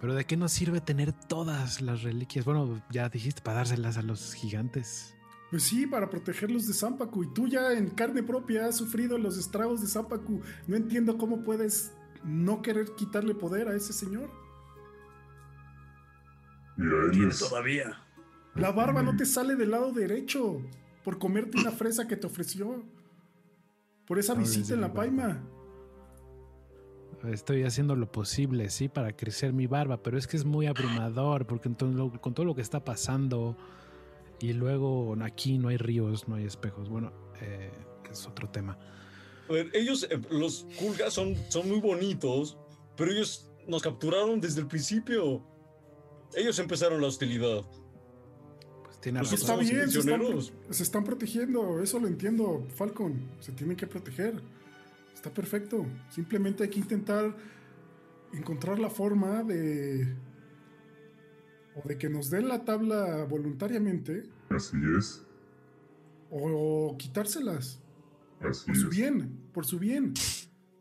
Pero 0.00 0.14
¿de 0.14 0.24
qué 0.24 0.36
nos 0.36 0.52
sirve 0.52 0.80
tener 0.80 1.12
todas 1.12 1.82
las 1.82 2.02
reliquias? 2.02 2.44
Bueno, 2.44 2.80
ya 2.90 3.08
dijiste, 3.08 3.42
para 3.42 3.58
dárselas 3.58 3.98
a 3.98 4.02
los 4.02 4.32
gigantes. 4.34 5.14
Pues 5.50 5.62
sí, 5.62 5.86
para 5.86 6.10
protegerlos 6.10 6.66
de 6.66 6.74
Zampacu. 6.74 7.24
Y 7.24 7.32
tú 7.32 7.48
ya 7.48 7.72
en 7.72 7.88
carne 7.88 8.22
propia 8.22 8.66
has 8.66 8.76
sufrido 8.76 9.16
los 9.16 9.38
estragos 9.38 9.80
de 9.80 9.86
Zampacu. 9.86 10.42
No 10.66 10.76
entiendo 10.76 11.16
cómo 11.16 11.42
puedes 11.42 11.92
no 12.24 12.60
querer 12.60 12.94
quitarle 12.96 13.34
poder 13.34 13.68
a 13.68 13.74
ese 13.74 13.92
señor. 13.92 14.30
Mira, 16.76 17.04
él 17.04 17.10
Tiene 17.12 17.28
es... 17.28 17.38
todavía. 17.38 18.04
La 18.54 18.72
barba 18.72 19.02
no 19.02 19.16
te 19.16 19.24
sale 19.24 19.54
del 19.56 19.70
lado 19.70 19.92
derecho 19.92 20.60
por 21.04 21.18
comerte 21.18 21.58
una 21.58 21.70
fresa 21.70 22.06
que 22.06 22.16
te 22.16 22.26
ofreció. 22.26 22.84
Por 24.06 24.18
esa 24.18 24.34
visita 24.34 24.74
en 24.74 24.80
la 24.80 24.92
paima. 24.92 25.40
Estoy 27.24 27.64
haciendo 27.64 27.96
lo 27.96 28.10
posible, 28.12 28.68
sí, 28.70 28.88
para 28.88 29.16
crecer 29.16 29.52
mi 29.52 29.66
barba, 29.66 30.02
pero 30.02 30.16
es 30.16 30.26
que 30.26 30.36
es 30.36 30.44
muy 30.44 30.66
abrumador, 30.66 31.46
porque 31.46 31.70
con 32.20 32.34
todo 32.34 32.44
lo 32.44 32.54
que 32.54 32.62
está 32.62 32.84
pasando 32.84 33.56
y 34.40 34.52
luego 34.52 35.16
aquí 35.22 35.58
no 35.58 35.68
hay 35.68 35.76
ríos, 35.76 36.28
no 36.28 36.36
hay 36.36 36.44
espejos, 36.44 36.88
bueno, 36.88 37.12
eh, 37.40 37.70
es 38.10 38.26
otro 38.26 38.48
tema. 38.48 38.78
A 39.48 39.52
ver, 39.52 39.70
ellos, 39.72 40.06
eh, 40.10 40.20
los 40.30 40.66
Kulgas 40.78 41.14
son, 41.14 41.36
son 41.48 41.68
muy 41.68 41.80
bonitos, 41.80 42.58
pero 42.96 43.10
ellos 43.10 43.50
nos 43.66 43.82
capturaron 43.82 44.40
desde 44.40 44.60
el 44.60 44.66
principio. 44.66 45.42
Ellos 46.34 46.58
empezaron 46.58 47.00
la 47.00 47.06
hostilidad. 47.06 47.62
Pues 48.84 49.00
tiene 49.00 49.20
Pues 49.20 49.30
razón. 49.32 49.40
Está 49.40 49.56
bien, 49.56 49.90
se 49.90 49.98
están, 50.00 50.18
prisioneros. 50.20 50.52
se 50.70 50.82
están 50.82 51.04
protegiendo. 51.04 51.82
Eso 51.82 51.98
lo 51.98 52.06
entiendo, 52.06 52.66
Falcon. 52.74 53.30
Se 53.40 53.52
tienen 53.52 53.76
que 53.76 53.86
proteger. 53.86 54.42
Está 55.14 55.32
perfecto. 55.32 55.86
Simplemente 56.10 56.64
hay 56.64 56.70
que 56.70 56.80
intentar 56.80 57.34
encontrar 58.32 58.78
la 58.78 58.90
forma 58.90 59.42
de. 59.42 60.14
O 61.82 61.88
de 61.88 61.96
que 61.98 62.08
nos 62.08 62.30
den 62.30 62.48
la 62.48 62.64
tabla 62.64 63.24
voluntariamente. 63.24 64.24
Así 64.50 64.76
es. 64.98 65.24
O 66.30 66.96
quitárselas. 66.98 67.80
Así 68.40 68.66
Por 68.66 68.76
su 68.76 68.88
bien. 68.88 69.38
Por 69.52 69.66
su 69.66 69.78
bien. 69.78 70.14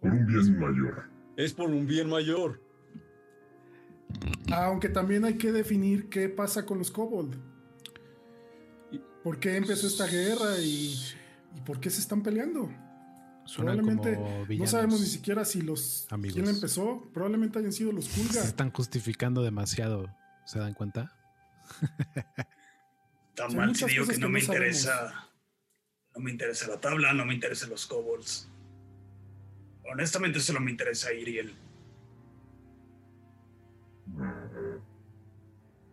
Por 0.01 0.11
un 0.11 0.26
bien 0.26 0.59
mayor. 0.59 1.09
Es 1.35 1.53
por 1.53 1.69
un 1.69 1.85
bien 1.85 2.09
mayor. 2.09 2.61
Aunque 4.51 4.90
también 4.90 5.26
hay 5.26 5.35
que 5.38 5.51
definir 5.51 6.09
qué 6.09 6.30
pasa 6.30 6.66
con 6.66 6.77
los 6.80 6.92
kobold. 6.92 7.35
¿Por 9.24 9.40
qué 9.40 9.58
empezó 9.58 9.88
esta 9.88 10.08
guerra 10.08 10.58
y, 10.59 10.93
y 11.56 11.61
por 11.66 11.80
qué 11.80 11.90
se 11.90 12.00
están 12.00 12.24
peleando? 12.24 12.69
Suenan 13.45 13.77
Probablemente 13.77 14.58
no 14.58 14.67
sabemos 14.67 15.00
ni 15.00 15.06
siquiera 15.06 15.45
si 15.45 15.61
los 15.61 16.08
Amigos. 16.09 16.34
quién 16.35 16.45
la 16.45 16.51
empezó. 16.51 17.09
Probablemente 17.14 17.59
hayan 17.59 17.72
sido 17.74 17.92
los 17.92 18.06
Se 18.06 18.22
Kulga. 18.22 18.43
están 18.43 18.72
justificando 18.72 19.42
demasiado, 19.43 20.08
¿se 20.48 20.59
dan 20.59 20.74
cuenta? 20.74 21.14
Tan 23.35 23.56
mal 23.56 23.76
si 23.76 23.85
digo 23.85 24.08
que 24.08 24.17
no 24.17 24.27
que 24.27 24.34
me 24.34 24.40
no 24.40 24.45
sabemos. 24.45 24.77
interesa. 24.77 25.30
No 26.16 26.22
me 26.22 26.32
interesa 26.32 26.67
la 26.67 26.80
tabla, 26.80 27.14
no 27.14 27.26
me 27.26 27.34
interesan 27.34 27.69
los 27.69 27.85
kobolds. 27.85 28.50
Honestamente, 29.92 30.40
solo 30.40 30.59
me 30.61 30.72
interesa 30.72 31.14
Iriel. 31.14 31.53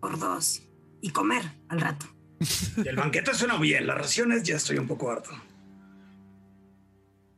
Por 0.00 0.18
dos. 0.18 0.62
Y 1.00 1.10
comer 1.10 1.42
al 1.68 1.81
rato. 1.81 2.07
Y 2.76 2.89
el 2.89 2.97
banquete 2.97 3.34
suena 3.34 3.58
bien, 3.58 3.86
las 3.86 3.99
raciones 3.99 4.42
ya 4.44 4.57
estoy 4.57 4.78
un 4.78 4.86
poco 4.86 5.10
harto. 5.10 5.31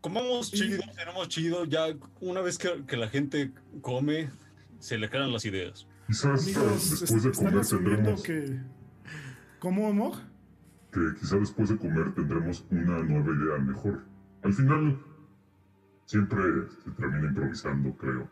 Comamos 0.01 0.53
chido, 0.53 0.83
tenemos 0.95 1.29
chido. 1.29 1.65
Ya 1.65 1.87
una 2.21 2.41
vez 2.43 2.59
que, 2.59 2.85
que 2.87 2.97
la 2.97 3.09
gente 3.09 3.51
come, 3.81 4.31
se 4.79 4.99
le 4.99 5.09
caen 5.11 5.33
las 5.33 5.45
ideas. 5.45 5.87
Quizás 6.07 6.43
Amigos, 6.45 7.01
después 7.01 7.23
de 7.25 7.33
comer 7.33 7.67
tendremos... 7.67 8.23
que. 8.23 8.61
¿Cómo, 9.59 9.93
Mog? 9.93 10.17
que 10.93 11.01
quizá 11.21 11.37
después 11.37 11.69
de 11.69 11.77
comer 11.77 12.15
tendremos 12.15 12.65
una 12.71 13.03
nueva 13.03 13.31
idea 13.35 13.59
mejor. 13.59 14.05
Al 14.43 14.53
final, 14.55 14.99
siempre 16.07 16.43
se 16.85 16.91
termina 16.93 17.29
improvisando, 17.29 17.95
creo. 17.97 18.31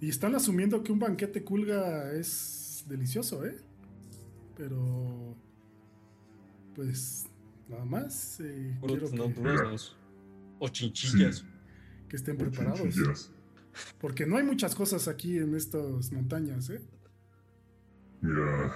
Y 0.00 0.08
están 0.08 0.34
asumiendo 0.34 0.82
que 0.82 0.92
un 0.92 0.98
banquete 1.00 1.44
Kulga 1.44 2.12
es 2.12 2.84
delicioso, 2.88 3.44
¿eh? 3.44 3.56
Pero. 4.56 5.34
Pues. 6.74 7.26
Nada 7.68 7.84
más. 7.84 8.40
eh, 8.40 8.78
quiero 8.86 9.10
que, 9.10 9.16
naturales. 9.16 9.94
O 10.58 10.68
chinchillas. 10.68 11.44
que 12.08 12.16
estén 12.16 12.36
O 12.36 12.38
preparados. 12.38 12.80
chinchillas. 12.80 13.30
Porque 14.00 14.26
no 14.26 14.36
hay 14.36 14.44
muchas 14.44 14.74
cosas 14.74 15.08
aquí 15.08 15.38
en 15.38 15.54
estas 15.54 16.12
montañas, 16.12 16.70
¿eh? 16.70 16.80
Mira, 18.20 18.72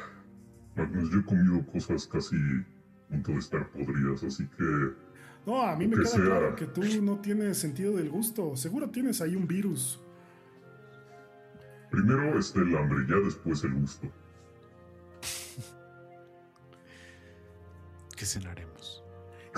Magnus, 0.76 1.10
yo 1.10 1.18
he 1.20 1.24
comido 1.24 1.66
cosas 1.66 2.06
casi 2.06 2.36
a 2.36 3.08
punto 3.08 3.32
de 3.32 3.38
estar 3.38 3.70
podridas, 3.70 4.22
así 4.24 4.46
que 4.56 4.64
No, 5.44 5.60
a 5.62 5.74
mí 5.76 5.86
me 5.88 5.96
Que 5.96 6.02
queda 6.02 6.10
sea- 6.10 6.24
claro 6.24 6.54
que 6.56 6.66
tú 6.66 6.82
no 7.02 7.18
tienes 7.20 7.58
sentido 7.58 7.96
del 7.96 8.08
gusto. 8.10 8.56
Seguro 8.56 8.90
tienes 8.90 9.20
ahí 9.20 9.34
un 9.34 9.46
virus. 9.48 10.00
Primero 11.90 12.38
está 12.38 12.60
el 12.60 12.76
hambre, 12.76 13.04
ya 13.08 13.16
después 13.16 13.62
el 13.64 13.74
gusto. 13.74 14.08
¿Qué 18.16 18.24
cenaremos? 18.24 18.71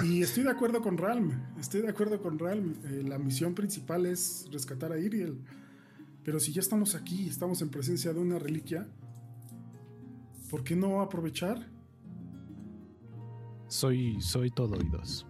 Y 0.03 0.23
estoy 0.23 0.43
de 0.43 0.51
acuerdo 0.51 0.83
con 0.83 0.99
Ralm. 0.99 1.31
Estoy 1.59 1.83
de 1.83 1.89
acuerdo 1.89 2.21
con 2.21 2.39
Ralm. 2.39 2.75
Eh, 2.85 3.03
la 3.05 3.19
misión 3.19 3.55
principal 3.55 4.07
es 4.07 4.49
rescatar 4.51 4.93
a 4.93 4.99
Iriel. 4.99 5.41
Pero 6.25 6.41
si 6.41 6.53
ya 6.53 6.61
estamos 6.61 6.95
aquí, 6.95 7.29
estamos 7.29 7.63
en 7.63 7.71
presencia 7.71 8.13
de 8.13 8.19
una 8.19 8.39
reliquia, 8.39 8.89
¿por 10.51 10.65
qué 10.65 10.75
no 10.75 11.01
aprovechar? 11.01 11.69
Soy, 13.69 14.21
soy 14.21 14.51
todo 14.51 14.77
oídos. 14.77 15.27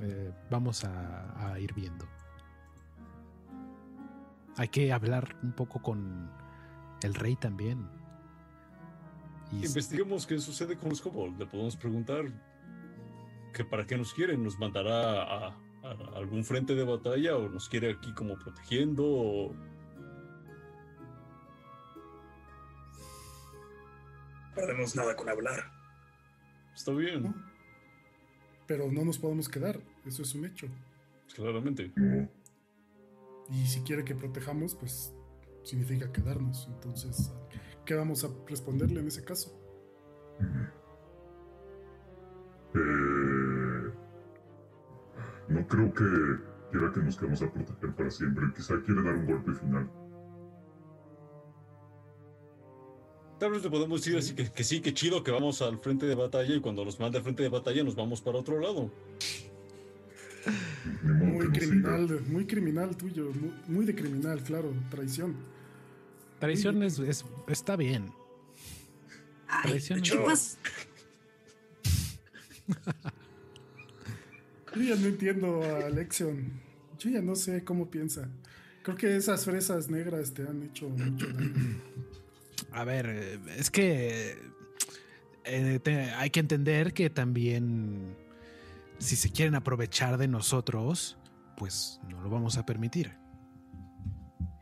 Eh, 0.00 0.32
vamos 0.50 0.84
a, 0.84 1.52
a 1.52 1.58
ir 1.58 1.72
viendo. 1.72 2.06
Hay 4.56 4.68
que 4.68 4.92
hablar 4.92 5.36
un 5.42 5.52
poco 5.52 5.80
con 5.80 6.30
el 7.02 7.14
rey 7.14 7.36
también. 7.36 7.88
Y 9.52 9.64
Investiguemos 9.64 10.26
qué 10.26 10.38
sucede 10.40 10.76
con 10.76 10.90
los 10.90 11.00
kobolds. 11.00 11.38
Le 11.38 11.46
podemos 11.46 11.76
preguntar 11.76 12.26
que 13.58 13.64
para 13.64 13.84
qué 13.84 13.98
nos 13.98 14.14
quieren. 14.14 14.44
¿Nos 14.44 14.56
mandará 14.56 15.22
a, 15.24 15.48
a 15.48 15.90
algún 16.14 16.44
frente 16.44 16.76
de 16.76 16.84
batalla 16.84 17.36
o 17.36 17.48
nos 17.48 17.68
quiere 17.68 17.90
aquí 17.90 18.14
como 18.14 18.38
protegiendo? 18.38 19.04
O... 19.04 19.54
Perdemos 24.54 24.94
nada 24.94 25.16
con 25.16 25.28
hablar. 25.28 25.70
Está 26.74 26.92
bien, 26.92 27.34
Pero 28.68 28.90
no 28.92 29.04
nos 29.04 29.18
podemos 29.18 29.48
quedar. 29.48 29.80
Eso 30.06 30.22
es 30.22 30.34
un 30.36 30.44
hecho. 30.44 30.68
claramente. 31.34 31.92
Y 33.50 33.66
si 33.66 33.80
quiere 33.80 34.04
que 34.04 34.14
protejamos, 34.14 34.76
pues 34.76 35.12
significa 35.64 36.12
quedarnos. 36.12 36.68
Entonces, 36.68 37.32
¿qué 37.84 37.94
vamos 37.94 38.22
a 38.22 38.28
responderle 38.46 39.00
en 39.00 39.08
ese 39.08 39.24
caso? 39.24 39.52
No 45.48 45.66
creo 45.66 45.92
que 45.92 46.04
quiera 46.70 46.92
que 46.92 47.00
nos 47.00 47.16
quedemos 47.16 47.42
a 47.42 47.52
proteger 47.52 47.94
para 47.94 48.10
siempre. 48.10 48.44
Quizá 48.54 48.74
quiere 48.84 49.02
dar 49.02 49.14
un 49.14 49.26
golpe 49.26 49.52
final. 49.54 49.90
Tal 53.38 53.52
vez 53.52 53.62
le 53.62 53.70
podemos 53.70 54.00
decir 54.00 54.18
así 54.18 54.34
que, 54.34 54.50
que 54.50 54.64
sí, 54.64 54.80
que 54.80 54.92
chido 54.92 55.22
que 55.22 55.30
vamos 55.30 55.62
al 55.62 55.78
frente 55.78 56.06
de 56.06 56.16
batalla 56.16 56.54
y 56.56 56.60
cuando 56.60 56.84
nos 56.84 56.98
mande 56.98 57.18
al 57.18 57.24
frente 57.24 57.42
de 57.44 57.48
batalla 57.48 57.84
nos 57.84 57.94
vamos 57.94 58.20
para 58.20 58.38
otro 58.38 58.58
lado. 58.58 58.90
Muy 61.02 61.48
criminal, 61.50 62.20
muy 62.28 62.46
criminal 62.46 62.96
tuyo. 62.96 63.30
Muy, 63.32 63.52
muy 63.68 63.84
de 63.84 63.94
criminal, 63.94 64.42
claro. 64.42 64.72
Traición. 64.90 65.36
traición 66.40 66.82
es, 66.82 66.98
es- 66.98 67.24
está 67.46 67.76
bien. 67.76 68.10
Ay, 69.46 69.70
Traición. 69.70 70.02
Yo 74.74 74.82
ya 74.82 74.96
no 74.96 75.06
entiendo 75.06 75.62
a 75.62 75.86
Alexion. 75.86 76.52
Yo 76.98 77.10
ya 77.10 77.22
no 77.22 77.34
sé 77.36 77.64
cómo 77.64 77.90
piensa. 77.90 78.28
Creo 78.82 78.96
que 78.96 79.16
esas 79.16 79.44
fresas 79.44 79.88
negras 79.90 80.32
te 80.34 80.42
han 80.42 80.62
hecho 80.62 80.88
mucho 80.88 81.26
daño. 81.28 81.80
A 82.72 82.84
ver, 82.84 83.40
es 83.56 83.70
que 83.70 84.36
eh, 85.44 85.78
te- 85.80 86.10
hay 86.12 86.30
que 86.30 86.40
entender 86.40 86.92
que 86.92 87.08
también 87.10 88.16
si 88.98 89.16
se 89.16 89.30
quieren 89.30 89.54
aprovechar 89.54 90.18
de 90.18 90.28
nosotros, 90.28 91.16
pues 91.56 92.00
no 92.08 92.20
lo 92.20 92.30
vamos 92.30 92.56
a 92.58 92.66
permitir. 92.66 93.12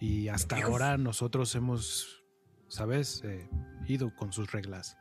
Y 0.00 0.28
hasta 0.28 0.56
Dios. 0.56 0.68
ahora 0.68 0.98
nosotros 0.98 1.54
hemos, 1.54 2.22
¿sabes? 2.68 3.22
Eh, 3.24 3.48
ido 3.86 4.14
con 4.14 4.32
sus 4.32 4.52
reglas. 4.52 4.96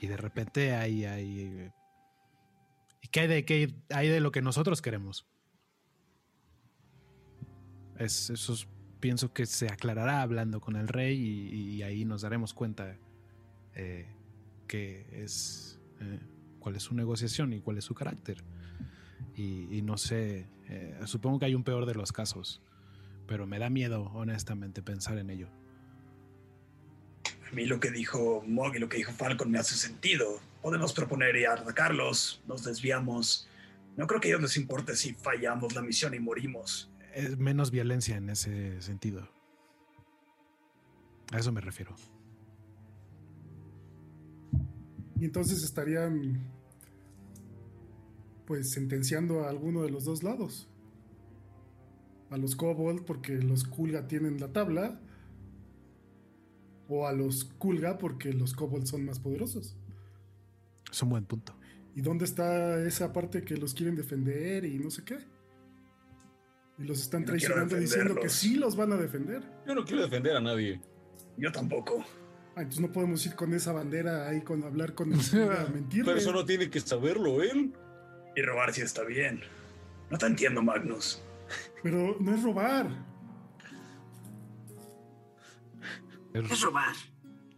Y 0.00 0.06
de 0.06 0.16
repente 0.16 0.74
hay... 0.74 1.04
hay 1.04 1.40
eh, 1.40 1.72
¿Y 3.02 3.08
qué 3.08 3.20
hay 3.20 3.28
de, 3.28 3.44
qué 3.44 3.74
hay 3.90 4.08
de 4.08 4.20
lo 4.20 4.32
que 4.32 4.42
nosotros 4.42 4.82
queremos? 4.82 5.26
Es, 7.98 8.30
eso 8.30 8.54
es- 8.54 8.66
pienso 9.00 9.32
que 9.32 9.46
se 9.46 9.66
aclarará 9.68 10.20
hablando 10.22 10.60
con 10.60 10.76
el 10.76 10.88
rey 10.88 11.16
y, 11.18 11.76
y 11.76 11.82
ahí 11.82 12.04
nos 12.04 12.22
daremos 12.22 12.52
cuenta 12.52 12.98
eh, 13.74 14.06
qué 14.68 15.06
es, 15.12 15.80
eh, 16.00 16.20
cuál 16.58 16.76
es 16.76 16.82
su 16.82 16.94
negociación 16.94 17.52
y 17.54 17.60
cuál 17.60 17.78
es 17.78 17.84
su 17.84 17.94
carácter. 17.94 18.42
Y, 19.36 19.74
y 19.74 19.82
no 19.82 19.96
sé, 19.96 20.46
eh, 20.68 20.98
supongo 21.06 21.38
que 21.38 21.46
hay 21.46 21.54
un 21.54 21.64
peor 21.64 21.86
de 21.86 21.94
los 21.94 22.12
casos, 22.12 22.60
pero 23.26 23.46
me 23.46 23.58
da 23.58 23.70
miedo, 23.70 24.10
honestamente, 24.12 24.82
pensar 24.82 25.16
en 25.18 25.30
ello. 25.30 25.48
A 27.50 27.54
mí 27.54 27.64
lo 27.64 27.80
que 27.80 27.90
dijo 27.90 28.42
Mog 28.46 28.76
y 28.76 28.78
lo 28.80 28.88
que 28.88 28.98
dijo 28.98 29.12
Falcon 29.12 29.50
me 29.50 29.58
hace 29.58 29.76
sentido. 29.76 30.40
Podemos 30.62 30.92
proponer 30.92 31.36
ir 31.36 31.46
a 31.46 31.54
atacarlos, 31.54 32.42
nos 32.46 32.64
desviamos. 32.64 33.48
No 33.96 34.06
creo 34.06 34.20
que 34.20 34.28
a 34.28 34.30
ellos 34.32 34.42
les 34.42 34.56
importe 34.56 34.94
si 34.94 35.14
fallamos 35.14 35.74
la 35.74 35.82
misión 35.82 36.14
y 36.14 36.20
morimos. 36.20 36.90
Es 37.14 37.38
menos 37.38 37.70
violencia 37.70 38.16
en 38.16 38.30
ese 38.30 38.80
sentido. 38.82 39.28
A 41.32 41.38
eso 41.38 41.52
me 41.52 41.60
refiero. 41.60 41.94
Y 45.20 45.24
entonces 45.24 45.62
estarían 45.62 46.40
pues 48.46 48.70
sentenciando 48.72 49.44
a 49.44 49.48
alguno 49.48 49.82
de 49.82 49.90
los 49.90 50.04
dos 50.04 50.22
lados. 50.22 50.68
A 52.30 52.36
los 52.36 52.56
Kobold 52.56 53.04
porque 53.04 53.34
los 53.34 53.64
Kulga 53.64 54.08
tienen 54.08 54.40
la 54.40 54.52
tabla. 54.52 55.00
O 56.88 57.06
a 57.06 57.12
los 57.12 57.44
Kulga 57.44 57.98
porque 57.98 58.32
los 58.32 58.54
Kobold 58.54 58.86
son 58.86 59.04
más 59.04 59.20
poderosos. 59.20 59.76
Es 60.90 61.02
un 61.02 61.10
buen 61.10 61.24
punto. 61.24 61.54
¿Y 61.94 62.02
dónde 62.02 62.24
está 62.24 62.82
esa 62.82 63.12
parte 63.12 63.42
que 63.42 63.56
los 63.56 63.74
quieren 63.74 63.96
defender 63.96 64.64
y 64.64 64.78
no 64.78 64.90
sé 64.90 65.04
qué? 65.04 65.18
Y 66.78 66.84
los 66.84 67.00
están 67.00 67.22
no 67.22 67.26
traicionando 67.28 67.76
diciendo 67.76 68.14
que 68.14 68.28
sí 68.28 68.54
los 68.54 68.76
van 68.76 68.92
a 68.92 68.96
defender. 68.96 69.42
Yo 69.66 69.74
no 69.74 69.84
quiero 69.84 70.02
defender 70.02 70.36
a 70.36 70.40
nadie. 70.40 70.80
Yo 71.36 71.52
tampoco. 71.52 72.04
Ah, 72.56 72.62
entonces 72.62 72.80
no 72.80 72.90
podemos 72.90 73.24
ir 73.26 73.34
con 73.34 73.52
esa 73.54 73.72
bandera 73.72 74.28
ahí 74.28 74.40
con 74.40 74.64
hablar 74.64 74.94
con 74.94 75.12
el 75.12 75.18
mentirle. 75.72 76.04
Pero 76.04 76.18
eso 76.18 76.32
no 76.32 76.44
tiene 76.44 76.70
que 76.70 76.80
saberlo 76.80 77.42
él. 77.42 77.72
Y 78.34 78.42
robar 78.42 78.72
si 78.72 78.80
está 78.80 79.04
bien. 79.04 79.42
No 80.10 80.18
te 80.18 80.26
entiendo, 80.26 80.62
Magnus. 80.62 81.22
Pero 81.82 82.16
no 82.20 82.34
es 82.34 82.42
robar. 82.42 82.88
Es 86.32 86.60
robar. 86.60 86.94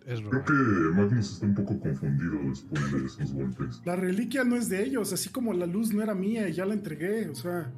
Es 0.06 0.20
Creo 0.20 0.44
que 0.44 0.52
Magnus 0.52 1.32
está 1.34 1.46
un 1.46 1.54
poco 1.54 1.78
confundido 1.78 2.38
después 2.48 2.92
de 2.92 3.06
esos 3.06 3.32
golpes. 3.32 3.80
La 3.84 3.94
reliquia 3.96 4.42
no 4.44 4.56
es 4.56 4.68
de 4.68 4.82
ellos, 4.84 5.12
así 5.12 5.28
como 5.28 5.52
la 5.52 5.66
luz 5.66 5.92
no 5.94 6.02
era 6.02 6.14
mía 6.14 6.48
y 6.48 6.52
ya 6.54 6.66
la 6.66 6.74
entregué. 6.74 7.28
O 7.28 7.34
sea, 7.36 7.72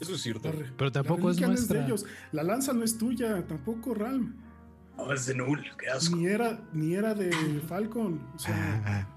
Eso 0.00 0.14
es 0.14 0.20
cierto. 0.22 0.52
la, 0.52 0.72
Pero 0.76 0.92
tampoco 0.92 1.24
la 1.28 1.30
es 1.32 1.36
reliquia 1.40 1.46
no 1.48 1.52
nuestra. 1.54 1.78
de 1.80 1.84
ellos. 1.86 2.06
La 2.32 2.42
lanza 2.44 2.72
no 2.72 2.84
es 2.84 2.96
tuya, 2.96 3.44
tampoco 3.46 3.92
Ralm. 3.94 4.36
No, 4.96 5.12
es 5.12 5.26
de 5.26 5.34
Null. 5.34 5.64
Qué 5.78 5.88
asco. 5.88 6.16
Ni 6.16 6.26
era, 6.26 6.60
ni 6.72 6.94
era 6.94 7.14
de 7.14 7.30
Falcon. 7.68 8.20
O 8.34 8.38
sea, 8.38 9.08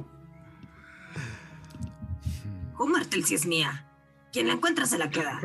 Humartel 2.79 3.23
si 3.25 3.35
es 3.35 3.45
mía. 3.45 3.85
Quien 4.31 4.47
la 4.47 4.53
encuentra 4.53 4.85
se 4.85 4.97
la 4.97 5.09
queda. 5.09 5.39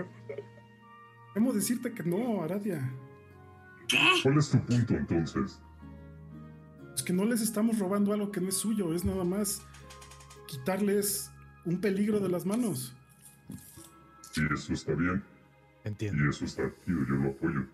hemos 1.35 1.55
decirte 1.55 1.93
que 1.93 2.03
no, 2.05 2.43
Aradia. 2.43 2.93
¿Qué? 3.89 3.99
¿Cuál 4.23 4.39
es 4.39 4.51
tu 4.51 4.59
punto 4.65 4.95
entonces? 4.95 5.61
Es 6.95 7.03
que 7.03 7.13
no 7.13 7.25
les 7.25 7.41
estamos 7.41 7.79
robando 7.79 8.13
algo 8.13 8.31
que 8.31 8.41
no 8.41 8.49
es 8.49 8.57
suyo, 8.57 8.95
es 8.95 9.05
nada 9.05 9.25
más 9.25 9.63
quitarles 10.47 11.31
un 11.65 11.81
peligro 11.81 12.21
de 12.21 12.29
las 12.29 12.47
manos. 12.47 12.95
Y 14.37 14.53
eso 14.53 14.73
está 14.73 14.95
bien, 14.95 15.23
entiendo. 15.85 16.25
y 16.25 16.29
eso 16.29 16.45
está 16.45 16.63
chido, 16.85 16.99
yo 17.09 17.15
lo 17.15 17.31
apoyo. 17.31 17.67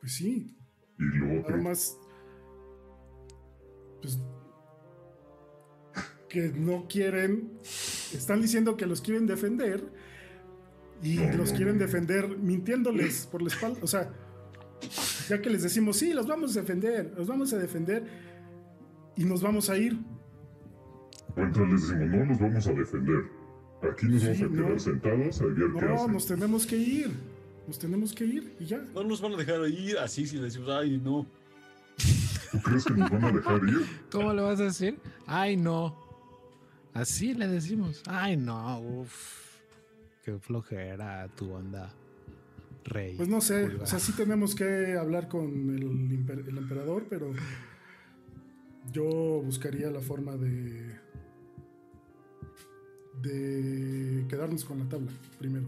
Pues 0.00 0.14
sí, 0.14 0.54
Y 0.98 1.02
lo 1.04 1.26
nada 1.26 1.40
otro, 1.40 1.56
más. 1.62 1.96
Pues. 4.02 4.18
Que 6.28 6.48
no 6.48 6.86
quieren. 6.88 7.58
Están 7.62 8.40
diciendo 8.42 8.76
que 8.76 8.86
los 8.86 9.00
quieren 9.00 9.26
defender. 9.26 9.82
Y 11.02 11.16
No, 11.16 11.36
los 11.36 11.50
no, 11.52 11.56
quieren 11.56 11.78
no. 11.78 11.84
defender 11.84 12.36
mintiéndoles 12.38 13.26
por 13.26 13.40
la 13.42 13.48
espalda. 13.48 13.78
O 13.82 13.86
sea, 13.86 14.12
ya 15.28 15.40
que 15.40 15.50
les 15.50 15.62
decimos, 15.62 15.96
sí, 15.96 16.12
los 16.12 16.26
vamos 16.26 16.56
a 16.56 16.60
defender, 16.60 17.12
los 17.16 17.26
vamos 17.26 17.52
a 17.52 17.58
defender. 17.58 18.04
Y 19.16 19.24
nos 19.24 19.42
vamos 19.42 19.70
a 19.70 19.76
ir. 19.78 19.96
mientras 21.36 21.68
les 21.70 21.82
decimos, 21.82 22.08
no 22.10 22.24
nos 22.26 22.38
vamos 22.40 22.66
a 22.66 22.72
defender. 22.72 23.24
Aquí 23.92 24.06
nos 24.06 24.22
Sí, 24.22 24.26
vamos 24.28 24.42
a 24.42 24.48
quedar 24.48 24.70
no. 24.70 24.78
sentados 24.78 25.40
a 25.40 25.44
ver 25.44 25.54
qué 25.54 25.86
No, 25.86 25.94
hacen. 25.94 26.12
nos 26.12 26.26
tenemos 26.26 26.66
que 26.66 26.76
ir. 26.76 27.10
Nos 27.66 27.78
tenemos 27.78 28.12
que 28.12 28.24
ir 28.24 28.56
y 28.60 28.64
ya. 28.66 28.78
No 28.94 29.04
nos 29.04 29.20
van 29.20 29.32
a 29.34 29.36
dejar 29.36 29.66
ir 29.68 29.98
así 29.98 30.26
si 30.26 30.36
le 30.36 30.42
decimos, 30.44 30.68
ay, 30.70 30.98
no. 31.02 31.26
¿Tú 32.52 32.58
crees 32.60 32.84
que 32.84 32.94
nos 32.94 33.10
van 33.10 33.24
a 33.24 33.32
dejar 33.32 33.60
ir? 33.68 33.86
¿Cómo 34.10 34.32
le 34.32 34.42
vas 34.42 34.60
a 34.60 34.64
decir? 34.64 34.98
Ay, 35.26 35.56
no. 35.56 35.96
Así 36.92 37.34
le 37.34 37.48
decimos. 37.48 38.02
Ay, 38.06 38.36
no. 38.36 38.80
Uf. 38.80 39.58
Qué 40.24 40.38
flojera 40.38 41.28
tu 41.36 41.50
onda. 41.52 41.92
Rey. 42.84 43.16
Pues 43.16 43.28
no 43.28 43.40
sé, 43.40 43.62
Pulgar. 43.64 43.82
o 43.82 43.86
sea, 43.86 43.98
sí 43.98 44.12
tenemos 44.12 44.54
que 44.54 44.96
hablar 44.96 45.28
con 45.28 45.70
el, 45.70 46.58
emperador, 46.58 47.06
pero 47.08 47.32
yo 48.92 49.04
buscaría 49.42 49.90
la 49.90 50.00
forma 50.00 50.36
de 50.36 51.02
de 53.22 54.26
quedarnos 54.28 54.64
con 54.64 54.78
la 54.80 54.88
tabla 54.88 55.10
primero. 55.38 55.66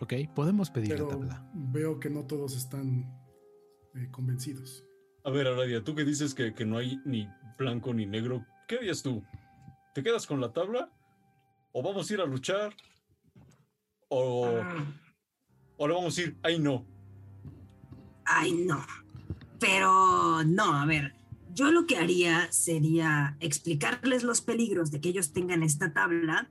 Ok, 0.00 0.14
podemos 0.34 0.70
pedir 0.70 0.90
Pero 0.90 1.06
la 1.06 1.10
tabla. 1.10 1.50
veo 1.52 2.00
que 2.00 2.08
no 2.08 2.24
todos 2.24 2.56
están 2.56 3.04
eh, 3.94 4.08
convencidos. 4.10 4.84
A 5.24 5.30
ver, 5.30 5.46
Aradia, 5.46 5.84
tú 5.84 5.94
que 5.94 6.04
dices 6.04 6.34
que, 6.34 6.54
que 6.54 6.64
no 6.64 6.78
hay 6.78 6.98
ni 7.04 7.28
blanco 7.58 7.92
ni 7.92 8.06
negro, 8.06 8.46
¿qué 8.66 8.76
harías 8.76 9.02
tú? 9.02 9.22
¿Te 9.94 10.02
quedas 10.02 10.26
con 10.26 10.40
la 10.40 10.52
tabla? 10.52 10.90
¿O 11.72 11.82
vamos 11.82 12.10
a 12.10 12.14
ir 12.14 12.20
a 12.20 12.24
luchar? 12.24 12.74
¿O, 14.12 14.60
o 15.76 15.88
le 15.88 15.94
vamos 15.94 16.18
a 16.18 16.20
ir, 16.20 16.36
ay 16.42 16.58
no? 16.58 16.84
Ay, 18.24 18.52
no. 18.52 18.84
Pero 19.58 20.44
no, 20.44 20.74
a 20.74 20.84
ver, 20.86 21.14
yo 21.52 21.70
lo 21.70 21.86
que 21.86 21.96
haría 21.96 22.50
sería 22.52 23.36
explicarles 23.40 24.22
los 24.22 24.40
peligros 24.40 24.90
de 24.90 25.00
que 25.00 25.10
ellos 25.10 25.32
tengan 25.32 25.62
esta 25.62 25.92
tabla, 25.92 26.50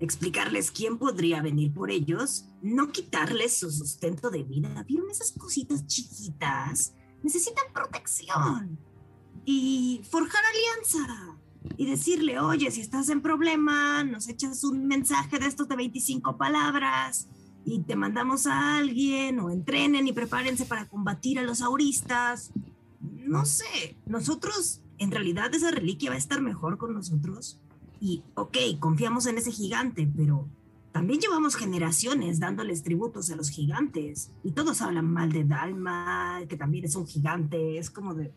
explicarles 0.00 0.70
quién 0.70 0.98
podría 0.98 1.42
venir 1.42 1.72
por 1.72 1.90
ellos, 1.90 2.46
no 2.62 2.92
quitarles 2.92 3.58
su 3.58 3.70
sustento 3.70 4.30
de 4.30 4.44
vida. 4.44 4.84
¿Vieron 4.86 5.10
esas 5.10 5.32
cositas 5.32 5.86
chiquitas? 5.86 6.94
Necesitan 7.22 7.72
protección. 7.72 8.78
Y 9.44 10.02
forjar 10.10 10.42
alianza. 10.44 11.37
Y 11.76 11.86
decirle, 11.86 12.40
oye, 12.40 12.70
si 12.70 12.80
estás 12.80 13.08
en 13.08 13.20
problema, 13.20 14.02
nos 14.04 14.28
echas 14.28 14.64
un 14.64 14.86
mensaje 14.86 15.38
de 15.38 15.46
estos 15.46 15.68
de 15.68 15.76
25 15.76 16.36
palabras 16.36 17.28
y 17.64 17.80
te 17.80 17.96
mandamos 17.96 18.46
a 18.46 18.78
alguien 18.78 19.40
o 19.40 19.50
entrenen 19.50 20.06
y 20.08 20.12
prepárense 20.12 20.64
para 20.64 20.88
combatir 20.88 21.38
a 21.38 21.42
los 21.42 21.60
auristas. 21.60 22.50
No 23.00 23.44
sé, 23.44 23.96
nosotros, 24.06 24.80
en 24.98 25.10
realidad 25.10 25.54
esa 25.54 25.70
reliquia 25.70 26.10
va 26.10 26.16
a 26.16 26.18
estar 26.18 26.40
mejor 26.40 26.78
con 26.78 26.94
nosotros. 26.94 27.60
Y, 28.00 28.22
ok, 28.34 28.56
confiamos 28.78 29.26
en 29.26 29.38
ese 29.38 29.52
gigante, 29.52 30.10
pero 30.16 30.48
también 30.92 31.20
llevamos 31.20 31.56
generaciones 31.56 32.40
dándoles 32.40 32.82
tributos 32.82 33.30
a 33.30 33.36
los 33.36 33.50
gigantes. 33.50 34.32
Y 34.42 34.52
todos 34.52 34.80
hablan 34.80 35.12
mal 35.12 35.30
de 35.30 35.44
Dalma, 35.44 36.40
que 36.48 36.56
también 36.56 36.86
es 36.86 36.96
un 36.96 37.06
gigante. 37.06 37.78
Es 37.78 37.90
como 37.90 38.14
de, 38.14 38.32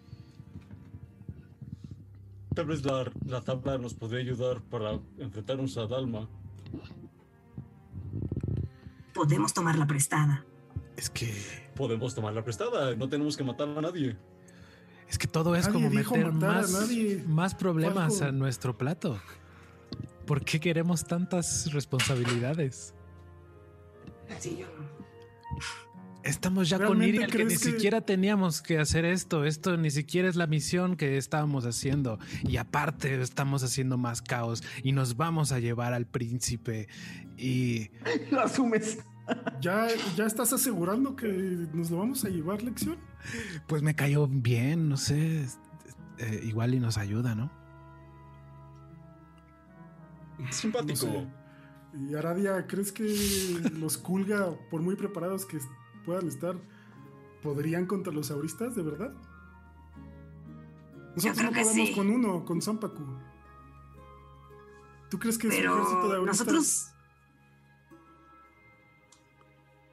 Tal 2.55 2.65
vez 2.65 2.83
la, 2.85 3.09
la 3.25 3.41
tabla 3.41 3.77
nos 3.77 3.93
podría 3.93 4.19
ayudar 4.21 4.61
para 4.63 4.99
enfrentarnos 5.17 5.77
a 5.77 5.87
Dalma. 5.87 6.27
podemos 9.13 9.53
tomarla 9.53 9.85
prestada. 9.87 10.45
Es 10.97 11.09
que, 11.09 11.31
Podemos 11.75 12.13
tomarla 12.13 12.43
prestada, 12.43 12.95
no 12.95 13.07
tenemos 13.09 13.37
que 13.37 13.43
matar 13.43 13.69
a 13.69 13.81
nadie. 13.81 14.17
es 15.09 15.17
que 15.17 15.27
todo 15.27 15.55
es 15.55 15.67
Nadie 15.67 16.03
como 16.03 16.21
meter 16.23 16.31
más, 16.33 16.89
más 17.27 17.55
problemas 17.55 18.21
a 18.21 18.31
nuestro 18.31 18.77
plato. 18.77 19.19
¿Por 20.27 20.43
qué 20.43 20.59
queremos 20.59 21.03
tantas 21.05 21.71
responsabilidades? 21.73 22.93
Sí, 24.39 24.57
yo- 24.59 24.67
Estamos 26.23 26.69
ya 26.69 26.77
con 26.77 26.99
¿Realmente 26.99 27.09
Iriel 27.17 27.31
que 27.31 27.43
ni 27.45 27.49
que- 27.49 27.57
siquiera 27.57 28.01
teníamos 28.01 28.61
que 28.61 28.77
hacer 28.77 29.05
esto. 29.05 29.43
Esto 29.43 29.75
ni 29.77 29.89
siquiera 29.89 30.29
es 30.29 30.35
la 30.35 30.45
misión 30.45 30.95
que 30.95 31.17
estábamos 31.17 31.65
haciendo. 31.65 32.19
Y 32.43 32.57
aparte 32.57 33.19
estamos 33.21 33.63
haciendo 33.63 33.97
más 33.97 34.21
caos 34.21 34.63
y 34.83 34.91
nos 34.91 35.17
vamos 35.17 35.51
a 35.51 35.59
llevar 35.59 35.93
al 35.93 36.05
príncipe. 36.05 36.87
Y 37.37 37.89
Lo 38.31 38.41
asumes. 38.41 38.99
¿Ya, 39.61 39.87
¿Ya 40.15 40.25
estás 40.25 40.51
asegurando 40.53 41.15
que 41.15 41.27
nos 41.73 41.89
lo 41.89 41.97
vamos 41.99 42.23
a 42.25 42.29
llevar 42.29 42.61
lección? 42.61 42.97
pues 43.67 43.81
me 43.81 43.95
cayó 43.95 44.27
bien, 44.27 44.89
no 44.89 44.97
sé. 44.97 45.45
eh, 46.17 46.41
igual 46.43 46.73
y 46.75 46.79
nos 46.79 46.97
ayuda, 46.97 47.33
¿no? 47.35 47.51
Simpático. 50.49 51.05
No 51.07 51.11
sé. 51.13 51.27
Y 52.09 52.15
Aradia, 52.15 52.65
¿crees 52.67 52.91
que 52.91 53.03
los 53.77 53.97
Kulga, 53.97 54.55
por 54.69 54.81
muy 54.81 54.95
preparados 54.95 55.45
que 55.45 55.57
puedan 56.05 56.27
estar, 56.27 56.55
podrían 57.41 57.85
contra 57.85 58.13
los 58.13 58.31
auristas, 58.31 58.75
de 58.75 58.83
verdad? 58.83 59.13
Nosotros 61.15 61.37
creo 61.37 61.51
no 61.51 61.55
que 61.55 61.63
podemos 61.63 61.87
sí. 61.89 61.95
con 61.95 62.09
uno, 62.09 62.45
con 62.45 62.61
Zampacu. 62.61 63.03
¿Tú 65.09 65.19
crees 65.19 65.37
que 65.37 65.47
es 65.47 65.53
un 65.53 65.59
ejército 65.59 66.09
de 66.09 66.17
auristas? 66.17 66.47
nosotros 66.47 66.87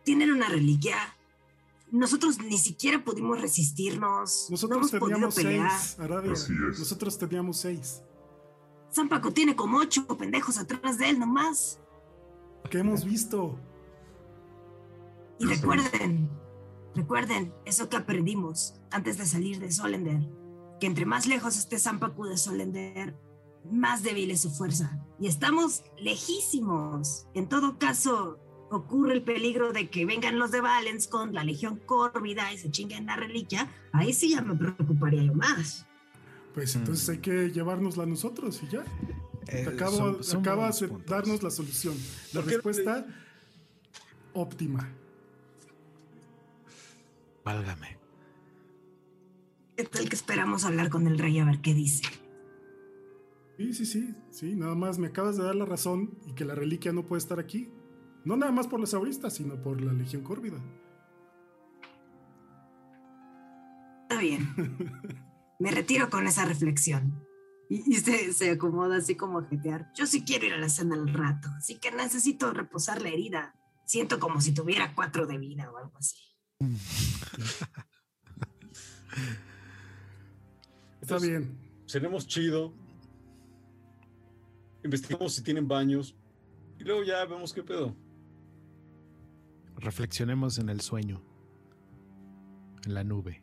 tienen 0.05 0.31
una 0.33 0.49
reliquia. 0.49 0.97
Nosotros 1.91 2.39
ni 2.39 2.57
siquiera 2.57 3.03
pudimos 3.03 3.41
resistirnos. 3.41 4.47
no 4.49 4.53
Nosotros 4.53 4.91
teníamos 4.91 5.35
seis, 5.35 5.97
es. 6.33 6.51
Nosotros 6.78 7.19
teníamos 7.19 7.57
seis. 7.59 8.03
Zampaco 8.93 9.33
tiene 9.33 9.57
como 9.57 9.78
ocho 9.78 10.07
pendejos 10.17 10.59
atrás 10.59 10.99
de 10.99 11.11
él 11.11 11.19
nomás. 11.19 11.81
¿Qué 12.70 12.78
hemos 12.78 13.05
visto? 13.05 13.59
Y 15.39 15.47
recuerden, 15.47 16.28
recuerden 16.94 17.52
eso 17.65 17.89
que 17.89 17.97
aprendimos 17.97 18.75
antes 18.91 19.18
de 19.18 19.26
salir 19.26 19.58
de 19.60 19.70
Solender, 19.70 20.20
que 20.81 20.86
entre 20.86 21.07
más 21.07 21.26
lejos 21.26 21.57
esté 21.57 21.78
Zampacu 21.78 22.25
de 22.25 22.36
Solender, 22.36 23.17
más 23.70 24.02
débil 24.02 24.31
es 24.31 24.41
su 24.42 24.50
fuerza. 24.50 25.05
Y 25.20 25.26
estamos 25.28 25.83
lejísimos. 25.99 27.26
En 27.34 27.49
todo 27.49 27.78
caso, 27.78 28.39
ocurre 28.70 29.15
el 29.15 29.23
peligro 29.23 29.73
de 29.73 29.89
que 29.91 30.07
vengan 30.07 30.39
los 30.39 30.50
de 30.50 30.60
Valens 30.60 31.07
con 31.08 31.34
la 31.34 31.44
Legión 31.44 31.81
Córvida 31.86 32.52
y 32.52 32.58
se 32.58 32.70
chinguen 32.70 33.07
la 33.07 33.17
reliquia. 33.17 33.68
Ahí 33.92 34.12
sí 34.12 34.31
ya 34.31 34.42
me 34.42 34.55
preocuparía 34.55 35.23
yo 35.23 35.34
más. 35.34 35.86
Pues 36.55 36.75
entonces 36.75 37.08
hay 37.08 37.18
que 37.18 37.50
llevárnosla 37.50 38.07
nosotros 38.07 38.60
y 38.62 38.68
ya. 38.68 38.84
Eh, 39.49 39.67
Acabo, 39.73 39.97
son- 39.97 40.25
son 40.25 40.41
acabas 40.41 40.81
de 40.81 40.89
puntos. 40.89 41.07
darnos 41.07 41.42
la 41.42 41.50
solución. 41.50 41.94
La 42.33 42.41
respuesta 42.42 43.07
óptima. 44.33 44.92
Válgame. 47.49 47.97
¿Qué 49.75 49.85
tal 49.85 50.07
que 50.07 50.17
esperamos 50.17 50.67
hablar 50.67 50.91
con 50.91 51.07
el 51.07 51.18
rey 51.18 51.39
a 51.39 51.47
ver 51.47 51.62
qué 51.62 51.73
dice? 51.73 52.02
Sí, 53.57 53.73
sí, 53.73 53.86
sí, 53.86 54.15
sí, 54.31 54.55
nada 54.55 54.75
más 54.75 54.99
me 54.99 55.07
acabas 55.07 55.39
de 55.39 55.44
dar 55.44 55.55
la 55.55 55.65
razón 55.65 56.18
y 56.27 56.35
que 56.35 56.44
la 56.44 56.55
reliquia 56.55 56.93
no 56.93 57.07
puede 57.07 57.20
estar 57.20 57.41
aquí. 57.41 57.70
No 58.27 58.36
nada 58.36 58.52
más 58.52 58.67
por 58.67 58.81
los 58.81 58.93
auristas, 58.93 59.33
sino 59.33 59.62
por 59.62 59.81
la 59.81 59.94
Legión 59.94 60.25
Córvida. 60.25 60.62
Está 64.02 64.20
bien. 64.20 64.47
Me 65.59 65.70
retiro 65.70 66.10
con 66.10 66.27
esa 66.27 66.44
reflexión. 66.44 67.27
Y, 67.70 67.94
y 67.94 67.94
se, 67.94 68.35
se 68.35 68.51
acomoda 68.51 68.99
así 68.99 69.15
como 69.15 69.39
a 69.39 69.47
jetear. 69.47 69.91
Yo 69.94 70.07
sí 70.07 70.23
quiero 70.23 70.44
ir 70.44 70.52
a 70.52 70.59
la 70.59 70.68
cena 70.68 70.97
al 70.97 71.09
rato, 71.09 71.49
así 71.57 71.78
que 71.78 71.93
necesito 71.93 72.52
reposar 72.52 73.01
la 73.01 73.09
herida. 73.09 73.55
Siento 73.86 74.20
como 74.20 74.43
si 74.43 74.52
tuviera 74.52 74.94
cuatro 74.94 75.27
de 75.27 75.39
vida 75.39 75.70
o 75.73 75.78
algo 75.78 75.97
así. 75.97 76.28
Está 81.01 81.19
bien. 81.19 81.57
Seremos 81.87 82.27
chido. 82.27 82.75
Investigamos 84.85 85.35
si 85.35 85.43
tienen 85.43 85.67
baños. 85.69 86.17
Y 86.78 86.85
luego 86.85 87.03
ya 87.05 87.25
vemos 87.25 87.53
qué 87.53 87.62
pedo. 87.62 87.95
Reflexionemos 89.77 90.59
en 90.59 90.69
el 90.69 90.81
sueño. 90.81 91.23
En 92.85 92.95
la 92.95 93.05
nube. 93.05 93.43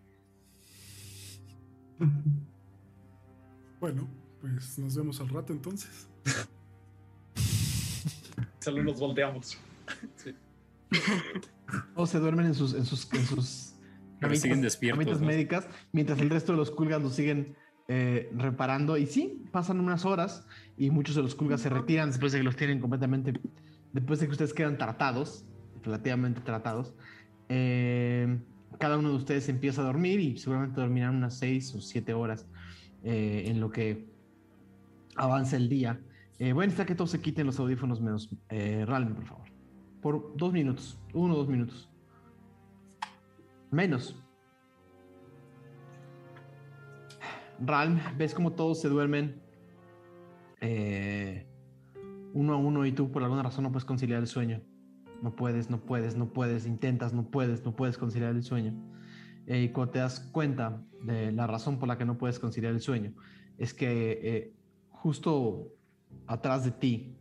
Bueno, 3.78 4.08
pues 4.42 4.80
nos 4.80 4.96
vemos 4.96 5.20
al 5.20 5.30
rato 5.30 5.54
entonces. 5.54 6.10
Solo 8.62 8.84
nos 8.84 9.00
volteamos. 9.00 9.60
Todos 11.96 12.10
se 12.10 12.20
duermen 12.20 12.48
en 12.48 12.54
sus, 12.54 12.74
en 12.74 12.86
sus, 12.86 13.12
en 13.14 13.26
sus 13.26 13.76
Pero 14.20 14.36
siguen 14.36 14.62
despiertos, 14.62 15.00
camitas 15.00 15.22
¿no? 15.22 15.28
médicas, 15.28 15.68
mientras 15.92 16.20
el 16.20 16.30
resto 16.30 16.54
de 16.54 16.58
los 16.58 16.72
culgas 16.72 17.02
los 17.02 17.14
siguen 17.14 17.56
eh, 17.88 18.30
reparando. 18.34 18.98
Y 18.98 19.06
sí, 19.06 19.44
pasan 19.52 19.80
unas 19.80 20.06
horas 20.06 20.48
y 20.78 20.90
muchos 20.90 21.16
de 21.16 21.22
los 21.22 21.36
culgas 21.36 21.62
se 21.62 21.70
retiran 21.70 22.10
después 22.10 22.32
de 22.32 22.40
que 22.40 22.44
los 22.44 22.56
tienen 22.56 22.80
completamente, 22.80 23.34
después 23.94 24.20
de 24.20 24.28
que 24.28 24.32
ustedes 24.32 24.54
quedan 24.54 24.78
tratados, 24.78 25.46
relativamente 25.84 26.42
tratados. 26.42 26.96
Eh, 27.50 28.40
cada 28.80 28.98
uno 28.98 29.10
de 29.10 29.16
ustedes 29.16 29.48
empieza 29.50 29.82
a 29.82 29.86
dormir 29.86 30.20
y 30.20 30.38
seguramente 30.38 30.80
dormirán 30.80 31.16
unas 31.16 31.38
seis 31.38 31.74
o 31.76 31.82
siete 31.82 32.14
horas 32.14 32.46
eh, 33.04 33.44
en 33.48 33.60
lo 33.60 33.70
que 33.70 34.08
avanza 35.16 35.56
el 35.58 35.70
día. 35.70 36.00
Eh, 36.40 36.54
voy 36.54 36.64
a 36.64 36.68
necesitar 36.68 36.86
que 36.86 36.96
todos 36.96 37.12
se 37.12 37.22
quiten 37.22 37.46
los 37.46 37.60
audífonos 37.60 38.02
menos. 38.02 38.30
Eh, 38.50 38.86
por 38.88 39.26
favor. 39.26 39.45
Por 40.06 40.38
dos 40.38 40.54
minutos. 40.54 41.00
Uno 41.16 41.34
o 41.34 41.38
dos 41.38 41.48
minutos. 41.48 41.90
Menos. 43.72 44.16
Ralm, 47.60 48.00
ves 48.16 48.36
como 48.36 48.52
todos 48.52 48.80
se 48.80 48.88
duermen 48.88 49.42
eh, 50.62 51.48
uno 52.36 52.54
a 52.54 52.58
uno 52.58 52.86
y 52.86 52.92
tú 52.92 53.12
por 53.12 53.24
alguna 53.24 53.42
razón 53.42 53.64
no 53.64 53.72
puedes 53.72 53.86
conciliar 53.86 54.20
el 54.20 54.28
sueño. 54.28 54.62
No 55.24 55.36
puedes, 55.36 55.72
no 55.72 55.80
puedes, 55.80 56.16
no 56.16 56.32
puedes, 56.32 56.68
intentas, 56.68 57.12
no 57.12 57.32
puedes, 57.32 57.66
no 57.66 57.76
puedes 57.76 57.98
conciliar 57.98 58.36
el 58.36 58.44
sueño. 58.44 58.76
Eh, 59.48 59.64
y 59.64 59.70
cuando 59.70 59.94
te 59.94 60.00
das 60.00 60.20
cuenta 60.20 60.84
de 61.02 61.32
la 61.32 61.48
razón 61.48 61.80
por 61.80 61.88
la 61.88 61.98
que 61.98 62.06
no 62.06 62.20
puedes 62.20 62.38
conciliar 62.38 62.74
el 62.74 62.82
sueño, 62.82 63.16
es 63.58 63.74
que 63.74 64.20
eh, 64.22 64.54
justo 64.92 65.74
atrás 66.28 66.64
de 66.64 66.70
ti, 66.70 67.15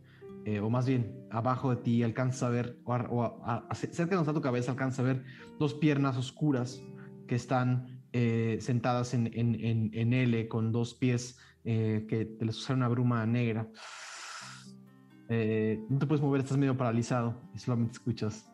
eh, 0.45 0.59
o 0.59 0.69
más 0.69 0.85
bien 0.85 1.27
abajo 1.31 1.71
de 1.75 1.77
ti, 1.81 2.03
alcanzas 2.03 2.43
a 2.43 2.49
ver, 2.49 2.77
o, 2.85 2.93
a- 3.23 3.67
cerca 3.73 4.21
de 4.21 4.33
tu 4.33 4.41
cabeza, 4.41 4.71
alcanzas 4.71 4.99
a 4.99 5.03
ver 5.03 5.23
dos 5.59 5.73
piernas 5.73 6.17
oscuras 6.17 6.81
que 7.27 7.35
están 7.35 8.03
eh, 8.13 8.57
sentadas 8.61 9.13
en, 9.13 9.27
en- 9.33 9.55
en- 9.55 9.89
en 9.93 10.13
L 10.13 10.47
con 10.47 10.71
dos 10.71 10.93
pies 10.93 11.37
eh, 11.63 12.05
que 12.07 12.25
te 12.25 12.45
les 12.45 12.57
usa 12.57 12.75
una 12.75 12.87
bruma 12.87 13.25
negra. 13.25 13.67
No 15.27 15.97
te 15.97 16.05
puedes 16.05 16.21
mover, 16.21 16.41
estás 16.41 16.57
medio 16.57 16.77
paralizado 16.77 17.41
y 17.53 17.57
solamente 17.59 17.93
escuchas. 17.93 18.51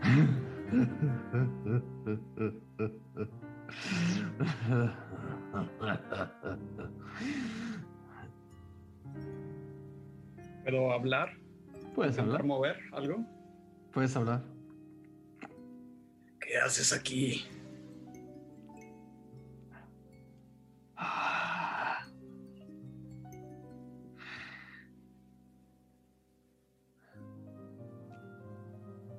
¿Puedo 10.64 10.92
hablar? 10.92 11.36
Puedes 11.94 12.12
¿Intentar 12.12 12.40
hablar, 12.40 12.44
mover 12.44 12.76
algo? 12.92 13.24
puedes 13.92 14.14
hablar. 14.16 14.42
¿Qué 16.40 16.58
haces 16.58 16.92
aquí? 16.92 17.44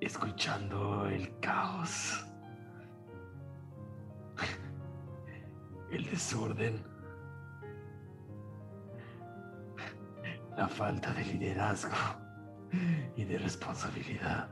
escuchando 0.02 1.08
el 1.08 1.40
caos, 1.40 2.26
el 5.92 6.06
desorden, 6.06 6.82
la 10.58 10.68
falta 10.68 11.14
de 11.14 11.26
liderazgo 11.26 11.96
y 13.16 13.24
de 13.26 13.38
responsabilidad. 13.38 14.50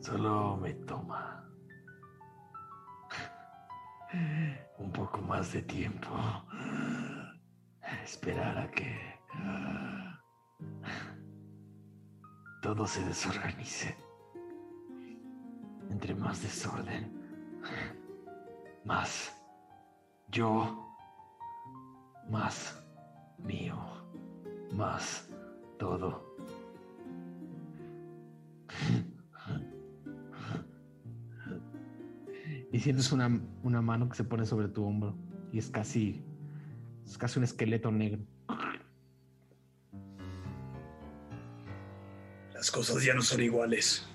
Solo 0.00 0.56
me 0.56 0.74
toma 0.74 1.44
un 4.78 4.92
poco 4.92 5.20
más 5.22 5.52
de 5.52 5.62
tiempo 5.62 6.10
esperar 8.04 8.58
a 8.58 8.70
que 8.70 8.96
todo 12.62 12.86
se 12.86 13.04
desorganice. 13.04 14.05
Entre 15.90 16.14
más 16.14 16.42
desorden, 16.42 17.10
más 18.84 19.32
yo, 20.28 20.86
más 22.28 22.82
mío, 23.38 23.76
más 24.72 25.28
todo. 25.78 26.24
Y 32.72 32.80
sientes 32.80 33.10
una, 33.12 33.40
una 33.62 33.80
mano 33.80 34.08
que 34.08 34.16
se 34.16 34.24
pone 34.24 34.44
sobre 34.44 34.68
tu 34.68 34.84
hombro 34.84 35.14
y 35.52 35.58
es 35.58 35.70
casi, 35.70 36.22
es 37.06 37.16
casi 37.16 37.38
un 37.38 37.44
esqueleto 37.44 37.90
negro. 37.90 38.20
Las 42.52 42.70
cosas 42.70 43.04
ya 43.04 43.14
no 43.14 43.22
son 43.22 43.42
iguales. 43.42 44.06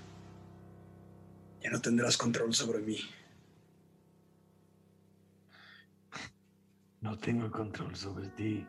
Ya 1.61 1.69
no 1.69 1.79
tendrás 1.79 2.17
control 2.17 2.53
sobre 2.53 2.79
mí. 2.79 2.97
No 7.01 7.17
tengo 7.17 7.51
control 7.51 7.95
sobre 7.95 8.29
ti. 8.29 8.65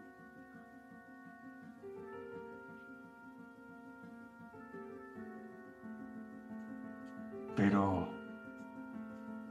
Pero 7.57 8.09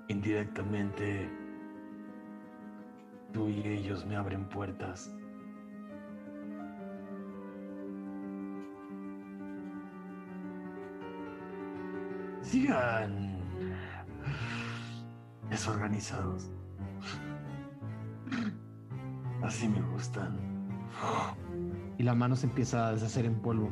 indirectamente 0.08 1.30
tú 3.34 3.50
y 3.50 3.62
ellos 3.68 4.06
me 4.06 4.16
abren 4.16 4.48
puertas. 4.50 5.10
Sigan 12.52 13.40
desorganizados. 15.50 16.52
Así 19.42 19.70
me 19.70 19.82
gustan. 19.94 20.38
Y 21.98 22.04
la 22.04 22.14
mano 22.14 22.36
se 22.36 22.48
empieza 22.48 22.90
a 22.90 22.92
deshacer 22.92 23.26
en 23.26 23.36
polvo. 23.36 23.70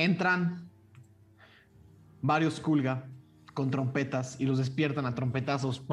Entran 0.00 0.66
varios 2.22 2.58
Kulga 2.58 3.06
con 3.52 3.70
trompetas 3.70 4.40
y 4.40 4.46
los 4.46 4.56
despiertan 4.56 5.04
a 5.04 5.14
trompetazos. 5.14 5.84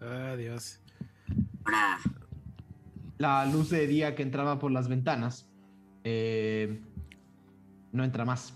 Adiós. 0.00 0.80
Ahora, 1.64 1.98
La 3.16 3.46
luz 3.46 3.70
de 3.70 3.86
día 3.86 4.14
que 4.14 4.22
entraba 4.22 4.58
por 4.58 4.70
las 4.70 4.88
ventanas 4.88 5.50
eh, 6.04 6.78
no 7.92 8.04
entra 8.04 8.26
más. 8.26 8.52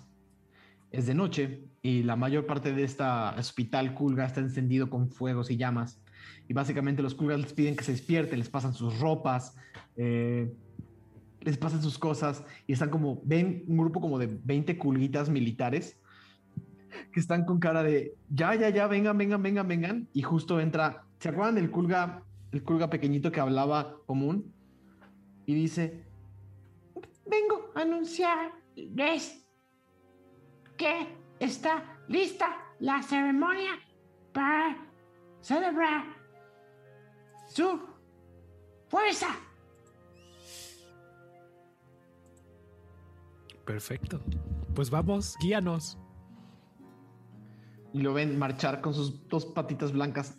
Es 0.92 1.06
de 1.06 1.14
noche 1.14 1.64
y 1.80 2.02
la 2.02 2.16
mayor 2.16 2.44
parte 2.44 2.74
de 2.74 2.84
esta 2.84 3.34
hospital 3.38 3.94
Kulga 3.94 4.26
está 4.26 4.40
encendido 4.40 4.90
con 4.90 5.08
fuegos 5.08 5.50
y 5.50 5.56
llamas. 5.56 6.03
Y 6.48 6.52
básicamente 6.52 7.02
los 7.02 7.14
Kulgas 7.14 7.40
les 7.40 7.52
piden 7.52 7.76
que 7.76 7.84
se 7.84 7.92
despierten, 7.92 8.38
les 8.38 8.48
pasan 8.48 8.74
sus 8.74 9.00
ropas, 9.00 9.56
eh, 9.96 10.52
les 11.40 11.56
pasan 11.56 11.82
sus 11.82 11.98
cosas 11.98 12.44
y 12.66 12.72
están 12.72 12.90
como, 12.90 13.20
ven 13.24 13.64
un 13.66 13.76
grupo 13.76 14.00
como 14.00 14.18
de 14.18 14.26
20 14.26 14.78
Kulguitas 14.78 15.28
militares 15.28 15.98
que 17.12 17.20
están 17.20 17.44
con 17.44 17.58
cara 17.58 17.82
de, 17.82 18.14
ya, 18.28 18.54
ya, 18.54 18.68
ya, 18.70 18.86
vengan, 18.86 19.18
vengan, 19.18 19.42
vengan, 19.42 19.68
vengan. 19.68 20.08
Y 20.12 20.22
justo 20.22 20.60
entra, 20.60 21.04
¿se 21.18 21.28
acuerdan 21.28 21.56
del 21.56 21.70
Kulga, 21.70 22.22
el 22.52 22.62
Kulga 22.62 22.88
pequeñito 22.88 23.32
que 23.32 23.40
hablaba 23.40 23.96
común? 24.06 24.52
Y 25.46 25.54
dice, 25.54 26.04
Vengo 27.26 27.70
a 27.74 27.80
anunciarles 27.80 29.46
que 30.76 31.08
está 31.40 31.98
lista 32.08 32.46
la 32.80 33.02
ceremonia 33.02 33.72
para 34.32 34.76
celebrar 35.40 36.04
su 37.54 37.80
fuerza. 38.88 39.28
Perfecto. 43.64 44.20
Pues 44.74 44.90
vamos, 44.90 45.36
guíanos. 45.40 45.98
y 47.92 48.00
lo 48.00 48.12
ven 48.12 48.36
marchar 48.38 48.80
con 48.80 48.92
sus 48.92 49.28
dos 49.28 49.46
patitas 49.46 49.92
blancas 49.92 50.36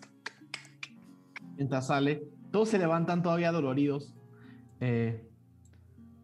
mientras 1.55 1.87
sale. 1.87 2.27
Todos 2.51 2.69
se 2.69 2.77
levantan 2.77 3.23
todavía 3.23 3.51
doloridos. 3.51 4.13
eh, 4.81 5.25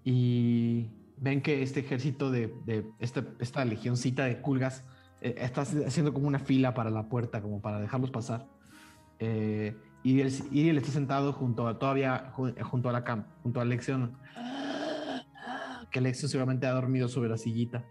y 0.04 0.90
ven 1.18 1.42
que 1.42 1.62
este 1.62 1.80
ejército 1.80 2.32
de, 2.32 2.54
de 2.66 2.86
esta, 3.00 3.24
esta 3.40 3.64
legioncita 3.64 4.26
de 4.26 4.42
culgas 4.42 4.84
eh, 5.22 5.36
está 5.38 5.62
haciendo 5.62 6.14
como 6.14 6.28
una 6.28 6.40
fila 6.40 6.74
para 6.74 6.90
la 6.90 7.08
puerta, 7.08 7.42
como 7.42 7.62
para 7.62 7.80
dejarlos 7.80 8.12
pasar. 8.12 8.48
Eh, 9.20 9.78
y 10.04 10.20
él, 10.22 10.34
y 10.52 10.70
él 10.70 10.78
está 10.78 10.92
sentado 10.92 11.34
junto 11.34 11.68
a, 11.68 11.78
todavía 11.80 12.32
ju- 12.36 12.60
junto 12.64 12.90
a 12.90 12.92
la 12.92 13.04
cama, 13.04 13.28
junto 13.44 13.60
a 13.62 13.66
Lexion. 13.66 14.18
Que 15.92 16.00
Lexion 16.02 16.30
seguramente 16.30 16.66
ha 16.68 16.72
dormido 16.72 17.08
sobre 17.08 17.30
la 17.30 17.38
sillita. 17.38 17.86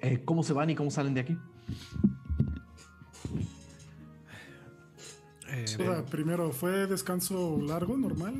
Eh, 0.00 0.24
¿Cómo 0.24 0.42
se 0.42 0.52
van 0.52 0.70
y 0.70 0.74
cómo 0.74 0.90
salen 0.90 1.14
de 1.14 1.20
aquí? 1.20 1.38
Duda, 5.78 6.04
primero, 6.04 6.50
¿fue 6.52 6.86
descanso 6.86 7.58
largo, 7.60 7.96
normal? 7.96 8.34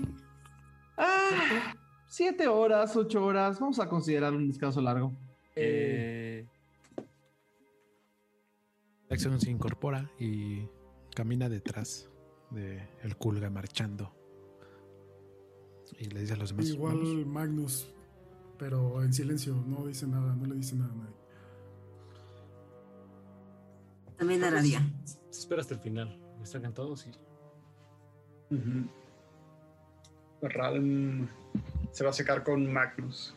Ah, 0.99 1.75
siete 2.07 2.49
horas, 2.49 2.97
ocho 2.97 3.25
horas. 3.25 3.61
Vamos 3.61 3.79
a 3.79 3.89
considerar 3.89 4.33
un 4.35 4.49
descanso 4.49 4.81
largo. 4.81 5.13
Eh, 5.55 6.47
Jackson 9.09 9.41
se 9.41 9.51
incorpora 9.51 10.11
y 10.19 10.69
camina 11.17 11.49
detrás 11.49 12.11
de 12.51 12.87
el 13.03 13.17
Kulga 13.17 13.49
marchando. 13.49 14.13
Y 15.99 16.05
le 16.11 16.21
dice 16.21 16.35
a 16.35 16.37
los 16.37 16.51
demás. 16.51 16.67
Igual 16.67 16.99
"Vamos". 16.99 17.27
Magnus, 17.27 17.95
pero 18.59 19.03
en 19.03 19.15
silencio, 19.15 19.55
no 19.67 19.87
dice 19.87 20.07
nada, 20.07 20.37
no 20.37 20.47
le 20.47 20.57
dice 20.57 20.77
nada 20.77 20.93
a 20.93 20.97
nadie. 20.97 21.17
También 24.19 24.45
a 24.45 24.51
Radia. 24.51 24.87
Se 25.31 25.41
espera 25.41 25.63
hasta 25.63 25.75
el 25.75 25.81
final. 25.81 26.21
Me 26.39 26.47
sacan 26.47 26.75
todos 26.75 27.07
y. 27.07 27.13
Ralm 30.43 31.29
se 31.93 32.05
va 32.05 32.11
a 32.11 32.13
secar 32.13 32.45
con 32.45 32.71
Magnus. 32.71 33.35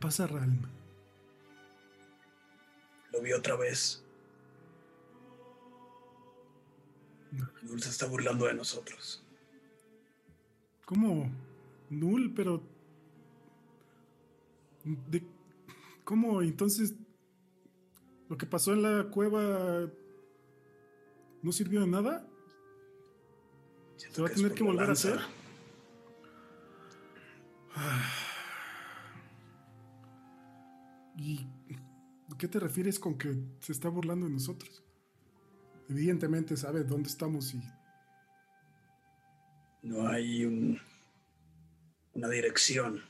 Pasa 0.00 0.26
Ralm. 0.26 0.73
Lo 3.14 3.22
vi 3.22 3.32
otra 3.32 3.54
vez. 3.56 4.02
Null 7.62 7.80
se 7.82 7.90
está 7.90 8.06
burlando 8.06 8.46
de 8.46 8.54
nosotros. 8.54 9.22
¿Cómo? 10.84 11.30
Null, 11.90 12.32
pero. 12.34 12.60
de- 14.84 15.24
¿Cómo? 16.04 16.42
Entonces. 16.42 16.94
Lo 18.28 18.36
que 18.36 18.46
pasó 18.46 18.72
en 18.72 18.82
la 18.82 19.04
cueva. 19.10 19.88
¿No 21.42 21.52
sirvió 21.52 21.80
de 21.82 21.86
nada? 21.86 22.26
¿Se 23.96 24.20
va 24.22 24.28
a 24.28 24.32
tener 24.32 24.54
que 24.54 24.64
volver 24.64 24.88
a 24.88 24.92
hacer? 24.92 25.20
¿Y 31.16 31.40
a 31.40 31.53
qué 32.44 32.48
te 32.48 32.60
refieres 32.60 32.98
con 32.98 33.16
que 33.16 33.34
se 33.60 33.72
está 33.72 33.88
burlando 33.88 34.26
de 34.26 34.32
nosotros? 34.32 34.82
Evidentemente 35.88 36.58
sabe 36.58 36.84
dónde 36.84 37.08
estamos 37.08 37.54
y 37.54 37.62
No 39.80 40.06
hay 40.06 40.44
un- 40.44 40.78
una 42.12 42.28
dirección. 42.28 43.02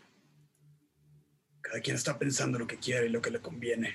Cada 1.60 1.80
quien 1.80 1.96
está 1.96 2.16
pensando 2.16 2.60
lo 2.60 2.66
que 2.68 2.78
quiere 2.78 3.06
y 3.06 3.10
lo 3.10 3.20
que 3.22 3.30
le 3.32 3.40
conviene. 3.40 3.94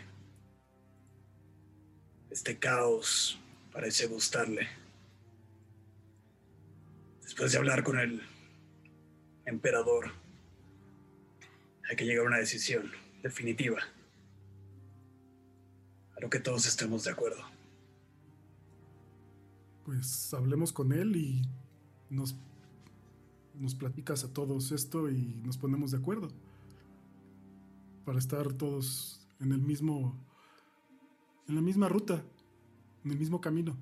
Este 2.30 2.58
caos 2.60 3.40
parece 3.72 4.08
gustarle. 4.08 4.68
Después 7.22 7.54
de 7.54 7.58
hablar 7.60 7.84
con 7.86 7.98
el 7.98 8.22
emperador, 9.46 10.12
hay 11.90 11.96
que 11.96 12.06
llegar 12.06 12.26
a 12.26 12.28
una 12.30 12.38
decisión 12.40 12.92
definitiva. 13.24 13.82
A 16.20 16.22
lo 16.22 16.30
que 16.30 16.42
todos 16.42 16.66
estemos 16.66 17.06
de 17.06 17.12
acuerdo. 17.12 17.42
pues 19.86 20.34
hablemos 20.34 20.74
con 20.74 20.92
él 20.92 21.16
y 21.16 21.42
nos, 22.10 22.36
nos 23.56 23.74
platicas 23.74 24.26
a 24.26 24.34
todos 24.34 24.74
esto 24.74 25.10
y 25.10 25.42
nos 25.46 25.58
ponemos 25.58 25.92
de 25.92 25.98
acuerdo. 25.98 26.30
Para 28.04 28.20
estar 28.20 28.52
todos 28.52 29.26
en 29.40 29.54
el 29.54 29.62
mismo. 29.62 30.14
en 31.48 31.56
la 31.56 31.62
misma 31.62 31.88
ruta, 31.88 32.22
en 33.06 33.12
el 33.12 33.18
mismo 33.18 33.40
camino. 33.40 33.78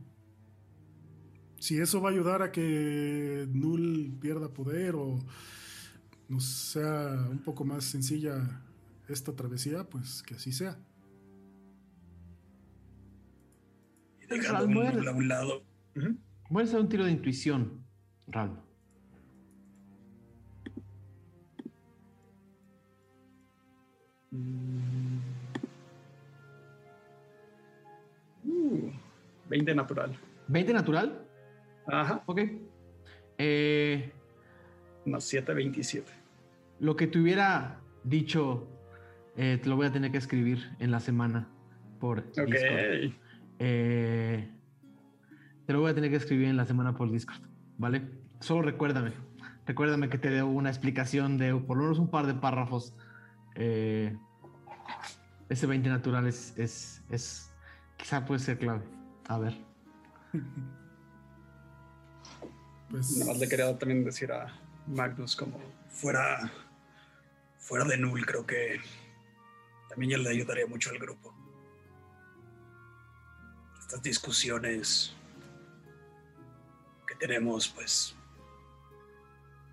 Si 1.60 1.80
eso 1.80 2.02
va 2.02 2.10
a 2.10 2.12
ayudar 2.14 2.44
a 2.44 2.52
que 2.52 3.48
Null 3.52 4.16
pierda 4.22 4.54
poder 4.54 4.96
o 4.96 5.18
nos 6.30 6.46
sea 6.46 7.28
un 7.32 7.40
poco 7.40 7.66
más 7.66 7.84
sencilla 7.84 8.62
esta 9.08 9.36
travesía, 9.36 9.90
pues 9.90 10.22
que 10.22 10.36
así 10.36 10.52
sea. 10.52 10.78
Dejando 14.30 14.66
un 14.66 14.74
voy 14.74 14.88
a- 14.88 15.12
un 15.12 15.28
lado. 15.28 15.64
Voy 16.50 16.62
a 16.62 16.66
hacer 16.66 16.80
un 16.80 16.90
tiro 16.90 17.06
de 17.06 17.12
intuición, 17.12 17.84
Ral. 18.28 18.62
Uh, 28.46 28.92
20 29.50 29.76
natural. 29.76 30.16
¿20 30.50 30.74
natural? 30.74 31.26
Ajá. 31.88 32.24
Ok. 32.26 32.42
Eh, 33.38 34.12
Más 35.06 35.24
7, 35.24 35.54
27. 35.54 36.12
lo 36.80 36.96
que 36.96 37.08
te 37.08 37.20
hubiera 37.20 37.80
dicho, 38.04 38.68
eh, 39.36 39.60
te 39.62 39.70
lo 39.70 39.76
voy 39.76 39.88
a 39.88 39.92
tener 39.92 40.12
que 40.12 40.18
escribir 40.18 40.70
en 40.80 40.92
la 40.92 41.00
semana 41.00 41.48
por 42.00 42.20
Ok. 42.20 42.26
Discord. 42.46 43.14
Eh, 43.60 44.50
te 45.66 45.74
lo 45.74 45.82
voy 45.82 45.92
a 45.92 45.96
tener 45.96 46.10
que 46.10 46.16
escribir 46.18 46.48
en 46.48 46.58
la 46.58 46.66
semana 46.66 46.96
por 46.96 47.12
Discord, 47.12 47.42
¿vale? 47.78 48.08
Solo 48.40 48.62
recuérdame. 48.62 49.14
Recuérdame 49.66 50.10
que 50.10 50.18
te 50.18 50.30
debo 50.30 50.50
una 50.52 50.70
explicación 50.70 51.38
de 51.38 51.54
por 51.56 51.78
lo 51.78 51.84
menos 51.84 52.00
un 52.00 52.10
par 52.10 52.26
de 52.26 52.34
párrafos. 52.36 52.94
Eh, 53.56 54.16
ese 55.50 55.66
20 55.68 55.90
natural 55.90 56.28
es, 56.28 56.54
es, 56.58 57.04
es- 57.10 57.44
Quizá 57.98 58.24
puede 58.26 58.40
ser 58.40 58.60
clave. 58.60 58.84
A 59.28 59.40
ver. 59.40 59.58
Pues 62.90 63.18
Nada 63.18 63.32
más 63.32 63.40
le 63.40 63.50
quería 63.50 63.78
también 63.78 64.04
decir 64.06 64.32
a 64.32 64.48
Magnus 64.88 65.36
como 65.36 65.60
fuera, 65.90 66.52
fuera 67.58 67.86
de 67.86 67.98
Null, 67.98 68.26
creo 68.26 68.46
que 68.46 68.80
también 69.90 70.12
ya 70.12 70.18
le 70.20 70.30
ayudaría 70.30 70.68
mucho 70.68 70.92
al 70.92 71.00
grupo. 71.00 71.34
Estas 73.88 74.04
discusiones 74.04 75.14
que 77.08 77.16
tenemos, 77.16 77.70
pues, 77.70 78.18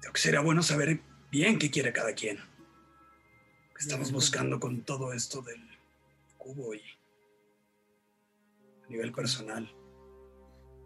creo 0.00 0.12
que 0.12 0.20
sería 0.20 0.38
bueno 0.38 0.62
saber 0.62 1.00
bien 1.32 1.58
qué 1.58 1.68
quiere 1.68 1.92
cada 1.92 2.14
quien. 2.14 2.36
¿Qué 2.36 3.80
estamos 3.80 4.12
buscando 4.12 4.60
con 4.60 4.82
todo 4.82 5.12
esto 5.12 5.42
del 5.42 5.60
cubo 6.38 6.76
y 6.76 6.82
a 8.84 8.88
nivel 8.88 9.10
personal? 9.10 9.68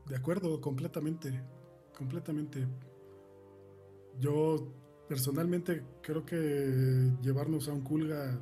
De 0.06 0.16
acuerdo, 0.16 0.58
completamente. 0.62 1.44
Completamente. 1.98 2.66
Yo 4.18 4.72
personalmente 5.06 5.84
creo 6.00 6.24
que 6.24 7.12
llevarnos 7.20 7.68
a 7.68 7.74
un 7.74 7.82
Kulga 7.82 8.40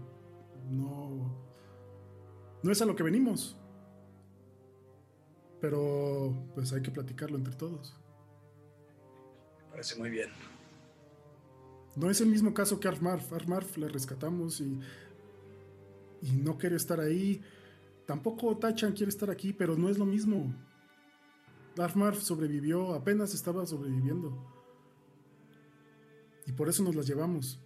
no. 0.71 1.45
No 2.63 2.71
es 2.71 2.81
a 2.81 2.87
lo 2.87 2.95
que 2.95 3.03
venimos. 3.03 3.57
Pero 5.61 6.35
pues 6.55 6.73
hay 6.73 6.83
que 6.83 6.91
platicarlo 6.91 7.37
entre 7.37 7.55
todos. 7.55 7.95
Me 9.59 9.71
parece 9.71 9.97
muy 9.97 10.11
bien. 10.11 10.31
No 11.97 12.11
es 12.11 12.21
el 12.21 12.29
mismo 12.29 12.53
caso 12.53 12.79
que 12.79 12.89
Armarf. 12.89 13.33
Armarf 13.33 13.77
le 13.79 13.89
rescatamos 13.89 14.61
y. 14.61 14.79
Y 16.23 16.33
no 16.33 16.59
quiere 16.59 16.77
estar 16.77 17.01
ahí. 17.01 17.43
Tampoco 18.07 18.57
Tachan 18.57 18.93
quiere 18.93 19.11
estar 19.11 19.31
aquí, 19.31 19.53
pero 19.53 19.77
no 19.77 19.89
es 19.89 19.99
lo 19.99 20.07
mismo. 20.07 20.55
Armarf 21.79 22.21
sobrevivió, 22.21 22.95
apenas 22.95 23.35
estaba 23.35 23.67
sobreviviendo. 23.67 24.33
Y 26.47 26.53
por 26.53 26.69
eso 26.69 26.83
nos 26.83 26.95
las 26.95 27.07
llevamos. 27.07 27.61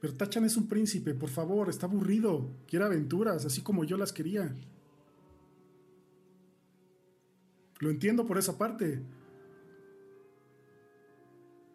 Pero 0.00 0.14
Tachan 0.14 0.44
es 0.44 0.56
un 0.56 0.68
príncipe, 0.68 1.14
por 1.14 1.30
favor, 1.30 1.68
está 1.68 1.86
aburrido. 1.86 2.50
Quiere 2.66 2.84
aventuras, 2.84 3.44
así 3.44 3.62
como 3.62 3.84
yo 3.84 3.96
las 3.96 4.12
quería. 4.12 4.54
Lo 7.80 7.90
entiendo 7.90 8.26
por 8.26 8.38
esa 8.38 8.58
parte. 8.58 9.02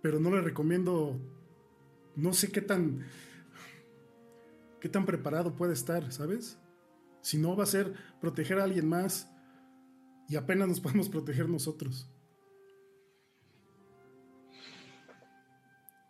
Pero 0.01 0.19
no 0.19 0.29
le 0.31 0.41
recomiendo. 0.41 1.19
No 2.15 2.33
sé 2.33 2.51
qué 2.51 2.61
tan. 2.61 3.05
qué 4.81 4.89
tan 4.89 5.05
preparado 5.05 5.55
puede 5.55 5.73
estar, 5.73 6.11
¿sabes? 6.11 6.59
Si 7.21 7.37
no 7.37 7.55
va 7.55 7.63
a 7.63 7.67
ser 7.67 7.93
proteger 8.19 8.59
a 8.59 8.65
alguien 8.65 8.87
más. 8.89 9.29
Y 10.27 10.35
apenas 10.35 10.67
nos 10.67 10.79
podemos 10.81 11.09
proteger 11.09 11.47
nosotros. 11.49 12.09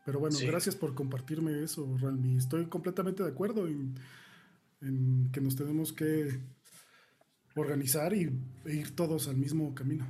Pero 0.06 0.20
bueno, 0.20 0.36
Sí. 0.36 0.48
gracias 0.48 0.76
por 0.76 0.96
compartirme 0.96 1.64
eso, 1.64 1.96
Ralmi. 2.00 2.36
Estoy 2.36 2.66
completamente 2.68 3.24
de 3.24 3.30
acuerdo 3.30 3.68
en, 3.68 3.96
en 4.82 5.30
que 5.32 5.40
nos 5.40 5.56
tenemos 5.56 5.94
que 5.94 6.42
organizar 7.56 8.14
y 8.14 8.32
e 8.66 8.74
ir 8.74 8.96
todos 8.96 9.28
al 9.28 9.38
mismo 9.38 9.74
camino. 9.76 10.08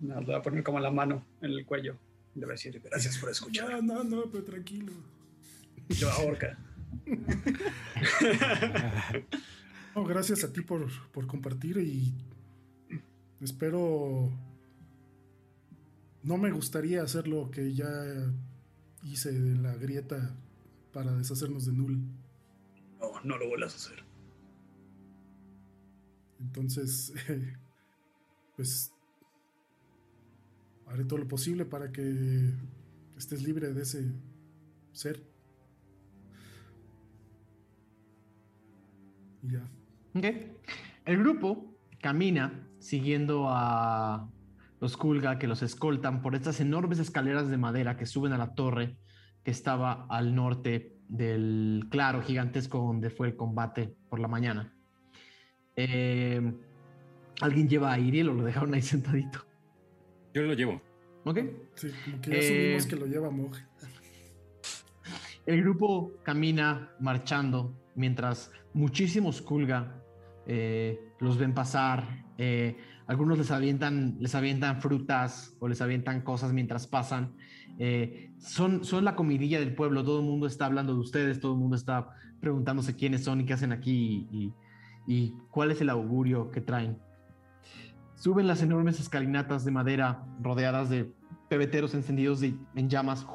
le 0.00 0.14
voy 0.14 0.34
a 0.34 0.42
poner 0.42 0.62
como 0.62 0.80
la 0.80 0.90
mano 0.90 1.24
en 1.40 1.52
el 1.52 1.64
cuello. 1.64 1.96
Le 2.34 2.42
voy 2.42 2.50
a 2.50 2.54
decir 2.54 2.80
Gracias 2.80 3.18
por 3.18 3.30
escuchar. 3.30 3.82
No, 3.82 4.02
no, 4.02 4.04
no, 4.04 4.30
pero 4.30 4.44
tranquilo. 4.44 4.92
Yo 5.88 6.10
ahorca. 6.10 6.58
No, 9.94 10.04
gracias 10.04 10.44
a 10.44 10.52
ti 10.52 10.60
por, 10.60 10.90
por 11.10 11.26
compartir 11.26 11.78
y 11.78 12.12
espero. 13.40 14.30
No 16.22 16.36
me 16.36 16.50
gustaría 16.50 17.02
hacer 17.02 17.26
lo 17.26 17.50
que 17.50 17.72
ya 17.72 17.88
hice 19.02 19.30
en 19.30 19.62
la 19.62 19.74
grieta 19.76 20.36
para 20.92 21.12
deshacernos 21.12 21.64
de 21.64 21.72
Null. 21.72 21.98
No, 23.00 23.20
no 23.24 23.38
lo 23.38 23.48
vuelvas 23.48 23.72
a 23.72 23.76
hacer. 23.76 24.05
Entonces, 26.40 27.12
pues 28.56 28.92
haré 30.86 31.04
todo 31.04 31.18
lo 31.18 31.28
posible 31.28 31.64
para 31.64 31.90
que 31.90 32.52
estés 33.16 33.42
libre 33.42 33.72
de 33.72 33.82
ese 33.82 34.12
ser. 34.92 35.22
Y 39.42 39.52
ya. 39.52 39.68
Ok. 40.14 40.24
El 41.04 41.18
grupo 41.18 41.78
camina 42.00 42.68
siguiendo 42.78 43.46
a 43.48 44.30
los 44.80 44.96
Kulga 44.96 45.38
que 45.38 45.46
los 45.46 45.62
escoltan 45.62 46.22
por 46.22 46.34
estas 46.34 46.60
enormes 46.60 46.98
escaleras 46.98 47.48
de 47.48 47.56
madera 47.56 47.96
que 47.96 48.06
suben 48.06 48.32
a 48.32 48.38
la 48.38 48.54
torre 48.54 48.98
que 49.42 49.50
estaba 49.50 50.06
al 50.08 50.34
norte 50.34 50.96
del 51.08 51.86
claro 51.90 52.22
gigantesco 52.22 52.78
donde 52.78 53.10
fue 53.10 53.28
el 53.28 53.36
combate 53.36 53.96
por 54.08 54.18
la 54.18 54.28
mañana. 54.28 54.75
Eh, 55.76 56.40
¿Alguien 57.40 57.68
lleva 57.68 57.92
a 57.92 57.98
Iriel 57.98 58.30
o 58.30 58.34
lo 58.34 58.44
dejaron 58.44 58.72
ahí 58.74 58.82
sentadito? 58.82 59.40
Yo 60.34 60.42
lo 60.42 60.54
llevo. 60.54 60.80
¿Ok? 61.24 61.38
Sí, 61.74 61.88
como 62.04 62.20
que 62.20 62.30
ya 62.30 62.36
Eh, 62.36 62.40
asumimos 62.40 62.86
que 62.86 62.96
lo 62.96 63.06
lleva 63.06 63.30
Mog. 63.30 63.56
El 65.44 65.62
grupo 65.62 66.12
camina 66.24 66.90
marchando 66.98 67.72
mientras 67.94 68.50
muchísimos 68.74 69.40
Kulga 69.42 70.02
eh, 70.46 70.98
los 71.20 71.38
ven 71.38 71.54
pasar. 71.54 72.24
eh, 72.38 72.76
algunos 73.06 73.38
les 73.38 73.52
avientan, 73.52 74.16
les 74.18 74.34
avientan 74.34 74.80
frutas 74.82 75.54
o 75.60 75.68
les 75.68 75.80
avientan 75.80 76.22
cosas 76.22 76.52
mientras 76.52 76.88
pasan. 76.88 77.36
Eh, 77.78 78.32
son, 78.38 78.84
son 78.84 79.04
la 79.04 79.14
comidilla 79.14 79.60
del 79.60 79.74
pueblo. 79.76 80.02
Todo 80.02 80.18
el 80.18 80.26
mundo 80.26 80.48
está 80.48 80.66
hablando 80.66 80.92
de 80.94 81.00
ustedes. 81.00 81.38
Todo 81.38 81.52
el 81.52 81.58
mundo 81.60 81.76
está 81.76 82.08
preguntándose 82.40 82.96
quiénes 82.96 83.22
son 83.22 83.40
y 83.40 83.44
qué 83.46 83.52
hacen 83.52 83.70
aquí 83.70 84.26
y, 84.32 84.36
y 84.46 84.52
cuál 85.50 85.70
es 85.70 85.80
el 85.80 85.90
augurio 85.90 86.50
que 86.50 86.60
traen. 86.60 86.98
Suben 88.16 88.46
las 88.46 88.62
enormes 88.62 88.98
escalinatas 89.00 89.64
de 89.64 89.70
madera 89.70 90.24
rodeadas 90.42 90.88
de 90.90 91.12
pebeteros 91.48 91.94
encendidos 91.94 92.40
de- 92.40 92.56
en 92.74 92.88
llamas 92.88 93.26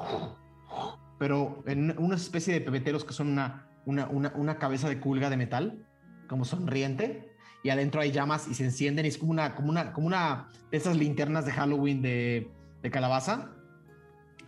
pero 1.18 1.62
en 1.66 1.96
una 1.98 2.16
especie 2.16 2.52
de 2.52 2.60
pebeteros 2.60 3.04
que 3.04 3.12
son 3.12 3.28
una, 3.28 3.68
una, 3.86 4.08
una, 4.08 4.32
una 4.34 4.58
cabeza 4.58 4.88
de 4.88 4.98
culga 4.98 5.30
de 5.30 5.36
metal, 5.36 5.86
como 6.26 6.44
sonriente, 6.44 7.30
y 7.62 7.70
adentro 7.70 8.00
hay 8.00 8.10
llamas 8.10 8.48
y 8.48 8.54
se 8.54 8.64
encienden, 8.64 9.04
y 9.04 9.08
es 9.08 9.18
como 9.18 9.30
una, 9.30 9.54
como 9.54 9.68
una, 9.70 9.92
como 9.92 10.08
una 10.08 10.48
de 10.72 10.76
esas 10.76 10.96
linternas 10.96 11.46
de 11.46 11.52
Halloween 11.52 12.02
de, 12.02 12.50
de 12.82 12.90
calabaza, 12.90 13.52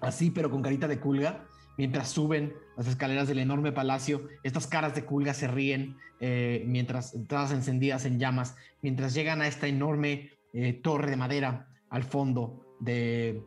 así, 0.00 0.32
pero 0.32 0.50
con 0.50 0.62
carita 0.62 0.88
de 0.88 0.98
culga, 0.98 1.44
mientras 1.76 2.08
suben 2.08 2.54
las 2.76 2.86
escaleras 2.86 3.28
del 3.28 3.38
enorme 3.38 3.72
palacio, 3.72 4.28
estas 4.42 4.66
caras 4.66 4.94
de 4.94 5.04
culga 5.04 5.34
se 5.34 5.48
ríen, 5.48 5.96
eh, 6.20 6.64
mientras 6.66 7.16
todas 7.28 7.52
encendidas 7.52 8.04
en 8.04 8.18
llamas, 8.18 8.56
mientras 8.82 9.14
llegan 9.14 9.42
a 9.42 9.46
esta 9.46 9.66
enorme 9.66 10.30
eh, 10.52 10.72
torre 10.72 11.10
de 11.10 11.16
madera 11.16 11.68
al 11.90 12.04
fondo 12.04 12.76
de, 12.80 13.42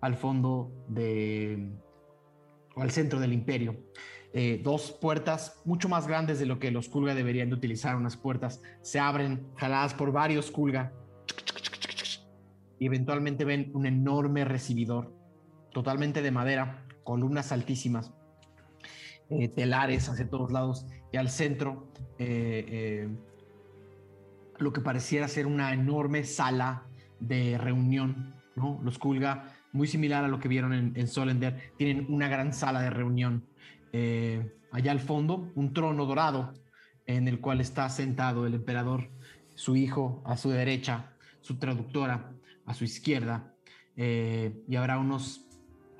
al 0.00 0.16
fondo 0.16 0.72
de, 0.88 1.72
al 2.76 2.90
centro 2.90 3.20
del 3.20 3.32
imperio. 3.32 3.76
Eh, 4.32 4.60
dos 4.62 4.92
puertas 4.92 5.60
mucho 5.64 5.88
más 5.88 6.06
grandes 6.06 6.38
de 6.38 6.46
lo 6.46 6.60
que 6.60 6.70
los 6.70 6.88
Kulga 6.88 7.14
deberían 7.14 7.48
de 7.48 7.56
utilizar. 7.56 7.96
Unas 7.96 8.16
puertas 8.16 8.62
se 8.80 9.00
abren, 9.00 9.48
jaladas 9.56 9.94
por 9.94 10.12
varios 10.12 10.50
Kulga. 10.50 10.92
Y 12.78 12.86
eventualmente 12.86 13.44
ven 13.44 13.70
un 13.74 13.86
enorme 13.86 14.44
recibidor, 14.44 15.12
totalmente 15.72 16.22
de 16.22 16.30
madera, 16.30 16.86
columnas 17.10 17.50
altísimas, 17.50 18.12
eh, 19.30 19.48
telares 19.48 20.08
hacia 20.08 20.30
todos 20.30 20.52
lados. 20.52 20.86
Y 21.12 21.16
al 21.16 21.28
centro, 21.28 21.88
eh, 22.20 22.64
eh, 22.68 23.08
lo 24.58 24.72
que 24.72 24.80
pareciera 24.80 25.26
ser 25.26 25.48
una 25.48 25.72
enorme 25.72 26.22
sala 26.22 26.86
de 27.18 27.58
reunión. 27.58 28.36
¿no? 28.54 28.78
Los 28.84 29.00
Kulga 29.00 29.56
muy 29.72 29.88
similar 29.88 30.24
a 30.24 30.28
lo 30.28 30.38
que 30.38 30.46
vieron 30.46 30.72
en, 30.72 30.92
en 30.94 31.08
Solender, 31.08 31.72
tienen 31.76 32.06
una 32.08 32.28
gran 32.28 32.52
sala 32.52 32.80
de 32.80 32.90
reunión. 32.90 33.44
Allá 34.70 34.92
al 34.92 35.00
fondo, 35.00 35.50
un 35.56 35.72
trono 35.72 36.06
dorado 36.06 36.54
en 37.06 37.26
el 37.26 37.40
cual 37.40 37.60
está 37.60 37.88
sentado 37.88 38.46
el 38.46 38.54
emperador, 38.54 39.10
su 39.56 39.74
hijo 39.74 40.22
a 40.24 40.36
su 40.36 40.50
derecha, 40.50 41.16
su 41.40 41.58
traductora 41.58 42.32
a 42.66 42.74
su 42.74 42.84
izquierda, 42.84 43.52
y 43.96 44.76
habrá 44.76 44.98
unos 44.98 45.50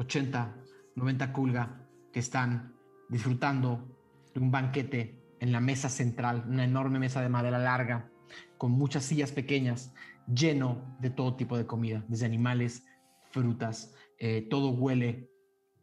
80, 0.00 0.59
90 0.97 1.33
Kulga 1.33 1.86
que 2.12 2.20
están 2.20 2.75
disfrutando 3.09 3.97
de 4.35 4.41
un 4.41 4.51
banquete 4.51 5.20
en 5.41 5.52
la 5.52 5.60
mesa 5.60 5.89
central, 5.89 6.44
una 6.49 6.65
enorme 6.65 6.99
mesa 6.99 7.20
de 7.23 7.28
madera 7.28 7.59
larga, 7.59 8.10
con 8.59 8.73
muchas 8.73 9.05
sillas 9.05 9.33
pequeñas, 9.33 9.94
lleno 10.27 10.97
de 11.01 11.10
todo 11.10 11.36
tipo 11.36 11.57
de 11.57 11.67
comida, 11.67 12.05
desde 12.09 12.27
animales, 12.27 12.86
frutas, 13.31 13.94
eh, 14.19 14.47
todo 14.51 14.70
huele 14.70 15.31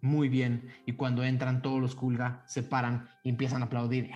muy 0.01 0.29
bien 0.29 0.71
y 0.85 0.93
cuando 0.93 1.23
entran 1.23 1.61
todos 1.61 1.81
los 1.81 1.95
Kulga 1.95 2.43
se 2.47 2.63
paran 2.63 3.09
y 3.23 3.29
empiezan 3.29 3.61
a 3.63 3.65
aplaudir 3.65 4.11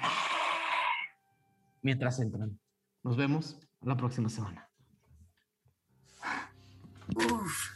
mientras 1.81 2.19
entran. 2.19 2.59
Nos 3.03 3.17
vemos 3.17 3.59
la 3.81 3.97
próxima 3.97 4.29
semana. 4.29 4.69
Uf. 7.15 7.71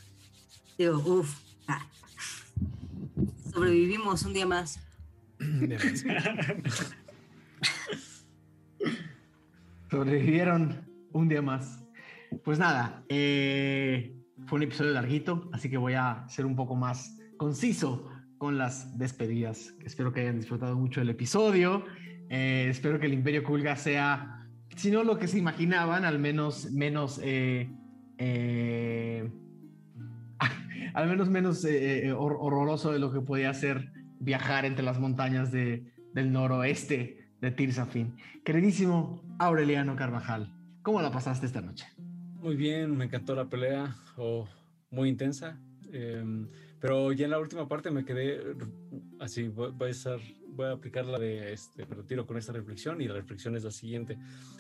Digo, 0.77 0.98
uf. 1.00 1.42
Ah. 1.68 1.82
Sobrevivimos 3.56 4.24
un 4.24 4.34
día 4.34 4.45
más. 4.45 4.85
Sobrevivieron 9.90 10.85
un 11.14 11.30
día 11.30 11.42
más. 11.42 11.82
Pues 12.43 12.59
nada, 12.59 13.06
eh, 13.08 14.14
fue 14.48 14.58
un 14.58 14.64
episodio 14.64 14.92
larguito, 14.92 15.50
así 15.53 15.69
que 15.69 15.77
voy 15.77 15.93
a 15.93 16.25
ser 16.27 16.45
un 16.45 16.58
poco 16.58 16.75
más 16.75 17.17
conciso 17.38 18.09
con 18.38 18.58
las 18.58 18.98
despedidas. 18.98 19.74
Espero 19.85 20.11
que 20.11 20.19
hayan 20.19 20.35
disfrutado 20.35 20.75
mucho 20.75 21.00
del 21.00 21.11
episodio. 21.11 21.85
Eh, 22.30 22.67
espero 22.69 23.00
que 23.00 23.06
el 23.06 23.14
Imperio 23.14 23.45
Kulga 23.45 23.77
sea, 23.77 24.50
si 24.75 24.92
no 24.92 25.06
lo 25.06 25.17
que 25.17 25.30
se 25.30 25.38
imaginaban, 25.38 26.03
al 26.03 26.19
menos 26.19 26.74
menos, 26.74 27.22
eh, 27.24 27.69
al 30.95 31.09
menos 31.09 31.30
menos 31.30 31.64
eh, 31.65 32.07
eh, 32.07 32.14
hor- 32.14 32.38
horroroso 32.40 32.91
de 32.93 32.99
lo 32.99 33.11
que 33.11 33.19
podía 33.19 33.53
ser 33.53 33.91
viajar 34.19 34.64
entre 34.65 34.83
las 34.83 34.98
montañas 34.98 35.51
de- 35.51 35.83
del 36.14 36.32
noroeste 36.32 37.27
de 37.41 37.51
Tirsafin. 37.51 38.15
Queridísimo 38.45 39.22
Aureliano 39.38 39.98
Carvajal, 39.98 40.53
¿cómo 40.82 41.01
la 41.01 41.11
pasaste 41.11 41.45
esta 41.45 41.59
noche? 41.59 41.85
Muy 42.41 42.56
bien, 42.56 42.95
me 42.95 43.06
encantó 43.06 43.35
la 43.35 43.45
pelea, 43.49 43.93
muy 44.90 45.09
intensa. 45.09 45.59
em, 45.91 46.48
pero 46.80 47.11
ya 47.14 47.25
en 47.25 47.32
la 47.32 47.40
última 47.40 47.67
parte 47.67 47.90
me 47.91 48.03
quedé 48.03 48.41
así, 49.19 49.48
voy, 49.48 49.74
a 49.82 49.88
estar, 49.90 50.19
de 51.19 51.53
este, 51.53 51.85
retiro 51.85 52.25
con 52.25 52.38
esta 52.38 52.51
reflexión 52.53 53.01
y 53.01 53.07
la 53.07 53.14
reflexión 53.15 53.56
es 53.56 53.64
la 53.64 53.72
siguiente. 53.72 54.17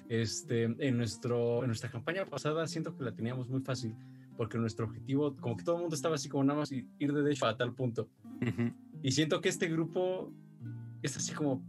Este, 0.09 0.63
en, 0.63 0.97
nuestro, 0.97 1.61
en 1.61 1.67
nuestra 1.67 1.89
campaña 1.89 2.25
pasada 2.25 2.67
siento 2.67 2.95
que 2.95 3.03
la 3.03 3.11
teníamos 3.11 3.49
muy 3.49 3.61
fácil 3.61 3.95
porque 4.37 4.57
nuestro 4.57 4.85
objetivo, 4.85 5.35
como 5.37 5.55
que 5.57 5.63
todo 5.63 5.75
el 5.75 5.81
mundo 5.81 5.95
estaba 5.95 6.15
así 6.15 6.27
como 6.29 6.43
nada 6.43 6.59
más 6.59 6.71
i- 6.71 6.87
ir 6.99 7.13
de 7.13 7.31
hecho 7.31 7.45
a 7.45 7.55
tal 7.57 7.73
punto. 7.73 8.09
Y 9.01 9.11
siento 9.11 9.39
que 9.41 9.49
este 9.49 9.67
grupo 9.67 10.33
es 11.01 11.15
así 11.17 11.33
como, 11.33 11.65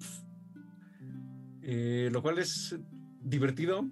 eh, 1.63 2.09
lo 2.13 2.23
cual 2.23 2.39
es 2.39 2.79
divertido, 3.23 3.89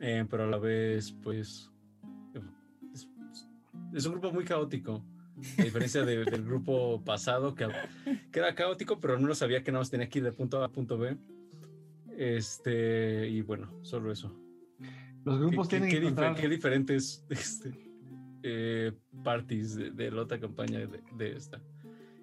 eh, 0.00 0.26
pero 0.28 0.44
a 0.44 0.46
la 0.46 0.58
vez, 0.58 1.12
pues, 1.22 1.70
es, 2.92 3.08
es 3.94 4.06
un 4.06 4.12
grupo 4.12 4.32
muy 4.32 4.44
caótico. 4.44 5.04
A 5.58 5.62
diferencia 5.64 6.04
de- 6.04 6.24
del 6.24 6.44
grupo 6.44 7.02
pasado, 7.04 7.54
que, 7.56 7.66
que 8.30 8.38
era 8.38 8.54
caótico, 8.54 9.00
pero 9.00 9.18
no 9.18 9.34
sabía 9.34 9.62
que 9.64 9.72
nada 9.72 9.80
más 9.80 9.90
tenía 9.90 10.08
que 10.08 10.20
ir 10.20 10.24
de 10.24 10.32
punto 10.32 10.62
A 10.62 10.66
a 10.66 10.68
punto 10.70 10.96
B. 10.96 11.16
Este, 12.16 13.28
y 13.28 13.42
bueno, 13.42 13.72
solo 13.82 14.12
eso. 14.12 14.32
Los 15.24 15.40
grupos 15.40 15.66
¿Qué, 15.68 15.78
tienen 15.80 15.88
qué, 15.90 15.96
que 15.96 16.00
qué 16.02 16.06
encontrar- 16.08 16.34
difer- 16.36 16.40
qué 16.40 16.48
diferentes 16.48 17.24
este, 17.30 17.72
eh, 18.46 18.92
parties 19.24 19.74
de, 19.74 19.90
de 19.90 20.10
la 20.10 20.20
otra 20.22 20.38
campaña 20.38 20.80
de, 20.80 21.02
de 21.16 21.32
esta. 21.36 21.62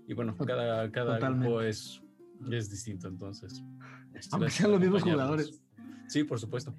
Y 0.07 0.13
bueno, 0.13 0.37
cada, 0.37 0.91
cada 0.91 1.15
Totalmente. 1.15 1.47
grupo 1.47 1.61
es, 1.61 2.01
es 2.51 2.69
distinto, 2.69 3.07
entonces. 3.07 3.63
Aunque 4.31 4.51
sean 4.51 4.71
los 4.71 4.79
mismos 4.79 5.01
jugadores. 5.01 5.61
Sí, 6.07 6.23
por 6.23 6.39
supuesto. 6.39 6.75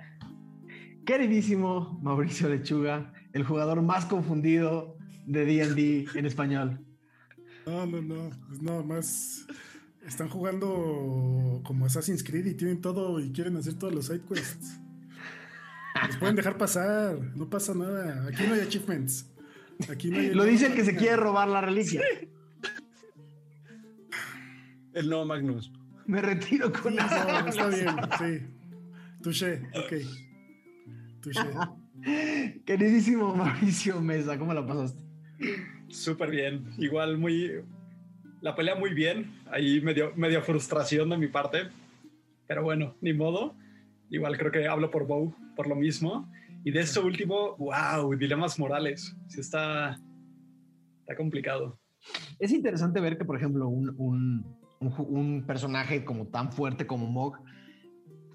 Queridísimo 1.05 1.99
Mauricio 2.03 2.49
Lechuga, 2.49 3.13
el 3.33 3.43
jugador 3.45 3.83
más 3.83 4.05
confundido 4.05 4.97
de 5.27 5.45
D&D 5.45 6.07
en 6.15 6.27
español. 6.27 6.79
No, 7.67 7.85
no, 7.87 8.01
no. 8.01 8.29
Es 8.53 8.63
nada 8.63 8.83
más 8.83 9.47
Están 10.07 10.29
jugando 10.29 11.61
como 11.65 11.87
Assassin's 11.87 12.23
Creed 12.23 12.47
y 12.47 12.55
tienen 12.55 12.81
todo 12.81 13.19
y 13.19 13.33
quieren 13.33 13.57
hacer 13.57 13.75
todos 13.75 13.93
los 13.95 14.07
side 14.07 14.23
quests. 14.29 14.81
Los 16.07 16.17
pueden 16.17 16.37
dejar 16.37 16.59
pasar, 16.59 17.19
no 17.37 17.49
pasa 17.49 17.75
nada. 17.75 18.27
Aquí 18.29 18.43
no 18.47 18.55
hay 18.55 18.61
achievements. 18.61 19.32
Aquí 19.91 20.11
no 20.11 20.19
hay 20.19 20.35
Lo 20.35 20.45
dice 20.45 20.67
el 20.67 20.75
que 20.75 20.85
se 20.85 20.97
quiere 20.97 21.17
robar 21.17 21.49
la 21.49 21.61
reliquia. 21.61 22.03
El 24.95 25.09
no 25.09 25.25
Magnus. 25.25 25.73
Me 26.07 26.21
retiro 26.21 26.73
con 26.73 26.93
Sí, 26.93 26.99
la 26.99 27.43
no, 27.43 27.49
está 27.49 27.69
bien, 27.69 27.97
sí. 28.19 28.47
Touché, 29.23 29.63
ok. 29.75 29.93
Touché. 31.23 32.61
Queridísimo 32.67 33.35
Mauricio 33.35 34.01
Mesa, 34.01 34.39
¿cómo 34.39 34.53
la 34.53 34.67
pasaste? 34.67 35.03
Súper 35.89 36.31
bien. 36.31 36.73
Igual 36.79 37.19
muy. 37.19 37.63
La 38.41 38.55
pelea 38.55 38.75
muy 38.75 38.93
bien. 38.93 39.41
Ahí 39.51 39.81
medio, 39.81 40.13
medio 40.17 40.43
frustración 40.43 41.09
de 41.11 41.19
mi 41.19 41.29
parte. 41.29 41.69
Pero 42.47 42.63
bueno, 42.63 42.97
ni 43.01 43.13
modo. 43.13 43.55
Igual 44.11 44.37
creo 44.37 44.51
que 44.51 44.67
hablo 44.67 44.91
por 44.91 45.07
Bow 45.07 45.35
por 45.55 45.69
lo 45.69 45.77
mismo. 45.77 46.31
Y 46.65 46.71
de 46.71 46.81
esto 46.81 47.05
último, 47.05 47.57
wow, 47.57 48.15
dilemas 48.17 48.59
morales. 48.59 49.17
Sí 49.29 49.41
está. 49.41 49.99
Está 51.01 51.17
complicado. 51.17 51.79
Es 52.39 52.53
interesante 52.53 53.01
ver 53.01 53.19
que, 53.19 53.25
por 53.25 53.37
ejemplo, 53.37 53.69
un, 53.69 53.95
un, 53.99 54.57
un 54.81 54.93
un 54.99 55.45
personaje 55.47 56.05
como 56.05 56.27
tan 56.27 56.53
fuerte 56.53 56.87
como 56.87 57.07
Mog, 57.07 57.39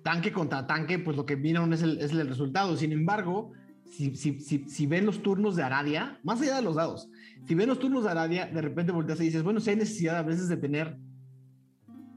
tanque 0.03 0.31
contra 0.31 0.65
tanque, 0.65 0.99
pues 0.99 1.17
lo 1.17 1.25
que 1.25 1.35
vieron 1.35 1.73
es 1.73 1.81
el, 1.81 1.99
es 1.99 2.11
el 2.11 2.27
resultado. 2.27 2.75
Sin 2.77 2.91
embargo, 2.91 3.51
si, 3.85 4.15
si, 4.15 4.39
si, 4.39 4.67
si 4.69 4.88
ven 4.88 5.06
los 5.06 5.22
turnos 5.22 5.56
de 5.56 5.64
Aradia, 5.64 6.19
más 6.23 6.41
allá 6.41 6.56
de 6.56 6.61
los 6.61 6.75
dados, 6.75 7.09
si 7.45 7.56
ven 7.56 7.67
los 7.67 7.80
turnos 7.80 8.03
de 8.03 8.11
Aradia, 8.11 8.47
de 8.47 8.61
repente 8.61 8.91
volteas 8.91 9.19
y 9.19 9.25
dices, 9.25 9.43
bueno, 9.43 9.59
si 9.59 9.69
hay 9.69 9.75
necesidad 9.75 10.17
a 10.17 10.23
veces 10.23 10.47
de 10.47 10.57
tener 10.57 10.97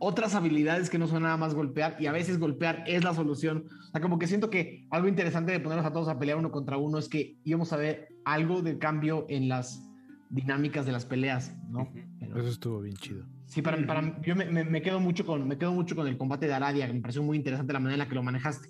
otras 0.03 0.35
habilidades 0.35 0.89
que 0.91 0.99
no 0.99 1.07
son 1.07 1.23
nada 1.23 1.37
más 1.37 1.55
golpear 1.55 1.97
y 2.01 2.07
a 2.07 2.13
veces 2.13 2.39
golpear 2.39 2.83
es 2.87 3.05
la 3.05 3.15
solución. 3.15 3.67
O 3.89 3.91
sea, 3.93 4.01
como 4.01 4.19
que 4.19 4.27
siento 4.27 4.49
que 4.51 4.87
algo 4.91 5.07
interesante 5.09 5.53
de 5.53 5.61
ponernos 5.61 5.87
a 5.87 5.93
todos 5.93 6.09
a 6.09 6.19
pelear 6.19 6.39
uno 6.39 6.51
contra 6.51 6.77
uno 6.79 6.99
es 6.99 7.09
que 7.09 7.37
íbamos 7.45 7.73
a 7.73 7.77
ver 7.77 8.09
algo 8.25 8.63
de 8.63 8.79
cambio 8.79 9.27
en 9.29 9.49
las 9.49 9.87
dinámicas 10.31 10.87
de 10.87 10.93
las 10.93 11.05
peleas, 11.05 11.55
¿no? 11.69 11.89
Pero- 12.19 12.39
Eso 12.39 12.49
estuvo 12.49 12.81
bien 12.81 12.97
chido. 12.97 13.25
Sí, 13.47 13.63
para, 13.63 13.85
para 13.87 14.21
yo 14.23 14.35
me, 14.37 14.45
me- 14.47 14.65
me 14.65 14.81
quedo 14.81 15.01
mucho 15.01 15.27
con 15.27 15.47
me 15.47 15.59
quedo 15.59 15.73
mucho 15.73 15.95
con 15.97 16.07
el 16.07 16.17
combate 16.17 16.47
de 16.47 16.55
Aradia, 16.55 16.87
que 16.87 16.93
me 16.95 17.01
pareció 17.01 17.23
muy 17.23 17.37
interesante 17.37 17.73
la 17.73 17.81
manera 17.81 17.95
en 17.95 17.99
la 17.99 18.09
que 18.09 18.15
lo 18.15 18.23
manejaste. 18.23 18.69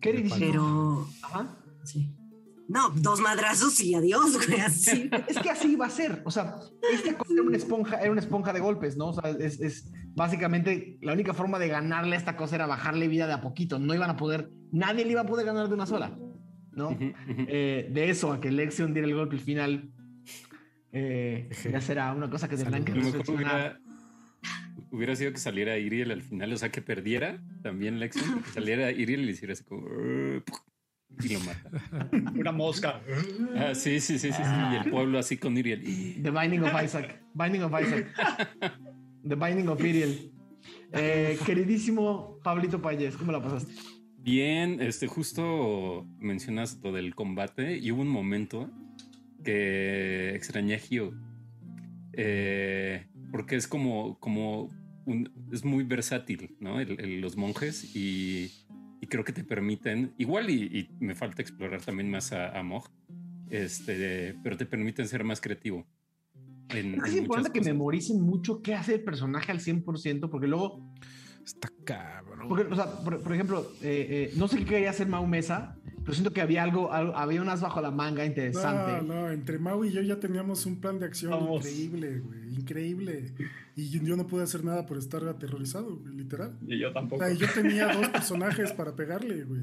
¿Qué 0.00 0.12
dices? 0.12 0.38
Pero. 0.38 1.06
Ajá. 1.22 1.56
Sí. 1.84 2.10
No, 2.68 2.90
dos 2.90 3.20
madrazos 3.20 3.80
y 3.80 3.94
adiós, 3.94 4.46
güey, 4.46 4.60
así. 4.60 5.08
Es 5.28 5.38
que 5.38 5.50
así 5.50 5.72
iba 5.72 5.86
a 5.86 5.90
ser. 5.90 6.22
O 6.24 6.30
sea, 6.30 6.56
esta 6.92 7.16
cosa 7.16 7.32
era 7.32 7.42
una 7.42 7.56
esponja, 7.56 8.00
era 8.00 8.10
una 8.10 8.20
esponja 8.20 8.52
de 8.52 8.60
golpes, 8.60 8.96
¿no? 8.96 9.08
O 9.08 9.12
sea, 9.12 9.30
es, 9.30 9.60
es 9.60 9.92
básicamente 10.14 10.98
la 11.00 11.12
única 11.12 11.32
forma 11.34 11.58
de 11.58 11.68
ganarle 11.68 12.16
a 12.16 12.18
esta 12.18 12.36
cosa 12.36 12.56
era 12.56 12.66
bajarle 12.66 13.08
vida 13.08 13.26
de 13.26 13.34
a 13.34 13.40
poquito. 13.40 13.78
No 13.78 13.94
iban 13.94 14.10
a 14.10 14.16
poder, 14.16 14.50
nadie 14.72 15.04
le 15.04 15.12
iba 15.12 15.20
a 15.20 15.26
poder 15.26 15.46
ganar 15.46 15.68
de 15.68 15.74
una 15.74 15.86
sola, 15.86 16.18
¿no? 16.72 16.96
Eh, 17.00 17.88
de 17.92 18.10
eso 18.10 18.32
a 18.32 18.40
que 18.40 18.50
Lexion 18.50 18.92
diera 18.92 19.06
el 19.06 19.14
golpe 19.14 19.36
al 19.36 19.42
final, 19.42 19.90
eh, 20.92 21.48
ya 21.70 21.80
será 21.80 22.12
una 22.12 22.30
cosa 22.30 22.48
que 22.48 22.56
tendrán 22.56 22.84
que 22.84 22.92
hubiera, 22.92 23.78
hubiera 24.90 25.14
sido 25.14 25.32
que 25.32 25.38
saliera 25.38 25.78
Iriel 25.78 26.10
al 26.10 26.22
final, 26.22 26.52
o 26.52 26.56
sea, 26.56 26.70
que 26.70 26.82
perdiera 26.82 27.40
también 27.62 28.00
Lexion, 28.00 28.42
que 28.42 28.50
saliera 28.50 28.90
Iriel 28.90 29.20
y 29.20 29.26
le 29.26 29.32
hiciera 29.32 29.52
así 29.52 29.62
como... 29.64 29.86
Y 31.22 31.28
lo 31.34 31.40
mata. 31.40 32.08
Una 32.38 32.52
mosca. 32.52 33.00
Ah, 33.56 33.74
sí, 33.74 34.00
sí, 34.00 34.18
sí, 34.18 34.30
sí, 34.32 34.42
sí. 34.42 34.52
Y 34.72 34.76
el 34.84 34.90
pueblo 34.90 35.18
así 35.18 35.36
con 35.38 35.56
Iriel. 35.56 35.82
The 36.22 36.30
Binding 36.30 36.62
of 36.62 36.82
Isaac. 36.84 37.22
Binding 37.34 37.62
of 37.62 37.72
Isaac. 37.80 38.06
The 39.28 39.34
Binding 39.34 39.68
of 39.68 39.80
Iriel. 39.84 40.30
Eh, 40.92 41.38
queridísimo 41.44 42.38
Pablito 42.44 42.80
Payés, 42.80 43.16
¿cómo 43.16 43.32
la 43.32 43.42
pasaste? 43.42 43.72
Bien, 44.18 44.80
este, 44.80 45.06
justo 45.06 46.06
mencionas 46.18 46.78
lo 46.82 46.92
del 46.92 47.14
combate 47.14 47.76
y 47.78 47.90
hubo 47.92 48.02
un 48.02 48.08
momento 48.08 48.70
que 49.44 50.34
extrañé 50.34 50.74
a 50.74 50.78
Gio. 50.78 51.14
Eh, 52.12 53.06
porque 53.30 53.56
es 53.56 53.66
como, 53.68 54.18
como 54.20 54.70
un- 55.06 55.30
es 55.52 55.64
muy 55.64 55.84
versátil, 55.84 56.56
¿no? 56.60 56.80
El- 56.80 56.98
el- 57.00 57.20
los 57.20 57.36
monjes 57.36 57.94
y, 57.94 58.50
y 59.00 59.06
creo 59.06 59.24
que 59.24 59.32
te 59.32 59.44
permiten, 59.44 60.14
igual 60.18 60.50
y, 60.50 60.64
y 60.78 60.88
me 61.04 61.14
falta 61.14 61.42
explorar 61.42 61.82
también 61.82 62.10
más 62.10 62.32
a, 62.32 62.58
a 62.58 62.62
Mog, 62.62 62.88
este, 63.50 64.34
pero 64.42 64.56
te 64.56 64.66
permiten 64.66 65.06
ser 65.08 65.24
más 65.24 65.40
creativo. 65.40 65.86
en- 66.70 66.94
es 67.04 67.12
en 67.12 67.18
importante 67.22 67.52
que 67.52 67.60
memoricen 67.60 68.20
mucho 68.20 68.60
qué 68.62 68.74
hace 68.74 68.94
el 68.94 69.04
personaje 69.04 69.52
al 69.52 69.60
100%, 69.60 70.28
porque 70.30 70.46
luego, 70.48 70.92
Está 71.44 71.70
cabrón. 71.84 72.48
porque, 72.48 72.64
o 72.64 72.74
sea, 72.74 72.86
por, 73.04 73.22
por 73.22 73.32
ejemplo, 73.32 73.70
eh, 73.82 74.06
eh, 74.10 74.32
no 74.36 74.48
sé 74.48 74.58
qué 74.58 74.64
quería 74.64 74.90
hacer 74.90 75.06
Mau 75.06 75.24
Mesa, 75.26 75.75
pero 76.06 76.14
siento 76.14 76.32
que 76.32 76.40
había 76.40 76.62
algo, 76.62 76.92
algo- 76.92 77.16
había 77.16 77.42
unas 77.42 77.60
bajo 77.60 77.80
la 77.80 77.90
manga 77.90 78.22
No, 78.22 78.28
interesante. 78.28 79.04
no, 79.06 79.28
entre 79.28 79.58
Mau 79.58 79.84
y 79.84 79.90
yo 79.90 80.00
ya 80.02 80.20
teníamos 80.20 80.64
un 80.64 80.80
plan 80.80 80.98
de 81.00 81.06
acción 81.06 81.32
Vamos. 81.32 81.66
increíble, 81.66 82.20
güey, 82.20 82.54
increíble. 82.54 83.34
Y 83.74 83.90
yo, 83.90 84.16
no 84.16 84.26
pude 84.26 84.44
hacer 84.44 84.64
nada 84.64 84.86
por 84.86 84.96
estar 84.98 85.22
aterrorizado, 85.28 85.96
güey, 85.96 86.14
literal. 86.14 86.56
Y 86.66 86.78
yo 86.78 86.90
O 86.90 86.92
tampoco. 86.92 87.24
sea, 87.24 87.34
y 87.34 87.36
yo 87.36 87.46
tenía 87.52 87.92
dos 87.92 88.08
personajes 88.08 88.72
para 88.72 88.94
pegarle, 88.94 89.42
güey. 89.44 89.62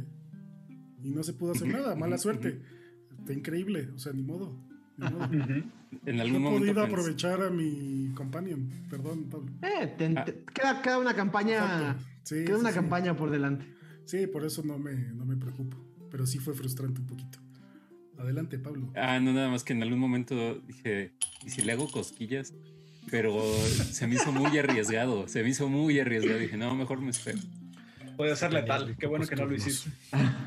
Y 1.02 1.12
no 1.12 1.24
se 1.24 1.34
pudo 1.34 1.54
hacer 1.54 1.68
nada, 1.70 1.96
mala 1.96 2.18
suerte. 2.18 2.60
Está 3.20 3.34
increíble, 3.34 3.90
o 3.96 3.98
sea, 3.98 4.12
ni 4.14 4.22
modo. 4.22 4.54
Ni 4.98 5.10
modo. 5.10 5.26
Ujú. 5.26 5.64
En 6.06 6.16
No 6.18 6.22
algún 6.24 6.36
he 6.38 6.40
momento 6.40 6.60
podido 6.60 6.76
pensé- 6.84 6.88
aprovechar 6.92 7.42
a 7.42 7.50
mi 7.50 8.12
companion. 8.16 8.70
Perdón, 8.90 9.30
Pablo. 9.30 9.52
Eh, 9.62 9.94
te- 9.98 10.14
Ah. 10.18 10.26
te- 10.26 10.44
queda, 10.54 10.82
queda 10.82 10.98
una 11.00 11.14
campaña. 11.16 11.96
Sí, 12.24 12.44
queda 12.46 12.56
sí, 12.56 12.62
una 12.62 12.70
sí. 12.70 12.76
campaña 12.76 13.16
por 13.16 13.30
delante. 13.30 13.66
Sí, 14.06 14.28
por 14.28 14.44
eso 14.46 14.62
no 14.64 14.78
me, 14.78 14.94
no 15.14 15.24
me 15.26 15.36
preocupo. 15.38 15.78
Pero 16.14 16.28
sí 16.28 16.38
fue 16.38 16.54
frustrante 16.54 17.02
un 17.02 17.08
poquito. 17.08 17.40
Adelante, 18.20 18.60
Pablo. 18.60 18.94
Ah, 18.96 19.20
no, 19.20 19.34
nada 19.34 19.50
más 19.50 19.64
que 19.64 19.74
en 19.74 19.82
algún 19.82 19.98
momento 19.98 20.60
dije, 20.68 21.12
¿y 21.44 21.50
si 21.50 21.64
le 21.64 21.72
hago 21.72 21.90
cosquillas? 21.90 22.54
Pero 23.10 23.42
se 23.92 24.06
me 24.06 24.14
hizo 24.14 24.32
muy 24.32 24.56
arriesgado, 24.60 25.28
se 25.28 25.42
me 25.42 25.50
hizo 25.50 25.68
muy 25.70 26.00
arriesgado. 26.00 26.38
Dije, 26.38 26.56
no, 26.56 26.76
mejor 26.76 27.02
me 27.02 27.10
espero. 27.10 27.40
Puede 28.16 28.36
ser 28.36 28.54
letal. 28.54 28.96
Qué 29.00 29.08
bueno 29.08 29.26
que 29.26 29.36
no 29.36 29.48
lo 29.48 29.56
hiciste. 29.56 29.90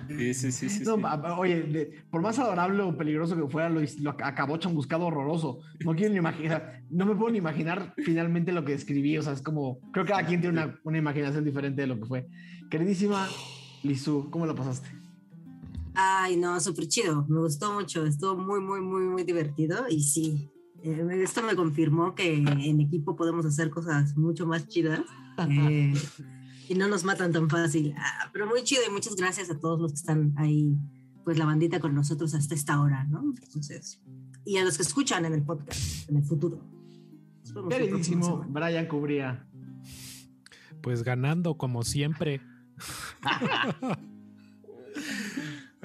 Sí, 0.08 0.34
sí, 0.34 0.52
sí, 0.52 0.68
sí. 0.70 0.84
No, 0.84 0.98
sí. 0.98 1.02
oye, 1.36 1.62
de- 1.64 2.04
por 2.12 2.22
más 2.22 2.38
adorable 2.38 2.82
o 2.84 2.96
peligroso 2.96 3.34
que 3.36 3.50
fuera, 3.50 3.68
lo, 3.68 3.80
lo 4.02 4.10
acabó 4.10 4.58
chambuscado 4.58 5.06
horroroso. 5.06 5.58
No 5.84 5.96
quiero 5.96 6.12
ni 6.12 6.18
imaginar, 6.18 6.82
no 6.90 7.06
me 7.06 7.16
puedo 7.16 7.32
ni 7.32 7.38
imaginar 7.38 7.92
finalmente 8.04 8.52
lo 8.52 8.64
que 8.64 8.72
escribí. 8.72 9.18
O 9.18 9.22
sea, 9.22 9.32
es 9.32 9.42
como, 9.42 9.80
creo 9.92 10.04
que 10.04 10.12
cada 10.12 10.24
quien 10.24 10.40
tiene 10.40 10.60
una, 10.62 10.78
una 10.84 10.98
imaginación 10.98 11.44
diferente 11.44 11.80
de 11.80 11.88
lo 11.88 11.98
que 11.98 12.06
fue. 12.06 12.28
Queridísima 12.70 13.28
Lizu, 13.82 14.30
¿cómo 14.30 14.46
la 14.46 14.54
pasaste? 14.54 14.88
Ay, 15.96 16.36
no, 16.36 16.60
súper 16.60 16.86
chido. 16.88 17.24
Me 17.28 17.40
gustó 17.40 17.72
mucho. 17.72 18.04
Estuvo 18.04 18.36
muy, 18.36 18.60
muy, 18.60 18.80
muy, 18.82 19.04
muy 19.04 19.24
divertido. 19.24 19.86
Y 19.88 20.02
sí, 20.02 20.50
eh, 20.82 21.06
esto 21.22 21.42
me 21.42 21.56
confirmó 21.56 22.14
que 22.14 22.34
en 22.34 22.80
equipo 22.80 23.16
podemos 23.16 23.46
hacer 23.46 23.70
cosas 23.70 24.14
mucho 24.16 24.46
más 24.46 24.68
chidas. 24.68 25.00
eh, 25.50 25.94
y 26.68 26.74
no 26.74 26.86
nos 26.88 27.04
matan 27.04 27.32
tan 27.32 27.48
fácil. 27.48 27.94
Ah, 27.96 28.28
pero 28.32 28.46
muy 28.46 28.62
chido 28.62 28.82
y 28.86 28.92
muchas 28.92 29.16
gracias 29.16 29.50
a 29.50 29.58
todos 29.58 29.80
los 29.80 29.92
que 29.92 29.96
están 29.96 30.34
ahí, 30.36 30.76
pues 31.24 31.38
la 31.38 31.46
bandita 31.46 31.80
con 31.80 31.94
nosotros 31.94 32.34
hasta 32.34 32.54
esta 32.54 32.80
hora, 32.80 33.04
¿no? 33.04 33.22
Entonces, 33.42 34.02
y 34.44 34.58
a 34.58 34.64
los 34.64 34.76
que 34.76 34.82
escuchan 34.82 35.24
en 35.24 35.32
el 35.32 35.44
podcast, 35.44 36.08
en 36.10 36.16
el 36.16 36.24
futuro. 36.24 36.62
Queridísimo. 37.70 38.44
Brian 38.48 38.86
Cubría. 38.86 39.46
Pues 40.82 41.02
ganando 41.02 41.56
como 41.56 41.82
siempre. 41.84 42.42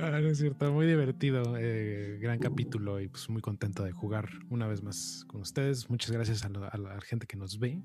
Ah, 0.04 0.20
no 0.20 0.30
es 0.30 0.40
cierto, 0.40 0.72
muy 0.74 0.88
divertido, 0.88 1.56
eh, 1.60 2.18
gran 2.20 2.40
capítulo 2.40 3.00
y 3.00 3.08
pues 3.08 3.30
muy 3.30 3.42
contento 3.42 3.84
de 3.84 3.92
jugar 3.92 4.30
una 4.50 4.66
vez 4.68 4.82
más 4.82 5.24
con 5.28 5.42
ustedes. 5.42 5.90
Muchas 5.92 6.12
gracias 6.12 6.44
a, 6.44 6.50
lo- 6.50 6.66
a 6.72 6.78
la 6.78 7.00
gente 7.02 7.28
que 7.28 7.38
nos 7.38 7.60
ve 7.60 7.84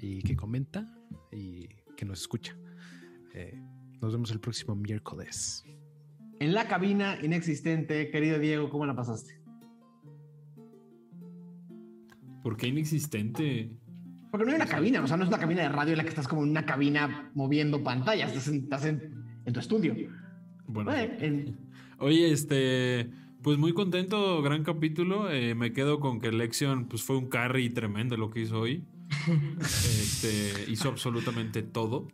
y 0.00 0.22
que 0.22 0.34
comenta 0.34 0.90
y 1.30 1.68
que 1.96 2.04
nos 2.04 2.20
escucha. 2.22 2.56
Eh, 3.34 3.62
nos 4.02 4.12
vemos 4.12 4.32
el 4.32 4.40
próximo 4.40 4.74
miércoles. 4.74 5.64
En 6.40 6.54
la 6.54 6.66
cabina 6.66 7.18
inexistente, 7.22 8.10
querido 8.10 8.40
Diego, 8.40 8.68
¿cómo 8.68 8.84
la 8.84 8.96
pasaste? 8.96 9.40
¿Por 12.42 12.56
qué 12.56 12.66
inexistente? 12.66 13.70
Porque 14.32 14.44
no 14.44 14.50
hay 14.50 14.56
una 14.56 14.66
cabina, 14.66 15.02
o 15.02 15.06
sea, 15.06 15.16
no 15.16 15.22
es 15.22 15.28
una 15.28 15.38
cabina 15.38 15.62
de 15.62 15.68
radio 15.68 15.92
en 15.92 15.98
la 15.98 16.02
que 16.02 16.08
estás 16.08 16.26
como 16.26 16.42
en 16.42 16.50
una 16.50 16.66
cabina 16.66 17.30
moviendo 17.34 17.84
pantallas, 17.84 18.30
estás 18.32 18.48
en, 18.48 18.56
estás 18.64 18.84
en- 18.86 19.24
en 19.44 19.52
tu 19.52 19.60
estudio. 19.60 19.94
Bueno, 20.66 20.92
en- 20.94 21.56
Oye, 21.98 22.30
este, 22.32 23.10
pues 23.42 23.58
muy 23.58 23.72
contento, 23.72 24.42
gran 24.42 24.62
capítulo. 24.64 25.30
eh, 25.30 25.54
me 25.54 25.72
quedo 25.72 26.00
con 26.00 26.20
que 26.20 26.32
Lexion 26.32 26.86
pues 26.88 27.02
fue 27.02 27.16
un 27.16 27.28
carry 27.28 27.70
tremendo 27.70 28.16
lo 28.16 28.30
que 28.30 28.40
hizo 28.40 28.60
hoy. 28.60 28.84
Este, 29.60 30.70
hizo 30.70 30.88
absolutamente 30.88 31.62
todo. 31.62 32.08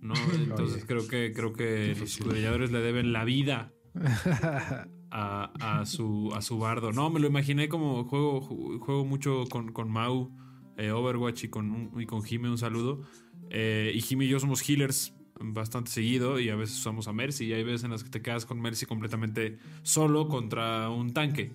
¿no? 0.00 0.14
Entonces 0.34 0.76
Oye, 0.78 0.86
creo 0.86 1.06
que 1.08 1.32
creo 1.34 1.52
que 1.52 1.94
los 1.98 2.18
gladiadores 2.20 2.72
le 2.72 2.80
deben 2.80 3.12
la 3.12 3.24
vida 3.24 3.70
a, 5.10 5.52
a 5.80 5.86
su, 5.86 6.30
a 6.34 6.40
su 6.42 6.58
bardo. 6.58 6.92
No, 6.92 7.10
me 7.10 7.20
lo 7.20 7.26
imaginé 7.26 7.68
como 7.68 8.04
juego, 8.04 8.40
ju- 8.40 8.78
juego 8.80 9.04
mucho 9.04 9.44
con, 9.50 9.72
con 9.72 9.90
Mau, 9.90 10.30
eh, 10.78 10.90
Overwatch 10.90 11.44
y 11.44 11.48
con, 11.48 11.90
y 11.98 12.06
con 12.06 12.22
Jime, 12.22 12.48
un 12.50 12.58
saludo. 12.58 13.02
Eh, 13.50 13.92
y 13.94 14.00
Jime 14.00 14.24
y 14.24 14.28
yo 14.28 14.40
somos 14.40 14.62
healers 14.68 15.14
bastante 15.40 15.90
seguido 15.90 16.38
y 16.38 16.48
a 16.48 16.56
veces 16.56 16.78
usamos 16.78 17.08
a 17.08 17.12
Mercy 17.12 17.46
y 17.46 17.52
hay 17.52 17.64
veces 17.64 17.84
en 17.84 17.90
las 17.90 18.04
que 18.04 18.10
te 18.10 18.22
quedas 18.22 18.46
con 18.46 18.60
Mercy 18.60 18.86
completamente 18.86 19.58
solo 19.82 20.28
contra 20.28 20.88
un 20.90 21.12
tanque. 21.12 21.52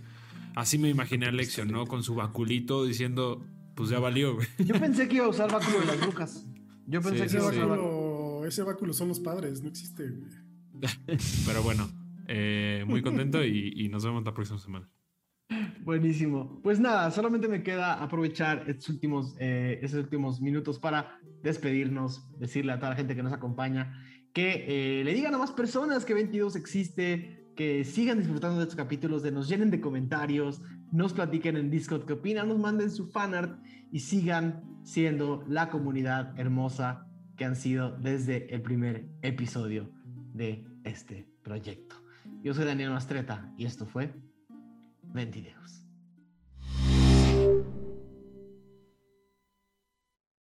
Así 0.56 0.78
me 0.78 0.90
imaginé 0.90 1.28
a 1.28 1.32
Lexion, 1.32 1.68
¿no? 1.68 1.86
Con 1.86 2.04
su 2.04 2.16
baculito 2.16 2.86
diciendo, 2.86 3.46
pues 3.76 3.90
ya 3.90 4.00
valió, 4.00 4.36
güey. 4.36 4.48
Yo 4.60 4.80
pensé 4.80 5.08
que 5.08 5.16
iba 5.18 5.26
a 5.26 5.30
usar 5.30 5.52
báculo 5.52 5.80
de 5.82 5.86
las 5.86 6.00
brujas. 6.00 6.46
Yo 6.88 7.02
pensé 7.02 7.28
Sí, 7.28 7.36
que 7.36 7.38
iba 7.42 7.48
a 7.48 7.52
usar 7.52 7.68
báculo, 7.68 8.46
ese 8.46 8.64
báculo 8.64 8.94
son 8.94 9.10
los 9.10 9.20
padres, 9.20 9.62
no 9.62 9.70
existe, 9.70 10.10
güey. 10.10 10.32
Pero 11.46 11.64
bueno, 11.64 11.90
eh, 12.28 12.84
muy 12.88 13.02
contento 13.02 13.44
y, 13.44 13.74
y 13.76 13.90
nos 13.90 14.04
vemos 14.06 14.24
la 14.24 14.34
próxima 14.34 14.60
semana. 14.60 14.90
Buenísimo. 15.84 16.60
Pues 16.64 16.80
nada, 16.80 17.12
solamente 17.12 17.48
me 17.48 17.62
queda 17.62 18.02
aprovechar 18.02 18.68
estos 18.68 18.90
últimos, 18.90 19.36
eh, 19.40 19.80
estos 19.82 20.00
últimos 20.00 20.42
minutos 20.42 20.80
para 20.80 21.20
despedirnos, 21.44 22.28
decirle 22.40 22.72
a 22.72 22.80
toda 22.80 22.90
la 22.90 22.96
gente 22.96 23.16
que 23.16 23.22
nos 23.22 23.34
acompaña 23.34 23.94
que 24.34 24.66
eh, 25.00 25.04
le 25.06 25.14
digan 25.14 25.34
a 25.34 25.38
más 25.38 25.52
personas 25.52 26.04
que 26.04 26.14
22 26.14 26.58
existe, 26.58 27.48
que 27.56 27.86
sigan 27.86 28.18
disfrutando 28.18 28.58
de 28.58 28.64
estos 28.64 28.76
capítulos, 28.76 29.24
de 29.24 29.32
nos 29.32 29.48
llenen 29.48 29.72
de 29.72 29.80
comentarios, 29.80 30.62
nos 30.92 31.14
platiquen 31.14 31.56
en 31.56 31.70
Discord 31.70 32.06
qué 32.06 32.14
opinan, 32.14 32.50
nos 32.50 32.60
manden 32.60 32.92
su 32.92 33.08
fanart 33.08 33.58
y 33.94 34.00
sigan 34.00 34.62
siendo 34.84 35.46
la 35.48 35.70
comunidad 35.70 36.38
hermosa 36.38 37.08
que 37.38 37.46
han 37.46 37.56
sido 37.56 37.96
desde 37.98 38.54
el 38.54 38.62
primer 38.62 39.08
episodio 39.22 39.90
de 40.34 40.68
este 40.84 41.30
proyecto. 41.42 41.96
Yo 42.44 42.54
soy 42.54 42.66
Daniel 42.66 42.90
Mastreta 42.90 43.54
y 43.58 43.66
esto 43.66 43.86
fue 43.86 44.14
Ventideos. 45.16 45.75